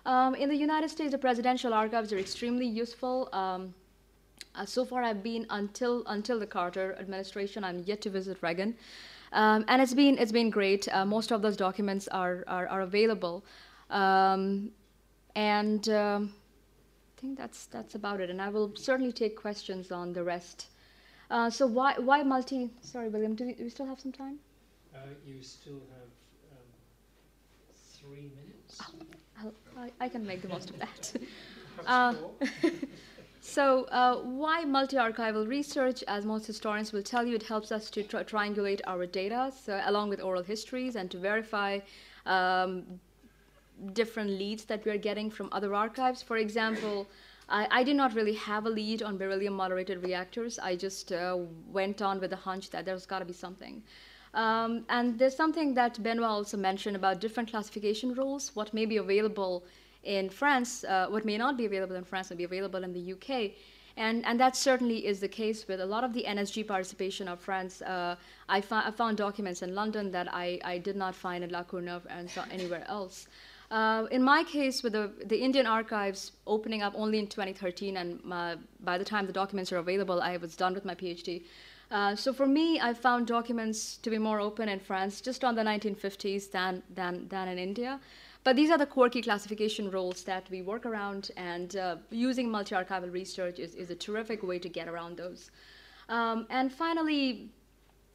Um, 0.07 0.35
in 0.35 0.47
the 0.47 0.55
United 0.55 0.89
States, 0.89 1.11
the 1.11 1.17
presidential 1.17 1.73
archives 1.73 2.13
are 2.13 2.17
extremely 2.17 2.65
useful. 2.65 3.27
Um, 3.33 3.73
uh, 4.55 4.65
so 4.65 4.85
far, 4.85 5.03
I've 5.03 5.21
been 5.21 5.45
until 5.49 6.03
until 6.07 6.39
the 6.39 6.47
Carter 6.47 6.95
administration. 6.97 7.63
I'm 7.65 7.83
yet 7.85 7.99
to 8.03 8.09
visit 8.09 8.37
Reagan, 8.41 8.73
um, 9.33 9.65
and 9.67 9.81
it's 9.81 9.93
been 9.93 10.17
it's 10.17 10.31
been 10.31 10.49
great. 10.49 10.87
Uh, 10.93 11.05
most 11.05 11.31
of 11.31 11.41
those 11.41 11.57
documents 11.57 12.07
are 12.07 12.45
are, 12.47 12.67
are 12.67 12.81
available, 12.81 13.43
um, 13.89 14.71
and 15.35 15.89
um, 15.89 16.33
I 17.17 17.21
think 17.21 17.37
that's 17.37 17.65
that's 17.65 17.95
about 17.95 18.21
it. 18.21 18.29
And 18.29 18.41
I 18.41 18.47
will 18.47 18.71
certainly 18.75 19.11
take 19.11 19.35
questions 19.35 19.91
on 19.91 20.13
the 20.13 20.23
rest. 20.23 20.67
Uh, 21.29 21.49
so 21.49 21.67
why 21.67 21.95
why 21.99 22.23
multi? 22.23 22.71
Sorry, 22.81 23.09
William. 23.09 23.35
Do 23.35 23.45
we, 23.45 23.53
do 23.53 23.65
we 23.65 23.69
still 23.69 23.85
have 23.85 23.99
some 23.99 24.13
time? 24.13 24.39
Uh, 24.95 24.99
you 25.25 25.43
still 25.43 25.81
have 25.91 26.09
um, 26.53 26.67
three 27.99 28.31
minutes. 28.39 28.79
Oh, 28.81 29.05
I, 29.77 29.91
I, 29.99 30.09
can 30.09 30.25
make 30.25 30.41
the 30.41 30.49
most 30.49 30.69
of 30.69 30.79
that. 30.79 31.13
Uh, 31.85 32.15
so 33.39 33.83
uh, 33.91 34.15
why 34.15 34.65
multi-archival 34.65 35.47
research? 35.47 36.03
As 36.07 36.25
most 36.25 36.47
historians 36.47 36.91
will 36.91 37.03
tell 37.03 37.23
you, 37.23 37.35
it 37.35 37.43
helps 37.43 37.71
us 37.71 37.91
to 37.91 38.01
tri 38.01 38.23
triangulate 38.23 38.81
our 38.87 39.05
data, 39.05 39.51
so 39.63 39.79
along 39.85 40.09
with 40.09 40.19
oral 40.19 40.41
histories, 40.41 40.95
and 40.95 41.11
to 41.11 41.19
verify. 41.19 41.79
Um, 42.25 42.99
different 43.93 44.31
leads 44.31 44.65
that 44.65 44.83
we're 44.85 44.97
getting 44.97 45.29
from 45.29 45.49
other 45.51 45.73
archives. 45.75 46.21
For 46.21 46.37
example, 46.37 47.07
I, 47.49 47.67
I, 47.71 47.83
did 47.83 47.95
not 47.95 48.13
really 48.13 48.33
have 48.33 48.65
a 48.65 48.69
lead 48.69 49.03
on 49.03 49.17
beryllium 49.17 49.53
moderated 49.53 50.03
reactors. 50.03 50.59
I 50.59 50.75
just 50.75 51.11
uh, 51.11 51.37
went 51.71 52.01
on 52.01 52.19
with 52.19 52.31
the 52.31 52.37
hunch 52.37 52.69
that 52.71 52.85
there's 52.85 53.05
got 53.05 53.19
to 53.19 53.25
be 53.25 53.33
something. 53.33 53.83
Um, 54.33 54.85
and 54.89 55.17
there's 55.17 55.35
something 55.35 55.73
that 55.75 56.01
Benoit 56.03 56.29
also 56.29 56.57
mentioned 56.57 56.95
about 56.95 57.19
different 57.19 57.49
classification 57.49 58.13
rules, 58.13 58.51
what 58.55 58.73
may 58.73 58.85
be 58.85 58.97
available 58.97 59.63
in 60.03 60.29
France, 60.29 60.83
uh, 60.83 61.07
what 61.09 61.25
may 61.25 61.37
not 61.37 61.57
be 61.57 61.65
available 61.65 61.95
in 61.95 62.03
France 62.03 62.29
may 62.29 62.35
be 62.35 62.43
available 62.43 62.83
in 62.83 62.93
the 62.93 63.13
UK. 63.13 63.51
And, 63.97 64.23
and 64.27 64.39
that 64.39 64.55
certainly 64.55 65.07
is 65.07 65.19
the 65.19 65.27
case 65.27 65.67
with 65.67 65.81
a 65.81 65.85
lot 65.85 66.03
of 66.03 66.13
the 66.13 66.23
NSG 66.23 66.67
participation 66.67 67.27
of 67.27 67.39
France. 67.39 67.81
Uh, 67.81 68.15
I, 68.47 68.63
I, 68.71 68.91
found 68.91 69.17
documents 69.17 69.63
in 69.63 69.73
London 69.73 70.11
that 70.11 70.31
I, 70.31 70.59
I 70.63 70.77
did 70.77 70.95
not 70.95 71.15
find 71.15 71.43
in 71.43 71.49
La 71.49 71.63
Courneuve 71.63 72.05
and 72.07 72.29
anywhere 72.51 72.85
else. 72.87 73.27
Uh, 73.71 74.05
in 74.11 74.21
my 74.23 74.43
case, 74.43 74.83
with 74.83 74.93
the, 74.93 75.11
the 75.25 75.37
Indian 75.37 75.65
archives 75.65 76.31
opening 76.45 76.83
up 76.83 76.93
only 76.95 77.19
in 77.19 77.27
2013, 77.27 77.97
and 77.97 78.21
uh, 78.31 78.55
by 78.81 78.97
the 78.97 79.03
time 79.03 79.25
the 79.25 79.33
documents 79.33 79.73
are 79.73 79.77
available, 79.77 80.21
I 80.21 80.37
was 80.37 80.55
done 80.55 80.73
with 80.73 80.85
my 80.85 80.95
PhD. 80.95 81.43
Uh, 81.89 82.15
so 82.15 82.33
for 82.33 82.45
me, 82.45 82.79
I 82.79 82.93
found 82.93 83.27
documents 83.27 83.97
to 83.97 84.09
be 84.09 84.17
more 84.17 84.39
open 84.39 84.67
in 84.67 84.79
France, 84.79 85.21
just 85.21 85.43
on 85.43 85.55
the 85.55 85.61
1950s 85.63 86.51
than, 86.51 86.83
than, 86.93 87.27
than 87.29 87.47
in 87.47 87.57
India. 87.57 87.99
But 88.43 88.55
these 88.55 88.69
are 88.69 88.77
the 88.77 88.85
quirky 88.85 89.21
classification 89.21 89.89
rules 89.89 90.23
that 90.23 90.49
we 90.49 90.61
work 90.61 90.85
around, 90.85 91.31
and 91.37 91.75
uh, 91.75 91.97
using 92.11 92.49
multi-archival 92.49 93.11
research 93.11 93.59
is, 93.59 93.75
is 93.75 93.89
a 93.89 93.95
terrific 93.95 94.43
way 94.43 94.59
to 94.59 94.69
get 94.69 94.87
around 94.87 95.17
those. 95.17 95.51
Um, 96.09 96.45
and 96.49 96.71
finally, 96.71 97.49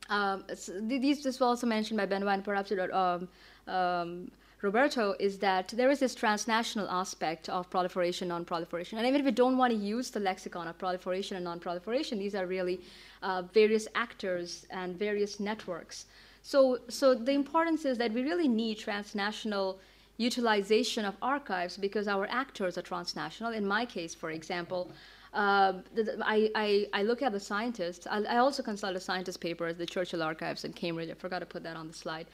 um, 0.08 0.44
these, 0.80 1.22
this 1.22 1.38
was 1.38 1.42
also 1.42 1.66
mentioned 1.66 1.98
by 1.98 2.06
Benoit 2.06 2.34
and 2.34 2.44
perhaps 2.44 2.72
um, 2.92 3.28
um 3.68 4.30
Roberto, 4.62 5.16
is 5.18 5.38
that 5.38 5.68
there 5.76 5.90
is 5.90 5.98
this 5.98 6.14
transnational 6.14 6.88
aspect 6.88 7.48
of 7.48 7.68
proliferation, 7.68 8.28
non-proliferation. 8.28 8.96
And 8.96 9.06
even 9.08 9.20
if 9.20 9.24
we 9.24 9.32
don't 9.32 9.56
want 9.56 9.72
to 9.72 9.78
use 9.78 10.10
the 10.10 10.20
lexicon 10.20 10.68
of 10.68 10.78
proliferation 10.78 11.36
and 11.36 11.44
non-proliferation, 11.44 12.16
these 12.20 12.36
are 12.36 12.46
really 12.46 12.80
uh, 13.22 13.42
various 13.52 13.88
actors 13.94 14.66
and 14.70 14.98
various 14.98 15.40
networks. 15.40 16.06
So, 16.42 16.78
so 16.88 17.14
the 17.14 17.32
importance 17.32 17.84
is 17.84 17.98
that 17.98 18.12
we 18.12 18.22
really 18.22 18.48
need 18.48 18.78
transnational 18.78 19.78
utilization 20.16 21.04
of 21.04 21.14
archives 21.22 21.76
because 21.76 22.08
our 22.08 22.26
actors 22.30 22.76
are 22.76 22.82
transnational. 22.82 23.52
In 23.52 23.66
my 23.66 23.84
case, 23.86 24.14
for 24.14 24.30
example, 24.30 24.90
uh, 25.34 25.74
I, 26.22 26.50
I, 26.54 26.86
I, 26.92 27.02
look 27.04 27.22
at 27.22 27.32
the 27.32 27.40
scientists. 27.40 28.06
I, 28.06 28.22
I, 28.24 28.36
also 28.36 28.62
consult 28.62 28.96
a 28.96 29.00
scientist 29.00 29.40
paper 29.40 29.66
at 29.68 29.78
the 29.78 29.86
Churchill 29.86 30.22
Archives 30.22 30.64
in 30.64 30.74
Cambridge. 30.74 31.08
I 31.08 31.14
forgot 31.14 31.38
to 31.38 31.46
put 31.46 31.62
that 31.62 31.74
on 31.74 31.88
the 31.88 31.94
slide. 31.94 32.26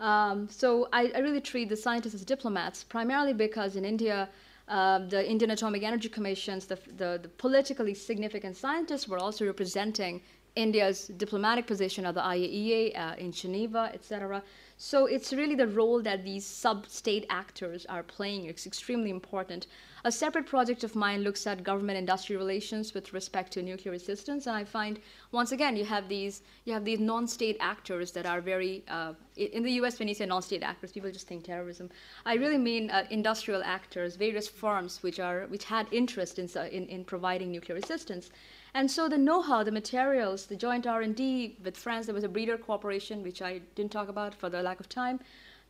Um, 0.00 0.48
so 0.48 0.88
I, 0.92 1.12
I, 1.14 1.18
really 1.20 1.40
treat 1.40 1.68
the 1.68 1.76
scientists 1.76 2.14
as 2.14 2.24
diplomats, 2.24 2.82
primarily 2.82 3.34
because 3.34 3.76
in 3.76 3.84
India, 3.84 4.28
uh, 4.70 5.00
the 5.00 5.28
Indian 5.28 5.50
Atomic 5.50 5.82
Energy 5.82 6.08
Commissions, 6.08 6.66
the, 6.66 6.78
the, 6.96 7.18
the, 7.22 7.28
politically 7.28 7.92
significant 7.92 8.56
scientists 8.56 9.08
were 9.08 9.18
also 9.18 9.44
representing 9.44 10.22
India's 10.56 11.08
diplomatic 11.08 11.66
position 11.66 12.04
at 12.06 12.14
the 12.14 12.20
IAEA 12.20 12.98
uh, 12.98 13.14
in 13.18 13.32
Geneva, 13.32 13.90
etc. 13.94 14.42
So 14.76 15.06
it's 15.06 15.32
really 15.32 15.54
the 15.54 15.66
role 15.66 16.00
that 16.02 16.24
these 16.24 16.46
sub-state 16.46 17.26
actors 17.28 17.84
are 17.86 18.02
playing. 18.02 18.46
It's 18.46 18.66
extremely 18.66 19.10
important. 19.10 19.66
A 20.04 20.10
separate 20.10 20.46
project 20.46 20.82
of 20.82 20.96
mine 20.96 21.22
looks 21.22 21.46
at 21.46 21.62
government-industry 21.62 22.36
relations 22.36 22.94
with 22.94 23.12
respect 23.12 23.52
to 23.52 23.62
nuclear 23.62 23.92
assistance, 23.92 24.46
and 24.46 24.56
I 24.56 24.64
find 24.64 24.98
once 25.32 25.52
again 25.52 25.76
you 25.76 25.84
have 25.84 26.08
these 26.08 26.40
you 26.64 26.72
have 26.72 26.86
these 26.86 26.98
non-state 26.98 27.58
actors 27.60 28.10
that 28.12 28.24
are 28.24 28.40
very 28.40 28.82
uh, 28.88 29.12
in 29.36 29.62
the 29.62 29.72
U.S. 29.72 29.98
when 29.98 30.08
you 30.08 30.14
say 30.14 30.24
non-state 30.24 30.62
actors, 30.62 30.92
people 30.92 31.12
just 31.12 31.28
think 31.28 31.44
terrorism. 31.44 31.90
I 32.24 32.34
really 32.34 32.56
mean 32.56 32.90
uh, 32.90 33.04
industrial 33.10 33.62
actors, 33.62 34.16
various 34.16 34.48
firms 34.48 35.02
which 35.02 35.20
are 35.20 35.46
which 35.48 35.64
had 35.64 35.86
interest 35.92 36.38
in, 36.38 36.48
in 36.68 36.86
in 36.86 37.04
providing 37.04 37.52
nuclear 37.52 37.76
assistance. 37.76 38.30
And 38.74 38.90
so 38.90 39.08
the 39.08 39.18
know-how, 39.18 39.62
the 39.62 39.72
materials, 39.72 40.46
the 40.46 40.56
joint 40.56 40.86
R&D 40.86 41.56
with 41.64 41.76
France, 41.76 42.06
there 42.06 42.14
was 42.14 42.24
a 42.24 42.28
breeder 42.28 42.56
cooperation, 42.56 43.22
which 43.22 43.42
I 43.42 43.60
didn't 43.74 43.92
talk 43.92 44.08
about 44.08 44.34
for 44.34 44.48
the 44.48 44.62
lack 44.62 44.80
of 44.80 44.88
time. 44.88 45.20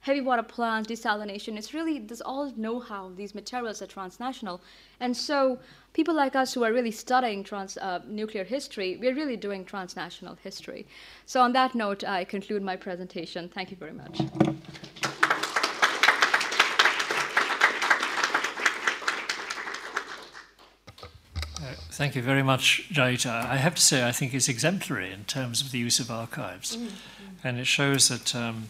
Heavy 0.00 0.22
water 0.22 0.42
plants, 0.42 0.88
desalination, 0.88 1.58
it's 1.58 1.74
really, 1.74 1.98
this 1.98 2.22
all 2.22 2.50
know-how, 2.56 3.10
these 3.16 3.34
materials 3.34 3.82
are 3.82 3.86
transnational. 3.86 4.62
And 4.98 5.14
so 5.14 5.58
people 5.92 6.14
like 6.14 6.34
us 6.34 6.54
who 6.54 6.64
are 6.64 6.72
really 6.72 6.90
studying 6.90 7.44
trans, 7.44 7.76
uh, 7.76 8.00
nuclear 8.06 8.44
history, 8.44 8.96
we're 8.96 9.14
really 9.14 9.36
doing 9.36 9.64
transnational 9.64 10.36
history. 10.42 10.86
So 11.26 11.42
on 11.42 11.52
that 11.52 11.74
note, 11.74 12.02
I 12.02 12.24
conclude 12.24 12.62
my 12.62 12.76
presentation. 12.76 13.50
Thank 13.50 13.70
you 13.70 13.76
very 13.76 13.92
much. 13.92 14.22
Thank 22.00 22.16
you 22.16 22.22
very 22.22 22.42
much, 22.42 22.88
Jayita. 22.90 23.28
I 23.28 23.56
have 23.58 23.74
to 23.74 23.82
say, 23.82 24.08
I 24.08 24.10
think 24.10 24.32
it's 24.32 24.48
exemplary 24.48 25.12
in 25.12 25.24
terms 25.24 25.60
of 25.60 25.70
the 25.70 25.76
use 25.76 26.00
of 26.00 26.10
archives. 26.10 26.74
Mm-hmm. 26.74 27.46
And 27.46 27.58
it 27.58 27.66
shows 27.66 28.08
that 28.08 28.34
um, 28.34 28.68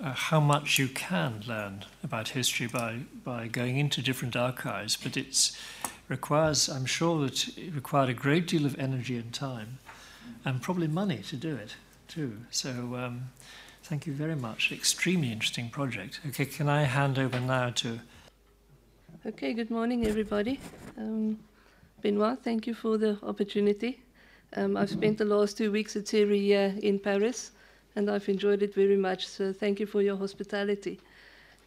uh, 0.00 0.14
how 0.14 0.40
much 0.40 0.76
you 0.76 0.88
can 0.88 1.44
learn 1.46 1.84
about 2.02 2.30
history 2.30 2.66
by, 2.66 3.02
by 3.22 3.46
going 3.46 3.78
into 3.78 4.02
different 4.02 4.34
archives, 4.34 4.96
but 4.96 5.16
it 5.16 5.52
requires, 6.08 6.68
I'm 6.68 6.86
sure 6.86 7.20
that 7.24 7.56
it 7.56 7.72
required 7.72 8.08
a 8.08 8.14
great 8.14 8.48
deal 8.48 8.66
of 8.66 8.76
energy 8.80 9.16
and 9.16 9.32
time, 9.32 9.78
and 10.44 10.60
probably 10.60 10.88
money 10.88 11.18
to 11.28 11.36
do 11.36 11.54
it 11.54 11.76
too. 12.08 12.38
So 12.50 12.70
um, 12.96 13.30
thank 13.84 14.08
you 14.08 14.12
very 14.12 14.34
much. 14.34 14.72
Extremely 14.72 15.30
interesting 15.30 15.70
project. 15.70 16.18
Okay, 16.26 16.46
can 16.46 16.68
I 16.68 16.82
hand 16.82 17.16
over 17.16 17.38
now 17.38 17.70
to. 17.70 18.00
Okay, 19.24 19.52
good 19.52 19.70
morning, 19.70 20.04
everybody. 20.04 20.58
Um, 20.98 21.38
Benoit, 22.00 22.38
thank 22.42 22.66
you 22.66 22.74
for 22.74 22.98
the 22.98 23.18
opportunity. 23.22 24.02
Um, 24.56 24.76
I've 24.76 24.90
spent 24.90 25.18
the 25.18 25.24
last 25.24 25.56
two 25.56 25.70
weeks 25.70 25.96
at 25.96 26.04
CERI 26.04 26.40
here 26.40 26.74
in 26.82 26.98
Paris 26.98 27.52
and 27.96 28.10
I've 28.10 28.28
enjoyed 28.28 28.62
it 28.62 28.74
very 28.74 28.96
much. 28.96 29.26
So 29.26 29.52
thank 29.52 29.80
you 29.80 29.86
for 29.86 30.02
your 30.02 30.16
hospitality. 30.16 31.00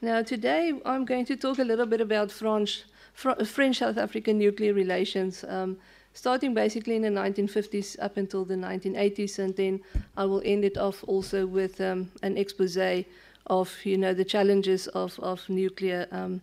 Now, 0.01 0.21
today 0.21 0.73
I'm 0.85 1.05
going 1.05 1.25
to 1.25 1.35
talk 1.35 1.59
a 1.59 1.63
little 1.63 1.85
bit 1.85 2.01
about 2.01 2.31
French, 2.31 2.83
French 3.13 3.77
South 3.77 3.97
African 3.97 4.37
nuclear 4.37 4.73
relations, 4.73 5.45
um, 5.47 5.77
starting 6.13 6.53
basically 6.53 6.95
in 6.95 7.01
the 7.03 7.09
1950s 7.09 7.95
up 8.01 8.17
until 8.17 8.43
the 8.43 8.55
1980s, 8.55 9.39
and 9.39 9.55
then 9.55 9.79
I 10.17 10.25
will 10.25 10.41
end 10.43 10.65
it 10.65 10.77
off 10.77 11.03
also 11.07 11.45
with 11.45 11.79
um, 11.79 12.11
an 12.21 12.37
expose 12.37 12.77
of 13.47 13.73
you 13.85 13.97
know 13.97 14.13
the 14.13 14.25
challenges 14.25 14.87
of, 14.89 15.19
of 15.19 15.47
nuclear. 15.49 16.07
Um, 16.11 16.41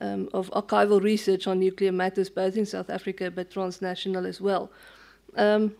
um 0.00 0.28
of 0.34 0.50
archival 0.50 1.02
research 1.02 1.46
on 1.46 1.58
nuclear 1.58 1.92
matters, 1.92 2.30
both 2.30 2.56
in 2.56 2.66
South 2.66 2.90
Africa 2.90 3.30
but 3.30 3.50
transnational 3.50 4.26
as 4.26 4.40
well. 4.40 4.70
Um, 5.36 5.74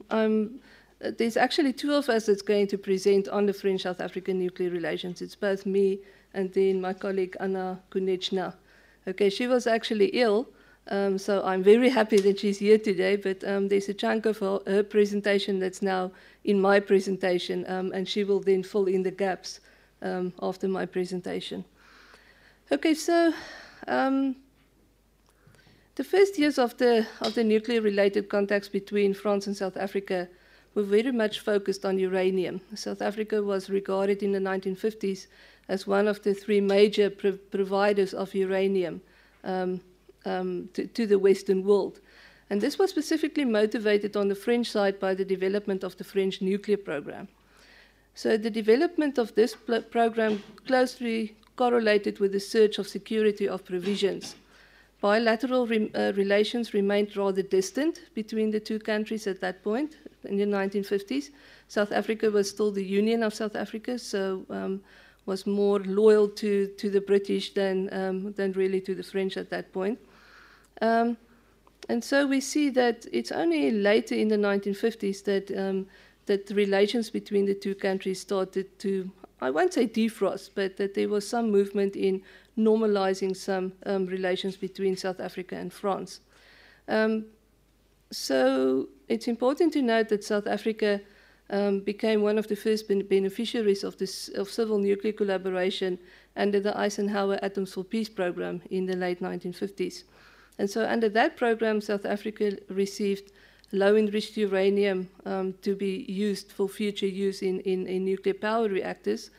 uh, 1.04 1.10
there's 1.18 1.36
actually 1.36 1.72
two 1.72 1.92
of 1.92 2.08
us 2.08 2.26
that's 2.26 2.42
going 2.42 2.66
to 2.68 2.78
present 2.78 3.28
on 3.28 3.46
the 3.46 3.52
French 3.52 3.82
South 3.82 4.00
African 4.00 4.38
nuclear 4.38 4.70
relations. 4.70 5.20
It's 5.20 5.34
both 5.34 5.66
me 5.66 5.98
and 6.32 6.52
then 6.52 6.80
my 6.80 6.94
colleague 6.94 7.36
Anna 7.40 7.80
Konieczna. 7.90 8.54
Okay, 9.06 9.30
she 9.30 9.46
was 9.46 9.66
actually 9.66 10.06
ill, 10.06 10.48
um, 10.88 11.18
so 11.18 11.42
I'm 11.44 11.62
very 11.62 11.88
happy 11.88 12.18
that 12.18 12.40
she's 12.40 12.58
here 12.58 12.78
today. 12.78 13.16
But 13.16 13.44
um, 13.44 13.68
there's 13.68 13.88
a 13.88 13.94
chunk 13.94 14.26
of 14.26 14.38
her, 14.38 14.58
her, 14.66 14.82
presentation 14.82 15.58
that's 15.58 15.82
now 15.82 16.12
in 16.44 16.60
my 16.60 16.80
presentation, 16.80 17.64
um, 17.68 17.92
and 17.92 18.08
she 18.08 18.24
will 18.24 18.40
then 18.40 18.62
fill 18.62 18.86
in 18.86 19.02
the 19.02 19.10
gaps 19.10 19.60
um, 20.02 20.32
after 20.40 20.66
my 20.66 20.86
presentation. 20.86 21.64
Okay, 22.72 22.94
so 22.94 23.32
um, 23.86 24.36
the 25.96 26.04
first 26.04 26.38
years 26.38 26.58
of 26.58 26.76
the 26.76 27.06
of 27.20 27.34
the 27.34 27.44
nuclear-related 27.44 28.28
contacts 28.28 28.68
between 28.68 29.14
France 29.14 29.46
and 29.46 29.56
South 29.56 29.76
Africa 29.76 30.28
were 30.74 30.82
very 30.82 31.10
much 31.10 31.40
focused 31.40 31.86
on 31.86 31.98
uranium. 31.98 32.60
South 32.74 33.00
Africa 33.00 33.42
was 33.42 33.70
regarded 33.70 34.22
in 34.22 34.32
the 34.32 34.38
1950s 34.38 35.26
as 35.68 35.86
one 35.86 36.06
of 36.06 36.22
the 36.22 36.34
three 36.34 36.60
major 36.60 37.10
pro 37.10 37.32
providers 37.32 38.12
of 38.12 38.34
uranium 38.34 39.00
um, 39.42 39.80
um, 40.26 40.68
to, 40.74 40.86
to, 40.86 41.06
the 41.06 41.18
Western 41.18 41.64
world. 41.64 42.00
And 42.50 42.60
this 42.60 42.78
was 42.78 42.90
specifically 42.90 43.44
motivated 43.44 44.16
on 44.16 44.28
the 44.28 44.34
French 44.34 44.70
side 44.70 45.00
by 45.00 45.14
the 45.14 45.24
development 45.24 45.82
of 45.82 45.96
the 45.96 46.04
French 46.04 46.42
nuclear 46.42 46.76
program. 46.76 47.28
So 48.14 48.36
the 48.36 48.50
development 48.50 49.18
of 49.18 49.34
this 49.34 49.56
program 49.90 50.42
closely 50.66 51.36
correlated 51.56 52.18
with 52.18 52.32
the 52.32 52.40
search 52.40 52.78
of 52.78 52.86
security 52.86 53.48
of 53.48 53.64
provisions. 53.64 54.36
Bilateral 55.00 55.66
re 55.66 55.90
uh, 55.94 56.12
relations 56.16 56.72
remained 56.72 57.16
rather 57.16 57.42
distant 57.42 58.00
between 58.14 58.50
the 58.50 58.60
two 58.60 58.78
countries 58.78 59.26
at 59.26 59.40
that 59.40 59.62
point, 59.62 59.96
in 60.24 60.36
the 60.36 60.44
1950s. 60.44 61.30
South 61.68 61.92
Africa 61.92 62.30
was 62.30 62.48
still 62.48 62.70
the 62.70 62.84
Union 62.84 63.22
of 63.22 63.34
South 63.34 63.56
Africa, 63.56 63.98
so 63.98 64.44
um, 64.50 64.80
was 65.26 65.46
more 65.46 65.80
loyal 65.80 66.28
to, 66.28 66.68
to 66.78 66.88
the 66.88 67.00
British 67.00 67.54
than, 67.54 67.92
um, 67.92 68.32
than 68.32 68.52
really 68.52 68.80
to 68.80 68.94
the 68.94 69.02
French 69.02 69.36
at 69.36 69.50
that 69.50 69.72
point. 69.72 69.98
Um, 70.80 71.16
and 71.88 72.02
so 72.02 72.26
we 72.26 72.40
see 72.40 72.70
that 72.70 73.06
it's 73.12 73.32
only 73.32 73.70
later 73.70 74.14
in 74.14 74.28
the 74.28 74.36
1950s 74.36 75.24
that, 75.24 75.56
um, 75.56 75.86
that 76.26 76.46
the 76.46 76.54
relations 76.54 77.10
between 77.10 77.46
the 77.46 77.54
two 77.54 77.74
countries 77.74 78.20
started 78.20 78.78
to, 78.80 79.10
I 79.40 79.50
won't 79.50 79.74
say 79.74 79.86
defrost, 79.86 80.50
but 80.54 80.76
that 80.78 80.94
there 80.94 81.08
was 81.08 81.28
some 81.28 81.50
movement 81.50 81.94
in 81.94 82.22
normalizing 82.58 83.36
some 83.36 83.72
um, 83.84 84.06
relations 84.06 84.56
between 84.56 84.96
South 84.96 85.20
Africa 85.20 85.56
and 85.56 85.72
France. 85.72 86.20
Um, 86.88 87.26
so 88.10 88.88
it's 89.08 89.28
important 89.28 89.72
to 89.74 89.82
note 89.82 90.08
that 90.08 90.24
South 90.24 90.46
Africa 90.46 91.00
um, 91.50 91.80
became 91.80 92.22
one 92.22 92.38
of 92.38 92.48
the 92.48 92.56
first 92.56 92.88
ben 92.88 93.02
beneficiaries 93.02 93.84
of, 93.84 93.96
this, 93.98 94.28
of 94.28 94.48
civil 94.48 94.78
nuclear 94.78 95.12
collaboration 95.12 95.98
under 96.36 96.60
the 96.60 96.76
Eisenhower 96.76 97.38
Atoms 97.42 97.74
for 97.74 97.84
Peace 97.84 98.08
program 98.08 98.62
in 98.70 98.86
the 98.86 98.96
late 98.96 99.20
1950s. 99.20 100.04
And 100.58 100.68
so, 100.70 100.86
under 100.86 101.08
that 101.10 101.36
program, 101.36 101.80
South 101.80 102.06
Africa 102.06 102.56
received 102.68 103.32
low 103.72 103.96
enriched 103.96 104.36
uranium 104.36 105.08
um, 105.24 105.54
to 105.62 105.74
be 105.74 106.04
used 106.08 106.52
for 106.52 106.68
future 106.68 107.06
use 107.06 107.42
in, 107.42 107.60
in, 107.60 107.86
in 107.86 108.04
nuclear 108.04 108.34
power 108.34 108.68
reactors. 108.68 109.30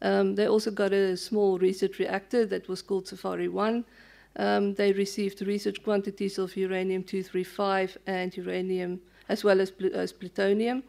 Um, 0.00 0.34
they 0.34 0.48
also 0.48 0.70
got 0.70 0.92
a 0.92 1.16
small 1.16 1.58
research 1.58 1.98
reactor 1.98 2.46
that 2.46 2.68
was 2.68 2.82
called 2.82 3.08
Safari 3.08 3.48
1. 3.48 3.84
Um, 4.36 4.74
they 4.74 4.92
received 4.92 5.42
research 5.42 5.82
quantities 5.82 6.38
of 6.38 6.56
uranium 6.56 7.02
235 7.02 7.98
and 8.06 8.36
uranium 8.36 9.00
as 9.28 9.44
well 9.44 9.60
as, 9.60 9.70
pl 9.70 9.90
as 9.94 10.12
plutonium. 10.12 10.82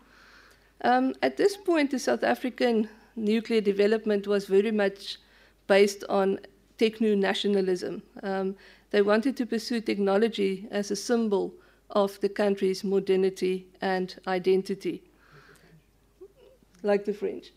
Um, 0.84 1.14
at 1.22 1.38
this 1.38 1.56
point, 1.56 1.92
the 1.92 2.00
South 2.00 2.24
African 2.24 2.90
nuclear 3.16 3.62
development 3.62 4.28
was 4.28 4.46
very 4.46 4.72
much 4.72 5.20
based 5.68 6.04
on 6.10 6.40
techno 6.78 7.16
nationalism. 7.16 8.02
Um, 8.24 8.56
they 8.92 9.02
wanted 9.02 9.38
to 9.38 9.46
pursue 9.46 9.82
technology 9.82 10.68
as 10.72 10.92
a 10.92 10.96
symbol 10.96 11.54
of 11.90 12.20
the 12.22 12.30
country's 12.30 12.84
modernity 12.84 13.68
and 13.82 14.16
identity, 14.28 15.04
like 16.82 17.06
the 17.06 17.14
French. 17.14 17.52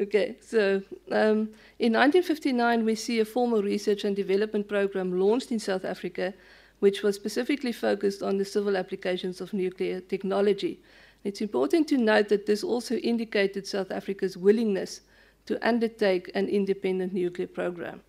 Okay, 0.00 0.36
so 0.40 0.82
um, 1.10 1.50
in 1.80 1.92
1959, 1.94 2.84
we 2.84 2.94
see 2.94 3.18
a 3.18 3.24
formal 3.24 3.62
research 3.62 4.04
and 4.04 4.14
development 4.14 4.68
program 4.68 5.18
launched 5.18 5.50
in 5.50 5.58
South 5.58 5.84
Africa, 5.84 6.32
which 6.78 7.02
was 7.02 7.16
specifically 7.16 7.72
focused 7.72 8.22
on 8.22 8.38
the 8.38 8.44
civil 8.44 8.76
applications 8.76 9.40
of 9.40 9.52
nuclear 9.52 10.00
technology. 10.00 10.78
It's 11.24 11.40
important 11.40 11.88
to 11.88 11.98
note 11.98 12.28
that 12.28 12.46
this 12.46 12.62
also 12.62 12.94
indicated 12.96 13.66
South 13.66 13.90
Africa's 13.90 14.36
willingness 14.36 15.00
to 15.46 15.66
undertake 15.66 16.30
an 16.34 16.46
independent 16.46 17.12
nuclear 17.12 17.48
program. 17.48 18.02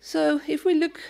So, 0.00 0.40
if 0.46 0.64
we 0.64 0.74
look 0.74 1.00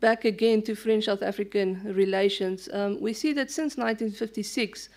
back 0.00 0.24
again 0.24 0.62
to 0.62 0.74
French 0.74 1.04
South 1.04 1.22
African 1.22 1.80
relations, 1.84 2.68
um, 2.72 3.00
we 3.00 3.12
see 3.12 3.32
that 3.34 3.50
since 3.50 3.76
1956, 3.76 4.88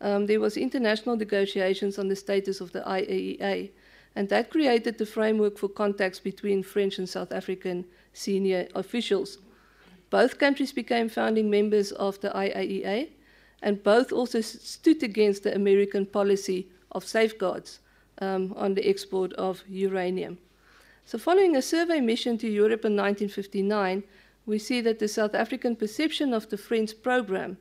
um, 0.00 0.26
there 0.26 0.40
was 0.40 0.56
international 0.56 1.16
negotiations 1.16 1.98
on 1.98 2.08
the 2.08 2.16
status 2.16 2.60
of 2.60 2.72
the 2.72 2.80
IAEA, 2.80 3.70
and 4.14 4.28
that 4.28 4.50
created 4.50 4.98
the 4.98 5.06
framework 5.06 5.58
for 5.58 5.68
contacts 5.68 6.18
between 6.18 6.62
French 6.62 6.98
and 6.98 7.08
South 7.08 7.32
African 7.32 7.84
senior 8.12 8.68
officials. 8.74 9.38
Both 10.10 10.38
countries 10.38 10.72
became 10.72 11.08
founding 11.08 11.50
members 11.50 11.92
of 11.92 12.20
the 12.20 12.30
IAEA, 12.30 13.08
and 13.62 13.82
both 13.82 14.12
also 14.12 14.40
stood 14.40 15.02
against 15.02 15.42
the 15.42 15.54
American 15.54 16.06
policy 16.06 16.68
of 16.92 17.04
safeguards 17.04 17.80
um, 18.20 18.54
on 18.56 18.74
the 18.74 18.88
export 18.88 19.32
of 19.34 19.62
uranium. 19.68 20.38
So, 21.04 21.18
following 21.18 21.56
a 21.56 21.62
survey 21.62 22.00
mission 22.00 22.38
to 22.38 22.48
Europe 22.48 22.84
in 22.84 22.96
1959, 22.96 24.02
we 24.48 24.58
see 24.58 24.80
that 24.80 24.98
the 24.98 25.08
South 25.08 25.34
African 25.34 25.76
perception 25.76 26.34
of 26.34 26.48
the 26.48 26.58
French 26.58 26.92
program 27.02 27.58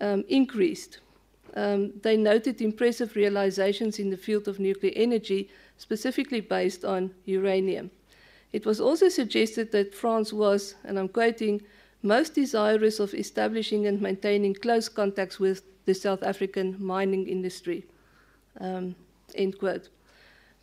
um, 0.00 0.24
increased 0.28 1.00
um, 1.54 1.92
they 2.02 2.16
noted 2.16 2.60
impressive 2.60 3.16
realizations 3.16 3.98
in 3.98 4.10
the 4.10 4.16
field 4.16 4.46
of 4.46 4.60
nuclear 4.60 4.92
energy, 4.94 5.50
specifically 5.78 6.40
based 6.40 6.84
on 6.84 7.12
uranium. 7.24 7.90
It 8.52 8.66
was 8.66 8.80
also 8.80 9.08
suggested 9.08 9.72
that 9.72 9.94
France 9.94 10.32
was, 10.32 10.74
and 10.84 10.98
I'm 10.98 11.08
quoting, 11.08 11.62
most 12.02 12.34
desirous 12.34 12.98
of 12.98 13.14
establishing 13.14 13.86
and 13.86 14.00
maintaining 14.00 14.54
close 14.54 14.88
contacts 14.88 15.38
with 15.38 15.62
the 15.84 15.94
South 15.94 16.22
African 16.22 16.76
mining 16.78 17.26
industry. 17.28 17.84
Um, 18.60 18.94
end 19.34 19.58
quote. 19.58 19.88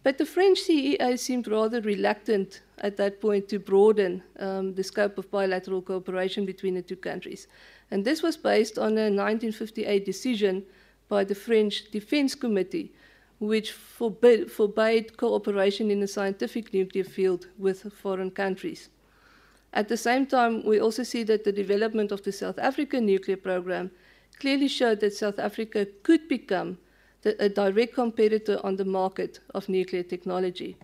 But 0.07 0.17
the 0.17 0.25
French 0.25 0.61
CEA 0.61 1.19
seemed 1.19 1.49
rather 1.49 1.81
reluctant 1.81 2.61
at 2.77 2.95
that 2.95 3.19
point 3.19 3.49
to 3.49 3.59
broaden 3.59 4.23
um, 4.39 4.73
the 4.73 4.81
scope 4.81 5.17
of 5.17 5.29
bilateral 5.29 5.81
cooperation 5.81 6.45
between 6.45 6.75
the 6.75 6.81
two 6.81 6.95
countries. 6.95 7.47
And 7.91 8.05
this 8.05 8.23
was 8.23 8.37
based 8.37 8.77
on 8.77 8.97
a 8.97 9.11
1958 9.11 10.05
decision 10.05 10.63
by 11.09 11.25
the 11.25 11.35
French 11.35 11.91
Defense 11.91 12.35
Committee, 12.35 12.93
which 13.39 13.73
forbid, 13.73 14.49
forbade 14.49 15.17
cooperation 15.17 15.91
in 15.91 15.99
the 15.99 16.07
scientific 16.07 16.73
nuclear 16.73 17.03
field 17.03 17.47
with 17.57 17.91
foreign 17.91 18.31
countries. 18.31 18.87
At 19.73 19.89
the 19.89 19.97
same 19.97 20.25
time, 20.25 20.63
we 20.65 20.79
also 20.79 21.03
see 21.03 21.23
that 21.23 21.43
the 21.43 21.51
development 21.51 22.13
of 22.13 22.23
the 22.23 22.31
South 22.31 22.59
African 22.59 23.05
nuclear 23.05 23.35
program 23.35 23.91
clearly 24.39 24.69
showed 24.69 25.01
that 25.01 25.15
South 25.15 25.37
Africa 25.37 25.85
could 26.03 26.29
become 26.29 26.77
a 27.39 27.49
direct 27.49 27.93
competitor 27.93 28.59
on 28.63 28.75
the 28.75 28.85
market 28.85 29.39
of 29.53 29.69
nuclear 29.69 30.03
technology. 30.03 30.77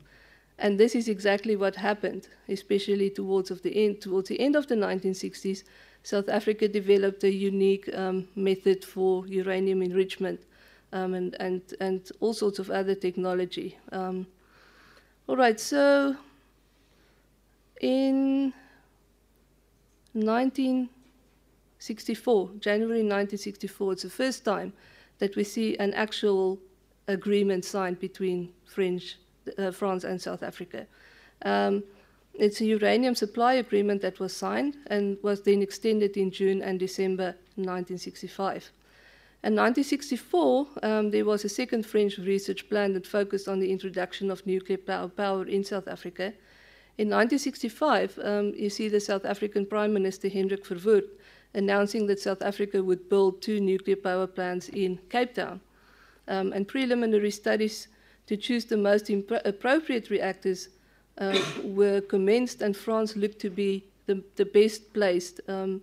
And 0.59 0.79
this 0.79 0.93
is 0.95 1.07
exactly 1.07 1.55
what 1.55 1.75
happened, 1.75 2.27
especially 2.47 3.09
towards, 3.09 3.49
the, 3.49 3.85
end, 3.85 4.01
towards 4.01 4.29
the 4.29 4.39
end 4.39 4.55
of 4.55 4.67
the 4.67 4.75
1960s. 4.75 5.63
South 6.03 6.29
Africa 6.29 6.67
developed 6.67 7.23
a 7.23 7.31
unique 7.31 7.89
um, 7.95 8.27
method 8.35 8.85
for 8.85 9.25
uranium 9.27 9.81
enrichment 9.81 10.41
um, 10.91 11.15
and, 11.15 11.35
and, 11.39 11.61
and 11.79 12.11
all 12.19 12.33
sorts 12.33 12.59
of 12.59 12.69
other 12.69 12.95
technology. 12.95 13.77
Um, 13.91 14.27
all 15.27 15.37
right, 15.37 15.59
so 15.59 16.15
in 17.81 18.53
1964, 20.13 22.51
January 22.59 22.99
1964, 22.99 23.93
it's 23.93 24.03
the 24.03 24.09
first 24.09 24.45
time 24.45 24.73
that 25.23 25.37
we 25.37 25.45
see 25.45 25.77
an 25.77 25.93
actual 25.93 26.59
agreement 27.07 27.63
signed 27.63 27.97
between 27.97 28.49
French, 28.65 29.15
uh, 29.57 29.71
France 29.71 30.03
and 30.03 30.21
South 30.21 30.43
Africa. 30.43 30.85
Um, 31.45 31.81
it's 32.33 32.59
a 32.59 32.65
uranium 32.65 33.15
supply 33.15 33.53
agreement 33.53 34.01
that 34.01 34.19
was 34.19 34.35
signed 34.35 34.75
and 34.87 35.17
was 35.23 35.41
then 35.41 35.61
extended 35.61 36.17
in 36.17 36.29
June 36.29 36.61
and 36.61 36.77
December 36.77 37.37
1965. 37.55 38.71
In 39.45 39.55
1964, 39.55 40.67
um, 40.83 41.09
there 41.11 41.23
was 41.23 41.45
a 41.45 41.49
second 41.49 41.85
French 41.85 42.17
research 42.17 42.67
plan 42.69 42.91
that 42.91 43.07
focused 43.07 43.47
on 43.47 43.61
the 43.61 43.71
introduction 43.71 44.29
of 44.29 44.45
nuclear 44.45 44.77
power 44.77 45.45
in 45.45 45.63
South 45.63 45.87
Africa. 45.87 46.33
In 46.97 47.07
1965, 47.07 48.19
um, 48.21 48.53
you 48.57 48.69
see 48.69 48.89
the 48.89 48.99
South 48.99 49.23
African 49.23 49.65
Prime 49.65 49.93
Minister 49.93 50.27
Hendrik 50.27 50.65
Verwoerd 50.65 51.07
announcing 51.53 52.07
that 52.07 52.19
South 52.19 52.41
Africa 52.41 52.83
would 52.83 53.09
build 53.09 53.41
two 53.41 53.59
nuclear 53.59 53.95
power 53.95 54.27
plants 54.27 54.69
in 54.69 54.99
Cape 55.09 55.35
Town. 55.35 55.61
Um, 56.27 56.53
and 56.53 56.67
preliminary 56.67 57.31
studies 57.31 57.87
to 58.27 58.37
choose 58.37 58.65
the 58.65 58.77
most 58.77 59.09
appropriate 59.09 60.09
reactors 60.09 60.69
uh, 61.17 61.39
were 61.63 62.01
commenced, 62.01 62.61
and 62.61 62.75
France 62.75 63.15
looked 63.15 63.39
to 63.39 63.49
be 63.49 63.83
the, 64.05 64.23
the 64.35 64.45
best 64.45 64.93
placed 64.93 65.41
um, 65.47 65.81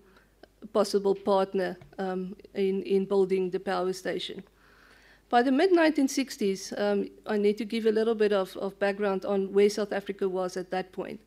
possible 0.72 1.14
partner 1.14 1.76
um, 1.98 2.36
in, 2.54 2.82
in 2.82 3.04
building 3.04 3.50
the 3.50 3.60
power 3.60 3.92
station. 3.92 4.42
By 5.28 5.42
the 5.42 5.52
mid 5.52 5.70
1960s, 5.70 6.78
um, 6.80 7.08
I 7.26 7.36
need 7.36 7.56
to 7.58 7.64
give 7.64 7.86
a 7.86 7.92
little 7.92 8.16
bit 8.16 8.32
of, 8.32 8.56
of 8.56 8.78
background 8.78 9.24
on 9.24 9.52
where 9.52 9.70
South 9.70 9.92
Africa 9.92 10.28
was 10.28 10.56
at 10.56 10.70
that 10.70 10.90
point. 10.92 11.20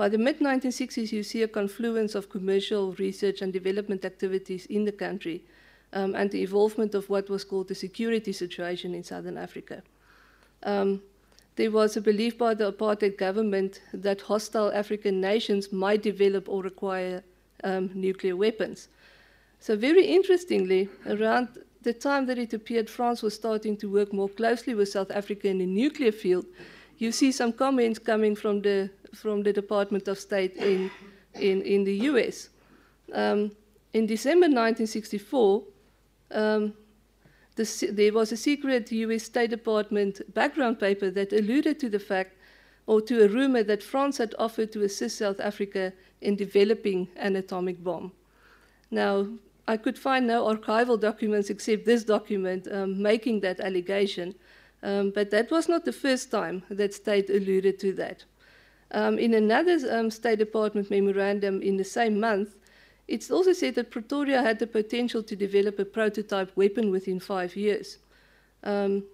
By 0.00 0.08
the 0.08 0.16
mid 0.16 0.38
1960s, 0.38 1.12
you 1.12 1.22
see 1.22 1.42
a 1.42 1.46
confluence 1.46 2.14
of 2.14 2.30
commercial 2.30 2.92
research 2.92 3.42
and 3.42 3.52
development 3.52 4.06
activities 4.06 4.64
in 4.64 4.86
the 4.86 4.92
country 4.92 5.44
um, 5.92 6.14
and 6.14 6.30
the 6.30 6.40
involvement 6.40 6.94
of 6.94 7.10
what 7.10 7.28
was 7.28 7.44
called 7.44 7.68
the 7.68 7.74
security 7.74 8.32
situation 8.32 8.94
in 8.94 9.04
Southern 9.04 9.36
Africa. 9.36 9.82
Um, 10.62 11.02
there 11.56 11.70
was 11.70 11.98
a 11.98 12.00
belief 12.00 12.38
by 12.38 12.54
the 12.54 12.72
apartheid 12.72 13.18
government 13.18 13.82
that 13.92 14.22
hostile 14.22 14.72
African 14.72 15.20
nations 15.20 15.70
might 15.70 16.02
develop 16.02 16.48
or 16.48 16.64
acquire 16.64 17.22
um, 17.62 17.90
nuclear 17.92 18.36
weapons. 18.36 18.88
So, 19.58 19.76
very 19.76 20.06
interestingly, 20.06 20.88
around 21.08 21.48
the 21.82 21.92
time 21.92 22.24
that 22.24 22.38
it 22.38 22.54
appeared 22.54 22.88
France 22.88 23.20
was 23.20 23.34
starting 23.34 23.76
to 23.76 23.92
work 23.92 24.14
more 24.14 24.30
closely 24.30 24.74
with 24.74 24.88
South 24.88 25.10
Africa 25.10 25.48
in 25.48 25.58
the 25.58 25.66
nuclear 25.66 26.12
field, 26.12 26.46
you 26.96 27.12
see 27.12 27.32
some 27.32 27.52
comments 27.52 27.98
coming 27.98 28.34
from 28.34 28.62
the, 28.62 28.90
from 29.14 29.42
the 29.42 29.52
Department 29.52 30.08
of 30.08 30.18
State 30.18 30.56
in, 30.56 30.90
in, 31.34 31.62
in 31.62 31.84
the 31.84 31.94
US. 32.10 32.48
Um, 33.12 33.50
in 33.92 34.06
December 34.06 34.46
1964, 34.46 35.62
um, 36.32 36.74
the, 37.56 37.90
there 37.92 38.12
was 38.12 38.32
a 38.32 38.36
secret 38.36 38.90
US 38.92 39.24
State 39.24 39.50
Department 39.50 40.20
background 40.34 40.78
paper 40.78 41.10
that 41.10 41.32
alluded 41.32 41.78
to 41.80 41.88
the 41.88 41.98
fact 41.98 42.36
or 42.86 43.00
to 43.00 43.24
a 43.24 43.28
rumor 43.28 43.62
that 43.62 43.82
France 43.82 44.18
had 44.18 44.34
offered 44.38 44.72
to 44.72 44.82
assist 44.82 45.18
South 45.18 45.40
Africa 45.40 45.92
in 46.20 46.36
developing 46.36 47.08
an 47.16 47.36
atomic 47.36 47.82
bomb. 47.82 48.12
Now, 48.90 49.26
I 49.68 49.76
could 49.76 49.98
find 49.98 50.26
no 50.26 50.44
archival 50.52 50.98
documents 50.98 51.50
except 51.50 51.84
this 51.84 52.02
document 52.02 52.66
um, 52.72 53.00
making 53.00 53.40
that 53.40 53.60
allegation, 53.60 54.34
um, 54.82 55.10
but 55.10 55.30
that 55.30 55.50
was 55.50 55.68
not 55.68 55.84
the 55.84 55.92
first 55.92 56.30
time 56.30 56.64
that 56.70 56.94
state 56.94 57.30
alluded 57.30 57.78
to 57.80 57.92
that. 57.92 58.24
Um, 58.92 59.18
in 59.18 59.34
another 59.34 59.78
um, 59.90 60.10
State 60.10 60.38
Department 60.38 60.90
memorandum 60.90 61.62
in 61.62 61.76
the 61.76 61.84
same 61.84 62.18
month, 62.18 62.56
it's 63.06 63.30
also 63.30 63.52
said 63.52 63.74
that 63.74 63.90
Pretoria 63.90 64.42
had 64.42 64.58
the 64.58 64.66
potential 64.66 65.22
to 65.22 65.36
develop 65.36 65.78
a 65.78 65.84
prototype 65.84 66.56
weapon 66.56 66.90
within 66.90 67.20
five 67.20 67.56
years. 67.56 67.98
Um, 68.62 69.04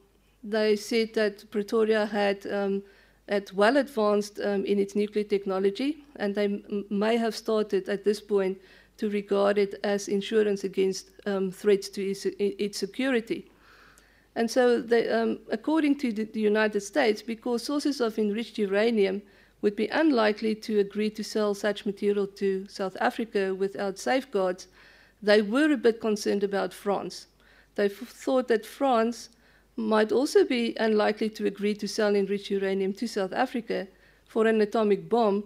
they 0.44 0.76
said 0.76 1.14
that 1.14 1.50
Pretoria 1.50 2.06
had 2.06 2.46
um, 2.46 2.82
at 3.28 3.52
well 3.52 3.76
advanced 3.76 4.38
um, 4.40 4.64
in 4.64 4.78
its 4.78 4.94
nuclear 4.94 5.24
technology, 5.24 6.04
and 6.16 6.34
they 6.34 6.62
may 6.90 7.16
have 7.16 7.34
started 7.34 7.88
at 7.88 8.04
this 8.04 8.20
point 8.20 8.58
to 8.98 9.10
regard 9.10 9.58
it 9.58 9.74
as 9.84 10.08
insurance 10.08 10.64
against 10.64 11.10
um, 11.26 11.50
threats 11.50 11.88
to 11.90 12.02
its, 12.02 12.26
its, 12.38 12.78
security. 12.78 13.50
And 14.34 14.50
so, 14.50 14.80
they, 14.80 15.08
um, 15.08 15.38
according 15.50 15.98
to 15.98 16.12
the, 16.12 16.24
the, 16.24 16.40
United 16.40 16.80
States, 16.80 17.22
because 17.22 17.64
sources 17.64 18.00
of 18.00 18.18
enriched 18.18 18.58
uranium 18.58 19.22
would 19.62 19.76
be 19.76 19.88
unlikely 19.88 20.54
to 20.54 20.78
agree 20.78 21.10
to 21.10 21.24
sell 21.24 21.54
such 21.54 21.86
material 21.86 22.26
to 22.26 22.66
South 22.68 22.96
Africa 23.00 23.54
without 23.54 23.98
safeguards, 23.98 24.68
they 25.22 25.42
were 25.42 25.72
a 25.72 25.76
bit 25.76 26.00
concerned 26.00 26.44
about 26.44 26.74
France. 26.74 27.26
They 27.74 27.88
thought 27.88 28.48
that 28.48 28.66
France 28.66 29.30
might 29.76 30.12
also 30.12 30.44
be 30.44 30.74
unlikely 30.78 31.30
to 31.30 31.46
agree 31.46 31.74
to 31.74 31.88
sell 31.88 32.14
enriched 32.14 32.50
uranium 32.50 32.92
to 32.94 33.06
South 33.06 33.32
Africa 33.32 33.86
for 34.26 34.46
an 34.46 34.60
atomic 34.60 35.08
bomb. 35.08 35.44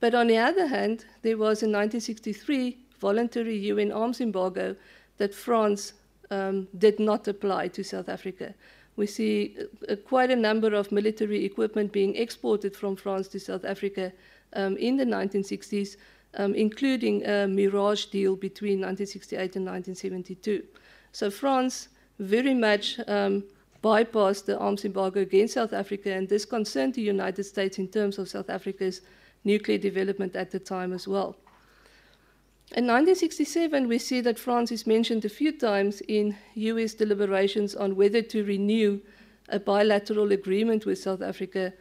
But 0.00 0.14
on 0.14 0.28
the 0.28 0.38
other 0.38 0.66
hand, 0.66 1.04
there 1.22 1.36
was 1.36 1.62
a 1.62 1.66
1963 1.66 2.78
voluntary 3.00 3.56
UN 3.56 3.92
arms 3.92 4.20
embargo 4.20 4.76
that 5.18 5.34
France 5.34 5.94
um, 6.30 6.68
did 6.78 6.98
not 6.98 7.28
apply 7.28 7.68
to 7.68 7.82
South 7.84 8.08
Africa. 8.08 8.54
We 8.96 9.06
see 9.06 9.56
uh, 9.88 9.96
quite 9.96 10.30
a 10.30 10.36
number 10.36 10.74
of 10.74 10.92
military 10.92 11.44
equipment 11.44 11.92
being 11.92 12.16
exported 12.16 12.76
from 12.76 12.96
France 12.96 13.28
to 13.28 13.40
South 13.40 13.64
Africa 13.64 14.12
um, 14.54 14.76
in 14.76 14.96
the 14.96 15.04
1960s, 15.04 15.96
um, 16.34 16.54
including 16.54 17.26
a 17.26 17.46
Mirage 17.46 18.06
deal 18.06 18.36
between 18.36 18.80
1968 18.80 19.56
and 19.56 19.66
1972. 19.66 20.62
So 21.12 21.30
France 21.30 21.88
very 22.18 22.54
much 22.54 22.98
um, 23.06 23.44
bypassed 23.82 24.44
the 24.44 24.58
arms 24.58 24.84
embargo 24.84 25.20
against 25.20 25.54
South 25.54 25.72
Africa, 25.72 26.12
and 26.12 26.28
this 26.28 26.44
concerned 26.44 26.94
the 26.94 27.02
United 27.02 27.44
States 27.44 27.78
in 27.78 27.88
terms 27.88 28.18
of 28.18 28.28
South 28.28 28.48
Africa's 28.48 29.00
nuclear 29.44 29.78
development 29.78 30.36
at 30.36 30.50
the 30.50 30.58
time 30.58 30.92
as 30.92 31.08
well. 31.08 31.36
In 32.74 32.86
1967, 32.86 33.86
we 33.86 33.98
see 33.98 34.22
that 34.22 34.38
France 34.38 34.72
is 34.72 34.86
mentioned 34.86 35.26
a 35.26 35.28
few 35.28 35.52
times 35.52 36.00
in 36.08 36.34
US 36.54 36.94
deliberations 36.94 37.74
on 37.74 37.96
whether 37.96 38.22
to 38.22 38.44
renew 38.44 38.98
a 39.50 39.60
bilateral 39.60 40.32
agreement 40.32 40.86
with 40.86 40.98
South 40.98 41.20
Africa 41.20 41.74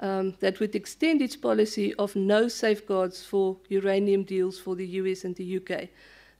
um, 0.00 0.36
that 0.40 0.58
would 0.58 0.74
extend 0.74 1.20
its 1.20 1.36
policy 1.36 1.92
of 1.96 2.16
no 2.16 2.48
safeguards 2.48 3.22
for 3.22 3.58
uranium 3.68 4.22
deals 4.22 4.58
for 4.58 4.74
the 4.74 4.86
US 4.86 5.24
and 5.24 5.36
the 5.36 5.58
UK. 5.58 5.90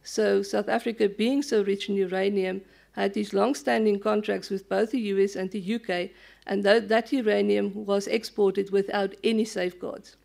So, 0.02 0.42
South 0.42 0.70
Africa, 0.70 1.10
being 1.10 1.42
so 1.42 1.62
rich 1.62 1.90
in 1.90 1.94
uranium, 1.94 2.62
had 2.92 3.12
these 3.12 3.34
long-standing 3.34 4.00
contracts 4.00 4.48
with 4.48 4.70
both 4.70 4.90
the 4.90 5.00
US 5.12 5.36
and 5.36 5.50
the 5.50 5.74
UK, 5.74 6.12
and 6.46 6.62
that, 6.64 6.88
that 6.88 7.12
uranium 7.12 7.84
was 7.84 8.06
exported 8.06 8.70
without 8.70 9.14
any 9.22 9.44
safeguards. 9.44 10.16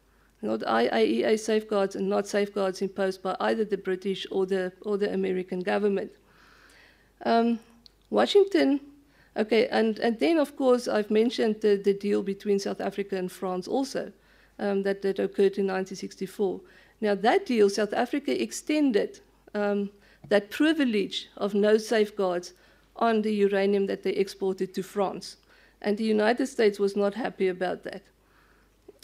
Not 0.43 0.59
IAEA 0.59 1.39
safeguards 1.39 1.95
and 1.95 2.09
not 2.09 2.27
safeguards 2.27 2.81
imposed 2.81 3.23
by 3.23 3.33
either 3.39 3.63
the 3.63 3.77
British 3.77 4.27
or 4.29 4.45
the, 4.45 4.73
or 4.81 4.97
the 4.97 5.13
American 5.13 5.61
government. 5.61 6.11
Um, 7.25 7.59
Washington, 8.09 8.81
okay, 9.37 9.67
and, 9.69 9.99
and 9.99 10.19
then 10.19 10.37
of 10.37 10.57
course 10.57 10.89
I've 10.89 11.09
mentioned 11.09 11.61
the, 11.61 11.77
the 11.77 11.93
deal 11.93 12.21
between 12.21 12.59
South 12.59 12.81
Africa 12.81 13.15
and 13.15 13.31
France 13.31 13.69
also 13.69 14.11
um, 14.59 14.83
that, 14.83 15.01
that 15.03 15.17
occurred 15.17 15.57
in 15.57 15.67
1964. 15.67 16.59
Now 16.99 17.15
that 17.15 17.45
deal, 17.45 17.69
South 17.69 17.93
Africa 17.93 18.41
extended 18.43 19.21
um, 19.55 19.91
that 20.27 20.51
privilege 20.51 21.29
of 21.37 21.53
no 21.53 21.77
safeguards 21.77 22.53
on 22.97 23.21
the 23.21 23.33
uranium 23.33 23.85
that 23.85 24.03
they 24.03 24.11
exported 24.11 24.73
to 24.73 24.83
France. 24.83 25.37
And 25.81 25.97
the 25.97 26.03
United 26.03 26.47
States 26.47 26.79
was 26.79 26.97
not 26.97 27.13
happy 27.13 27.47
about 27.47 27.83
that. 27.83 28.03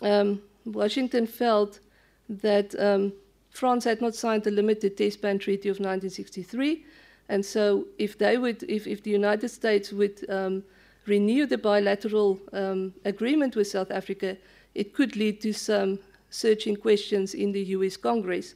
Um, 0.02 0.42
Washington 0.72 1.26
felt 1.26 1.80
that 2.28 2.80
um, 2.80 3.14
France 3.50 3.84
had 3.84 4.02
not 4.02 4.16
signed 4.16 4.44
the 4.44 4.52
Limited 4.52 4.98
Test 4.98 5.22
Ban 5.22 5.40
Treaty 5.40 5.70
of 5.70 5.76
1963, 5.76 6.86
and 7.28 7.46
so 7.46 7.88
if 7.98 8.18
they 8.18 8.38
would, 8.38 8.64
if, 8.64 8.88
if 8.88 9.04
the 9.04 9.12
United 9.12 9.50
States 9.50 9.92
would 9.92 10.26
um, 10.30 10.64
renew 11.06 11.46
the 11.46 11.58
bilateral 11.58 12.40
um, 12.54 12.94
agreement 13.06 13.56
with 13.56 13.68
South 13.68 13.92
Africa, 13.92 14.38
it 14.76 14.94
could 14.94 15.16
lead 15.16 15.42
to 15.42 15.54
some 15.54 16.00
searching 16.30 16.76
questions 16.76 17.34
in 17.34 17.52
the 17.52 17.64
U.S. 17.78 17.98
Congress 17.98 18.56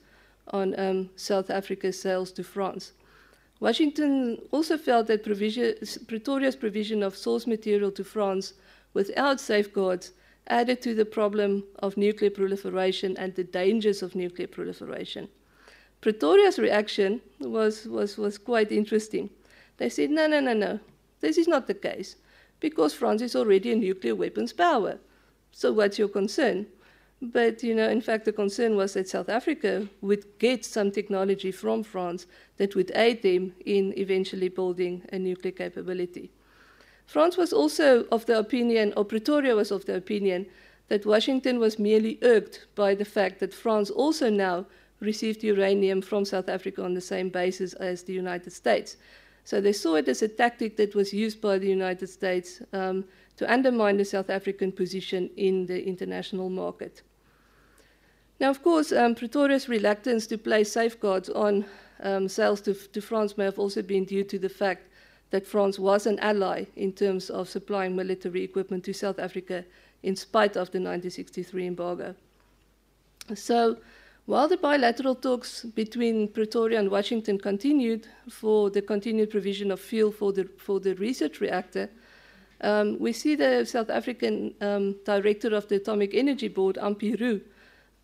on 0.52 0.78
um, 0.80 1.10
South 1.16 1.50
Africa's 1.50 2.00
sales 2.00 2.32
to 2.32 2.44
France. 2.44 2.94
Washington 3.60 4.40
also 4.52 4.78
felt 4.78 5.08
that 5.08 5.24
provision, 5.24 5.74
Pretoria's 6.08 6.56
provision 6.56 7.02
of 7.02 7.16
source 7.16 7.48
material 7.48 7.92
to 7.92 8.04
France 8.04 8.54
without 8.94 9.40
safeguards 9.40 10.12
added 10.48 10.82
to 10.82 10.94
the 10.94 11.06
problem 11.06 11.64
of 11.80 11.98
nuclear 11.98 12.30
proliferation 12.30 13.16
and 13.18 13.34
the 13.36 13.44
dangers 13.44 14.02
of 14.02 14.16
nuclear 14.16 14.48
proliferation. 14.48 15.28
Pretoria's 16.02 16.60
reaction 16.60 17.22
was, 17.40 17.86
was, 17.86 18.18
was 18.18 18.38
quite 18.38 18.72
interesting. 18.72 19.30
They 19.78 19.90
said, 19.90 20.10
no, 20.10 20.28
no, 20.28 20.40
no, 20.40 20.54
no, 20.54 20.80
this 21.22 21.38
is 21.38 21.48
not 21.48 21.68
the 21.68 21.74
case, 21.74 22.18
because 22.60 22.94
France 22.94 23.22
is 23.22 23.36
already 23.36 23.72
a 23.72 23.76
nuclear 23.76 24.16
weapons 24.16 24.54
power. 24.54 25.00
So 25.52 25.72
what's 25.72 25.98
your 25.98 26.10
concern? 26.10 26.68
But 27.22 27.64
you 27.64 27.74
know, 27.74 27.88
in 27.88 28.02
fact, 28.02 28.26
the 28.26 28.34
concern 28.34 28.76
was 28.76 28.94
that 28.94 29.08
South 29.08 29.30
Africa 29.30 29.88
would 30.02 30.26
get 30.40 30.66
some 30.66 30.92
technology 30.92 31.54
from 31.54 31.84
France 31.84 32.28
that 32.58 32.76
would 32.76 32.92
aid 32.96 33.22
them 33.22 33.54
in 33.66 33.94
eventually 33.98 34.50
building 34.50 35.04
a 35.14 35.20
nuclear 35.20 35.54
capability. 35.54 36.32
France 37.06 37.38
was 37.38 37.54
also 37.54 38.06
of 38.12 38.26
the 38.26 38.38
opinion, 38.38 38.94
or 38.98 39.06
Pretoria 39.06 39.56
was 39.56 39.72
of 39.72 39.86
the 39.86 39.96
opinion, 39.96 40.46
that 40.88 41.06
Washington 41.06 41.60
was 41.60 41.80
merely 41.80 42.20
irked 42.22 42.68
by 42.76 42.96
the 42.96 43.06
fact 43.06 43.40
that 43.40 43.54
France 43.54 43.90
also 43.90 44.30
now 44.30 44.66
received 45.00 45.44
uranium 45.44 46.02
from 46.02 46.26
South 46.26 46.50
Africa 46.50 46.84
on 46.84 46.94
the 46.94 47.02
same 47.02 47.30
basis 47.30 47.74
as 47.74 48.04
the 48.04 48.14
United 48.14 48.52
States. 48.52 48.98
So 49.44 49.60
they 49.60 49.74
saw 49.74 49.96
it 49.96 50.08
as 50.08 50.22
a 50.22 50.28
tactic 50.28 50.78
that 50.78 50.96
was 50.96 51.14
used 51.14 51.42
by 51.42 51.58
the 51.58 51.68
United 51.68 52.08
States 52.08 52.62
um, 52.72 53.04
to 53.36 53.52
undermine 53.52 53.98
the 53.98 54.06
South 54.06 54.30
African 54.30 54.72
position 54.72 55.30
in 55.36 55.66
the 55.66 55.86
international 55.86 56.50
market. 56.50 57.02
Now, 58.40 58.50
of 58.50 58.64
course, 58.64 58.92
um, 58.92 59.16
Pretoria's 59.16 59.70
reluctance 59.70 60.28
to 60.28 60.38
place 60.38 60.72
safeguards 60.72 61.30
on 61.30 61.66
um, 62.02 62.28
sales 62.28 62.62
to, 62.62 62.74
to 62.74 63.02
France 63.02 63.38
may 63.38 63.46
have 63.46 63.60
also 63.60 63.82
been 63.82 64.06
due 64.06 64.24
to 64.24 64.40
the 64.40 64.50
fact 64.50 64.88
that 65.34 65.48
France 65.48 65.80
was 65.80 66.06
an 66.06 66.20
ally 66.20 66.64
in 66.76 66.94
terms 66.94 67.32
of 67.32 67.50
supplying 67.50 67.96
military 67.96 68.44
equipment 68.44 68.84
to 68.84 68.94
South 68.94 69.18
Africa 69.18 69.66
in 70.04 70.16
spite 70.16 70.52
of 70.52 70.70
the 70.70 70.78
1963 70.78 71.66
embargo. 71.66 72.14
So, 73.34 73.78
while 74.28 74.48
the 74.48 74.58
bilateral 74.58 75.16
talks 75.16 75.64
between 75.64 76.28
Pretoria 76.28 76.80
and 76.80 76.92
Washington 76.92 77.40
continued 77.40 78.08
for 78.30 78.70
the 78.70 78.84
continued 78.84 79.32
provision 79.32 79.72
of 79.72 79.80
fuel 79.80 80.12
for 80.12 80.32
the, 80.32 80.44
for 80.60 80.80
the 80.80 80.94
research 80.98 81.42
reactor, 81.42 81.90
um, 82.62 83.00
we 83.00 83.12
see 83.12 83.34
the 83.34 83.66
South 83.66 83.90
African 83.90 84.54
um, 84.62 84.96
director 85.04 85.56
of 85.56 85.68
the 85.68 85.78
Atomic 85.78 86.14
Energy 86.14 86.48
Board, 86.48 86.78
Ampie 86.80 87.20
Roux, 87.20 87.42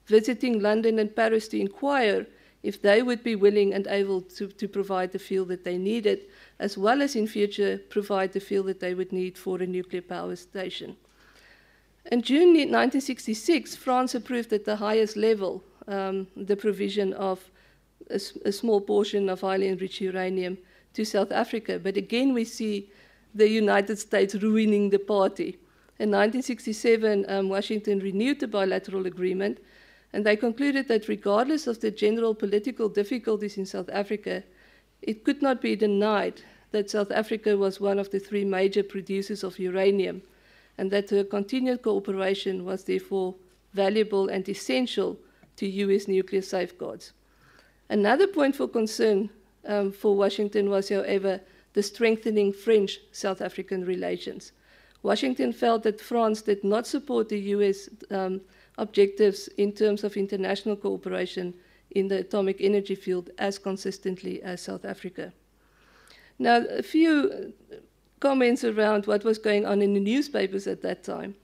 visiting 0.08 0.62
London 0.62 0.98
and 0.98 1.16
Paris 1.16 1.48
to 1.50 1.60
inquire 1.60 2.26
if 2.64 2.82
they 2.82 3.02
would 3.02 3.24
be 3.24 3.36
willing 3.36 3.74
and 3.74 3.88
able 3.88 4.22
to, 4.22 4.48
to 4.48 4.68
provide 4.68 5.12
the 5.12 5.20
fuel 5.20 5.46
that 5.46 5.64
they 5.64 5.78
needed, 5.78 6.26
as 6.60 6.78
well 6.78 7.02
as 7.02 7.16
in 7.16 7.26
future 7.28 7.80
provide 7.90 8.34
the 8.34 8.40
fuel 8.40 8.64
that 8.64 8.80
they 8.80 8.94
would 8.94 9.12
need 9.14 9.38
for 9.38 9.60
a 9.60 9.68
nuclear 9.68 10.02
power 10.02 10.36
station. 10.36 10.96
In 12.12 12.22
June 12.22 12.50
1966, 12.50 13.76
France 13.76 14.16
approved 14.16 14.52
at 14.52 14.66
the 14.66 14.76
highest 14.76 15.16
level 15.16 15.64
um, 15.88 16.28
the 16.36 16.56
provision 16.56 17.14
of 17.14 17.40
a, 18.10 18.20
a, 18.46 18.52
small 18.52 18.82
portion 18.82 19.30
of 19.30 19.42
highly 19.42 19.68
enriched 19.68 20.02
uranium 20.02 20.58
to 20.94 21.06
South 21.06 21.32
Africa. 21.32 21.80
But 21.80 21.98
again, 21.98 22.34
we 22.34 22.46
see 22.46 22.90
the 23.36 23.48
United 23.48 24.00
States 24.00 24.36
ruining 24.36 24.90
the 24.90 25.00
party. 25.00 25.58
In 26.00 26.12
1967, 26.12 27.26
um, 27.28 27.50
Washington 27.50 28.00
renewed 28.00 28.40
the 28.40 28.48
bilateral 28.48 29.06
agreement, 29.06 29.60
and 30.14 30.26
they 30.26 30.36
concluded 30.36 30.88
that 30.88 31.08
regardless 31.08 31.68
of 31.68 31.80
the 31.82 31.92
general 31.92 32.34
political 32.34 32.90
difficulties 32.90 33.58
in 33.58 33.66
South 33.66 33.90
Africa, 33.92 34.44
it 35.02 35.24
could 35.24 35.42
not 35.42 35.62
be 35.62 35.76
denied 35.76 36.42
that 36.72 36.90
South 36.90 37.12
Africa 37.12 37.58
was 37.58 37.80
one 37.80 38.00
of 38.00 38.10
the 38.12 38.20
three 38.20 38.46
major 38.46 38.84
producers 38.84 39.44
of 39.44 39.60
uranium, 39.60 40.22
and 40.78 40.92
that 40.92 41.10
her 41.10 41.24
continued 41.24 41.82
cooperation 41.82 42.66
was 42.66 42.84
therefore 42.84 43.36
valuable 43.74 44.30
and 44.30 44.48
essential 44.48 45.18
to 45.58 45.68
US 45.68 46.08
nuclear 46.08 46.42
safeguards. 46.42 47.12
Another 47.90 48.28
point 48.28 48.56
for 48.56 48.68
concern 48.68 49.30
um, 49.66 49.92
for 49.92 50.16
Washington 50.16 50.70
was, 50.70 50.90
however, 50.90 51.42
the 51.74 51.84
strengthening 51.84 52.54
French 52.54 53.00
South 53.12 53.42
African 53.42 53.86
relations. 53.86 54.52
Washington 55.02 55.54
felt 55.54 55.84
that 55.84 56.02
France 56.02 56.42
did 56.42 56.64
not 56.64 56.88
support 56.88 57.30
the 57.30 57.40
US 57.56 57.90
um, 58.12 58.42
objectives 58.80 59.48
in 59.58 59.72
terms 59.72 60.04
of 60.04 60.18
international 60.18 60.76
cooperation 60.76 61.54
in 61.92 62.08
the 62.08 62.20
atomic 62.20 62.58
energy 62.60 62.96
field 62.96 63.30
as 63.38 63.58
consistently 63.58 64.42
as 64.42 64.62
South 64.62 64.86
Africa. 64.86 65.34
Now, 66.38 66.64
a 66.70 66.84
few 66.84 67.54
comments 68.20 68.64
around 68.64 69.08
what 69.08 69.24
was 69.24 69.38
going 69.38 69.66
on 69.66 69.82
in 69.82 69.94
the 69.94 70.00
newspapers 70.00 70.68
at 70.68 70.82
that 70.82 71.04
time. 71.04 71.36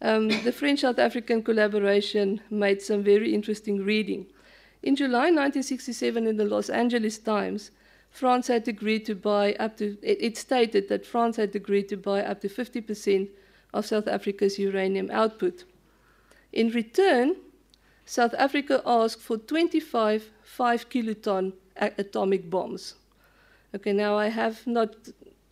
Um, 0.00 0.28
the 0.28 0.52
French 0.52 0.80
South 0.80 0.98
African 0.98 1.42
collaboration 1.42 2.40
made 2.50 2.80
some 2.80 3.02
very 3.02 3.34
interesting 3.34 3.84
reading. 3.84 4.26
In 4.82 4.94
July 4.94 5.30
1967, 5.30 6.26
in 6.26 6.36
the 6.36 6.44
Los 6.44 6.70
Angeles 6.70 7.18
Times, 7.18 7.72
France 8.10 8.46
had 8.46 8.68
agreed 8.68 9.04
to 9.06 9.14
buy 9.14 9.54
up 9.54 9.76
to, 9.78 9.98
it, 10.02 10.18
it 10.20 10.36
stated 10.36 10.88
that 10.88 11.04
France 11.04 11.36
had 11.36 11.54
agreed 11.54 11.88
to 11.88 11.96
buy 11.96 12.22
up 12.22 12.40
to 12.42 12.48
50% 12.48 13.28
of 13.74 13.86
South 13.86 14.06
Africa's 14.06 14.58
uranium 14.58 15.10
output. 15.10 15.64
In 16.52 16.70
return, 16.70 17.36
South 18.04 18.34
Africa 18.38 18.82
asked 18.86 19.20
for 19.20 19.36
25 19.36 20.30
5 20.42 20.88
kiloton 20.88 21.52
atomic 21.76 22.50
bombs. 22.50 22.94
Okay, 23.74 23.92
now 23.92 24.16
I 24.16 24.28
have 24.28 24.66
not 24.66 24.96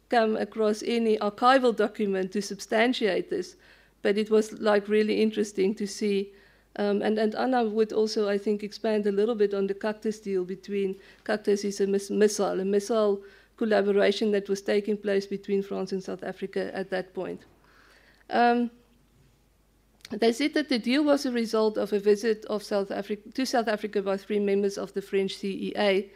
come 0.08 0.36
across 0.36 0.82
any 0.82 1.18
archival 1.18 1.76
document 1.76 2.32
to 2.32 2.40
substantiate 2.40 3.28
this, 3.28 3.56
but 4.02 4.16
it 4.16 4.30
was 4.30 4.52
like 4.54 4.88
really 4.88 5.20
interesting 5.20 5.74
to 5.74 5.86
see 5.86 6.32
um, 6.78 7.00
and, 7.00 7.18
and, 7.18 7.34
Anna 7.34 7.64
would 7.64 7.92
also, 7.94 8.28
I 8.28 8.36
think, 8.36 8.62
expand 8.62 9.06
a 9.06 9.12
little 9.12 9.34
bit 9.34 9.54
on 9.54 9.66
the 9.66 9.72
Cactus 9.72 10.20
deal 10.20 10.44
between 10.44 10.94
Cactus 11.24 11.64
is 11.64 11.80
a 11.80 11.86
miss 11.86 12.10
missile, 12.10 12.60
a 12.60 12.64
missile 12.66 13.22
collaboration 13.56 14.30
that 14.32 14.48
was 14.48 14.60
taking 14.60 14.98
place 14.98 15.26
between 15.26 15.62
France 15.62 15.92
and 15.92 16.02
South 16.02 16.22
Africa 16.22 16.70
at 16.74 16.90
that 16.90 17.14
point. 17.14 17.46
Um, 18.28 18.70
they 20.10 20.32
said 20.32 20.54
that 20.54 20.68
the 20.68 20.78
deal 20.78 21.02
was 21.02 21.26
a 21.26 21.32
result 21.32 21.76
of 21.76 21.92
a 21.92 21.98
visit 21.98 22.44
of 22.46 22.62
South 22.62 22.90
Africa, 22.90 23.22
to 23.34 23.44
South 23.44 23.68
Africa 23.68 24.02
by 24.02 24.16
three 24.16 24.38
members 24.38 24.78
of 24.78 24.92
the 24.92 25.02
French 25.02 25.36
CEA 25.36 26.10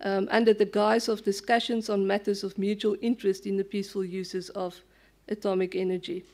um, 0.00 0.28
under 0.30 0.52
the 0.52 0.64
guise 0.64 1.08
of 1.08 1.24
discussions 1.24 1.88
on 1.88 2.06
matters 2.06 2.42
of 2.44 2.58
mutual 2.58 2.96
interest 3.00 3.46
in 3.46 3.56
the 3.56 3.64
peaceful 3.64 4.04
uses 4.04 4.50
of 4.50 4.82
atomic 5.28 5.74
energy. 5.74 6.24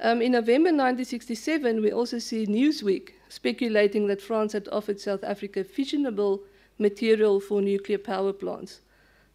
Um, 0.00 0.22
in 0.22 0.32
November 0.32 0.68
1967, 0.68 1.82
we 1.82 1.92
also 1.92 2.18
see 2.18 2.46
Newsweek 2.46 3.10
speculating 3.28 4.06
that 4.06 4.22
France 4.22 4.52
had 4.52 4.68
offered 4.70 5.00
South 5.00 5.24
Africa 5.24 5.64
fissionable 5.64 6.40
material 6.78 7.40
for 7.40 7.60
nuclear 7.60 7.98
power 7.98 8.32
plants 8.32 8.80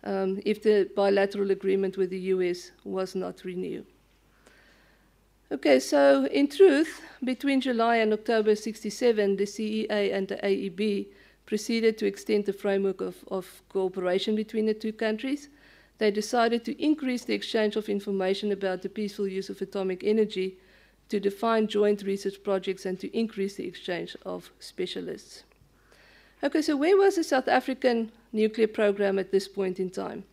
um, 0.06 0.40
if 0.46 0.64
the 0.64 0.90
bilateral 0.96 1.52
agreement 1.52 1.98
with 1.98 2.10
the 2.10 2.20
US 2.20 2.72
was 2.86 3.16
not 3.16 3.44
renewed. 3.44 3.86
Okay, 5.54 5.80
so 5.80 6.26
in 6.26 6.48
truth, 6.48 7.02
between 7.24 7.62
July 7.62 7.98
and 7.98 8.12
October 8.12 8.56
67, 8.56 9.36
the 9.38 9.44
CEA 9.44 10.14
and 10.14 10.28
the 10.28 10.38
AEB 10.38 11.08
proceeded 11.46 11.98
to 12.00 12.08
extend 12.08 12.46
the 12.46 12.54
framework 12.54 13.02
of, 13.02 13.24
of 13.30 13.62
cooperation 13.70 14.36
between 14.36 14.66
the 14.66 14.74
two 14.74 14.92
countries 14.92 15.50
they 15.98 16.12
decided 16.12 16.66
to 16.66 16.84
increase 16.84 17.24
the 17.26 17.34
exchange 17.34 17.76
of 17.76 17.88
information 17.88 18.52
about 18.52 18.82
the 18.82 18.90
peaceful 18.90 19.28
use 19.28 19.50
of 19.50 19.62
atomic 19.62 20.04
energy 20.04 20.58
to 21.10 21.20
define 21.20 21.68
joint 21.68 22.02
research 22.04 22.44
projects 22.44 22.86
and 22.86 23.00
to 23.00 23.16
increase 23.18 23.56
the 23.56 23.68
exchange 23.68 24.18
of 24.26 24.52
specialists. 24.60 25.44
Okay, 26.44 26.62
so 26.62 26.76
where 26.76 26.98
was 26.98 27.16
the 27.16 27.24
South 27.24 27.48
African 27.48 28.12
nuclear 28.32 28.68
program 28.68 29.20
at 29.20 29.32
this 29.32 29.48
point 29.48 29.80
in 29.80 29.90
time? 29.90 30.24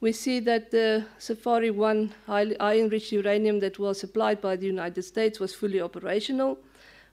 We 0.00 0.12
see 0.12 0.40
that 0.40 0.70
the 0.70 1.06
Safari 1.18 1.70
1 1.70 2.12
high 2.26 2.78
enriched 2.78 3.12
uranium 3.12 3.60
that 3.60 3.78
was 3.78 3.98
supplied 3.98 4.40
by 4.40 4.56
the 4.56 4.66
United 4.66 5.02
States 5.02 5.40
was 5.40 5.54
fully 5.54 5.80
operational. 5.80 6.58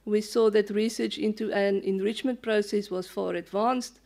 We 0.06 0.20
saw 0.20 0.50
that 0.50 0.70
research 0.70 1.18
into 1.18 1.52
an 1.54 1.80
enrichment 1.82 2.42
process 2.42 2.92
was 2.92 3.08
far 3.08 3.36
advanced. 3.36 4.02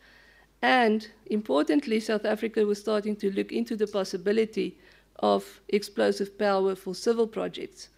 And 0.62 1.08
importantly, 1.26 1.98
South 1.98 2.24
Africa 2.24 2.64
was 2.64 2.78
starting 2.78 3.16
to 3.16 3.30
look 3.32 3.52
into 3.52 3.74
the 3.74 3.86
possibility 3.86 4.76
of 5.18 5.60
explosive 5.68 6.38
power 6.38 6.76
for 6.76 6.94
civil 6.94 7.26
projects 7.26 7.88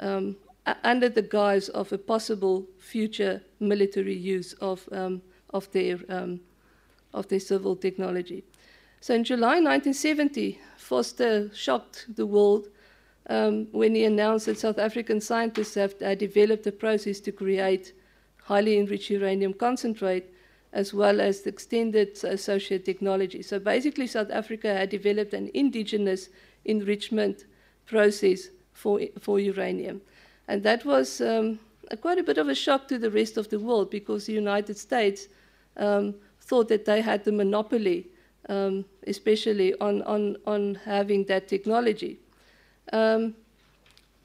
um, 0.00 0.36
under 0.84 1.10
the 1.10 1.22
guise 1.22 1.68
of 1.68 1.92
a 1.92 1.98
possible 1.98 2.66
future 2.78 3.42
military 3.58 4.16
use 4.16 4.54
of, 4.54 4.88
um, 4.92 5.20
of, 5.50 5.70
their, 5.72 5.98
um, 6.08 6.40
of 7.12 7.28
their 7.28 7.40
civil 7.40 7.76
technology. 7.76 8.42
So 9.00 9.14
in 9.14 9.24
July 9.24 9.60
1970, 9.60 10.60
Vorster 10.78 11.54
shocked 11.54 12.06
the 12.14 12.26
world 12.26 12.68
um, 13.28 13.66
when 13.72 13.94
he 13.94 14.04
announced 14.04 14.46
that 14.46 14.58
South 14.58 14.78
African 14.78 15.20
scientists 15.20 15.74
have 15.74 15.94
uh, 16.02 16.14
developed 16.14 16.66
a 16.66 16.72
process 16.72 17.18
to 17.20 17.32
create 17.32 17.94
highly 18.42 18.78
enriched 18.78 19.10
uranium 19.10 19.54
concentrate 19.54 20.26
as 20.72 20.92
well 20.92 21.20
as 21.20 21.42
the 21.42 21.50
extended 21.50 22.18
associated 22.24 22.84
technology. 22.84 23.42
So 23.42 23.58
basically, 23.58 24.06
South 24.06 24.30
Africa 24.30 24.74
had 24.74 24.90
developed 24.90 25.34
an 25.34 25.50
indigenous 25.54 26.28
enrichment 26.64 27.46
process 27.86 28.48
for, 28.72 29.00
for 29.18 29.40
uranium. 29.40 30.00
And 30.46 30.62
that 30.62 30.84
was 30.84 31.20
um, 31.20 31.58
a, 31.90 31.96
quite 31.96 32.18
a 32.18 32.22
bit 32.22 32.38
of 32.38 32.48
a 32.48 32.54
shock 32.54 32.86
to 32.88 32.98
the 32.98 33.10
rest 33.10 33.36
of 33.36 33.48
the 33.48 33.58
world 33.58 33.90
because 33.90 34.26
the 34.26 34.32
United 34.32 34.76
States 34.76 35.28
um, 35.76 36.14
thought 36.40 36.68
that 36.68 36.84
they 36.84 37.00
had 37.00 37.24
the 37.24 37.32
monopoly, 37.32 38.08
um, 38.48 38.84
especially 39.06 39.74
on, 39.80 40.02
on, 40.02 40.36
on 40.46 40.76
having 40.84 41.24
that 41.24 41.48
technology. 41.48 42.18
Um, 42.92 43.34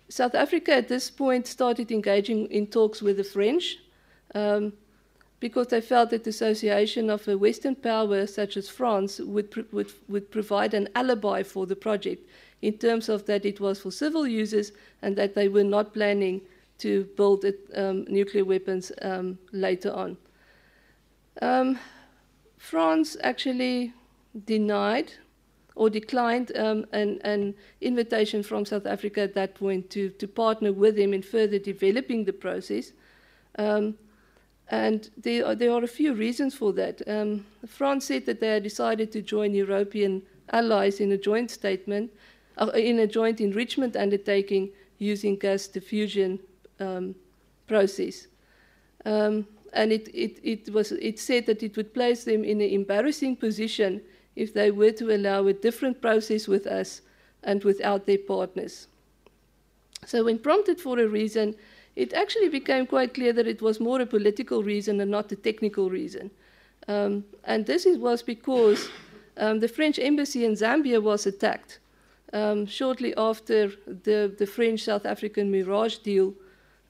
South 0.09 0.35
Africa 0.35 0.73
at 0.73 0.87
this 0.87 1.09
point 1.09 1.47
started 1.47 1.91
engaging 1.91 2.47
in 2.47 2.67
talks 2.67 3.01
with 3.01 3.17
the 3.17 3.23
French 3.23 3.77
um, 4.33 4.73
because 5.39 5.67
they 5.67 5.81
felt 5.81 6.09
that 6.11 6.23
the 6.23 6.29
association 6.29 7.09
of 7.09 7.27
a 7.27 7.37
Western 7.37 7.75
power 7.75 8.25
such 8.27 8.57
as 8.57 8.69
France 8.69 9.19
would, 9.19 9.53
would, 9.73 9.91
would 10.07 10.31
provide 10.31 10.73
an 10.73 10.87
alibi 10.95 11.43
for 11.43 11.65
the 11.65 11.75
project 11.75 12.27
in 12.61 12.77
terms 12.77 13.09
of 13.09 13.25
that 13.25 13.45
it 13.45 13.59
was 13.59 13.81
for 13.81 13.91
civil 13.91 14.27
users 14.27 14.71
and 15.01 15.15
that 15.15 15.35
they 15.35 15.47
were 15.47 15.63
not 15.63 15.93
planning 15.93 16.41
to 16.77 17.05
build 17.15 17.45
it, 17.45 17.59
um, 17.75 18.05
nuclear 18.07 18.45
weapons 18.45 18.91
um, 19.01 19.37
later 19.51 19.91
on. 19.91 20.17
Um, 21.41 21.79
France 22.57 23.17
actually 23.21 23.93
denied 24.44 25.14
or 25.76 25.90
declined 25.90 26.52
um, 26.57 26.86
an, 26.94 27.20
an, 27.24 27.53
invitation 27.82 28.41
from 28.41 28.66
South 28.66 28.86
Africa 28.86 29.22
at 29.22 29.34
that 29.34 29.56
point 29.56 29.90
to, 29.90 30.10
to 30.10 30.28
partner 30.28 30.72
with 30.72 30.98
him 30.98 31.14
in 31.14 31.22
further 31.22 31.60
developing 31.60 32.24
the 32.24 32.34
process. 32.34 32.94
Um, 33.57 33.95
and 34.70 35.10
there 35.18 35.45
are, 35.45 35.56
there 35.56 35.72
are, 35.72 35.84
a 35.84 35.88
few 35.88 36.14
reasons 36.14 36.56
for 36.56 36.74
that. 36.74 37.02
Um, 37.07 37.45
France 37.68 38.06
said 38.06 38.26
that 38.26 38.40
they 38.40 38.48
had 38.48 38.64
decided 38.64 39.12
to 39.12 39.22
join 39.22 39.53
European 39.53 40.24
allies 40.52 40.99
in 41.02 41.12
a 41.12 41.18
joint 41.18 41.52
statement, 41.52 42.12
uh, 42.57 42.72
in 42.74 42.99
a 42.99 43.07
joint 43.07 43.41
enrichment 43.41 43.95
undertaking 43.95 44.72
using 44.98 45.36
gas 45.36 45.68
diffusion 45.68 46.40
um, 46.80 47.14
process. 47.68 48.28
Um, 49.06 49.45
and 49.74 49.91
it, 49.91 50.07
it, 50.14 50.40
it, 50.41 50.74
was, 50.74 50.94
it 50.94 51.20
said 51.20 51.45
that 51.48 51.62
it 51.62 51.76
would 51.76 51.94
place 51.94 52.24
them 52.24 52.44
in 52.44 52.62
an 52.62 52.70
embarrassing 52.70 53.36
position 53.36 54.02
if 54.36 54.53
they 54.53 54.72
were 54.72 54.91
to 54.91 55.16
allow 55.16 55.48
a 55.48 55.53
different 55.53 56.02
process 56.02 56.48
with 56.48 56.68
us 56.68 57.02
and 57.44 57.64
without 57.64 58.06
their 58.06 58.18
partners. 58.18 58.88
So, 60.06 60.24
when 60.26 60.40
prompted 60.40 60.80
for 60.80 60.99
a 60.99 61.07
reason, 61.07 61.56
it 61.95 62.14
actually 62.14 62.49
became 62.49 62.86
quite 62.86 63.14
clear 63.14 63.34
that 63.34 63.48
it 63.48 63.62
was 63.62 63.80
more 63.80 64.02
a 64.02 64.06
political 64.06 64.64
reason 64.64 64.99
and 64.99 65.10
not 65.10 65.32
a 65.32 65.36
technical 65.36 65.90
reason. 65.90 66.30
Um, 66.88 67.24
and 67.45 67.66
this 67.66 67.88
was 67.98 68.22
because 68.22 68.90
um, 69.38 69.60
the 69.60 69.68
French 69.68 69.98
embassy 69.98 70.45
in 70.45 70.53
Zambia 70.53 71.02
was 71.02 71.26
attacked 71.26 71.80
um, 72.34 72.66
shortly 72.66 73.16
after 73.16 73.72
the, 73.88 74.34
the 74.38 74.45
French 74.45 74.82
South 74.82 75.06
African 75.06 75.49
Mirage 75.49 75.98
deal. 75.98 76.34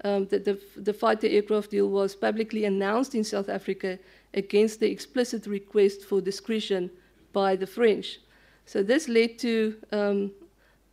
Um, 0.03 0.25
the, 0.27 0.39
the, 0.39 0.59
the 0.75 0.93
fighter 0.93 1.27
aircraft 1.27 1.71
deal 1.71 1.89
was 1.89 2.15
publicly 2.15 2.65
announced 2.65 3.15
in 3.15 3.23
South 3.23 3.47
Africa 3.47 3.97
against 4.33 4.79
the 4.79 4.91
explicit 4.91 5.47
request 5.47 6.03
for 6.03 6.19
discretion 6.19 6.91
by 7.35 7.57
the 7.57 7.67
French. 7.67 8.19
So 8.65 8.81
this 8.81 9.09
led 9.09 9.37
to 9.39 9.75
um, 9.91 10.31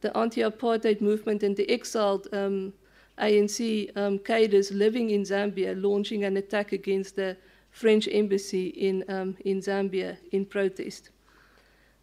the 0.01 0.15
anti-apartheid 0.17 1.01
movement 1.01 1.45
and 1.45 1.57
the 1.57 1.71
exiled 1.71 2.27
um, 2.33 2.73
ANC 3.19 3.97
um, 3.97 4.19
cadres 4.19 4.73
living 4.73 5.11
in 5.11 5.23
Zambia 5.23 5.81
launching 5.81 6.25
an 6.25 6.37
attack 6.37 6.73
against 6.73 7.15
the 7.15 7.37
French 7.71 8.09
embassy 8.11 8.67
in, 8.89 9.05
um, 9.09 9.37
in 9.45 9.61
Zambia 9.61 10.17
in 10.33 10.45
protest. 10.45 11.11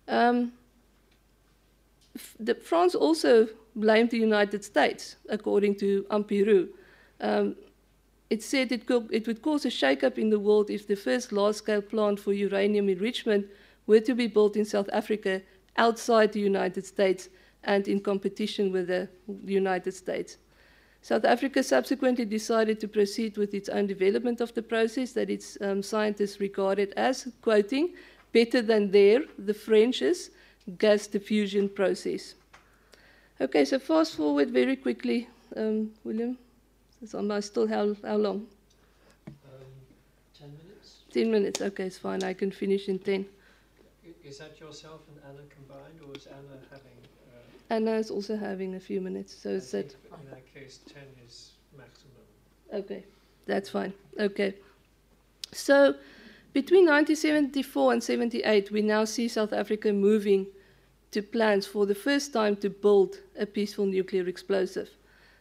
Um, 0.07 0.53
the, 2.40 2.56
France 2.56 2.95
also 2.95 3.49
blamed 3.76 4.10
the 4.11 4.18
United 4.18 4.64
States, 4.64 5.18
according 5.28 5.76
to 5.76 6.06
Ampie 6.10 6.45
Roux. 6.45 6.70
Um, 7.20 7.56
it 8.30 8.41
said 8.41 8.72
it, 8.72 8.86
could, 8.86 9.10
it 9.11 9.28
would 9.28 9.41
cause 9.41 9.66
a 9.66 9.70
shakeup 9.70 10.18
in 10.18 10.30
the 10.30 10.40
world 10.40 10.70
if 10.70 10.88
the 10.88 10.95
first 10.95 11.32
large-scale 11.32 11.82
plant 11.82 12.20
for 12.20 12.32
uranium 12.32 12.88
enrichment 12.88 13.45
were 13.90 13.99
to 13.99 14.14
be 14.14 14.28
built 14.28 14.56
in 14.56 14.64
South 14.64 14.88
Africa 14.94 15.41
outside 15.76 16.32
the 16.32 16.40
United 16.40 16.86
States 16.86 17.30
and 17.64 17.88
in 17.88 17.99
competition 17.99 18.72
with 18.72 18.88
the 18.88 19.10
United 19.45 19.94
States. 19.94 20.38
South 21.02 21.26
Africa 21.26 21.64
subsequently 21.64 22.26
decided 22.26 22.80
to 22.80 22.88
proceed 22.88 23.36
with 23.36 23.52
its 23.56 23.68
own 23.68 23.88
development 23.88 24.41
of 24.41 24.53
the 24.53 24.61
process 24.61 25.14
that 25.14 25.32
its 25.32 25.57
um, 25.61 25.82
scientists 25.82 26.40
regarded 26.40 26.94
as, 26.98 27.30
quoting, 27.41 27.95
better 28.32 28.61
than 28.61 28.91
their, 28.91 29.24
the 29.40 29.56
French's, 29.56 30.30
gas 30.78 31.07
diffusion 31.07 31.68
process. 31.68 32.36
Okay, 33.41 33.66
so 33.66 33.80
fast 33.80 34.16
forward 34.16 34.52
very 34.52 34.76
quickly, 34.76 35.28
um, 35.56 35.90
William. 36.03 36.38
It's 37.02 37.16
almost 37.16 37.48
still 37.48 37.68
how, 37.68 37.95
how 38.06 38.18
long? 38.18 38.45
Um, 39.26 39.66
10 40.38 40.49
minutes. 40.49 40.90
10 41.11 41.32
minutes, 41.32 41.61
okay, 41.61 41.86
it's 41.86 41.98
fine. 41.98 42.22
I 42.24 42.34
can 42.34 42.52
finish 42.52 42.88
in 42.88 42.99
10. 42.99 43.26
Is 44.30 44.38
that 44.38 44.60
yourself 44.60 45.01
and 45.10 45.18
Anna 45.27 45.43
combined, 45.49 45.99
or 46.06 46.15
is 46.15 46.27
Anna 46.27 46.56
having? 46.69 46.99
Uh, 47.34 47.73
Anna 47.73 47.93
is 47.97 48.11
also 48.11 48.38
having 48.38 48.76
a 48.76 48.80
few 48.80 49.01
minutes, 49.01 49.35
so 49.35 49.49
it's 49.49 49.72
that. 49.72 49.95
In 50.22 50.30
that 50.30 50.53
case, 50.53 50.81
ten 50.85 51.07
is 51.26 51.53
maximum. 51.76 52.22
Okay, 52.72 53.03
that's 53.47 53.69
fine. 53.69 53.91
Okay, 54.19 54.53
so 55.51 55.95
between 56.53 56.85
1974 56.85 57.93
and 57.93 58.03
78, 58.03 58.69
we 58.69 58.84
now 58.84 59.03
see 59.03 59.27
South 59.27 59.51
Africa 59.51 59.91
moving 59.91 60.45
to 61.10 61.23
plans 61.23 61.65
for 61.65 61.88
the 61.88 61.95
first 61.95 62.31
time 62.31 62.56
to 62.57 62.69
build 62.69 63.18
a 63.39 63.47
peaceful 63.47 63.88
nuclear 63.88 64.27
explosive. 64.27 64.91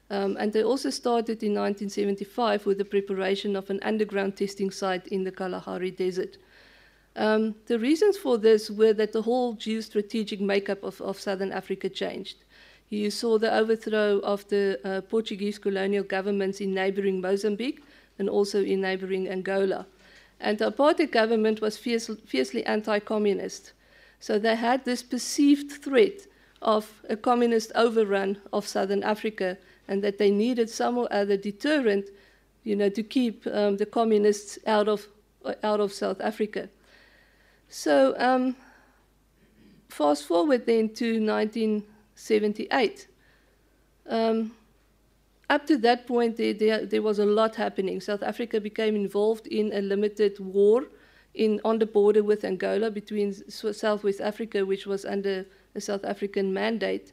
Um, 0.08 0.38
and 0.40 0.50
they 0.50 0.62
also 0.62 0.88
started 0.88 1.42
in 1.42 1.52
1975 1.52 2.64
with 2.64 2.78
the 2.78 2.86
preparation 2.86 3.54
of 3.54 3.68
an 3.68 3.80
underground 3.82 4.38
testing 4.38 4.70
site 4.70 5.06
in 5.08 5.24
the 5.24 5.32
Kalahari 5.32 5.90
Desert. 5.90 6.38
Um, 7.18 7.56
the 7.66 7.80
reasons 7.80 8.16
for 8.16 8.38
this 8.38 8.70
were 8.70 8.92
that 8.92 9.12
the 9.12 9.22
whole 9.22 9.56
geostrategic 9.56 10.38
makeup 10.38 10.84
of, 10.84 11.00
of 11.00 11.18
southern 11.18 11.50
Africa 11.50 11.88
changed. 11.88 12.36
You 12.90 13.10
saw 13.10 13.38
the 13.38 13.52
overthrow 13.52 14.20
of 14.20 14.46
the 14.46 14.78
uh, 14.84 15.00
Portuguese 15.00 15.58
colonial 15.58 16.04
governments 16.04 16.60
in 16.60 16.72
neighboring 16.72 17.20
Mozambique 17.20 17.82
and 18.20 18.30
also 18.30 18.62
in 18.62 18.82
neighboring 18.82 19.28
Angola. 19.28 19.84
And 20.38 20.58
the 20.58 20.70
apartheid 20.70 21.10
government 21.10 21.60
was 21.60 21.76
fierce, 21.76 22.08
fiercely 22.24 22.64
anti 22.64 23.00
communist. 23.00 23.72
So 24.20 24.38
they 24.38 24.54
had 24.54 24.84
this 24.84 25.02
perceived 25.02 25.72
threat 25.72 26.28
of 26.62 27.02
a 27.08 27.16
communist 27.16 27.72
overrun 27.74 28.38
of 28.52 28.64
southern 28.64 29.02
Africa 29.02 29.58
and 29.88 30.04
that 30.04 30.18
they 30.18 30.30
needed 30.30 30.70
some 30.70 30.96
or 30.98 31.12
other 31.12 31.36
deterrent 31.36 32.10
you 32.62 32.76
know, 32.76 32.88
to 32.90 33.02
keep 33.02 33.44
um, 33.48 33.76
the 33.76 33.86
communists 33.86 34.56
out 34.68 34.88
of, 34.88 35.08
out 35.64 35.80
of 35.80 35.92
South 35.92 36.20
Africa. 36.20 36.68
So 37.68 38.14
um, 38.18 38.56
fast 39.88 40.26
forward 40.26 40.66
then 40.66 40.94
to 40.94 41.20
1978. 41.24 43.06
Um, 44.08 44.52
up 45.50 45.66
to 45.66 45.76
that 45.78 46.06
point, 46.06 46.36
there, 46.36 46.52
there, 46.54 46.86
there, 46.86 47.02
was 47.02 47.18
a 47.18 47.24
lot 47.24 47.56
happening. 47.56 48.00
South 48.00 48.22
Africa 48.22 48.60
became 48.60 48.94
involved 48.94 49.46
in 49.46 49.72
a 49.72 49.80
limited 49.80 50.38
war 50.38 50.84
in, 51.34 51.60
on 51.64 51.78
the 51.78 51.86
border 51.86 52.22
with 52.22 52.44
Angola 52.44 52.90
between 52.90 53.32
Southwest 53.50 54.20
Africa, 54.20 54.64
which 54.66 54.86
was 54.86 55.04
under 55.04 55.46
a 55.74 55.80
South 55.80 56.04
African 56.04 56.52
mandate, 56.52 57.12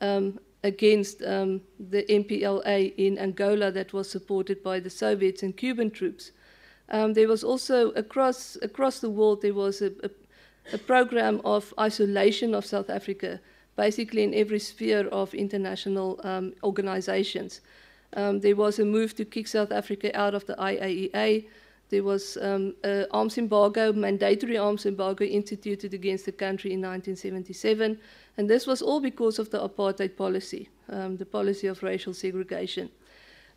um, 0.00 0.40
against 0.64 1.22
um, 1.22 1.60
the 1.78 2.02
MPLA 2.04 2.94
in 2.96 3.18
Angola 3.18 3.70
that 3.70 3.92
was 3.92 4.10
supported 4.10 4.62
by 4.62 4.80
the 4.80 4.90
Soviets 4.90 5.42
and 5.42 5.56
Cuban 5.56 5.90
troops. 5.90 6.32
Um, 6.90 7.12
there 7.12 7.28
was 7.28 7.44
also 7.44 7.90
across 7.90 8.56
across 8.62 9.00
the 9.00 9.10
world 9.10 9.42
there 9.42 9.54
was 9.54 9.82
a, 9.82 9.92
a, 10.02 10.10
a, 10.72 10.78
program 10.78 11.40
of 11.44 11.74
isolation 11.78 12.54
of 12.54 12.64
South 12.64 12.88
Africa, 12.88 13.40
basically 13.76 14.22
in 14.22 14.32
every 14.34 14.58
sphere 14.58 15.06
of 15.08 15.34
international 15.34 16.18
um, 16.24 16.54
organizations. 16.62 17.60
Um, 18.14 18.40
there 18.40 18.56
was 18.56 18.78
a 18.78 18.84
move 18.84 19.14
to 19.16 19.24
kick 19.24 19.48
South 19.48 19.70
Africa 19.70 20.18
out 20.18 20.34
of 20.34 20.46
the 20.46 20.54
IAEA. 20.54 21.46
There 21.90 22.02
was 22.02 22.38
um, 22.40 22.74
an 22.84 23.06
arms 23.10 23.36
embargo, 23.38 23.92
mandatory 23.92 24.56
arms 24.56 24.86
embargo 24.86 25.24
instituted 25.24 25.92
against 25.94 26.24
the 26.24 26.32
country 26.32 26.72
in 26.72 26.80
1977, 26.80 27.98
and 28.36 28.48
this 28.48 28.66
was 28.66 28.82
all 28.82 29.00
because 29.00 29.38
of 29.38 29.50
the 29.50 29.58
apartheid 29.58 30.16
policy, 30.16 30.68
um, 30.88 31.16
the 31.16 31.26
policy 31.26 31.66
of 31.66 31.82
racial 31.82 32.14
segregation. 32.14 32.90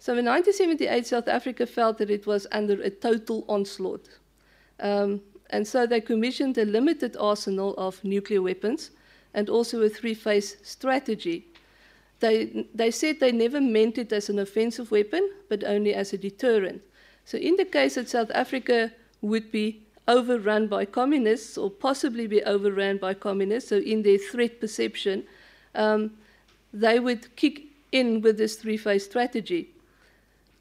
So 0.02 0.14
in 0.14 0.26
1978, 0.26 1.06
South 1.06 1.28
Africa 1.28 1.68
felt 1.68 2.00
that 2.00 2.10
it 2.10 2.26
was 2.26 2.48
under 2.52 2.82
a 2.82 2.90
total 2.90 3.46
onslaught. 3.48 4.10
Um, 4.80 5.22
and 5.52 5.68
so 5.68 5.86
they 5.86 6.02
commissioned 6.02 6.58
a 6.58 6.66
limited 6.66 7.16
arsenal 7.20 7.76
of 7.78 8.04
nuclear 8.04 8.42
weapons 8.42 8.90
and 9.36 9.48
also 9.48 9.84
a 9.84 9.90
three 9.90 10.16
phase 10.16 10.58
strategy. 10.64 11.46
They, 12.20 12.66
they 12.74 12.90
said 12.90 13.20
they 13.20 13.32
never 13.32 13.62
meant 13.62 14.00
it 14.00 14.12
as 14.12 14.28
an 14.28 14.40
offensive 14.40 14.90
weapon, 14.90 15.30
but 15.50 15.64
only 15.64 15.94
as 15.94 16.14
a 16.14 16.18
deterrent. 16.18 16.82
So, 17.24 17.38
in 17.38 17.56
the 17.58 17.66
case 17.66 17.94
that 17.94 18.10
South 18.10 18.32
Africa 18.34 18.92
would 19.22 19.52
be 19.52 19.84
overrun 20.08 20.66
by 20.66 20.86
communists 20.86 21.60
or 21.60 21.70
possibly 21.70 22.26
be 22.26 22.42
overrun 22.42 22.98
by 22.98 23.14
communists, 23.14 23.70
so 23.70 23.78
in 23.78 24.02
their 24.02 24.18
threat 24.18 24.60
perception, 24.60 25.26
um, 25.76 26.18
they 26.74 27.00
would 27.00 27.36
kick 27.36 27.66
in 27.92 28.22
with 28.22 28.40
this 28.40 28.56
three-phase 28.56 29.06
strategy. 29.06 29.71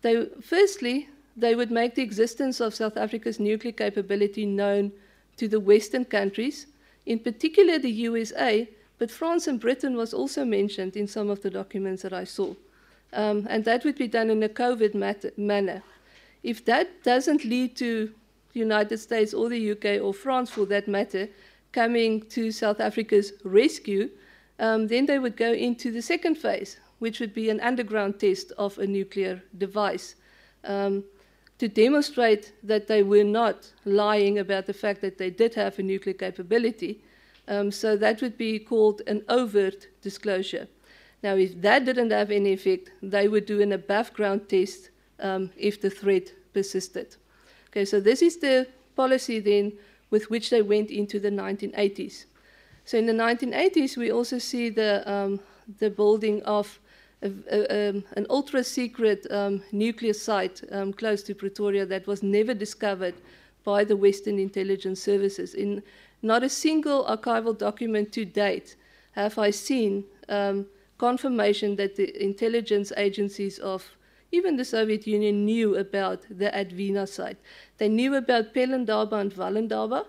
They, 0.02 0.26
firstly, 0.42 1.08
they 1.36 1.54
would 1.54 1.70
make 1.70 1.94
the 1.94 2.02
existence 2.02 2.60
of 2.60 2.74
South 2.74 2.96
Africa's 2.96 3.40
nuclear 3.40 3.72
capability 3.72 4.46
known 4.46 4.92
to 5.36 5.48
the 5.48 5.60
Western 5.60 6.04
countries, 6.04 6.66
in 7.06 7.18
particular 7.18 7.78
the 7.78 7.90
USA, 7.90 8.68
but 8.98 9.10
France 9.10 9.46
and 9.46 9.58
Britain 9.58 9.96
was 9.96 10.12
also 10.12 10.44
mentioned 10.44 10.96
in 10.96 11.06
some 11.06 11.30
of 11.30 11.42
the 11.42 11.50
documents 11.50 12.02
that 12.02 12.12
I 12.12 12.24
saw. 12.24 12.54
Um, 13.12 13.46
and 13.48 13.64
that 13.64 13.84
would 13.84 13.96
be 13.96 14.06
done 14.06 14.30
in 14.30 14.42
a 14.42 14.48
COVID 14.48 14.94
manner. 15.38 15.82
If 16.42 16.64
that 16.66 17.02
doesn't 17.02 17.44
lead 17.44 17.76
to 17.76 18.12
the 18.52 18.60
United 18.60 18.98
States 18.98 19.34
or 19.34 19.48
the 19.48 19.72
UK 19.72 20.02
or 20.02 20.14
France 20.14 20.50
for 20.50 20.66
that 20.66 20.88
matter 20.88 21.28
coming 21.72 22.22
to 22.28 22.50
South 22.50 22.80
Africa's 22.80 23.32
rescue, 23.44 24.10
um, 24.58 24.86
then 24.88 25.06
they 25.06 25.18
would 25.18 25.36
go 25.36 25.52
into 25.52 25.90
the 25.90 26.02
second 26.02 26.36
phase, 26.36 26.78
which 27.00 27.18
would 27.18 27.34
be 27.34 27.50
an 27.50 27.60
underground 27.60 28.20
test 28.20 28.52
of 28.56 28.78
a 28.78 28.86
nuclear 28.86 29.42
device 29.58 30.14
um, 30.64 31.04
to 31.58 31.68
demonstrate 31.68 32.52
that 32.62 32.86
they 32.86 33.02
were 33.02 33.24
not 33.24 33.72
lying 33.84 34.38
about 34.38 34.66
the 34.66 34.72
fact 34.72 35.00
that 35.00 35.18
they 35.18 35.30
did 35.30 35.54
have 35.54 35.78
a 35.78 35.82
nuclear 35.82 36.14
capability. 36.14 37.02
Um, 37.48 37.72
so 37.72 37.96
that 37.96 38.22
would 38.22 38.38
be 38.38 38.58
called 38.58 39.02
an 39.06 39.22
overt 39.28 39.88
disclosure. 40.02 40.68
Now, 41.22 41.34
if 41.34 41.60
that 41.60 41.84
didn't 41.84 42.12
have 42.12 42.30
any 42.30 42.52
effect, 42.52 42.92
they 43.02 43.28
would 43.28 43.44
do 43.44 43.60
an 43.60 43.72
above 43.72 44.12
ground 44.14 44.48
test 44.48 44.90
um, 45.18 45.50
if 45.56 45.80
the 45.80 45.90
threat 45.90 46.32
persisted. 46.54 47.16
Okay, 47.68 47.84
so 47.84 48.00
this 48.00 48.22
is 48.22 48.38
the 48.38 48.66
policy 48.96 49.38
then 49.40 49.72
with 50.10 50.30
which 50.30 50.50
they 50.50 50.62
went 50.62 50.90
into 50.90 51.20
the 51.20 51.30
1980s. 51.30 52.24
So 52.84 52.98
in 52.98 53.06
the 53.06 53.12
1980s, 53.12 53.96
we 53.96 54.10
also 54.10 54.38
see 54.38 54.70
the, 54.70 55.08
um, 55.10 55.40
the 55.78 55.90
building 55.90 56.42
of 56.42 56.80
a, 57.22 57.30
a, 57.50 57.88
um, 57.90 58.04
an 58.16 58.26
ultra 58.30 58.64
secret 58.64 59.26
um, 59.30 59.62
nuclear 59.72 60.12
site 60.12 60.62
um, 60.72 60.92
close 60.92 61.22
to 61.24 61.34
Pretoria 61.34 61.86
that 61.86 62.06
was 62.06 62.22
never 62.22 62.54
discovered 62.54 63.14
by 63.64 63.84
the 63.84 63.96
Western 63.96 64.38
intelligence 64.38 65.02
services. 65.02 65.54
In 65.54 65.82
not 66.22 66.42
a 66.42 66.48
single 66.48 67.04
archival 67.04 67.56
document 67.56 68.12
to 68.12 68.24
date 68.24 68.76
have 69.12 69.38
I 69.38 69.50
seen 69.50 70.04
um, 70.28 70.66
confirmation 70.98 71.76
that 71.76 71.96
the 71.96 72.22
intelligence 72.22 72.92
agencies 72.96 73.58
of 73.58 73.84
even 74.32 74.56
the 74.56 74.64
Soviet 74.64 75.06
Union 75.06 75.44
knew 75.44 75.76
about 75.76 76.22
the 76.30 76.50
Advina 76.50 77.08
site. 77.08 77.38
They 77.78 77.88
knew 77.88 78.14
about 78.14 78.54
Pelindaba 78.54 79.20
and 79.20 79.34
Wallendaba. 79.34 80.06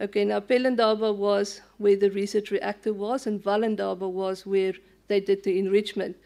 Okay, 0.00 0.24
now 0.24 0.40
Pelindaba 0.40 1.14
was 1.14 1.60
where 1.76 1.96
the 1.96 2.10
research 2.10 2.50
reactor 2.50 2.94
was, 2.94 3.26
and 3.26 3.42
Wallendaba 3.42 4.08
was 4.08 4.46
where 4.46 4.72
they 5.08 5.20
did 5.20 5.42
the 5.42 5.58
enrichment. 5.58 6.16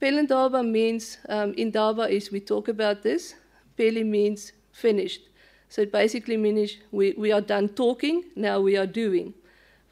Pelindaba 0.00 0.66
means, 0.66 1.18
um, 1.28 1.54
Indaba 1.56 2.08
is 2.08 2.30
we 2.30 2.40
talk 2.40 2.68
about 2.68 3.02
this. 3.02 3.34
Peli 3.76 4.04
means 4.04 4.52
finished. 4.72 5.22
So 5.68 5.82
it 5.82 5.92
basically 5.92 6.36
means 6.36 6.76
we, 6.92 7.14
we 7.18 7.32
are 7.32 7.40
done 7.40 7.68
talking, 7.70 8.24
now 8.36 8.60
we 8.60 8.76
are 8.76 8.86
doing. 8.86 9.34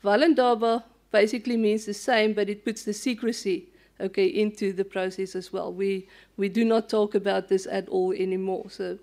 Valindaba 0.04 0.84
basically 1.10 1.56
means 1.56 1.86
the 1.86 1.94
same, 1.94 2.32
but 2.32 2.48
it 2.48 2.64
puts 2.64 2.84
the 2.84 2.92
secrecy 2.92 3.68
okay, 4.00 4.26
into 4.26 4.72
the 4.72 4.84
process 4.84 5.34
as 5.34 5.52
well. 5.52 5.72
We, 5.72 6.08
we 6.36 6.48
do 6.48 6.64
not 6.64 6.88
talk 6.88 7.14
about 7.14 7.48
this 7.48 7.66
at 7.66 7.88
all 7.88 8.12
anymore. 8.12 8.66
So, 8.70 8.98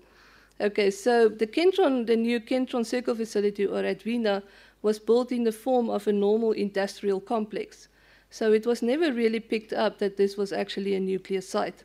okay, 0.60 0.90
so 0.90 1.28
the 1.28 1.46
Kentron, 1.46 2.06
the 2.06 2.16
new 2.16 2.40
Kentron 2.40 2.84
Circle 2.84 3.16
facility 3.16 3.66
or 3.66 3.82
Advena 3.82 4.42
was 4.82 4.98
built 4.98 5.32
in 5.32 5.44
the 5.44 5.52
form 5.52 5.90
of 5.90 6.06
a 6.06 6.12
normal 6.12 6.52
industrial 6.52 7.20
complex. 7.20 7.88
So 8.34 8.52
it 8.52 8.66
was 8.66 8.82
never 8.82 9.12
really 9.12 9.38
picked 9.38 9.72
up 9.72 9.98
that 9.98 10.16
this 10.16 10.36
was 10.36 10.52
actually 10.52 10.96
a 10.96 11.00
nuclear 11.00 11.40
site. 11.40 11.84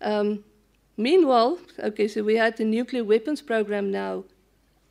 Um, 0.00 0.42
meanwhile, 0.96 1.58
okay, 1.78 2.08
so 2.08 2.22
we 2.22 2.36
had 2.36 2.56
the 2.56 2.64
nuclear 2.64 3.04
weapons 3.04 3.42
program 3.42 3.90
now 3.90 4.24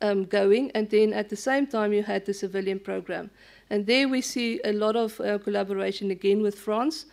um, 0.00 0.24
going, 0.26 0.70
and 0.76 0.88
then 0.88 1.12
at 1.12 1.30
the 1.30 1.36
same 1.36 1.66
time 1.66 1.92
you 1.92 2.04
had 2.04 2.26
the 2.26 2.32
civilian 2.32 2.78
program. 2.78 3.28
And 3.70 3.86
there 3.86 4.08
we 4.08 4.20
see 4.20 4.60
a 4.64 4.72
lot 4.72 4.94
of 4.94 5.20
uh, 5.20 5.38
collaboration 5.38 6.12
again 6.12 6.42
with 6.42 6.56
France, 6.56 7.06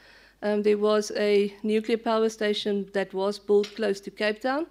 um, 0.44 0.62
there 0.62 0.78
was 0.78 1.12
a 1.16 1.52
nuclear 1.64 1.98
power 1.98 2.30
station 2.30 2.88
that 2.94 3.16
was 3.16 3.40
built 3.40 3.76
close 3.76 4.00
to 4.02 4.12
Cape 4.12 4.42
Town. 4.42 4.68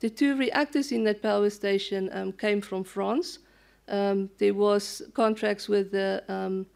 The 0.00 0.10
two 0.10 0.36
reactors 0.36 0.92
in 0.92 1.04
that 1.04 1.22
power 1.22 1.48
station 1.48 2.10
um, 2.12 2.32
came 2.32 2.60
from 2.60 2.84
France. 2.84 3.38
Um, 3.88 4.28
there 4.36 4.52
was 4.52 5.00
contracts 5.14 5.66
with 5.66 5.92
the 5.92 6.22
um, 6.28 6.66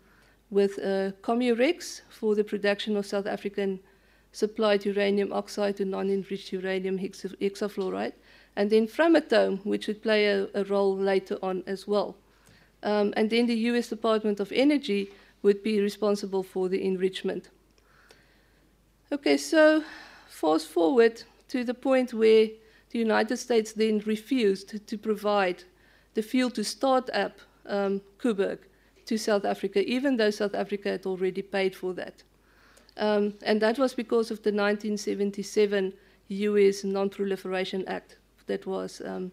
with 0.51 0.79
uh, 0.79 1.13
Comurhex 1.23 2.03
for 2.09 2.35
the 2.35 2.45
production 2.45 2.97
of 2.97 3.07
South 3.07 3.27
African 3.27 3.81
supplied 4.33 4.85
uranium 4.85 5.33
oxide 5.33 5.77
to 5.77 5.85
non-enriched 5.85 6.53
uranium 6.53 6.99
hexafluoride, 6.99 8.13
and 8.57 8.71
then 8.71 8.87
Framatome, 8.87 9.65
which 9.65 9.87
would 9.87 10.03
play 10.03 10.27
a, 10.27 10.49
a 10.55 10.65
role 10.65 10.97
later 10.97 11.39
on 11.43 11.63
as 11.67 11.87
well. 11.87 12.17
Um, 12.83 13.13
and 13.17 13.31
then 13.31 13.47
the 13.47 13.55
U.S. 13.71 13.89
Department 13.89 14.41
of 14.41 14.53
Energy 14.53 15.11
would 15.43 15.63
be 15.63 15.81
responsible 15.81 16.43
for 16.43 16.69
the 16.69 16.85
enrichment. 16.85 17.51
Okay, 19.11 19.37
so 19.37 19.83
fast 20.29 20.69
forward 20.69 21.23
to 21.49 21.65
the 21.65 21.75
point 21.75 22.13
where 22.13 22.49
the 22.91 22.99
United 22.99 23.37
States 23.39 23.73
then 23.73 24.03
refused 24.07 24.87
to 24.87 24.99
provide 24.99 25.65
the 26.15 26.23
fuel 26.23 26.51
to 26.51 26.65
start 26.65 27.09
up 27.13 27.39
um, 27.67 28.01
Koeberg 28.19 28.59
to 29.09 29.19
South 29.19 29.45
Africa, 29.45 29.83
even 29.85 30.17
though 30.17 30.31
South 30.31 30.55
Africa 30.55 30.91
had 30.91 31.07
already 31.07 31.43
paid 31.43 31.75
for 31.75 31.93
that. 31.95 32.23
Um, 32.97 33.35
and 33.43 33.61
that 33.63 33.79
was 33.79 33.95
because 33.95 34.31
of 34.31 34.43
the 34.43 34.51
1977 34.51 35.93
US 36.29 36.85
Non-Proliferation 36.85 37.87
Act 37.89 38.17
that 38.47 38.67
was, 38.67 39.01
um, 39.05 39.33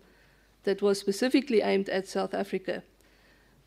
that 0.63 0.81
was 0.81 0.99
specifically 0.99 1.61
aimed 1.61 1.89
at 1.89 2.07
South 2.07 2.33
Africa. 2.33 2.83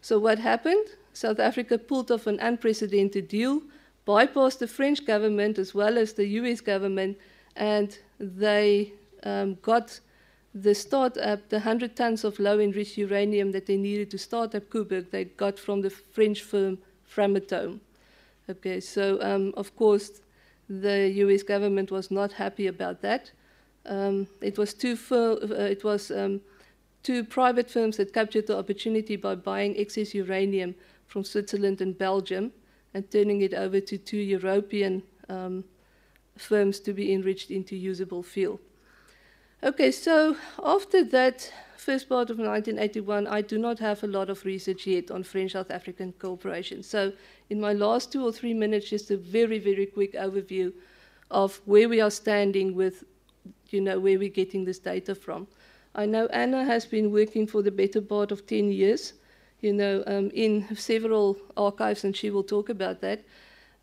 So 0.00 0.18
what 0.18 0.38
happened? 0.38 0.86
South 1.12 1.40
Africa 1.40 1.76
pulled 1.76 2.10
off 2.10 2.26
an 2.26 2.38
unprecedented 2.40 3.28
deal 3.28 3.62
bypassed 4.08 4.58
the 4.58 4.66
French 4.66 5.04
government 5.04 5.58
as 5.58 5.74
well 5.74 5.98
as 5.98 6.14
the 6.14 6.26
US 6.40 6.62
government, 6.62 7.18
and 7.56 7.98
they 8.18 8.94
um, 9.22 9.58
got 9.60 10.00
the 10.62 10.74
startup, 10.74 11.48
the 11.48 11.56
100 11.56 11.94
tons 11.94 12.24
of 12.24 12.38
low 12.38 12.58
enriched 12.58 12.96
uranium 12.96 13.52
that 13.52 13.66
they 13.66 13.76
needed 13.76 14.10
to 14.10 14.18
start 14.18 14.54
up 14.54 14.68
Koeberg, 14.70 15.10
they 15.10 15.24
got 15.24 15.58
from 15.58 15.82
the 15.82 15.90
French 15.90 16.42
firm 16.42 16.78
Framatome. 17.08 17.80
Okay, 18.50 18.80
so 18.80 19.20
um, 19.20 19.52
of 19.56 19.74
course 19.76 20.20
the 20.68 21.08
US 21.24 21.42
government 21.42 21.90
was 21.90 22.10
not 22.10 22.32
happy 22.32 22.66
about 22.66 23.02
that. 23.02 23.30
Um, 23.86 24.26
it 24.40 24.58
was 24.58 24.74
two, 24.74 24.98
uh, 25.10 25.36
it 25.54 25.84
was, 25.84 26.10
um, 26.10 26.40
two 27.02 27.24
private 27.24 27.70
firms 27.70 27.96
that 27.96 28.12
captured 28.12 28.46
the 28.46 28.58
opportunity 28.58 29.16
by 29.16 29.34
buying 29.34 29.76
excess 29.76 30.14
uranium 30.14 30.74
from 31.06 31.24
Switzerland 31.24 31.80
and 31.80 31.96
Belgium 31.96 32.52
and 32.94 33.10
turning 33.10 33.42
it 33.42 33.54
over 33.54 33.80
to 33.80 33.96
two 33.96 34.18
European 34.18 35.02
um, 35.28 35.64
firms 36.36 36.80
to 36.80 36.92
be 36.92 37.12
enriched 37.12 37.50
into 37.50 37.76
usable 37.76 38.22
fuel. 38.22 38.60
Okay, 39.60 39.90
so 39.90 40.36
after 40.64 41.02
that 41.04 41.52
first 41.76 42.08
part 42.08 42.30
of 42.30 42.38
1981, 42.38 43.26
I 43.26 43.40
do 43.42 43.58
not 43.58 43.80
have 43.80 44.04
a 44.04 44.06
lot 44.06 44.30
of 44.30 44.44
research 44.44 44.86
yet 44.86 45.10
on 45.10 45.24
French-South 45.24 45.70
African 45.70 46.12
cooperation. 46.12 46.82
So 46.82 47.12
in 47.50 47.60
my 47.60 47.72
last 47.72 48.12
two 48.12 48.24
or 48.24 48.32
three 48.32 48.54
minutes, 48.54 48.88
just 48.88 49.10
a 49.10 49.16
very, 49.16 49.58
very 49.58 49.86
quick 49.86 50.12
overview 50.14 50.72
of 51.30 51.60
where 51.64 51.88
we 51.88 52.00
are 52.00 52.10
standing 52.10 52.74
with, 52.74 53.04
you 53.70 53.80
know, 53.80 53.98
where 53.98 54.18
we're 54.18 54.28
getting 54.28 54.64
this 54.64 54.78
data 54.78 55.14
from. 55.14 55.48
I 55.94 56.06
know 56.06 56.26
Anna 56.26 56.64
has 56.64 56.86
been 56.86 57.10
working 57.10 57.46
for 57.46 57.60
the 57.60 57.72
better 57.72 58.00
part 58.00 58.30
of 58.30 58.46
10 58.46 58.70
years 58.70 59.14
you 59.60 59.72
know, 59.72 60.04
um, 60.06 60.30
in 60.34 60.74
several 60.76 61.36
archives, 61.56 62.04
and 62.04 62.16
she 62.16 62.30
will 62.30 62.44
talk 62.44 62.68
about 62.68 63.00
that. 63.00 63.24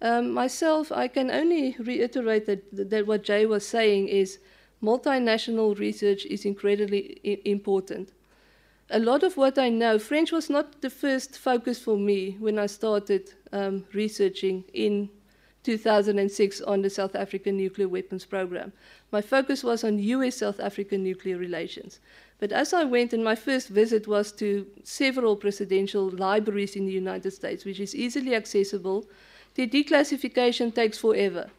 Um, 0.01 0.31
myself, 0.31 0.91
I 0.91 1.07
can 1.07 1.29
only 1.31 1.75
reiterate 1.79 2.45
that, 2.45 2.89
that 2.89 3.07
what 3.07 3.23
Jay 3.23 3.45
was 3.45 3.67
saying 3.67 4.07
is 4.07 4.39
multinational 4.85 5.77
research 5.79 6.25
is 6.25 6.45
incredibly 6.45 7.19
important. 7.45 8.11
A 8.89 8.99
lot 8.99 9.23
of 9.23 9.35
what 9.35 9.57
I 9.57 9.69
know, 9.69 9.97
French 9.97 10.31
was 10.31 10.49
not 10.49 10.81
the 10.81 10.91
first 10.91 11.39
focus 11.39 11.79
for 11.79 11.97
me 11.97 12.37
when 12.39 12.59
I 12.59 12.67
started 12.67 13.33
um, 13.51 13.85
researching 13.93 14.63
in 14.73 15.09
2006 15.63 16.61
on 16.61 16.83
the 16.83 16.89
South 16.91 17.15
African 17.15 17.57
nuclear 17.57 17.87
weapons 17.87 18.25
program. 18.25 18.71
My 19.11 19.21
focus 19.21 19.63
was 19.63 19.83
on 19.83 19.97
US 19.97 20.37
South 20.37 20.59
African 20.59 21.03
nuclear 21.03 21.37
relations. 21.37 21.99
But 22.37 22.51
as 22.51 22.71
I 22.73 22.83
went, 22.83 23.13
and 23.13 23.23
my 23.23 23.35
first 23.35 23.69
visit 23.69 24.07
was 24.07 24.31
to 24.33 24.67
several 24.83 25.35
presidential 25.35 26.09
libraries 26.09 26.75
in 26.75 26.85
the 26.85 26.91
United 26.91 27.31
States, 27.31 27.65
which 27.65 27.79
is 27.79 27.95
easily 27.95 28.35
accessible, 28.35 29.07
the 29.55 29.67
declassification 29.67 30.75
takes 30.75 30.99
forever. 30.99 31.49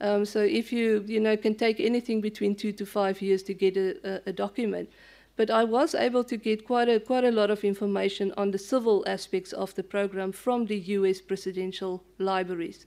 Um, 0.00 0.24
so 0.24 0.40
if 0.40 0.72
you, 0.72 1.04
you 1.06 1.20
know, 1.20 1.36
can 1.36 1.54
take 1.54 1.78
anything 1.78 2.20
between 2.20 2.54
two 2.54 2.72
to 2.72 2.86
five 2.86 3.20
years 3.20 3.42
to 3.44 3.54
get 3.54 3.76
a, 3.76 4.22
a, 4.26 4.32
document. 4.32 4.88
But 5.36 5.50
I 5.50 5.64
was 5.64 5.94
able 5.94 6.24
to 6.24 6.36
get 6.36 6.66
quite 6.66 6.88
a, 6.88 6.98
quite 7.00 7.24
a 7.24 7.30
lot 7.30 7.50
of 7.50 7.64
information 7.64 8.32
on 8.36 8.50
the 8.50 8.58
civil 8.58 9.04
aspects 9.06 9.52
of 9.52 9.74
the 9.74 9.82
program 9.82 10.32
from 10.32 10.66
the 10.66 10.78
US 10.78 11.20
presidential 11.20 12.02
libraries. 12.18 12.86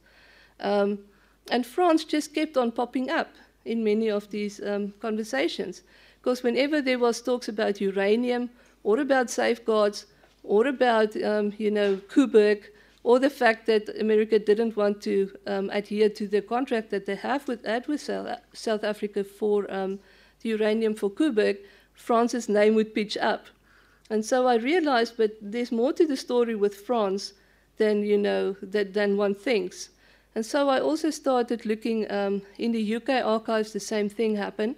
Um, 0.59 0.99
and 1.51 1.65
France 1.65 2.03
just 2.03 2.33
kept 2.33 2.57
on 2.57 2.71
popping 2.71 3.09
up 3.09 3.35
in 3.65 3.83
many 3.83 4.09
of 4.09 4.29
these 4.29 4.61
um, 4.63 4.93
conversations. 4.99 5.83
Because 6.19 6.41
whenever 6.41 6.81
there 6.81 6.99
was 6.99 7.21
talks 7.21 7.47
about 7.47 7.81
uranium 7.81 8.49
or 8.83 8.99
about 8.99 9.29
safeguards 9.29 10.05
or 10.43 10.67
about, 10.67 11.21
um, 11.21 11.53
you 11.57 11.69
know, 11.69 11.97
Koeberg, 12.07 12.63
or 13.03 13.19
the 13.19 13.29
fact 13.29 13.65
that 13.65 13.89
America 13.99 14.39
didn't 14.39 14.77
want 14.77 15.01
to 15.01 15.29
um, 15.45 15.69
adhere 15.71 16.09
to 16.09 16.27
the 16.27 16.41
contract 16.41 16.89
that 16.89 17.05
they 17.05 17.15
have 17.15 17.47
with, 17.47 17.65
had 17.65 17.87
with 17.87 18.01
South, 18.01 18.83
Africa 18.83 19.23
for 19.23 19.71
um, 19.71 19.99
the 20.41 20.49
uranium 20.49 20.95
for 20.95 21.09
Koeberg, 21.09 21.57
France's 21.93 22.47
name 22.47 22.75
would 22.75 22.95
pitch 22.95 23.17
up. 23.17 23.47
And 24.09 24.23
so 24.23 24.47
I 24.47 24.55
realized, 24.55 25.17
but 25.17 25.31
there's 25.41 25.71
more 25.71 25.93
to 25.93 26.05
the 26.07 26.17
story 26.17 26.55
with 26.55 26.75
France 26.75 27.33
than, 27.77 28.03
you 28.03 28.17
know, 28.17 28.55
that, 28.61 28.93
than 28.93 29.17
one 29.17 29.35
thinks. 29.35 29.89
And 30.35 30.45
so 30.45 30.69
I 30.69 30.79
also 30.79 31.09
started 31.09 31.65
looking 31.65 32.09
um, 32.11 32.41
in 32.57 32.71
the 32.71 32.95
UK 32.95 33.09
archives, 33.23 33.73
the 33.73 33.79
same 33.79 34.09
thing 34.09 34.35
happened. 34.35 34.75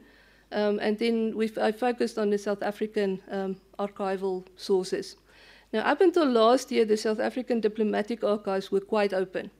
Um, 0.51 0.79
and 0.79 0.97
then 0.97 1.33
I 1.61 1.71
focused 1.71 2.17
on 2.17 2.29
the 2.29 2.37
South 2.37 2.61
African 2.63 3.21
um, 3.29 3.55
archival 3.79 4.45
sources. 4.55 5.15
Now, 5.75 5.81
up 5.81 5.99
until 5.99 6.23
last 6.23 6.71
year, 6.71 6.85
the 6.85 6.95
South 6.95 7.19
African 7.19 7.59
diplomatic 7.59 8.23
archives 8.23 8.71
were 8.71 8.79
quite 8.79 9.13
open. 9.13 9.51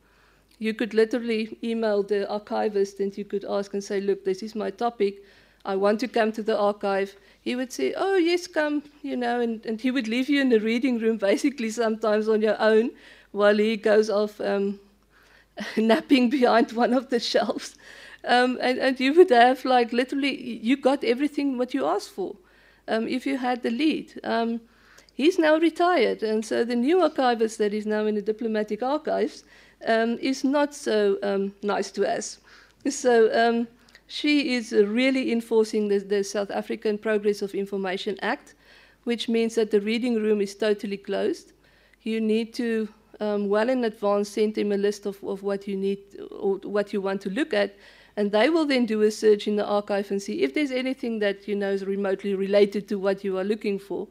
You 0.59 0.73
could 0.73 0.93
literally 0.93 1.57
email 1.61 2.03
the 2.03 2.25
archivist 2.29 3.01
and 3.01 3.17
you 3.17 3.25
could 3.25 3.43
ask 3.43 3.73
and 3.73 3.83
say, 3.83 3.99
look, 3.99 4.23
this 4.23 4.41
is 4.41 4.55
my 4.55 4.69
topic. 4.69 5.25
I 5.65 5.75
want 5.75 5.99
to 5.99 6.07
come 6.07 6.31
to 6.31 6.41
the 6.41 6.57
archive. 6.57 7.17
He 7.41 7.57
would 7.57 7.73
say, 7.73 7.93
oh, 7.97 8.15
yes, 8.15 8.47
come, 8.47 8.83
you 9.03 9.17
know, 9.17 9.41
and, 9.41 9.65
and 9.65 9.81
he 9.81 9.91
would 9.91 10.07
leave 10.07 10.29
you 10.29 10.39
in 10.39 10.47
the 10.47 10.61
reading 10.61 10.99
room 10.99 11.17
basically 11.31 11.69
sometimes 11.69 12.29
on 12.29 12.41
your 12.41 12.55
own 12.61 12.91
while 13.33 13.57
he 13.57 13.75
goes 13.75 14.09
off 14.09 14.39
um, 14.39 14.79
napping 15.75 16.29
behind 16.29 16.71
one 16.71 16.93
of 16.93 17.09
the 17.09 17.19
shelves. 17.19 17.75
Um, 18.23 18.57
and, 18.61 18.79
and 18.79 18.97
you 19.01 19.13
would 19.15 19.31
have, 19.31 19.65
like, 19.65 19.91
literally, 19.91 20.59
you 20.63 20.77
got 20.77 21.03
everything 21.03 21.57
what 21.57 21.73
you 21.73 21.85
asked 21.85 22.11
for 22.11 22.37
um, 22.87 23.05
if 23.05 23.25
you 23.25 23.35
had 23.35 23.63
the 23.63 23.69
lead. 23.69 24.17
Um, 24.23 24.61
He's 25.15 25.39
now 25.39 25.57
retired, 25.57 26.23
and 26.23 26.45
so 26.45 26.65
the 26.65 26.75
new 26.75 27.01
archivist 27.01 27.57
that 27.59 27.73
is 27.73 27.85
now 27.85 28.05
in 28.05 28.15
the 28.15 28.21
diplomatic 28.21 28.83
archives 28.83 29.45
um, 29.87 30.17
is 30.19 30.43
not 30.43 30.75
so 30.75 31.17
um, 31.23 31.53
nice 31.63 31.89
to 31.91 32.05
us. 32.05 32.39
So 32.89 33.31
um, 33.33 33.69
she 34.07 34.55
is 34.55 34.73
uh, 34.73 34.85
really 34.85 35.31
enforcing 35.31 35.87
the, 35.87 35.99
the, 35.99 36.21
South 36.21 36.51
African 36.51 36.97
Progress 36.97 37.41
of 37.41 37.55
Information 37.55 38.17
Act, 38.21 38.55
which 39.05 39.29
means 39.29 39.55
that 39.55 39.71
the 39.71 39.79
reading 39.79 40.15
room 40.15 40.41
is 40.41 40.53
totally 40.53 40.97
closed. 40.97 41.53
You 42.03 42.19
need 42.19 42.53
to, 42.55 42.89
um, 43.21 43.47
well 43.47 43.69
in 43.69 43.85
advance, 43.85 44.27
send 44.27 44.55
them 44.55 44.73
a 44.73 44.77
list 44.77 45.05
of, 45.05 45.23
of 45.23 45.43
what 45.43 45.65
you 45.65 45.77
need 45.77 45.99
or 46.29 46.57
what 46.57 46.91
you 46.91 46.99
want 46.99 47.21
to 47.21 47.29
look 47.29 47.53
at, 47.53 47.73
and 48.17 48.33
they 48.33 48.49
will 48.49 48.65
then 48.65 48.85
do 48.85 49.01
a 49.03 49.11
search 49.11 49.47
in 49.47 49.55
the 49.55 49.65
archive 49.65 50.11
and 50.11 50.21
see 50.21 50.41
if 50.41 50.53
there's 50.53 50.71
anything 50.71 51.19
that 51.19 51.47
you 51.47 51.55
know 51.55 51.71
is 51.71 51.85
remotely 51.85 52.35
related 52.35 52.89
to 52.89 52.99
what 52.99 53.23
you 53.23 53.37
are 53.37 53.45
looking 53.45 53.79
for 53.79 54.09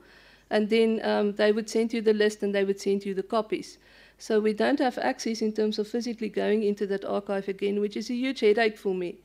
and 0.50 0.68
then 0.68 1.00
um, 1.04 1.32
they 1.32 1.52
would 1.52 1.68
send 1.68 1.92
you 1.92 2.02
the 2.02 2.12
list 2.12 2.42
and 2.42 2.54
they 2.54 2.64
would 2.64 2.80
send 2.80 3.04
you 3.04 3.14
the 3.14 3.22
copies. 3.22 3.78
So 4.18 4.40
we 4.40 4.52
don't 4.52 4.78
have 4.78 4.98
access 4.98 5.42
in 5.42 5.52
terms 5.52 5.78
of 5.78 5.88
physically 5.88 6.28
going 6.28 6.62
into 6.62 6.86
that 6.86 7.04
archive 7.04 7.48
again, 7.48 7.80
which 7.80 7.96
is 7.96 8.10
a 8.10 8.14
huge 8.14 8.40
headache 8.40 8.78
for 8.78 8.94
me 8.94 9.16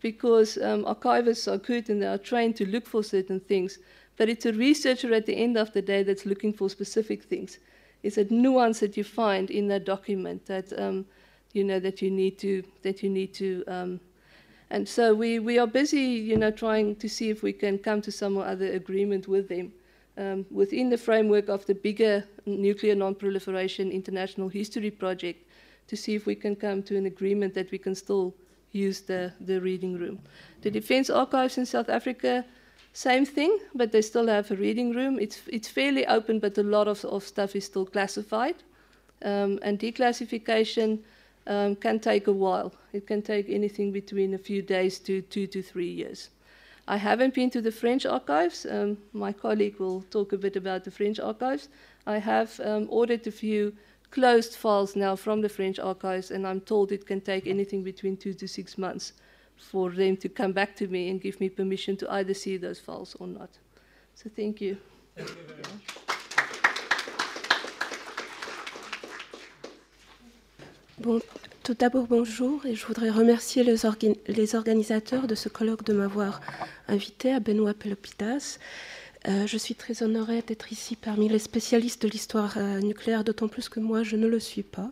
because 0.00 0.56
um, 0.58 0.84
archivists 0.84 1.50
are 1.50 1.58
good 1.58 1.90
and 1.90 2.02
they 2.02 2.06
are 2.06 2.18
trained 2.18 2.56
to 2.56 2.66
look 2.66 2.86
for 2.86 3.04
certain 3.04 3.40
things, 3.40 3.78
but 4.16 4.28
it's 4.28 4.46
a 4.46 4.52
researcher 4.52 5.12
at 5.12 5.26
the 5.26 5.36
end 5.36 5.56
of 5.56 5.72
the 5.72 5.82
day 5.82 6.02
that's 6.02 6.24
looking 6.24 6.52
for 6.52 6.70
specific 6.70 7.24
things. 7.24 7.58
It's 8.02 8.16
a 8.16 8.24
nuance 8.24 8.80
that 8.80 8.96
you 8.96 9.04
find 9.04 9.50
in 9.50 9.68
that 9.68 9.84
document 9.84 10.46
that 10.46 10.72
um, 10.80 11.04
you 11.52 11.64
know 11.64 11.80
that 11.80 12.00
you 12.00 12.10
need 12.10 12.38
to 12.38 12.62
that 12.82 13.02
you 13.02 13.10
need 13.10 13.34
to. 13.34 13.62
Um, 13.66 14.00
and 14.70 14.88
so 14.88 15.12
we, 15.12 15.40
we 15.40 15.58
are 15.58 15.66
busy, 15.66 16.00
you 16.00 16.36
know, 16.36 16.52
trying 16.52 16.94
to 16.96 17.08
see 17.08 17.28
if 17.28 17.42
we 17.42 17.52
can 17.52 17.76
come 17.76 18.00
to 18.02 18.12
some 18.12 18.38
other 18.38 18.72
agreement 18.72 19.26
with 19.26 19.48
them 19.48 19.72
um, 20.16 20.46
within 20.50 20.90
the 20.90 20.98
framework 20.98 21.48
of 21.48 21.64
the 21.66 21.74
bigger 21.74 22.24
nuclear 22.46 22.94
non-proliferation 22.94 23.90
international 23.90 24.48
history 24.48 24.90
project 24.90 25.46
to 25.86 25.96
see 25.96 26.14
if 26.14 26.26
we 26.26 26.34
can 26.34 26.54
come 26.54 26.82
to 26.82 26.96
an 26.96 27.06
agreement 27.06 27.54
that 27.54 27.70
we 27.70 27.78
can 27.78 27.94
still 27.94 28.34
use 28.72 29.00
the, 29.00 29.32
the 29.40 29.60
reading 29.60 29.98
room. 29.98 30.20
The 30.62 30.70
Defence 30.70 31.10
Archives 31.10 31.58
in 31.58 31.66
South 31.66 31.88
Africa, 31.88 32.44
same 32.92 33.24
thing, 33.24 33.58
but 33.74 33.92
they 33.92 34.02
still 34.02 34.26
have 34.26 34.50
a 34.50 34.56
reading 34.56 34.92
room. 34.92 35.18
It's, 35.18 35.40
it's 35.46 35.68
fairly 35.68 36.06
open, 36.06 36.38
but 36.38 36.58
a 36.58 36.62
lot 36.62 36.88
of, 36.88 37.04
of 37.04 37.24
stuff 37.24 37.56
is 37.56 37.64
still 37.64 37.86
classified. 37.86 38.56
Um, 39.22 39.58
and 39.62 39.78
declassification 39.78 41.00
um, 41.46 41.76
can 41.76 42.00
take 42.00 42.26
a 42.26 42.32
while. 42.32 42.72
It 42.92 43.06
can 43.06 43.22
take 43.22 43.48
anything 43.48 43.92
between 43.92 44.34
a 44.34 44.38
few 44.38 44.62
days 44.62 44.98
to 45.00 45.22
two 45.22 45.46
to 45.48 45.62
three 45.62 45.90
years. 45.90 46.30
I 46.90 46.96
haven't 46.96 47.34
been 47.34 47.50
to 47.50 47.60
the 47.60 47.70
French 47.70 48.04
archives. 48.04 48.66
Um, 48.68 48.98
my 49.12 49.32
colleague 49.32 49.78
will 49.78 50.02
talk 50.10 50.32
a 50.32 50.36
bit 50.36 50.56
about 50.56 50.82
the 50.82 50.90
French 50.90 51.20
archives. 51.20 51.68
I 52.04 52.18
have 52.18 52.58
um, 52.64 52.88
ordered 52.90 53.24
a 53.28 53.30
few 53.30 53.74
closed 54.10 54.56
files 54.56 54.96
now 54.96 55.14
from 55.14 55.40
the 55.40 55.48
French 55.48 55.78
archives, 55.78 56.32
and 56.32 56.44
I'm 56.44 56.60
told 56.60 56.90
it 56.90 57.06
can 57.06 57.20
take 57.20 57.46
anything 57.46 57.84
between 57.84 58.16
two 58.16 58.34
to 58.34 58.48
six 58.48 58.76
months 58.76 59.12
for 59.56 59.90
them 59.92 60.16
to 60.16 60.28
come 60.28 60.50
back 60.50 60.74
to 60.78 60.88
me 60.88 61.10
and 61.10 61.20
give 61.20 61.38
me 61.40 61.48
permission 61.48 61.96
to 61.98 62.12
either 62.12 62.34
see 62.34 62.56
those 62.56 62.80
files 62.80 63.14
or 63.20 63.28
not. 63.28 63.50
So 64.16 64.28
thank 64.34 64.60
you. 64.60 64.76
Thank 65.14 65.28
you 65.28 65.36
very 65.46 65.62
much. 65.62 65.80
Bon, 70.98 71.22
tout 71.70 71.76
d'abord, 71.78 72.08
bonjour, 72.08 72.66
et 72.66 72.74
je 72.74 72.84
voudrais 72.84 73.10
remercier 73.10 73.62
les, 73.62 73.86
orga 73.86 74.08
les, 74.26 74.56
organisateurs 74.56 75.28
de 75.28 75.36
ce 75.36 75.48
colloque 75.48 75.84
de 75.84 75.92
m'avoir 75.92 76.40
invité 76.88 77.32
à 77.32 77.38
Benoît 77.38 77.74
Pelopidas. 77.74 78.58
Euh, 79.28 79.46
je 79.46 79.56
suis 79.56 79.76
très 79.76 80.02
honorée 80.02 80.42
d'être 80.44 80.72
ici 80.72 80.96
parmi 80.96 81.28
les 81.28 81.38
spécialistes 81.38 82.02
de 82.02 82.08
l'histoire 82.08 82.54
euh, 82.56 82.80
nucléaire, 82.80 83.22
d'autant 83.22 83.46
plus 83.46 83.68
que 83.68 83.78
moi, 83.78 84.02
je 84.02 84.16
ne 84.16 84.26
le 84.26 84.40
suis 84.40 84.64
pas. 84.64 84.90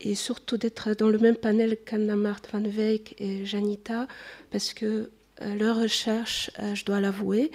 Et 0.00 0.16
surtout 0.16 0.56
d'être 0.56 0.92
dans 0.94 1.08
le 1.08 1.18
même 1.18 1.36
panel 1.36 1.76
qu'Anna 1.76 2.16
Marthe 2.16 2.48
Van 2.52 2.64
Weyck 2.64 3.14
et 3.20 3.46
Janita, 3.46 4.08
parce 4.50 4.74
que 4.74 5.08
euh, 5.40 5.54
leurs 5.54 5.80
recherches, 5.80 6.50
euh, 6.58 6.74
je 6.74 6.84
dois 6.84 6.98
l'avouer, 6.98 7.52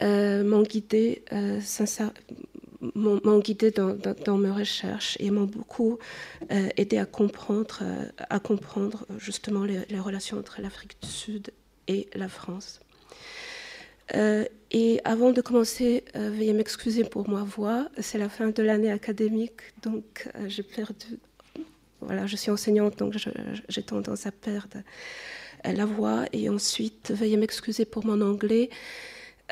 m'ont 0.00 0.62
guidée 0.62 1.22
sincèrement 1.60 2.14
m'ont 2.94 3.38
guidé 3.38 3.70
dans, 3.70 4.38
mes 4.38 4.50
recherches 4.50 5.16
et 5.20 5.30
m'ont 5.30 5.44
beaucoup 5.44 5.98
euh, 6.50 6.68
aidé 6.76 6.98
à 6.98 7.06
comprendre, 7.06 7.80
euh, 7.82 8.04
à 8.30 8.38
comprendre 8.40 9.06
justement 9.18 9.64
les, 9.64 10.00
relations 10.00 10.38
entre 10.38 10.60
l'Afrique 10.60 10.96
du 11.02 11.08
Sud 11.08 11.50
et 11.88 12.08
la 12.14 12.28
France. 12.28 12.80
Euh, 14.14 14.44
et 14.70 15.00
avant 15.04 15.30
de 15.30 15.40
commencer, 15.40 16.04
euh, 16.16 16.30
veuillez 16.30 16.52
m'excuser 16.52 17.04
pour 17.04 17.28
ma 17.28 17.42
voix. 17.42 17.88
C'est 17.98 18.18
la 18.18 18.28
fin 18.28 18.48
de 18.48 18.62
l'année 18.62 18.90
académique, 18.90 19.60
donc 19.82 20.28
euh, 20.34 20.48
j'ai 20.48 20.62
perdu. 20.62 21.18
Voilà, 22.00 22.26
je 22.26 22.36
suis 22.36 22.50
enseignante, 22.50 22.98
donc 22.98 23.14
j'ai 23.68 23.82
tendance 23.82 24.26
à 24.26 24.32
perdre 24.32 24.78
euh, 25.64 25.72
la 25.72 25.86
voix. 25.86 26.24
Et 26.32 26.48
ensuite, 26.48 27.12
veuillez 27.12 27.36
m'excuser 27.36 27.84
pour 27.84 28.04
mon 28.04 28.20
anglais. 28.20 28.68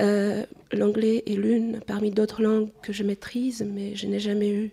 Euh, 0.01 0.45
l'anglais 0.73 1.23
est 1.27 1.37
l'une 1.37 1.81
parmi 1.87 2.11
d'autres 2.11 2.43
langues 2.43 2.71
que 2.83 2.93
je 2.93 3.03
maîtrise, 3.03 3.65
mais 3.67 3.95
je 3.95 4.07
n'ai 4.07 4.21
jamais 4.21 4.51
eu 4.51 4.71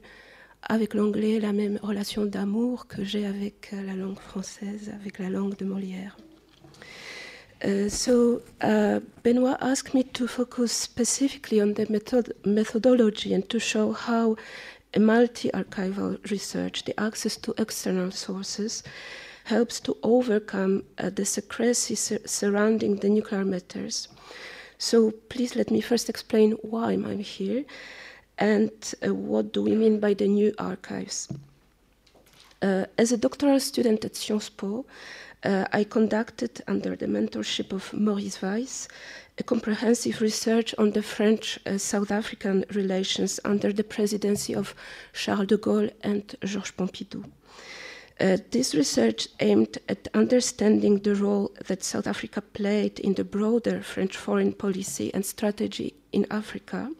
avec 0.63 0.93
l'anglais 0.93 1.39
la 1.39 1.53
même 1.53 1.79
relation 1.81 2.25
d'amour 2.25 2.87
que 2.87 3.03
j'ai 3.03 3.25
avec 3.25 3.71
euh, 3.73 3.81
la 3.85 3.95
langue 3.95 4.19
française, 4.19 4.91
avec 4.99 5.19
la 5.19 5.29
langue 5.29 5.57
de 5.57 5.65
Molière. 5.65 6.17
Uh, 7.61 7.89
so 7.89 8.41
uh, 8.63 9.01
Benoit 9.21 9.57
asked 9.59 9.93
me 9.93 10.01
to 10.01 10.27
focus 10.27 10.71
specifically 10.71 11.61
on 11.61 11.73
the 11.73 11.89
method 11.89 12.33
methodology 12.45 13.33
and 13.33 13.49
to 13.49 13.59
show 13.59 13.91
how 13.91 14.37
a 14.93 14.99
multi-archival 14.99 16.17
research, 16.31 16.85
the 16.85 16.97
access 16.97 17.35
to 17.35 17.53
external 17.57 18.11
sources, 18.11 18.81
helps 19.43 19.81
to 19.81 19.97
overcome 20.03 20.83
uh, 20.99 21.09
the 21.09 21.25
secrecy 21.25 21.95
sur 21.95 22.19
surrounding 22.25 22.95
the 22.95 23.09
nuclear 23.09 23.43
matters. 23.43 24.07
So 24.79 25.11
please 25.27 25.57
let 25.57 25.71
me 25.71 25.81
first 25.81 26.09
explain 26.09 26.53
why 26.61 26.93
I'm 26.93 27.19
here 27.19 27.65
and 28.37 28.71
uh, 29.05 29.13
what 29.13 29.51
do 29.51 29.61
we 29.61 29.75
mean 29.75 29.99
by 29.99 30.13
the 30.13 30.27
new 30.27 30.53
archives. 30.57 31.27
Uh, 32.61 32.85
as 32.97 33.11
a 33.11 33.17
doctoral 33.17 33.59
student 33.59 34.05
at 34.05 34.15
Sciences 34.15 34.49
Po, 34.49 34.85
uh, 35.43 35.65
I 35.73 35.83
conducted, 35.83 36.61
under 36.67 36.95
the 36.95 37.07
mentorship 37.07 37.73
of 37.73 37.91
Maurice 37.93 38.37
Vaïsse, 38.37 38.87
a 39.37 39.43
comprehensive 39.43 40.21
research 40.21 40.73
on 40.77 40.91
the 40.91 41.03
French 41.03 41.59
uh, 41.65 41.77
South 41.77 42.11
African 42.11 42.63
relations 42.73 43.39
under 43.43 43.73
the 43.73 43.83
presidency 43.83 44.55
of 44.55 44.73
Charles 45.13 45.47
de 45.47 45.57
Gaulle 45.57 45.91
and 46.01 46.35
Georges 46.41 46.71
Pompidou. 46.71 47.25
Uh, 48.19 48.37
this 48.51 48.75
research 48.75 49.29
aimed 49.39 49.77
at 49.87 50.09
understanding 50.13 50.99
the 50.99 51.15
role 51.15 51.51
that 51.67 51.83
South 51.83 52.05
Africa 52.05 52.41
played 52.41 52.99
in 52.99 53.13
the 53.13 53.23
broader 53.23 53.81
French 53.81 54.17
foreign 54.17 54.51
policy 54.51 55.13
and 55.13 55.25
strategy 55.25 55.93
in 56.11 56.25
Africa. 56.29 56.91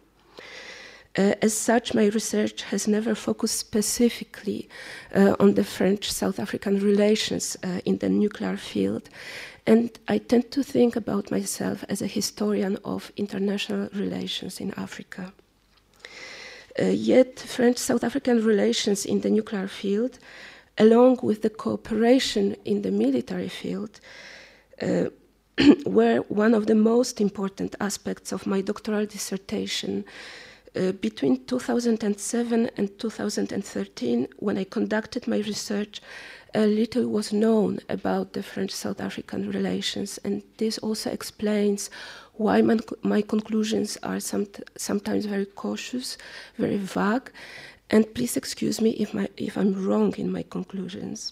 Uh, 1.18 1.34
as 1.42 1.54
such, 1.54 1.94
my 1.94 2.08
research 2.08 2.62
has 2.62 2.88
never 2.88 3.16
focused 3.16 3.58
specifically 3.58 4.70
uh, 5.14 5.36
on 5.40 5.56
the 5.56 5.64
French 5.64 6.10
South 6.10 6.40
African 6.40 6.80
relations 6.80 7.58
uh, 7.64 7.82
in 7.84 7.98
the 7.98 8.08
nuclear 8.08 8.56
field. 8.56 9.10
And 9.66 9.90
I 10.08 10.20
tend 10.20 10.52
to 10.52 10.64
think 10.64 10.96
about 10.96 11.32
myself 11.32 11.84
as 11.90 12.02
a 12.02 12.08
historian 12.08 12.78
of 12.86 13.12
international 13.18 13.90
relations 13.94 14.62
in 14.62 14.74
Africa. 14.76 15.34
Uh, 16.80 16.86
yet, 16.86 17.40
French 17.40 17.78
South 17.78 18.04
African 18.04 18.46
relations 18.46 19.06
in 19.06 19.20
the 19.20 19.30
nuclear 19.30 19.68
field, 19.68 20.20
along 20.80 21.20
with 21.22 21.42
the 21.42 21.50
cooperation 21.50 22.56
in 22.66 22.82
the 22.82 22.92
military 22.92 23.50
field, 23.50 24.00
uh, 24.82 25.06
were 25.86 26.18
one 26.30 26.54
of 26.54 26.68
the 26.68 26.76
most 26.76 27.20
important 27.20 27.76
aspects 27.80 28.32
of 28.32 28.48
my 28.48 28.62
doctoral 28.62 29.06
dissertation 29.06 30.06
uh, 30.76 30.92
between 30.94 31.44
2007 31.46 32.70
and 32.78 33.00
2013, 33.00 34.28
when 34.38 34.58
I 34.58 34.64
conducted 34.64 35.28
my 35.28 35.38
research, 35.38 36.02
a 36.54 36.66
little 36.66 37.08
was 37.08 37.32
known 37.32 37.80
about 37.90 38.34
the 38.34 38.44
French 38.44 38.72
South 38.72 39.02
African 39.02 39.52
relations, 39.52 40.20
and 40.24 40.44
this 40.58 40.78
also 40.80 41.12
explains 41.12 41.90
why 42.34 42.62
my, 42.62 42.80
my 43.04 43.22
conclusions 43.22 43.98
are 44.04 44.20
some, 44.20 44.48
sometimes 44.78 45.26
very 45.26 45.46
cautious, 45.46 46.18
very 46.58 46.78
vague, 46.78 47.32
and 47.90 48.14
please 48.14 48.38
excuse 48.38 48.82
me 48.82 48.92
if, 48.92 49.14
my, 49.14 49.30
if 49.38 49.58
I'm 49.58 49.86
wrong 49.86 50.14
in 50.18 50.32
my 50.32 50.44
conclusions. 50.44 51.32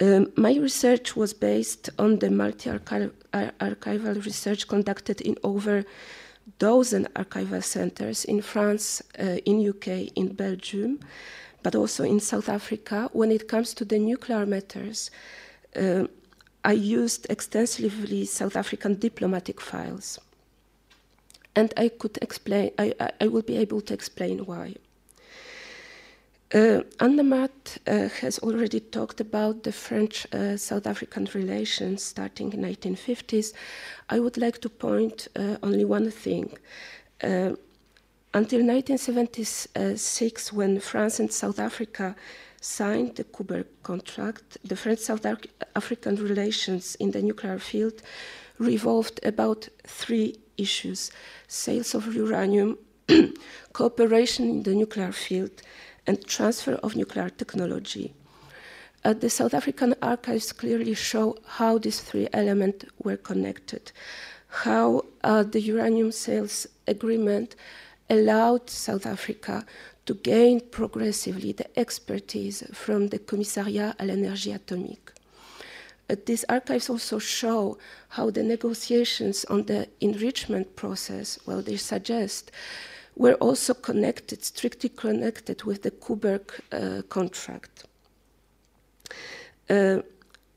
Um, 0.00 0.32
my 0.36 0.54
research 0.54 1.14
was 1.14 1.34
based 1.34 1.90
on 1.98 2.20
the 2.20 2.30
multi 2.30 2.70
archival 2.70 4.24
research 4.24 4.66
conducted 4.66 5.20
in 5.20 5.36
over 5.42 5.78
a 5.78 5.84
dozen 6.58 7.06
archival 7.14 7.62
centers 7.62 8.24
in 8.24 8.40
France, 8.40 9.02
uh, 9.18 9.38
in 9.44 9.68
UK, 9.68 10.10
in 10.16 10.32
Belgium, 10.32 11.00
but 11.62 11.74
also 11.74 12.04
in 12.04 12.18
South 12.18 12.48
Africa. 12.48 13.10
When 13.12 13.30
it 13.30 13.46
comes 13.46 13.74
to 13.74 13.84
the 13.84 13.98
nuclear 13.98 14.46
matters, 14.46 15.10
uh, 15.76 16.04
I 16.64 16.72
used 16.72 17.26
extensively 17.28 18.24
South 18.24 18.56
African 18.56 18.94
diplomatic 18.94 19.60
files. 19.60 20.18
And 21.60 21.74
I 21.76 21.90
could 21.90 22.16
explain, 22.22 22.70
I, 22.78 22.94
I 23.20 23.28
will 23.28 23.42
be 23.42 23.58
able 23.58 23.82
to 23.82 23.92
explain 23.92 24.38
why. 24.46 24.76
Uh, 26.54 26.80
uh, 26.98 28.08
has 28.22 28.38
already 28.38 28.80
talked 28.80 29.20
about 29.20 29.62
the 29.64 29.72
French-South 29.72 30.86
uh, 30.86 30.90
African 30.90 31.28
relations 31.34 32.02
starting 32.02 32.54
in 32.54 32.62
1950s. 32.62 33.52
I 34.08 34.20
would 34.20 34.38
like 34.38 34.62
to 34.62 34.70
point 34.70 35.28
uh, 35.36 35.58
only 35.62 35.84
one 35.84 36.10
thing. 36.10 36.56
Uh, 37.22 37.52
until 38.32 38.64
1976, 38.64 40.52
when 40.54 40.80
France 40.80 41.20
and 41.20 41.30
South 41.30 41.58
Africa 41.58 42.16
signed 42.62 43.16
the 43.16 43.24
Koeberg 43.24 43.66
contract, 43.82 44.56
the 44.64 44.76
French-South 44.76 45.26
African 45.76 46.16
relations 46.16 46.94
in 46.94 47.10
the 47.10 47.20
nuclear 47.20 47.58
field 47.58 48.00
revolved 48.58 49.20
about 49.24 49.68
three 49.86 50.36
issues: 50.60 51.10
sales 51.48 51.94
of 51.94 52.14
uranium, 52.14 52.78
cooperation 53.72 54.48
in 54.50 54.62
the 54.62 54.74
nuclear 54.74 55.12
field, 55.12 55.62
and 56.06 56.24
transfer 56.26 56.74
of 56.74 56.96
nuclear 56.96 57.30
technology. 57.30 58.14
Uh, 59.02 59.14
the 59.14 59.30
South 59.30 59.54
African 59.54 59.94
archives 60.02 60.52
clearly 60.52 60.94
show 60.94 61.36
how 61.46 61.78
these 61.78 62.00
three 62.00 62.28
elements 62.32 62.84
were 63.02 63.16
connected, 63.16 63.92
how 64.48 65.04
uh, 65.24 65.42
the 65.42 65.60
uranium 65.60 66.12
sales 66.12 66.66
agreement 66.86 67.56
allowed 68.10 68.68
South 68.68 69.06
Africa 69.06 69.64
to 70.04 70.14
gain 70.14 70.60
progressively 70.60 71.52
the 71.52 71.78
expertise 71.78 72.62
from 72.72 73.08
the 73.08 73.18
Commissariat 73.18 73.94
à 73.98 74.04
l'énergie 74.04 74.52
atomique. 74.52 75.09
These 76.26 76.44
archives 76.48 76.90
also 76.90 77.18
show 77.18 77.78
how 78.08 78.30
the 78.30 78.42
negotiations 78.42 79.44
on 79.46 79.64
the 79.66 79.88
enrichment 80.00 80.76
process, 80.76 81.38
well, 81.46 81.62
they 81.62 81.76
suggest 81.76 82.50
were 83.16 83.34
also 83.34 83.74
connected, 83.74 84.44
strictly 84.44 84.88
connected 84.88 85.64
with 85.64 85.82
the 85.82 85.90
Koeberg 85.90 86.60
uh, 86.72 87.02
contract. 87.08 87.84
Uh, 89.68 89.98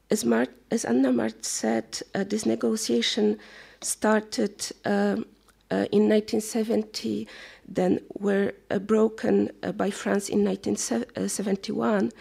as, 0.10 0.26
as 0.72 0.86
Anne-Marthe 0.86 1.44
said, 1.44 2.02
uh, 2.16 2.24
this 2.24 2.46
negotiation 2.46 3.38
started 3.82 4.72
um, 4.86 5.26
uh, 5.72 5.86
in 5.92 6.08
1970, 6.08 7.28
then 7.68 8.00
were 8.20 8.54
uh, 8.70 8.80
broken 8.80 9.52
uh, 9.64 9.72
by 9.72 9.90
France 9.90 10.30
in 10.30 10.44
1971. 10.46 12.12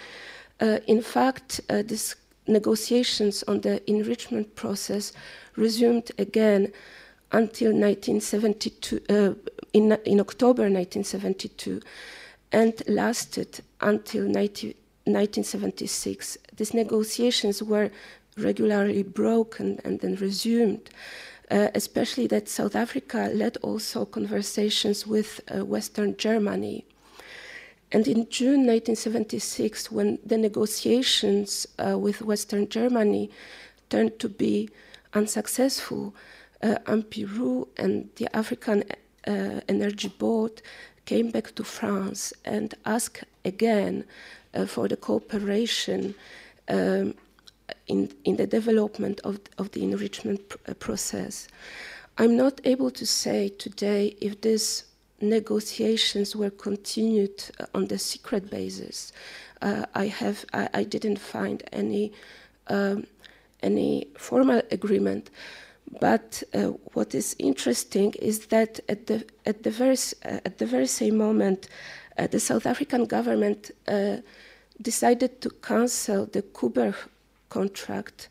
in 0.87 1.03
fact, 1.03 1.61
these 1.69 2.17
negotiations 2.47 3.43
on 3.45 3.61
the 3.61 3.89
enrichment 3.91 4.55
process 4.57 5.13
resumed 5.57 6.11
again 6.19 6.73
until 7.33 7.73
1972, 7.73 9.01
uh, 9.09 9.35
in, 9.73 9.93
in 10.05 10.21
October 10.21 10.65
1972 10.65 11.81
and 12.53 12.83
lasted 12.87 13.61
until 13.81 14.25
19, 14.25 14.75
1976. 15.05 16.39
These 16.57 16.75
negotiations 16.75 17.63
were 17.63 17.91
regularly 18.37 19.03
broken 19.03 19.81
and 19.85 20.01
then 20.01 20.17
resumed, 20.17 20.91
uh, 21.51 21.69
especially 21.75 22.27
that 22.29 22.49
South 22.49 22.77
Africa 22.77 23.31
led 23.33 23.57
also 23.59 24.05
conversations 24.05 25.07
with 25.07 25.41
uh, 25.55 25.65
Western 25.65 26.17
Germany. 26.17 26.85
And 27.93 28.09
in 28.09 28.27
June 28.31 28.67
1976, 28.67 29.93
when 29.93 30.19
the 30.25 30.39
negotiations 30.39 31.67
uh, 31.79 31.99
with 31.99 32.23
Western 32.23 32.69
Germany 32.69 33.31
turned 33.91 34.19
to 34.19 34.31
be 34.31 34.71
unsuccessful, 35.13 36.15
uh, 36.63 36.77
Ampie 36.87 37.27
Roux 37.27 37.69
and 37.77 38.09
the 38.17 38.35
African 38.35 38.83
uh, 39.27 39.61
Energy 39.69 40.09
Board 40.09 40.63
came 41.05 41.31
back 41.31 41.55
to 41.55 41.65
France 41.65 42.33
and 42.47 42.75
asked 42.87 43.25
again 43.45 44.05
uh, 44.55 44.65
for 44.65 44.89
the 44.89 44.97
cooperation 44.97 46.15
um, 46.69 47.15
in, 47.89 48.11
in 48.25 48.37
the 48.37 48.47
development 48.47 49.21
of, 49.25 49.39
of 49.59 49.71
the 49.73 49.83
enrichment 49.83 50.49
pr 50.49 50.57
uh, 50.67 50.75
process. 50.75 51.49
I'm 52.17 52.37
not 52.37 52.61
able 52.65 52.91
to 52.91 53.07
say 53.07 53.51
today 53.51 54.17
if 54.21 54.41
these 54.41 54.85
negotiations 55.23 56.37
were 56.37 56.51
continued 56.51 57.45
uh, 57.61 57.67
on 57.75 57.87
the 57.87 57.99
secret 57.99 58.51
basis. 58.51 59.13
Uh, 59.63 59.87
I 59.95 60.07
have 60.07 60.45
I, 60.53 60.69
I, 60.75 60.85
didn't 60.85 61.19
find 61.19 61.63
any 61.73 62.13
um, 62.67 63.07
any 63.63 64.09
formal 64.19 64.61
agreement, 64.71 65.31
but 66.01 66.43
uh, 66.55 66.69
what 66.95 67.15
is 67.15 67.37
interesting 67.39 68.15
is 68.15 68.47
that 68.47 68.81
at 68.89 69.07
the, 69.07 69.25
at 69.45 69.63
the, 69.63 69.71
very, 69.71 69.97
uh, 70.25 70.41
at 70.45 70.59
the 70.59 70.67
very 70.67 70.87
same 70.87 71.17
moment, 71.17 71.69
uh, 72.19 72.27
the 72.27 72.41
South 72.41 72.67
African 72.67 73.05
government 73.05 73.71
uh, 73.89 74.17
decided 74.81 75.41
to 75.43 75.51
cancel 75.51 76.27
the 76.27 76.43
Koeberg 76.43 76.97
contract 77.51 78.29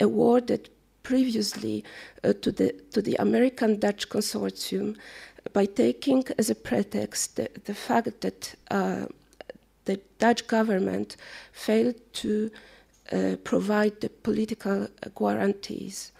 awarded 0.00 0.70
previously 1.02 1.84
to, 2.22 2.50
the, 2.50 2.74
to 2.90 3.02
the 3.02 3.14
American 3.16 3.78
Dutch 3.78 4.08
consortium 4.08 4.96
by 5.52 5.66
taking 5.66 6.24
as 6.38 6.50
a 6.50 6.54
pretext 6.54 7.36
the, 7.36 7.48
the 7.64 7.74
fact 7.74 8.20
that 8.22 8.54
the 9.84 10.00
Dutch 10.18 10.46
government 10.46 11.16
failed 11.52 11.96
to 12.14 12.50
provide 13.44 14.00
the 14.00 14.08
political 14.08 14.88
guarantees. 15.14 16.12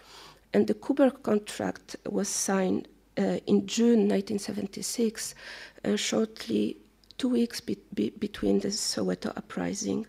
And 0.53 0.67
the 0.67 0.73
Koeberg 0.73 1.23
contract 1.23 1.97
was 2.05 2.29
signed 2.29 2.87
uh, 3.17 3.39
in 3.47 3.65
June 3.65 4.07
1976, 4.09 5.35
uh, 5.83 5.95
shortly 5.95 6.77
two 7.17 7.29
weeks 7.29 7.61
be 7.61 7.77
be 7.93 8.09
between 8.09 8.59
the 8.59 8.69
Soweto 8.69 9.35
uprising, 9.37 10.05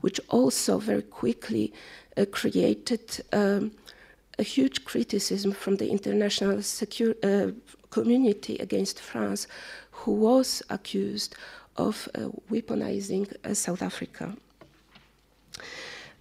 which 0.00 0.20
also 0.28 0.78
very 0.78 1.02
quickly 1.02 1.72
uh, 2.16 2.24
created 2.30 3.22
um, 3.32 3.72
a 4.38 4.42
huge 4.42 4.84
criticism 4.84 5.52
from 5.52 5.76
the 5.76 5.90
international 5.90 6.58
uh, 6.58 7.50
community 7.90 8.56
against 8.58 9.00
France, 9.00 9.46
who 9.90 10.12
was 10.12 10.62
accused 10.70 11.34
of 11.76 12.08
uh, 12.14 12.28
weaponizing 12.50 13.32
uh, 13.44 13.54
South 13.54 13.82
Africa. 13.82 14.34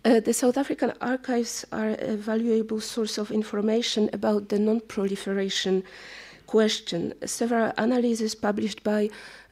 Uh, 0.05 0.19
the 0.19 0.33
South 0.33 0.57
African 0.57 0.93
archives 1.01 1.65
are 1.71 1.89
a 1.99 2.15
valuable 2.15 2.79
source 2.79 3.17
of 3.17 3.31
information 3.31 4.09
about 4.13 4.49
the 4.49 4.59
non-proliferation 4.59 5.83
question. 6.45 7.13
Several 7.25 7.73
analyses 7.77 8.35
published 8.35 8.83
by 8.83 9.09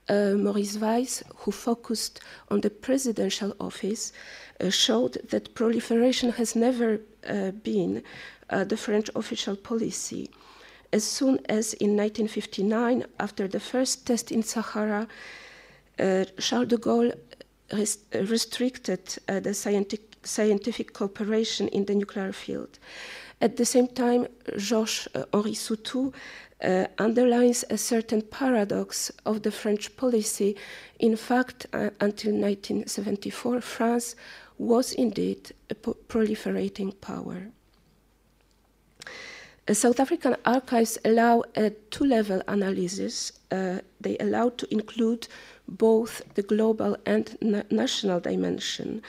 uh, 0.08 0.36
Maurice 0.38 0.78
Vaïsse, 0.78 1.24
who 1.38 1.52
focused 1.52 2.22
on 2.50 2.62
the 2.62 2.70
presidential 2.70 3.56
office, 3.60 4.14
uh, 4.62 4.70
showed 4.70 5.14
that 5.30 5.54
proliferation 5.56 6.32
has 6.32 6.56
never 6.56 7.02
uh, 7.28 7.52
been 7.52 8.04
the 8.68 8.78
French 8.78 9.10
official 9.16 9.56
policy. 9.56 10.30
As 10.96 11.04
soon 11.04 11.40
as 11.50 11.74
in 11.74 11.98
1959, 11.98 13.04
after 13.20 13.50
the 13.50 13.60
first 13.60 14.08
test 14.08 14.32
in 14.32 14.42
Sahara, 14.44 15.08
uh, 16.00 16.24
Charles 16.40 16.70
de 16.70 16.78
Gaulle 16.78 17.14
res 17.74 17.98
restricted 18.14 19.04
uh, 19.28 19.42
the 19.42 19.54
scientific, 19.54 20.16
scientific 20.24 20.94
cooperation 20.94 21.68
in 21.68 21.84
the 21.86 21.96
nuclear 21.96 22.32
field. 22.32 22.80
At 23.42 23.58
the 23.58 23.66
same 23.66 23.90
time, 23.90 24.28
Georges 24.58 25.10
uh, 25.14 25.26
Henri 25.34 25.56
Soutou 25.56 26.14
uh, 26.64 26.86
underlines 26.98 27.66
a 27.70 27.78
certain 27.78 28.22
paradox 28.22 29.12
of 29.26 29.42
the 29.42 29.52
French 29.52 29.98
policy. 29.98 30.56
In 31.00 31.18
fact, 31.18 31.66
uh, 31.74 31.90
until 32.00 32.32
1974, 32.32 33.60
France 33.60 34.16
was 34.58 34.94
indeed 34.94 35.52
a 35.70 35.76
proliferating 35.76 36.94
power. 37.02 37.52
South 39.74 40.00
African 40.00 40.36
archives 40.46 40.98
allow 41.04 41.44
a 41.56 41.72
two-level 41.90 42.42
analysis. 42.48 43.32
Uh, 43.52 43.80
they 44.00 44.16
allow 44.20 44.50
to 44.50 44.72
include 44.72 45.28
both 45.68 46.22
the 46.36 46.44
global 46.44 46.96
and 47.08 47.36
na 47.42 47.64
national 47.72 48.20
dimension. 48.20 49.02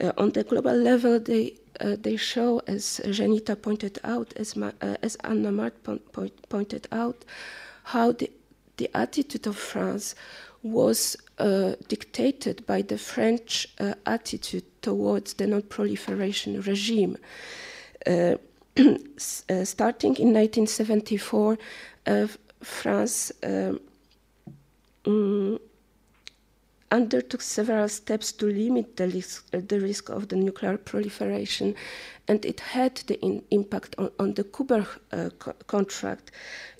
Uh, 0.00 0.12
on 0.16 0.30
the 0.30 0.44
global 0.44 0.72
level, 0.72 1.20
they 1.20 1.52
uh, 1.80 1.96
they 2.00 2.16
show, 2.16 2.60
as 2.66 3.00
Jayita 3.04 3.60
pointed 3.60 3.98
out, 4.02 4.32
as, 4.36 4.56
Ma 4.56 4.72
uh, 4.80 4.96
as 5.02 5.16
Anna 5.16 5.52
Mart 5.52 5.74
po 5.82 5.98
pointed 6.48 6.88
out, 6.90 7.24
how 7.84 8.12
the, 8.12 8.30
the 8.78 8.90
attitude 8.94 9.46
of 9.46 9.56
France 9.56 10.14
was 10.62 11.16
uh, 11.38 11.74
dictated 11.86 12.66
by 12.66 12.82
the 12.82 12.98
French 12.98 13.68
uh, 13.78 13.94
attitude 14.06 14.64
towards 14.82 15.34
the 15.34 15.46
non-proliferation 15.46 16.60
regime. 16.62 17.16
Uh, 18.06 18.10
uh, 18.10 18.36
starting 19.18 20.16
in 20.16 20.32
1974, 20.32 21.58
France 22.62 23.32
um, 23.42 23.80
mm, 25.04 25.58
undertook 26.90 27.42
several 27.42 27.88
steps 27.88 28.32
to 28.32 28.46
limit 28.46 28.96
the 28.96 29.08
risk, 29.08 29.46
uh, 29.52 29.60
the 29.66 29.80
risk 29.80 30.08
of 30.08 30.28
the 30.28 30.36
nuclear 30.36 30.78
proliferation, 30.78 31.74
and 32.26 32.44
it 32.44 32.60
had 32.60 32.96
the 33.06 33.20
in, 33.20 33.42
impact 33.50 33.94
on, 33.98 34.10
on, 34.18 34.34
the 34.34 34.44
Koeberg 34.44 34.86
uh, 35.12 35.30
co 35.38 35.52
contract. 35.66 36.30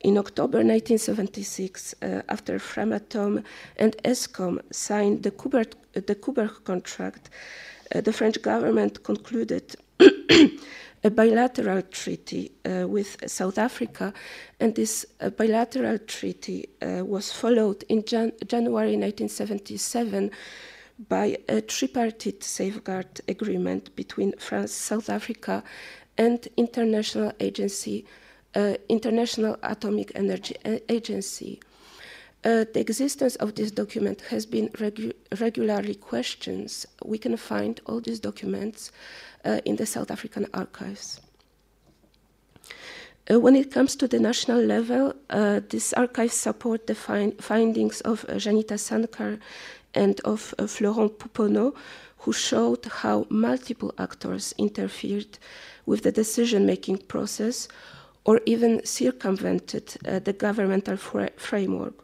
In 0.01 0.17
October 0.17 0.59
1976, 0.59 1.95
uh, 2.01 2.23
after 2.29 2.59
Framatome 2.59 3.45
and 3.77 3.97
ESCOM 4.05 4.61
signed 4.71 5.23
the 5.23 5.31
Koeberg, 5.31 5.73
uh, 5.97 6.01
the 6.07 6.15
Koeberg 6.15 6.65
contract, 6.65 7.31
uh, 7.95 8.01
the 8.01 8.13
French 8.13 8.41
government 8.41 9.03
concluded 9.03 9.77
a 11.09 11.11
bilateral 11.11 11.81
treaty 11.81 12.53
uh, 12.67 12.87
with 12.87 13.17
South 13.27 13.57
Africa, 13.57 14.13
and 14.61 14.75
this 14.75 15.07
uh, 15.21 15.31
bilateral 15.31 15.99
treaty 16.01 16.69
uh, 16.83 17.03
was 17.03 17.33
followed 17.33 17.83
in 17.89 18.05
Jan 18.05 18.33
January 18.47 18.95
1977 18.95 20.31
by 21.09 21.39
a 21.49 21.63
tripartite 21.63 22.45
safeguard 22.45 23.23
agreement 23.27 23.97
between 23.97 24.33
France, 24.37 24.73
South 24.73 25.09
Africa, 25.09 25.65
and 26.19 26.47
International 26.59 27.33
Agency, 27.41 28.05
uh, 28.55 28.75
International 28.91 29.57
Atomic 29.63 30.13
Energy 30.15 30.57
Agency. 30.91 31.59
Uh, 32.45 32.65
the 32.75 32.81
existence 32.81 33.35
of 33.37 33.55
this 33.55 33.71
document 33.71 34.21
has 34.31 34.45
been 34.45 34.69
regu 34.83 35.13
regularly 35.41 35.95
questioned. 35.95 36.85
We 37.03 37.17
can 37.17 37.37
find 37.39 37.81
all 37.87 38.01
these 38.03 38.21
documents 38.21 38.93
uh, 39.45 39.61
in 39.65 39.77
the 39.77 39.87
South 39.87 40.11
African 40.11 40.47
archives. 40.55 41.21
Uh, 43.31 43.39
when 43.39 43.55
it 43.55 43.71
comes 43.71 43.95
to 43.97 44.09
the 44.09 44.19
national 44.19 44.61
level, 44.61 45.13
uh, 45.31 45.61
these 45.69 45.93
archives 45.93 46.35
support 46.35 46.87
the 46.87 46.95
find 46.95 47.35
findings 47.43 48.01
of 48.03 48.25
uh, 48.25 48.35
Jayita 48.35 48.79
Sarkar 48.79 49.39
and 49.95 50.21
of 50.21 50.55
uh, 50.59 50.67
Florent 50.67 51.19
Pouponneau, 51.19 51.75
who 52.19 52.33
showed 52.33 52.85
how 52.87 53.27
multiple 53.29 53.93
actors 53.99 54.55
interfered 54.57 55.39
with 55.85 56.03
the 56.03 56.13
decision-making 56.13 56.99
process 56.99 57.69
or 58.25 58.41
even 58.47 58.85
circumvented 58.85 59.97
uh, 60.07 60.19
the 60.19 60.33
governmental 60.33 60.97
framework. 60.97 61.95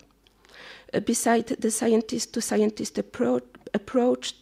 Uh, 0.92 1.00
beside 1.00 1.46
the 1.46 1.70
scientist-to-scientist 1.70 2.94
-scientist 2.94 3.48
approach, 3.74 4.34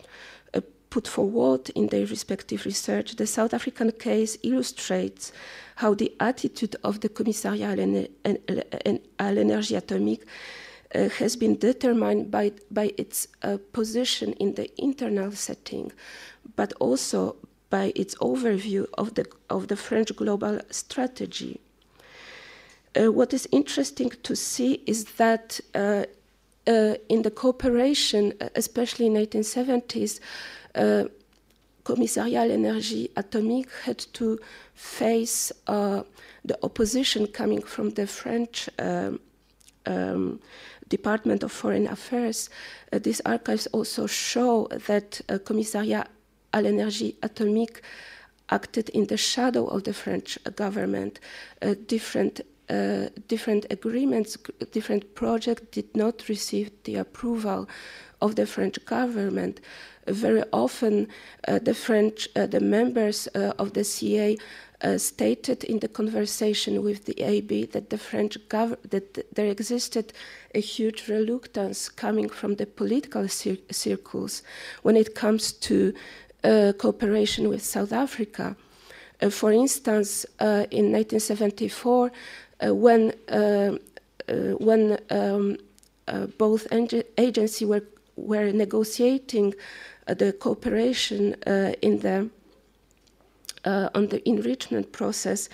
put 0.93 1.09
forward 1.09 1.71
in 1.71 1.87
their 1.87 2.05
respective 2.05 2.67
research, 2.67 3.17
the 3.17 3.27
South 3.27 3.55
African 3.55 3.91
case 3.93 4.37
illustrates 4.43 5.33
how 5.77 5.95
the 5.95 6.13
attitude 6.21 6.77
of 6.85 7.01
the 7.01 7.09
Commissariat 7.09 7.75
à 9.19 9.33
l'énergie 9.33 9.75
atomique 9.75 10.21
uh, 10.95 11.09
has 11.19 11.35
been 11.35 11.57
determined 11.57 12.31
by, 12.31 12.53
by 12.71 12.93
its 12.99 13.27
uh, 13.43 13.57
position 13.73 14.35
in 14.35 14.53
the 14.53 14.69
internal 14.77 15.33
setting, 15.33 15.91
but 16.57 16.75
also 16.79 17.37
by 17.71 17.91
its 17.97 18.15
overview 18.17 18.85
of 18.99 19.15
the, 19.15 19.25
of 19.49 19.69
the 19.69 19.77
French 19.77 20.15
global 20.15 20.61
strategy. 20.71 21.59
Uh, 22.95 23.11
what 23.11 23.33
is 23.33 23.49
interesting 23.51 24.11
to 24.23 24.37
see 24.37 24.83
is 24.87 25.05
that 25.17 25.59
uh, 25.75 26.05
uh, 26.67 26.95
in 27.09 27.23
the 27.23 27.31
cooperation, 27.31 28.35
especially 28.55 29.07
in 29.07 29.15
1970s, 29.15 30.21
uh, 30.75 31.05
Commissariat 31.85 32.43
à 32.43 32.47
l'énergie 32.47 33.11
atomique 33.17 33.69
had 33.87 33.99
to 34.13 34.39
face 34.75 35.53
uh, 35.67 36.03
the 36.45 36.57
opposition 36.63 37.27
coming 37.27 37.61
from 37.61 37.91
the 37.91 38.07
French 38.07 38.71
um, 38.79 39.19
um, 39.87 40.39
Department 40.89 41.43
of 41.43 41.51
Foreign 41.51 41.89
Affairs. 41.89 42.51
Uh, 42.93 43.01
these 43.01 43.21
archives 43.25 43.67
also 43.73 44.07
show 44.07 44.69
that 44.87 45.21
uh, 45.29 45.39
Commissariat 45.39 46.07
à 46.53 46.63
l'énergie 46.63 47.17
atomique 47.23 47.83
acted 48.49 48.89
in 48.91 49.07
the 49.07 49.17
shadow 49.17 49.67
of 49.67 49.83
the 49.83 49.93
French 49.93 50.39
government. 50.55 51.19
Uh, 51.63 51.75
different 51.89 52.43
uh, 52.69 53.09
different 53.29 53.67
agreements, 53.71 54.39
different 54.71 55.15
projects 55.15 55.63
did 55.73 55.97
not 55.97 56.29
receive 56.29 56.71
the 56.85 56.97
approval 56.97 57.69
of 58.21 58.37
the 58.37 58.47
French 58.47 58.79
government 58.87 59.61
very 60.07 60.43
often 60.53 61.09
uh, 61.47 61.59
the 61.59 61.75
French, 61.75 62.29
uh, 62.37 62.47
the 62.47 62.61
members 62.61 63.29
uh, 63.35 63.53
of 63.59 63.73
the 63.73 63.85
CA 63.85 64.37
stated 64.97 65.63
in 65.63 65.79
the 65.79 65.87
conversation 65.87 66.83
with 66.83 67.05
the 67.05 67.23
AB 67.23 67.67
that 67.67 67.91
the 67.91 67.99
French 67.99 68.37
government, 68.49 68.91
that 68.91 69.33
there 69.33 69.47
existed 69.47 70.13
a 70.57 70.61
huge 70.61 71.07
reluctance 71.07 71.89
coming 71.89 72.29
from 72.29 72.57
the 72.57 72.67
political 72.67 73.29
cir 73.29 73.57
circles 73.71 74.43
when 74.83 74.97
it 74.97 75.15
comes 75.15 75.53
to 75.53 75.95
uh, 76.43 76.73
cooperation 76.79 77.49
with 77.49 77.63
South 77.63 77.93
Africa. 77.93 78.57
Uh, 79.21 79.31
for 79.31 79.53
instance, 79.53 80.27
uh, 80.41 80.67
in 80.73 80.91
1974, 80.91 82.11
when 82.73 83.13
when 84.59 84.99
um, 85.11 85.57
both 86.39 86.67
agencies 87.17 87.69
were 87.69 87.85
were 88.17 88.53
negotiating 88.53 89.53
uh, 89.53 89.57
the 90.07 90.33
cooperation 90.33 91.37
uh, 91.47 91.73
in 91.83 91.99
the 92.01 92.31
uh, 93.65 93.89
on 93.95 94.09
the 94.09 94.29
enrichment 94.29 94.91
process, 94.93 95.49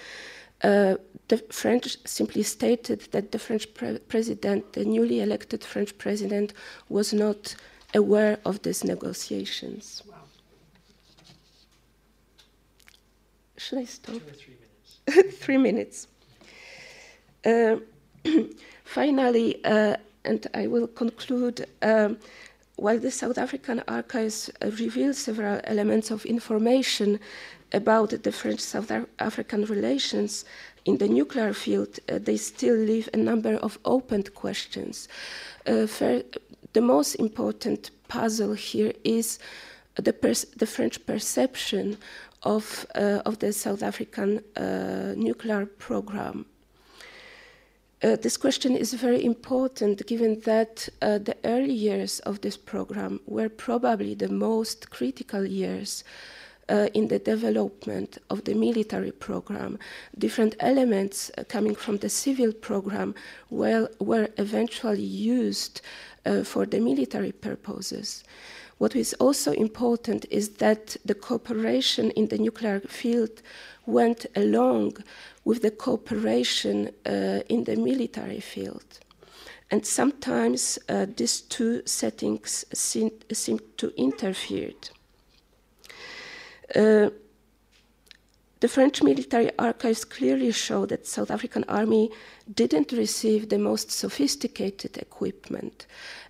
the 0.62 1.45
French 1.51 1.99
simply 2.07 2.43
stated 2.43 3.01
that 3.12 3.33
the 3.33 3.39
French 3.39 3.73
pre 3.75 3.99
president, 3.99 4.73
the 4.73 4.85
newly 4.85 5.20
elected 5.20 5.62
French 5.62 5.97
president, 5.99 6.55
was 6.89 7.12
not 7.12 7.55
aware 7.95 8.39
of 8.45 8.62
these 8.62 8.85
negotiations. 8.85 10.03
Wow. 10.09 10.16
Should 13.57 13.79
I 13.79 13.85
stop? 13.85 14.15
three 14.15 14.57
minutes. 14.57 15.37
three 15.39 15.59
minutes. 15.59 16.09
Uh, 17.45 17.77
finally, 18.85 19.65
uh, 19.65 19.97
and 20.25 20.47
I 20.55 20.66
will 20.66 20.87
conclude. 20.87 21.66
Um, 21.83 22.19
while 22.79 22.99
the 22.99 23.11
South 23.11 23.39
African 23.39 23.83
archives 23.89 24.51
reveal 24.63 25.13
several 25.13 25.61
elements 25.65 26.11
of 26.13 26.25
information 26.25 27.19
about 27.73 28.11
the 28.23 28.33
French-South 28.33 28.91
African 29.19 29.65
relations 29.65 30.45
in 30.85 30.99
the 30.99 31.09
nuclear 31.09 31.53
field, 31.53 31.99
uh, 32.09 32.19
they 32.19 32.37
still 32.37 32.77
leave 32.77 33.09
a 33.13 33.17
number 33.17 33.55
of 33.57 33.79
open 33.85 34.23
questions. 34.23 35.09
Uh, 35.67 35.87
the 36.73 36.81
most 36.81 37.17
important 37.17 37.91
puzzle 38.07 38.55
here 38.55 38.93
is 39.03 39.39
the, 39.97 40.15
the 40.57 40.67
French 40.67 41.05
perception 41.05 41.99
of, 42.45 42.87
uh, 42.95 43.21
of 43.27 43.41
the 43.41 43.53
South 43.53 43.83
African 43.83 44.41
uh, 44.57 45.15
nuclear 45.17 45.67
program. 45.67 46.47
Uh, 48.01 48.15
this 48.15 48.37
question 48.37 48.77
is 48.77 48.95
very 48.95 49.25
important 49.25 50.07
given 50.07 50.39
that 50.41 50.89
uh, 51.03 51.19
the 51.19 51.37
early 51.43 51.73
years 51.73 52.20
of 52.20 52.41
this 52.43 52.57
program 52.57 53.19
were 53.27 53.49
probably 53.49 54.15
the 54.15 54.29
most 54.29 54.89
critical 54.91 55.45
years 55.45 56.05
uh, 56.69 56.89
in 56.95 57.09
the 57.09 57.19
development 57.19 58.19
of 58.31 58.45
the 58.45 58.55
military 58.55 59.11
program. 59.11 59.79
Different 60.16 60.55
elements 60.61 61.33
uh, 61.37 61.43
coming 61.49 61.75
from 61.75 61.97
the 61.97 62.09
civil 62.09 62.53
program 62.53 63.16
well, 63.51 63.89
were 63.99 64.29
eventually 64.37 65.03
used 65.03 65.81
uh, 66.25 66.45
for 66.45 66.66
the 66.66 66.79
military 66.79 67.33
purposes. 67.33 68.23
What 68.79 68.95
is 68.95 69.12
also 69.15 69.51
important 69.53 70.25
is 70.31 70.51
that 70.59 70.97
the 71.05 71.15
cooperation 71.16 72.12
in 72.12 72.29
the 72.29 72.39
nuclear 72.39 72.79
field 72.81 73.43
went 73.89 74.27
along 74.36 74.93
with 75.44 75.62
the 75.62 75.70
cooperation 75.70 76.90
uh, 77.06 77.40
in 77.48 77.65
the 77.65 77.74
military 77.74 78.40
field. 78.40 79.01
And 79.70 79.85
sometimes 79.85 80.78
uh, 80.89 81.06
these 81.16 81.40
two 81.40 81.82
settings 81.86 82.65
seem, 82.73 83.10
seem 83.32 83.59
to 83.78 83.93
interfere. 83.97 84.73
Uh, 86.74 87.10
the 88.60 88.69
French 88.69 89.02
military 89.02 89.51
archives 89.59 90.05
clearly 90.05 90.52
show 90.52 90.85
that 90.86 91.06
South 91.06 91.31
African 91.31 91.65
army 91.69 92.10
didn't 92.52 92.93
receive 92.93 93.48
the 93.48 93.59
most 93.59 93.90
sophisticated 93.90 94.98
equipment 94.98 95.86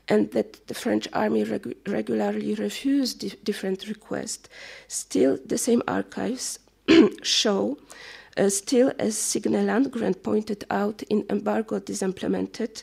and 0.09 0.31
that 0.33 0.67
the 0.69 0.75
French 0.75 1.09
army 1.13 1.45
regu 1.45 1.75
regularly 1.87 2.55
refused 2.55 3.21
di 3.21 3.31
different 3.45 3.89
requests. 3.89 4.49
Still, 4.89 5.39
the 5.45 5.59
same 5.59 5.83
archives 5.89 6.59
show, 7.23 7.79
uh, 8.37 8.49
still 8.49 8.93
as 8.99 9.17
Signe 9.17 9.65
Landgren 9.67 10.23
pointed 10.23 10.65
out 10.71 11.03
in 11.05 11.25
Embargo 11.29 11.79
Disimplemented, 11.79 12.83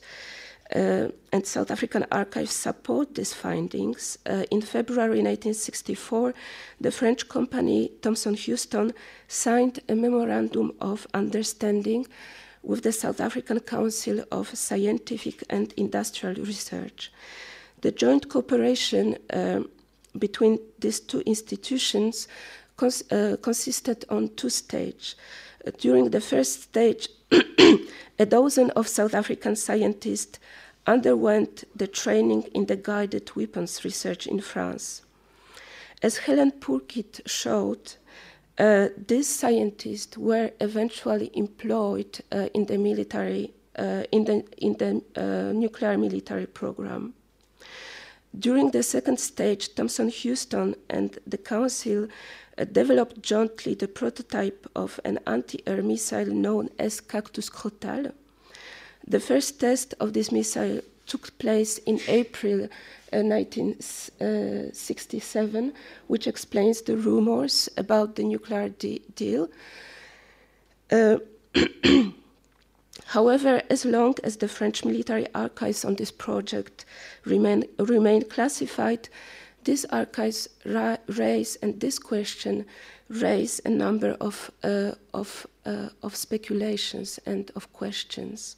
uh, 0.73 1.09
and 1.31 1.45
South 1.45 1.69
African 1.69 2.05
archives 2.11 2.51
support 2.51 3.15
these 3.15 3.33
findings. 3.33 4.17
Uh, 4.25 4.43
in 4.49 4.61
February 4.61 5.21
1964, 5.21 6.33
the 6.81 6.91
French 6.91 7.29
company 7.29 7.91
Thomson 8.01 8.33
Houston 8.33 8.93
signed 9.27 9.79
a 9.87 9.95
memorandum 9.95 10.71
of 10.81 11.05
understanding 11.13 12.07
with 12.63 12.81
the 12.81 12.91
South 12.91 13.21
African 13.21 13.59
Council 13.59 14.23
of 14.31 14.57
Scientific 14.57 15.43
and 15.49 15.71
Industrial 15.77 16.35
Research. 16.35 17.11
The 17.81 17.91
joint 17.91 18.27
cooperation 18.27 19.17
uh, 19.31 19.61
between 20.17 20.59
these 20.79 20.99
two 20.99 21.21
institutions 21.25 22.27
cons 22.77 23.03
uh, 23.11 23.37
consisted 23.41 24.05
on 24.09 24.29
two 24.35 24.49
stages. 24.49 25.15
Uh, 25.65 25.71
during 25.77 26.09
the 26.09 26.21
first 26.21 26.63
stage, 26.63 27.09
a 28.19 28.25
dozen 28.25 28.69
of 28.71 28.87
South 28.87 29.13
African 29.13 29.55
scientists 29.55 30.39
underwent 30.87 31.63
the 31.75 31.87
training 31.87 32.43
in 32.53 32.65
the 32.65 32.75
guided 32.75 33.35
weapons 33.35 33.83
research 33.83 34.27
in 34.27 34.39
France. 34.39 35.01
As 36.01 36.17
Helen 36.17 36.51
Purkitt 36.51 37.21
showed, 37.25 37.95
uh, 38.57 38.89
these 39.07 39.27
scientists 39.27 40.17
were 40.17 40.51
eventually 40.59 41.31
employed 41.33 42.19
uh, 42.31 42.47
in 42.53 42.65
the 42.65 42.77
military, 42.77 43.53
uh, 43.77 44.03
in 44.11 44.23
the, 44.25 44.43
in 44.57 44.73
the 44.73 45.01
uh, 45.15 45.51
nuclear 45.51 45.97
military 45.97 46.45
program. 46.45 47.13
During 48.37 48.71
the 48.71 48.83
second 48.83 49.19
stage, 49.19 49.75
Thomson 49.75 50.09
Houston 50.09 50.75
and 50.89 51.17
the 51.25 51.37
Council 51.37 52.07
developed 52.63 53.21
jointly 53.21 53.75
the 53.75 53.87
prototype 53.87 54.67
of 54.75 54.99
an 55.03 55.19
anti 55.27 55.61
air 55.67 55.81
missile 55.81 56.27
known 56.27 56.69
as 56.79 57.01
Cactus 57.01 57.49
Crotale. 57.49 58.13
The 59.07 59.19
first 59.19 59.59
test 59.59 59.93
of 59.99 60.13
this 60.13 60.31
missile 60.31 60.81
took 61.05 61.37
place 61.37 61.77
in 61.79 61.99
April 62.07 62.69
1967, 63.11 65.69
uh, 65.69 65.73
which 66.07 66.27
explains 66.27 66.81
the 66.81 66.95
rumors 66.97 67.69
about 67.77 68.15
the 68.15 68.23
nuclear 68.23 68.69
de 68.69 69.01
deal. 69.15 69.49
Uh, 70.91 71.17
However, 73.09 73.61
as 73.69 73.85
long 73.85 74.15
as 74.23 74.37
the 74.37 74.47
French 74.47 74.83
military 74.83 75.27
archives 75.33 75.85
on 75.85 75.93
this 75.95 76.11
project 76.11 76.85
remain, 77.23 77.65
remain 77.77 78.23
classified, 78.23 79.09
these 79.65 79.85
archives 79.85 80.47
ra 80.63 80.97
raise, 81.07 81.57
and 81.57 81.79
this 81.79 81.99
question 81.99 82.65
raise 83.09 83.61
a 83.65 83.69
number 83.69 84.15
of, 84.21 84.49
uh, 84.63 84.91
of, 85.13 85.45
uh, 85.65 85.89
of 86.01 86.15
speculations 86.15 87.19
and 87.25 87.51
of 87.55 87.71
questions. 87.73 88.55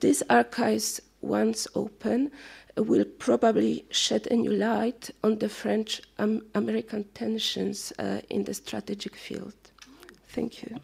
These 0.00 0.22
archives, 0.30 1.00
once 1.20 1.68
open, 1.74 2.30
will 2.76 3.04
probably 3.04 3.84
shed 3.90 4.26
a 4.30 4.36
new 4.36 4.52
light 4.52 5.10
on 5.22 5.38
the 5.38 5.48
French 5.48 6.00
um, 6.18 6.42
American 6.54 7.04
tensions 7.14 7.92
uh, 7.98 8.20
in 8.30 8.44
the 8.44 8.54
strategic 8.54 9.14
field. 9.16 9.54
Thank 10.28 10.62
you. 10.62 10.76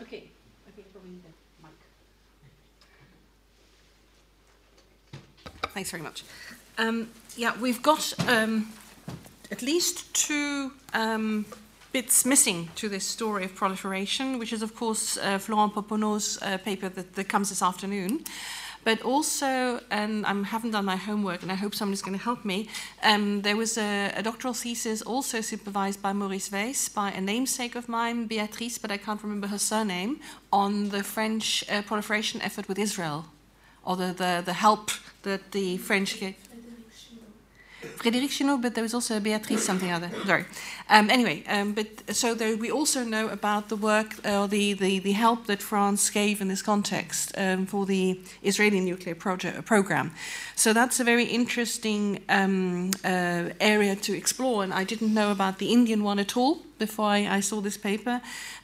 Okay, 0.00 0.24
I 0.66 0.70
think 0.70 0.90
probably 0.92 1.10
need 1.10 1.24
a 1.24 1.32
mic. 1.62 1.72
Thanks 5.80 5.92
very 5.92 6.02
much. 6.02 6.24
Um, 6.76 7.08
yeah, 7.38 7.58
we've 7.58 7.80
got 7.80 8.12
um, 8.28 8.68
at 9.50 9.62
least 9.62 10.12
two 10.12 10.72
um, 10.92 11.46
bits 11.90 12.26
missing 12.26 12.68
to 12.74 12.90
this 12.90 13.06
story 13.06 13.44
of 13.44 13.54
proliferation, 13.54 14.38
which 14.38 14.52
is, 14.52 14.60
of 14.60 14.74
course, 14.74 15.16
uh, 15.16 15.38
Florent 15.38 15.72
Pouponneau's 15.72 16.38
uh, 16.42 16.58
paper 16.58 16.90
that, 16.90 17.14
that 17.14 17.30
comes 17.30 17.48
this 17.48 17.62
afternoon. 17.62 18.24
But 18.84 19.00
also, 19.00 19.80
and 19.90 20.26
I 20.26 20.34
haven't 20.42 20.72
done 20.72 20.84
my 20.84 20.96
homework, 20.96 21.40
and 21.42 21.50
I 21.50 21.54
hope 21.54 21.74
somebody's 21.74 22.02
going 22.02 22.18
to 22.18 22.22
help 22.22 22.44
me, 22.44 22.68
um, 23.02 23.40
there 23.40 23.56
was 23.56 23.78
a, 23.78 24.12
a, 24.14 24.22
doctoral 24.22 24.52
thesis 24.52 25.00
also 25.00 25.40
supervised 25.40 26.02
by 26.02 26.12
Maurice 26.12 26.50
Vaïsse, 26.50 26.92
by 26.92 27.10
a 27.10 27.22
namesake 27.22 27.74
of 27.74 27.88
mine, 27.88 28.26
Beatrice, 28.26 28.76
but 28.76 28.90
I 28.90 28.98
can't 28.98 29.22
remember 29.22 29.46
her 29.46 29.58
surname, 29.58 30.20
on 30.52 30.90
the 30.90 31.02
French 31.02 31.64
uh, 31.70 31.80
proliferation 31.80 32.42
effort 32.42 32.68
with 32.68 32.78
Israel, 32.78 33.24
or 33.82 33.96
the, 33.96 34.12
the, 34.12 34.42
the 34.44 34.52
help 34.52 34.90
that 35.22 35.52
the 35.52 35.76
French 35.78 36.18
gave. 36.18 36.36
Frédérique 38.00 38.30
Schillo, 38.30 38.60
but 38.60 38.74
there 38.74 38.82
was 38.82 38.94
also 38.94 39.20
Beatrice 39.20 39.64
something 39.64 39.90
other. 39.90 40.10
Sorry. 40.26 40.44
Um, 40.88 41.08
anyway, 41.10 41.44
um, 41.48 41.72
but 41.72 42.14
so 42.14 42.34
there, 42.34 42.56
we 42.56 42.70
also 42.70 43.04
know 43.04 43.28
about 43.28 43.68
the 43.68 43.76
work 43.76 44.14
or 44.24 44.30
uh, 44.30 44.46
the, 44.46 44.74
the, 44.74 44.98
the 44.98 45.12
help 45.12 45.46
that 45.46 45.62
France 45.62 46.10
gave 46.10 46.40
in 46.40 46.48
this 46.48 46.62
context 46.62 47.32
um, 47.38 47.66
for 47.66 47.86
the 47.86 48.20
Israeli 48.42 48.80
nuclear 48.80 49.14
project, 49.14 49.64
program. 49.64 50.12
So 50.56 50.72
that's 50.72 51.00
a 51.00 51.04
very 51.04 51.24
interesting 51.24 52.22
um, 52.28 52.90
uh, 53.04 53.50
area 53.60 53.96
to 53.96 54.16
explore, 54.16 54.62
and 54.62 54.74
I 54.74 54.84
didn't 54.84 55.14
know 55.14 55.30
about 55.30 55.58
the 55.58 55.72
Indian 55.72 56.02
one 56.02 56.18
at 56.18 56.36
all 56.36 56.60
before 56.78 57.06
I, 57.06 57.36
I 57.36 57.40
saw 57.40 57.60
this 57.60 57.78
paper 57.78 58.20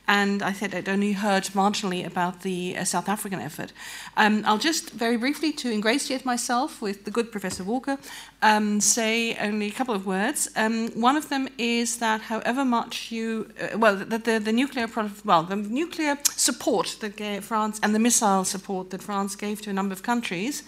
and 0.09 0.43
I 0.43 0.53
said 0.53 0.75
I'd 0.75 0.89
only 0.89 1.13
heard 1.13 1.45
marginally 1.55 2.07
about 2.07 2.43
the 2.43 2.77
uh, 2.77 2.85
South 2.85 3.09
African 3.09 3.41
effort. 3.41 3.73
Um, 4.17 4.43
I'll 4.47 4.59
just 4.59 4.91
very 4.91 5.17
briefly, 5.17 5.53
to 5.53 5.71
ingratiate 5.71 6.25
myself 6.25 6.81
with 6.81 7.05
the 7.05 7.11
good 7.11 7.33
Professor 7.33 7.65
Walker, 7.65 7.99
um, 8.43 8.81
say 8.81 9.37
only 9.37 9.67
a 9.67 9.73
couple 9.73 9.95
of 9.95 10.07
words. 10.07 10.49
Um, 10.57 10.89
one 11.01 11.17
of 11.17 11.29
them 11.29 11.49
is 11.59 11.99
that 11.99 12.23
however 12.23 12.65
much 12.65 13.11
you, 13.11 13.51
uh, 13.61 13.79
well, 13.79 13.97
the, 13.97 14.19
the, 14.19 14.39
the 14.39 14.53
nuclear, 14.53 14.89
well, 15.25 15.43
the 15.43 15.57
nuclear 15.57 16.19
support 16.25 16.97
that 17.01 17.45
France 17.45 17.81
and 17.83 17.95
the 17.95 17.99
missile 17.99 18.45
support 18.45 18.91
that 18.91 19.03
France 19.03 19.37
gave 19.37 19.61
to 19.63 19.71
a 19.71 19.73
number 19.73 19.93
of 19.93 20.03
countries 20.03 20.63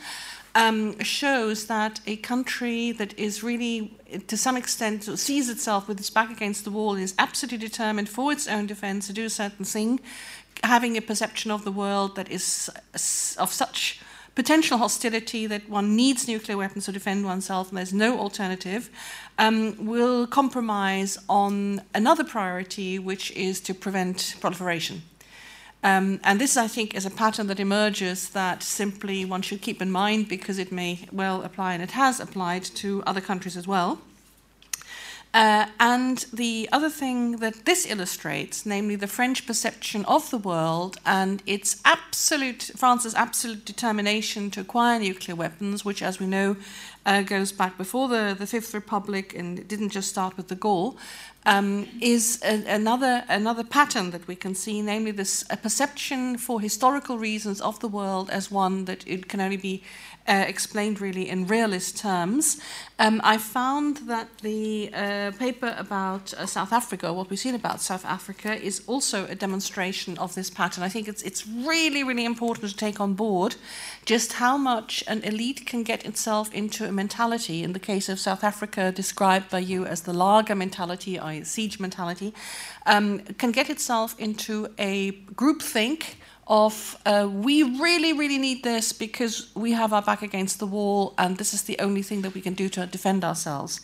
um, 0.59 0.99
shows 0.99 1.67
that 1.67 2.01
a 2.05 2.17
country 2.17 2.91
that 2.91 3.17
is 3.17 3.45
really, 3.45 3.97
to 4.27 4.37
some 4.37 4.57
extent, 4.57 5.05
sees 5.05 5.49
itself 5.49 5.87
with 5.87 6.01
its 6.01 6.11
back 6.11 6.33
against 6.33 6.65
the 6.65 6.71
wall, 6.73 6.95
and 6.95 7.03
is 7.05 7.15
absolutely 7.17 7.59
determined 7.59 8.09
for 8.09 8.33
its 8.33 8.49
own 8.49 8.67
defense 8.67 9.07
to 9.07 9.13
do 9.13 9.25
a 9.25 9.31
certain 9.31 9.65
thing, 9.65 10.01
having 10.65 10.97
a 10.97 11.01
perception 11.01 11.53
of 11.53 11.65
the 11.65 11.71
world 11.71 12.17
that 12.17 12.29
is 12.29 12.69
of 13.39 13.53
such 13.53 14.01
potential 14.35 14.79
hostility 14.79 15.47
that 15.47 15.69
one 15.69 15.95
needs 15.95 16.27
nuclear 16.27 16.57
weapons 16.57 16.87
to 16.87 16.93
defend 16.93 17.25
oneself 17.25 17.69
and 17.69 17.79
there's 17.79 17.93
no 17.93 18.19
alternative, 18.19 18.91
um, 19.39 19.77
will 19.87 20.27
compromise 20.27 21.19
on 21.29 21.81
another 21.95 22.25
priority, 22.25 22.99
which 22.99 23.31
is 23.33 23.61
to 23.61 23.75
prevent 23.75 24.35
proliferation. 24.41 25.03
Um, 25.85 26.19
and 26.25 26.41
this, 26.41 26.57
I 26.57 26.67
think, 26.67 26.95
is 26.95 27.07
a 27.07 27.11
pattern 27.11 27.47
that 27.47 27.61
emerges 27.61 28.31
that 28.31 28.63
simply 28.63 29.25
one 29.25 29.43
should 29.43 29.63
keep 29.63 29.81
in 29.81 29.91
mind 29.91 30.29
because 30.29 30.59
it 30.59 30.73
may 30.73 31.07
well 31.13 31.43
apply, 31.43 31.75
and 31.75 31.83
it 31.83 31.93
has 31.93 32.19
applied 32.19 32.65
to 32.65 33.03
other 33.07 33.21
countries 33.21 33.57
as 33.57 33.69
well. 33.69 34.01
Uh, 35.35 35.67
and 35.79 36.25
the 36.33 36.69
other 36.73 36.89
thing 36.89 37.37
that 37.37 37.67
this 37.67 37.87
illustrates, 37.87 38.65
namely 38.65 38.97
the 38.97 39.07
French 39.07 39.47
perception 39.47 40.05
of 40.07 40.31
the 40.31 40.39
world 40.39 40.97
and 41.05 41.43
its 41.47 41.81
absolute, 41.85 42.71
France's 42.75 43.15
absolute 43.15 43.65
determination 43.65 44.51
to 44.51 44.61
acquire 44.61 44.99
nuclear 44.99 45.37
weapons, 45.37 45.85
which, 45.85 46.03
as 46.03 46.19
we 46.19 46.27
know, 46.27 46.57
uh, 47.09 47.23
goes 47.23 47.53
back 47.53 47.79
before 47.79 48.07
the, 48.07 48.37
the 48.39 48.47
Fifth 48.47 48.75
Republic 48.75 49.35
and 49.35 49.59
it 49.59 49.67
didn't 49.67 49.89
just 49.89 50.11
start 50.11 50.37
with 50.37 50.49
de 50.49 50.57
Gaulle, 50.57 50.95
um, 51.47 51.89
is 52.03 52.39
a, 52.45 52.63
another, 52.67 53.25
another 53.31 53.65
pattern 53.65 54.11
that 54.11 54.29
we 54.29 54.37
can 54.37 54.55
see, 54.55 54.83
namely 54.83 55.11
this 55.13 55.43
a 55.49 55.57
perception 55.57 56.37
for 56.37 56.61
historical 56.61 57.17
reasons 57.17 57.63
of 57.63 57.81
the 57.81 57.89
world 57.89 58.29
as 58.29 58.51
one 58.51 58.85
that 58.85 59.07
it 59.07 59.27
can 59.27 59.41
only 59.41 59.57
be 59.57 59.83
uh, 60.29 60.45
explained 60.47 61.01
really 61.01 61.29
in 61.29 61.47
realist 61.47 61.97
terms. 61.97 62.61
Um, 62.99 63.21
I 63.25 63.39
found 63.39 64.09
that 64.09 64.29
the 64.39 64.91
uh, 64.93 65.31
paper 65.39 65.75
about 65.79 66.35
uh, 66.35 66.47
South 66.47 66.73
Africa, 66.73 67.13
what 67.13 67.31
we've 67.31 67.39
seen 67.39 67.55
about 67.55 67.81
South 67.81 68.05
Africa, 68.05 68.55
is 68.61 68.83
also 68.87 69.25
a 69.27 69.35
demonstration 69.35 70.19
of 70.19 70.35
this 70.35 70.51
pattern. 70.51 70.85
I 70.85 70.89
think 70.89 71.09
it's, 71.09 71.23
it's 71.23 71.47
really, 71.47 72.05
really 72.05 72.25
important 72.25 72.71
to 72.71 72.77
take 72.77 73.01
on 73.01 73.15
board 73.15 73.57
just 74.05 74.35
how 74.35 74.57
much 74.57 75.03
an 75.07 75.23
elite 75.23 75.65
can 75.65 75.83
get 75.83 76.05
itself 76.05 76.53
into 76.53 76.87
a 76.87 76.93
mentality, 76.93 77.63
in 77.63 77.73
the 77.73 77.79
case 77.79 78.09
of 78.09 78.19
South 78.19 78.45
Africa, 78.45 78.93
described 78.93 79.51
by 79.51 79.61
you 79.61 79.87
as 79.87 80.03
the 80.03 80.13
laager 80.13 80.55
mentality, 80.55 81.19
or 81.19 81.45
siege 81.45 81.79
mentality, 81.81 82.35
um, 82.87 83.21
can 83.39 83.53
get 83.53 83.71
itself 83.71 84.15
into 84.19 84.69
a 84.79 85.13
groupthink 85.35 86.17
of 86.49 86.97
uh, 87.05 87.29
we 87.31 87.63
really, 87.63 88.13
really 88.13 88.39
need 88.39 88.65
this 88.65 88.93
because 88.93 89.51
we 89.55 89.73
have 89.73 89.93
our 89.93 90.03
back 90.03 90.23
against 90.23 90.59
the 90.59 90.67
wall 90.67 91.15
and 91.19 91.37
this 91.37 91.53
is 91.53 91.63
the 91.63 91.79
only 91.79 92.03
thing 92.03 92.23
that 92.23 92.35
we 92.35 92.41
can 92.41 92.55
do 92.55 92.69
to 92.71 92.87
defend 92.87 93.23
ourselves. 93.23 93.81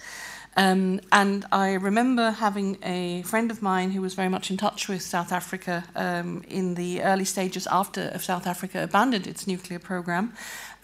Um, 0.56 1.00
and 1.10 1.44
I 1.50 1.74
remember 1.74 2.30
having 2.30 2.78
a 2.82 3.22
friend 3.22 3.50
of 3.50 3.60
mine 3.60 3.90
who 3.90 4.00
was 4.00 4.14
very 4.14 4.28
much 4.28 4.50
in 4.50 4.56
touch 4.56 4.88
with 4.88 5.02
South 5.02 5.32
Africa 5.32 5.84
um, 5.96 6.44
in 6.48 6.74
the 6.74 7.02
early 7.02 7.24
stages 7.24 7.66
after 7.70 8.16
South 8.18 8.46
Africa 8.46 8.84
abandoned 8.84 9.26
its 9.26 9.46
nuclear 9.46 9.80
program, 9.80 10.32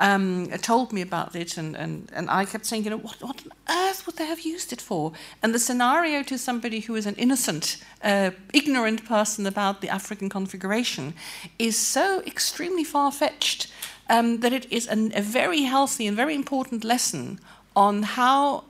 um, 0.00 0.48
told 0.62 0.92
me 0.92 1.02
about 1.02 1.36
it, 1.36 1.58
and, 1.58 1.76
and, 1.76 2.10
and 2.14 2.30
I 2.30 2.46
kept 2.46 2.64
saying, 2.64 2.84
you 2.84 2.90
know, 2.90 2.96
what, 2.96 3.22
what 3.22 3.42
on 3.44 3.52
earth 3.68 4.06
would 4.06 4.16
they 4.16 4.24
have 4.24 4.40
used 4.40 4.72
it 4.72 4.80
for? 4.80 5.12
And 5.42 5.54
the 5.54 5.58
scenario 5.58 6.22
to 6.22 6.38
somebody 6.38 6.80
who 6.80 6.96
is 6.96 7.04
an 7.04 7.14
innocent, 7.16 7.76
uh, 8.02 8.30
ignorant 8.54 9.04
person 9.04 9.46
about 9.46 9.82
the 9.82 9.90
African 9.90 10.30
configuration 10.30 11.12
is 11.58 11.78
so 11.78 12.22
extremely 12.26 12.82
far 12.82 13.12
fetched 13.12 13.70
um, 14.08 14.40
that 14.40 14.54
it 14.54 14.66
is 14.72 14.88
an, 14.88 15.12
a 15.14 15.20
very 15.20 15.62
healthy 15.62 16.06
and 16.06 16.16
very 16.16 16.34
important 16.34 16.82
lesson 16.82 17.38
on 17.76 18.02
how 18.02 18.64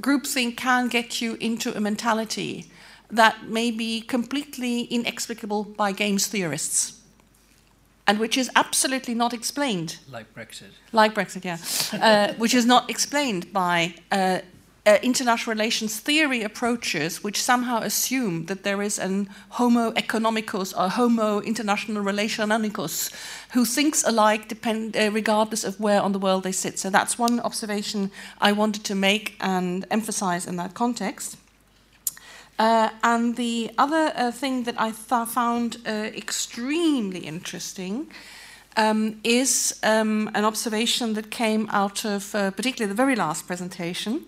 groupthink 0.00 0.56
can 0.56 0.88
get 0.88 1.20
you 1.20 1.36
into 1.40 1.74
a 1.76 1.80
mentality 1.80 2.68
that 3.10 3.46
may 3.46 3.70
be 3.70 4.00
completely 4.00 4.82
inexplicable 4.82 5.62
by 5.62 5.92
games 5.92 6.26
theorists 6.26 7.03
and 8.06 8.18
which 8.18 8.36
is 8.36 8.50
absolutely 8.54 9.14
not 9.14 9.32
explained. 9.32 9.98
Like 10.10 10.34
Brexit. 10.34 10.72
Like 10.92 11.14
Brexit, 11.14 11.44
yeah. 11.44 11.58
uh, 12.30 12.34
which 12.34 12.54
is 12.54 12.66
not 12.66 12.90
explained 12.90 13.52
by 13.52 13.94
uh, 14.12 14.40
uh, 14.86 14.98
international 15.02 15.54
relations 15.54 15.98
theory 15.98 16.42
approaches 16.42 17.24
which 17.24 17.42
somehow 17.42 17.78
assume 17.78 18.46
that 18.46 18.64
there 18.64 18.82
is 18.82 18.98
an 18.98 19.28
homo 19.50 19.90
economicus 19.92 20.78
or 20.78 20.88
homo 20.90 21.40
international 21.40 22.04
relationicus 22.04 23.10
who 23.52 23.64
thinks 23.64 24.04
alike 24.04 24.48
depend, 24.48 24.96
uh, 24.96 25.10
regardless 25.10 25.64
of 25.64 25.80
where 25.80 26.02
on 26.02 26.12
the 26.12 26.18
world 26.18 26.42
they 26.42 26.52
sit. 26.52 26.78
So 26.78 26.90
that's 26.90 27.18
one 27.18 27.40
observation 27.40 28.10
I 28.40 28.52
wanted 28.52 28.84
to 28.84 28.94
make 28.94 29.36
and 29.40 29.86
emphasize 29.90 30.46
in 30.46 30.56
that 30.56 30.74
context. 30.74 31.38
Uh, 32.58 32.90
and 33.02 33.36
the 33.36 33.70
other 33.78 34.12
uh, 34.14 34.30
thing 34.30 34.62
that 34.64 34.80
I 34.80 34.92
found 34.92 35.78
uh, 35.86 35.90
extremely 35.90 37.20
interesting 37.20 38.06
um, 38.76 39.20
is 39.24 39.78
um, 39.82 40.30
an 40.34 40.44
observation 40.44 41.14
that 41.14 41.30
came 41.30 41.68
out 41.70 42.04
of 42.04 42.34
uh, 42.34 42.50
particularly 42.50 42.88
the 42.88 42.96
very 42.96 43.16
last 43.16 43.46
presentation, 43.46 44.24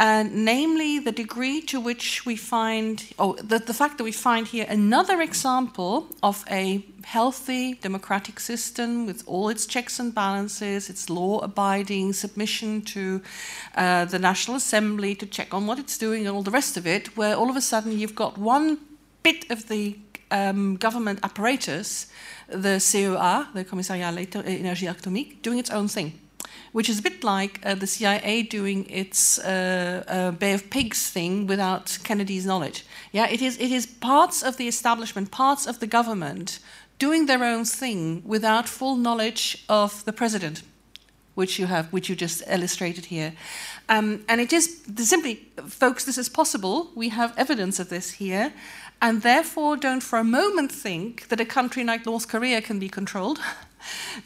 uh, 0.00 0.24
namely 0.30 0.98
the 0.98 1.12
degree 1.12 1.60
to 1.60 1.78
which 1.78 2.24
we 2.24 2.34
find, 2.34 3.12
oh, 3.18 3.34
the, 3.34 3.58
the 3.58 3.74
fact 3.74 3.98
that 3.98 4.04
we 4.04 4.12
find 4.12 4.48
here 4.48 4.64
another 4.66 5.20
example 5.20 6.06
of 6.22 6.42
a 6.50 6.82
healthy 7.04 7.74
democratic 7.74 8.40
system 8.40 9.04
with 9.04 9.22
all 9.26 9.50
its 9.50 9.66
checks 9.66 10.00
and 10.00 10.14
balances, 10.14 10.88
its 10.88 11.10
law 11.10 11.38
abiding 11.40 12.14
submission 12.14 12.80
to 12.80 13.20
uh, 13.74 14.06
the 14.06 14.18
National 14.18 14.56
Assembly 14.56 15.14
to 15.14 15.26
check 15.26 15.52
on 15.52 15.66
what 15.66 15.78
it's 15.78 15.98
doing 15.98 16.26
and 16.26 16.34
all 16.34 16.42
the 16.42 16.50
rest 16.50 16.78
of 16.78 16.86
it, 16.86 17.14
where 17.14 17.36
all 17.36 17.50
of 17.50 17.56
a 17.56 17.60
sudden 17.60 17.98
you've 17.98 18.14
got 18.14 18.38
one 18.38 18.78
bit 19.22 19.50
of 19.50 19.68
the 19.68 19.98
um, 20.30 20.76
government 20.76 21.18
apparatus, 21.22 22.06
the 22.48 22.80
CEA, 22.80 23.52
the 23.52 23.64
Commissariat 23.64 24.10
à 24.10 24.14
l'Énergie 24.14 24.88
Atomique, 24.88 25.42
doing 25.42 25.58
its 25.58 25.70
own 25.70 25.88
thing 25.88 26.18
which 26.72 26.88
is 26.88 26.98
a 26.98 27.02
bit 27.02 27.24
like 27.24 27.60
uh, 27.64 27.74
the 27.74 27.86
CIA 27.86 28.42
doing 28.42 28.88
its 28.88 29.38
uh, 29.38 30.04
uh, 30.06 30.30
Bay 30.30 30.52
of 30.52 30.70
Pigs 30.70 31.10
thing 31.10 31.46
without 31.46 31.98
Kennedy's 32.04 32.46
knowledge. 32.46 32.84
Yeah, 33.12 33.28
it 33.28 33.42
is, 33.42 33.58
it 33.58 33.72
is 33.72 33.86
parts 33.86 34.42
of 34.42 34.56
the 34.56 34.68
establishment, 34.68 35.30
parts 35.30 35.66
of 35.66 35.80
the 35.80 35.86
government 35.86 36.60
doing 36.98 37.26
their 37.26 37.42
own 37.42 37.64
thing 37.64 38.22
without 38.24 38.68
full 38.68 38.96
knowledge 38.96 39.64
of 39.68 40.04
the 40.04 40.12
president, 40.12 40.62
which 41.34 41.58
you 41.58 41.66
have, 41.66 41.92
which 41.92 42.08
you 42.08 42.14
just 42.14 42.42
illustrated 42.46 43.06
here. 43.06 43.32
Um, 43.88 44.24
and 44.28 44.40
it 44.40 44.52
is 44.52 44.82
simply, 44.96 45.48
folks, 45.66 46.04
this 46.04 46.18
is 46.18 46.28
possible. 46.28 46.90
We 46.94 47.08
have 47.08 47.36
evidence 47.36 47.80
of 47.80 47.88
this 47.88 48.12
here. 48.12 48.52
And 49.02 49.22
therefore, 49.22 49.76
don't 49.76 50.02
for 50.02 50.18
a 50.18 50.24
moment 50.24 50.70
think 50.70 51.28
that 51.28 51.40
a 51.40 51.46
country 51.46 51.84
like 51.84 52.04
North 52.04 52.28
Korea 52.28 52.60
can 52.60 52.78
be 52.78 52.88
controlled. 52.88 53.40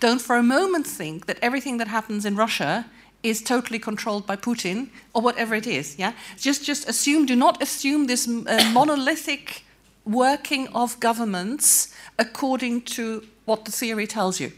Don't 0.00 0.20
for 0.20 0.36
a 0.36 0.42
moment 0.42 0.86
think 0.86 1.26
that 1.26 1.38
everything 1.40 1.78
that 1.78 1.88
happens 1.88 2.24
in 2.24 2.36
Russia 2.36 2.86
is 3.24 3.42
totally 3.42 3.78
controlled 3.78 4.26
by 4.26 4.36
Putin 4.36 4.88
or 5.14 5.22
whatever 5.22 5.54
it 5.54 5.66
is. 5.66 5.98
Yeah, 5.98 6.12
just 6.36 6.64
just 6.64 6.88
assume. 6.88 7.26
Do 7.26 7.34
not 7.34 7.62
assume 7.62 8.06
this 8.06 8.28
uh, 8.28 8.70
monolithic 8.74 9.64
working 10.04 10.68
of 10.74 11.00
governments 11.00 11.94
according 12.18 12.82
to 12.82 13.22
what 13.46 13.64
the 13.64 13.72
theory 13.72 14.06
tells 14.06 14.38
you. 14.40 14.52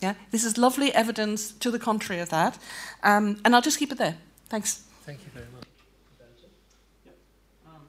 Yeah, 0.00 0.14
this 0.30 0.44
is 0.44 0.56
lovely 0.56 0.92
evidence 0.94 1.52
to 1.52 1.70
the 1.70 1.78
contrary 1.78 2.22
of 2.22 2.28
that, 2.28 2.58
um, 3.02 3.40
and 3.44 3.54
I'll 3.54 3.62
just 3.62 3.78
keep 3.78 3.92
it 3.92 3.98
there. 3.98 4.16
Thanks. 4.48 4.82
Thank 5.04 5.20
you 5.20 5.30
very 5.34 5.46
much. 5.54 5.66
Um, 7.66 7.82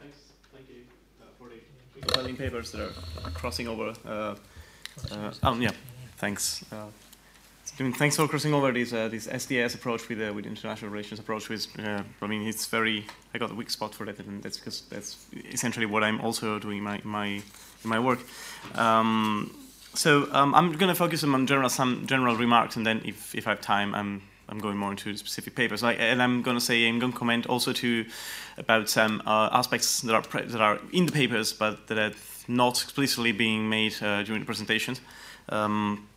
thanks. 0.00 0.18
Thank 0.52 0.68
you 0.68 0.84
for 2.08 2.22
the 2.22 2.32
papers 2.34 2.70
that 2.72 2.80
are 3.24 3.30
crossing 3.30 3.68
over 3.68 3.94
uh, 4.04 4.34
uh, 5.10 5.32
um, 5.42 5.62
yeah, 5.62 5.72
thanks. 6.16 6.64
Uh, 6.72 6.86
thanks 7.94 8.16
for 8.16 8.26
crossing 8.28 8.54
over 8.54 8.72
this 8.72 8.92
uh, 8.92 9.08
this 9.08 9.24
STS 9.24 9.74
approach 9.74 10.08
with 10.08 10.20
uh, 10.20 10.32
with 10.32 10.46
international 10.46 10.90
relations 10.90 11.20
approach. 11.20 11.48
With 11.48 11.66
uh, 11.78 12.02
I 12.22 12.26
mean, 12.26 12.46
it's 12.46 12.66
very. 12.66 13.06
I 13.34 13.38
got 13.38 13.50
a 13.50 13.54
weak 13.54 13.70
spot 13.70 13.94
for 13.94 14.06
that, 14.06 14.18
and 14.18 14.42
that's 14.42 14.58
because 14.58 14.82
that's 14.88 15.26
essentially 15.50 15.86
what 15.86 16.02
I'm 16.02 16.20
also 16.20 16.58
doing 16.58 16.78
in 16.78 16.84
my 16.84 17.00
my 17.04 17.26
in 17.26 17.90
my 17.90 17.98
work. 17.98 18.20
Um, 18.74 19.54
so 19.94 20.28
um, 20.32 20.54
I'm 20.54 20.72
going 20.72 20.88
to 20.88 20.94
focus 20.94 21.24
on 21.24 21.46
general 21.46 21.68
some 21.68 22.06
general 22.06 22.36
remarks, 22.36 22.76
and 22.76 22.86
then 22.86 23.02
if 23.04 23.34
if 23.34 23.46
I 23.46 23.50
have 23.50 23.60
time, 23.60 23.94
I'm 23.94 24.22
I'm 24.48 24.58
going 24.58 24.76
more 24.76 24.90
into 24.90 25.16
specific 25.16 25.54
papers. 25.54 25.82
I, 25.82 25.92
and 25.92 26.22
I'm 26.22 26.42
going 26.42 26.56
to 26.56 26.64
say 26.64 26.86
I'm 26.86 26.98
going 26.98 27.12
to 27.12 27.18
comment 27.18 27.46
also 27.46 27.72
to 27.72 28.04
about 28.58 28.88
some 28.88 29.22
uh, 29.26 29.48
aspects 29.52 30.00
that 30.02 30.14
are 30.14 30.42
that 30.42 30.60
are 30.60 30.78
in 30.92 31.06
the 31.06 31.12
papers, 31.12 31.52
but 31.52 31.86
that 31.88 31.98
are 31.98 32.12
not 32.48 32.82
explicitly 32.82 33.32
being 33.32 33.68
made 33.68 33.94
uh, 34.02 34.22
during 34.22 34.40
the 34.40 34.46
presentations. 34.46 35.00
Um, 35.48 36.08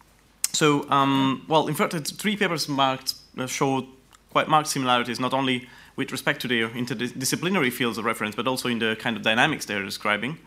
so, 0.51 0.89
um, 0.89 1.45
well, 1.47 1.67
in 1.67 1.75
fact, 1.75 1.93
three 1.93 2.35
papers 2.35 2.67
marked 2.67 3.13
uh, 3.37 3.47
showed 3.47 3.85
quite 4.31 4.47
marked 4.47 4.67
similarities, 4.67 5.19
not 5.19 5.33
only 5.33 5.67
with 5.95 6.11
respect 6.11 6.41
to 6.41 6.47
the 6.47 6.61
interdisciplinary 6.63 7.71
fields 7.71 7.97
of 7.97 8.05
reference, 8.05 8.35
but 8.35 8.47
also 8.47 8.69
in 8.69 8.79
the 8.79 8.95
kind 8.99 9.17
of 9.17 9.23
dynamics 9.23 9.65
they're 9.65 9.83
describing. 9.83 10.37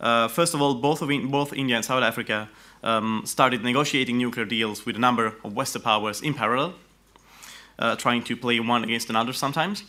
Uh, 0.00 0.28
first 0.28 0.52
of 0.54 0.60
all, 0.60 0.74
both, 0.74 1.00
of 1.00 1.10
in, 1.10 1.28
both 1.28 1.52
India 1.52 1.76
and 1.76 1.84
South 1.84 2.02
Africa 2.02 2.48
um, 2.82 3.22
started 3.24 3.62
negotiating 3.62 4.18
nuclear 4.18 4.44
deals 4.44 4.84
with 4.84 4.96
a 4.96 4.98
number 4.98 5.34
of 5.44 5.54
Western 5.54 5.82
powers 5.82 6.20
in 6.20 6.34
parallel, 6.34 6.74
uh, 7.78 7.96
trying 7.96 8.22
to 8.24 8.36
play 8.36 8.60
one 8.60 8.84
against 8.84 9.08
another 9.08 9.32
sometimes. 9.32 9.84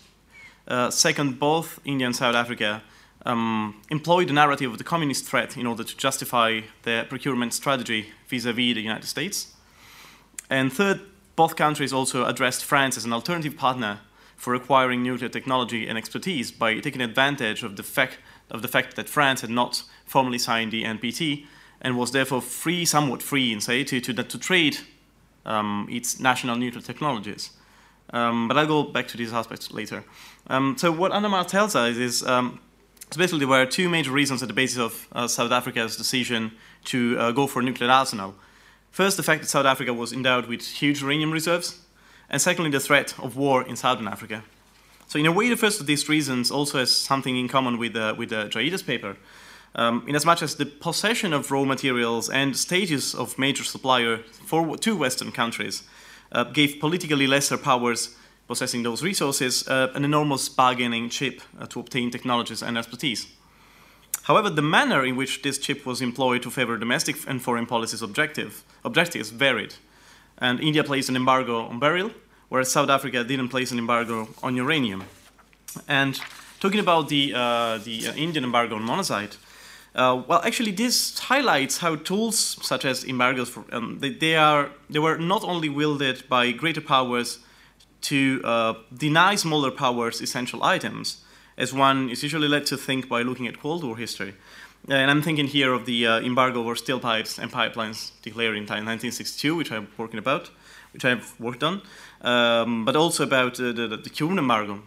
Uh, 0.68 0.90
second, 0.90 1.40
both 1.40 1.80
India 1.84 2.06
and 2.06 2.16
South 2.16 2.36
Africa 2.36 2.84
um, 3.28 3.76
employ 3.90 4.24
the 4.26 4.34
narrative 4.34 4.72
of 4.72 4.78
the 4.78 4.84
communist 4.86 5.26
threat 5.26 5.58
in 5.58 5.68
order 5.68 5.84
to 5.84 5.98
justify 5.98 6.62
their 6.84 7.04
procurement 7.04 7.54
strategy 7.54 8.08
vis-a-vis 8.30 8.74
the 8.74 8.82
United 8.82 9.06
States. 9.06 9.54
And 10.50 10.72
third, 10.72 11.02
both 11.36 11.58
countries 11.58 11.92
also 11.92 12.26
addressed 12.26 12.64
France 12.64 12.96
as 12.96 13.04
an 13.04 13.12
alternative 13.12 13.58
partner 13.58 14.00
for 14.38 14.56
acquiring 14.56 15.04
nuclear 15.04 15.30
technology 15.30 15.88
and 15.88 15.98
expertise 15.98 16.52
by 16.52 16.80
taking 16.80 17.02
advantage 17.02 17.64
of 17.64 17.76
the 17.76 17.84
fact, 17.84 18.18
of 18.50 18.62
the 18.62 18.68
fact 18.68 18.96
that 18.96 19.10
France 19.10 19.42
had 19.42 19.50
not 19.50 19.84
formally 20.06 20.40
signed 20.40 20.72
the 20.72 20.86
NPT 20.86 21.46
and 21.82 21.98
was 21.98 22.12
therefore 22.12 22.42
free, 22.42 22.86
somewhat 22.86 23.22
free 23.22 23.52
in 23.52 23.60
say, 23.60 23.84
to, 23.84 24.00
to, 24.00 24.14
to 24.14 24.38
trade 24.40 24.78
um, 25.46 25.88
its 25.92 26.20
national 26.20 26.56
nuclear 26.56 26.82
technologies. 26.82 27.52
Um, 28.12 28.48
but 28.48 28.58
I'll 28.58 28.68
go 28.68 28.84
back 28.84 29.10
to 29.10 29.18
these 29.18 29.34
aspects 29.34 29.70
later. 29.72 30.06
Um, 30.48 30.78
so 30.78 30.94
what 30.94 31.12
Anna-Mart 31.12 31.50
tells 31.50 31.76
us 31.76 31.98
is 31.98 32.24
um, 32.24 32.62
so 33.12 33.18
basically 33.18 33.40
there 33.40 33.48
were 33.48 33.66
two 33.66 33.90
major 33.90 34.12
reasons 34.12 34.42
at 34.42 34.48
the 34.48 34.54
basis 34.54 34.78
of 34.78 35.08
uh, 35.14 35.28
South 35.28 35.52
Africa's 35.52 35.96
decision 35.96 36.52
to 36.86 37.18
uh, 37.18 37.32
go 37.32 37.48
for 37.48 37.62
a 37.62 37.64
nuclear 37.64 37.90
arsenal. 37.90 38.36
First, 38.92 39.18
the 39.18 39.24
fact 39.24 39.42
that 39.42 39.48
South 39.48 39.66
Africa 39.66 39.94
was 39.94 40.12
endowed 40.12 40.48
with 40.48 40.66
huge 40.66 41.02
uranium 41.02 41.32
reserves, 41.32 41.82
and 42.30 42.42
secondly, 42.42 42.72
the 42.72 42.80
threat 42.80 43.18
of 43.20 43.38
war 43.38 43.64
in 43.64 43.76
southern 43.76 44.08
Africa. 44.08 44.44
So, 45.08 45.20
in 45.20 45.26
a 45.26 45.32
way, 45.32 45.50
the 45.50 45.56
first 45.56 45.80
of 45.80 45.88
these 45.88 46.10
reasons 46.10 46.52
also 46.52 46.80
has 46.80 46.92
something 46.92 47.38
in 47.38 47.48
common 47.48 47.78
with, 47.78 47.96
uh, 47.96 48.16
with 48.18 48.30
the 48.30 48.50
Jayita's 48.50 48.84
paper, 48.84 49.16
um, 49.76 50.04
in 50.08 50.16
as 50.16 50.26
much 50.26 50.42
as 50.42 50.56
the 50.56 50.66
possession 50.66 51.32
of 51.32 51.50
raw 51.52 51.64
materials 51.64 52.30
and 52.30 52.58
status 52.58 53.14
of 53.14 53.38
major 53.38 53.64
supplier 53.64 54.18
for 54.18 54.76
two 54.78 54.98
Western 54.98 55.32
countries 55.32 55.84
uh, 56.32 56.44
gave 56.44 56.80
politically 56.80 57.28
lesser 57.28 57.58
powers 57.58 58.16
possessing 58.48 58.84
those 58.84 59.04
resources 59.04 59.68
uh, 59.68 59.92
an 59.94 60.06
enormous 60.06 60.50
bargaining 60.50 61.10
chip 61.10 61.42
uh, 61.60 61.66
to 61.68 61.80
obtain 61.80 62.10
technologies 62.10 62.64
and 62.64 62.78
expertise. 62.78 63.28
However, 64.24 64.50
the 64.50 64.62
manner 64.62 65.06
in 65.06 65.16
which 65.16 65.42
this 65.42 65.58
chip 65.58 65.86
was 65.86 66.02
employed 66.02 66.42
to 66.44 66.52
favor 66.52 66.78
domestic 66.78 67.16
and 67.28 67.42
foreign 67.42 67.66
policies 67.66 68.02
objective, 68.02 68.64
objectives 68.84 69.30
varied. 69.30 69.76
And 70.38 70.60
India 70.60 70.84
placed 70.84 71.10
an 71.10 71.16
embargo 71.16 71.62
on 71.62 71.80
beryl, 71.80 72.12
whereas 72.50 72.72
South 72.72 72.90
Africa 72.90 73.24
didn't 73.24 73.50
place 73.50 73.72
an 73.72 73.80
embargo 73.80 74.28
on 74.44 74.56
uranium. 74.56 75.04
And 75.88 76.20
talking 76.60 76.80
about 76.80 77.10
the, 77.10 77.34
uh, 77.34 77.78
the 77.80 78.10
uh, 78.10 78.14
Indian 78.16 78.44
embargo 78.44 78.76
on 78.76 78.84
monazite, 78.84 79.38
uh, 79.96 80.22
well, 80.28 80.42
actually, 80.44 80.72
this 80.72 81.18
highlights 81.18 81.80
how 81.80 81.96
tools 81.96 82.38
such 82.62 82.86
as 82.86 83.04
embargoes, 83.04 83.50
for, 83.50 83.66
um, 83.72 83.98
they, 84.00 84.10
they, 84.10 84.36
are, 84.36 84.70
they 84.90 85.00
were 85.00 85.18
not 85.18 85.44
only 85.44 85.70
wielded 85.70 86.28
by 86.30 86.52
greater 86.52 86.82
powers 86.82 87.40
to 88.08 88.42
uh, 88.44 88.74
deny 88.96 89.36
smaller 89.36 89.72
powers 89.72 90.22
essential 90.22 90.64
items, 90.64 91.24
as 91.58 91.74
one 91.74 92.10
is 92.10 92.24
usually 92.24 92.48
led 92.48 92.66
to 92.68 92.78
think 92.78 93.10
by 93.10 93.22
looking 93.22 93.48
at 93.48 93.60
Cold 93.60 93.84
War 93.84 93.98
history. 93.98 94.34
And 94.88 95.12
I'm 95.12 95.22
thinking 95.22 95.48
here 95.48 95.74
of 95.74 95.86
the 95.86 96.08
uh, 96.08 96.20
embargo 96.22 96.62
over 96.62 96.76
steel 96.76 97.00
pipes 97.00 97.38
and 97.38 97.52
pipelines 97.52 98.12
declared 98.22 98.56
in 98.56 98.64
1962, 98.64 99.56
which 99.56 99.72
I'm 99.72 99.88
working 99.98 100.20
about, 100.20 100.50
which 100.94 101.04
I've 101.04 101.38
worked 101.40 101.64
on, 101.64 101.82
um, 102.22 102.86
but 102.86 102.96
also 102.96 103.24
about 103.24 103.60
uh, 103.60 103.74
the, 103.74 104.00
the, 104.02 104.10
Cuban 104.10 104.40
embargo 104.40 104.82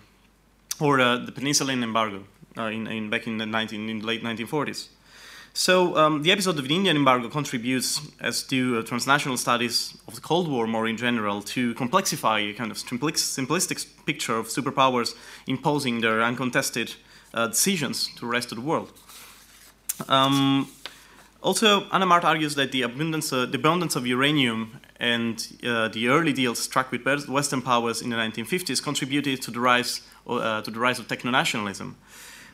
or 0.80 1.00
uh, 1.00 1.18
the 1.18 1.32
Peninsulan 1.32 1.82
embargo 1.82 2.24
uh, 2.56 2.62
in, 2.62 2.86
in, 2.86 3.10
back 3.10 3.26
in 3.26 3.36
the, 3.36 3.46
19, 3.46 3.90
in 3.90 3.98
the 3.98 4.06
late 4.06 4.22
1940s. 4.22 4.88
So 5.52 5.96
um, 5.96 6.22
the 6.22 6.30
episode 6.30 6.58
of 6.58 6.68
the 6.68 6.74
Indian 6.74 6.96
embargo 6.96 7.28
contributes, 7.28 8.00
as 8.20 8.42
do 8.44 8.78
uh, 8.78 8.82
transnational 8.82 9.36
studies 9.36 9.96
of 10.06 10.14
the 10.14 10.20
Cold 10.20 10.48
War 10.48 10.66
more 10.66 10.86
in 10.86 10.96
general, 10.96 11.42
to 11.42 11.74
complexify 11.74 12.50
a 12.50 12.54
kind 12.54 12.70
of 12.70 12.76
simplistic 12.76 13.86
picture 14.06 14.36
of 14.36 14.46
superpowers 14.46 15.14
imposing 15.48 16.00
their 16.00 16.22
uncontested 16.22 16.94
uh, 17.34 17.48
decisions 17.48 18.08
to 18.14 18.20
the 18.20 18.26
rest 18.26 18.52
of 18.52 18.58
the 18.58 18.64
world. 18.64 18.92
Um, 20.08 20.68
also, 21.42 21.88
Anna-Mart 21.90 22.24
argues 22.24 22.54
that 22.54 22.70
the 22.70 22.82
abundance, 22.82 23.32
uh, 23.32 23.46
the 23.46 23.56
abundance 23.56 23.96
of 23.96 24.06
uranium 24.06 24.78
and 24.98 25.46
uh, 25.64 25.88
the 25.88 26.08
early 26.08 26.32
deals 26.32 26.58
struck 26.58 26.92
with 26.92 27.04
Western 27.28 27.62
powers 27.62 28.02
in 28.02 28.10
the 28.10 28.16
1950s 28.16 28.82
contributed 28.82 29.40
to 29.42 29.50
the 29.50 29.58
rise, 29.58 30.02
uh, 30.26 30.60
to 30.60 30.70
the 30.70 30.78
rise 30.78 30.98
of 30.98 31.08
techno-nationalism. 31.08 31.96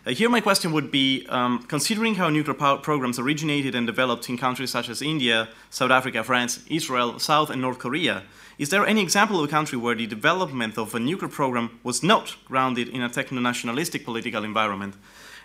Uh, 0.07 0.11
here, 0.11 0.29
my 0.29 0.41
question 0.41 0.71
would 0.71 0.93
be 0.93 1.27
um, 1.31 1.59
considering 1.67 2.15
how 2.15 2.29
nuclear 2.29 2.55
power 2.55 2.79
programs 2.79 3.19
originated 3.19 3.75
and 3.75 3.89
developed 3.89 4.29
in 4.29 4.39
countries 4.39 4.71
such 4.71 4.89
as 4.89 5.03
India, 5.03 5.49
South 5.69 5.91
Africa, 5.91 6.23
France, 6.23 6.61
Israel, 6.71 7.19
South 7.19 7.51
and 7.51 7.61
North 7.61 7.81
Korea, 7.81 8.23
is 8.57 8.71
there 8.71 8.87
any 8.87 9.03
example 9.03 9.41
of 9.41 9.49
a 9.49 9.51
country 9.51 9.77
where 9.77 9.97
the 9.97 10.07
development 10.07 10.79
of 10.79 10.95
a 10.95 11.01
nuclear 11.01 11.29
program 11.29 11.81
was 11.83 12.05
not 12.05 12.37
grounded 12.45 12.89
in 12.89 13.03
a 13.03 13.09
techno 13.09 13.41
nationalistic 13.41 14.05
political 14.05 14.45
environment? 14.45 14.95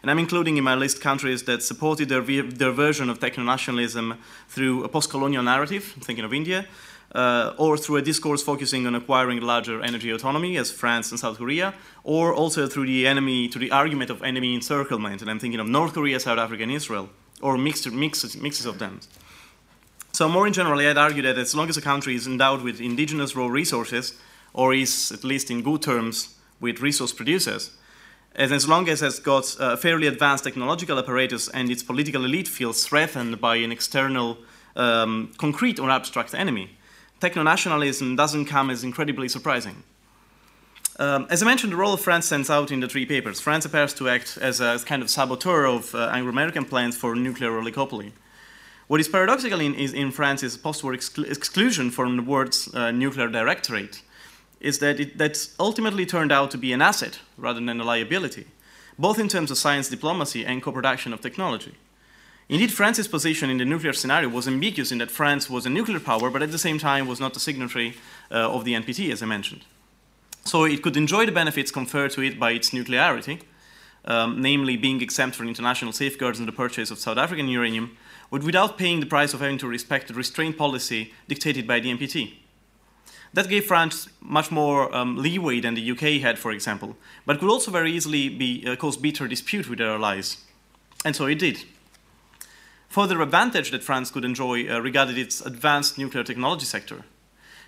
And 0.04 0.12
I'm 0.12 0.20
including 0.20 0.58
in 0.58 0.64
my 0.64 0.76
list 0.76 1.02
countries 1.02 1.44
that 1.44 1.64
supported 1.64 2.10
their, 2.10 2.22
their 2.22 2.72
version 2.72 3.10
of 3.10 3.20
techno 3.20 3.44
nationalism 3.44 4.20
through 4.48 4.84
a 4.84 4.90
post 4.90 5.10
colonial 5.10 5.42
narrative, 5.42 5.92
I'm 5.96 6.04
thinking 6.04 6.24
of 6.24 6.36
India, 6.36 6.68
uh, 7.14 7.54
or 7.58 7.78
through 7.78 7.98
a 7.98 8.02
discourse 8.02 8.42
focusing 8.42 8.88
on 8.88 8.96
acquiring 8.96 9.42
larger 9.42 9.82
energy 9.82 10.12
autonomy, 10.12 10.58
as 10.58 10.72
France 10.72 11.12
and 11.12 11.20
South 11.20 11.38
Korea, 11.38 11.74
or 12.04 12.34
also 12.34 12.68
through 12.68 12.86
the 12.86 13.06
enemy, 13.06 13.50
to 13.50 13.60
the 13.60 13.72
argument 13.72 14.10
of 14.10 14.24
enemy 14.24 14.56
encirclement, 14.56 15.22
and 15.22 15.30
I'm 15.30 15.40
thinking 15.40 15.60
of 15.60 15.68
North 15.68 15.94
Korea, 15.94 16.20
South 16.20 16.40
Africa, 16.40 16.64
and 16.64 16.72
Israel, 16.72 17.10
or 17.42 17.58
mixed, 17.58 17.92
mixes, 17.92 18.38
mixes 18.38 18.66
of 18.66 18.80
them. 18.80 19.02
So 20.14 20.28
more 20.30 20.48
in 20.48 20.54
general, 20.54 20.80
I'd 20.80 20.98
argue 20.98 21.22
that 21.24 21.38
as 21.38 21.56
long 21.56 21.70
as 21.70 21.78
a 21.78 21.82
country 21.82 22.16
is 22.16 22.28
endowed 22.28 22.62
with 22.62 22.80
indigenous 22.82 23.36
raw 23.36 23.48
resources, 23.48 24.14
or 24.54 24.74
is 24.74 25.12
at 25.12 25.24
least 25.24 25.50
in 25.50 25.62
good 25.62 25.82
terms 25.82 26.36
with 26.60 26.82
resource 26.82 27.14
producers, 27.14 27.72
and 28.36 28.54
as 28.54 28.68
long 28.68 28.88
as 28.88 29.02
it 29.02 29.06
has 29.06 29.20
got 29.20 29.56
a 29.60 29.76
fairly 29.76 30.08
advanced 30.08 30.46
technological 30.46 30.98
apparatus 30.98 31.50
and 31.50 31.70
its 31.70 31.84
political 31.84 32.24
elite 32.24 32.48
feels 32.48 32.86
threatened 32.86 33.42
by 33.42 33.58
an 33.58 33.72
external, 33.72 34.38
um, 34.78 35.32
concrete 35.38 35.80
or 35.80 35.90
abstract 35.90 36.34
enemy, 36.34 36.78
techno-nationalism 37.22 38.16
doesn't 38.16 38.46
come 38.46 38.70
as 38.70 38.84
incredibly 38.84 39.30
surprising. 39.30 39.84
Um, 41.00 41.28
as 41.30 41.42
I 41.42 41.46
mentioned, 41.46 41.72
the 41.72 41.78
role 41.78 41.94
of 41.94 42.02
France 42.02 42.26
stands 42.26 42.50
out 42.50 42.72
in 42.72 42.80
the 42.82 42.88
three 42.88 43.06
papers. 43.06 43.40
France 43.40 43.66
appears 43.66 43.94
to 43.94 44.10
act 44.10 44.38
as 44.42 44.60
a 44.60 44.78
kind 44.80 45.02
of 45.02 45.10
saboteur 45.10 45.66
of 45.66 45.96
uh, 45.96 46.10
Anglo-American 46.14 46.66
plans 46.66 46.98
for 46.98 47.16
nuclear 47.16 47.52
oligopoly. 47.52 48.12
What 48.88 49.00
is 49.00 49.08
paradoxical 49.08 49.62
in, 49.62 49.74
is 49.76 49.94
in 49.94 50.12
France 50.12 50.44
is 50.44 50.58
post-war 50.58 50.94
exclu 50.94 51.26
exclusion 51.32 51.92
from 51.92 52.18
the 52.18 52.24
words 52.24 52.70
uh, 52.74 52.92
nuclear 52.92 53.30
directorate, 53.30 54.02
is 54.60 54.80
that 54.80 55.00
it 55.00 55.18
that's 55.18 55.56
ultimately 55.60 56.06
turned 56.06 56.32
out 56.32 56.52
to 56.52 56.58
be 56.58 56.74
an 56.74 56.82
asset 56.82 57.20
rather 57.38 57.62
than 57.66 57.80
a 57.80 57.84
liability, 57.84 58.46
both 59.00 59.18
in 59.18 59.30
terms 59.30 59.50
of 59.50 59.58
science 59.58 59.90
diplomacy 59.90 60.46
and 60.46 60.62
co-production 60.62 61.14
of 61.14 61.22
technology. 61.22 61.74
Indeed, 62.50 62.74
France's 62.74 63.08
position 63.08 63.50
in 63.50 63.58
the 63.58 63.66
nuclear 63.66 63.94
scenario 63.94 64.30
was 64.30 64.48
ambiguous 64.48 64.92
in 64.92 64.98
that 64.98 65.12
France 65.12 65.50
was 65.50 65.66
a 65.66 65.70
nuclear 65.70 66.00
power, 66.00 66.30
but 66.30 66.44
at 66.44 66.52
the 66.52 66.58
same 66.58 66.80
time 66.80 67.08
was 67.08 67.20
not 67.20 67.36
a 67.38 67.40
signatory 67.40 67.96
uh, 68.30 68.52
of 68.52 68.66
the 68.66 68.74
NPT, 68.74 69.12
as 69.12 69.24
I 69.24 69.26
mentioned. 69.26 69.62
So 70.44 70.66
it 70.66 70.82
could 70.82 70.98
enjoy 70.98 71.26
the 71.26 71.32
benefits 71.32 71.72
conferred 71.72 72.12
to 72.12 72.22
it 72.22 72.40
by 72.40 72.52
its 72.52 72.72
nuclearity, 72.72 73.42
um, 74.06 74.42
namely 74.42 74.76
being 74.76 75.02
exempt 75.02 75.36
from 75.36 75.48
international 75.48 75.94
safeguards 75.94 76.40
in 76.40 76.46
the 76.46 76.52
purchase 76.52 76.92
of 76.92 77.00
South 77.00 77.18
African 77.18 77.48
uranium, 77.48 77.98
but 78.32 78.44
without 78.44 78.78
paying 78.78 79.00
the 79.00 79.06
price 79.06 79.34
of 79.34 79.40
having 79.40 79.58
to 79.60 79.68
respect 79.68 80.08
the 80.08 80.14
restraint 80.14 80.58
policy 80.58 81.14
dictated 81.28 81.68
by 81.68 81.80
the 81.80 81.94
NPT. 81.94 82.34
That 83.34 83.48
gave 83.48 83.66
France 83.66 84.10
much 84.20 84.52
more 84.52 84.94
um, 84.96 85.18
leeway 85.18 85.62
than 85.62 85.76
the 85.76 85.92
UK 85.92 86.22
had, 86.22 86.38
for 86.38 86.52
example, 86.52 86.98
but 87.26 87.40
could 87.40 87.50
also 87.50 87.72
very 87.72 87.92
easily 87.92 88.28
be, 88.28 88.66
uh, 88.68 88.76
cause 88.76 88.98
bitter 88.98 89.28
dispute 89.28 89.70
with 89.70 89.80
their 89.80 89.92
allies. 89.92 90.44
And 91.06 91.16
so 91.16 91.28
it 91.28 91.40
did. 91.40 91.64
Further 92.92 93.22
advantage 93.22 93.72
that 93.72 93.84
France 93.84 94.12
could 94.12 94.26
enjoy 94.26 94.68
uh, 94.68 94.82
regarded 94.82 95.18
its 95.18 95.40
advanced 95.40 95.98
nuclear 95.98 96.26
technology 96.26 96.66
sector. 96.66 97.06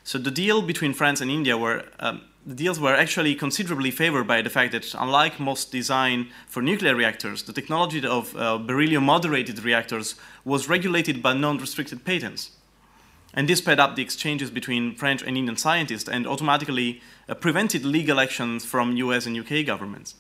So 0.04 0.18
the 0.18 0.30
deal 0.30 0.62
between 0.62 0.94
France 0.94 1.22
and 1.22 1.32
India 1.32 1.58
were 1.58 1.86
um, 2.02 2.24
the 2.46 2.54
deals 2.54 2.78
were 2.78 2.94
actually 2.94 3.34
considerably 3.34 3.90
favored 3.90 4.28
by 4.28 4.42
the 4.42 4.50
fact 4.50 4.74
that, 4.74 4.94
unlike 4.94 5.40
most 5.40 5.72
design 5.72 6.28
for 6.46 6.62
nuclear 6.62 6.94
reactors, 6.94 7.44
the 7.44 7.54
technology 7.54 8.06
of 8.06 8.36
uh, 8.36 8.58
beryllium 8.58 9.06
moderated 9.06 9.64
reactors 9.64 10.16
was 10.44 10.68
regulated 10.68 11.24
by 11.24 11.32
non 11.32 11.58
restricted 11.58 12.04
patents. 12.04 12.52
And 13.34 13.48
this 13.48 13.60
sped 13.60 13.80
up 13.80 13.96
the 13.96 14.04
exchanges 14.04 14.52
between 14.52 14.94
French 14.94 15.22
and 15.22 15.38
Indian 15.38 15.56
scientists 15.56 16.10
and 16.10 16.28
automatically 16.28 17.02
uh, 17.30 17.34
prevented 17.36 17.86
legal 17.86 18.20
actions 18.20 18.66
from 18.66 18.98
US 18.98 19.26
and 19.26 19.40
UK 19.40 19.66
governments. 19.66 20.16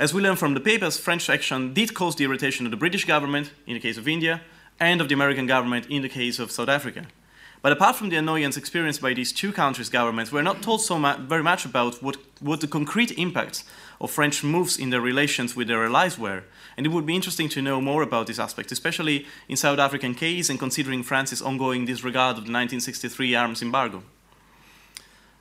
As 0.00 0.14
we 0.14 0.22
learn 0.22 0.36
from 0.36 0.54
the 0.54 0.60
papers, 0.60 0.98
French 0.98 1.28
action 1.28 1.74
did 1.74 1.92
cause 1.92 2.16
the 2.16 2.24
irritation 2.24 2.64
of 2.64 2.70
the 2.70 2.78
British 2.78 3.04
government, 3.04 3.50
in 3.66 3.74
the 3.74 3.80
case 3.80 3.98
of 3.98 4.08
India, 4.08 4.40
and 4.80 4.98
of 4.98 5.08
the 5.08 5.14
American 5.14 5.44
government, 5.44 5.84
in 5.90 6.00
the 6.00 6.08
case 6.08 6.38
of 6.38 6.50
South 6.50 6.70
Africa. 6.70 7.04
But 7.60 7.72
apart 7.72 7.96
from 7.96 8.08
the 8.08 8.16
annoyance 8.16 8.56
experienced 8.56 9.02
by 9.02 9.12
these 9.12 9.30
two 9.30 9.52
countries' 9.52 9.90
governments, 9.90 10.32
we're 10.32 10.40
not 10.40 10.62
told 10.62 10.80
so 10.80 10.98
mu 10.98 11.12
very 11.18 11.42
much 11.42 11.66
about 11.66 12.02
what, 12.02 12.16
what 12.40 12.62
the 12.62 12.66
concrete 12.66 13.12
impacts 13.18 13.64
of 14.00 14.10
French 14.10 14.42
moves 14.42 14.78
in 14.78 14.88
their 14.88 15.02
relations 15.02 15.54
with 15.54 15.68
their 15.68 15.84
allies 15.84 16.18
were. 16.18 16.44
And 16.78 16.86
it 16.86 16.92
would 16.92 17.04
be 17.04 17.14
interesting 17.14 17.50
to 17.50 17.60
know 17.60 17.82
more 17.82 18.00
about 18.00 18.26
this 18.26 18.38
aspect, 18.38 18.72
especially 18.72 19.26
in 19.50 19.58
South 19.58 19.78
African 19.78 20.14
case 20.14 20.48
and 20.48 20.58
considering 20.58 21.02
France's 21.02 21.42
ongoing 21.42 21.84
disregard 21.84 22.38
of 22.38 22.46
the 22.46 22.52
1963 22.52 23.34
arms 23.34 23.60
embargo. 23.60 24.02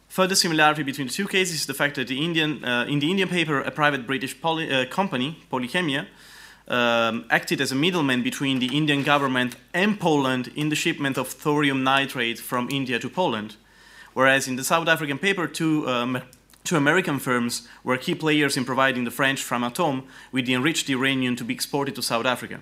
Further 0.09 0.33
similarity 0.33 0.81
between 0.81 1.05
the 1.05 1.13
two 1.13 1.27
cases 1.27 1.61
is 1.61 1.65
the 1.67 1.73
fact 1.75 1.95
that 1.95 2.07
the 2.07 2.23
Indian, 2.25 2.65
uh, 2.65 2.85
in 2.89 2.99
the 2.99 3.11
Indian 3.11 3.29
paper, 3.29 3.61
a 3.61 3.69
private 3.69 4.07
British 4.07 4.41
poly, 4.41 4.71
uh, 4.71 4.85
company, 4.87 5.37
Polychemia, 5.51 6.07
um, 6.67 7.25
acted 7.29 7.61
as 7.61 7.71
a 7.71 7.75
middleman 7.75 8.23
between 8.23 8.57
the 8.57 8.75
Indian 8.75 9.03
government 9.03 9.55
and 9.71 9.99
Poland 9.99 10.51
in 10.55 10.69
the 10.69 10.75
shipment 10.75 11.17
of 11.17 11.27
thorium 11.27 11.83
nitrate 11.83 12.39
from 12.39 12.67
India 12.71 12.97
to 12.97 13.07
Poland. 13.07 13.55
Whereas 14.13 14.47
in 14.47 14.55
the 14.55 14.63
South 14.63 14.87
African 14.87 15.19
paper, 15.19 15.47
two, 15.47 15.87
um, 15.87 16.23
two 16.63 16.75
American 16.75 17.19
firms 17.19 17.67
were 17.83 17.97
key 17.97 18.15
players 18.15 18.57
in 18.57 18.65
providing 18.65 19.03
the 19.03 19.11
French 19.11 19.43
Framatome 19.43 20.05
with 20.31 20.47
the 20.47 20.55
enriched 20.55 20.89
uranium 20.89 21.35
to 21.35 21.43
be 21.43 21.53
exported 21.53 21.93
to 21.95 22.01
South 22.01 22.25
Africa. 22.25 22.61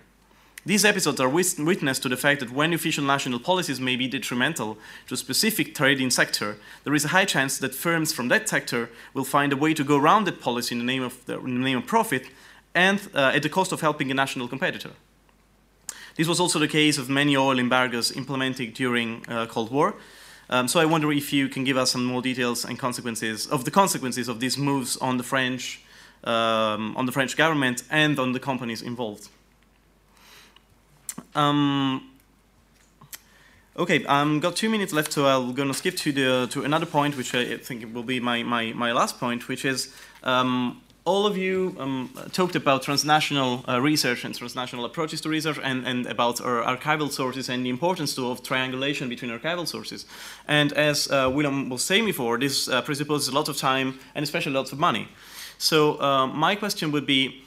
These 0.67 0.83
episodes 0.83 1.21
are 1.21 1.29
witness 1.29 1.97
to 1.99 2.09
the 2.09 2.17
fact 2.17 2.41
that 2.41 2.51
when 2.51 2.73
official 2.73 3.05
national 3.05 3.39
policies 3.39 3.79
may 3.79 3.95
be 3.95 4.09
detrimental 4.09 4.77
to 5.07 5.13
a 5.13 5.17
specific 5.17 5.73
trading 5.73 6.09
sector, 6.09 6.57
there 6.83 6.93
is 6.93 7.05
a 7.05 7.07
high 7.15 7.23
chance 7.23 7.57
that 7.59 7.73
firms 7.73 8.11
from 8.11 8.27
that 8.27 8.49
sector 8.49 8.89
will 9.13 9.23
find 9.23 9.53
a 9.53 9.55
way 9.55 9.73
to 9.73 9.85
go 9.85 9.95
around 9.95 10.25
that 10.25 10.41
policy 10.41 10.75
in 10.75 10.79
the 10.79 10.83
name 10.83 11.03
of, 11.03 11.25
the 11.25 11.37
name 11.37 11.77
of 11.77 11.85
profit 11.85 12.25
and 12.75 12.99
uh, 13.15 13.31
at 13.33 13.43
the 13.43 13.49
cost 13.49 13.71
of 13.71 13.79
helping 13.79 14.11
a 14.11 14.13
national 14.13 14.49
competitor. 14.49 14.91
This 16.17 16.27
was 16.27 16.37
also 16.37 16.59
the 16.59 16.67
case 16.67 16.97
of 16.97 17.07
many 17.07 17.37
oil 17.37 17.59
embargoes 17.59 18.11
implemented 18.11 18.73
during 18.73 19.23
uh, 19.29 19.45
Cold 19.45 19.71
War. 19.71 19.95
Um, 20.49 20.67
so 20.67 20.81
I 20.81 20.85
wonder 20.85 21.09
if 21.13 21.31
you 21.31 21.47
can 21.47 21.63
give 21.63 21.77
us 21.77 21.91
some 21.91 22.03
more 22.03 22.21
details 22.21 22.65
and 22.65 22.77
consequences 22.77 23.47
of 23.47 23.63
the 23.63 23.71
consequences 23.71 24.27
of 24.27 24.41
these 24.41 24.57
moves 24.57 24.97
on 24.97 25.15
the 25.15 25.23
French, 25.23 25.81
um, 26.25 26.97
on 26.97 27.05
the 27.05 27.13
French 27.13 27.37
government 27.37 27.83
and 27.89 28.19
on 28.19 28.33
the 28.33 28.39
companies 28.41 28.81
involved. 28.81 29.29
Um, 31.37 32.09
okay, 33.77 34.03
I've 34.07 34.41
got 34.41 34.55
two 34.55 34.69
minutes 34.69 34.91
left, 34.91 35.13
so 35.13 35.27
I'm 35.27 35.53
going 35.53 35.67
to 35.67 35.73
skip 35.73 35.95
to 35.97 36.11
the 36.11 36.47
to 36.47 36.63
another 36.63 36.87
point, 36.87 37.15
which 37.15 37.35
I 37.35 37.57
think 37.57 37.93
will 37.93 38.03
be 38.03 38.19
my 38.19 38.41
my, 38.41 38.73
my 38.73 38.91
last 38.91 39.19
point, 39.19 39.47
which 39.47 39.63
is 39.63 39.93
um, 40.23 40.81
all 41.05 41.27
of 41.27 41.37
you 41.37 41.75
um, 41.79 42.09
talked 42.31 42.55
about 42.55 42.81
transnational 42.81 43.63
uh, 43.69 43.79
research 43.79 44.25
and 44.25 44.33
transnational 44.35 44.83
approaches 44.83 45.21
to 45.21 45.29
research 45.29 45.59
and, 45.63 45.87
and 45.87 46.07
about 46.07 46.37
archival 46.37 47.09
sources 47.11 47.49
and 47.49 47.63
the 47.65 47.69
importance 47.69 48.15
to, 48.15 48.29
of 48.31 48.41
triangulation 48.41 49.07
between 49.07 49.31
archival 49.31 49.67
sources. 49.67 50.05
And 50.47 50.73
as 50.73 51.09
uh, 51.09 51.29
William 51.31 51.69
was 51.69 51.83
saying 51.83 52.05
before, 52.05 52.39
this 52.39 52.67
uh, 52.67 52.81
presupposes 52.81 53.29
a 53.29 53.35
lot 53.35 53.47
of 53.47 53.55
time 53.57 53.99
and 54.15 54.23
especially 54.23 54.53
lots 54.53 54.71
of 54.73 54.79
money. 54.79 55.07
So 55.59 56.01
uh, 56.01 56.27
my 56.27 56.55
question 56.55 56.91
would 56.91 57.05
be, 57.05 57.45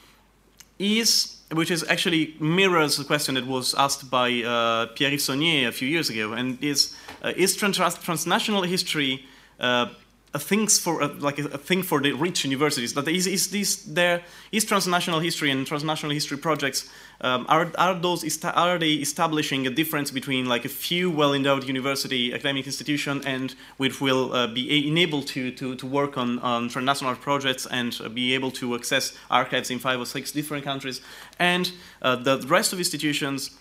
is 0.79 1.40
which 1.53 1.71
is 1.71 1.83
actually 1.89 2.35
mirrors 2.39 2.99
a 2.99 3.03
question 3.03 3.35
that 3.35 3.45
was 3.45 3.73
asked 3.75 4.09
by 4.09 4.41
uh, 4.41 4.87
Pierre 4.95 5.11
Saunier 5.11 5.67
a 5.67 5.71
few 5.71 5.87
years 5.87 6.09
ago, 6.09 6.33
and 6.33 6.63
is 6.63 6.95
uh, 7.23 7.33
is 7.35 7.55
trans 7.55 7.77
transnational 7.77 8.63
history 8.63 9.25
uh, 9.59 9.87
a 10.33 10.39
things 10.39 10.79
for 10.79 11.05
like 11.19 11.39
a, 11.39 11.45
a, 11.47 11.57
thing 11.57 11.83
for 11.83 11.99
the 11.99 12.13
rich 12.13 12.45
universities. 12.45 12.93
That 12.93 13.07
is, 13.07 13.27
is 13.27 13.49
this 13.49 13.83
there 13.83 14.23
is 14.51 14.63
transnational 14.63 15.19
history 15.19 15.51
and 15.51 15.67
transnational 15.67 16.13
history 16.13 16.37
projects 16.37 16.89
um, 17.21 17.45
are 17.47 17.71
are 17.77 17.93
those 17.95 18.23
are 18.43 18.77
they 18.77 18.93
establishing 18.93 19.67
a 19.67 19.69
difference 19.69 20.11
between 20.11 20.45
like 20.47 20.65
a 20.65 20.69
few 20.69 21.09
well-endowed 21.09 21.63
university 21.63 22.33
academic 22.33 22.65
institution 22.65 23.21
and 23.25 23.55
which 23.77 24.01
will 24.01 24.33
uh, 24.33 24.47
be 24.47 24.87
enabled 24.87 25.27
to, 25.27 25.51
to 25.51 25.75
to 25.75 25.85
work 25.85 26.17
on 26.17 26.39
on 26.39 26.69
transnational 26.69 27.15
projects 27.15 27.65
and 27.67 27.99
uh, 28.03 28.09
be 28.09 28.33
able 28.33 28.51
to 28.51 28.75
access 28.75 29.13
archives 29.29 29.69
in 29.69 29.79
five 29.79 29.99
or 29.99 30.05
six 30.05 30.31
different 30.31 30.63
countries, 30.63 31.01
and 31.39 31.71
uh, 32.01 32.15
the 32.15 32.37
rest 32.47 32.73
of 32.73 32.79
institutions 32.79 33.51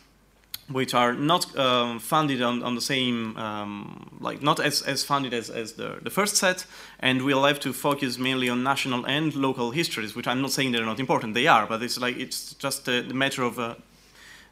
which 0.70 0.94
are 0.94 1.12
not 1.12 1.56
um, 1.58 1.98
funded 1.98 2.40
on, 2.40 2.62
on, 2.62 2.74
the 2.74 2.80
same, 2.80 3.36
um, 3.36 4.18
like 4.20 4.40
not 4.40 4.60
as, 4.60 4.82
as 4.82 5.02
funded 5.02 5.34
as, 5.34 5.50
as 5.50 5.72
the, 5.72 5.98
the 6.02 6.10
first 6.10 6.36
set, 6.36 6.64
and 7.00 7.22
we'll 7.22 7.44
have 7.44 7.58
to 7.60 7.72
focus 7.72 8.18
mainly 8.18 8.48
on 8.48 8.62
national 8.62 9.04
and 9.06 9.34
local 9.34 9.72
histories, 9.72 10.14
which 10.14 10.28
I'm 10.28 10.40
not 10.40 10.52
saying 10.52 10.72
they're 10.72 10.84
not 10.84 11.00
important, 11.00 11.34
they 11.34 11.48
are, 11.48 11.66
but 11.66 11.82
it's 11.82 11.98
like 11.98 12.16
it's 12.16 12.54
just 12.54 12.86
a, 12.88 13.02
the 13.02 13.14
matter 13.14 13.42
of 13.42 13.58
uh, 13.58 13.74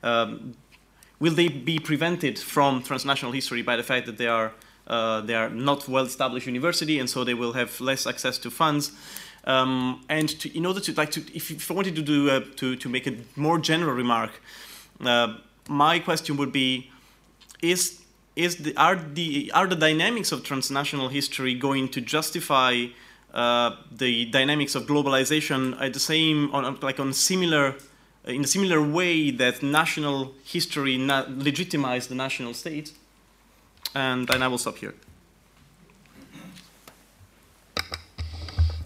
um, 0.02 0.54
will 1.20 1.34
they 1.34 1.48
be 1.48 1.78
prevented 1.78 2.38
from 2.38 2.82
transnational 2.82 3.32
history 3.32 3.62
by 3.62 3.76
the 3.76 3.82
fact 3.82 4.06
that 4.06 4.18
they 4.18 4.26
are 4.28 4.52
uh, 4.88 5.20
they 5.20 5.34
are 5.34 5.50
not 5.50 5.86
well 5.86 6.04
established 6.04 6.46
university, 6.46 6.98
and 6.98 7.10
so 7.10 7.22
they 7.22 7.34
will 7.34 7.52
have 7.52 7.78
less 7.80 8.06
access 8.06 8.38
to 8.38 8.50
funds. 8.50 8.92
Um, 9.44 10.04
and 10.08 10.28
to, 10.40 10.56
in 10.56 10.66
order 10.66 10.80
to 10.80 10.92
like 10.94 11.10
to, 11.12 11.20
if, 11.34 11.50
if 11.50 11.70
I 11.70 11.74
wanted 11.74 11.94
to 11.96 12.02
do 12.02 12.30
uh, 12.30 12.40
to 12.56 12.74
to 12.76 12.88
make 12.88 13.06
a 13.06 13.14
more 13.36 13.58
general 13.58 13.94
remark 13.94 14.40
uh, 15.04 15.36
my 15.68 15.98
question 15.98 16.36
would 16.36 16.52
be 16.52 16.90
is 17.62 18.02
is 18.36 18.56
the, 18.56 18.76
are 18.76 18.96
the 18.96 19.50
are 19.54 19.66
the 19.66 19.76
dynamics 19.76 20.32
of 20.32 20.44
transnational 20.44 21.08
history 21.08 21.54
going 21.54 21.88
to 21.88 22.00
justify 22.00 22.86
uh, 23.34 23.76
the 23.90 24.24
dynamics 24.26 24.74
of 24.74 24.86
globalization 24.86 25.80
at 25.80 25.92
the 25.92 26.00
same 26.00 26.50
on 26.52 26.78
like 26.80 26.98
on 26.98 27.12
similar 27.12 27.74
in 28.24 28.44
a 28.44 28.46
similar 28.46 28.82
way 28.82 29.30
that 29.30 29.62
national 29.62 30.34
history 30.44 30.96
na- 30.96 31.26
legitimized 31.28 32.08
the 32.10 32.14
national 32.14 32.54
state 32.54 32.92
and 33.94 34.28
then 34.28 34.42
I 34.42 34.48
will 34.48 34.58
stop 34.58 34.76
here. 34.76 34.94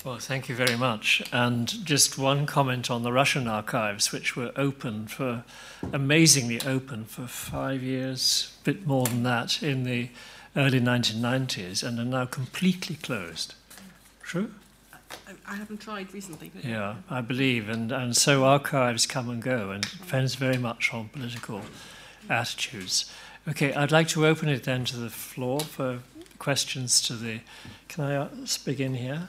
Well, 0.05 0.19
thank 0.19 0.49
you 0.49 0.57
very 0.57 0.77
much. 0.77 1.23
And 1.33 1.69
just 1.87 2.19
one 2.19 2.45
comment 2.45 2.91
on 2.91 3.05
the 3.05 3.13
Russian 3.13 3.47
archives, 3.47 4.11
which 4.11 4.35
were 4.35 4.51
open 4.57 5.07
for, 5.07 5.45
amazingly 5.93 6.61
open 6.63 7.05
for 7.05 7.29
five 7.29 7.85
years, 7.85 8.53
a 8.63 8.65
bit 8.65 8.85
more 8.85 9.07
than 9.07 9.23
that, 9.23 9.63
in 9.63 9.85
the 9.85 10.09
early 10.57 10.81
1990s, 10.81 11.87
and 11.87 12.01
are 12.01 12.05
now 12.05 12.27
completely 12.27 12.97
closed. 12.97 13.55
True? 14.25 14.51
I 15.47 15.55
haven't 15.55 15.79
tried 15.79 16.13
recently. 16.13 16.51
But 16.53 16.65
yeah, 16.65 16.97
I 17.09 17.21
believe. 17.21 17.69
And, 17.69 17.93
and 17.93 18.17
so 18.17 18.45
archives 18.45 19.07
come 19.07 19.31
and 19.31 19.41
go, 19.41 19.71
and 19.71 19.85
it 19.85 19.99
depends 20.01 20.35
very 20.35 20.59
much 20.59 20.93
on 20.93 21.11
political 21.11 21.63
attitudes. 22.29 23.13
Okay, 23.47 23.73
I'd 23.73 23.93
like 23.93 24.09
to 24.09 24.27
open 24.27 24.49
it 24.49 24.65
then 24.65 24.85
to 24.87 24.97
the 24.97 25.11
floor 25.11 25.61
for 25.61 26.01
questions 26.41 27.01
to 27.03 27.15
the. 27.15 27.41
Can 27.87 28.05
I 28.05 28.17
uh, 28.17 28.29
begin 28.65 28.95
here? 28.95 29.29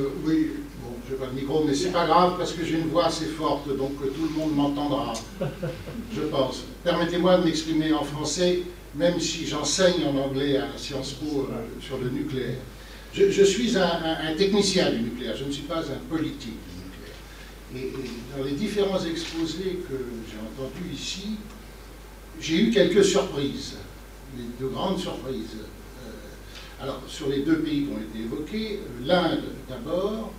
Euh, 0.00 0.08
oui, 0.24 0.50
bon, 0.82 0.90
je 1.06 1.12
n'ai 1.12 1.20
pas 1.20 1.26
de 1.26 1.34
micro, 1.38 1.64
mais 1.64 1.74
c'est 1.74 1.92
pas 1.92 2.04
grave 2.06 2.34
parce 2.36 2.52
que 2.52 2.64
j'ai 2.64 2.78
une 2.78 2.88
voix 2.88 3.06
assez 3.06 3.26
forte, 3.26 3.68
donc 3.76 3.92
tout 3.98 4.22
le 4.22 4.36
monde 4.36 4.56
m'entendra, 4.56 5.12
je 6.12 6.20
pense. 6.22 6.64
Permettez-moi 6.82 7.38
de 7.38 7.44
m'exprimer 7.44 7.92
en 7.92 8.02
français, 8.02 8.62
même 8.96 9.20
si 9.20 9.46
j'enseigne 9.46 10.04
en 10.04 10.16
anglais 10.16 10.56
à 10.56 10.66
Sciences 10.76 11.12
Po 11.12 11.48
euh, 11.48 11.62
sur 11.80 11.98
le 11.98 12.10
nucléaire. 12.10 12.58
Je, 13.12 13.44
suis 13.44 13.78
un, 13.78 14.34
technicien 14.36 14.90
du 14.90 15.02
nucléaire, 15.02 15.36
je 15.36 15.44
ne 15.44 15.52
suis 15.52 15.62
pas 15.62 15.78
un 15.78 16.10
politique 16.10 16.58
du 16.68 17.76
nucléaire. 17.76 17.94
Et, 18.02 18.06
et 18.06 18.10
dans 18.36 18.44
les 18.44 18.56
différents 18.56 19.04
exposés 19.04 19.78
que 19.88 19.94
j'ai 20.28 20.38
entendus 20.40 20.92
ici, 20.92 21.36
j'ai 22.40 22.56
eu 22.56 22.70
quelques 22.70 23.04
surprises, 23.04 23.76
de 24.60 24.66
grandes 24.66 24.98
surprises. 24.98 25.58
Alors, 26.84 27.00
sur 27.08 27.30
les 27.30 27.38
deux 27.38 27.60
pays 27.60 27.86
qui 27.86 27.92
ont 27.94 27.98
été 27.98 28.24
évoqués, 28.24 28.80
l'Inde 29.06 29.40
d'abord. 29.70 30.32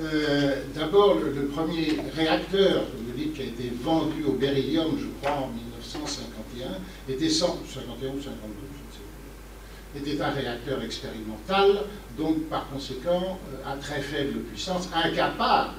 Euh, 0.00 0.64
d'abord, 0.74 1.14
le, 1.14 1.46
premier 1.46 1.96
réacteur, 2.12 2.86
comme 2.90 3.06
vous 3.06 3.16
dites, 3.16 3.34
qui 3.34 3.42
a 3.42 3.44
été 3.44 3.70
vendu 3.80 4.24
au 4.24 4.32
beryllium, 4.32 4.98
je 4.98 5.06
crois, 5.20 5.42
en 5.42 5.46
1951, 5.46 6.70
était 7.08 7.28
151 7.28 8.08
ou 8.08 8.20
52, 8.20 8.24
je 8.24 8.26
ne 8.26 8.90
sais 8.90 10.02
plus, 10.02 10.12
était 10.12 10.20
un 10.20 10.30
réacteur 10.30 10.82
expérimental, 10.82 11.84
donc 12.18 12.48
par 12.48 12.68
conséquent 12.70 13.38
euh, 13.52 13.72
à 13.72 13.76
très 13.76 14.00
faible 14.00 14.40
puissance, 14.40 14.88
incapable, 14.92 15.74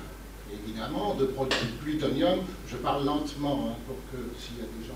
évidemment, 0.53 1.15
de 1.15 1.25
produire 1.25 1.59
du 1.63 1.83
plutonium. 1.83 2.39
Je 2.69 2.77
parle 2.77 3.03
lentement 3.03 3.67
hein, 3.67 3.75
pour 3.85 3.97
que, 4.09 4.23
s'il 4.39 4.55
y 4.55 4.61
a 4.61 4.63
des 4.63 4.87
gens, 4.87 4.95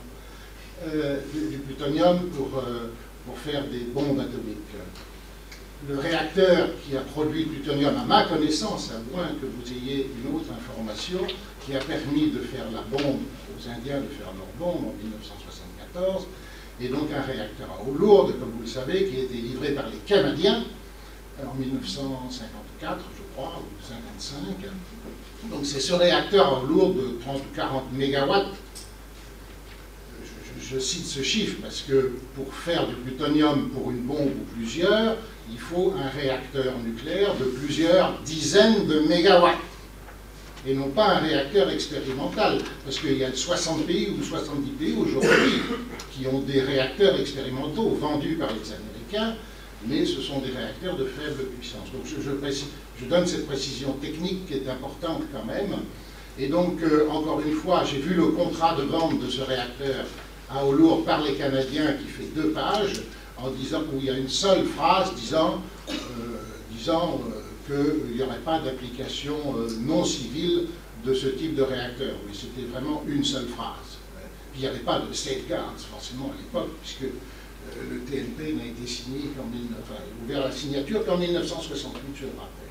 euh, 0.83 1.19
du, 1.33 1.57
plutonium 1.57 2.29
pour 2.29 2.59
euh, 2.59 2.91
pour 3.25 3.37
faire 3.37 3.63
des 3.65 3.85
bombes 3.93 4.19
atomiques. 4.19 4.75
Le 5.87 5.99
réacteur 5.99 6.69
qui 6.83 6.95
a 6.95 7.01
produit 7.01 7.43
le 7.43 7.49
plutonium, 7.49 7.95
à 7.97 8.05
ma 8.05 8.23
connaissance, 8.23 8.91
à 8.91 9.15
moins 9.15 9.27
que 9.27 9.45
vous 9.45 9.71
ayez 9.71 10.09
une 10.17 10.35
autre 10.35 10.47
information, 10.51 11.19
qui 11.65 11.75
a 11.75 11.79
permis 11.79 12.31
de 12.31 12.39
faire 12.39 12.65
la 12.71 12.81
bombe 12.81 13.21
aux 13.21 13.69
Indiens 13.69 14.01
de 14.01 14.07
faire 14.07 14.31
leur 14.35 14.47
bombe 14.57 14.87
en 14.87 15.03
1974, 15.03 16.27
est 16.81 16.87
donc 16.89 17.09
un 17.15 17.21
réacteur 17.21 17.67
à 17.71 17.83
eau 17.83 17.93
lourde, 17.93 18.39
comme 18.39 18.51
vous 18.51 18.61
le 18.61 18.67
savez, 18.67 19.05
qui 19.05 19.17
a 19.17 19.23
été 19.23 19.35
livré 19.35 19.71
par 19.71 19.85
les 19.87 19.97
Canadiens 20.05 20.63
en 21.45 21.53
1954, 21.53 22.99
je 23.17 23.23
crois, 23.33 23.59
ou 23.59 23.93
1955. 23.93 25.51
Donc 25.51 25.65
c'est 25.65 25.79
ce 25.79 25.93
réacteur 25.93 26.47
à 26.47 26.63
eau 26.63 26.65
lourde 26.65 26.97
de 26.97 27.19
30 27.21 27.37
ou 27.37 27.55
40 27.55 27.83
mégawatts 27.93 28.55
je 30.71 30.79
cite 30.79 31.05
ce 31.05 31.21
chiffre 31.21 31.57
parce 31.61 31.81
que 31.81 32.13
pour 32.35 32.53
faire 32.53 32.87
du 32.87 32.95
plutonium 32.95 33.69
pour 33.69 33.91
une 33.91 34.01
bombe 34.01 34.29
ou 34.29 34.55
plusieurs, 34.55 35.17
il 35.51 35.59
faut 35.59 35.93
un 35.97 36.09
réacteur 36.09 36.73
nucléaire 36.83 37.35
de 37.35 37.45
plusieurs 37.45 38.19
dizaines 38.23 38.87
de 38.87 38.99
mégawatts 39.01 39.59
et 40.67 40.73
non 40.73 40.89
pas 40.89 41.17
un 41.17 41.19
réacteur 41.19 41.69
expérimental, 41.69 42.57
parce 42.83 42.99
qu'il 42.99 43.17
y 43.17 43.23
a 43.23 43.31
60 43.31 43.85
pays 43.85 44.09
ou 44.19 44.23
70 44.23 44.71
pays 44.71 44.95
aujourd'hui 44.97 45.61
qui 46.11 46.25
ont 46.27 46.39
des 46.39 46.61
réacteurs 46.61 47.19
expérimentaux 47.19 47.89
vendus 47.89 48.35
par 48.35 48.49
les 48.49 48.71
Américains, 48.73 49.35
mais 49.87 50.05
ce 50.05 50.21
sont 50.21 50.39
des 50.39 50.49
réacteurs 50.49 50.97
de 50.97 51.05
faible 51.05 51.43
puissance. 51.59 51.91
Donc 51.93 52.03
je, 52.05 53.05
donne 53.05 53.27
cette 53.27 53.45
précision 53.45 53.91
technique 54.01 54.47
qui 54.47 54.55
est 54.55 54.67
importante 54.67 55.21
quand 55.31 55.45
même. 55.45 55.75
Et 56.39 56.47
donc, 56.47 56.81
euh, 56.81 57.07
encore 57.09 57.41
une 57.45 57.53
fois, 57.53 57.83
j'ai 57.85 57.99
vu 57.99 58.15
le 58.15 58.27
contrat 58.27 58.75
de 58.75 58.83
vente 58.83 59.21
de 59.21 59.29
ce 59.29 59.41
réacteur 59.41 60.05
à 60.49 60.65
eau 60.65 60.73
lourde 60.73 61.05
par 61.05 61.21
les 61.21 61.33
Canadiens 61.33 61.93
qui 61.93 62.07
fait 62.07 62.29
deux 62.35 62.49
pages, 62.51 63.01
en 63.37 63.49
disant 63.49 63.81
où 63.91 63.97
il 63.99 64.05
y 64.05 64.09
a 64.09 64.17
une 64.17 64.29
seule 64.29 64.63
phrase 64.65 65.13
disant, 65.15 65.61
euh, 65.89 65.93
disant 66.71 67.19
euh, 67.69 67.97
qu'il 68.05 68.15
n'y 68.15 68.21
aurait 68.21 68.39
pas 68.39 68.59
d'application 68.59 69.35
euh, 69.57 69.67
non 69.81 70.03
civile 70.05 70.67
de 71.05 71.13
ce 71.13 71.27
type 71.27 71.55
de 71.55 71.63
réacteur. 71.63 72.15
Oui, 72.25 72.33
c'était 72.33 72.67
vraiment 72.67 73.03
une 73.07 73.23
seule 73.23 73.47
phrase. 73.47 73.99
il 74.55 74.61
n'y 74.61 74.67
avait 74.67 74.79
pas 74.79 74.99
de 74.99 75.13
safeguards, 75.13 75.73
forcément, 75.91 76.31
à 76.31 76.41
l'époque, 76.41 76.71
puisque 76.81 77.01
le 77.03 77.99
TNP 77.99 78.53
n'a 78.53 78.65
été 78.65 78.87
signé 78.87 79.21
qu'en 79.35 79.43
enfin, 79.43 80.01
ouvert 80.23 80.41
la 80.41 80.51
signature 80.51 81.05
qu'en 81.05 81.17
1968, 81.17 81.99
je 82.15 82.21
le 82.23 82.29
rappelle. 82.37 82.65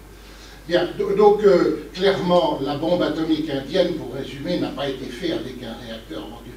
Bien, 0.67 0.89
donc 1.17 1.45
clairement, 1.93 2.59
la 2.63 2.77
bombe 2.79 3.03
atomique 3.03 3.51
indienne, 3.51 3.95
pour 3.95 4.15
résumer, 4.15 4.61
n'a 4.61 4.71
pas 4.71 4.89
été 4.89 5.05
faite 5.07 5.33
avec 5.33 5.63
un 5.63 5.77
réacteur 5.85 6.23
vendu 6.23 6.51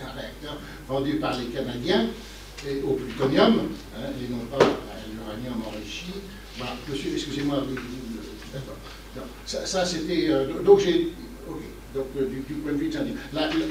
un 0.00 0.12
réacteur 0.18 0.58
vendu 0.88 1.16
par 1.16 1.38
les 1.38 1.46
Canadiens 1.46 2.06
au 2.84 2.94
plutonium, 2.94 3.60
hein, 3.96 4.10
et 4.20 4.32
non 4.32 4.44
pas 4.50 4.64
à 4.64 4.98
l'uranium 5.12 5.62
enrichi. 5.66 6.06
Monsieur, 6.88 7.12
excusez-moi, 7.12 7.62
ça, 9.46 9.64
ça 9.64 9.84
c'était. 9.84 10.28
Euh, 10.28 10.62
donc 10.64 10.80
j'ai. 10.80 11.12
donc 11.94 12.06
euh, 12.16 12.26
du, 12.26 12.54
point 12.54 12.72
de 12.72 12.78
vue 12.78 12.88
des 12.88 12.96
Indiens. 12.96 13.14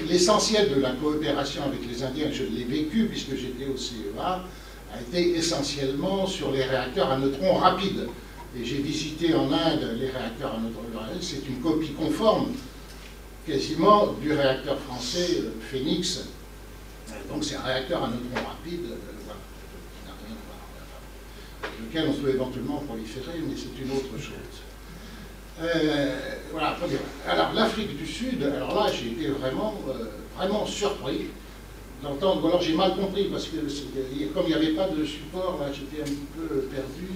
L'essentiel 0.08 0.74
de 0.74 0.80
la 0.80 0.92
coopération 0.92 1.64
avec 1.64 1.80
les 1.88 2.04
Indiens, 2.04 2.30
je 2.32 2.44
l'ai 2.44 2.64
vécu 2.64 3.06
puisque 3.06 3.36
j'étais 3.36 3.66
au 3.66 3.76
CEA, 3.76 4.46
a 4.94 5.02
été 5.02 5.36
essentiellement 5.36 6.26
sur 6.26 6.52
les 6.52 6.64
réacteurs 6.64 7.12
à 7.12 7.18
neutrons 7.18 7.56
rapides. 7.56 8.08
Et 8.58 8.64
j'ai 8.64 8.78
visité 8.78 9.36
en 9.36 9.52
Inde 9.52 9.98
les 10.00 10.08
réacteurs 10.08 10.56
à 10.56 10.60
neutrons 10.60 10.98
rapides. 10.98 11.22
C'est 11.22 11.46
une 11.48 11.60
copie 11.62 11.92
conforme 11.92 12.54
quasiment 13.48 14.14
du 14.22 14.34
réacteur 14.34 14.78
français 14.80 15.40
euh, 15.40 15.52
Phoenix. 15.72 16.26
Donc 17.32 17.44
c'est 17.44 17.56
un 17.56 17.62
réacteur 17.62 18.04
à 18.04 18.08
neutrons 18.08 18.48
rapides 18.48 18.92
lequel 21.82 22.10
on 22.10 22.14
peut 22.14 22.30
éventuellement 22.30 22.84
proliférer, 22.88 23.40
mais 23.48 23.56
c'est 23.56 23.82
une 23.82 23.92
autre 23.92 24.18
chose. 24.18 24.64
Euh, 25.62 26.36
voilà, 26.52 26.76
Alors, 27.28 27.54
l'Afrique 27.54 27.98
du 27.98 28.06
Sud, 28.06 28.44
alors 28.44 28.76
là, 28.76 28.92
j'ai 28.92 29.08
été 29.12 29.28
vraiment, 29.30 29.76
euh, 29.90 30.06
vraiment 30.36 30.66
surpris 30.66 31.28
d'entendre, 32.04 32.48
alors 32.48 32.62
j'ai 32.62 32.76
mal 32.76 32.96
compris, 32.96 33.26
parce 33.26 33.46
que 33.46 33.58
comme 34.34 34.44
il 34.44 34.50
n'y 34.50 34.54
avait 34.54 34.76
pas 34.76 34.88
de 34.88 35.04
support, 35.04 35.58
là, 35.60 35.68
j'étais 35.74 36.04
un 36.04 36.06
petit 36.06 36.28
peu 36.38 36.62
perdu. 36.74 37.08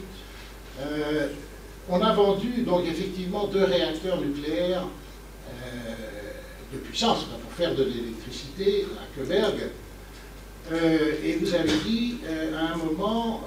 Euh, 0.79 1.27
on 1.89 2.01
a 2.01 2.13
vendu, 2.13 2.63
donc, 2.63 2.85
effectivement, 2.87 3.47
deux 3.47 3.63
réacteurs 3.63 4.19
nucléaires 4.21 4.85
de 6.73 6.77
puissance 6.77 7.25
pour 7.25 7.51
faire 7.53 7.75
de 7.75 7.83
l'électricité 7.83 8.85
à 8.97 9.19
Queberg. 9.19 9.55
et 11.23 11.35
vous 11.35 11.53
avez 11.53 11.73
dit, 11.85 12.15
à 12.55 12.73
un 12.73 12.77
moment, 12.77 13.41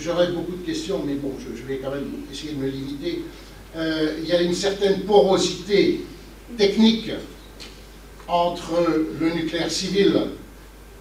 j'aurais 0.00 0.32
beaucoup 0.32 0.56
de 0.56 0.66
questions, 0.66 1.02
mais 1.04 1.14
bon, 1.14 1.32
je, 1.38 1.62
vais 1.62 1.78
quand 1.78 1.90
même 1.90 2.10
essayer 2.30 2.52
de 2.52 2.58
me 2.58 2.68
limiter. 2.68 3.22
Euh, 3.76 4.16
il 4.22 4.28
y 4.28 4.32
a 4.32 4.40
une 4.40 4.54
certaine 4.54 5.00
porosité 5.00 6.00
technique 6.56 7.10
entre 8.26 9.06
le 9.20 9.30
nucléaire 9.30 9.70
civil 9.70 10.14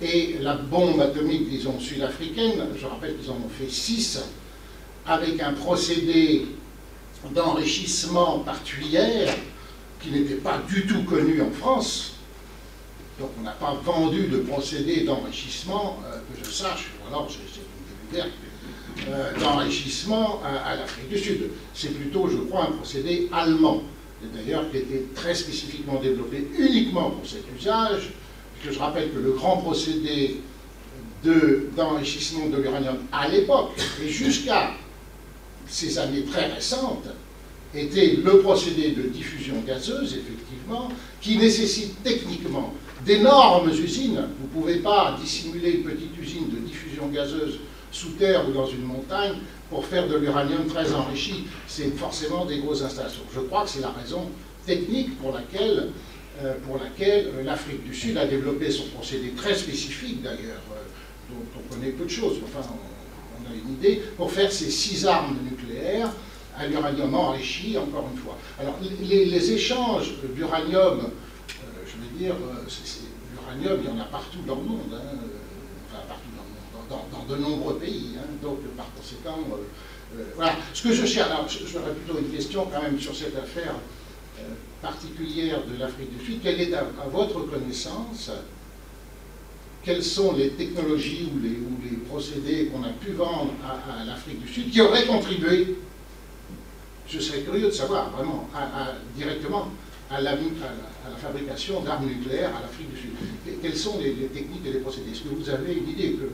et 0.01 0.35
la 0.41 0.55
bombe 0.55 0.99
atomique, 1.01 1.49
disons, 1.49 1.79
sud-africaine. 1.79 2.67
Je 2.79 2.85
rappelle 2.85 3.17
qu'ils 3.17 3.31
en 3.31 3.35
ont 3.35 3.49
fait 3.49 3.69
six, 3.69 4.21
avec 5.05 5.41
un 5.41 5.53
procédé 5.53 6.45
d'enrichissement 7.33 8.39
par 8.39 8.61
tuyère 8.63 9.33
qui 10.01 10.11
n'était 10.11 10.35
pas 10.35 10.61
du 10.67 10.85
tout 10.85 11.03
connu 11.03 11.41
en 11.41 11.51
France. 11.51 12.13
Donc 13.19 13.31
on 13.39 13.43
n'a 13.43 13.51
pas 13.51 13.73
vendu 13.83 14.27
de 14.27 14.39
procédé 14.39 15.03
d'enrichissement, 15.03 15.99
euh, 16.05 16.17
que 16.17 16.45
je 16.45 16.51
sache, 16.51 16.91
alors 17.09 17.27
c'est 17.29 18.19
une 18.19 18.23
euh, 19.09 19.31
d'enrichissement 19.39 20.41
à, 20.43 20.75
l'Afrique 20.75 21.09
du 21.09 21.17
Sud. 21.17 21.49
C'est 21.73 21.93
plutôt, 21.93 22.27
je 22.29 22.37
crois, 22.37 22.65
un 22.65 22.71
procédé 22.71 23.27
allemand, 23.31 23.83
d'ailleurs 24.33 24.69
qui 24.71 24.77
était 24.77 25.05
très 25.15 25.33
spécifiquement 25.33 25.99
développé 25.99 26.47
uniquement 26.57 27.11
pour 27.11 27.27
cet 27.27 27.43
usage, 27.57 28.11
que 28.63 28.71
je 28.71 28.79
rappelle 28.79 29.11
que 29.11 29.19
le 29.19 29.31
grand 29.31 29.57
procédé 29.57 30.41
d'enrichissement 31.75 32.47
de, 32.47 32.57
l'uranium 32.57 32.97
à 33.11 33.27
l'époque, 33.27 33.71
et 34.03 34.09
jusqu'à 34.09 34.71
ces 35.67 35.97
années 35.99 36.23
très 36.23 36.51
récentes, 36.51 37.07
était 37.79 38.17
le 38.23 38.39
procédé 38.39 38.91
de 38.91 39.03
diffusion 39.03 39.55
gazeuse, 39.65 40.13
effectivement, 40.13 40.89
qui 41.21 41.37
nécessite 41.37 42.01
techniquement 42.03 42.73
d'énormes 43.05 43.69
usines. 43.69 44.27
Vous 44.39 44.47
ne 44.47 44.61
pouvez 44.61 44.77
pas 44.77 45.17
dissimuler 45.21 45.71
une 45.71 45.83
petite 45.83 46.17
usine 46.19 46.49
de 46.49 46.57
diffusion 46.59 47.07
gazeuse 47.07 47.59
sous 47.91 48.11
terre 48.11 48.47
ou 48.47 48.51
dans 48.51 48.67
une 48.67 48.83
montagne 48.83 49.35
pour 49.69 49.85
faire 49.85 50.07
de 50.07 50.17
l'uranium 50.17 50.65
très 50.67 50.93
enrichi. 50.93 51.45
C'est 51.67 51.95
forcément 51.97 52.45
des 52.45 52.59
grosses 52.59 52.81
installations. 52.81 53.23
Je 53.33 53.41
crois 53.41 53.63
que 53.63 53.69
c'est 53.69 53.81
la 53.81 53.91
raison 53.91 54.29
technique 54.65 55.17
pour 55.19 55.33
laquelle, 55.33 55.89
euh, 56.41 56.53
pour 56.65 56.77
laquelle 56.77 57.31
euh, 57.35 57.43
l'Afrique 57.43 57.83
du 57.83 57.93
Sud 57.93 58.17
a 58.17 58.25
développé 58.25 58.69
son 58.69 58.85
procédé 58.87 59.31
très 59.31 59.55
spécifique 59.55 60.21
d'ailleurs, 60.21 60.63
euh, 60.71 61.31
dont 61.31 61.45
on 61.59 61.73
connaît 61.73 61.91
peu 61.91 62.05
de 62.05 62.09
choses, 62.09 62.37
enfin 62.43 62.67
on, 62.69 63.51
a 63.51 63.55
une 63.55 63.73
idée, 63.75 64.01
pour 64.17 64.31
faire 64.31 64.51
ces 64.51 64.69
six 64.69 65.05
armes 65.05 65.37
nucléaires 65.49 66.11
à 66.57 66.67
l'uranium 66.67 67.13
enrichi, 67.13 67.77
encore 67.77 68.09
une 68.11 68.19
fois. 68.19 68.37
Alors 68.59 68.75
les, 68.81 69.51
échanges 69.51 70.13
d'uranium, 70.35 71.11
je 71.85 71.91
veux 71.91 72.17
dire, 72.17 72.35
l'uranium, 73.33 73.79
il 73.83 73.89
y 73.89 73.93
en 73.93 74.01
a 74.01 74.05
partout 74.05 74.39
dans 74.45 74.55
le 74.55 74.63
monde. 74.63 74.93
Hein, 74.93 75.17
dans, 76.89 77.35
de 77.35 77.41
nombreux 77.41 77.75
pays. 77.75 78.11
Hein. 78.17 78.27
donc, 78.41 78.59
par 78.75 78.87
conséquent, 78.95 79.39
euh, 79.51 80.19
euh, 80.19 80.23
voilà. 80.35 80.55
Ce 80.73 80.83
que 80.83 80.93
je 80.93 81.05
cherche, 81.05 81.29
alors 81.29 81.47
j'aurais 81.49 81.93
plutôt 81.93 82.19
une 82.19 82.29
question 82.29 82.67
quand 82.71 82.81
même 82.81 82.99
sur 82.99 83.15
cette 83.15 83.37
affaire 83.37 83.75
euh, 84.39 84.41
particulière 84.81 85.59
de 85.65 85.79
l'Afrique 85.79 86.17
du 86.17 86.25
Sud. 86.25 86.41
Quelle 86.41 86.61
est, 86.61 86.73
à, 86.73 86.85
votre 87.11 87.41
connaissance, 87.41 88.31
quelles 89.83 90.03
sont 90.03 90.33
les 90.33 90.49
technologies 90.51 91.29
ou 91.33 91.39
les 91.41 91.97
procédés 92.07 92.67
qu'on 92.67 92.83
a 92.83 92.89
pu 92.89 93.11
vendre 93.11 93.51
à, 93.65 94.05
l'Afrique 94.05 94.41
du 94.45 94.51
Sud 94.51 94.71
qui 94.71 94.81
auraient 94.81 95.05
contribué 95.05 95.77
Je 97.09 97.19
serais 97.19 97.39
curieux 97.41 97.67
de 97.67 97.71
savoir, 97.71 98.09
vraiment, 98.11 98.49
directement 99.15 99.69
à 100.09 100.21
la, 100.21 100.37
fabrication 101.21 101.81
d'armes 101.81 102.05
nucléaires 102.05 102.51
à 102.55 102.61
l'Afrique 102.61 102.93
du 102.93 102.99
Sud. 102.99 103.11
Quelles 103.61 103.77
sont 103.77 103.99
les, 103.99 104.13
techniques 104.27 104.65
et 104.65 104.73
les 104.73 104.79
procédés? 104.79 105.11
Est-ce 105.11 105.21
que 105.21 105.29
vous 105.29 105.49
avez 105.49 105.73
une 105.73 105.89
idée 105.89 106.11
que, 106.13 106.27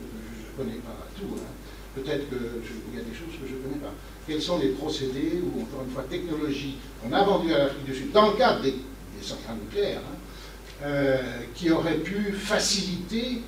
je 0.56 0.62
ne 0.62 0.66
connais 0.66 0.78
pas 0.80 1.06
tout. 1.16 1.34
Hein? 1.36 1.54
Peut-être 1.94 2.28
qu'il 2.28 2.98
y 2.98 3.00
a 3.00 3.04
des 3.04 3.14
choses 3.14 3.38
que 3.40 3.46
je 3.46 3.54
ne 3.54 3.60
connais 3.60 3.80
pas. 3.80 3.92
Quels 4.26 4.42
sont 4.42 4.58
les 4.58 4.70
procédés 4.70 5.40
ou, 5.42 5.62
encore 5.62 5.84
une 5.86 5.92
fois, 5.92 6.04
technologies 6.10 6.76
qu'on 7.00 7.12
a 7.12 7.22
vendues 7.22 7.54
à 7.54 7.58
l'Afrique 7.58 7.84
du 7.84 7.94
Sud 7.94 8.12
dans 8.12 8.30
le 8.30 8.36
cadre 8.36 8.62
des, 8.62 8.74
centrales 9.22 9.56
nucléaires, 9.56 10.00
hein, 10.00 10.84
euh, 10.84 11.16
qui 11.54 11.70
auraient 11.70 11.98
pu 11.98 12.32
faciliter 12.32 13.40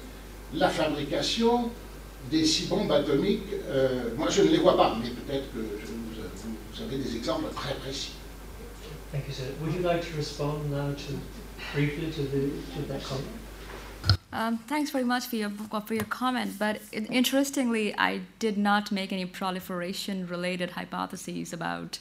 la 0.54 0.70
fabrication 0.70 1.70
des 2.30 2.44
six 2.44 2.66
bombes 2.66 2.90
atomiques 2.90 3.42
euh, 3.68 4.04
Moi, 4.16 4.28
je 4.30 4.42
ne 4.42 4.48
les 4.48 4.58
vois 4.58 4.76
pas, 4.76 4.96
mais 5.02 5.10
peut-être 5.10 5.52
que 5.52 5.58
vous, 5.58 5.95
vous, 6.76 6.84
avez 6.84 6.98
des 6.98 7.16
exemples 7.16 7.52
très 7.54 7.74
précis. 7.74 8.12
Thank 9.12 9.26
you, 9.28 9.32
sir. 9.32 9.44
Would 9.60 9.74
you 9.74 9.80
like 9.80 10.02
to 10.02 10.16
respond 10.16 10.70
now 10.70 10.92
to 10.92 11.18
briefly 11.74 12.10
to, 12.12 12.22
the, 12.22 12.50
to 12.74 12.82
that 12.88 13.02
comment? 13.02 13.26
Um, 14.32 14.58
thanks 14.68 14.90
very 14.90 15.04
much 15.04 15.26
for 15.26 15.36
your 15.36 15.50
for 15.50 15.94
your 15.94 16.04
comment. 16.04 16.58
But 16.58 16.80
it, 16.92 17.10
interestingly, 17.10 17.94
I 17.96 18.20
did 18.38 18.58
not 18.58 18.92
make 18.92 19.12
any 19.12 19.24
proliferation-related 19.24 20.70
hypotheses 20.70 21.52
about 21.52 21.98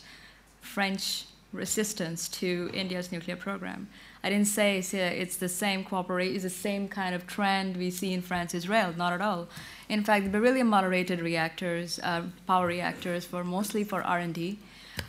French 0.62 1.26
resistance 1.54 2.28
to 2.28 2.70
India's 2.74 3.12
nuclear 3.12 3.38
program. 3.38 3.88
I 4.24 4.30
didn't 4.30 4.48
say 4.48 4.80
it's 4.80 5.38
the 5.38 5.48
same 5.48 5.84
cooperation, 5.84 6.36
it's 6.36 6.44
the 6.44 6.50
same 6.50 6.88
kind 6.90 7.16
of 7.16 7.28
trend 7.28 7.78
we 7.78 7.92
see 7.92 8.12
in 8.12 8.22
France, 8.22 8.54
Israel. 8.54 8.94
Not 8.98 9.14
at 9.14 9.22
all. 9.22 9.48
In 9.88 10.04
fact, 10.04 10.26
the 10.26 10.32
beryllium 10.32 10.68
moderated 10.68 11.20
reactors, 11.22 12.00
uh, 12.02 12.24
power 12.48 12.68
reactors, 12.68 13.32
were 13.32 13.44
mostly 13.44 13.84
for 13.84 14.02
R&D. 14.02 14.58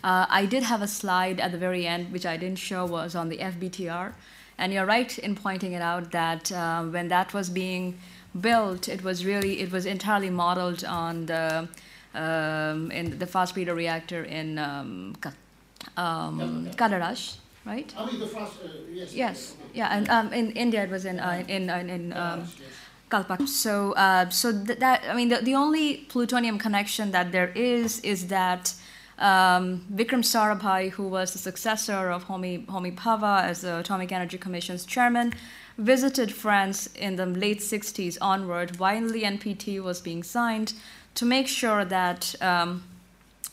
Uh, 0.05 0.27
I 0.29 0.47
did 0.47 0.65
have 0.65 0.83
a 0.83 0.89
slide 0.89 1.41
at 1.41 1.53
the 1.53 1.59
very 1.59 1.87
end, 1.87 2.13
which 2.13 2.27
I 2.27 2.37
didn't 2.37 2.59
show, 2.59 2.85
was 2.85 3.15
on 3.15 3.29
the 3.29 3.39
FBTR. 3.39 4.13
And 4.59 4.73
you're 4.73 4.87
right 4.87 5.17
in 5.19 5.35
pointing 5.37 5.73
it 5.73 5.83
out 5.83 6.11
that 6.13 6.51
uh, 6.53 6.83
when 6.85 7.09
that 7.09 7.33
was 7.33 7.49
being 7.49 7.99
built, 8.41 8.89
it 8.89 9.03
was 9.03 9.25
really 9.25 9.61
it 9.61 9.71
was 9.71 9.87
entirely 9.87 10.31
modeled 10.31 10.85
on 10.85 11.27
the 11.27 11.69
um, 12.15 12.91
in 12.91 13.19
the 13.19 13.27
fast 13.27 13.55
breeder 13.55 13.75
reactor 13.75 14.25
in 14.25 14.59
um, 14.59 15.15
um, 15.97 16.71
Cadarache, 16.77 17.37
right? 17.67 17.93
I 17.97 18.07
mean 18.07 18.19
the 18.19 18.27
fast, 18.27 18.55
uh, 18.65 18.69
yes. 18.91 19.13
Yes, 19.13 19.55
yeah, 19.75 19.89
and 19.89 20.09
um, 20.09 20.33
in 20.33 20.53
India 20.53 20.83
it 20.85 20.91
was 20.91 21.05
in 21.05 21.21
uh, 21.21 21.45
in 21.49 21.69
in. 21.69 21.91
in 21.91 22.13
um, 22.15 22.49
Kalpak. 23.11 23.47
So, 23.49 23.93
uh, 23.93 24.29
so 24.31 24.53
th- 24.53 24.79
that 24.79 25.05
I 25.09 25.15
mean, 25.15 25.29
the, 25.29 25.39
the 25.39 25.55
only 25.55 25.99
plutonium 26.09 26.59
connection 26.59 27.13
that 27.13 27.33
there 27.33 27.49
is 27.55 28.01
is 28.01 28.27
that 28.29 28.75
um, 29.19 29.87
Vikram 29.95 30.23
Sarabhai, 30.23 30.91
who 30.91 31.09
was 31.09 31.33
the 31.33 31.39
successor 31.39 32.11
of 32.11 32.27
Homi, 32.27 32.67
Homi 32.67 32.95
Bhabha 32.95 33.45
as 33.45 33.63
the 33.63 33.79
Atomic 33.79 34.13
Energy 34.13 34.39
Commission's 34.39 34.85
chairman, 34.85 35.33
visited 35.79 36.33
France 36.33 36.89
in 36.95 37.17
the 37.17 37.27
late 37.27 37.61
60s 37.61 38.19
onward 38.21 38.79
while 38.79 39.09
the 39.09 39.23
NPT 39.23 39.83
was 39.83 40.01
being 40.01 40.23
signed 40.23 40.73
to 41.15 41.25
make 41.25 41.49
sure 41.49 41.85
that 41.85 42.35
um, 42.43 42.83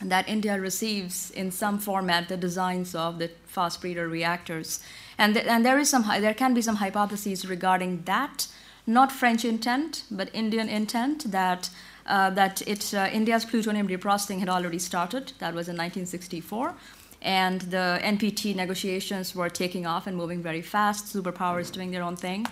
that 0.00 0.28
India 0.28 0.60
receives 0.60 1.30
in 1.30 1.50
some 1.50 1.78
format 1.78 2.28
the 2.28 2.36
designs 2.36 2.94
of 2.94 3.18
the 3.18 3.30
fast 3.46 3.80
breeder 3.80 4.08
reactors. 4.08 4.80
And, 5.16 5.34
th- 5.34 5.46
and 5.46 5.64
there, 5.64 5.78
is 5.78 5.88
some, 5.88 6.04
there 6.20 6.34
can 6.34 6.54
be 6.54 6.62
some 6.62 6.76
hypotheses 6.76 7.48
regarding 7.48 8.02
that, 8.04 8.48
not 8.86 9.10
French 9.10 9.44
intent, 9.44 10.04
but 10.10 10.28
Indian 10.34 10.68
intent, 10.68 11.30
that, 11.30 11.70
uh, 12.06 12.30
that 12.30 12.62
it, 12.68 12.92
uh, 12.94 13.08
India's 13.12 13.44
plutonium 13.44 13.88
reprocessing 13.88 14.40
had 14.40 14.48
already 14.48 14.78
started. 14.78 15.32
That 15.38 15.54
was 15.54 15.68
in 15.68 15.76
1964. 15.76 16.74
And 17.22 17.62
the 17.62 17.98
NPT 18.02 18.54
negotiations 18.54 19.34
were 19.34 19.48
taking 19.48 19.86
off 19.86 20.06
and 20.06 20.16
moving 20.16 20.42
very 20.42 20.60
fast, 20.60 21.06
superpowers 21.06 21.72
doing 21.72 21.90
their 21.90 22.02
own 22.02 22.16
thing. 22.16 22.46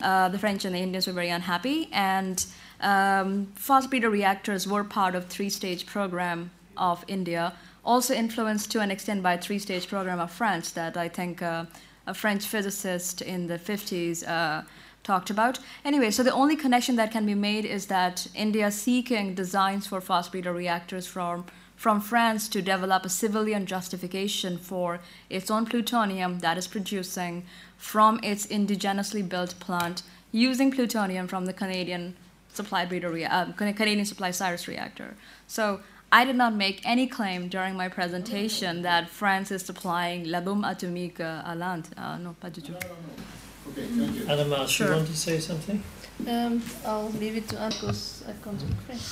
Uh, 0.00 0.28
the 0.28 0.38
French 0.38 0.64
and 0.64 0.74
the 0.74 0.80
Indians 0.80 1.06
were 1.06 1.12
very 1.12 1.30
unhappy, 1.30 1.88
and 1.92 2.44
um, 2.80 3.46
fast 3.54 3.88
breeder 3.88 4.10
reactors 4.10 4.66
were 4.68 4.84
part 4.84 5.14
of 5.14 5.26
three-stage 5.26 5.86
program 5.86 6.50
of 6.76 7.02
India, 7.08 7.54
also 7.82 8.12
influenced 8.12 8.70
to 8.72 8.80
an 8.80 8.90
extent 8.90 9.22
by 9.22 9.36
three-stage 9.38 9.88
program 9.88 10.20
of 10.20 10.30
France 10.30 10.70
that 10.72 10.96
I 10.98 11.08
think 11.08 11.40
uh, 11.40 11.64
a 12.06 12.12
French 12.12 12.44
physicist 12.44 13.22
in 13.22 13.46
the 13.46 13.58
50s 13.58 14.28
uh, 14.28 14.62
talked 15.06 15.30
about. 15.30 15.58
Anyway, 15.84 16.10
so 16.10 16.22
the 16.22 16.32
only 16.42 16.56
connection 16.56 16.96
that 16.96 17.12
can 17.12 17.24
be 17.24 17.34
made 17.34 17.64
is 17.64 17.86
that 17.86 18.26
India 18.34 18.70
seeking 18.70 19.34
designs 19.34 19.86
for 19.86 20.00
fast 20.00 20.32
breeder 20.32 20.52
reactors 20.52 21.06
from 21.06 21.44
from 21.76 22.00
France 22.00 22.48
to 22.48 22.62
develop 22.62 23.04
a 23.04 23.08
civilian 23.08 23.66
justification 23.66 24.56
for 24.56 24.98
its 25.28 25.50
own 25.50 25.66
plutonium 25.66 26.38
that 26.38 26.56
is 26.56 26.66
producing 26.66 27.44
from 27.76 28.18
its 28.22 28.46
indigenously 28.46 29.22
built 29.28 29.54
plant 29.60 30.02
using 30.32 30.70
plutonium 30.70 31.28
from 31.28 31.44
the 31.44 31.52
Canadian 31.52 32.14
supply 32.54 32.86
breeder 32.86 33.12
uh, 33.30 33.52
Canadian 33.52 34.06
supply 34.06 34.30
CIRUS 34.30 34.66
reactor. 34.66 35.14
So 35.46 35.80
I 36.10 36.24
did 36.24 36.36
not 36.36 36.54
make 36.54 36.80
any 36.84 37.06
claim 37.06 37.48
during 37.48 37.74
my 37.76 37.88
presentation 37.88 38.82
that 38.82 39.10
France 39.10 39.50
is 39.50 39.62
supplying 39.62 40.24
la 40.24 40.40
bombe 40.40 40.64
atomique 40.64 41.20
à 41.20 41.54
l'Inde. 41.54 41.88
Uh, 41.96 42.16
non, 42.18 42.34
pas 42.40 42.50
du 42.50 42.62
tout. 42.62 43.45
Okay, 43.70 43.86
thank 43.98 44.16
you. 44.16 44.24
Adama, 44.26 44.66
Sure. 44.68 44.86
you 44.88 44.92
want 44.94 45.06
to 45.08 45.16
say 45.16 45.40
something? 45.40 45.80
Um, 46.26 46.62
I'll 46.84 47.10
leave 47.20 47.36
it 47.36 47.48
to 47.48 47.60
Anne 47.60 47.70
because 47.70 48.22
I 48.28 48.32
can't 48.42 48.58
speak 48.60 48.76
French. 48.86 49.02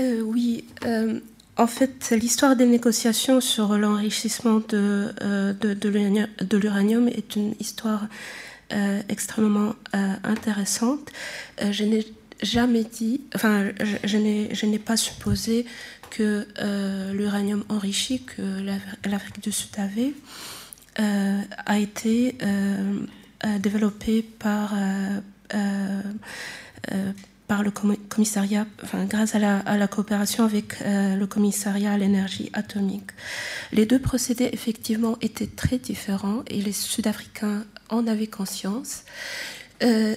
Euh, 0.00 0.20
oui, 0.22 0.64
euh, 0.84 1.20
en 1.56 1.66
fait, 1.66 2.10
l'histoire 2.10 2.56
des 2.56 2.66
négociations 2.66 3.40
sur 3.40 3.76
l'enrichissement 3.76 4.60
de, 4.68 5.12
euh, 5.22 5.52
de, 5.52 5.74
de 5.74 6.56
l'uranium 6.58 7.08
est 7.08 7.36
une 7.36 7.54
histoire 7.60 8.06
euh, 8.72 9.00
extrêmement 9.08 9.74
euh, 9.94 10.14
intéressante. 10.24 11.10
Euh, 11.62 11.72
je 11.72 11.84
n'ai 11.84 12.06
jamais 12.42 12.84
dit, 12.84 13.22
enfin, 13.34 13.70
je, 13.80 13.96
je 14.04 14.16
n'ai, 14.16 14.54
je 14.54 14.66
n'ai 14.66 14.78
pas 14.78 14.96
supposé 14.96 15.66
que 16.10 16.46
euh, 16.58 17.12
l'uranium 17.12 17.64
enrichi 17.68 18.22
que 18.24 18.42
l'Af- 18.62 18.96
l'Afrique 19.04 19.40
du 19.42 19.52
Sud 19.52 19.70
avait 19.78 20.12
euh, 20.98 21.40
a 21.66 21.78
été 21.78 22.36
euh, 22.42 23.00
euh, 23.44 23.58
développé 23.58 24.22
par, 24.22 24.74
par 27.46 27.62
le 27.62 27.70
commi- 27.70 27.98
commissariat, 28.08 28.66
grâce 29.08 29.34
à 29.34 29.38
la, 29.38 29.88
coopération 29.88 30.44
avec 30.44 30.80
le 30.80 31.24
commissariat 31.26 31.92
à 31.92 31.98
l'énergie 31.98 32.50
atomique. 32.52 33.10
Les 33.72 33.86
deux 33.86 33.98
procédés, 33.98 34.50
effectivement, 34.52 35.16
étaient 35.20 35.46
très 35.46 35.78
différents 35.78 36.42
et 36.48 36.60
les 36.60 36.72
Sud-Africains 36.72 37.64
en 37.88 38.06
avaient 38.06 38.26
conscience. 38.26 39.04
Euh, 39.82 40.14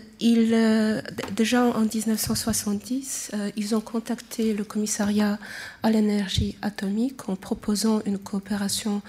déjà 1.36 1.64
en 1.64 1.82
1970, 1.82 3.32
euh, 3.34 3.52
ils 3.56 3.76
ont 3.76 3.82
contacté 3.82 4.54
le 4.54 4.66
commissariat 4.66 5.40
à 5.84 5.92
l'énergie 5.92 6.58
atomique 6.62 7.30
en 7.30 7.36
proposant 7.38 8.02
une 8.06 8.18
coopération 8.18 9.02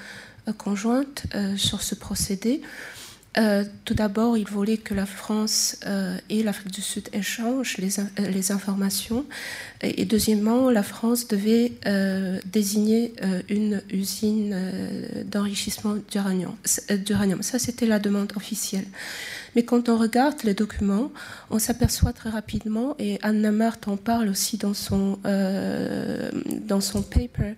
conjointe 0.53 1.25
euh, 1.35 1.57
sur 1.57 1.83
ce 1.83 1.95
procédé. 1.95 2.61
Euh, 3.37 3.65
tout 3.85 3.95
d'abord, 3.95 4.39
ils 4.39 4.47
voulaient 4.47 4.77
que 4.77 4.95
la 4.95 5.07
France 5.07 5.77
euh, 5.87 6.17
et 6.31 6.45
l'Afrique 6.45 6.71
du 6.71 6.83
Sud 6.83 7.09
échangent 7.13 7.79
les, 7.79 7.99
in- 7.99 8.09
euh, 8.21 8.29
les 8.29 8.53
informations. 8.53 9.27
Et, 9.81 10.05
deuxièmement, 10.05 10.71
la 10.71 10.85
France 10.85 11.27
devait 11.27 11.73
euh, 11.87 12.39
désigner 12.47 13.13
euh, 13.25 13.43
une 13.49 13.83
usine 13.91 14.53
euh, 14.55 15.25
d'enrichissement 15.25 15.97
d'uranium. 16.13 16.55
Euh. 16.91 17.43
Ça, 17.43 17.59
c'était 17.59 17.87
la 17.87 17.99
demande 17.99 18.33
officielle. 18.37 18.87
Mais 19.57 19.65
quand 19.65 19.89
on 19.89 19.99
regarde 19.99 20.37
les 20.45 20.55
documents, 20.55 21.11
on 21.51 21.59
s'aperçoit 21.59 22.13
très 22.13 22.31
rapidement, 22.31 22.95
et 23.01 23.19
Anna 23.23 23.51
Marth 23.51 23.89
en 23.89 23.97
parle 23.97 24.29
aussi 24.29 24.59
dans 24.59 24.75
son, 24.75 25.19
euh, 25.27 26.31
dans 26.61 26.81
son 26.81 27.03
paper, 27.03 27.57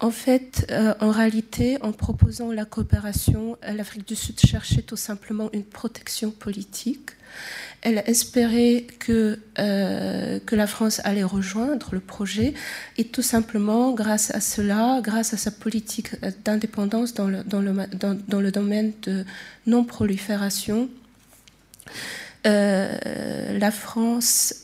en 0.00 0.10
fait, 0.10 0.66
euh, 0.70 0.94
en 1.00 1.10
réalité, 1.10 1.78
en 1.82 1.90
proposant 1.90 2.52
la 2.52 2.64
coopération, 2.64 3.58
euh, 3.64 3.72
l'Afrique 3.72 4.06
du 4.06 4.14
Sud 4.14 4.38
cherchait 4.38 4.82
tout 4.82 4.96
simplement 4.96 5.50
une 5.52 5.64
protection 5.64 6.30
politique. 6.30 7.10
Elle 7.82 8.02
espérait 8.06 8.86
que, 9.00 9.40
euh, 9.58 10.38
que 10.46 10.54
la 10.54 10.66
France 10.68 11.00
allait 11.04 11.24
rejoindre 11.24 11.88
le 11.92 12.00
projet 12.00 12.54
et 12.96 13.04
tout 13.04 13.22
simplement, 13.22 13.92
grâce 13.92 14.32
à 14.32 14.40
cela, 14.40 15.00
grâce 15.02 15.34
à 15.34 15.36
sa 15.36 15.50
politique 15.50 16.10
d'indépendance 16.44 17.14
dans 17.14 17.26
le, 17.26 17.42
dans, 17.42 17.60
le, 17.60 17.72
dans, 18.28 18.40
le 18.40 18.52
domaine 18.52 18.92
de 19.02 19.24
non-prolifération, 19.66 20.88
la 22.44 23.70
France 23.70 24.62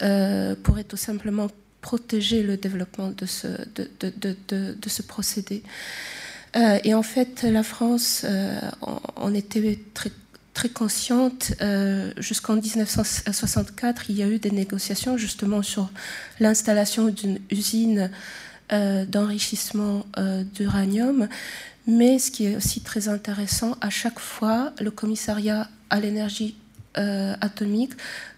pourrait 0.62 0.84
tout 0.84 0.96
simplement 0.96 1.48
protéger 1.84 2.42
le 2.42 2.56
développement 2.56 3.10
de 3.10 3.26
ce, 3.26 5.02
procédé. 5.02 5.62
Euh, 6.56 6.78
et 6.82 6.94
en 6.94 7.02
fait, 7.02 7.42
la 7.42 7.62
France 7.62 8.22
euh, 8.24 8.58
en, 8.80 9.02
en 9.16 9.34
était 9.34 9.78
très, 9.92 10.10
consciente. 10.70 11.52
Euh, 11.60 12.10
Jusqu'en 12.16 12.56
1964, 12.56 14.08
il 14.08 14.16
y 14.16 14.22
a 14.22 14.28
eu 14.28 14.38
des 14.38 14.50
négociations 14.50 15.18
justement 15.18 15.62
sur 15.62 15.90
l'installation 16.40 17.08
d'une 17.08 17.38
usine 17.50 18.10
euh, 18.72 19.04
d'enrichissement 19.04 20.06
d'uranium. 20.54 21.28
Mais 21.86 22.18
ce 22.18 22.30
qui 22.30 22.46
est 22.46 22.56
aussi 22.56 22.80
très 22.80 23.08
intéressant, 23.08 23.76
à 23.82 23.90
chaque 23.90 24.20
fois, 24.20 24.72
le 24.80 24.90
commissariat 24.90 25.68
à 25.90 26.00
l'énergie 26.00 26.56
atomique 27.40 27.92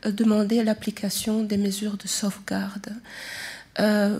euh, 0.04 0.10
demandait 0.10 0.64
l'application 0.64 1.42
des 1.42 1.56
mesures 1.56 1.96
de 1.96 2.08
sauvegarde. 2.08 2.90
Euh, 3.78 4.18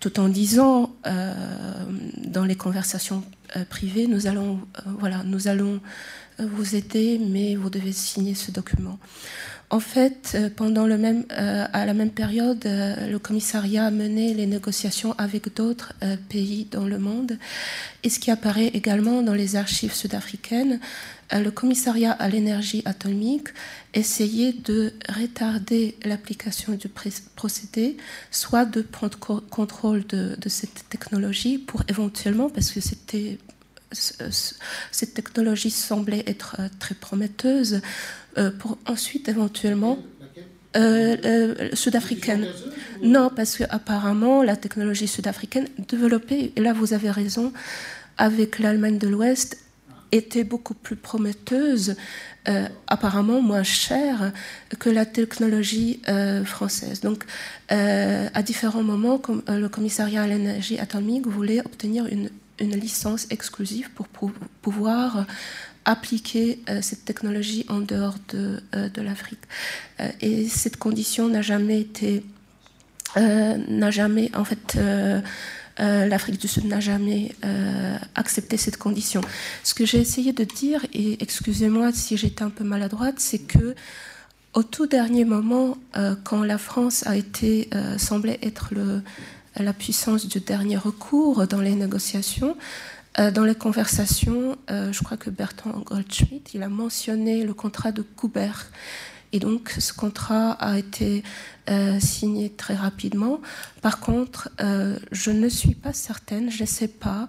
tout 0.00 0.18
en 0.18 0.28
disant 0.28 0.96
euh, 1.06 1.34
dans 2.16 2.44
les 2.44 2.56
conversations 2.56 3.22
euh, 3.56 3.64
privées, 3.66 4.06
nous 4.06 4.26
allons, 4.26 4.58
euh, 4.86 5.80
euh, 6.40 6.46
vous 6.46 6.74
aider, 6.74 7.20
mais 7.20 7.54
vous 7.54 7.68
devez 7.68 7.92
signer 7.92 8.34
ce 8.34 8.50
document. 8.50 8.98
En 9.72 9.78
fait, 9.78 10.32
euh, 10.34 10.50
pendant 10.50 10.84
le 10.88 10.98
même, 10.98 11.24
euh, 11.30 11.64
à 11.72 11.86
la 11.86 11.94
même 11.94 12.10
période, 12.10 12.66
euh, 12.66 13.06
le 13.08 13.20
commissariat 13.20 13.86
a 13.86 13.90
mené 13.92 14.34
les 14.34 14.46
négociations 14.46 15.12
avec 15.16 15.54
d'autres 15.54 15.92
pays 16.28 16.66
dans 16.72 16.86
le 16.86 16.98
monde. 16.98 17.38
Et 18.02 18.10
ce 18.10 18.18
qui 18.18 18.32
apparaît 18.32 18.66
également 18.68 19.22
dans 19.22 19.34
les 19.34 19.54
archives 19.54 19.94
sud-africaines, 19.94 20.80
le 21.32 21.50
commissariat 21.50 22.10
à 22.10 22.28
l'énergie 22.28 22.82
atomique 22.84 23.48
essayait 23.94 24.52
de 24.52 24.92
retarder 25.08 25.96
l'application 26.04 26.72
du 26.72 26.88
procédé, 27.36 27.96
soit 28.32 28.64
de 28.64 28.82
prendre 28.82 29.16
co- 29.20 29.40
contrôle 29.40 30.04
de, 30.08 30.36
cette 30.48 30.88
technologie 30.88 31.58
pour 31.58 31.84
éventuellement, 31.86 32.50
parce 32.50 32.72
que 32.72 32.80
c'était 32.80 33.38
cette 33.92 35.14
technologie 35.14 35.70
semblait 35.70 36.24
être 36.26 36.56
euh, 36.58 36.68
très 36.78 36.94
prometteuse, 36.94 37.80
euh, 38.38 38.50
pour 38.52 38.78
ensuite 38.86 39.28
éventuellement 39.28 39.98
euh, 40.76 41.16
euh, 41.24 41.68
sud-africaine. 41.74 42.46
Non, 43.02 43.28
parce 43.34 43.56
que 43.56 43.64
apparemment 43.70 44.44
la 44.44 44.56
technologie 44.56 45.08
sud-africaine 45.08 45.66
développée, 45.88 46.52
et 46.54 46.60
là 46.60 46.72
vous 46.72 46.92
avez 46.92 47.10
raison, 47.10 47.52
avec 48.18 48.60
l'Allemagne 48.60 48.98
de 48.98 49.08
l'Ouest, 49.08 49.58
était 50.12 50.44
beaucoup 50.44 50.74
plus 50.74 50.94
prometteuse, 50.94 51.96
euh, 52.48 52.68
apparemment 52.86 53.40
moins 53.42 53.64
chère 53.64 54.32
que 54.78 54.90
la 54.90 55.06
technologie 55.06 56.00
française. 56.44 57.00
Donc, 57.00 57.24
à 57.68 58.42
différents 58.42 58.82
moments, 58.84 59.18
comme, 59.18 59.42
le 59.48 59.68
commissariat 59.68 60.22
à 60.22 60.26
l'énergie 60.26 60.78
atomique 60.78 61.26
voulait 61.26 61.60
obtenir 61.60 62.06
une, 62.06 62.30
une 62.60 62.76
licence 62.76 63.26
exclusive 63.30 63.90
pour 63.94 64.06
pou- 64.08 64.32
pouvoir 64.62 65.26
appliquer 65.84 66.60
euh, 66.68 66.80
cette 66.82 67.04
technologie 67.04 67.64
en 67.68 67.80
dehors 67.80 68.16
de, 68.28 68.60
euh, 68.74 68.88
de 68.90 69.02
l'Afrique. 69.02 69.40
Euh, 70.00 70.08
et 70.20 70.48
cette 70.48 70.76
condition 70.76 71.28
n'a 71.28 71.42
jamais 71.42 71.80
été, 71.80 72.22
euh, 73.16 73.56
n'a 73.68 73.90
jamais, 73.90 74.30
en 74.36 74.44
fait, 74.44 74.74
euh, 74.76 75.20
euh, 75.80 76.06
l'Afrique 76.06 76.38
du 76.38 76.48
Sud 76.48 76.66
n'a 76.66 76.80
jamais 76.80 77.32
euh, 77.44 77.96
accepté 78.14 78.58
cette 78.58 78.76
condition. 78.76 79.22
Ce 79.64 79.72
que 79.72 79.86
j'ai 79.86 79.98
essayé 79.98 80.32
de 80.34 80.44
dire, 80.44 80.84
et 80.92 81.16
excusez-moi 81.22 81.92
si 81.92 82.16
j'étais 82.18 82.42
un 82.42 82.50
peu 82.50 82.64
maladroite, 82.64 83.16
c'est 83.18 83.38
que 83.38 83.74
au 84.52 84.62
tout 84.62 84.86
dernier 84.86 85.24
moment, 85.24 85.78
euh, 85.96 86.16
quand 86.24 86.42
la 86.42 86.58
France 86.58 87.06
a 87.06 87.16
été, 87.16 87.70
euh, 87.72 87.96
semblait 87.98 88.38
être 88.42 88.74
le, 88.74 89.00
la 89.56 89.72
puissance 89.72 90.26
du 90.26 90.40
dernier 90.40 90.76
recours 90.76 91.46
dans 91.46 91.60
les 91.60 91.74
négociations. 91.74 92.56
dans 93.18 93.44
les 93.44 93.56
conversations, 93.56 94.56
je 94.68 95.02
crois 95.02 95.16
que 95.16 95.30
Bertrand 95.30 95.80
Goldschmidt, 95.80 96.52
il 96.54 96.62
a 96.62 96.68
mentionné 96.68 97.44
le 97.44 97.54
contrat 97.54 97.92
de 97.92 98.02
Coubert. 98.02 98.70
Et 99.32 99.40
donc, 99.40 99.74
ce 99.78 99.92
contrat 99.92 100.52
a 100.52 100.78
été 100.78 101.24
signé 101.98 102.50
très 102.50 102.74
rapidement. 102.74 103.40
Par 103.82 103.98
contre, 103.98 104.48
je 104.58 105.30
ne 105.30 105.48
suis 105.48 105.74
pas 105.74 105.92
certaine, 105.92 106.50
je 106.50 106.62
ne 106.62 106.68
sais 106.68 106.88
pas 106.88 107.28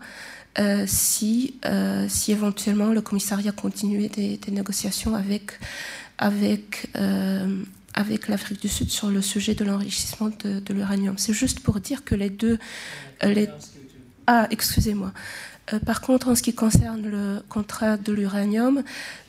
euh, 0.59 0.83
si, 0.85 1.56
euh, 1.66 2.08
si 2.09 2.33
éventuellement 2.33 2.88
le 2.88 3.01
commissariat 3.01 3.53
continuait 3.53 4.09
des, 4.09 4.38
négociations 4.51 5.16
avec, 5.16 5.53
avec, 6.17 6.90
euh, 6.98 7.64
avec 7.93 8.27
l'Afrique 8.27 8.61
du 8.61 8.69
Sud 8.69 8.89
sur 8.89 9.09
le 9.09 9.21
sujet 9.21 9.55
de 9.55 9.65
l'enrichissement 9.65 10.29
de, 10.43 10.73
l'uranium. 10.73 11.17
C'est 11.17 11.33
juste 11.33 11.59
pour 11.59 11.79
dire 11.79 12.03
que 12.03 12.15
les 12.15 12.29
deux... 12.29 12.57
Les... 13.23 13.49
Ah, 14.27 14.47
excusez-moi. 14.49 15.11
par 15.85 16.01
contre, 16.01 16.29
en 16.29 16.35
ce 16.35 16.41
qui 16.41 16.53
concerne 16.53 17.01
le 17.01 17.41
contrat 17.49 17.97
de 17.97 18.13
l'uranium, 18.13 18.83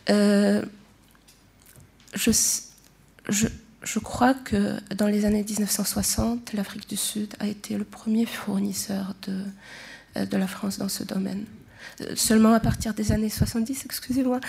je, 0.08 0.62
je, 3.28 3.49
je 3.82 3.99
crois 3.99 4.34
que 4.34 4.76
dans 4.94 5.07
les 5.07 5.24
années 5.24 5.44
1960, 5.44 6.52
l'Afrique 6.52 6.89
du 6.89 6.97
Sud 6.97 7.34
a 7.41 7.47
été 7.47 7.76
le 7.76 7.84
premier 7.84 8.26
fournisseur 8.26 9.15
de, 9.26 9.44
euh, 10.16 10.26
de 10.26 10.36
la 10.36 10.47
France 10.47 10.78
dans 10.78 10.89
ce 10.89 11.05
domaine. 11.05 11.44
Euh, 12.01 12.15
seulement 12.17 12.52
à 12.52 12.61
partir 12.61 12.94
des 12.94 13.12
années 13.12 13.28
70, 13.28 13.85
excusez-moi, 13.85 14.41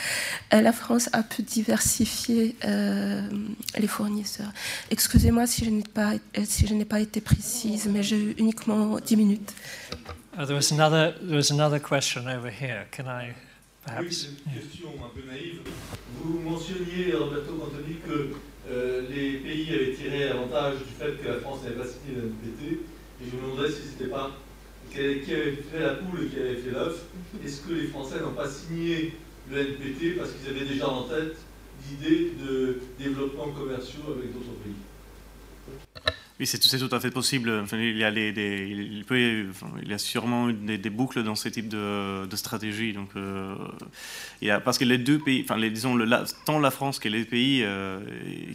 euh, 0.54 0.62
la 0.62 0.72
France 0.72 1.10
a 1.14 1.24
pu 1.24 1.42
diversifier 1.44 2.56
les 2.64 3.88
fournisseurs. 3.88 4.52
Excusez-moi 4.92 5.48
si 5.48 5.66
je 5.66 5.70
n'ai 5.70 5.84
pas, 5.84 6.14
si 6.46 6.68
je 6.68 6.74
n'ai 6.74 6.86
pas 6.86 7.00
été 7.00 7.22
précise, 7.22 7.88
mais 7.88 8.04
j'ai 8.04 8.18
eu 8.18 8.36
uniquement 8.38 8.98
10 9.00 9.16
minutes. 9.18 9.54
Uh, 10.36 10.46
there, 10.46 10.56
was 10.56 10.72
another, 10.72 11.14
there 11.22 11.38
was 11.38 11.52
another 11.52 11.80
question 11.80 12.28
over 12.28 12.50
here. 12.50 12.88
Can 12.92 13.06
I 13.06 13.34
perhaps... 13.86 14.02
Oui, 14.02 14.30
une 14.48 14.62
question 14.62 14.90
un 15.04 15.10
peu 15.14 15.28
naïve. 15.28 15.60
Vous 16.20 16.40
mentionniez, 16.40 17.14
Roberto 17.14 17.54
Cantoni, 17.54 17.98
que 18.06 18.34
les 19.12 19.38
pays 19.38 19.70
avaient 19.74 19.94
tiré 19.94 20.30
avantage 20.30 20.78
du 20.78 20.94
fait 20.98 21.22
que 21.22 21.28
la 21.28 21.40
France 21.40 21.64
n'avait 21.64 21.76
pas 21.76 21.86
signé 21.86 22.20
l'NPT. 22.20 22.80
Et 23.22 23.30
je 23.30 23.36
me 23.36 23.42
demandais 23.42 23.72
si 23.72 23.82
ce 23.84 23.90
n'était 23.92 24.12
pas 24.12 24.32
qui 24.94 25.34
avait 25.34 25.52
fait 25.52 25.80
la 25.80 25.96
poule 25.96 26.26
et 26.26 26.28
qui 26.28 26.40
avait 26.40 26.56
fait 26.56 26.72
l'œuf, 26.72 27.04
est-ce 27.44 27.62
que 27.62 27.74
les 27.74 27.88
Français 27.88 28.20
n'ont 28.22 28.34
pas 28.34 28.48
signé 28.48 29.14
le 29.50 29.58
NPT 29.58 30.18
parce 30.18 30.32
qu'ils 30.32 30.50
avaient 30.50 30.66
déjà 30.66 30.88
en 30.88 31.04
tête 31.04 31.36
l'idée 31.90 32.32
de 32.42 32.80
développement 33.00 33.50
commerciaux 33.50 34.04
avec 34.16 34.34
d'autres 34.34 34.54
pays? 34.64 34.74
Oui, 36.40 36.48
c'est 36.48 36.58
tout 36.58 36.96
à 36.96 37.00
fait 37.00 37.12
possible. 37.12 37.64
il, 37.74 37.98
y 37.98 39.94
a 39.94 39.98
sûrement 40.00 40.50
des, 40.50 40.80
des, 40.80 40.90
boucles 40.90 41.22
dans 41.24 41.36
ce 41.36 41.48
type 41.48 41.70
de, 41.70 42.26
de 42.26 42.36
stratégie. 42.36 42.92
Donc, 42.92 43.10
euh, 43.16 43.56
parce 44.66 44.80
que 44.80 44.84
les 44.84 44.98
deux 44.98 45.20
pays, 45.20 45.46
disons, 45.72 45.96
tant 46.46 46.60
la 46.60 46.72
France 46.72 46.98
que 46.98 47.08
les 47.08 47.24
pays 47.24 47.62
euh, 47.64 48.00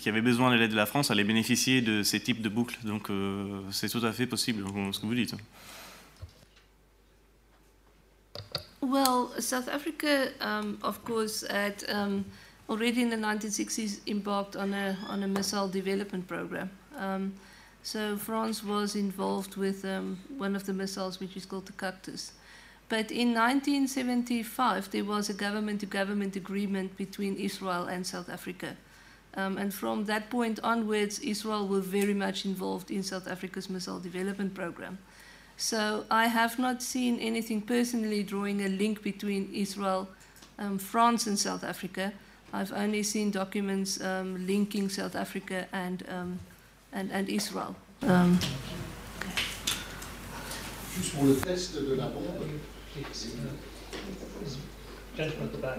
qui 0.00 0.08
avaient 0.08 0.22
besoin 0.22 0.50
de 0.50 0.56
l'aide 0.56 0.72
de 0.72 0.76
la 0.76 0.86
France 0.86 1.12
allaient 1.12 1.22
bénéficier 1.22 1.80
de 1.80 2.02
ces 2.02 2.18
types 2.18 2.42
de 2.42 2.48
boucles. 2.48 2.78
Donc, 2.82 3.10
euh, 3.10 3.60
c'est 3.70 3.88
tout 3.88 4.04
à 4.04 4.12
fait 4.12 4.26
possible, 4.26 4.64
ce 4.92 4.98
que 4.98 5.06
vous 5.06 5.14
dites. 5.14 5.36
Well, 8.88 9.38
South 9.38 9.68
Africa, 9.68 10.30
um, 10.40 10.78
of 10.82 11.04
course, 11.04 11.46
had 11.46 11.84
um, 11.90 12.24
already 12.70 13.02
in 13.02 13.10
the 13.10 13.16
1960s 13.16 14.00
embarked 14.06 14.56
on 14.56 14.72
a 14.72 14.96
on 15.08 15.22
a 15.22 15.28
missile 15.28 15.68
development 15.68 16.26
program. 16.26 16.70
Um, 16.96 17.34
so 17.82 18.16
France 18.16 18.64
was 18.64 18.96
involved 18.96 19.56
with 19.56 19.84
um, 19.84 20.18
one 20.38 20.56
of 20.56 20.64
the 20.64 20.72
missiles, 20.72 21.20
which 21.20 21.36
is 21.36 21.44
called 21.44 21.66
the 21.66 21.74
Cactus. 21.74 22.32
But 22.88 23.10
in 23.10 23.34
1975, 23.34 24.90
there 24.90 25.04
was 25.04 25.28
a 25.28 25.34
government-to-government 25.34 26.36
agreement 26.36 26.96
between 26.96 27.36
Israel 27.36 27.88
and 27.88 28.06
South 28.06 28.30
Africa. 28.30 28.74
Um, 29.34 29.58
and 29.58 29.72
from 29.74 30.06
that 30.06 30.30
point 30.30 30.60
onwards, 30.64 31.18
Israel 31.18 31.68
were 31.68 31.82
very 31.82 32.14
much 32.14 32.46
involved 32.46 32.90
in 32.90 33.02
South 33.02 33.28
Africa's 33.28 33.68
missile 33.68 34.00
development 34.00 34.54
program. 34.54 34.96
So 35.60 36.04
I 36.08 36.28
have 36.28 36.56
not 36.60 36.80
seen 36.80 37.18
anything 37.18 37.60
personally 37.60 38.22
drawing 38.22 38.62
a 38.62 38.68
link 38.68 39.02
between 39.02 39.52
Israel, 39.52 40.08
um, 40.56 40.78
France, 40.78 41.26
and 41.26 41.36
South 41.36 41.64
Africa. 41.64 42.12
I've 42.52 42.72
only 42.72 43.02
seen 43.02 43.32
documents 43.32 44.00
um, 44.00 44.46
linking 44.46 44.88
South 44.88 45.16
Africa 45.16 45.66
and, 45.72 46.04
um, 46.08 46.38
and, 46.92 47.10
and 47.10 47.28
Israel. 47.28 47.74
Um, 48.02 48.38
Juste 50.96 51.14
pour 51.16 51.24
le 51.24 51.34
test 51.34 51.74
de 51.74 51.94
la 51.94 52.06
bombe. 52.06 52.60
Gentleman 55.16 55.48
at 55.48 55.52
the 55.52 55.58
back. 55.58 55.78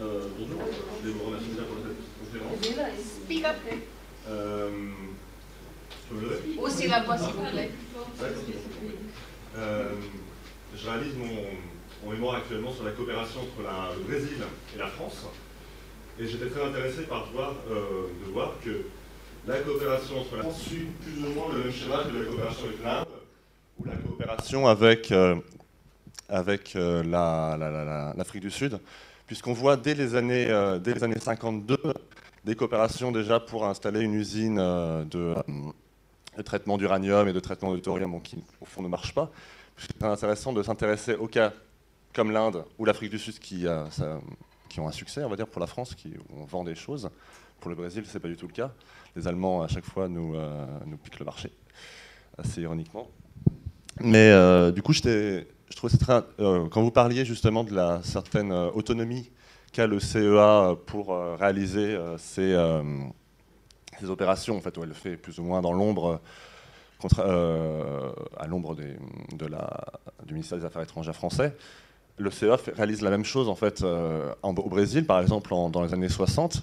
Euh, 0.00 0.28
bonjour, 0.38 0.60
je 1.02 1.08
vais 1.08 1.14
vous 1.14 1.24
remercier 1.24 1.54
pour 1.54 1.76
cette 2.30 2.42
conférence. 2.42 2.96
Speak 3.24 3.44
up. 3.46 3.56
Euh, 9.56 9.90
je 10.74 10.88
réalise 10.88 11.14
mon, 11.16 12.10
mémoire 12.10 12.36
actuellement 12.36 12.72
sur 12.72 12.84
la 12.84 12.90
coopération 12.90 13.40
entre 13.40 13.62
la, 13.62 13.94
le 13.96 14.02
Brésil 14.04 14.38
et 14.74 14.78
la 14.78 14.88
France. 14.88 15.26
Et 16.18 16.26
j'étais 16.26 16.48
très 16.48 16.64
intéressé 16.64 17.02
par 17.02 17.30
voir, 17.32 17.54
euh, 17.70 18.08
de 18.26 18.32
voir 18.32 18.54
que 18.64 18.86
la 19.46 19.58
coopération 19.58 20.20
entre 20.20 20.36
la 20.36 20.42
France 20.42 20.62
suit 20.62 20.88
plus 21.00 21.24
ou 21.24 21.32
moins 21.34 21.52
le 21.52 21.64
même 21.64 21.72
schéma 21.72 22.02
que 22.04 22.18
la 22.18 22.24
coopération 22.24 22.66
avec 22.66 22.84
l'Inde, 22.84 23.06
ou 23.78 23.84
la 23.84 23.96
coopération 23.96 24.66
avec, 24.66 25.12
euh, 25.12 25.36
avec 26.28 26.74
l'Afrique 26.74 28.42
la, 28.42 28.48
du 28.48 28.50
Sud, 28.50 28.78
puisqu'on 29.26 29.52
voit 29.52 29.76
dès 29.76 29.94
les, 29.94 30.14
années, 30.14 30.46
dès 30.80 30.94
les 30.94 31.04
années 31.04 31.18
52 31.18 31.78
des 32.44 32.56
coopérations 32.56 33.12
déjà 33.12 33.38
pour 33.38 33.66
installer 33.66 34.00
une 34.00 34.14
usine 34.14 34.56
de 34.56 35.34
de 36.36 36.42
traitement 36.42 36.78
d'uranium 36.78 37.28
et 37.28 37.32
de 37.32 37.40
traitement 37.40 37.74
de 37.74 37.78
thorium 37.78 38.20
qui, 38.22 38.42
au 38.60 38.64
fond, 38.64 38.82
ne 38.82 38.88
marchent 38.88 39.14
pas. 39.14 39.30
C'est 39.76 40.02
intéressant 40.02 40.52
de 40.52 40.62
s'intéresser 40.62 41.14
aux 41.14 41.26
cas 41.26 41.52
comme 42.14 42.30
l'Inde 42.30 42.64
ou 42.78 42.84
l'Afrique 42.84 43.10
du 43.10 43.18
Sud 43.18 43.38
qui, 43.38 43.66
qui, 44.68 44.80
ont 44.80 44.88
un 44.88 44.92
succès, 44.92 45.24
on 45.24 45.28
va 45.28 45.36
dire, 45.36 45.46
pour 45.46 45.60
la 45.60 45.66
France, 45.66 45.94
qui 45.94 46.14
on 46.36 46.44
vend 46.44 46.64
des 46.64 46.74
choses. 46.74 47.10
Pour 47.60 47.70
le 47.70 47.76
Brésil, 47.76 48.04
ce 48.06 48.14
n'est 48.14 48.20
pas 48.20 48.28
du 48.28 48.36
tout 48.36 48.46
le 48.46 48.52
cas. 48.52 48.72
Les 49.14 49.28
Allemands, 49.28 49.62
à 49.62 49.68
chaque 49.68 49.84
fois, 49.84 50.08
nous, 50.08 50.34
euh, 50.34 50.66
piquent 51.02 51.20
le 51.20 51.24
marché, 51.24 51.50
assez 52.36 52.62
ironiquement. 52.62 53.08
Mais 54.00 54.30
euh, 54.30 54.72
du 54.72 54.82
coup, 54.82 54.92
je 54.92 55.00
trouvais 55.76 55.92
c'est 55.92 55.98
très. 55.98 56.22
Euh, 56.40 56.68
quand 56.68 56.82
vous 56.82 56.90
parliez 56.90 57.24
justement 57.24 57.62
de 57.64 57.74
la 57.74 58.02
certaine 58.02 58.52
autonomie 58.52 59.30
qu'a 59.72 59.86
le 59.86 60.00
CEA 60.00 60.76
pour 60.86 61.16
réaliser 61.38 61.96
ces 62.18 62.54
ces 64.02 64.10
opérations, 64.10 64.56
en 64.56 64.60
fait, 64.60 64.76
où 64.76 64.82
elle 64.82 64.88
le 64.88 64.94
fait 64.94 65.16
plus 65.16 65.38
ou 65.38 65.44
moins 65.44 65.62
dans 65.62 65.72
l'ombre, 65.72 66.20
euh, 67.18 68.12
à 68.38 68.46
l'ombre 68.46 68.76
du 68.76 70.34
ministère 70.34 70.58
des 70.58 70.64
Affaires 70.64 70.82
étrangères 70.82 71.14
français. 71.14 71.56
Le 72.18 72.30
CEA 72.30 72.56
réalise 72.76 73.02
la 73.02 73.10
même 73.10 73.24
chose 73.24 73.48
en 73.48 73.54
fait 73.54 73.82
euh, 73.82 74.32
au 74.42 74.68
Brésil, 74.68 75.06
par 75.06 75.20
exemple 75.20 75.50
dans 75.50 75.82
les 75.82 75.92
années 75.94 76.08
60, 76.08 76.62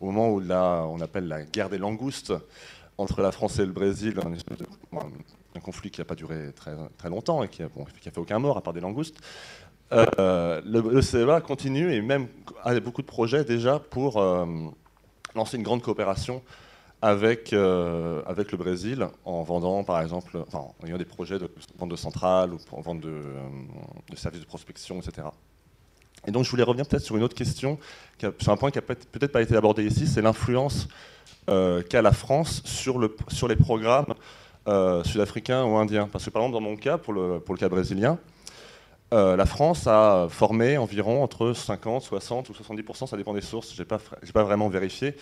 au 0.00 0.06
moment 0.06 0.30
où 0.30 0.40
là, 0.40 0.84
on 0.88 1.00
appelle 1.00 1.28
la 1.28 1.42
guerre 1.42 1.70
des 1.70 1.78
langoustes 1.78 2.32
entre 2.98 3.22
la 3.22 3.32
France 3.32 3.58
et 3.60 3.66
le 3.66 3.72
Brésil, 3.72 4.20
un, 4.92 5.60
conflit 5.60 5.90
qui 5.90 6.00
n'a 6.00 6.04
pas 6.04 6.14
duré 6.14 6.52
très, 6.54 6.72
très 6.98 7.08
longtemps 7.08 7.42
et 7.42 7.48
qui 7.48 7.62
n'a 7.62 7.68
fait 7.68 8.18
aucun 8.18 8.38
mort 8.38 8.56
à 8.56 8.60
part 8.60 8.72
des 8.72 8.80
langoustes. 8.80 9.18
Euh, 9.92 10.60
le, 10.66 11.00
CEA 11.00 11.40
continue 11.40 11.92
et 11.92 12.02
même 12.02 12.28
a 12.62 12.78
beaucoup 12.80 13.02
de 13.02 13.06
projets 13.06 13.44
déjà 13.44 13.78
pour 13.78 14.20
lancer 15.34 15.56
une 15.56 15.62
grande 15.62 15.82
coopération 15.82 16.42
avec, 17.00 17.52
euh, 17.52 18.22
avec 18.26 18.50
le 18.50 18.58
Brésil 18.58 19.06
en 19.24 19.42
vendant, 19.42 19.84
par 19.84 20.00
exemple, 20.00 20.44
en 20.52 20.74
ayant 20.86 20.98
des 20.98 21.04
projets 21.04 21.38
de 21.38 21.50
vente 21.78 21.90
de 21.90 21.96
centrales 21.96 22.52
ou 22.52 22.58
en 22.72 22.80
vente 22.80 23.00
de, 23.00 23.08
euh, 23.08 23.48
de, 24.10 24.16
services 24.16 24.40
de 24.40 24.46
prospection, 24.46 25.00
etc. 25.00 25.28
Et 26.26 26.32
donc, 26.32 26.44
je 26.44 26.50
voulais 26.50 26.64
revenir 26.64 26.86
peut-être 26.86 27.04
sur 27.04 27.16
une 27.16 27.22
autre 27.22 27.36
question, 27.36 27.78
sur 28.40 28.52
un 28.52 28.56
point 28.56 28.70
qui 28.70 28.78
n'a 28.78 28.82
peut-être 28.82 29.32
pas 29.32 29.42
été 29.42 29.56
abordé 29.56 29.86
ici, 29.86 30.08
c'est 30.08 30.22
l'influence 30.22 30.88
euh, 31.48 31.82
qu'a 31.82 32.02
la 32.02 32.12
France 32.12 32.62
sur, 32.64 32.98
le, 32.98 33.16
sur 33.28 33.48
les 33.48 33.56
programmes 33.56 34.14
sud-africains 35.04 35.64
ou 35.64 35.76
indiens. 35.76 36.08
Parce 36.12 36.26
que, 36.26 36.30
par 36.30 36.42
exemple, 36.42 36.62
dans 36.62 36.68
mon 36.68 36.76
cas, 36.76 36.98
pour 36.98 37.14
le, 37.14 37.40
pour 37.40 37.54
le 37.54 37.58
cas 37.58 37.70
brésilien, 37.70 38.18
la 39.10 39.46
France 39.46 39.86
a 39.86 40.26
formé 40.28 40.76
environ 40.76 41.22
entre 41.22 41.54
50, 41.54 42.02
60 42.02 42.50
ou 42.50 42.52
70%, 42.52 43.06
ça 43.06 43.16
dépend 43.16 43.32
des 43.32 43.40
sources, 43.40 43.72
je 43.74 43.80
n'ai 43.80 43.86
pas, 43.86 43.98
pas 44.34 44.42
vraiment 44.42 44.68
vérifié, 44.68 45.16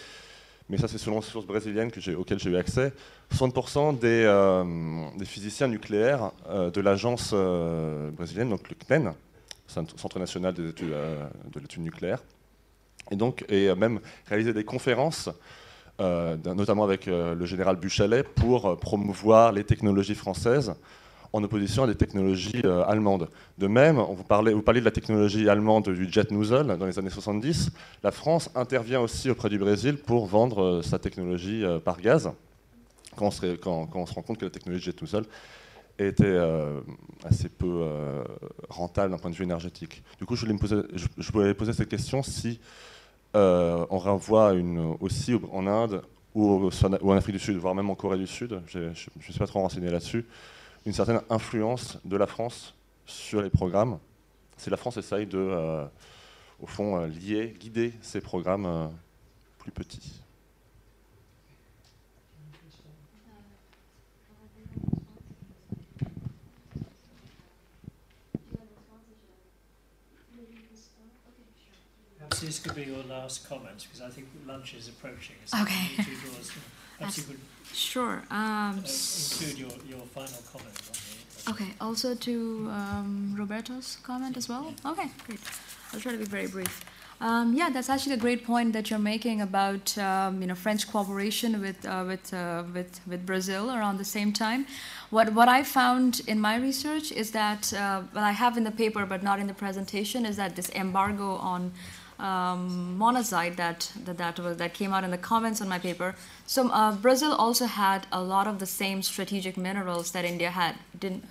mais 0.68 0.78
ça 0.78 0.88
c'est 0.88 0.98
selon 0.98 1.16
les 1.16 1.22
sources 1.22 1.46
brésiliennes 1.46 1.90
que 1.90 2.14
auxquelles 2.14 2.38
j'ai 2.38 2.50
eu 2.50 2.56
accès, 2.56 2.92
60% 3.34 3.98
des, 3.98 4.24
euh, 4.24 4.64
des, 5.16 5.24
physiciens 5.24 5.68
nucléaires 5.68 6.32
euh, 6.48 6.70
de 6.70 6.80
l'agence 6.80 7.30
euh, 7.32 8.10
brésilienne, 8.10 8.50
donc 8.50 8.68
le 8.68 8.74
CNEN, 8.74 9.14
Centre 9.68 10.18
national 10.18 10.54
de 10.54 10.72
l'étude 11.56 11.82
nucléaire, 11.82 12.22
et 13.10 13.16
donc 13.16 13.44
et 13.48 13.74
même 13.74 14.00
réaliser 14.28 14.52
des 14.52 14.64
conférences 14.64 15.28
notamment 15.98 16.84
avec 16.84 17.06
le 17.06 17.46
général 17.46 17.76
Buchalet, 17.76 18.22
pour 18.22 18.78
promouvoir 18.78 19.50
les 19.50 19.64
technologies 19.64 20.14
françaises 20.14 20.74
en 21.32 21.42
opposition 21.42 21.84
à 21.84 21.86
des 21.86 21.94
technologies 21.94 22.62
euh, 22.64 22.84
allemandes. 22.84 23.28
De 23.58 23.66
même, 23.66 23.96
vous 23.96 24.24
parlez, 24.24 24.52
vous 24.52 24.62
parlez 24.62 24.80
de 24.80 24.84
la 24.84 24.90
technologie 24.90 25.48
allemande 25.48 25.88
du 25.88 26.10
jet 26.10 26.30
nozzle 26.30 26.76
dans 26.78 26.86
les 26.86 26.98
années 26.98 27.10
70. 27.10 27.70
La 28.02 28.10
France 28.10 28.50
intervient 28.54 29.00
aussi 29.00 29.30
auprès 29.30 29.48
du 29.48 29.58
Brésil 29.58 29.96
pour 29.98 30.26
vendre 30.26 30.62
euh, 30.62 30.82
sa 30.82 30.98
technologie 30.98 31.64
euh, 31.64 31.78
par 31.78 32.00
gaz, 32.00 32.30
quand 33.16 33.26
on, 33.26 33.30
se, 33.30 33.46
on, 33.66 33.86
rend 33.86 34.22
compte 34.22 34.38
que 34.38 34.44
la 34.44 34.50
technologie 34.50 34.84
jet 34.84 35.00
nozzle 35.00 35.24
était 35.98 36.38
assez 37.24 37.48
peu 37.48 37.86
rentable 38.68 39.12
d'un 39.12 39.16
point 39.16 39.30
de 39.30 39.34
vue 39.34 39.44
énergétique. 39.44 40.02
Du 40.18 40.26
coup, 40.26 40.36
je 40.36 40.44
voulais, 41.32 41.54
poser, 41.54 41.72
cette 41.72 41.88
question 41.88 42.22
si 42.22 42.60
on 43.32 43.86
renvoie 43.98 44.52
une, 44.52 44.94
aussi 45.00 45.32
en 45.50 45.66
Inde 45.66 46.02
ou, 46.34 46.68
en 47.02 47.16
Afrique 47.16 47.36
du 47.36 47.42
Sud, 47.42 47.56
voire 47.56 47.74
même 47.74 47.88
en 47.88 47.94
Corée 47.94 48.18
du 48.18 48.26
Sud, 48.26 48.60
je 48.66 48.78
ne 48.80 48.94
suis 48.94 49.38
pas 49.38 49.46
trop 49.46 49.60
renseigné 49.60 49.90
là-dessus, 49.90 50.26
une 50.86 50.92
certaine 50.92 51.20
influence 51.28 51.98
de 52.04 52.16
la 52.16 52.28
France 52.28 52.72
sur 53.04 53.42
les 53.42 53.50
programmes. 53.50 53.98
Si 54.56 54.70
la 54.70 54.76
France 54.76 54.96
essaye 54.96 55.26
de, 55.26 55.36
euh, 55.36 55.84
au 56.60 56.66
fond, 56.66 57.00
euh, 57.00 57.08
lier, 57.08 57.54
guider 57.58 57.92
ces 58.00 58.20
programmes 58.20 58.66
euh, 58.66 58.86
plus 59.58 59.72
petits. 59.72 60.22
This 72.40 72.60
could 72.60 72.74
be 72.74 72.86
your 72.86 73.02
last 73.08 73.48
comment 73.48 73.82
because 73.82 74.02
I 74.02 74.10
think 74.10 74.26
lunch 74.46 74.74
is 74.74 74.88
approaching. 74.88 75.36
Okay. 75.52 76.04
Perhaps 76.98 77.16
you 77.18 77.24
could 77.24 77.38
Sure. 77.72 78.22
Um, 78.30 78.78
include 78.78 79.58
your, 79.58 79.70
your 79.88 80.00
final 80.14 80.42
comment 80.52 80.96
Okay, 81.48 81.74
also 81.80 82.14
to 82.14 82.68
um, 82.72 83.36
Roberto's 83.38 83.98
comment 84.02 84.36
as 84.36 84.48
well? 84.48 84.74
Okay, 84.84 85.08
great. 85.26 85.38
I'll 85.92 86.00
try 86.00 86.12
to 86.12 86.18
be 86.18 86.24
very 86.24 86.48
brief. 86.48 86.84
Um, 87.20 87.54
yeah, 87.54 87.70
that's 87.70 87.88
actually 87.88 88.14
a 88.14 88.18
great 88.18 88.44
point 88.44 88.72
that 88.74 88.90
you're 88.90 88.98
making 88.98 89.40
about 89.40 89.96
um, 89.96 90.42
you 90.42 90.48
know 90.48 90.54
French 90.54 90.86
cooperation 90.90 91.60
with 91.62 91.86
uh, 91.86 92.04
with, 92.06 92.34
uh, 92.34 92.64
with 92.74 93.00
with 93.06 93.24
Brazil 93.24 93.70
around 93.70 93.98
the 93.98 94.04
same 94.04 94.32
time. 94.32 94.66
What 95.10 95.32
what 95.32 95.48
I 95.48 95.62
found 95.62 96.20
in 96.26 96.38
my 96.40 96.56
research 96.56 97.12
is 97.12 97.30
that 97.30 97.72
uh, 97.72 98.02
what 98.12 98.24
I 98.24 98.32
have 98.32 98.58
in 98.58 98.64
the 98.64 98.70
paper 98.70 99.06
but 99.06 99.22
not 99.22 99.38
in 99.38 99.46
the 99.46 99.54
presentation 99.54 100.26
is 100.26 100.36
that 100.36 100.56
this 100.56 100.68
embargo 100.70 101.36
on 101.36 101.72
um, 102.18 102.96
monazite 102.98 103.56
that 103.56 103.92
that 104.04 104.18
that, 104.18 104.38
was, 104.38 104.56
that 104.56 104.74
came 104.74 104.92
out 104.92 105.04
in 105.04 105.10
the 105.10 105.18
comments 105.18 105.60
on 105.60 105.68
my 105.68 105.78
paper. 105.78 106.14
So 106.46 106.68
uh, 106.68 106.92
Brazil 106.92 107.32
also 107.32 107.66
had 107.66 108.06
a 108.12 108.22
lot 108.22 108.46
of 108.46 108.58
the 108.58 108.66
same 108.66 109.02
strategic 109.02 109.56
minerals 109.56 110.12
that 110.12 110.24
India 110.24 110.50
had, 110.50 110.76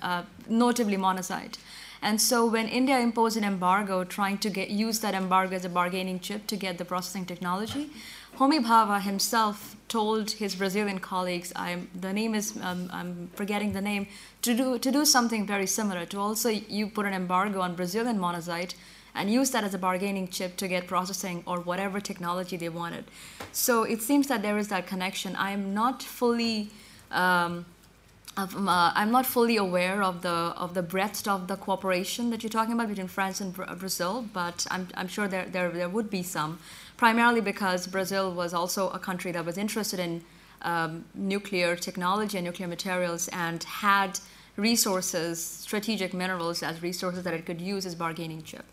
uh, 0.01 0.23
notably 0.47 0.97
monazite. 0.97 1.57
And 2.01 2.21
so 2.21 2.45
when 2.45 2.67
India 2.67 2.99
imposed 2.99 3.35
an 3.37 3.43
embargo, 3.43 4.03
trying 4.03 4.37
to 4.39 4.49
get 4.49 4.69
use 4.69 4.99
that 4.99 5.15
embargo 5.15 5.55
as 5.55 5.65
a 5.65 5.69
bargaining 5.69 6.19
chip 6.19 6.45
to 6.47 6.55
get 6.55 6.77
the 6.77 6.85
processing 6.85 7.25
technology, 7.25 7.89
Homi 8.37 8.59
Bhabha 8.59 9.01
himself 9.01 9.75
told 9.87 10.31
his 10.31 10.55
Brazilian 10.55 10.99
colleagues, 10.99 11.53
I'm, 11.55 11.87
the 11.99 12.11
name 12.11 12.35
is, 12.35 12.57
um, 12.61 12.89
I'm 12.91 13.29
forgetting 13.33 13.71
the 13.73 13.81
name, 13.81 14.07
to 14.41 14.53
do, 14.53 14.77
to 14.77 14.91
do 14.91 15.05
something 15.05 15.47
very 15.47 15.65
similar, 15.65 16.05
to 16.07 16.19
also 16.19 16.49
you 16.49 16.87
put 16.87 17.05
an 17.05 17.13
embargo 17.13 17.61
on 17.61 17.75
Brazilian 17.75 18.19
monazite 18.19 18.75
and 19.15 19.31
use 19.31 19.51
that 19.51 19.63
as 19.63 19.73
a 19.73 19.77
bargaining 19.77 20.27
chip 20.27 20.57
to 20.57 20.67
get 20.67 20.87
processing 20.87 21.43
or 21.45 21.59
whatever 21.59 21.99
technology 21.99 22.57
they 22.57 22.69
wanted. 22.69 23.05
So 23.51 23.83
it 23.83 24.01
seems 24.01 24.27
that 24.27 24.41
there 24.41 24.57
is 24.57 24.67
that 24.67 24.87
connection. 24.87 25.35
I 25.35 25.51
am 25.51 25.73
not 25.73 26.03
fully. 26.03 26.69
Um, 27.11 27.65
uh, 28.37 28.91
I'm 28.93 29.11
not 29.11 29.25
fully 29.25 29.55
aware 29.55 30.03
of 30.03 30.21
the 30.21 30.29
of 30.29 30.73
the 30.73 30.81
breadth 30.81 31.25
of 31.25 31.47
the 31.47 31.55
cooperation 31.55 32.31
that 32.31 32.43
you're 32.43 32.49
talking 32.49 32.73
about 32.73 32.89
between 32.89 33.07
France 33.07 33.39
and 33.39 33.53
Brazil, 33.53 34.25
but 34.33 34.67
I'm, 34.69 34.89
I'm 34.95 35.07
sure 35.07 35.27
there, 35.29 35.45
there 35.45 35.69
there 35.69 35.87
would 35.87 36.09
be 36.09 36.21
some, 36.21 36.59
primarily 36.97 37.39
because 37.39 37.87
Brazil 37.87 38.33
was 38.33 38.53
also 38.53 38.89
a 38.89 38.99
country 38.99 39.31
that 39.31 39.45
was 39.45 39.57
interested 39.57 39.99
in 39.99 40.21
um, 40.63 41.05
nuclear 41.13 41.77
technology 41.77 42.37
and 42.37 42.45
nuclear 42.45 42.67
materials 42.67 43.29
and 43.29 43.63
had 43.63 44.19
resources, 44.57 45.43
strategic 45.43 46.13
minerals 46.13 46.63
as 46.63 46.81
resources 46.81 47.23
that 47.23 47.33
it 47.33 47.45
could 47.45 47.61
use 47.61 47.85
as 47.85 47.95
bargaining 47.95 48.41
chip. 48.43 48.65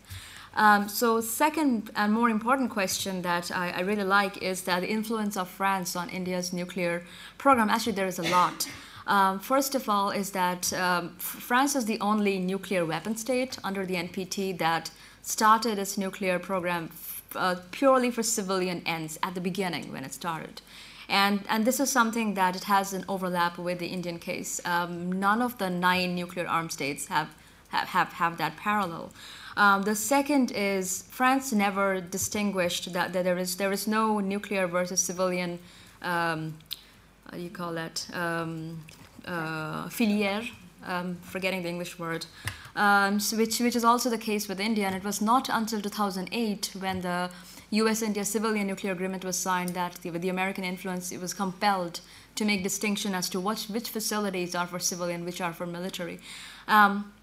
Um, 0.55 0.87
so 0.87 1.19
second 1.19 1.89
and 1.95 2.13
more 2.13 2.29
important 2.29 2.69
question 2.69 3.23
that 3.23 3.51
I, 3.51 3.71
I, 3.71 3.79
really 3.81 4.03
like 4.03 4.37
is 4.43 4.61
that 4.63 4.81
the 4.81 4.89
influence 4.89 5.35
of 5.35 5.49
France 5.49 5.95
on 5.95 6.09
India's 6.09 6.53
nuclear 6.53 7.03
program. 7.39 7.71
Actually, 7.71 7.93
there 7.93 8.05
is 8.05 8.19
a 8.19 8.29
lot. 8.29 8.69
Um, 9.07 9.39
first 9.39 9.73
of 9.73 9.89
all, 9.89 10.11
is 10.11 10.29
that 10.31 10.71
um, 10.73 11.15
France 11.17 11.75
is 11.75 11.85
the 11.85 11.99
only 11.99 12.37
nuclear 12.37 12.85
weapon 12.85 13.15
state 13.15 13.57
under 13.63 13.83
the 13.85 13.95
NPT 13.95 14.57
that 14.59 14.91
started 15.23 15.79
its 15.79 15.97
nuclear 15.97 16.37
program 16.37 16.89
uh, 17.35 17.55
purely 17.71 18.11
for 18.11 18.21
civilian 18.21 18.83
ends 18.85 19.17
at 19.23 19.33
the 19.33 19.41
beginning 19.41 19.91
when 19.91 20.03
it 20.03 20.13
started. 20.13 20.61
And, 21.09 21.41
and 21.49 21.65
this 21.65 21.79
is 21.79 21.91
something 21.91 22.35
that 22.35 22.55
it 22.55 22.65
has 22.65 22.93
an 22.93 23.03
overlap 23.09 23.57
with 23.57 23.79
the 23.79 23.87
Indian 23.87 24.19
case. 24.19 24.61
Um, 24.65 25.11
none 25.11 25.41
of 25.41 25.57
the 25.57 25.69
nine 25.69 26.15
nuclear 26.15 26.47
armed 26.47 26.71
states 26.71 27.07
have, 27.07 27.29
have, 27.69 27.89
have, 27.89 28.13
have 28.13 28.37
that 28.37 28.55
parallel. 28.55 29.11
Um, 29.55 29.83
the 29.83 29.95
second 29.95 30.51
is 30.51 31.03
France 31.09 31.53
never 31.53 32.01
distinguished 32.01 32.93
that, 32.93 33.13
that 33.13 33.23
there 33.23 33.37
is 33.37 33.55
there 33.57 33.71
is 33.71 33.87
no 33.87 34.19
nuclear 34.19 34.67
versus 34.67 34.99
civilian. 34.99 35.59
Um, 36.01 36.55
you 37.35 37.49
call 37.49 37.73
that? 37.73 38.07
Um, 38.13 38.83
uh, 39.25 39.87
filière. 39.89 40.49
Um, 40.85 41.15
forgetting 41.21 41.63
the 41.63 41.69
English 41.69 41.97
word. 41.97 42.25
Um, 42.75 43.19
so 43.19 43.37
which 43.37 43.59
which 43.59 43.75
is 43.75 43.85
also 43.85 44.09
the 44.09 44.17
case 44.17 44.49
with 44.49 44.59
India, 44.59 44.85
and 44.85 44.95
it 44.95 45.03
was 45.03 45.21
not 45.21 45.47
until 45.49 45.81
2008 45.81 46.71
when 46.79 47.01
the 47.01 47.29
U.S.-India 47.73 48.23
civilian 48.23 48.67
nuclear 48.67 48.91
agreement 48.91 49.25
was 49.25 49.35
signed 49.35 49.69
that 49.69 49.93
the, 50.03 50.11
with 50.11 50.21
the 50.21 50.29
American 50.29 50.63
influence, 50.63 51.11
it 51.11 51.19
was 51.19 51.33
compelled 51.33 52.01
to 52.35 52.45
make 52.45 52.61
distinction 52.61 53.15
as 53.15 53.29
to 53.29 53.39
what, 53.39 53.61
which 53.63 53.89
facilities 53.89 54.53
are 54.53 54.67
for 54.67 54.77
civilian, 54.77 55.25
which 55.25 55.41
are 55.41 55.53
for 55.53 55.65
military. 55.65 56.19
Um, 56.67 57.13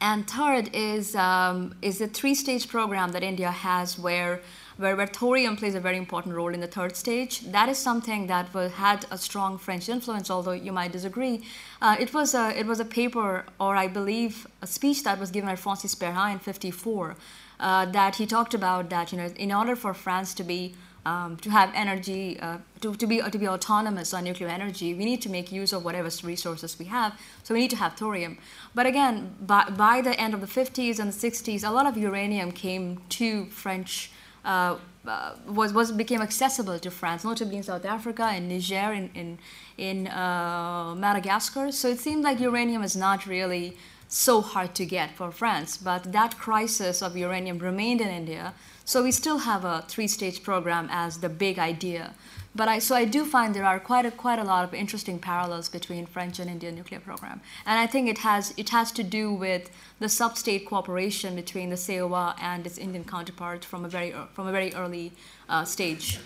and 0.00 0.28
third 0.28 0.70
is, 0.74 1.14
um, 1.16 1.74
is 1.80 2.00
a 2.00 2.06
three-stage 2.06 2.68
program 2.68 3.12
that 3.12 3.22
India 3.22 3.50
has 3.50 3.98
where, 3.98 4.40
where, 4.76 4.94
where 4.94 5.06
thorium 5.06 5.56
plays 5.56 5.74
a 5.74 5.80
very 5.80 5.96
important 5.96 6.34
role 6.34 6.52
in 6.52 6.60
the 6.60 6.66
third 6.66 6.96
stage. 6.96 7.40
That 7.52 7.68
is 7.68 7.78
something 7.78 8.26
that 8.26 8.52
was, 8.52 8.72
had 8.72 9.06
a 9.10 9.16
strong 9.16 9.56
French 9.56 9.88
influence, 9.88 10.30
although 10.30 10.52
you 10.52 10.72
might 10.72 10.92
disagree. 10.92 11.44
Uh, 11.80 11.96
it, 11.98 12.12
was 12.12 12.34
a, 12.34 12.58
it 12.58 12.66
was 12.66 12.78
a 12.78 12.84
paper, 12.84 13.46
or 13.58 13.74
I 13.76 13.88
believe 13.88 14.46
a 14.60 14.66
speech 14.66 15.02
that 15.04 15.18
was 15.18 15.30
given 15.30 15.48
by 15.48 15.56
Francis 15.56 15.94
Perrin 15.94 16.32
in 16.32 16.38
54, 16.40 17.16
uh, 17.58 17.86
that 17.86 18.16
he 18.16 18.26
talked 18.26 18.52
about 18.52 18.90
that, 18.90 19.12
you 19.12 19.18
know, 19.18 19.30
in 19.36 19.50
order 19.50 19.74
for 19.74 19.94
France 19.94 20.34
to 20.34 20.44
be 20.44 20.74
um, 21.06 21.36
to 21.36 21.50
have 21.50 21.70
energy, 21.72 22.38
uh, 22.40 22.58
to, 22.80 22.92
to, 22.96 23.06
be, 23.06 23.22
to 23.22 23.38
be 23.38 23.46
autonomous 23.46 24.12
on 24.12 24.24
nuclear 24.24 24.48
energy, 24.48 24.92
we 24.92 25.04
need 25.04 25.22
to 25.22 25.28
make 25.28 25.52
use 25.52 25.72
of 25.72 25.84
whatever 25.84 26.10
resources 26.24 26.76
we 26.80 26.86
have. 26.86 27.16
So 27.44 27.54
we 27.54 27.60
need 27.60 27.70
to 27.70 27.76
have 27.76 27.94
thorium. 27.94 28.38
But 28.74 28.86
again, 28.86 29.36
by, 29.40 29.70
by 29.70 30.00
the 30.00 30.18
end 30.20 30.34
of 30.34 30.40
the 30.40 30.48
50s 30.48 30.98
and 30.98 31.12
the 31.12 31.30
60s, 31.30 31.62
a 31.66 31.70
lot 31.70 31.86
of 31.86 31.96
uranium 31.96 32.50
came 32.50 33.00
to 33.20 33.46
French, 33.46 34.10
uh, 34.44 34.78
uh, 35.06 35.34
was, 35.46 35.72
was 35.72 35.92
became 35.92 36.20
accessible 36.20 36.80
to 36.80 36.90
France, 36.90 37.22
notably 37.22 37.58
in 37.58 37.62
South 37.62 37.84
Africa, 37.84 38.34
in 38.34 38.48
Niger, 38.48 38.92
in, 38.92 39.08
in, 39.14 39.38
in 39.78 40.08
uh, 40.08 40.92
Madagascar. 40.98 41.70
So 41.70 41.86
it 41.86 42.00
seemed 42.00 42.24
like 42.24 42.40
uranium 42.40 42.82
is 42.82 42.96
not 42.96 43.26
really 43.26 43.76
so 44.08 44.40
hard 44.40 44.74
to 44.74 44.84
get 44.84 45.14
for 45.14 45.30
France. 45.30 45.76
But 45.76 46.12
that 46.12 46.36
crisis 46.36 47.00
of 47.00 47.16
uranium 47.16 47.58
remained 47.58 48.00
in 48.00 48.08
India. 48.08 48.54
So 48.86 49.02
we 49.02 49.10
still 49.10 49.38
have 49.38 49.64
a 49.64 49.84
three-stage 49.88 50.44
program 50.44 50.88
as 50.92 51.18
the 51.18 51.28
big 51.28 51.58
idea. 51.58 52.14
But 52.54 52.68
I, 52.68 52.78
so 52.78 52.94
I 52.94 53.04
do 53.04 53.24
find 53.24 53.52
there 53.52 53.64
are 53.64 53.80
quite 53.80 54.06
a, 54.06 54.12
quite 54.12 54.38
a 54.38 54.44
lot 54.44 54.62
of 54.64 54.72
interesting 54.72 55.18
parallels 55.18 55.68
between 55.68 56.06
French 56.06 56.38
and 56.38 56.48
Indian 56.48 56.76
nuclear 56.76 57.00
program. 57.00 57.40
And 57.66 57.80
I 57.80 57.88
think 57.88 58.08
it 58.08 58.18
has, 58.18 58.54
it 58.56 58.68
has 58.68 58.92
to 58.92 59.02
do 59.02 59.32
with 59.32 59.70
the 59.98 60.08
sub-state 60.08 60.66
cooperation 60.66 61.34
between 61.34 61.68
the 61.70 61.76
CEA 61.76 62.36
and 62.40 62.64
its 62.64 62.78
Indian 62.78 63.02
counterpart 63.02 63.64
from 63.64 63.84
a 63.84 63.88
very, 63.88 64.14
from 64.34 64.46
a 64.46 64.52
very 64.52 64.72
early 64.72 65.12
uh, 65.48 65.64
stage. 65.64 66.20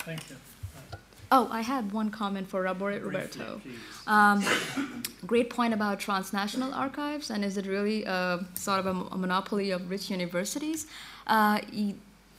Thank 0.00 0.28
you. 0.28 0.36
Oh, 1.34 1.48
I 1.50 1.62
had 1.62 1.92
one 1.92 2.10
comment 2.10 2.46
for 2.48 2.60
Roberto. 2.60 3.62
Um, 4.06 4.44
great 5.26 5.48
point 5.48 5.72
about 5.72 5.98
transnational 5.98 6.74
archives, 6.74 7.30
and 7.30 7.42
is 7.42 7.56
it 7.56 7.66
really 7.66 8.04
a, 8.04 8.44
sort 8.52 8.80
of 8.80 8.86
a, 8.86 9.14
a 9.14 9.16
monopoly 9.16 9.70
of 9.70 9.88
rich 9.88 10.10
universities? 10.10 10.86
Uh, 11.26 11.60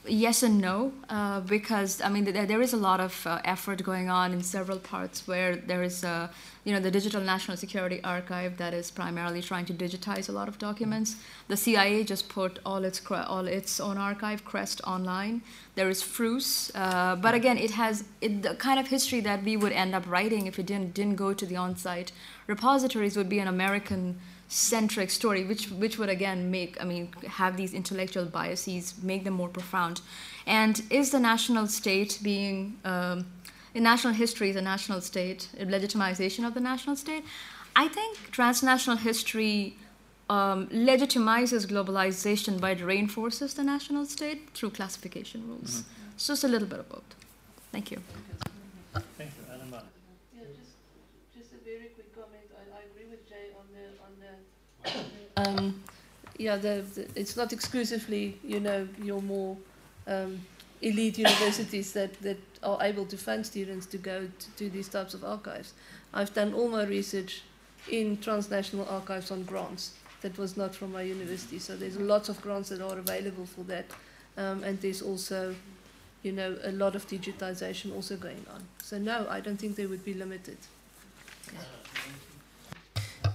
yes 0.06 0.42
and 0.42 0.60
no, 0.60 0.92
uh, 1.08 1.40
because 1.40 2.00
I 2.02 2.08
mean 2.08 2.24
there, 2.24 2.60
is 2.60 2.72
a 2.72 2.76
lot 2.76 3.00
of 3.00 3.26
uh, 3.26 3.40
effort 3.44 3.82
going 3.82 4.10
on 4.10 4.32
in 4.32 4.42
several 4.42 4.78
parts 4.78 5.26
where 5.26 5.56
there 5.56 5.82
is 5.82 6.04
a, 6.04 6.30
you 6.64 6.72
know, 6.72 6.80
the 6.80 6.90
Digital 6.90 7.20
National 7.20 7.56
Security 7.56 8.00
Archive 8.04 8.56
that 8.58 8.74
is 8.74 8.90
primarily 8.90 9.40
trying 9.40 9.64
to 9.66 9.72
digitize 9.72 10.28
a 10.28 10.32
lot 10.32 10.48
of 10.48 10.58
documents. 10.58 11.16
The 11.48 11.56
CIA 11.56 12.04
just 12.04 12.28
put 12.28 12.58
all 12.66 12.84
its 12.84 13.00
all 13.10 13.46
its 13.46 13.80
own 13.80 13.96
archive, 13.96 14.44
CREST, 14.44 14.80
online. 14.84 15.42
There 15.74 15.88
is 15.88 16.02
FRUS, 16.02 16.70
uh, 16.74 17.16
but 17.16 17.34
again, 17.34 17.58
it 17.58 17.72
has 17.72 18.04
it, 18.20 18.42
the 18.42 18.54
kind 18.54 18.78
of 18.78 18.88
history 18.88 19.20
that 19.20 19.42
we 19.42 19.56
would 19.56 19.72
end 19.72 19.94
up 19.94 20.08
writing 20.08 20.46
if 20.46 20.58
it 20.58 20.66
didn't 20.66 20.94
didn't 20.94 21.16
go 21.16 21.32
to 21.32 21.46
the 21.46 21.56
on-site 21.56 22.12
repositories 22.46 23.16
would 23.16 23.28
be 23.28 23.38
an 23.38 23.48
American 23.48 24.18
centric 24.48 25.10
story, 25.10 25.44
which 25.44 25.70
which 25.70 25.98
would 25.98 26.08
again 26.08 26.50
make 26.50 26.80
I 26.80 26.84
mean 26.84 27.12
have 27.26 27.56
these 27.56 27.72
intellectual 27.72 28.26
biases, 28.26 28.94
make 29.02 29.24
them 29.24 29.34
more 29.34 29.48
profound. 29.48 30.00
And 30.46 30.82
is 30.90 31.10
the 31.10 31.20
national 31.20 31.66
state 31.66 32.18
being 32.22 32.78
um, 32.84 33.26
in 33.74 33.82
national 33.82 34.14
history 34.14 34.52
the 34.52 34.62
national 34.62 35.00
state 35.00 35.48
legitimization 35.58 36.46
of 36.46 36.54
the 36.54 36.60
national 36.60 36.96
state? 36.96 37.24
I 37.76 37.88
think 37.88 38.30
transnational 38.30 38.98
history 38.98 39.76
um, 40.30 40.68
legitimizes 40.68 41.66
globalization, 41.66 42.60
but 42.60 42.80
it 42.80 42.84
reinforces 42.84 43.54
the 43.54 43.64
national 43.64 44.06
state 44.06 44.50
through 44.54 44.70
classification 44.70 45.46
rules. 45.48 45.82
Mm-hmm. 45.82 46.10
So 46.16 46.32
it's 46.34 46.44
a 46.44 46.48
little 46.48 46.68
bit 46.68 46.78
of 46.78 46.88
both. 46.88 47.14
Thank 47.72 47.90
you. 47.90 47.98
Thank 49.18 49.32
you. 49.38 49.43
Um, 55.36 55.82
yeah, 56.38 56.56
the, 56.56 56.84
the, 56.94 57.08
it's 57.14 57.36
not 57.36 57.52
exclusively, 57.52 58.38
you 58.44 58.60
know, 58.60 58.88
your 59.02 59.22
more 59.22 59.56
um, 60.06 60.40
elite 60.82 61.18
universities 61.18 61.92
that, 61.92 62.20
that 62.22 62.38
are 62.62 62.78
able 62.82 63.06
to 63.06 63.16
fund 63.16 63.46
students 63.46 63.86
to 63.86 63.98
go 63.98 64.28
to, 64.38 64.50
to 64.56 64.70
these 64.70 64.88
types 64.88 65.14
of 65.14 65.24
archives. 65.24 65.72
I've 66.12 66.32
done 66.34 66.54
all 66.54 66.68
my 66.68 66.84
research 66.84 67.42
in 67.90 68.18
transnational 68.18 68.86
archives 68.88 69.30
on 69.30 69.44
grants. 69.44 69.92
That 70.22 70.38
was 70.38 70.56
not 70.56 70.74
from 70.74 70.92
my 70.92 71.02
university, 71.02 71.58
so 71.58 71.76
there's 71.76 71.98
lots 71.98 72.30
of 72.30 72.40
grants 72.40 72.70
that 72.70 72.80
are 72.80 72.98
available 72.98 73.44
for 73.44 73.60
that, 73.64 73.84
um, 74.38 74.64
and 74.64 74.80
there's 74.80 75.02
also, 75.02 75.54
you 76.22 76.32
know, 76.32 76.56
a 76.62 76.72
lot 76.72 76.96
of 76.96 77.06
digitization 77.06 77.94
also 77.94 78.16
going 78.16 78.46
on. 78.54 78.62
So 78.82 78.96
no, 78.96 79.26
I 79.28 79.40
don't 79.40 79.58
think 79.58 79.76
they 79.76 79.84
would 79.84 80.02
be 80.02 80.14
limited. 80.14 80.56
Okay. 81.48 81.58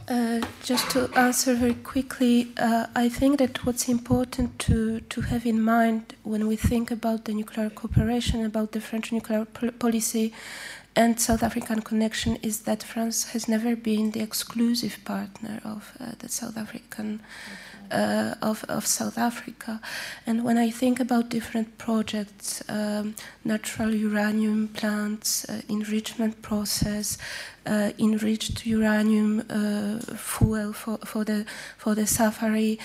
Uh, 0.09 0.41
just 0.63 0.89
to 0.89 1.07
answer 1.15 1.53
very 1.53 1.75
quickly, 1.75 2.51
uh, 2.57 2.87
I 2.95 3.09
think 3.09 3.37
that 3.37 3.63
what's 3.63 3.87
important 3.87 4.57
to, 4.57 5.01
to 5.01 5.21
have 5.21 5.45
in 5.45 5.61
mind 5.61 6.15
when 6.23 6.47
we 6.47 6.55
think 6.55 6.89
about 6.89 7.25
the 7.25 7.33
nuclear 7.33 7.69
cooperation, 7.69 8.43
about 8.43 8.71
the 8.71 8.81
French 8.81 9.11
nuclear 9.11 9.45
policy 9.45 10.33
and 10.95 11.19
South 11.19 11.43
African 11.43 11.83
connection, 11.83 12.37
is 12.37 12.61
that 12.61 12.81
France 12.81 13.33
has 13.33 13.47
never 13.47 13.75
been 13.75 14.09
the 14.09 14.21
exclusive 14.21 14.97
partner 15.05 15.61
of 15.63 15.93
uh, 15.99 16.13
the 16.17 16.27
South 16.27 16.57
African. 16.57 17.21
Uh, 17.91 18.35
of, 18.43 18.63
of 18.69 18.85
South 18.85 19.17
Africa. 19.17 19.81
And 20.27 20.43
when 20.43 20.59
I 20.59 20.69
think 20.69 20.99
about 20.99 21.29
different 21.29 21.79
projects, 21.79 22.61
um, 22.69 23.15
natural 23.43 23.95
uranium 23.95 24.67
plants, 24.67 25.49
uh, 25.49 25.61
enrichment 25.67 26.39
process, 26.43 27.17
uh, 27.65 27.89
enriched 27.97 28.63
uranium 28.67 29.43
uh, 29.49 29.97
fuel 30.15 30.71
for, 30.71 30.99
for, 30.99 31.25
the, 31.25 31.45
for 31.77 31.95
the 31.95 32.05
SAFARI. 32.05 32.77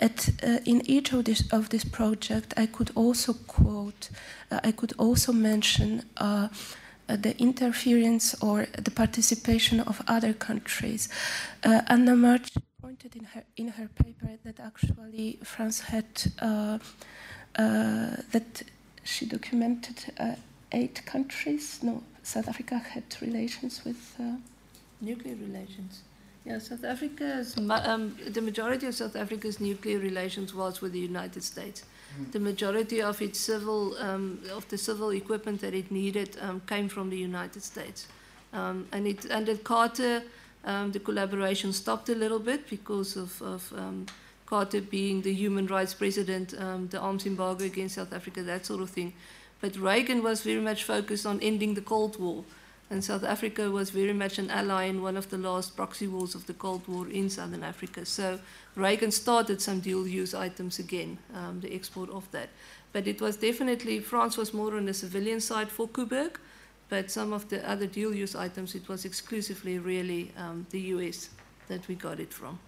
At, 0.00 0.28
uh, 0.42 0.58
in 0.66 0.82
each 0.84 1.14
of 1.14 1.24
this 1.24 1.50
of 1.52 1.68
this 1.68 1.84
project, 1.84 2.52
I 2.56 2.66
could 2.66 2.90
also 2.94 3.32
quote, 3.32 4.10
uh, 4.50 4.60
I 4.64 4.72
could 4.72 4.92
also 4.98 5.32
mention 5.32 6.02
uh, 6.16 6.48
the 7.06 7.34
interference 7.38 8.34
or 8.42 8.66
the 8.76 8.90
participation 8.90 9.80
of 9.80 10.02
other 10.06 10.32
countries. 10.32 11.08
Uh, 11.64 11.82
Anna-Mart 11.86 12.50
pointed 12.82 13.16
in 13.16 13.24
her 13.24 13.44
in 13.56 13.68
her 13.68 13.88
paper 14.04 14.30
that 14.44 14.58
actually 14.60 15.38
France 15.44 15.80
had 15.80 16.12
that 17.54 18.62
she 19.04 19.26
documented 19.26 19.98
eight 20.72 21.04
countries, 21.06 21.80
no, 21.82 22.02
South 22.22 22.48
Africa 22.48 22.78
had 22.78 23.04
relations 23.20 23.84
with 23.84 24.16
uh, 24.18 24.36
nuclear 25.00 25.36
relations. 25.36 26.02
Yeah, 26.44 26.58
South 26.58 26.84
Africa's 26.84 27.56
um, 27.56 28.16
the 28.26 28.40
majority 28.40 28.86
of 28.86 28.94
South 28.94 29.14
Africa's 29.14 29.60
nuclear 29.60 29.98
relations 29.98 30.52
was 30.52 30.80
with 30.80 30.92
the 30.92 30.98
United 30.98 31.44
States. 31.44 31.84
Mm. 31.84 32.32
The 32.32 32.40
majority 32.40 33.00
of 33.00 33.22
its 33.22 33.38
civil 33.38 33.96
um, 33.98 34.40
of 34.52 34.68
the 34.68 34.78
civil 34.78 35.10
equipment 35.10 35.60
that 35.60 35.74
it 35.74 35.90
needed 35.92 36.36
um, 36.40 36.60
came 36.66 36.88
from 36.88 37.10
the 37.10 37.18
United 37.18 37.62
States, 37.62 38.08
um, 38.52 38.88
and 38.92 39.06
it 39.06 39.30
under 39.30 39.56
Carter 39.56 40.22
um, 40.64 40.92
the 40.92 41.00
collaboration 41.00 41.72
stopped 41.72 42.08
a 42.08 42.14
little 42.14 42.38
bit 42.38 42.68
because 42.68 43.16
of, 43.16 43.40
of 43.42 43.72
um, 43.76 44.06
Carter 44.46 44.80
being 44.80 45.22
the 45.22 45.32
human 45.32 45.66
rights 45.66 45.94
president, 45.94 46.50
the 46.90 46.98
arms 47.00 47.26
embargo 47.26 47.64
against 47.64 47.94
South 47.94 48.12
Africa, 48.12 48.42
that 48.42 48.66
sort 48.66 48.82
of 48.82 48.90
thing. 48.90 49.12
But 49.62 49.76
Reagan 49.76 50.22
was 50.22 50.42
very 50.42 50.60
much 50.60 50.84
focused 50.84 51.24
on 51.24 51.40
ending 51.40 51.74
the 51.74 51.80
Cold 51.80 52.20
War. 52.20 52.44
And 52.90 53.02
South 53.02 53.24
Africa 53.24 53.70
was 53.70 53.88
very 53.88 54.12
much 54.12 54.38
an 54.38 54.50
ally 54.50 54.84
in 54.84 55.00
one 55.00 55.16
of 55.16 55.30
the 55.30 55.38
last 55.38 55.74
proxy 55.74 56.06
wars 56.06 56.34
of 56.34 56.46
the 56.46 56.52
Cold 56.52 56.86
War 56.86 57.08
in 57.08 57.30
Southern 57.30 57.64
Africa. 57.64 58.04
So 58.04 58.38
Reagan 58.76 59.10
started 59.10 59.62
some 59.62 59.80
dual 59.80 60.06
use 60.06 60.34
items 60.34 60.78
again, 60.78 61.16
um, 61.34 61.60
the 61.60 61.72
export 61.74 62.10
of 62.10 62.30
that. 62.32 62.50
But 62.92 63.06
it 63.06 63.22
was 63.22 63.38
definitely, 63.38 64.00
France 64.00 64.36
was 64.36 64.52
more 64.52 64.76
on 64.76 64.84
the 64.84 64.92
civilian 64.92 65.40
side 65.40 65.70
for 65.70 65.88
Koeberg, 65.88 66.36
but 66.92 67.10
some 67.10 67.32
of 67.32 67.48
the 67.48 67.66
other 67.66 67.86
dual 67.86 68.14
use 68.14 68.34
items, 68.34 68.74
it 68.74 68.86
was 68.86 69.06
exclusively 69.06 69.78
really 69.78 70.30
um, 70.36 70.66
the 70.68 70.80
US 70.96 71.30
that 71.68 71.88
we 71.88 71.94
got 71.94 72.20
it 72.20 72.34
from. 72.34 72.58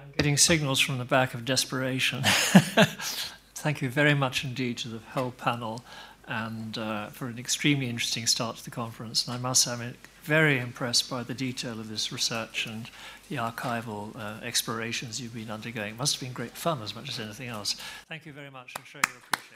I'm 0.00 0.12
getting 0.16 0.36
signals 0.36 0.78
from 0.78 0.98
the 0.98 1.04
back 1.04 1.34
of 1.34 1.44
desperation. 1.44 2.22
Thank 3.56 3.82
you 3.82 3.88
very 3.88 4.14
much 4.14 4.44
indeed 4.44 4.78
to 4.78 4.88
the 4.88 5.00
whole 5.14 5.32
panel 5.32 5.84
and 6.28 6.78
uh, 6.78 7.08
for 7.08 7.26
an 7.26 7.40
extremely 7.40 7.88
interesting 7.88 8.28
start 8.28 8.56
to 8.58 8.64
the 8.64 8.70
conference. 8.70 9.26
And 9.26 9.34
I 9.34 9.38
must 9.40 9.62
say, 9.62 9.72
I'm 9.72 9.96
very 10.22 10.60
impressed 10.60 11.10
by 11.10 11.24
the 11.24 11.34
detail 11.34 11.80
of 11.80 11.88
this 11.88 12.12
research 12.12 12.68
and 12.68 12.88
the 13.28 13.34
archival 13.34 14.14
uh, 14.14 14.44
explorations 14.44 15.20
you've 15.20 15.34
been 15.34 15.50
undergoing. 15.50 15.94
It 15.94 15.98
must 15.98 16.14
have 16.14 16.20
been 16.20 16.32
great 16.32 16.56
fun 16.56 16.82
as 16.82 16.94
much 16.94 17.08
as 17.08 17.18
anything 17.18 17.48
else. 17.48 17.74
Thank 18.08 18.26
you 18.26 18.32
very 18.32 18.52
much. 18.52 18.74
I'm 18.76 18.84
sure 18.84 19.00
you'll 19.04 19.18
appreciate 19.28 19.55